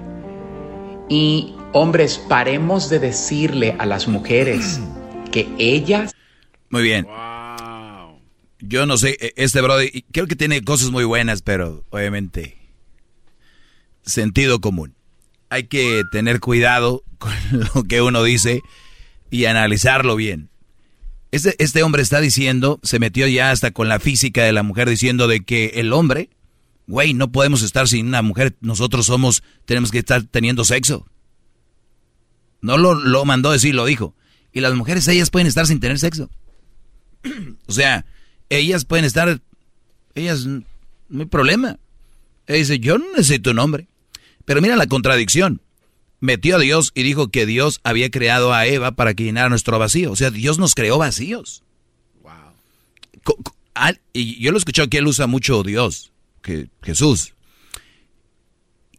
Y 1.09 1.53
hombres, 1.75 2.17
paremos 2.29 2.89
de 2.89 2.99
decirle 2.99 3.75
a 3.79 3.85
las 3.85 4.07
mujeres 4.07 4.79
que 5.29 5.45
ellas... 5.59 6.13
Muy 6.69 6.81
bien. 6.81 7.05
Yo 8.61 8.85
no 8.85 8.97
sé, 8.97 9.17
e- 9.19 9.33
este 9.35 9.59
brody, 9.59 10.05
creo 10.13 10.25
que 10.25 10.37
tiene 10.37 10.61
cosas 10.63 10.91
muy 10.91 11.03
buenas, 11.03 11.41
pero 11.41 11.83
obviamente 11.89 12.57
sentido 14.03 14.61
común. 14.61 14.95
Hay 15.49 15.63
que 15.63 16.03
tener 16.13 16.39
cuidado 16.39 17.03
con 17.17 17.33
lo 17.51 17.83
que 17.83 18.01
uno 18.01 18.23
dice 18.23 18.61
y 19.29 19.43
analizarlo 19.43 20.15
bien. 20.15 20.49
Este, 21.31 21.61
este 21.61 21.83
hombre 21.83 22.03
está 22.03 22.21
diciendo, 22.21 22.79
se 22.83 22.99
metió 22.99 23.27
ya 23.27 23.51
hasta 23.51 23.71
con 23.71 23.89
la 23.89 23.99
física 23.99 24.43
de 24.43 24.53
la 24.53 24.63
mujer 24.63 24.89
diciendo 24.89 25.27
de 25.27 25.43
que 25.43 25.73
el 25.75 25.91
hombre, 25.91 26.29
güey, 26.87 27.13
no 27.13 27.33
podemos 27.33 27.63
estar 27.63 27.89
sin 27.89 28.07
una 28.07 28.21
mujer, 28.21 28.55
nosotros 28.61 29.07
somos, 29.07 29.43
tenemos 29.65 29.91
que 29.91 29.99
estar 29.99 30.23
teniendo 30.23 30.63
sexo. 30.63 31.05
No 32.65 32.77
lo, 32.77 32.95
lo 32.95 33.23
mandó 33.25 33.51
decir, 33.51 33.75
lo 33.75 33.85
dijo. 33.85 34.15
Y 34.51 34.61
las 34.61 34.73
mujeres, 34.73 35.07
ellas 35.07 35.29
pueden 35.29 35.47
estar 35.47 35.67
sin 35.67 35.79
tener 35.79 35.99
sexo. 35.99 36.29
o 37.67 37.71
sea, 37.71 38.05
ellas 38.49 38.85
pueden 38.85 39.05
estar, 39.05 39.39
ellas, 40.15 40.45
no 40.45 40.63
hay 41.19 41.25
problema. 41.25 41.77
Ella 42.47 42.59
dice, 42.59 42.79
yo 42.79 42.97
no 42.97 43.05
necesito 43.11 43.51
un 43.51 43.59
hombre. 43.59 43.87
Pero 44.45 44.61
mira 44.61 44.75
la 44.75 44.87
contradicción. 44.87 45.61
Metió 46.21 46.55
a 46.55 46.59
Dios 46.59 46.91
y 46.95 47.03
dijo 47.03 47.27
que 47.29 47.45
Dios 47.45 47.81
había 47.83 48.09
creado 48.09 48.53
a 48.53 48.65
Eva 48.65 48.93
para 48.93 49.13
que 49.13 49.23
llenara 49.25 49.49
nuestro 49.49 49.77
vacío. 49.77 50.11
O 50.11 50.15
sea, 50.15 50.31
Dios 50.31 50.57
nos 50.57 50.73
creó 50.73 50.97
vacíos. 50.97 51.63
Al- 53.73 53.99
y 54.13 54.39
yo 54.41 54.51
lo 54.51 54.57
he 54.57 54.59
escuchado 54.59 54.89
que 54.89 54.99
él 54.99 55.07
usa 55.07 55.27
mucho 55.27 55.61
Dios, 55.63 56.13
que 56.41 56.69
Jesús. 56.81 57.33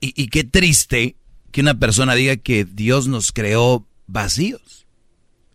Y, 0.01 0.13
y 0.21 0.29
qué 0.29 0.45
triste 0.45 1.17
que 1.51 1.61
una 1.61 1.79
persona 1.79 2.15
diga 2.15 2.37
que 2.37 2.65
Dios 2.65 3.09
nos 3.09 3.33
creó 3.33 3.87
vacíos 4.07 4.87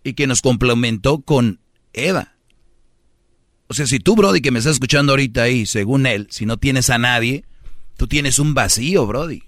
y 0.04 0.14
que 0.14 0.28
nos 0.28 0.42
complementó 0.42 1.22
con 1.22 1.60
Eva. 1.94 2.36
O 3.68 3.74
sea, 3.74 3.88
si 3.88 4.00
tú, 4.00 4.16
Brody, 4.16 4.42
que 4.42 4.52
me 4.52 4.60
estás 4.60 4.74
escuchando 4.74 5.14
ahorita 5.14 5.44
ahí, 5.44 5.66
según 5.66 6.06
él, 6.06 6.28
si 6.30 6.46
no 6.46 6.58
tienes 6.58 6.90
a 6.90 6.98
nadie, 6.98 7.46
tú 7.98 8.08
tienes 8.08 8.40
un 8.40 8.54
vacío, 8.54 9.06
Brody. 9.08 9.44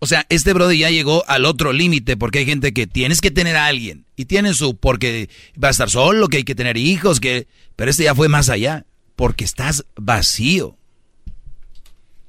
O 0.00 0.06
sea, 0.06 0.26
este 0.28 0.52
Brody 0.52 0.78
ya 0.78 0.90
llegó 0.90 1.24
al 1.28 1.44
otro 1.44 1.72
límite 1.72 2.16
porque 2.16 2.40
hay 2.40 2.46
gente 2.46 2.72
que 2.72 2.86
tienes 2.86 3.20
que 3.20 3.30
tener 3.30 3.56
a 3.56 3.66
alguien 3.66 4.04
y 4.16 4.26
tiene 4.26 4.52
su 4.54 4.76
porque 4.76 5.30
va 5.62 5.68
a 5.68 5.70
estar 5.70 5.88
solo, 5.90 6.28
que 6.28 6.38
hay 6.38 6.44
que 6.44 6.54
tener 6.54 6.76
hijos, 6.76 7.20
que 7.20 7.48
pero 7.76 7.90
este 7.90 8.04
ya 8.04 8.14
fue 8.14 8.28
más 8.28 8.48
allá 8.48 8.86
porque 9.16 9.44
estás 9.44 9.86
vacío. 9.96 10.76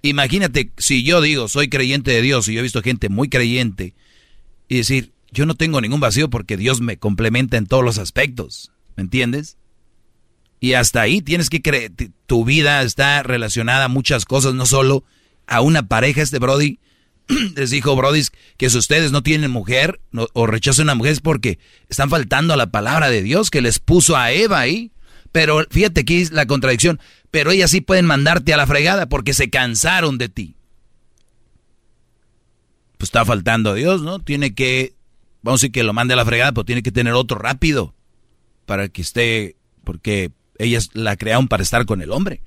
Imagínate 0.06 0.72
si 0.78 1.04
yo 1.04 1.20
digo 1.22 1.48
soy 1.48 1.68
creyente 1.68 2.12
de 2.12 2.22
Dios 2.22 2.48
y 2.48 2.54
yo 2.54 2.60
he 2.60 2.64
visto 2.64 2.82
gente 2.82 3.10
muy 3.10 3.28
creyente 3.28 3.96
y 4.68 4.78
decir 4.78 5.14
yo 5.32 5.46
no 5.46 5.56
tengo 5.56 5.82
ningún 5.82 6.00
vacío 6.00 6.30
porque 6.30 6.58
Dios 6.58 6.80
me 6.80 6.98
complementa 6.98 7.58
en 7.58 7.66
todos 7.66 7.84
los 7.84 7.98
aspectos, 7.98 8.72
¿me 8.96 9.04
entiendes? 9.04 9.58
Y 10.60 10.74
hasta 10.74 11.02
ahí 11.02 11.22
tienes 11.22 11.50
que 11.50 11.62
creer, 11.62 11.92
tu 12.26 12.46
vida 12.46 12.82
está 12.84 13.22
relacionada 13.24 13.86
a 13.86 13.90
muchas 13.90 14.26
cosas, 14.26 14.54
no 14.54 14.66
solo 14.66 15.04
a 15.48 15.62
una 15.62 15.88
pareja. 15.88 16.22
Este 16.22 16.40
Brody 16.40 16.80
les 17.56 17.72
dijo, 17.72 17.96
Brody, 17.96 18.24
que 18.58 18.70
si 18.70 18.78
ustedes 18.78 19.12
no 19.12 19.24
tienen 19.24 19.52
mujer 19.52 20.00
o 20.34 20.48
rechazan 20.48 20.84
a 20.84 20.94
una 20.94 20.96
mujer 20.96 21.14
es 21.14 21.20
porque 21.20 21.60
están 21.90 22.10
faltando 22.10 22.54
a 22.54 22.58
la 22.58 22.72
palabra 22.72 23.10
de 23.10 23.22
Dios 23.22 23.50
que 23.50 23.62
les 23.62 23.80
puso 23.80 24.16
a 24.16 24.32
Eva 24.32 24.60
ahí. 24.60 24.92
Pero 25.32 25.66
fíjate 25.70 26.02
aquí 26.02 26.22
es 26.22 26.32
la 26.32 26.46
contradicción. 26.46 27.00
Pero 27.36 27.52
ellas 27.52 27.70
sí 27.70 27.82
pueden 27.82 28.06
mandarte 28.06 28.54
a 28.54 28.58
la 28.58 28.66
fregada 28.66 29.10
porque 29.10 29.34
se 29.34 29.50
cansaron 29.50 30.18
de 30.18 30.30
ti. 30.30 30.56
Pues 32.98 33.10
está 33.10 33.26
faltando 33.26 33.72
a 33.72 33.74
Dios, 33.74 34.02
¿no? 34.04 34.20
Tiene 34.20 34.56
que, 34.56 34.94
vamos 35.42 35.60
a 35.60 35.64
decir 35.64 35.74
que 35.74 35.84
lo 35.84 35.92
mande 35.92 36.14
a 36.14 36.16
la 36.16 36.24
fregada, 36.24 36.54
pero 36.54 36.64
tiene 36.64 36.82
que 36.82 36.94
tener 36.94 37.12
otro 37.12 37.38
rápido 37.38 37.94
para 38.66 38.88
que 38.88 39.02
esté, 39.02 39.58
porque 39.84 40.32
ellas 40.60 40.92
la 40.94 41.18
crearon 41.18 41.50
para 41.50 41.62
estar 41.62 41.86
con 41.86 42.02
el 42.02 42.14
hombre. 42.14 42.42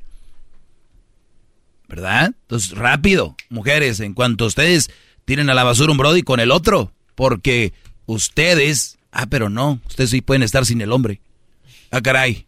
¿Verdad? 1.86 2.34
Entonces, 2.44 2.70
rápido, 2.70 3.36
mujeres, 3.50 4.00
en 4.00 4.14
cuanto 4.14 4.46
ustedes 4.46 4.88
tiren 5.26 5.50
a 5.50 5.54
la 5.54 5.64
basura 5.64 5.92
un 5.92 5.98
brody 5.98 6.22
con 6.22 6.40
el 6.40 6.50
otro, 6.50 6.94
porque 7.14 7.74
ustedes, 8.06 8.98
ah, 9.12 9.26
pero 9.26 9.50
no, 9.50 9.82
ustedes 9.86 10.08
sí 10.08 10.22
pueden 10.22 10.42
estar 10.42 10.64
sin 10.64 10.80
el 10.80 10.92
hombre. 10.92 11.20
Ah, 11.90 12.00
caray. 12.00 12.46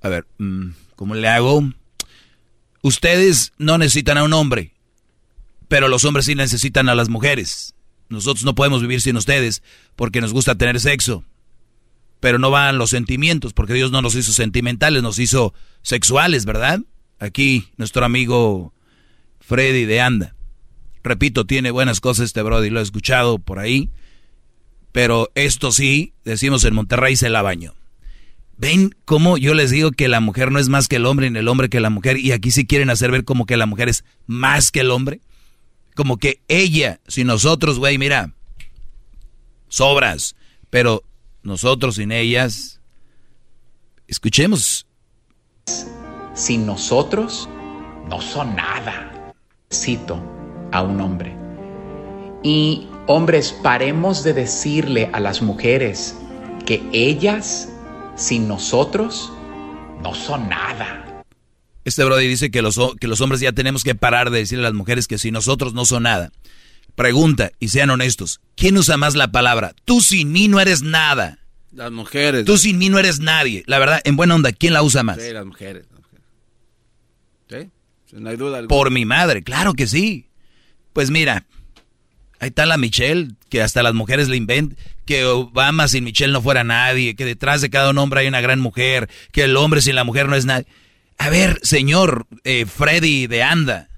A 0.00 0.08
ver, 0.08 0.26
mm, 0.38 0.70
¿cómo 0.96 1.14
le 1.14 1.28
hago? 1.28 1.62
Ustedes 2.82 3.52
no 3.58 3.78
necesitan 3.78 4.18
a 4.18 4.24
un 4.24 4.32
hombre, 4.32 4.74
pero 5.68 5.88
los 5.88 6.04
hombres 6.04 6.26
sí 6.26 6.34
necesitan 6.34 6.88
a 6.88 6.94
las 6.94 7.08
mujeres. 7.08 7.74
Nosotros 8.08 8.44
no 8.44 8.54
podemos 8.54 8.82
vivir 8.82 9.00
sin 9.00 9.16
ustedes 9.16 9.62
porque 9.96 10.20
nos 10.20 10.32
gusta 10.32 10.54
tener 10.54 10.78
sexo 10.80 11.24
pero 12.24 12.38
no 12.38 12.50
van 12.50 12.78
los 12.78 12.88
sentimientos, 12.88 13.52
porque 13.52 13.74
Dios 13.74 13.90
no 13.90 14.00
nos 14.00 14.14
hizo 14.14 14.32
sentimentales, 14.32 15.02
nos 15.02 15.18
hizo 15.18 15.52
sexuales, 15.82 16.46
¿verdad? 16.46 16.80
Aquí 17.18 17.68
nuestro 17.76 18.02
amigo 18.02 18.72
Freddy 19.40 19.84
de 19.84 20.00
Anda. 20.00 20.34
Repito, 21.02 21.44
tiene 21.44 21.70
buenas 21.70 22.00
cosas 22.00 22.24
este 22.24 22.40
Brody, 22.40 22.70
lo 22.70 22.80
he 22.80 22.82
escuchado 22.82 23.38
por 23.38 23.58
ahí, 23.58 23.90
pero 24.90 25.30
esto 25.34 25.70
sí, 25.70 26.14
decimos 26.24 26.64
en 26.64 26.74
Monterrey, 26.74 27.14
se 27.14 27.28
la 27.28 27.42
baño. 27.42 27.74
¿Ven 28.56 28.94
cómo 29.04 29.36
yo 29.36 29.54
les 29.54 29.70
digo 29.70 29.90
que 29.90 30.08
la 30.08 30.20
mujer 30.20 30.52
no 30.52 30.58
es 30.58 30.68
más 30.68 30.86
que 30.86 30.96
el 30.96 31.06
hombre 31.06 31.30
ni 31.30 31.38
el 31.38 31.48
hombre 31.48 31.68
que 31.68 31.80
la 31.80 31.90
mujer? 31.90 32.18
Y 32.18 32.32
aquí 32.32 32.50
sí 32.50 32.66
quieren 32.66 32.90
hacer 32.90 33.10
ver 33.10 33.24
como 33.24 33.46
que 33.46 33.56
la 33.56 33.66
mujer 33.66 33.88
es 33.88 34.04
más 34.26 34.70
que 34.70 34.80
el 34.80 34.90
hombre. 34.90 35.20
Como 35.94 36.18
que 36.18 36.40
ella, 36.48 37.00
si 37.08 37.24
nosotros, 37.24 37.78
güey, 37.78 37.98
mira, 37.98 38.32
sobras, 39.68 40.36
pero 40.70 41.02
nosotros 41.42 41.96
sin 41.96 42.12
ellas, 42.12 42.80
escuchemos. 44.06 44.86
Sin 46.34 46.66
nosotros 46.66 47.48
no 48.08 48.20
son 48.20 48.54
nada. 48.56 49.32
Cito 49.72 50.22
a 50.72 50.82
un 50.82 51.00
hombre. 51.00 51.36
Y 52.42 52.86
hombres, 53.06 53.52
paremos 53.62 54.22
de 54.22 54.32
decirle 54.32 55.10
a 55.12 55.20
las 55.20 55.42
mujeres 55.42 56.16
que 56.66 56.82
ellas 56.92 57.68
sin 58.16 58.48
nosotros 58.48 59.32
no 60.02 60.14
son 60.14 60.48
nada. 60.48 61.24
Este 61.84 62.04
Brody 62.04 62.26
dice 62.26 62.50
que 62.50 62.62
los, 62.62 62.78
que 62.98 63.08
los 63.08 63.20
hombres 63.20 63.40
ya 63.40 63.52
tenemos 63.52 63.84
que 63.84 63.94
parar 63.94 64.30
de 64.30 64.38
decirle 64.38 64.64
a 64.64 64.70
las 64.70 64.74
mujeres 64.74 65.06
que 65.06 65.18
si 65.18 65.30
nosotros 65.30 65.74
no 65.74 65.84
son 65.84 66.04
nada. 66.04 66.32
Pregunta, 66.94 67.50
y 67.58 67.68
sean 67.68 67.90
honestos, 67.90 68.40
¿quién 68.56 68.76
usa 68.78 68.96
más 68.96 69.16
la 69.16 69.32
palabra? 69.32 69.74
Tú 69.84 70.00
sin 70.00 70.32
mí 70.32 70.48
no 70.48 70.60
eres 70.60 70.82
nada. 70.82 71.38
Las 71.72 71.90
mujeres. 71.90 72.44
Tú 72.44 72.56
sin 72.56 72.78
mí 72.78 72.88
no 72.88 72.98
eres 72.98 73.18
nadie. 73.18 73.64
La 73.66 73.80
verdad, 73.80 74.00
en 74.04 74.16
buena 74.16 74.36
onda, 74.36 74.52
¿quién 74.52 74.72
la 74.72 74.82
usa 74.82 75.02
más? 75.02 75.20
Sí, 75.20 75.32
las 75.32 75.44
mujeres. 75.44 75.86
las 75.90 76.00
mujeres. 76.00 76.26
Sí, 78.06 78.16
no 78.16 78.30
hay 78.30 78.36
duda. 78.36 78.58
alguna. 78.58 78.68
Por 78.68 78.90
mi 78.92 79.04
madre, 79.04 79.42
claro 79.42 79.74
que 79.74 79.88
sí. 79.88 80.28
Pues 80.92 81.10
mira, 81.10 81.44
ahí 82.38 82.48
está 82.50 82.64
la 82.64 82.76
Michelle, 82.76 83.32
que 83.48 83.60
hasta 83.60 83.82
las 83.82 83.94
mujeres 83.94 84.28
le 84.28 84.36
inventan, 84.36 84.78
que 85.04 85.24
Obama 85.24 85.88
sin 85.88 86.04
Michelle 86.04 86.32
no 86.32 86.42
fuera 86.42 86.64
nadie, 86.64 87.14
que 87.14 87.24
detrás 87.24 87.60
de 87.60 87.70
cada 87.70 87.90
un 87.90 87.98
hombre 87.98 88.20
hay 88.20 88.26
una 88.26 88.40
gran 88.40 88.60
mujer, 88.60 89.08
que 89.32 89.44
el 89.44 89.56
hombre 89.56 89.82
sin 89.82 89.94
la 89.94 90.04
mujer 90.04 90.28
no 90.28 90.36
es 90.36 90.44
nadie. 90.44 90.66
A 91.18 91.28
ver, 91.28 91.60
señor 91.62 92.26
eh, 92.44 92.66
Freddy 92.66 93.26
de 93.26 93.42
Anda, 93.42 93.88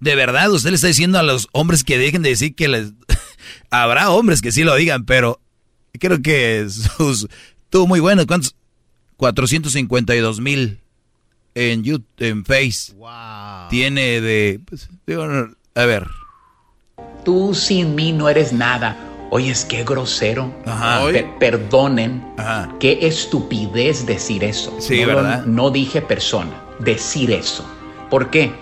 de 0.00 0.14
verdad 0.16 0.50
usted 0.50 0.70
le 0.70 0.76
está 0.76 0.88
diciendo 0.88 1.18
a 1.18 1.22
los 1.22 1.48
hombres 1.52 1.84
que 1.84 1.98
dejen 1.98 2.22
de 2.22 2.30
decir 2.30 2.54
que 2.54 2.68
les... 2.68 2.92
Habrá 3.70 4.10
hombres 4.10 4.42
que 4.42 4.52
sí 4.52 4.64
lo 4.64 4.74
digan, 4.74 5.04
pero 5.04 5.40
creo 5.98 6.20
que 6.22 6.66
sus... 6.68 7.28
Tú 7.70 7.86
muy 7.86 8.00
bueno, 8.00 8.26
¿cuántos? 8.26 8.54
452 9.16 10.40
mil 10.40 10.80
en 11.54 11.84
YouTube, 11.84 12.06
en 12.18 12.44
Face. 12.44 12.92
Tiene 13.70 14.20
de... 14.20 14.60
pues, 14.64 14.88
digo, 15.06 15.24
a 15.74 15.84
ver. 15.84 16.08
Tú 17.24 17.54
sin 17.54 17.94
mí 17.94 18.12
no 18.12 18.28
eres 18.28 18.52
nada. 18.52 19.11
Oyes, 19.34 19.64
qué 19.64 19.82
grosero. 19.82 20.54
Ajá. 20.66 21.04
Pe- 21.10 21.26
perdonen. 21.40 22.22
Qué 22.78 22.98
estupidez 23.06 24.04
decir 24.04 24.44
eso. 24.44 24.76
Sí, 24.78 25.00
no, 25.00 25.06
¿verdad? 25.06 25.46
No 25.46 25.70
dije 25.70 26.02
persona, 26.02 26.52
decir 26.80 27.30
eso. 27.30 27.64
¿Por 28.10 28.28
qué? 28.28 28.52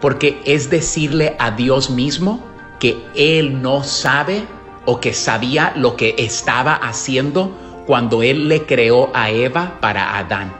Porque 0.00 0.40
es 0.44 0.70
decirle 0.70 1.34
a 1.40 1.50
Dios 1.50 1.90
mismo 1.90 2.40
que 2.78 2.96
Él 3.16 3.62
no 3.62 3.82
sabe 3.82 4.44
o 4.84 5.00
que 5.00 5.12
sabía 5.12 5.72
lo 5.76 5.96
que 5.96 6.14
estaba 6.18 6.74
haciendo 6.74 7.82
cuando 7.86 8.22
Él 8.22 8.48
le 8.48 8.64
creó 8.64 9.10
a 9.16 9.30
Eva 9.30 9.80
para 9.80 10.16
Adán. 10.18 10.54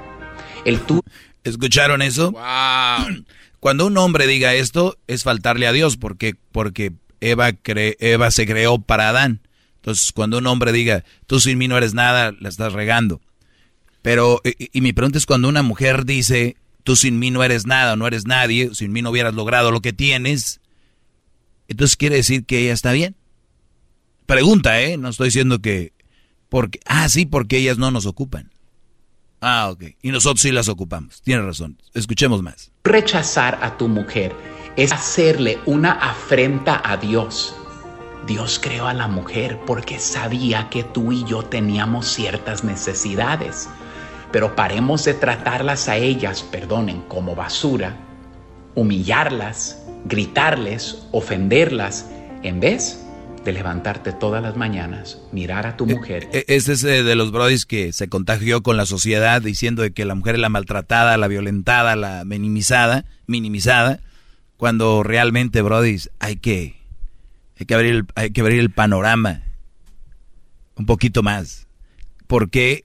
El 0.65 0.81
tú 0.81 1.01
¿Escucharon 1.45 2.03
eso? 2.03 2.33
Cuando 3.61 3.87
un 3.87 3.97
hombre 3.97 4.27
diga 4.27 4.55
esto, 4.55 4.97
es 5.07 5.23
faltarle 5.23 5.69
a 5.69 5.73
Dios, 5.73 5.97
porque, 5.97 6.35
porque 6.51 6.93
Eva, 7.21 7.51
cre- 7.51 7.97
Eva 8.01 8.33
se 8.33 8.45
creó 8.45 8.81
para 8.81 9.09
Adán. 9.09 9.41
Entonces, 9.83 10.13
cuando 10.13 10.39
un 10.39 10.47
hombre 10.47 10.71
diga, 10.71 11.05
tú 11.27 11.41
sin 11.41 11.59
mí 11.59 11.67
no 11.67 11.77
eres 11.77 11.93
nada, 11.93 12.33
la 12.39 12.49
estás 12.49 12.73
regando. 12.73 13.21
Pero, 14.01 14.41
y, 14.45 14.71
y 14.73 14.81
mi 14.81 14.93
pregunta 14.93 15.19
es 15.19 15.27
cuando 15.27 15.49
una 15.49 15.63
mujer 15.63 16.05
dice, 16.05 16.57
tú 16.85 16.95
sin 16.95 17.19
mí 17.19 17.33
no 17.33 17.43
eres 17.43 17.67
nada, 17.67 17.97
no 17.97 18.07
eres 18.07 18.27
nadie, 18.27 18.75
sin 18.75 18.93
mí 18.93 19.03
no 19.03 19.11
hubieras 19.11 19.35
logrado 19.35 19.73
lo 19.73 19.81
que 19.81 19.93
tienes, 19.93 20.61
entonces 21.69 21.97
quiere 21.97 22.17
decir 22.17 22.45
que 22.45 22.61
ella 22.61 22.73
está 22.73 22.93
bien. 22.93 23.17
Pregunta, 24.27 24.81
¿eh? 24.81 24.97
No 24.97 25.09
estoy 25.09 25.29
diciendo 25.29 25.59
que... 25.61 25.93
Porque, 26.49 26.81
ah, 26.87 27.09
sí, 27.09 27.27
porque 27.27 27.57
ellas 27.57 27.79
no 27.79 27.91
nos 27.91 28.07
ocupan. 28.07 28.53
Ah, 29.41 29.71
ok. 29.71 29.85
Y 30.03 30.11
nosotros 30.11 30.43
sí 30.43 30.53
las 30.53 30.69
ocupamos. 30.69 31.23
Tienes 31.23 31.45
razón. 31.45 31.81
Escuchemos 31.95 32.43
más. 32.43 32.71
rechazar 32.85 33.59
a 33.63 33.77
tu 33.77 33.89
mujer 33.89 34.37
es 34.77 34.93
hacerle 34.93 35.59
una 35.67 35.93
afrenta 35.93 36.81
a 36.85 36.97
Dios. 36.97 37.57
Dios 38.27 38.61
creó 38.63 38.87
a 38.87 38.95
la 38.95 39.09
mujer 39.09 39.59
porque 39.67 39.99
sabía 39.99 40.69
que 40.71 40.85
tú 40.85 41.13
y 41.13 41.25
yo 41.25 41.43
teníamos 41.43 42.07
ciertas 42.07 42.63
necesidades. 42.65 43.69
Pero 44.31 44.55
paremos 44.57 45.05
de 45.05 45.15
tratarlas 45.15 45.89
a 45.89 45.97
ellas, 45.97 46.43
perdonen, 46.43 47.03
como 47.03 47.35
basura, 47.35 47.97
humillarlas, 48.75 49.79
gritarles, 50.07 51.07
ofenderlas, 51.13 52.07
en 52.43 52.61
vez 52.61 52.99
de 53.45 53.53
levantarte 53.53 54.13
todas 54.13 54.41
las 54.43 54.57
mañanas, 54.57 55.19
mirar 55.33 55.67
a 55.67 55.77
tu 55.77 55.85
mujer 55.85 56.29
E- 56.33 56.45
Este 56.47 56.73
es 56.73 56.85
eh, 56.85 57.03
de 57.03 57.15
los 57.17 57.33
brodis 57.33 57.67
que 57.67 57.93
se 57.93 58.09
contagió 58.09 58.63
con 58.63 58.77
la 58.77 58.87
sociedad 58.87 59.43
diciendo 59.43 59.83
de 59.83 59.93
que 59.93 60.05
la 60.05 60.15
mujer 60.15 60.37
es 60.37 60.41
la 60.41 60.49
maltratada, 60.49 61.17
la 61.17 61.27
violentada, 61.27 61.97
la 61.97 62.25
minimizada, 62.25 63.05
minimizada, 63.27 63.99
cuando 64.57 65.03
realmente, 65.03 65.61
brodis, 65.61 66.11
hay 66.21 66.37
que, 66.37 66.77
hay 67.59 67.67
que 67.67 67.75
abrir 67.75 67.95
el, 67.95 68.07
hay 68.15 68.31
que 68.31 68.41
abrir 68.41 68.61
el 68.61 68.71
panorama 68.71 69.43
un 70.77 70.87
poquito 70.87 71.23
más. 71.23 71.69
Porque 72.27 72.85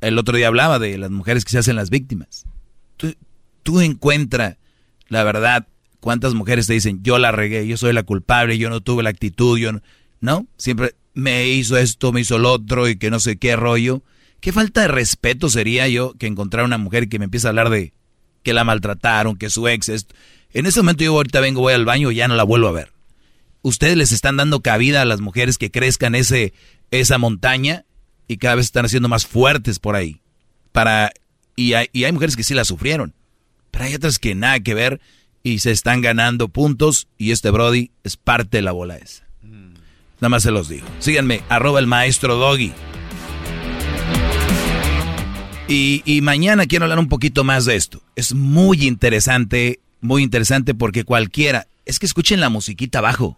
el 0.00 0.18
otro 0.18 0.36
día 0.36 0.48
hablaba 0.48 0.78
de 0.78 0.98
las 0.98 1.10
mujeres 1.10 1.44
que 1.44 1.50
se 1.50 1.58
hacen 1.58 1.76
las 1.76 1.90
víctimas. 1.90 2.44
Tú, 2.96 3.14
tú 3.62 3.80
encuentra 3.80 4.58
la 5.08 5.24
verdad, 5.24 5.66
cuántas 6.00 6.34
mujeres 6.34 6.66
te 6.66 6.72
dicen, 6.72 7.02
yo 7.02 7.18
la 7.18 7.32
regué, 7.32 7.66
yo 7.66 7.76
soy 7.76 7.92
la 7.92 8.02
culpable, 8.02 8.58
yo 8.58 8.70
no 8.70 8.80
tuve 8.80 9.02
la 9.02 9.10
actitud, 9.10 9.58
yo 9.58 9.72
no, 9.72 9.82
¿no? 10.20 10.46
Siempre 10.56 10.94
me 11.14 11.48
hizo 11.48 11.76
esto, 11.76 12.12
me 12.12 12.20
hizo 12.20 12.38
lo 12.38 12.52
otro 12.52 12.88
y 12.88 12.96
que 12.96 13.10
no 13.10 13.20
sé 13.20 13.36
qué 13.36 13.56
rollo. 13.56 14.02
Qué 14.40 14.52
falta 14.52 14.82
de 14.82 14.88
respeto 14.88 15.48
sería 15.48 15.88
yo 15.88 16.14
que 16.14 16.26
encontrar 16.26 16.64
una 16.64 16.78
mujer 16.78 17.08
que 17.08 17.18
me 17.18 17.24
empieza 17.24 17.48
a 17.48 17.50
hablar 17.50 17.70
de 17.70 17.92
que 18.42 18.52
la 18.52 18.64
maltrataron, 18.64 19.36
que 19.36 19.50
su 19.50 19.66
ex 19.68 19.88
es... 19.88 20.06
En 20.52 20.66
ese 20.66 20.80
momento 20.80 21.04
yo 21.04 21.12
ahorita 21.12 21.40
vengo, 21.40 21.60
voy 21.60 21.74
al 21.74 21.84
baño 21.84 22.10
y 22.10 22.16
ya 22.16 22.28
no 22.28 22.36
la 22.36 22.44
vuelvo 22.44 22.68
a 22.68 22.72
ver. 22.72 22.92
Ustedes 23.62 23.96
les 23.96 24.12
están 24.12 24.36
dando 24.36 24.60
cabida 24.60 25.02
a 25.02 25.04
las 25.04 25.20
mujeres 25.20 25.58
que 25.58 25.70
crezcan 25.70 26.14
ese, 26.14 26.52
esa 26.90 27.18
montaña 27.18 27.84
y 28.28 28.36
cada 28.38 28.56
vez 28.56 28.66
están 28.66 28.84
haciendo 28.84 29.08
más 29.08 29.26
fuertes 29.26 29.78
por 29.78 29.96
ahí. 29.96 30.20
Para, 30.72 31.12
y, 31.56 31.72
hay, 31.74 31.88
y 31.92 32.04
hay 32.04 32.12
mujeres 32.12 32.36
que 32.36 32.44
sí 32.44 32.54
la 32.54 32.64
sufrieron, 32.64 33.14
pero 33.70 33.84
hay 33.86 33.94
otras 33.94 34.18
que 34.18 34.34
nada 34.34 34.60
que 34.60 34.74
ver 34.74 35.00
y 35.42 35.60
se 35.60 35.70
están 35.70 36.00
ganando 36.00 36.48
puntos 36.48 37.08
y 37.18 37.30
este 37.30 37.50
Brody 37.50 37.90
es 38.04 38.16
parte 38.16 38.58
de 38.58 38.62
la 38.62 38.72
bola 38.72 38.96
esa. 38.96 39.24
Nada 40.18 40.30
más 40.30 40.42
se 40.42 40.50
los 40.50 40.68
digo. 40.68 40.86
Síganme, 40.98 41.42
arroba 41.48 41.78
el 41.78 41.86
maestro 41.86 42.36
Doggy. 42.36 42.72
Y, 45.68 46.02
y 46.04 46.20
mañana 46.22 46.66
quiero 46.66 46.84
hablar 46.84 46.98
un 46.98 47.08
poquito 47.08 47.44
más 47.44 47.64
de 47.64 47.76
esto. 47.76 48.00
Es 48.14 48.32
muy 48.32 48.86
interesante, 48.86 49.80
muy 50.00 50.22
interesante 50.22 50.74
porque 50.74 51.04
cualquiera, 51.04 51.66
es 51.84 51.98
que 51.98 52.06
escuchen 52.06 52.40
la 52.40 52.48
musiquita 52.48 53.00
abajo 53.00 53.36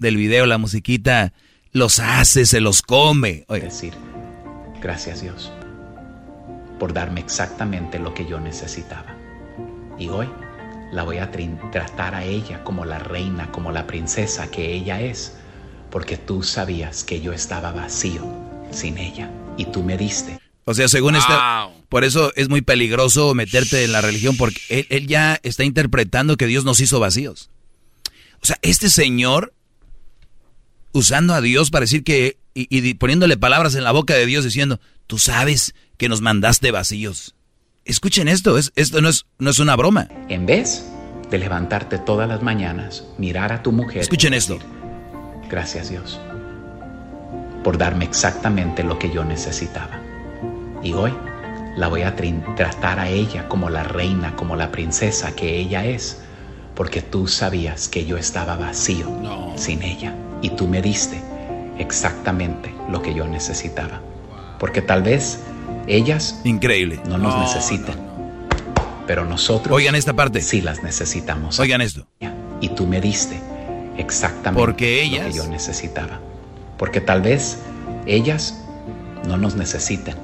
del 0.00 0.16
video, 0.16 0.46
la 0.46 0.58
musiquita 0.58 1.32
los 1.72 2.00
hace, 2.00 2.46
se 2.46 2.60
los 2.60 2.82
come. 2.82 3.44
Oye, 3.48 3.62
decir, 3.62 3.94
gracias 4.80 5.22
Dios 5.22 5.52
por 6.80 6.94
darme 6.94 7.20
exactamente 7.20 7.98
lo 7.98 8.14
que 8.14 8.26
yo 8.26 8.40
necesitaba. 8.40 9.14
Y 9.98 10.08
hoy 10.08 10.26
la 10.92 11.04
voy 11.04 11.18
a 11.18 11.30
tratar 11.70 12.14
a 12.14 12.24
ella 12.24 12.64
como 12.64 12.84
la 12.84 12.98
reina, 12.98 13.52
como 13.52 13.70
la 13.70 13.86
princesa 13.86 14.50
que 14.50 14.72
ella 14.72 15.00
es, 15.00 15.36
porque 15.90 16.16
tú 16.16 16.42
sabías 16.42 17.04
que 17.04 17.20
yo 17.20 17.32
estaba 17.32 17.70
vacío 17.70 18.26
sin 18.72 18.96
ella 18.96 19.30
y 19.58 19.66
tú 19.66 19.82
me 19.84 19.98
diste. 19.98 20.40
O 20.64 20.72
sea, 20.72 20.88
según 20.88 21.16
esta, 21.16 21.68
por 21.88 22.04
eso 22.04 22.32
es 22.34 22.48
muy 22.48 22.62
peligroso 22.62 23.34
meterte 23.34 23.84
en 23.84 23.92
la 23.92 24.00
religión 24.00 24.36
porque 24.36 24.60
él, 24.70 24.86
él 24.88 25.06
ya 25.06 25.38
está 25.42 25.64
interpretando 25.64 26.36
que 26.36 26.46
Dios 26.46 26.64
nos 26.64 26.80
hizo 26.80 26.98
vacíos. 26.98 27.50
O 28.42 28.46
sea, 28.46 28.58
este 28.62 28.88
señor 28.88 29.52
usando 30.92 31.34
a 31.34 31.40
Dios 31.40 31.70
para 31.70 31.82
decir 31.82 32.04
que 32.04 32.38
y, 32.52 32.94
poniéndole 32.94 33.36
palabras 33.36 33.74
en 33.74 33.84
la 33.84 33.92
boca 33.92 34.14
de 34.14 34.26
Dios 34.26 34.44
diciendo, 34.44 34.80
tú 35.06 35.18
sabes 35.18 35.74
que 35.96 36.08
nos 36.08 36.20
mandaste 36.20 36.72
vacíos. 36.72 37.34
Escuchen 37.84 38.28
esto, 38.28 38.58
es, 38.58 38.72
esto 38.74 39.00
no 39.00 39.08
es, 39.08 39.24
no 39.38 39.50
es 39.50 39.58
una 39.60 39.76
broma. 39.76 40.08
En 40.28 40.46
vez 40.46 40.84
de 41.30 41.38
levantarte 41.38 41.98
todas 41.98 42.28
las 42.28 42.42
mañanas, 42.42 43.04
mirar 43.18 43.52
a 43.52 43.62
tu 43.62 43.72
mujer. 43.72 44.02
Escuchen 44.02 44.34
esto. 44.34 44.58
Gracias 45.48 45.90
Dios 45.90 46.20
por 47.62 47.78
darme 47.78 48.04
exactamente 48.04 48.82
lo 48.82 48.98
que 48.98 49.10
yo 49.10 49.24
necesitaba. 49.24 50.00
Y 50.82 50.92
hoy 50.92 51.12
la 51.76 51.88
voy 51.88 52.02
a 52.02 52.14
tratar 52.56 52.98
a 52.98 53.08
ella 53.08 53.48
como 53.48 53.70
la 53.70 53.84
reina, 53.84 54.34
como 54.36 54.56
la 54.56 54.70
princesa 54.70 55.34
que 55.34 55.58
ella 55.58 55.84
es, 55.84 56.20
porque 56.80 57.02
tú 57.02 57.26
sabías 57.26 57.88
que 57.90 58.06
yo 58.06 58.16
estaba 58.16 58.56
vacío 58.56 59.06
sin 59.54 59.82
ella 59.82 60.14
y 60.40 60.48
tú 60.48 60.66
me 60.66 60.80
diste 60.80 61.20
exactamente 61.76 62.74
lo 62.88 63.02
que 63.02 63.12
yo 63.12 63.26
necesitaba. 63.28 64.00
Porque 64.58 64.80
tal 64.80 65.02
vez 65.02 65.40
ellas 65.86 66.40
Increíble. 66.42 66.98
no 67.06 67.18
nos 67.18 67.34
No, 67.34 67.42
necesitan, 67.42 67.96
pero 69.06 69.26
nosotros 69.26 69.76
Oigan 69.76 69.94
esta 69.94 70.14
parte. 70.14 70.40
sí 70.40 70.62
las 70.62 70.82
necesitamos. 70.82 71.58
Oigan 71.60 71.82
esto. 71.82 72.06
Y 72.62 72.70
tú 72.70 72.86
me 72.86 73.02
diste 73.02 73.38
exactamente 73.98 74.64
Porque 74.64 74.96
lo 75.04 75.16
ellas- 75.16 75.26
que 75.26 75.32
yo 75.34 75.46
necesitaba. 75.48 76.18
Porque 76.78 77.02
tal 77.02 77.20
vez 77.20 77.58
ellas 78.06 78.54
no 79.28 79.36
nos 79.36 79.54
necesiten, 79.54 80.14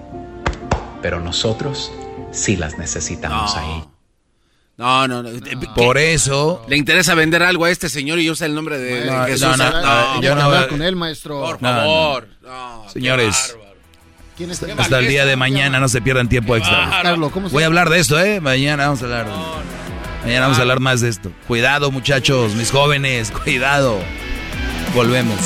pero 1.03 1.21
nosotros 1.21 1.93
sí 2.31 2.57
las 2.57 2.79
necesitamos 2.79 3.55
a 3.57 3.63
ellas. 3.63 3.87
No, 4.79 5.09
no, 5.09 5.23
no. 5.23 5.31
Por 5.75 5.97
eso. 5.97 6.63
Le 6.69 6.77
interesa 6.77 7.15
vender 7.15 7.43
algo 7.43 7.65
a 7.65 7.71
este 7.71 7.89
señor 7.89 8.19
y 8.21 8.29
usa 8.31 8.47
el 8.47 8.55
nombre 8.55 8.79
de, 8.79 9.07
No, 9.07 9.25
Jesús. 9.25 9.41
no, 9.41 9.57
no, 9.57 9.65
Ah, 9.73 10.13
no, 10.17 10.23
yo 10.23 10.35
no- 10.35 10.43
hablar 10.43 10.69
con 10.69 10.83
él, 10.83 10.95
maestro. 10.97 11.41
Por 11.41 11.63
No, 11.63 11.73
no. 11.73 11.79
favor. 11.79 12.29
Señores. 12.93 13.57
¿Quién 14.37 14.51
está? 14.51 14.67
hasta 14.77 14.99
el 14.99 15.09
día 15.09 15.25
de 15.25 15.35
mañana 15.35 15.81
no 15.81 15.89
se 15.89 16.03
pierdan 16.03 16.29
tiempo 16.29 16.57
extra. 16.57 16.91
Carlos, 17.03 17.33
¿cómo 17.33 17.49
se 17.49 17.55
Voy 17.55 17.63
a 17.63 17.67
hablar 17.67 17.89
de 17.89 17.99
esto, 18.01 18.21
¿eh? 18.21 18.39
Mañana 18.43 18.85
vamos 18.85 19.01
a 19.01 19.05
hablar. 19.07 19.27
Mañana 20.23 20.41
vamos 20.43 20.59
a 20.59 20.61
hablar 20.61 20.81
más 20.81 21.01
de 21.01 21.09
esto. 21.09 21.33
Cuidado, 21.47 21.91
muchachos, 21.91 22.55
mis 22.55 22.71
jóvenes, 22.71 23.31
cuidado. 23.31 23.99
Volvemos. 24.95 25.39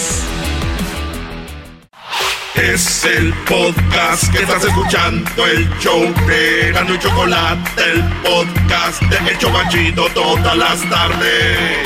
Es 2.54 3.04
el 3.04 3.32
podcast 3.48 4.30
que 4.32 4.42
estás 4.42 4.64
escuchando, 4.64 5.46
el 5.46 5.68
show 5.78 6.02
de 6.26 6.72
Gano 6.72 6.94
y 6.94 6.98
Chocolate, 6.98 7.82
el 7.82 8.02
podcast 8.22 9.00
de 9.02 9.32
Hecho 9.32 9.50
Machito 9.50 10.06
todas 10.12 10.56
las 10.56 10.90
tardes. 10.90 11.78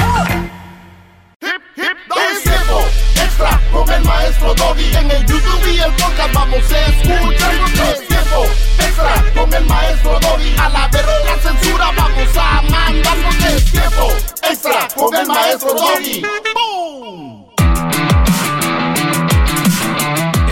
Es 1.40 2.42
tiempo 2.42 2.80
extra 3.14 3.60
con 3.70 3.90
el 3.92 4.04
maestro 4.04 4.54
Doggy. 4.54 4.96
En 4.96 5.10
el 5.10 5.26
YouTube 5.26 5.66
y 5.66 5.78
el 5.78 5.92
podcast 5.92 6.32
vamos 6.32 6.72
a 6.72 6.86
escuchar. 6.86 7.54
Es 7.92 8.08
tiempo 8.08 8.46
extra 8.78 9.24
con 9.34 9.54
el 9.54 9.66
maestro 9.66 10.18
Doggy. 10.20 10.56
A 10.58 10.68
la 10.70 10.88
verga 10.88 11.38
censura 11.42 11.90
vamos 11.96 12.36
a 12.36 12.62
mandar. 12.62 13.16
Es 13.54 13.70
tiempo 13.70 14.12
extra 14.42 14.88
con 14.96 15.14
el 15.14 15.26
maestro 15.26 15.74
Doggy. 15.74 16.22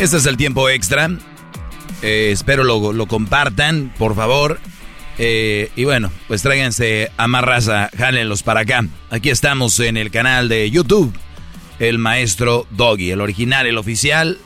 Este 0.03 0.17
es 0.17 0.27
el 0.27 0.37
tiempo 0.37 0.69
extra. 0.69 1.13
Eh, 2.03 2.31
espero 2.33 2.65
lo, 2.65 2.93
lo 2.93 3.07
compartan, 3.07 3.95
por 3.97 4.17
favor. 4.17 4.59
Eh, 5.17 5.71
y 5.77 5.85
bueno, 5.85 6.11
pues 6.27 6.43
tráiganse 6.43 7.13
a 7.17 7.29
más 7.29 7.45
raza, 7.45 7.89
jálenlos 7.97 8.43
para 8.43 8.63
acá. 8.63 8.85
Aquí 9.11 9.31
estamos 9.31 9.79
en 9.79 9.97
el 9.97 10.11
canal 10.11 10.49
de 10.49 10.69
YouTube, 10.73 11.17
el 11.79 11.99
maestro 11.99 12.67
Doggy, 12.73 13.13
el 13.13 13.21
original, 13.21 13.69
el 13.69 13.79
oficial. 13.79 14.39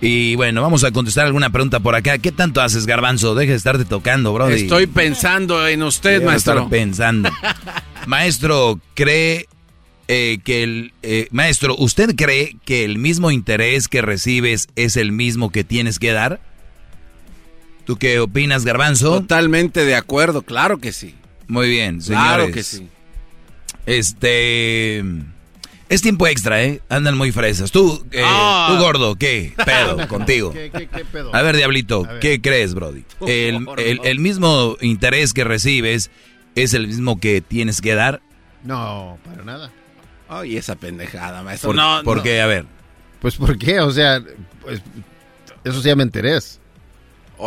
Y 0.00 0.34
bueno, 0.34 0.60
vamos 0.60 0.82
a 0.82 0.90
contestar 0.90 1.26
alguna 1.26 1.50
pregunta 1.50 1.78
por 1.78 1.94
acá. 1.94 2.18
¿Qué 2.18 2.32
tanto 2.32 2.60
haces, 2.60 2.84
Garbanzo? 2.84 3.36
Deja 3.36 3.52
de 3.52 3.58
estarte 3.58 3.84
tocando, 3.84 4.32
bro. 4.32 4.48
Estoy 4.48 4.88
pensando 4.88 5.68
en 5.68 5.84
usted, 5.84 6.20
maestro. 6.24 6.68
pensando. 6.68 7.30
maestro, 8.08 8.80
¿cree 8.94 9.46
eh, 10.08 10.38
que 10.44 10.62
el... 10.62 10.92
eh, 11.02 11.28
maestro, 11.30 11.74
¿usted 11.78 12.14
cree 12.16 12.56
que 12.64 12.84
el 12.84 12.98
mismo 12.98 13.30
interés 13.30 13.88
que 13.88 14.02
recibes 14.02 14.68
es 14.76 14.96
el 14.96 15.12
mismo 15.12 15.50
que 15.50 15.64
tienes 15.64 15.98
que 15.98 16.12
dar? 16.12 16.40
¿Tú 17.84 17.96
qué 17.96 18.18
opinas, 18.20 18.64
Garbanzo? 18.64 19.20
Totalmente 19.20 19.84
de 19.84 19.94
acuerdo, 19.94 20.42
claro 20.42 20.78
que 20.78 20.92
sí. 20.92 21.14
Muy 21.48 21.68
bien, 21.68 22.02
señores. 22.02 22.26
Claro 22.26 22.50
que 22.52 22.62
sí. 22.62 22.88
Este... 23.86 25.04
Es 25.88 26.02
tiempo 26.02 26.26
extra, 26.26 26.64
¿eh? 26.64 26.80
Andan 26.88 27.16
muy 27.16 27.30
fresas. 27.30 27.70
Tú, 27.70 28.04
eh, 28.10 28.20
Ah. 28.24 28.66
tú 28.72 28.82
gordo, 28.84 29.14
¿qué 29.14 29.52
pedo 29.64 30.08
contigo? 30.08 30.50
¿Qué, 30.52 30.68
qué, 30.76 30.88
qué 30.88 31.04
pedo? 31.04 31.32
A 31.32 31.42
ver, 31.42 31.56
Diablito, 31.56 32.04
A 32.04 32.14
ver. 32.14 32.20
¿qué 32.20 32.40
crees, 32.40 32.74
Brody? 32.74 33.04
El, 33.24 33.64
el- 33.78 34.00
el 34.02 34.18
mismo 34.18 34.76
interés 34.80 35.32
que 35.32 35.44
recibes 35.44 36.10
es 36.56 36.74
el 36.74 36.88
mismo 36.88 37.20
que 37.20 37.40
tienes 37.40 37.80
que 37.80 37.94
dar. 37.94 38.20
No, 38.64 39.16
para 39.24 39.44
nada. 39.44 39.70
Ay, 40.28 40.56
esa 40.56 40.74
pendejada, 40.76 41.42
maestro. 41.42 41.68
¿Por, 41.68 41.76
no, 41.76 42.00
por 42.04 42.16
no. 42.18 42.22
qué? 42.22 42.40
A 42.40 42.46
ver. 42.46 42.64
Pues 43.20 43.36
¿por 43.36 43.56
qué? 43.58 43.80
O 43.80 43.90
sea, 43.90 44.22
pues, 44.62 44.80
eso 45.64 45.80
se 45.80 45.88
llama 45.88 46.02
interés. 46.02 46.60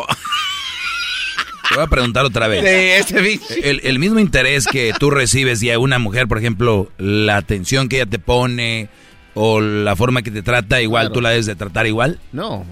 Te 1.69 1.75
voy 1.75 1.83
a 1.83 1.87
preguntar 1.87 2.25
otra 2.25 2.47
vez. 2.47 2.61
Sí, 2.61 3.13
ese 3.13 3.21
bicho. 3.21 3.45
El, 3.63 3.81
el 3.83 3.99
mismo 3.99 4.19
interés 4.19 4.65
que 4.65 4.91
tú 4.99 5.11
recibes 5.11 5.61
y 5.61 5.69
a 5.69 5.77
una 5.77 5.99
mujer, 5.99 6.27
por 6.27 6.39
ejemplo, 6.39 6.91
la 6.97 7.37
atención 7.37 7.89
que 7.89 7.97
ella 7.97 8.07
te 8.09 8.17
pone 8.17 8.89
o 9.35 9.61
la 9.61 9.95
forma 9.95 10.23
que 10.23 10.31
te 10.31 10.41
trata, 10.41 10.81
igual 10.81 11.03
Claro. 11.03 11.13
tú 11.13 11.21
la 11.21 11.29
debes 11.29 11.45
de 11.45 11.55
tratar 11.55 11.85
igual. 11.85 12.19
No. 12.31 12.65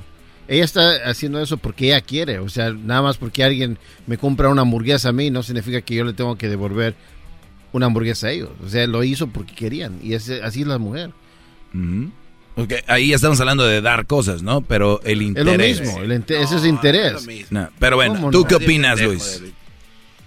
Ella 0.48 0.64
está 0.64 1.08
haciendo 1.10 1.40
eso 1.42 1.58
porque 1.58 1.88
ella 1.88 2.02
quiere. 2.02 2.40
O 2.40 2.50
sea, 2.50 2.72
nada 2.72 3.04
más 3.04 3.18
porque 3.18 3.44
alguien 3.44 3.78
me 4.08 4.18
compra 4.18 4.50
una 4.50 4.64
hamburguesa 4.64 5.10
a 5.10 5.14
mí 5.14 5.30
no 5.30 5.44
significa 5.44 5.82
que 5.82 5.94
yo 5.94 6.04
le 6.04 6.14
tengo 6.14 6.36
que 6.38 6.48
devolver 6.50 6.96
una 7.78 7.86
hamburguesa 7.88 8.28
a 8.28 8.32
ellos. 8.32 8.50
O 8.66 8.70
sea, 8.70 8.86
lo 8.88 9.04
hizo 9.04 9.28
porque 9.28 9.56
querían. 9.56 10.00
Y 10.04 10.14
ese- 10.14 10.42
así 10.44 10.62
es 10.62 10.68
la 10.68 10.78
mujer. 10.78 11.12
Ujú. 11.74 12.12
Ok, 12.60 12.74
ahí 12.88 13.10
ya 13.10 13.16
estamos 13.16 13.40
hablando 13.40 13.66
de 13.68 13.82
dar 13.82 14.06
cosas, 14.08 14.42
¿no? 14.42 14.62
Pero 14.62 15.00
el 15.04 15.22
Es 15.22 15.28
interés. 15.28 15.80
lo 15.80 15.84
mismo. 15.86 16.02
el 16.02 16.12
ese 16.42 16.56
es 16.58 16.66
interés. 16.66 17.28
No, 17.52 17.70
pero 17.80 17.96
bueno, 17.98 18.16
¿Cómo 18.16 18.32
¿tú 18.32 18.42
no? 18.42 18.48
qué 18.48 18.56
opinas, 18.56 19.00
Luis? 19.02 19.42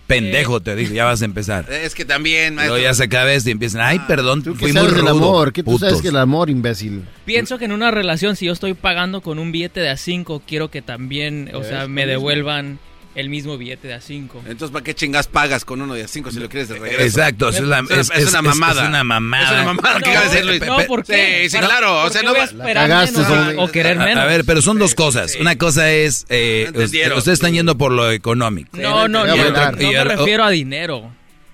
Pendejo, 0.06 0.60
te 0.60 0.74
digo, 0.74 0.92
ya 0.92 1.04
vas 1.04 1.22
a 1.22 1.24
empezar. 1.24 1.70
Es 1.70 1.94
que 1.94 2.04
también, 2.04 2.56
maestro. 2.56 2.74
Luego 2.74 2.88
ya 2.90 2.94
se 2.94 3.04
acaba 3.04 3.32
esto 3.32 3.48
y 3.48 3.52
empiezan, 3.52 3.80
ay, 3.82 4.00
perdón, 4.08 4.42
¿Tú 4.42 4.54
qué 4.54 4.58
fui 4.58 4.72
muy 4.72 4.88
rudo. 4.88 5.10
amor? 5.10 5.52
¿Qué 5.52 5.62
tú 5.62 5.78
sabes 5.78 5.92
putos". 5.94 6.02
que 6.02 6.08
el 6.08 6.16
amor, 6.16 6.50
imbécil? 6.50 7.04
Pienso 7.24 7.58
que 7.58 7.66
en 7.66 7.72
una 7.72 7.92
relación, 7.92 8.34
si 8.34 8.46
yo 8.46 8.52
estoy 8.52 8.74
pagando 8.74 9.20
con 9.20 9.38
un 9.38 9.52
billete 9.52 9.78
de 9.78 9.88
A5, 9.90 10.42
quiero 10.44 10.68
que 10.68 10.82
también, 10.82 11.50
o 11.54 11.62
sea, 11.62 11.86
me 11.86 12.02
mismo. 12.02 12.80
El 13.14 13.28
mismo 13.28 13.58
billete 13.58 13.88
de 13.88 13.96
A5. 13.96 14.28
Entonces, 14.46 14.70
¿para 14.70 14.84
qué 14.84 14.94
chingas 14.94 15.26
pagas 15.26 15.64
con 15.64 15.80
uno 15.82 15.94
de 15.94 16.04
a 16.04 16.08
cinco 16.08 16.30
si 16.30 16.38
lo 16.38 16.48
quieres 16.48 16.68
de 16.68 16.78
regreso? 16.78 17.02
Exacto, 17.02 17.48
es, 17.48 17.60
la- 17.60 17.80
Es 17.80 17.90
una- 17.90 18.00
es- 18.00 18.10
es 18.10 18.28
una 18.30 18.38
es- 18.38 18.44
mamada. 18.44 18.82
Es 18.82 18.88
una 18.88 19.04
mamada. 19.04 19.44
Es 19.44 19.50
una 19.52 19.64
mamada 19.64 19.98
que 20.00 20.04
No, 20.06 20.10
acaba 20.12 20.24
de 20.26 20.30
decir 20.30 20.46
Luis. 20.46 20.60
no, 20.66 20.78
¿por 20.86 21.04
qué? 21.04 21.40
Sí, 21.44 21.50
sí, 21.50 21.58
claro. 21.58 21.98
O 22.00 22.02
¿por 22.04 22.12
sea, 22.12 22.22
no 22.22 22.30
voy 22.30 22.40
a 22.40 22.72
cagaste, 22.74 23.20
o 23.58 23.68
querer 23.68 23.98
menos. 23.98 24.22
A, 24.22 24.26
ver, 24.26 24.44
pero 24.44 24.62
son 24.62 24.78
dos 24.78 24.94
cosas. 24.94 25.36
Una 25.40 25.56
cosa 25.58 25.90
es, 25.90 26.24
eh, 26.28 26.70
ustedes 26.74 27.26
están 27.28 27.52
yendo 27.52 27.76
por 27.76 27.90
lo 27.92 28.10
económico. 28.12 28.76
No, 28.76 29.08
no, 29.08 29.26
no, 29.26 29.36
no 29.36 29.36
me 29.36 30.04
refiero 30.04 30.44
a 30.44 30.50
dinero. 30.50 31.12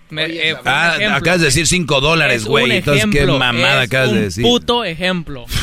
Me- 0.08 0.24
Oye, 0.26 0.50
eh, 0.50 0.56
Ah, 0.64 0.92
ejemplo. 0.96 1.16
acabas 1.16 1.40
de 1.40 1.46
decir 1.46 1.66
5 1.66 2.00
dólares, 2.00 2.42
Es 2.42 2.44
güey. 2.44 2.70
Entonces, 2.70 3.06
qué 3.10 3.26
mamada 3.26 3.80
acabas 3.82 4.10
de 4.12 4.18
un 4.18 4.22
decir. 4.22 4.44
puto 4.44 4.84
ejemplo. 4.84 5.46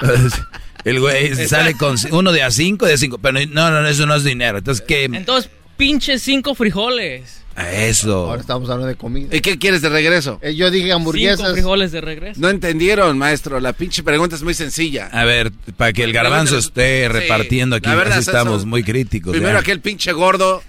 El 0.84 1.00
güey 1.00 1.34
sale 1.48 1.74
con 1.74 1.96
uno 2.12 2.32
de 2.32 2.42
a 2.42 2.50
5, 2.50 2.86
de 2.86 2.96
5. 2.98 3.18
Pero 3.18 3.38
no, 3.50 3.70
no, 3.70 3.86
eso 3.86 4.06
no 4.06 4.14
es 4.14 4.24
dinero. 4.24 4.58
Entonces, 4.58 4.84
¿qué? 4.86 5.04
Entonces, 5.04 5.50
pinches 5.76 6.22
cinco 6.22 6.54
frijoles. 6.54 7.42
A 7.56 7.72
Eso. 7.72 8.26
Ahora 8.28 8.40
estamos 8.40 8.70
hablando 8.70 8.86
de 8.86 8.94
comida. 8.94 9.34
¿Y 9.34 9.40
qué 9.40 9.58
quieres 9.58 9.82
de 9.82 9.88
regreso? 9.88 10.38
Eh, 10.42 10.54
yo 10.54 10.70
dije 10.70 10.84
Cinco 10.86 10.96
hamburguesas. 10.96 11.52
frijoles 11.52 11.90
de 11.90 12.00
regreso. 12.00 12.40
No 12.40 12.48
entendieron, 12.50 13.18
maestro. 13.18 13.58
La 13.58 13.72
pinche 13.72 14.04
pregunta 14.04 14.36
es 14.36 14.42
muy 14.44 14.54
sencilla. 14.54 15.08
A 15.12 15.24
ver, 15.24 15.50
para 15.76 15.92
que 15.92 16.04
el 16.04 16.12
garbanzo 16.12 16.56
esté 16.56 17.02
Sí, 17.02 17.08
repartiendo 17.08 17.74
aquí, 17.74 17.88
la 17.88 17.96
verdad, 17.96 18.18
así 18.18 18.30
estamos 18.30 18.64
muy 18.64 18.84
críticos. 18.84 19.32
Primero 19.32 19.54
ya. 19.54 19.60
aquel 19.60 19.80
pinche 19.80 20.12
gordo. 20.12 20.62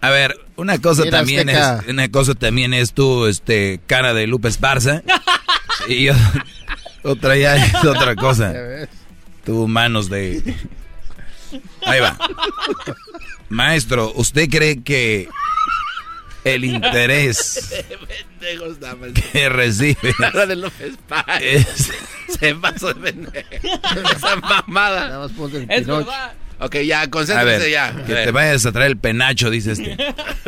A 0.00 0.08
ver, 0.08 0.34
una 0.56 0.78
cosa 0.78 1.02
Mira, 1.04 1.18
también 1.18 1.50
Azteca. 1.50 1.80
es, 1.86 1.88
una 1.92 2.10
cosa 2.10 2.34
también 2.34 2.72
es 2.72 2.94
tu, 2.94 3.26
este, 3.26 3.80
cara 3.86 4.14
de 4.14 4.26
Lupe 4.26 4.48
Esparza. 4.48 5.02
y 5.88 6.04
yo- 6.04 6.14
otra 7.02 7.36
ya 7.36 7.56
es 7.56 7.74
otra 7.84 8.14
Ya 8.14 8.16
cosa. 8.16 8.54
Ves. 9.40 9.44
Tu 9.44 9.68
manos 9.68 10.08
de... 10.10 10.54
Ahí 11.86 12.00
va. 12.00 12.16
Maestro, 13.48 14.12
¿usted 14.14 14.48
cree 14.48 14.82
que 14.82 15.28
el 16.44 16.64
interés 16.64 17.84
que 19.32 19.48
recibe 19.48 20.14
Cara 20.18 20.46
de 20.46 20.56
López 20.56 20.94
Paz. 21.08 21.24
es... 21.40 21.90
Se 22.38 22.54
pasó 22.54 22.94
de 22.94 23.12
pendejo. 23.12 23.48
Esa 24.16 24.36
mamada. 24.36 25.08
Nada 25.08 25.18
más 25.18 25.32
ponte 25.32 25.58
el 25.58 25.70
Es 25.70 25.86
verdad. 25.86 26.32
Ok, 26.60 26.76
ya, 26.82 27.02
A 27.02 27.10
concéntrese 27.10 27.58
ver, 27.64 27.70
ya. 27.70 27.88
A 27.88 28.04
que 28.04 28.12
ver. 28.12 28.24
te 28.26 28.30
vayas 28.30 28.66
a 28.66 28.72
traer 28.72 28.90
el 28.90 28.98
penacho, 28.98 29.50
dice 29.50 29.72
este. 29.72 29.96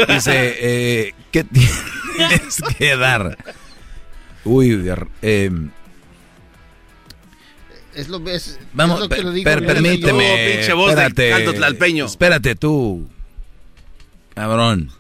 Dice, 0.09 0.57
eh, 0.61 1.15
¿qué 1.33 1.45
tienes 2.17 2.63
que 2.79 2.97
dar? 2.97 3.37
Uy, 4.45 4.91
eh, 5.23 5.51
Es 7.95 8.09
lo, 8.09 8.27
es, 8.29 8.59
vamos, 8.73 8.97
es 8.97 9.01
lo 9.03 9.09
que 9.09 9.17
per- 9.17 9.25
le 9.27 9.33
digo. 9.33 9.45
per- 9.45 9.61
yo- 9.61 9.67
permíteme. 9.67 10.53
Pinche 10.57 10.73
voz 10.73 10.87
de 10.95 11.03
espérate, 11.07 11.31
caldo 11.31 11.53
tlalpeño. 11.55 12.07
Espérate 12.07 12.55
tú, 12.55 13.09
cabrón. 14.35 14.91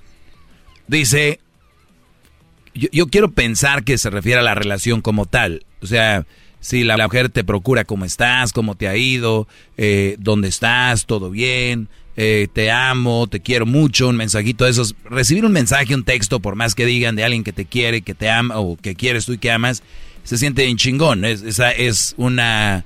Dice, 0.86 1.40
yo, 2.74 2.88
yo 2.92 3.06
quiero 3.06 3.30
pensar 3.30 3.84
que 3.84 3.98
se 3.98 4.10
refiere 4.10 4.40
a 4.40 4.42
la 4.42 4.54
relación 4.54 5.00
como 5.00 5.26
tal. 5.26 5.64
O 5.80 5.86
sea, 5.86 6.26
si 6.60 6.84
la 6.84 6.96
mujer 6.98 7.28
te 7.30 7.44
procura 7.44 7.84
cómo 7.84 8.04
estás, 8.04 8.52
cómo 8.52 8.74
te 8.76 8.88
ha 8.88 8.96
ido, 8.96 9.48
eh, 9.76 10.16
dónde 10.18 10.48
estás, 10.48 11.06
todo 11.06 11.30
bien, 11.30 11.88
eh, 12.16 12.48
te 12.52 12.70
amo, 12.70 13.26
te 13.26 13.40
quiero 13.40 13.64
mucho, 13.64 14.08
un 14.08 14.16
mensajito 14.16 14.64
de 14.64 14.70
esos. 14.72 14.94
Recibir 15.04 15.44
un 15.46 15.52
mensaje, 15.52 15.94
un 15.94 16.04
texto, 16.04 16.40
por 16.40 16.56
más 16.56 16.74
que 16.74 16.84
digan 16.86 17.16
de 17.16 17.24
alguien 17.24 17.42
que 17.42 17.52
te 17.54 17.64
quiere, 17.64 18.02
que 18.02 18.14
te 18.14 18.28
ama 18.28 18.58
o 18.58 18.76
que 18.76 18.94
quieres 18.94 19.24
tú 19.24 19.32
y 19.32 19.38
que 19.38 19.50
amas, 19.50 19.82
se 20.24 20.38
siente 20.38 20.66
en 20.66 20.76
chingón. 20.76 21.24
Es, 21.24 21.42
esa 21.42 21.70
es 21.70 22.14
una, 22.16 22.84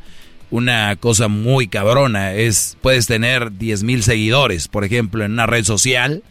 una 0.50 0.96
cosa 0.96 1.28
muy 1.28 1.68
cabrona. 1.68 2.34
Es, 2.34 2.76
puedes 2.80 3.06
tener 3.06 3.56
10 3.56 3.82
mil 3.82 4.02
seguidores, 4.02 4.68
por 4.68 4.84
ejemplo, 4.84 5.24
en 5.24 5.32
una 5.32 5.46
red 5.46 5.64
social 5.64 6.22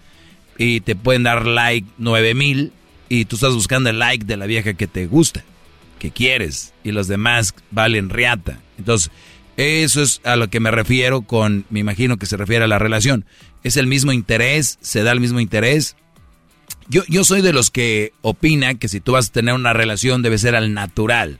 y 0.57 0.81
te 0.81 0.95
pueden 0.95 1.23
dar 1.23 1.45
like 1.45 1.87
9 1.97 2.33
mil 2.33 2.71
y 3.09 3.25
tú 3.25 3.35
estás 3.35 3.53
buscando 3.53 3.89
el 3.89 3.99
like 3.99 4.25
de 4.25 4.37
la 4.37 4.45
vieja 4.45 4.73
que 4.73 4.87
te 4.87 5.05
gusta, 5.05 5.43
que 5.99 6.11
quieres 6.11 6.73
y 6.83 6.91
los 6.91 7.07
demás 7.07 7.53
valen 7.71 8.09
riata. 8.09 8.59
Entonces, 8.77 9.11
eso 9.57 10.01
es 10.01 10.21
a 10.23 10.35
lo 10.35 10.49
que 10.49 10.59
me 10.59 10.71
refiero 10.71 11.21
con, 11.21 11.65
me 11.69 11.79
imagino 11.79 12.17
que 12.17 12.25
se 12.25 12.37
refiere 12.37 12.65
a 12.65 12.67
la 12.67 12.79
relación. 12.79 13.25
Es 13.63 13.77
el 13.77 13.87
mismo 13.87 14.11
interés, 14.11 14.77
se 14.81 15.03
da 15.03 15.11
el 15.11 15.19
mismo 15.19 15.39
interés. 15.39 15.95
Yo, 16.87 17.03
yo 17.07 17.23
soy 17.23 17.41
de 17.41 17.53
los 17.53 17.71
que 17.71 18.13
opina 18.21 18.75
que 18.75 18.87
si 18.87 18.99
tú 18.99 19.13
vas 19.13 19.29
a 19.29 19.31
tener 19.31 19.53
una 19.55 19.73
relación 19.73 20.21
debe 20.21 20.37
ser 20.37 20.55
al 20.55 20.73
natural. 20.73 21.39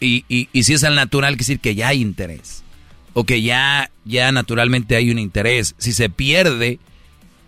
Y, 0.00 0.24
y, 0.28 0.48
y 0.52 0.62
si 0.62 0.72
es 0.74 0.84
al 0.84 0.94
natural, 0.94 1.34
quiere 1.34 1.40
decir 1.40 1.60
que 1.60 1.74
ya 1.74 1.88
hay 1.88 2.00
interés. 2.00 2.64
O 3.12 3.24
que 3.24 3.42
ya, 3.42 3.90
ya 4.04 4.32
naturalmente 4.32 4.96
hay 4.96 5.10
un 5.10 5.18
interés. 5.18 5.74
Si 5.78 5.92
se 5.92 6.08
pierde, 6.08 6.78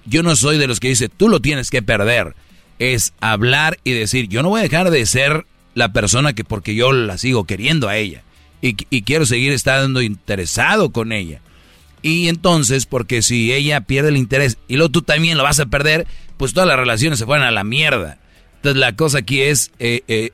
yo 0.05 0.23
no 0.23 0.37
soy 0.37 0.59
de 0.59 0.67
los 0.67 0.81
que 0.81 0.89
dice, 0.89 1.09
tú 1.09 1.29
lo 1.29 1.41
tienes 1.41 1.71
que 1.71 1.83
perder. 1.83 2.35
Es 2.79 3.15
hablar 3.21 3.79
y 3.85 3.93
decir, 3.93 4.29
yo 4.29 4.43
no 4.43 4.51
voy 4.51 4.61
a 4.61 4.65
dejar 4.65 4.91
de 4.91 5.07
ser 5.07 5.47
la 5.75 5.93
persona 5.93 6.35
que 6.35 6.45
porque 6.45 6.75
yo 6.75 6.93
la 6.93 7.17
sigo 7.17 7.45
queriendo 7.45 7.89
a 7.89 7.97
ella. 7.97 8.23
y, 8.61 8.77
y 8.91 9.03
quiero 9.03 9.25
seguir 9.25 9.53
estando 9.53 10.03
interesado 10.03 10.91
con 10.91 11.13
ella. 11.13 11.41
Y 12.03 12.29
entonces, 12.29 12.87
porque 12.87 13.23
si 13.23 13.53
ella 13.53 13.81
pierde 13.83 14.09
el 14.09 14.17
interés 14.17 14.59
y 14.67 14.77
luego 14.77 14.91
tú 14.91 15.03
también 15.03 15.39
lo 15.39 15.45
vas 15.45 15.61
a 15.61 15.67
perder, 15.67 16.07
pues 16.37 16.53
todas 16.55 16.69
las 16.69 16.77
relaciones 16.79 17.19
se 17.19 17.27
fueran 17.27 17.47
a 17.47 17.51
la 17.51 17.65
mierda. 17.65 18.19
Entonces 18.57 18.79
la 18.81 18.95
cosa 18.95 19.19
aquí 19.19 19.41
es 19.41 19.71
eh, 19.79 20.03
eh, 20.09 20.31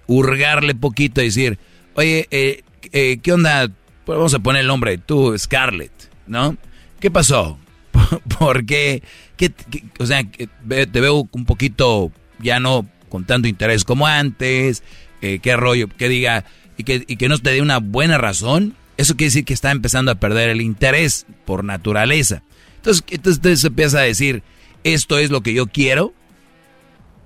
poquito 0.81 1.20
y 1.23 1.25
decir, 1.27 1.59
oye, 1.94 2.27
eh, 2.31 2.62
eh, 2.93 3.18
¿qué 3.23 3.33
onda? 3.33 3.68
Pues 4.05 4.17
vamos 4.17 4.35
a 4.35 4.39
poner 4.39 4.62
el 4.62 4.68
nombre, 4.68 4.99
tú, 4.99 5.36
Scarlett, 5.39 5.93
¿no? 6.27 6.57
¿Qué 7.01 7.10
pasó? 7.10 7.59
¿Por 8.39 8.67
qué? 8.67 9.02
¿Qué- 9.36 9.51
qué- 9.70 9.85
o 9.99 10.07
sea, 10.07 10.23
te 10.25 11.01
veo 11.01 11.28
un 11.31 11.44
poquito 11.44 12.12
ya 12.41 12.60
no 12.60 12.86
con 13.09 13.25
tanto 13.25 13.49
interés 13.49 13.85
como 13.85 14.07
antes, 14.07 14.83
eh, 15.23 15.39
qué 15.43 15.57
rollo, 15.57 15.89
que 15.89 16.09
diga, 16.09 16.44
y 16.77 16.85
que, 16.85 17.28
no 17.28 17.39
te 17.39 17.51
dé 17.51 17.62
una 17.62 17.78
buena 17.78 18.18
razón, 18.18 18.75
eso 18.97 19.17
quiere 19.17 19.28
decir 19.28 19.44
que 19.44 19.55
está 19.55 19.70
empezando 19.70 20.10
a 20.10 20.17
perder 20.17 20.51
el 20.51 20.60
interés 20.60 21.27
por 21.44 21.65
naturaleza. 21.65 22.43
Entonces, 22.77 23.02
entonces, 23.10 23.39
entonces 23.39 23.65
empieza 23.65 23.99
a 23.99 24.02
decir, 24.02 24.43
esto 24.84 25.18
es 25.18 25.31
lo 25.31 25.42
que 25.42 25.55
yo 25.55 25.66
quiero, 25.66 26.12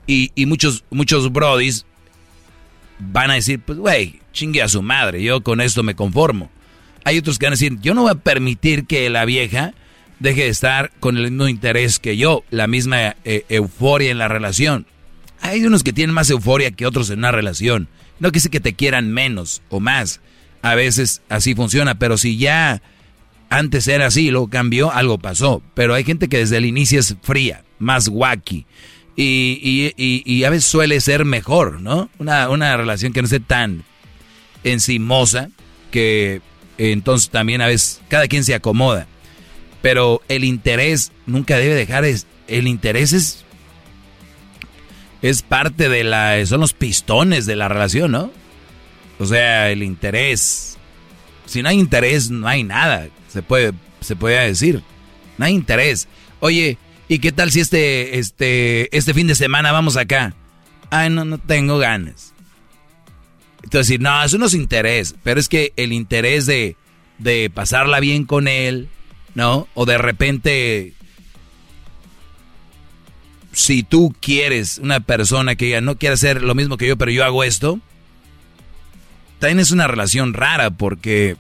y, 0.07 0.33
y 0.35 0.47
muchos, 0.47 0.85
muchos 0.91 1.33
brodis 1.33 1.87
van 2.99 3.31
a 3.31 3.35
decir, 3.35 3.61
pues, 3.61 3.79
güey, 3.79 4.21
chingue 4.33 4.63
a 4.63 4.69
su 4.69 4.83
madre, 4.83 5.23
yo 5.23 5.43
con 5.43 5.61
esto 5.61 5.83
me 5.83 5.95
conformo. 5.95 6.51
Hay 7.05 7.19
otros 7.19 7.39
que 7.39 7.47
van 7.47 7.53
a 7.53 7.57
decir, 7.57 7.79
yo 7.81 7.95
no 7.95 8.03
voy 8.03 8.13
a 8.13 8.17
permitir 8.17 8.87
que 8.87 9.09
la 9.11 9.25
vieja 9.25 9.75
deje 10.19 10.43
de 10.43 10.49
estar 10.49 10.93
con 11.01 11.17
el 11.17 11.25
mismo 11.25 11.49
interés 11.49 11.99
que 11.99 12.17
yo, 12.17 12.45
la 12.51 12.67
misma 12.67 13.17
eh, 13.25 13.45
euforia 13.49 14.11
en 14.11 14.19
la 14.19 14.29
relación. 14.29 14.87
Hay 15.41 15.65
unos 15.65 15.83
que 15.83 15.93
tienen 15.93 16.15
más 16.15 16.31
euforia 16.31 16.71
que 16.71 16.87
otros 16.87 17.11
en 17.11 17.19
una 17.19 17.33
relación. 17.33 17.89
No 18.21 18.31
que 18.31 18.41
que 18.41 18.61
te 18.61 18.75
quieran 18.75 19.11
menos 19.11 19.63
o 19.69 19.81
más. 19.81 20.21
A 20.63 20.77
veces 20.77 21.23
así 21.29 21.57
funciona, 21.57 21.97
pero 21.97 22.17
si 22.17 22.37
ya 22.37 22.81
antes 23.53 23.87
era 23.87 24.07
así, 24.07 24.31
luego 24.31 24.49
cambió, 24.49 24.91
algo 24.93 25.19
pasó. 25.19 25.63
Pero 25.75 25.95
hay 25.95 26.05
gente 26.05 26.29
que 26.29 26.39
desde 26.39 26.57
el 26.57 26.65
inicio 26.65 26.99
es 26.99 27.17
fría, 27.23 27.65
más 27.79 28.09
wacky. 28.09 28.67
Y, 29.15 30.43
a 30.45 30.51
veces 30.51 30.65
suele 30.65 31.01
ser 31.01 31.27
mejor, 31.27 31.81
¿no? 31.81 32.09
Una, 32.19 32.49
una 32.49 32.77
relación 32.77 33.13
que 33.13 33.21
no 33.21 33.27
esté 33.27 33.41
tan 33.41 33.85
encimosa, 34.65 35.51
que 35.91 36.41
entonces 36.79 37.29
también 37.29 37.61
a 37.61 37.67
veces 37.67 38.01
cada 38.09 38.27
quien 38.27 38.43
se 38.43 38.55
acomoda. 38.55 39.07
Pero 39.83 40.23
el 40.29 40.45
interés 40.45 41.13
nunca 41.27 41.59
debe 41.59 41.75
dejar, 41.75 42.07
es, 42.07 42.27
el 42.49 42.67
interés 42.67 43.13
es, 43.13 43.45
es 45.21 45.43
parte 45.43 45.91
de 45.91 46.05
la, 46.05 46.45
son 46.47 46.61
los 46.61 46.73
pistones 46.73 47.45
de 47.45 47.57
la 47.57 47.69
relación, 47.69 48.13
¿no? 48.13 48.33
O 49.19 49.27
sea, 49.27 49.71
el 49.71 49.83
interés. 49.83 50.72
Si 51.53 51.63
no 51.63 51.69
hay 51.69 51.79
interés, 51.79 52.31
no 52.31 52.49
hay 52.49 52.65
nada, 52.65 53.09
se 53.29 53.43
puede, 53.43 53.75
se 54.01 54.17
puede 54.17 54.43
decir. 54.47 54.83
No 55.37 55.45
hay 55.45 55.53
interés. 55.53 56.09
Oye, 56.41 56.79
¿y 57.09 57.19
qué 57.19 57.31
tal 57.31 57.51
si 57.53 57.61
este, 57.61 58.19
este, 58.19 58.97
este 58.97 59.13
fin 59.13 59.27
de 59.27 59.35
semana 59.35 59.71
vamos 59.71 59.99
acá? 59.99 60.35
Ay, 60.89 61.11
no, 61.11 61.27
no 61.27 61.37
tengo 61.37 61.77
ganas. 61.77 62.33
Entonces, 63.63 64.01
no, 64.01 64.25
eso 64.25 64.39
no 64.39 64.47
es 64.47 64.55
interés, 64.55 65.15
pero 65.23 65.39
es 65.39 65.51
que 65.51 65.75
el 65.77 65.93
interés 65.93 66.47
de, 66.47 66.75
de 67.19 67.51
pasarla 67.51 68.01
bien 68.01 68.25
con 68.25 68.49
él, 68.49 68.89
¿no? 69.35 69.69
O 69.75 69.85
de 69.85 69.99
repente, 69.99 70.95
si 73.53 73.83
tú 73.83 74.15
quieres 74.23 74.79
una 74.79 75.01
persona 75.01 75.55
que 75.55 75.69
ya 75.69 75.83
no 75.83 75.99
quiere 75.99 76.15
hacer 76.15 76.41
lo 76.41 76.55
mismo 76.55 76.79
que 76.79 76.87
yo, 76.87 76.97
pero 76.97 77.11
yo 77.11 77.27
hago 77.27 77.45
esto, 77.45 77.79
también 79.43 79.59
es 79.59 79.73
una 79.73 79.89
relación 79.89 80.35
rara 80.35 80.71
porque 80.71 81.37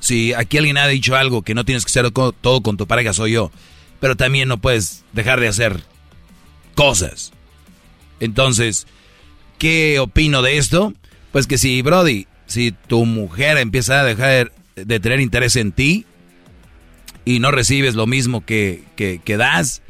si 0.00 0.32
aquí 0.32 0.56
alguien 0.56 0.78
ha 0.78 0.86
dicho 0.86 1.14
algo 1.14 1.42
que 1.42 1.54
no 1.54 1.66
tienes 1.66 1.84
que 1.84 1.90
hacer 1.90 2.10
todo 2.10 2.62
con 2.62 2.78
tu 2.78 2.86
pareja, 2.86 3.12
soy 3.12 3.32
yo, 3.32 3.52
pero 4.00 4.16
también 4.16 4.48
no 4.48 4.56
puedes 4.56 5.04
dejar 5.12 5.38
de 5.38 5.48
hacer 5.48 5.82
cosas. 6.74 7.34
Entonces, 8.18 8.86
¿qué 9.58 9.98
opino 9.98 10.40
de 10.40 10.56
esto? 10.56 10.94
Pues 11.32 11.46
que 11.46 11.58
si, 11.58 11.82
Brody, 11.82 12.28
si 12.46 12.72
tu 12.72 13.04
mujer 13.04 13.58
empieza 13.58 14.00
a 14.00 14.04
dejar 14.04 14.50
de 14.74 14.98
tener 14.98 15.20
interés 15.20 15.56
en 15.56 15.72
ti 15.72 16.06
y 17.26 17.40
no 17.40 17.50
recibes 17.50 17.94
lo 17.94 18.06
mismo 18.06 18.42
que, 18.42 18.84
que, 18.96 19.20
que 19.22 19.36
das, 19.36 19.82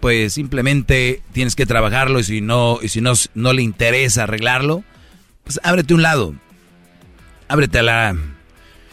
pues 0.00 0.32
simplemente 0.32 1.20
tienes 1.32 1.56
que 1.56 1.66
trabajarlo 1.66 2.20
y 2.20 2.24
si 2.24 2.40
no, 2.40 2.78
y 2.80 2.88
si 2.88 3.02
no, 3.02 3.12
no 3.34 3.52
le 3.52 3.60
interesa 3.60 4.22
arreglarlo, 4.22 4.82
pues 5.44 5.60
ábrete 5.62 5.92
un 5.92 6.00
lado. 6.00 6.34
Ábrete 7.48 7.78
a, 7.78 7.82
la, 7.82 8.16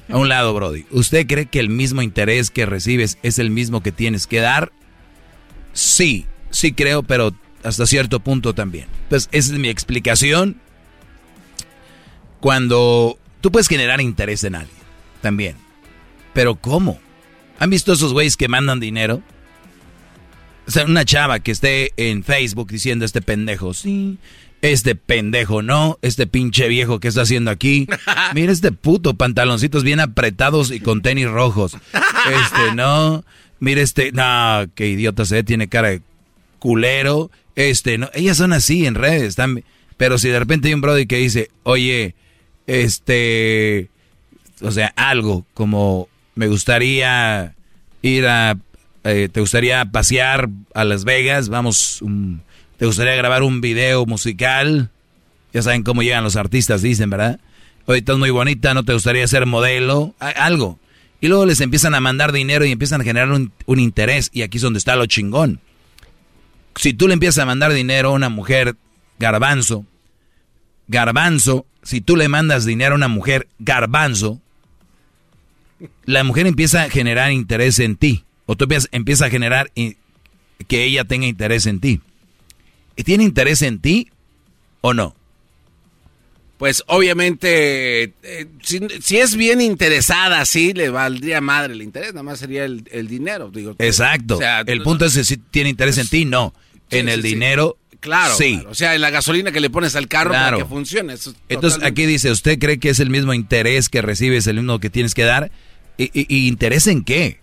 a 0.10 0.18
un 0.18 0.30
lado, 0.30 0.54
Brody. 0.54 0.86
¿Usted 0.92 1.26
cree 1.28 1.46
que 1.46 1.60
el 1.60 1.70
mismo 1.70 2.02
interés 2.02 2.52
que 2.52 2.66
recibes 2.66 3.18
es 3.24 3.40
el 3.40 3.50
mismo 3.50 3.82
que 3.82 3.92
tienes 3.92 4.28
que 4.28 4.40
dar? 4.40 4.72
Sí, 5.74 6.26
sí 6.50 6.74
creo, 6.74 7.04
pero 7.04 7.34
hasta 7.64 7.86
cierto 7.86 8.20
punto 8.20 8.54
también. 8.54 8.88
Entonces, 9.04 9.30
esa 9.32 9.54
es 9.54 9.60
mi 9.60 9.70
explicación. 9.70 10.60
Cuando 12.40 13.18
tú 13.40 13.52
puedes 13.52 13.68
generar 13.68 14.02
interés 14.02 14.44
en 14.44 14.56
alguien, 14.56 14.78
también. 15.22 15.56
Pero 16.34 16.56
¿cómo? 16.56 17.00
¿Han 17.60 17.70
visto 17.70 17.94
esos 17.94 18.14
güeyes 18.14 18.38
que 18.38 18.48
mandan 18.48 18.80
dinero? 18.80 19.22
O 20.68 20.72
sea, 20.72 20.86
una 20.86 21.06
chava 21.06 21.40
que 21.40 21.52
esté 21.52 21.92
en 21.98 22.24
Facebook 22.24 22.72
diciendo 22.72 23.06
este 23.06 23.22
pendejo, 23.22 23.74
sí, 23.74 24.18
este 24.62 24.96
pendejo 24.96 25.62
no, 25.62 25.98
este 26.02 26.28
pinche 26.28 26.68
viejo 26.68 27.00
que 27.00 27.08
está 27.08 27.22
haciendo 27.22 27.52
aquí. 27.52 27.88
Mira 28.34 28.52
este 28.52 28.72
puto 28.72 29.16
pantaloncitos 29.16 29.84
bien 29.84 30.00
apretados 30.00 30.72
y 30.72 30.80
con 30.80 31.02
tenis 31.02 31.30
rojos. 31.30 31.78
Este 31.94 32.76
no, 32.76 33.24
mira 33.60 33.82
este, 33.82 34.12
no, 34.12 34.68
qué 34.76 34.88
idiota 34.88 35.26
se 35.26 35.36
ve, 35.36 35.44
tiene 35.44 35.68
cara 35.68 35.90
de 35.90 36.02
culero. 36.60 37.32
Este 37.56 37.98
no, 37.98 38.10
ellas 38.14 38.38
son 38.38 38.54
así 38.54 38.86
en 38.86 38.96
redes, 38.96 39.24
están, 39.24 39.64
pero 39.98 40.18
si 40.18 40.30
de 40.30 40.40
repente 40.40 40.68
hay 40.68 40.74
un 40.74 40.82
brody 40.82 41.06
que 41.06 41.18
dice, 41.18 41.50
oye, 41.64 42.16
este, 42.68 43.90
o 44.62 44.72
sea, 44.72 44.94
algo 44.96 45.46
como 45.54 46.08
me 46.36 46.48
gustaría 46.48 47.56
ir 48.02 48.28
a, 48.28 48.58
eh, 49.04 49.30
te 49.32 49.40
gustaría 49.40 49.84
pasear 49.86 50.50
a 50.74 50.84
Las 50.84 51.04
Vegas, 51.04 51.50
vamos, 51.50 52.02
te 52.82 52.88
gustaría 52.88 53.14
grabar 53.14 53.44
un 53.44 53.62
video 53.62 54.08
musical, 54.08 54.90
ya 55.54 55.62
saben 55.62 55.84
cómo 55.84 56.02
llegan 56.02 56.24
los 56.24 56.36
artistas, 56.36 56.82
dicen, 56.82 57.12
¿verdad? 57.12 57.40
Oye, 57.86 58.00
estás 58.00 58.18
muy 58.18 58.32
bonita, 58.32 58.74
¿no 58.74 58.84
te 58.84 58.94
gustaría 58.94 59.28
ser 59.28 59.46
modelo? 59.46 60.16
Algo. 60.18 60.80
Y 61.20 61.28
luego 61.28 61.46
les 61.46 61.62
empiezan 61.62 61.94
a 61.94 62.00
mandar 62.00 62.32
dinero 62.32 62.66
y 62.66 62.72
empiezan 62.72 63.00
a 63.02 63.04
generar 63.04 63.30
un, 63.32 63.52
interés, 63.80 64.32
y 64.34 64.42
aquí 64.42 64.58
es 64.58 64.64
donde 64.64 64.80
está 64.80 64.96
lo 64.96 65.06
chingón. 65.06 65.60
Si 66.76 66.92
tú 66.96 67.08
le 67.08 67.14
empiezas 67.14 67.44
a 67.44 67.46
mandar 67.46 67.72
dinero 67.72 68.10
a 68.10 68.14
una 68.14 68.30
mujer 68.30 68.76
garbanzo, 69.20 69.86
garbanzo, 70.88 71.68
si 71.84 72.02
tú 72.02 72.16
le 72.16 72.30
mandas 72.30 72.66
dinero 72.66 72.94
a 72.94 72.98
una 72.98 73.10
mujer 73.10 73.48
garbanzo, 73.60 74.42
la 76.06 76.24
mujer 76.24 76.48
empieza 76.48 76.82
a 76.82 76.90
generar 76.90 77.32
interés 77.32 77.78
en 77.78 77.96
ti. 77.96 78.24
O 78.48 78.56
tú 78.56 78.64
empiezas, 78.64 78.90
empieza 78.92 79.26
a 79.28 79.30
generar 79.30 79.70
i- 79.76 79.98
que 80.68 80.84
ella 80.84 81.04
tenga 81.04 81.28
interés 81.28 81.68
en 81.68 81.80
ti. 81.80 82.02
¿Y 83.02 83.04
¿Tiene 83.04 83.24
interés 83.24 83.64
en 83.64 83.80
ti 83.80 84.10
o 84.82 84.94
no? 84.94 85.16
Pues 86.60 86.84
obviamente, 86.86 88.14
eh, 88.22 88.46
si, 88.62 88.80
si 89.02 89.18
es 89.18 89.36
bien 89.36 89.60
interesada, 89.60 90.46
sí, 90.46 90.74
le 90.74 90.92
valdría 90.92 91.42
madre 91.42 91.74
el 91.74 91.82
interés, 91.82 92.14
nada 92.14 92.22
más 92.22 92.38
sería 92.38 92.64
el, 92.66 92.88
el 92.92 93.08
dinero. 93.08 93.50
Digo, 93.50 93.76
Exacto. 93.80 94.36
o 94.36 94.38
sea, 94.38 94.62
el 94.62 94.78
no- 94.78 94.84
punto 94.84 95.06
es 95.06 95.14
si 95.14 95.38
tiene 95.38 95.72
interés 95.72 95.98
en 95.98 96.08
ti, 96.08 96.26
no. 96.26 96.54
Sí, 96.92 96.98
en 97.00 97.10
el 97.10 97.24
sí. 97.24 97.30
dinero, 97.30 97.80
Claro, 98.00 98.36
sí. 98.36 98.54
claro. 98.58 98.70
O 98.70 98.76
sea, 98.76 98.94
en 98.94 99.02
la 99.02 99.10
gasolina 99.10 99.52
que 99.52 99.60
le 99.60 99.72
pones 99.72 99.96
al 99.96 100.08
carro 100.08 100.30
Claro. 100.30 100.58
para 100.58 100.64
que 100.64 100.70
funcione. 100.70 101.14
eso 101.14 101.32
es 101.32 101.36
Entonces 101.50 101.78
totalmente- 101.80 102.02
aquí 102.04 102.08
dice, 102.08 102.30
¿usted 102.30 102.60
cree 102.60 102.78
que 102.80 102.90
es 102.90 103.00
el 103.00 103.10
mismo 103.10 103.34
interés 103.34 103.90
que 103.90 104.04
recibes, 104.04 104.46
el 104.46 104.58
mismo 104.58 104.80
que 104.80 104.92
tienes 104.92 105.16
que 105.16 105.24
dar? 105.24 105.50
¿Y, 105.98 106.12
y- 106.14 106.28
y 106.30 106.48
interés 106.48 106.86
en 106.86 107.04
qué? 107.04 107.41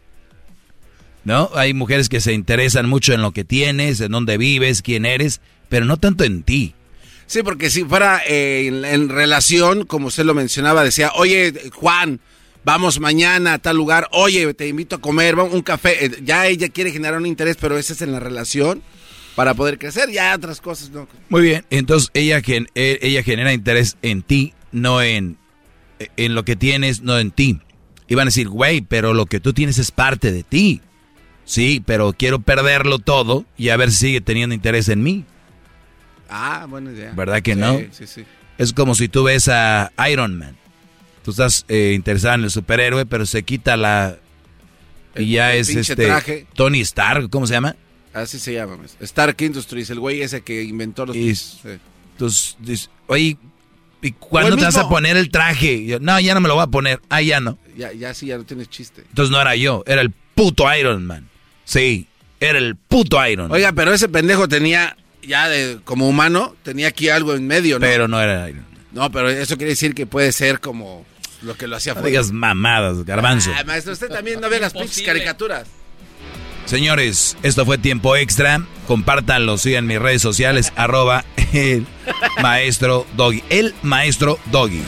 ¿No? 1.29 1.51
Hay 1.55 1.75
mujeres 1.75 2.09
que 2.09 2.23
se 2.23 2.33
interesan 2.33 2.89
mucho 2.89 3.13
en 3.13 3.21
lo 3.21 3.33
que 3.33 3.45
tienes, 3.45 4.01
en 4.01 4.13
dónde 4.13 4.39
vives, 4.39 4.81
quién 4.81 5.05
eres, 5.05 5.43
pero 5.69 5.85
no 5.85 5.99
tanto 5.99 6.25
en 6.25 6.43
ti. 6.43 6.73
Sí, 7.27 7.43
porque 7.43 7.69
si 7.69 7.85
fuera 7.85 8.23
eh, 8.27 8.65
en, 8.67 8.83
en 8.87 9.11
relación, 9.11 9.85
como 9.85 10.07
usted 10.07 10.25
lo 10.25 10.33
mencionaba, 10.33 10.83
decía, 10.83 11.13
oye, 11.17 11.53
Juan, 11.75 12.21
vamos 12.65 12.99
mañana 12.99 13.53
a 13.53 13.59
tal 13.59 13.77
lugar, 13.77 14.09
oye, 14.13 14.55
te 14.55 14.69
invito 14.69 14.97
a 14.97 15.01
comer, 15.03 15.37
vamos, 15.37 15.53
un 15.53 15.61
café. 15.61 16.07
Eh, 16.07 16.11
Ya 16.25 16.47
ella 16.47 16.71
quiere 16.71 16.93
generar 16.93 17.19
un 17.19 17.27
interés, 17.27 17.59
pero 17.61 17.77
ese 17.77 17.93
es 17.93 18.01
en 18.01 18.13
la 18.13 18.21
relación 18.21 18.83
para 19.35 19.53
poder 19.53 19.79
crecer. 19.79 20.11
Ya 20.11 20.35
otras 20.35 20.63
cosas, 20.63 20.89
no. 20.89 21.07
Muy 21.29 21.43
bien, 21.43 21.67
entonces 21.69 22.09
ella, 22.15 22.41
gen- 22.41 22.69
eh, 22.75 22.99
ella 23.03 23.23
genera 23.23 23.53
interés 23.53 23.99
en 24.01 24.23
ti, 24.23 24.55
no 24.73 25.03
en, 25.03 25.37
en 26.17 26.35
lo 26.35 26.47
que 26.47 26.57
tienes, 26.57 27.03
no 27.03 27.19
en 27.19 27.33
ti. 27.33 27.61
Y 28.09 28.15
van 28.15 28.29
a 28.29 28.31
decir, 28.31 28.49
güey, 28.49 28.81
pero 28.81 29.13
lo 29.13 29.27
que 29.27 29.41
tú 29.41 29.53
tienes 29.53 29.77
es 29.77 29.91
parte 29.91 30.33
de 30.33 30.43
ti. 30.43 30.81
Sí, 31.49 31.83
pero 31.85 32.12
quiero 32.12 32.41
perderlo 32.41 32.99
todo 32.99 33.47
y 33.57 33.70
a 33.70 33.77
ver 33.78 33.91
si 33.91 33.97
sigue 33.97 34.20
teniendo 34.20 34.55
interés 34.55 34.91
en 34.91 35.02
mí. 35.02 35.25
Ah, 36.28 36.67
buena 36.68 36.93
idea. 36.93 37.12
¿Verdad 37.17 37.41
que 37.41 37.55
Sí, 37.55 37.59
no? 37.59 37.78
Sí, 37.91 38.07
sí. 38.07 38.25
Es 38.59 38.75
como 38.75 38.94
si 38.94 39.09
tú 39.09 39.23
ves 39.25 39.49
a 39.49 39.91
Iron 40.10 40.36
Man. 40.36 40.59
Tú 41.25 41.31
estás 41.31 41.65
eh, 41.68 41.93
interesada 41.94 42.35
en 42.35 42.44
el 42.44 42.51
superhéroe, 42.51 43.07
pero 43.07 43.25
se 43.25 43.44
quita 43.44 43.78
la... 43.78 44.17
Y 45.17 45.31
ya 45.33 45.55
es 45.55 45.70
este... 45.70 45.97
traje. 45.97 46.47
Tony 46.55 46.81
Stark, 46.81 47.31
¿cómo 47.31 47.47
se 47.47 47.55
llama? 47.55 47.77
Así 48.12 48.39
se 48.39 48.52
llama. 48.52 48.77
pues. 48.77 48.99
Stark 49.01 49.41
Industries, 49.41 49.89
el 49.89 50.01
güey 50.01 50.20
ese 50.20 50.43
que 50.43 50.62
inventó 50.62 51.07
los... 51.07 51.17
Y- 51.17 51.35
sí. 51.35 51.57
Entonces, 52.12 52.91
oye, 53.07 53.39
¿y 54.02 54.12
cuándo 54.12 54.55
te 54.59 54.65
vas 54.65 54.77
a 54.77 54.86
poner 54.86 55.17
el 55.17 55.31
traje? 55.31 55.86
Yo, 55.86 55.99
no, 55.99 56.20
ya 56.20 56.35
no 56.35 56.41
me 56.43 56.49
lo 56.49 56.57
voy 56.57 56.65
a 56.65 56.67
poner. 56.67 57.01
Ah, 57.09 57.23
ya 57.23 57.41
no. 57.41 57.57
Ya, 57.75 57.91
ya 57.94 58.12
sí, 58.12 58.27
ya 58.27 58.36
no 58.36 58.44
tienes 58.44 58.68
chiste. 58.68 59.02
Entonces 59.09 59.31
no 59.31 59.41
era 59.41 59.57
yo, 59.57 59.83
era 59.86 60.02
el 60.02 60.10
puto 60.35 60.67
Iron 60.77 61.07
Man. 61.07 61.27
Sí, 61.69 62.07
era 62.41 62.59
el 62.59 62.77
puto 62.77 63.25
Iron. 63.27 63.53
Oiga, 63.53 63.73
pero 63.73 63.93
ese 63.93 64.09
pendejo 64.09 64.49
tenía, 64.49 64.97
ya 65.23 65.51
de, 65.51 65.81
como 65.85 66.09
humano, 66.09 66.57
tenía 66.63 66.89
aquí 66.89 67.11
algo 67.11 67.35
en 67.35 67.47
medio, 67.47 67.75
¿no? 67.79 67.81
Pero 67.81 68.09
no 68.09 68.19
era 68.23 68.49
Iron. 68.49 68.65
No, 68.93 69.13
pero 69.13 69.29
eso 69.29 69.59
quiere 69.59 69.73
decir 69.73 69.95
que 69.95 70.07
puede 70.07 70.33
ser 70.33 70.61
como 70.61 71.05
lo 71.43 71.57
que 71.59 71.67
lo 71.67 71.77
hacía 71.77 71.93
No 71.93 72.01
fuera. 72.01 72.09
digas 72.09 72.33
mamadas, 72.33 73.05
garbanzo. 73.05 73.53
Ah, 73.55 73.65
maestro, 73.65 73.93
usted 73.93 74.09
también 74.09 74.41
no 74.41 74.49
ve 74.49 74.61
las 74.61 74.73
pinches 74.73 75.03
caricaturas. 75.03 75.69
Señores, 76.65 77.37
esto 77.43 77.67
fue 77.67 77.77
tiempo 77.77 78.17
extra. 78.17 78.63
Compártanlo, 78.87 79.59
sigan 79.59 79.87
mis 79.87 79.99
redes 79.99 80.23
sociales, 80.23 80.73
arroba 80.77 81.27
el 81.53 81.87
maestro 82.43 83.07
Doggy. 83.15 83.45
El 83.51 83.75
maestro 83.83 84.39
Doggy. 84.51 84.83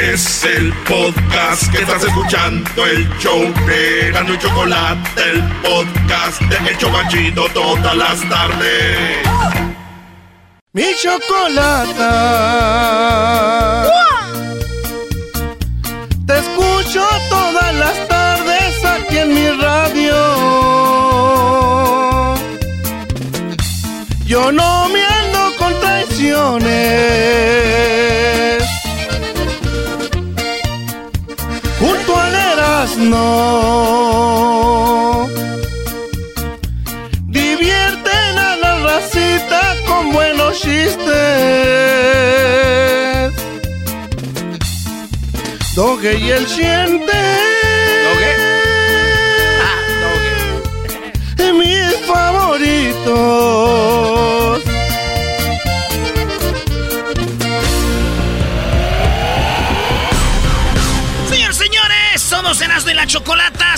Es 0.00 0.44
el 0.44 0.72
podcast 0.84 1.72
que 1.72 1.78
estás 1.78 2.04
escuchando, 2.04 2.86
el 2.86 3.08
show 3.18 3.52
de 3.66 4.12
Gano 4.12 4.36
Chocolate, 4.36 5.22
el 5.28 5.42
podcast 5.60 6.40
de 6.42 6.70
El 6.70 6.78
Chobachito 6.78 7.48
todas 7.48 7.96
las 7.96 8.20
tardes. 8.28 9.26
Mi 10.72 10.84
chocolata. 11.02 12.28
Divierten 37.26 38.38
a 38.38 38.56
la 38.56 38.78
racita 38.80 39.60
con 39.86 40.12
buenos 40.12 40.60
chistes. 40.60 41.08
Doge 45.74 46.18
y 46.18 46.30
el 46.30 46.46
siente. 46.46 47.47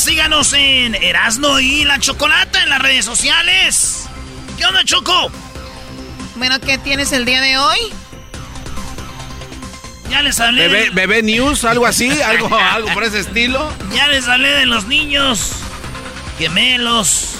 Síganos 0.00 0.54
en 0.54 0.94
Erasno 0.94 1.60
y 1.60 1.84
la 1.84 1.98
Chocolata 1.98 2.62
en 2.62 2.70
las 2.70 2.80
redes 2.80 3.04
sociales. 3.04 4.06
¿Qué 4.56 4.64
onda, 4.64 4.82
Choco? 4.84 5.30
Bueno, 6.36 6.58
¿qué 6.58 6.78
tienes 6.78 7.12
el 7.12 7.26
día 7.26 7.42
de 7.42 7.58
hoy? 7.58 7.78
Ya 10.10 10.22
les 10.22 10.40
hablé. 10.40 10.68
Bebé, 10.68 10.84
de- 10.84 10.90
bebé 10.90 11.22
News, 11.22 11.64
algo 11.64 11.84
así, 11.86 12.10
algo, 12.22 12.48
algo 12.56 12.88
por 12.94 13.04
ese 13.04 13.20
estilo. 13.20 13.70
Ya 13.94 14.06
les 14.08 14.26
hablé 14.26 14.48
de 14.50 14.64
los 14.64 14.86
niños 14.86 15.52
gemelos, 16.38 17.32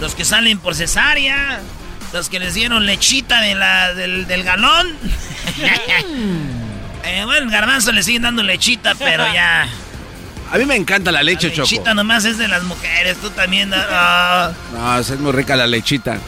los 0.00 0.16
que 0.16 0.24
salen 0.24 0.58
por 0.58 0.74
cesárea, 0.74 1.60
los 2.12 2.28
que 2.28 2.40
les 2.40 2.54
dieron 2.54 2.86
lechita 2.86 3.40
de 3.40 3.54
la, 3.54 3.94
del, 3.94 4.26
del 4.26 4.42
galón. 4.42 4.88
Eh, 7.02 7.24
bueno, 7.24 7.50
garbanzo 7.50 7.92
le 7.92 8.02
siguen 8.02 8.22
dando 8.22 8.42
lechita, 8.42 8.94
pero 8.94 9.24
ya. 9.32 9.66
A 10.52 10.58
mí 10.58 10.64
me 10.66 10.74
encanta 10.76 11.12
la 11.12 11.22
leche, 11.22 11.48
La 11.48 11.54
Choco. 11.54 11.68
lechita 11.70 11.94
nomás 11.94 12.24
es 12.24 12.36
de 12.38 12.48
las 12.48 12.62
mujeres, 12.64 13.16
tú 13.20 13.30
también. 13.30 13.70
ah. 13.74 14.52
No, 14.72 14.98
es 14.98 15.10
muy 15.20 15.32
rica 15.32 15.54
la 15.56 15.66
lechita. 15.66 16.18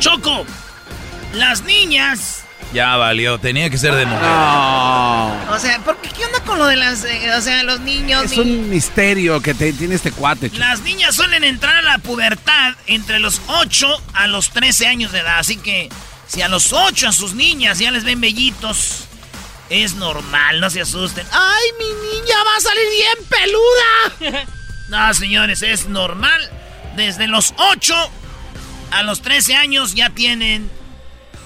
Choco, 0.00 0.44
las 1.34 1.62
niñas. 1.62 2.40
Ya 2.72 2.96
valió, 2.96 3.38
tenía 3.38 3.70
que 3.70 3.78
ser 3.78 3.94
de 3.94 4.04
mujer. 4.04 4.24
O 4.26 5.58
sea, 5.60 5.78
¿por 5.84 5.96
qué, 5.98 6.08
¿qué 6.08 6.24
onda 6.26 6.40
con 6.40 6.58
lo 6.58 6.66
de 6.66 6.74
las, 6.76 7.04
eh, 7.04 7.30
o 7.36 7.40
sea, 7.40 7.62
los 7.62 7.78
niños? 7.80 8.24
Es 8.24 8.32
y- 8.36 8.40
un 8.40 8.68
misterio 8.68 9.40
que 9.40 9.54
te- 9.54 9.72
tiene 9.72 9.94
este 9.94 10.10
cuate, 10.10 10.48
Choco. 10.50 10.58
Las 10.58 10.80
niñas 10.80 11.14
suelen 11.14 11.44
entrar 11.44 11.76
a 11.76 11.82
la 11.82 11.98
pubertad 11.98 12.74
entre 12.86 13.20
los 13.20 13.40
8 13.46 13.86
a 14.14 14.26
los 14.26 14.50
13 14.50 14.88
años 14.88 15.12
de 15.12 15.20
edad. 15.20 15.38
Así 15.38 15.56
que 15.56 15.88
si 16.26 16.42
a 16.42 16.48
los 16.48 16.72
8 16.72 17.06
a 17.08 17.12
sus 17.12 17.34
niñas 17.34 17.78
ya 17.78 17.92
les 17.92 18.02
ven 18.02 18.20
bellitos, 18.20 19.04
es 19.70 19.94
normal, 19.94 20.60
no 20.60 20.70
se 20.70 20.80
asusten. 20.80 21.26
¡Ay, 21.30 21.70
mi 21.78 21.86
niña 21.86 22.36
va 22.44 22.56
a 22.56 22.60
salir 22.60 22.84
bien 22.90 24.30
peluda! 24.30 24.46
no, 24.88 25.14
señores, 25.14 25.62
es 25.62 25.86
normal. 25.88 26.50
Desde 26.96 27.26
los 27.26 27.54
8 27.56 27.94
a 28.92 29.02
los 29.02 29.22
13 29.22 29.56
años 29.56 29.94
ya 29.94 30.10
tienen 30.10 30.70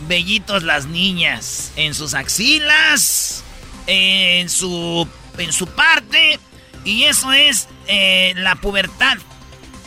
bellitos 0.00 0.62
las 0.62 0.86
niñas. 0.86 1.72
En 1.76 1.94
sus 1.94 2.14
axilas, 2.14 3.44
en 3.86 4.48
su, 4.48 5.08
en 5.38 5.52
su 5.52 5.66
parte. 5.66 6.38
Y 6.84 7.05
eso 7.05 7.32
es 7.32 7.68
eh, 7.86 8.34
la 8.36 8.56
pubertad 8.56 9.18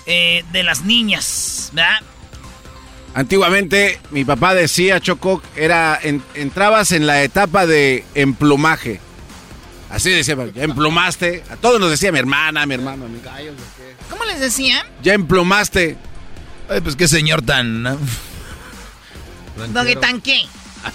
eh, 0.06 0.44
de 0.52 0.64
las 0.64 0.82
niñas, 0.82 1.70
¿verdad? 1.74 2.02
Antiguamente, 3.14 4.00
mi 4.12 4.24
papá 4.24 4.54
decía, 4.54 5.00
Choco, 5.02 5.42
era 5.56 6.00
en- 6.02 6.24
entrabas 6.34 6.92
en 6.94 7.06
la 7.08 7.24
etapa 7.24 7.66
de 7.66 8.06
emplumaje. 8.16 9.00
Así 9.90 10.10
decía, 10.10 10.38
ya 10.56 10.64
emplumaste. 10.64 11.44
A 11.50 11.58
todos 11.58 11.80
nos 11.80 11.90
decía 11.90 12.12
mi 12.14 12.20
hermana, 12.20 12.66
mi 12.66 12.74
hermano, 12.76 13.10
mi. 13.10 13.20
¿Cómo 14.10 14.24
les 14.24 14.40
decía? 14.40 14.86
Ya 15.04 15.14
emplumaste. 15.14 15.98
Ay, 16.70 16.80
pues 16.80 16.96
qué 16.96 17.08
señor 17.10 17.42
tan... 17.42 17.84
¿no? 17.84 17.98
Doggy 19.74 19.96
tanque. 19.98 20.48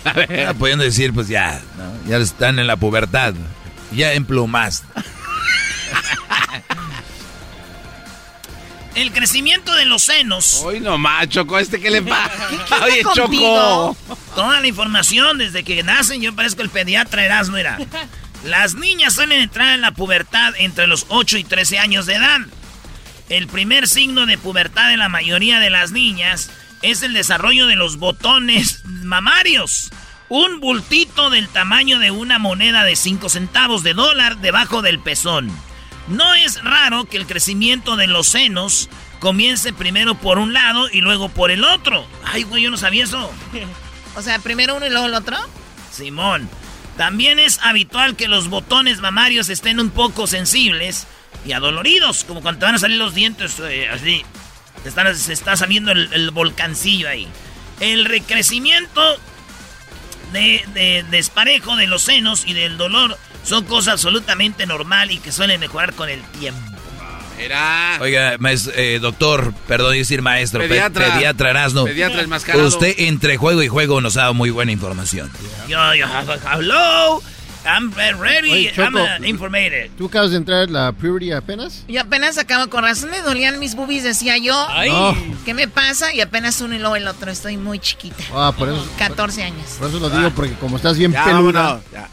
Ah, 0.04 0.54
Pueden 0.58 0.78
decir, 0.78 1.12
pues 1.12 1.28
ya, 1.28 1.60
¿no? 1.76 2.08
ya 2.10 2.16
están 2.16 2.58
en 2.58 2.66
la 2.66 2.76
pubertad. 2.76 3.34
Ya 3.92 4.14
emplumaste. 4.14 4.86
El 8.96 9.12
crecimiento 9.12 9.74
de 9.74 9.84
los 9.84 10.02
senos. 10.04 10.62
Hoy 10.64 10.80
nomás, 10.80 11.28
Choco, 11.28 11.58
¿este 11.58 11.78
qué 11.80 11.90
le 11.90 12.00
pasa? 12.02 12.48
Oye? 12.82 13.02
Choco. 13.14 13.94
Toda 14.34 14.60
la 14.60 14.66
información 14.66 15.36
desde 15.36 15.64
que 15.64 15.82
nacen, 15.82 16.22
yo 16.22 16.34
parezco 16.34 16.62
el 16.62 16.70
pediatra 16.70 17.24
Erasmo, 17.24 17.58
era. 17.58 17.78
Las 18.44 18.74
niñas 18.74 19.14
suelen 19.14 19.42
entrar 19.42 19.74
en 19.74 19.82
la 19.82 19.92
pubertad 19.92 20.54
entre 20.58 20.86
los 20.86 21.04
8 21.08 21.36
y 21.38 21.44
13 21.44 21.78
años 21.78 22.06
de 22.06 22.14
edad. 22.14 22.40
El 23.28 23.48
primer 23.48 23.86
signo 23.86 24.24
de 24.24 24.38
pubertad 24.38 24.88
de 24.88 24.96
la 24.96 25.08
mayoría 25.10 25.60
de 25.60 25.68
las 25.68 25.90
niñas 25.90 26.50
es 26.80 27.02
el 27.02 27.12
desarrollo 27.12 27.66
de 27.66 27.76
los 27.76 27.98
botones 27.98 28.82
mamarios. 28.84 29.90
Un 30.28 30.60
bultito 30.60 31.28
del 31.28 31.48
tamaño 31.48 31.98
de 31.98 32.12
una 32.12 32.38
moneda 32.38 32.84
de 32.84 32.96
5 32.96 33.28
centavos 33.28 33.82
de 33.82 33.94
dólar 33.94 34.38
debajo 34.38 34.80
del 34.80 35.00
pezón. 35.00 35.50
No 36.08 36.34
es 36.34 36.62
raro 36.62 37.04
que 37.06 37.16
el 37.16 37.26
crecimiento 37.26 37.96
de 37.96 38.06
los 38.06 38.28
senos 38.28 38.88
comience 39.18 39.72
primero 39.72 40.14
por 40.14 40.38
un 40.38 40.52
lado 40.52 40.88
y 40.90 41.00
luego 41.00 41.28
por 41.28 41.50
el 41.50 41.64
otro. 41.64 42.06
Ay, 42.24 42.42
güey, 42.44 42.62
yo 42.62 42.70
no 42.70 42.76
sabía 42.76 43.04
eso. 43.04 43.30
O 44.18 44.22
sea, 44.22 44.38
primero 44.38 44.74
uno 44.76 44.86
y 44.86 44.88
luego 44.88 45.04
el 45.06 45.12
otro. 45.14 45.36
Simón. 45.92 46.48
También 46.96 47.38
es 47.38 47.58
habitual 47.62 48.16
que 48.16 48.28
los 48.28 48.48
botones 48.48 49.00
mamarios 49.00 49.50
estén 49.50 49.78
un 49.78 49.90
poco 49.90 50.26
sensibles 50.26 51.06
y 51.44 51.52
adoloridos, 51.52 52.24
como 52.24 52.40
cuando 52.40 52.60
te 52.60 52.64
van 52.64 52.76
a 52.76 52.78
salir 52.78 52.96
los 52.96 53.14
dientes 53.14 53.58
eh, 53.60 53.90
así. 53.90 54.24
Te 54.82 54.88
están- 54.88 55.14
se 55.14 55.34
está 55.34 55.54
saliendo 55.58 55.92
el, 55.92 56.10
el 56.14 56.30
volcancillo 56.30 57.10
ahí. 57.10 57.28
El 57.80 58.06
recrecimiento 58.06 59.02
de, 60.32 60.64
de 60.72 61.04
desparejo 61.10 61.76
de 61.76 61.86
los 61.86 62.00
senos 62.00 62.44
y 62.46 62.54
del 62.54 62.78
dolor 62.78 63.18
son 63.46 63.64
cosas 63.64 63.94
absolutamente 63.94 64.66
normal 64.66 65.10
y 65.10 65.18
que 65.18 65.32
suelen 65.32 65.60
mejorar 65.60 65.94
con 65.94 66.08
el 66.10 66.20
tiempo. 66.38 66.60
Era. 67.38 67.98
Oiga, 68.00 68.38
maes- 68.38 68.70
eh, 68.74 68.98
doctor, 69.00 69.52
perdón 69.68 69.92
decir 69.92 70.22
maestro, 70.22 70.60
pe- 70.60 70.68
Pediatra. 70.68 71.12
pediatra 71.14 71.50
Erasmo. 71.50 71.84
Pediatra 71.84 72.22
enmascarado. 72.22 72.66
Usted 72.66 72.94
entre 72.98 73.36
juego 73.36 73.62
y 73.62 73.68
juego 73.68 74.00
nos 74.00 74.16
ha 74.16 74.22
dado 74.22 74.34
muy 74.34 74.48
buena 74.50 74.72
información. 74.72 75.30
Yo, 75.68 75.94
yo, 75.94 76.06
hello, 76.54 77.22
I'm 77.66 77.92
ready, 78.18 78.50
Oye, 78.52 78.72
I'm 78.74 78.92
Choco. 78.94 79.04
uh, 79.20 79.24
informated. 79.24 79.90
¿Tú 79.98 80.06
acabas 80.06 80.30
de 80.30 80.38
entrar 80.38 80.62
en 80.64 80.72
la 80.72 80.92
puberty 80.92 81.30
apenas? 81.32 81.84
Yo 81.88 82.00
apenas 82.00 82.38
acabo 82.38 82.70
con 82.70 82.84
razón, 82.84 83.10
me 83.10 83.20
dolían 83.20 83.58
mis 83.58 83.74
boobies, 83.74 84.02
decía 84.04 84.38
yo. 84.38 84.66
Ay. 84.70 84.90
¿Qué 85.44 85.52
me 85.52 85.68
pasa? 85.68 86.14
Y 86.14 86.22
apenas 86.22 86.58
uno 86.62 86.74
y 86.74 86.78
luego 86.78 86.96
el 86.96 87.06
otro, 87.06 87.30
estoy 87.30 87.58
muy 87.58 87.78
chiquita. 87.80 88.24
Ah, 88.34 88.54
por 88.56 88.68
eso, 88.70 88.88
14 88.96 89.42
años. 89.44 89.66
por 89.78 89.88
eso 89.90 89.98
lo 90.00 90.08
digo, 90.08 90.30
porque 90.30 90.54
como 90.54 90.76
estás 90.78 90.96
bien 90.96 91.12
Ya, 91.12 91.24
peluda. 91.24 91.62
vámonos, 91.62 91.82
ya. 91.92 92.08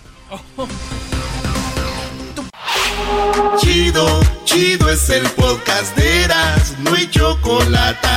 Chido, 3.59 4.21
chido 4.45 4.89
es 4.89 5.09
el 5.09 5.23
podcast 5.31 5.95
de 5.95 6.23
Eras, 6.23 6.75
no 6.79 6.93
hay 6.93 7.07
chocolate. 7.09 8.07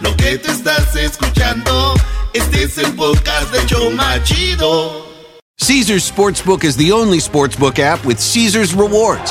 Lo 0.00 0.16
que 0.16 0.38
te 0.38 0.50
estás 0.50 0.94
escuchando, 0.96 1.94
este 2.32 2.64
es 2.64 2.78
el 2.78 2.92
podcast 2.94 3.52
de 3.52 3.64
Choma 3.66 4.22
Chido. 4.22 5.06
Caesar's 5.58 6.10
Sportsbook 6.10 6.64
is 6.64 6.76
the 6.76 6.90
only 6.90 7.18
sportsbook 7.18 7.78
app 7.78 8.04
with 8.04 8.18
Caesar's 8.18 8.74
rewards. 8.74 9.30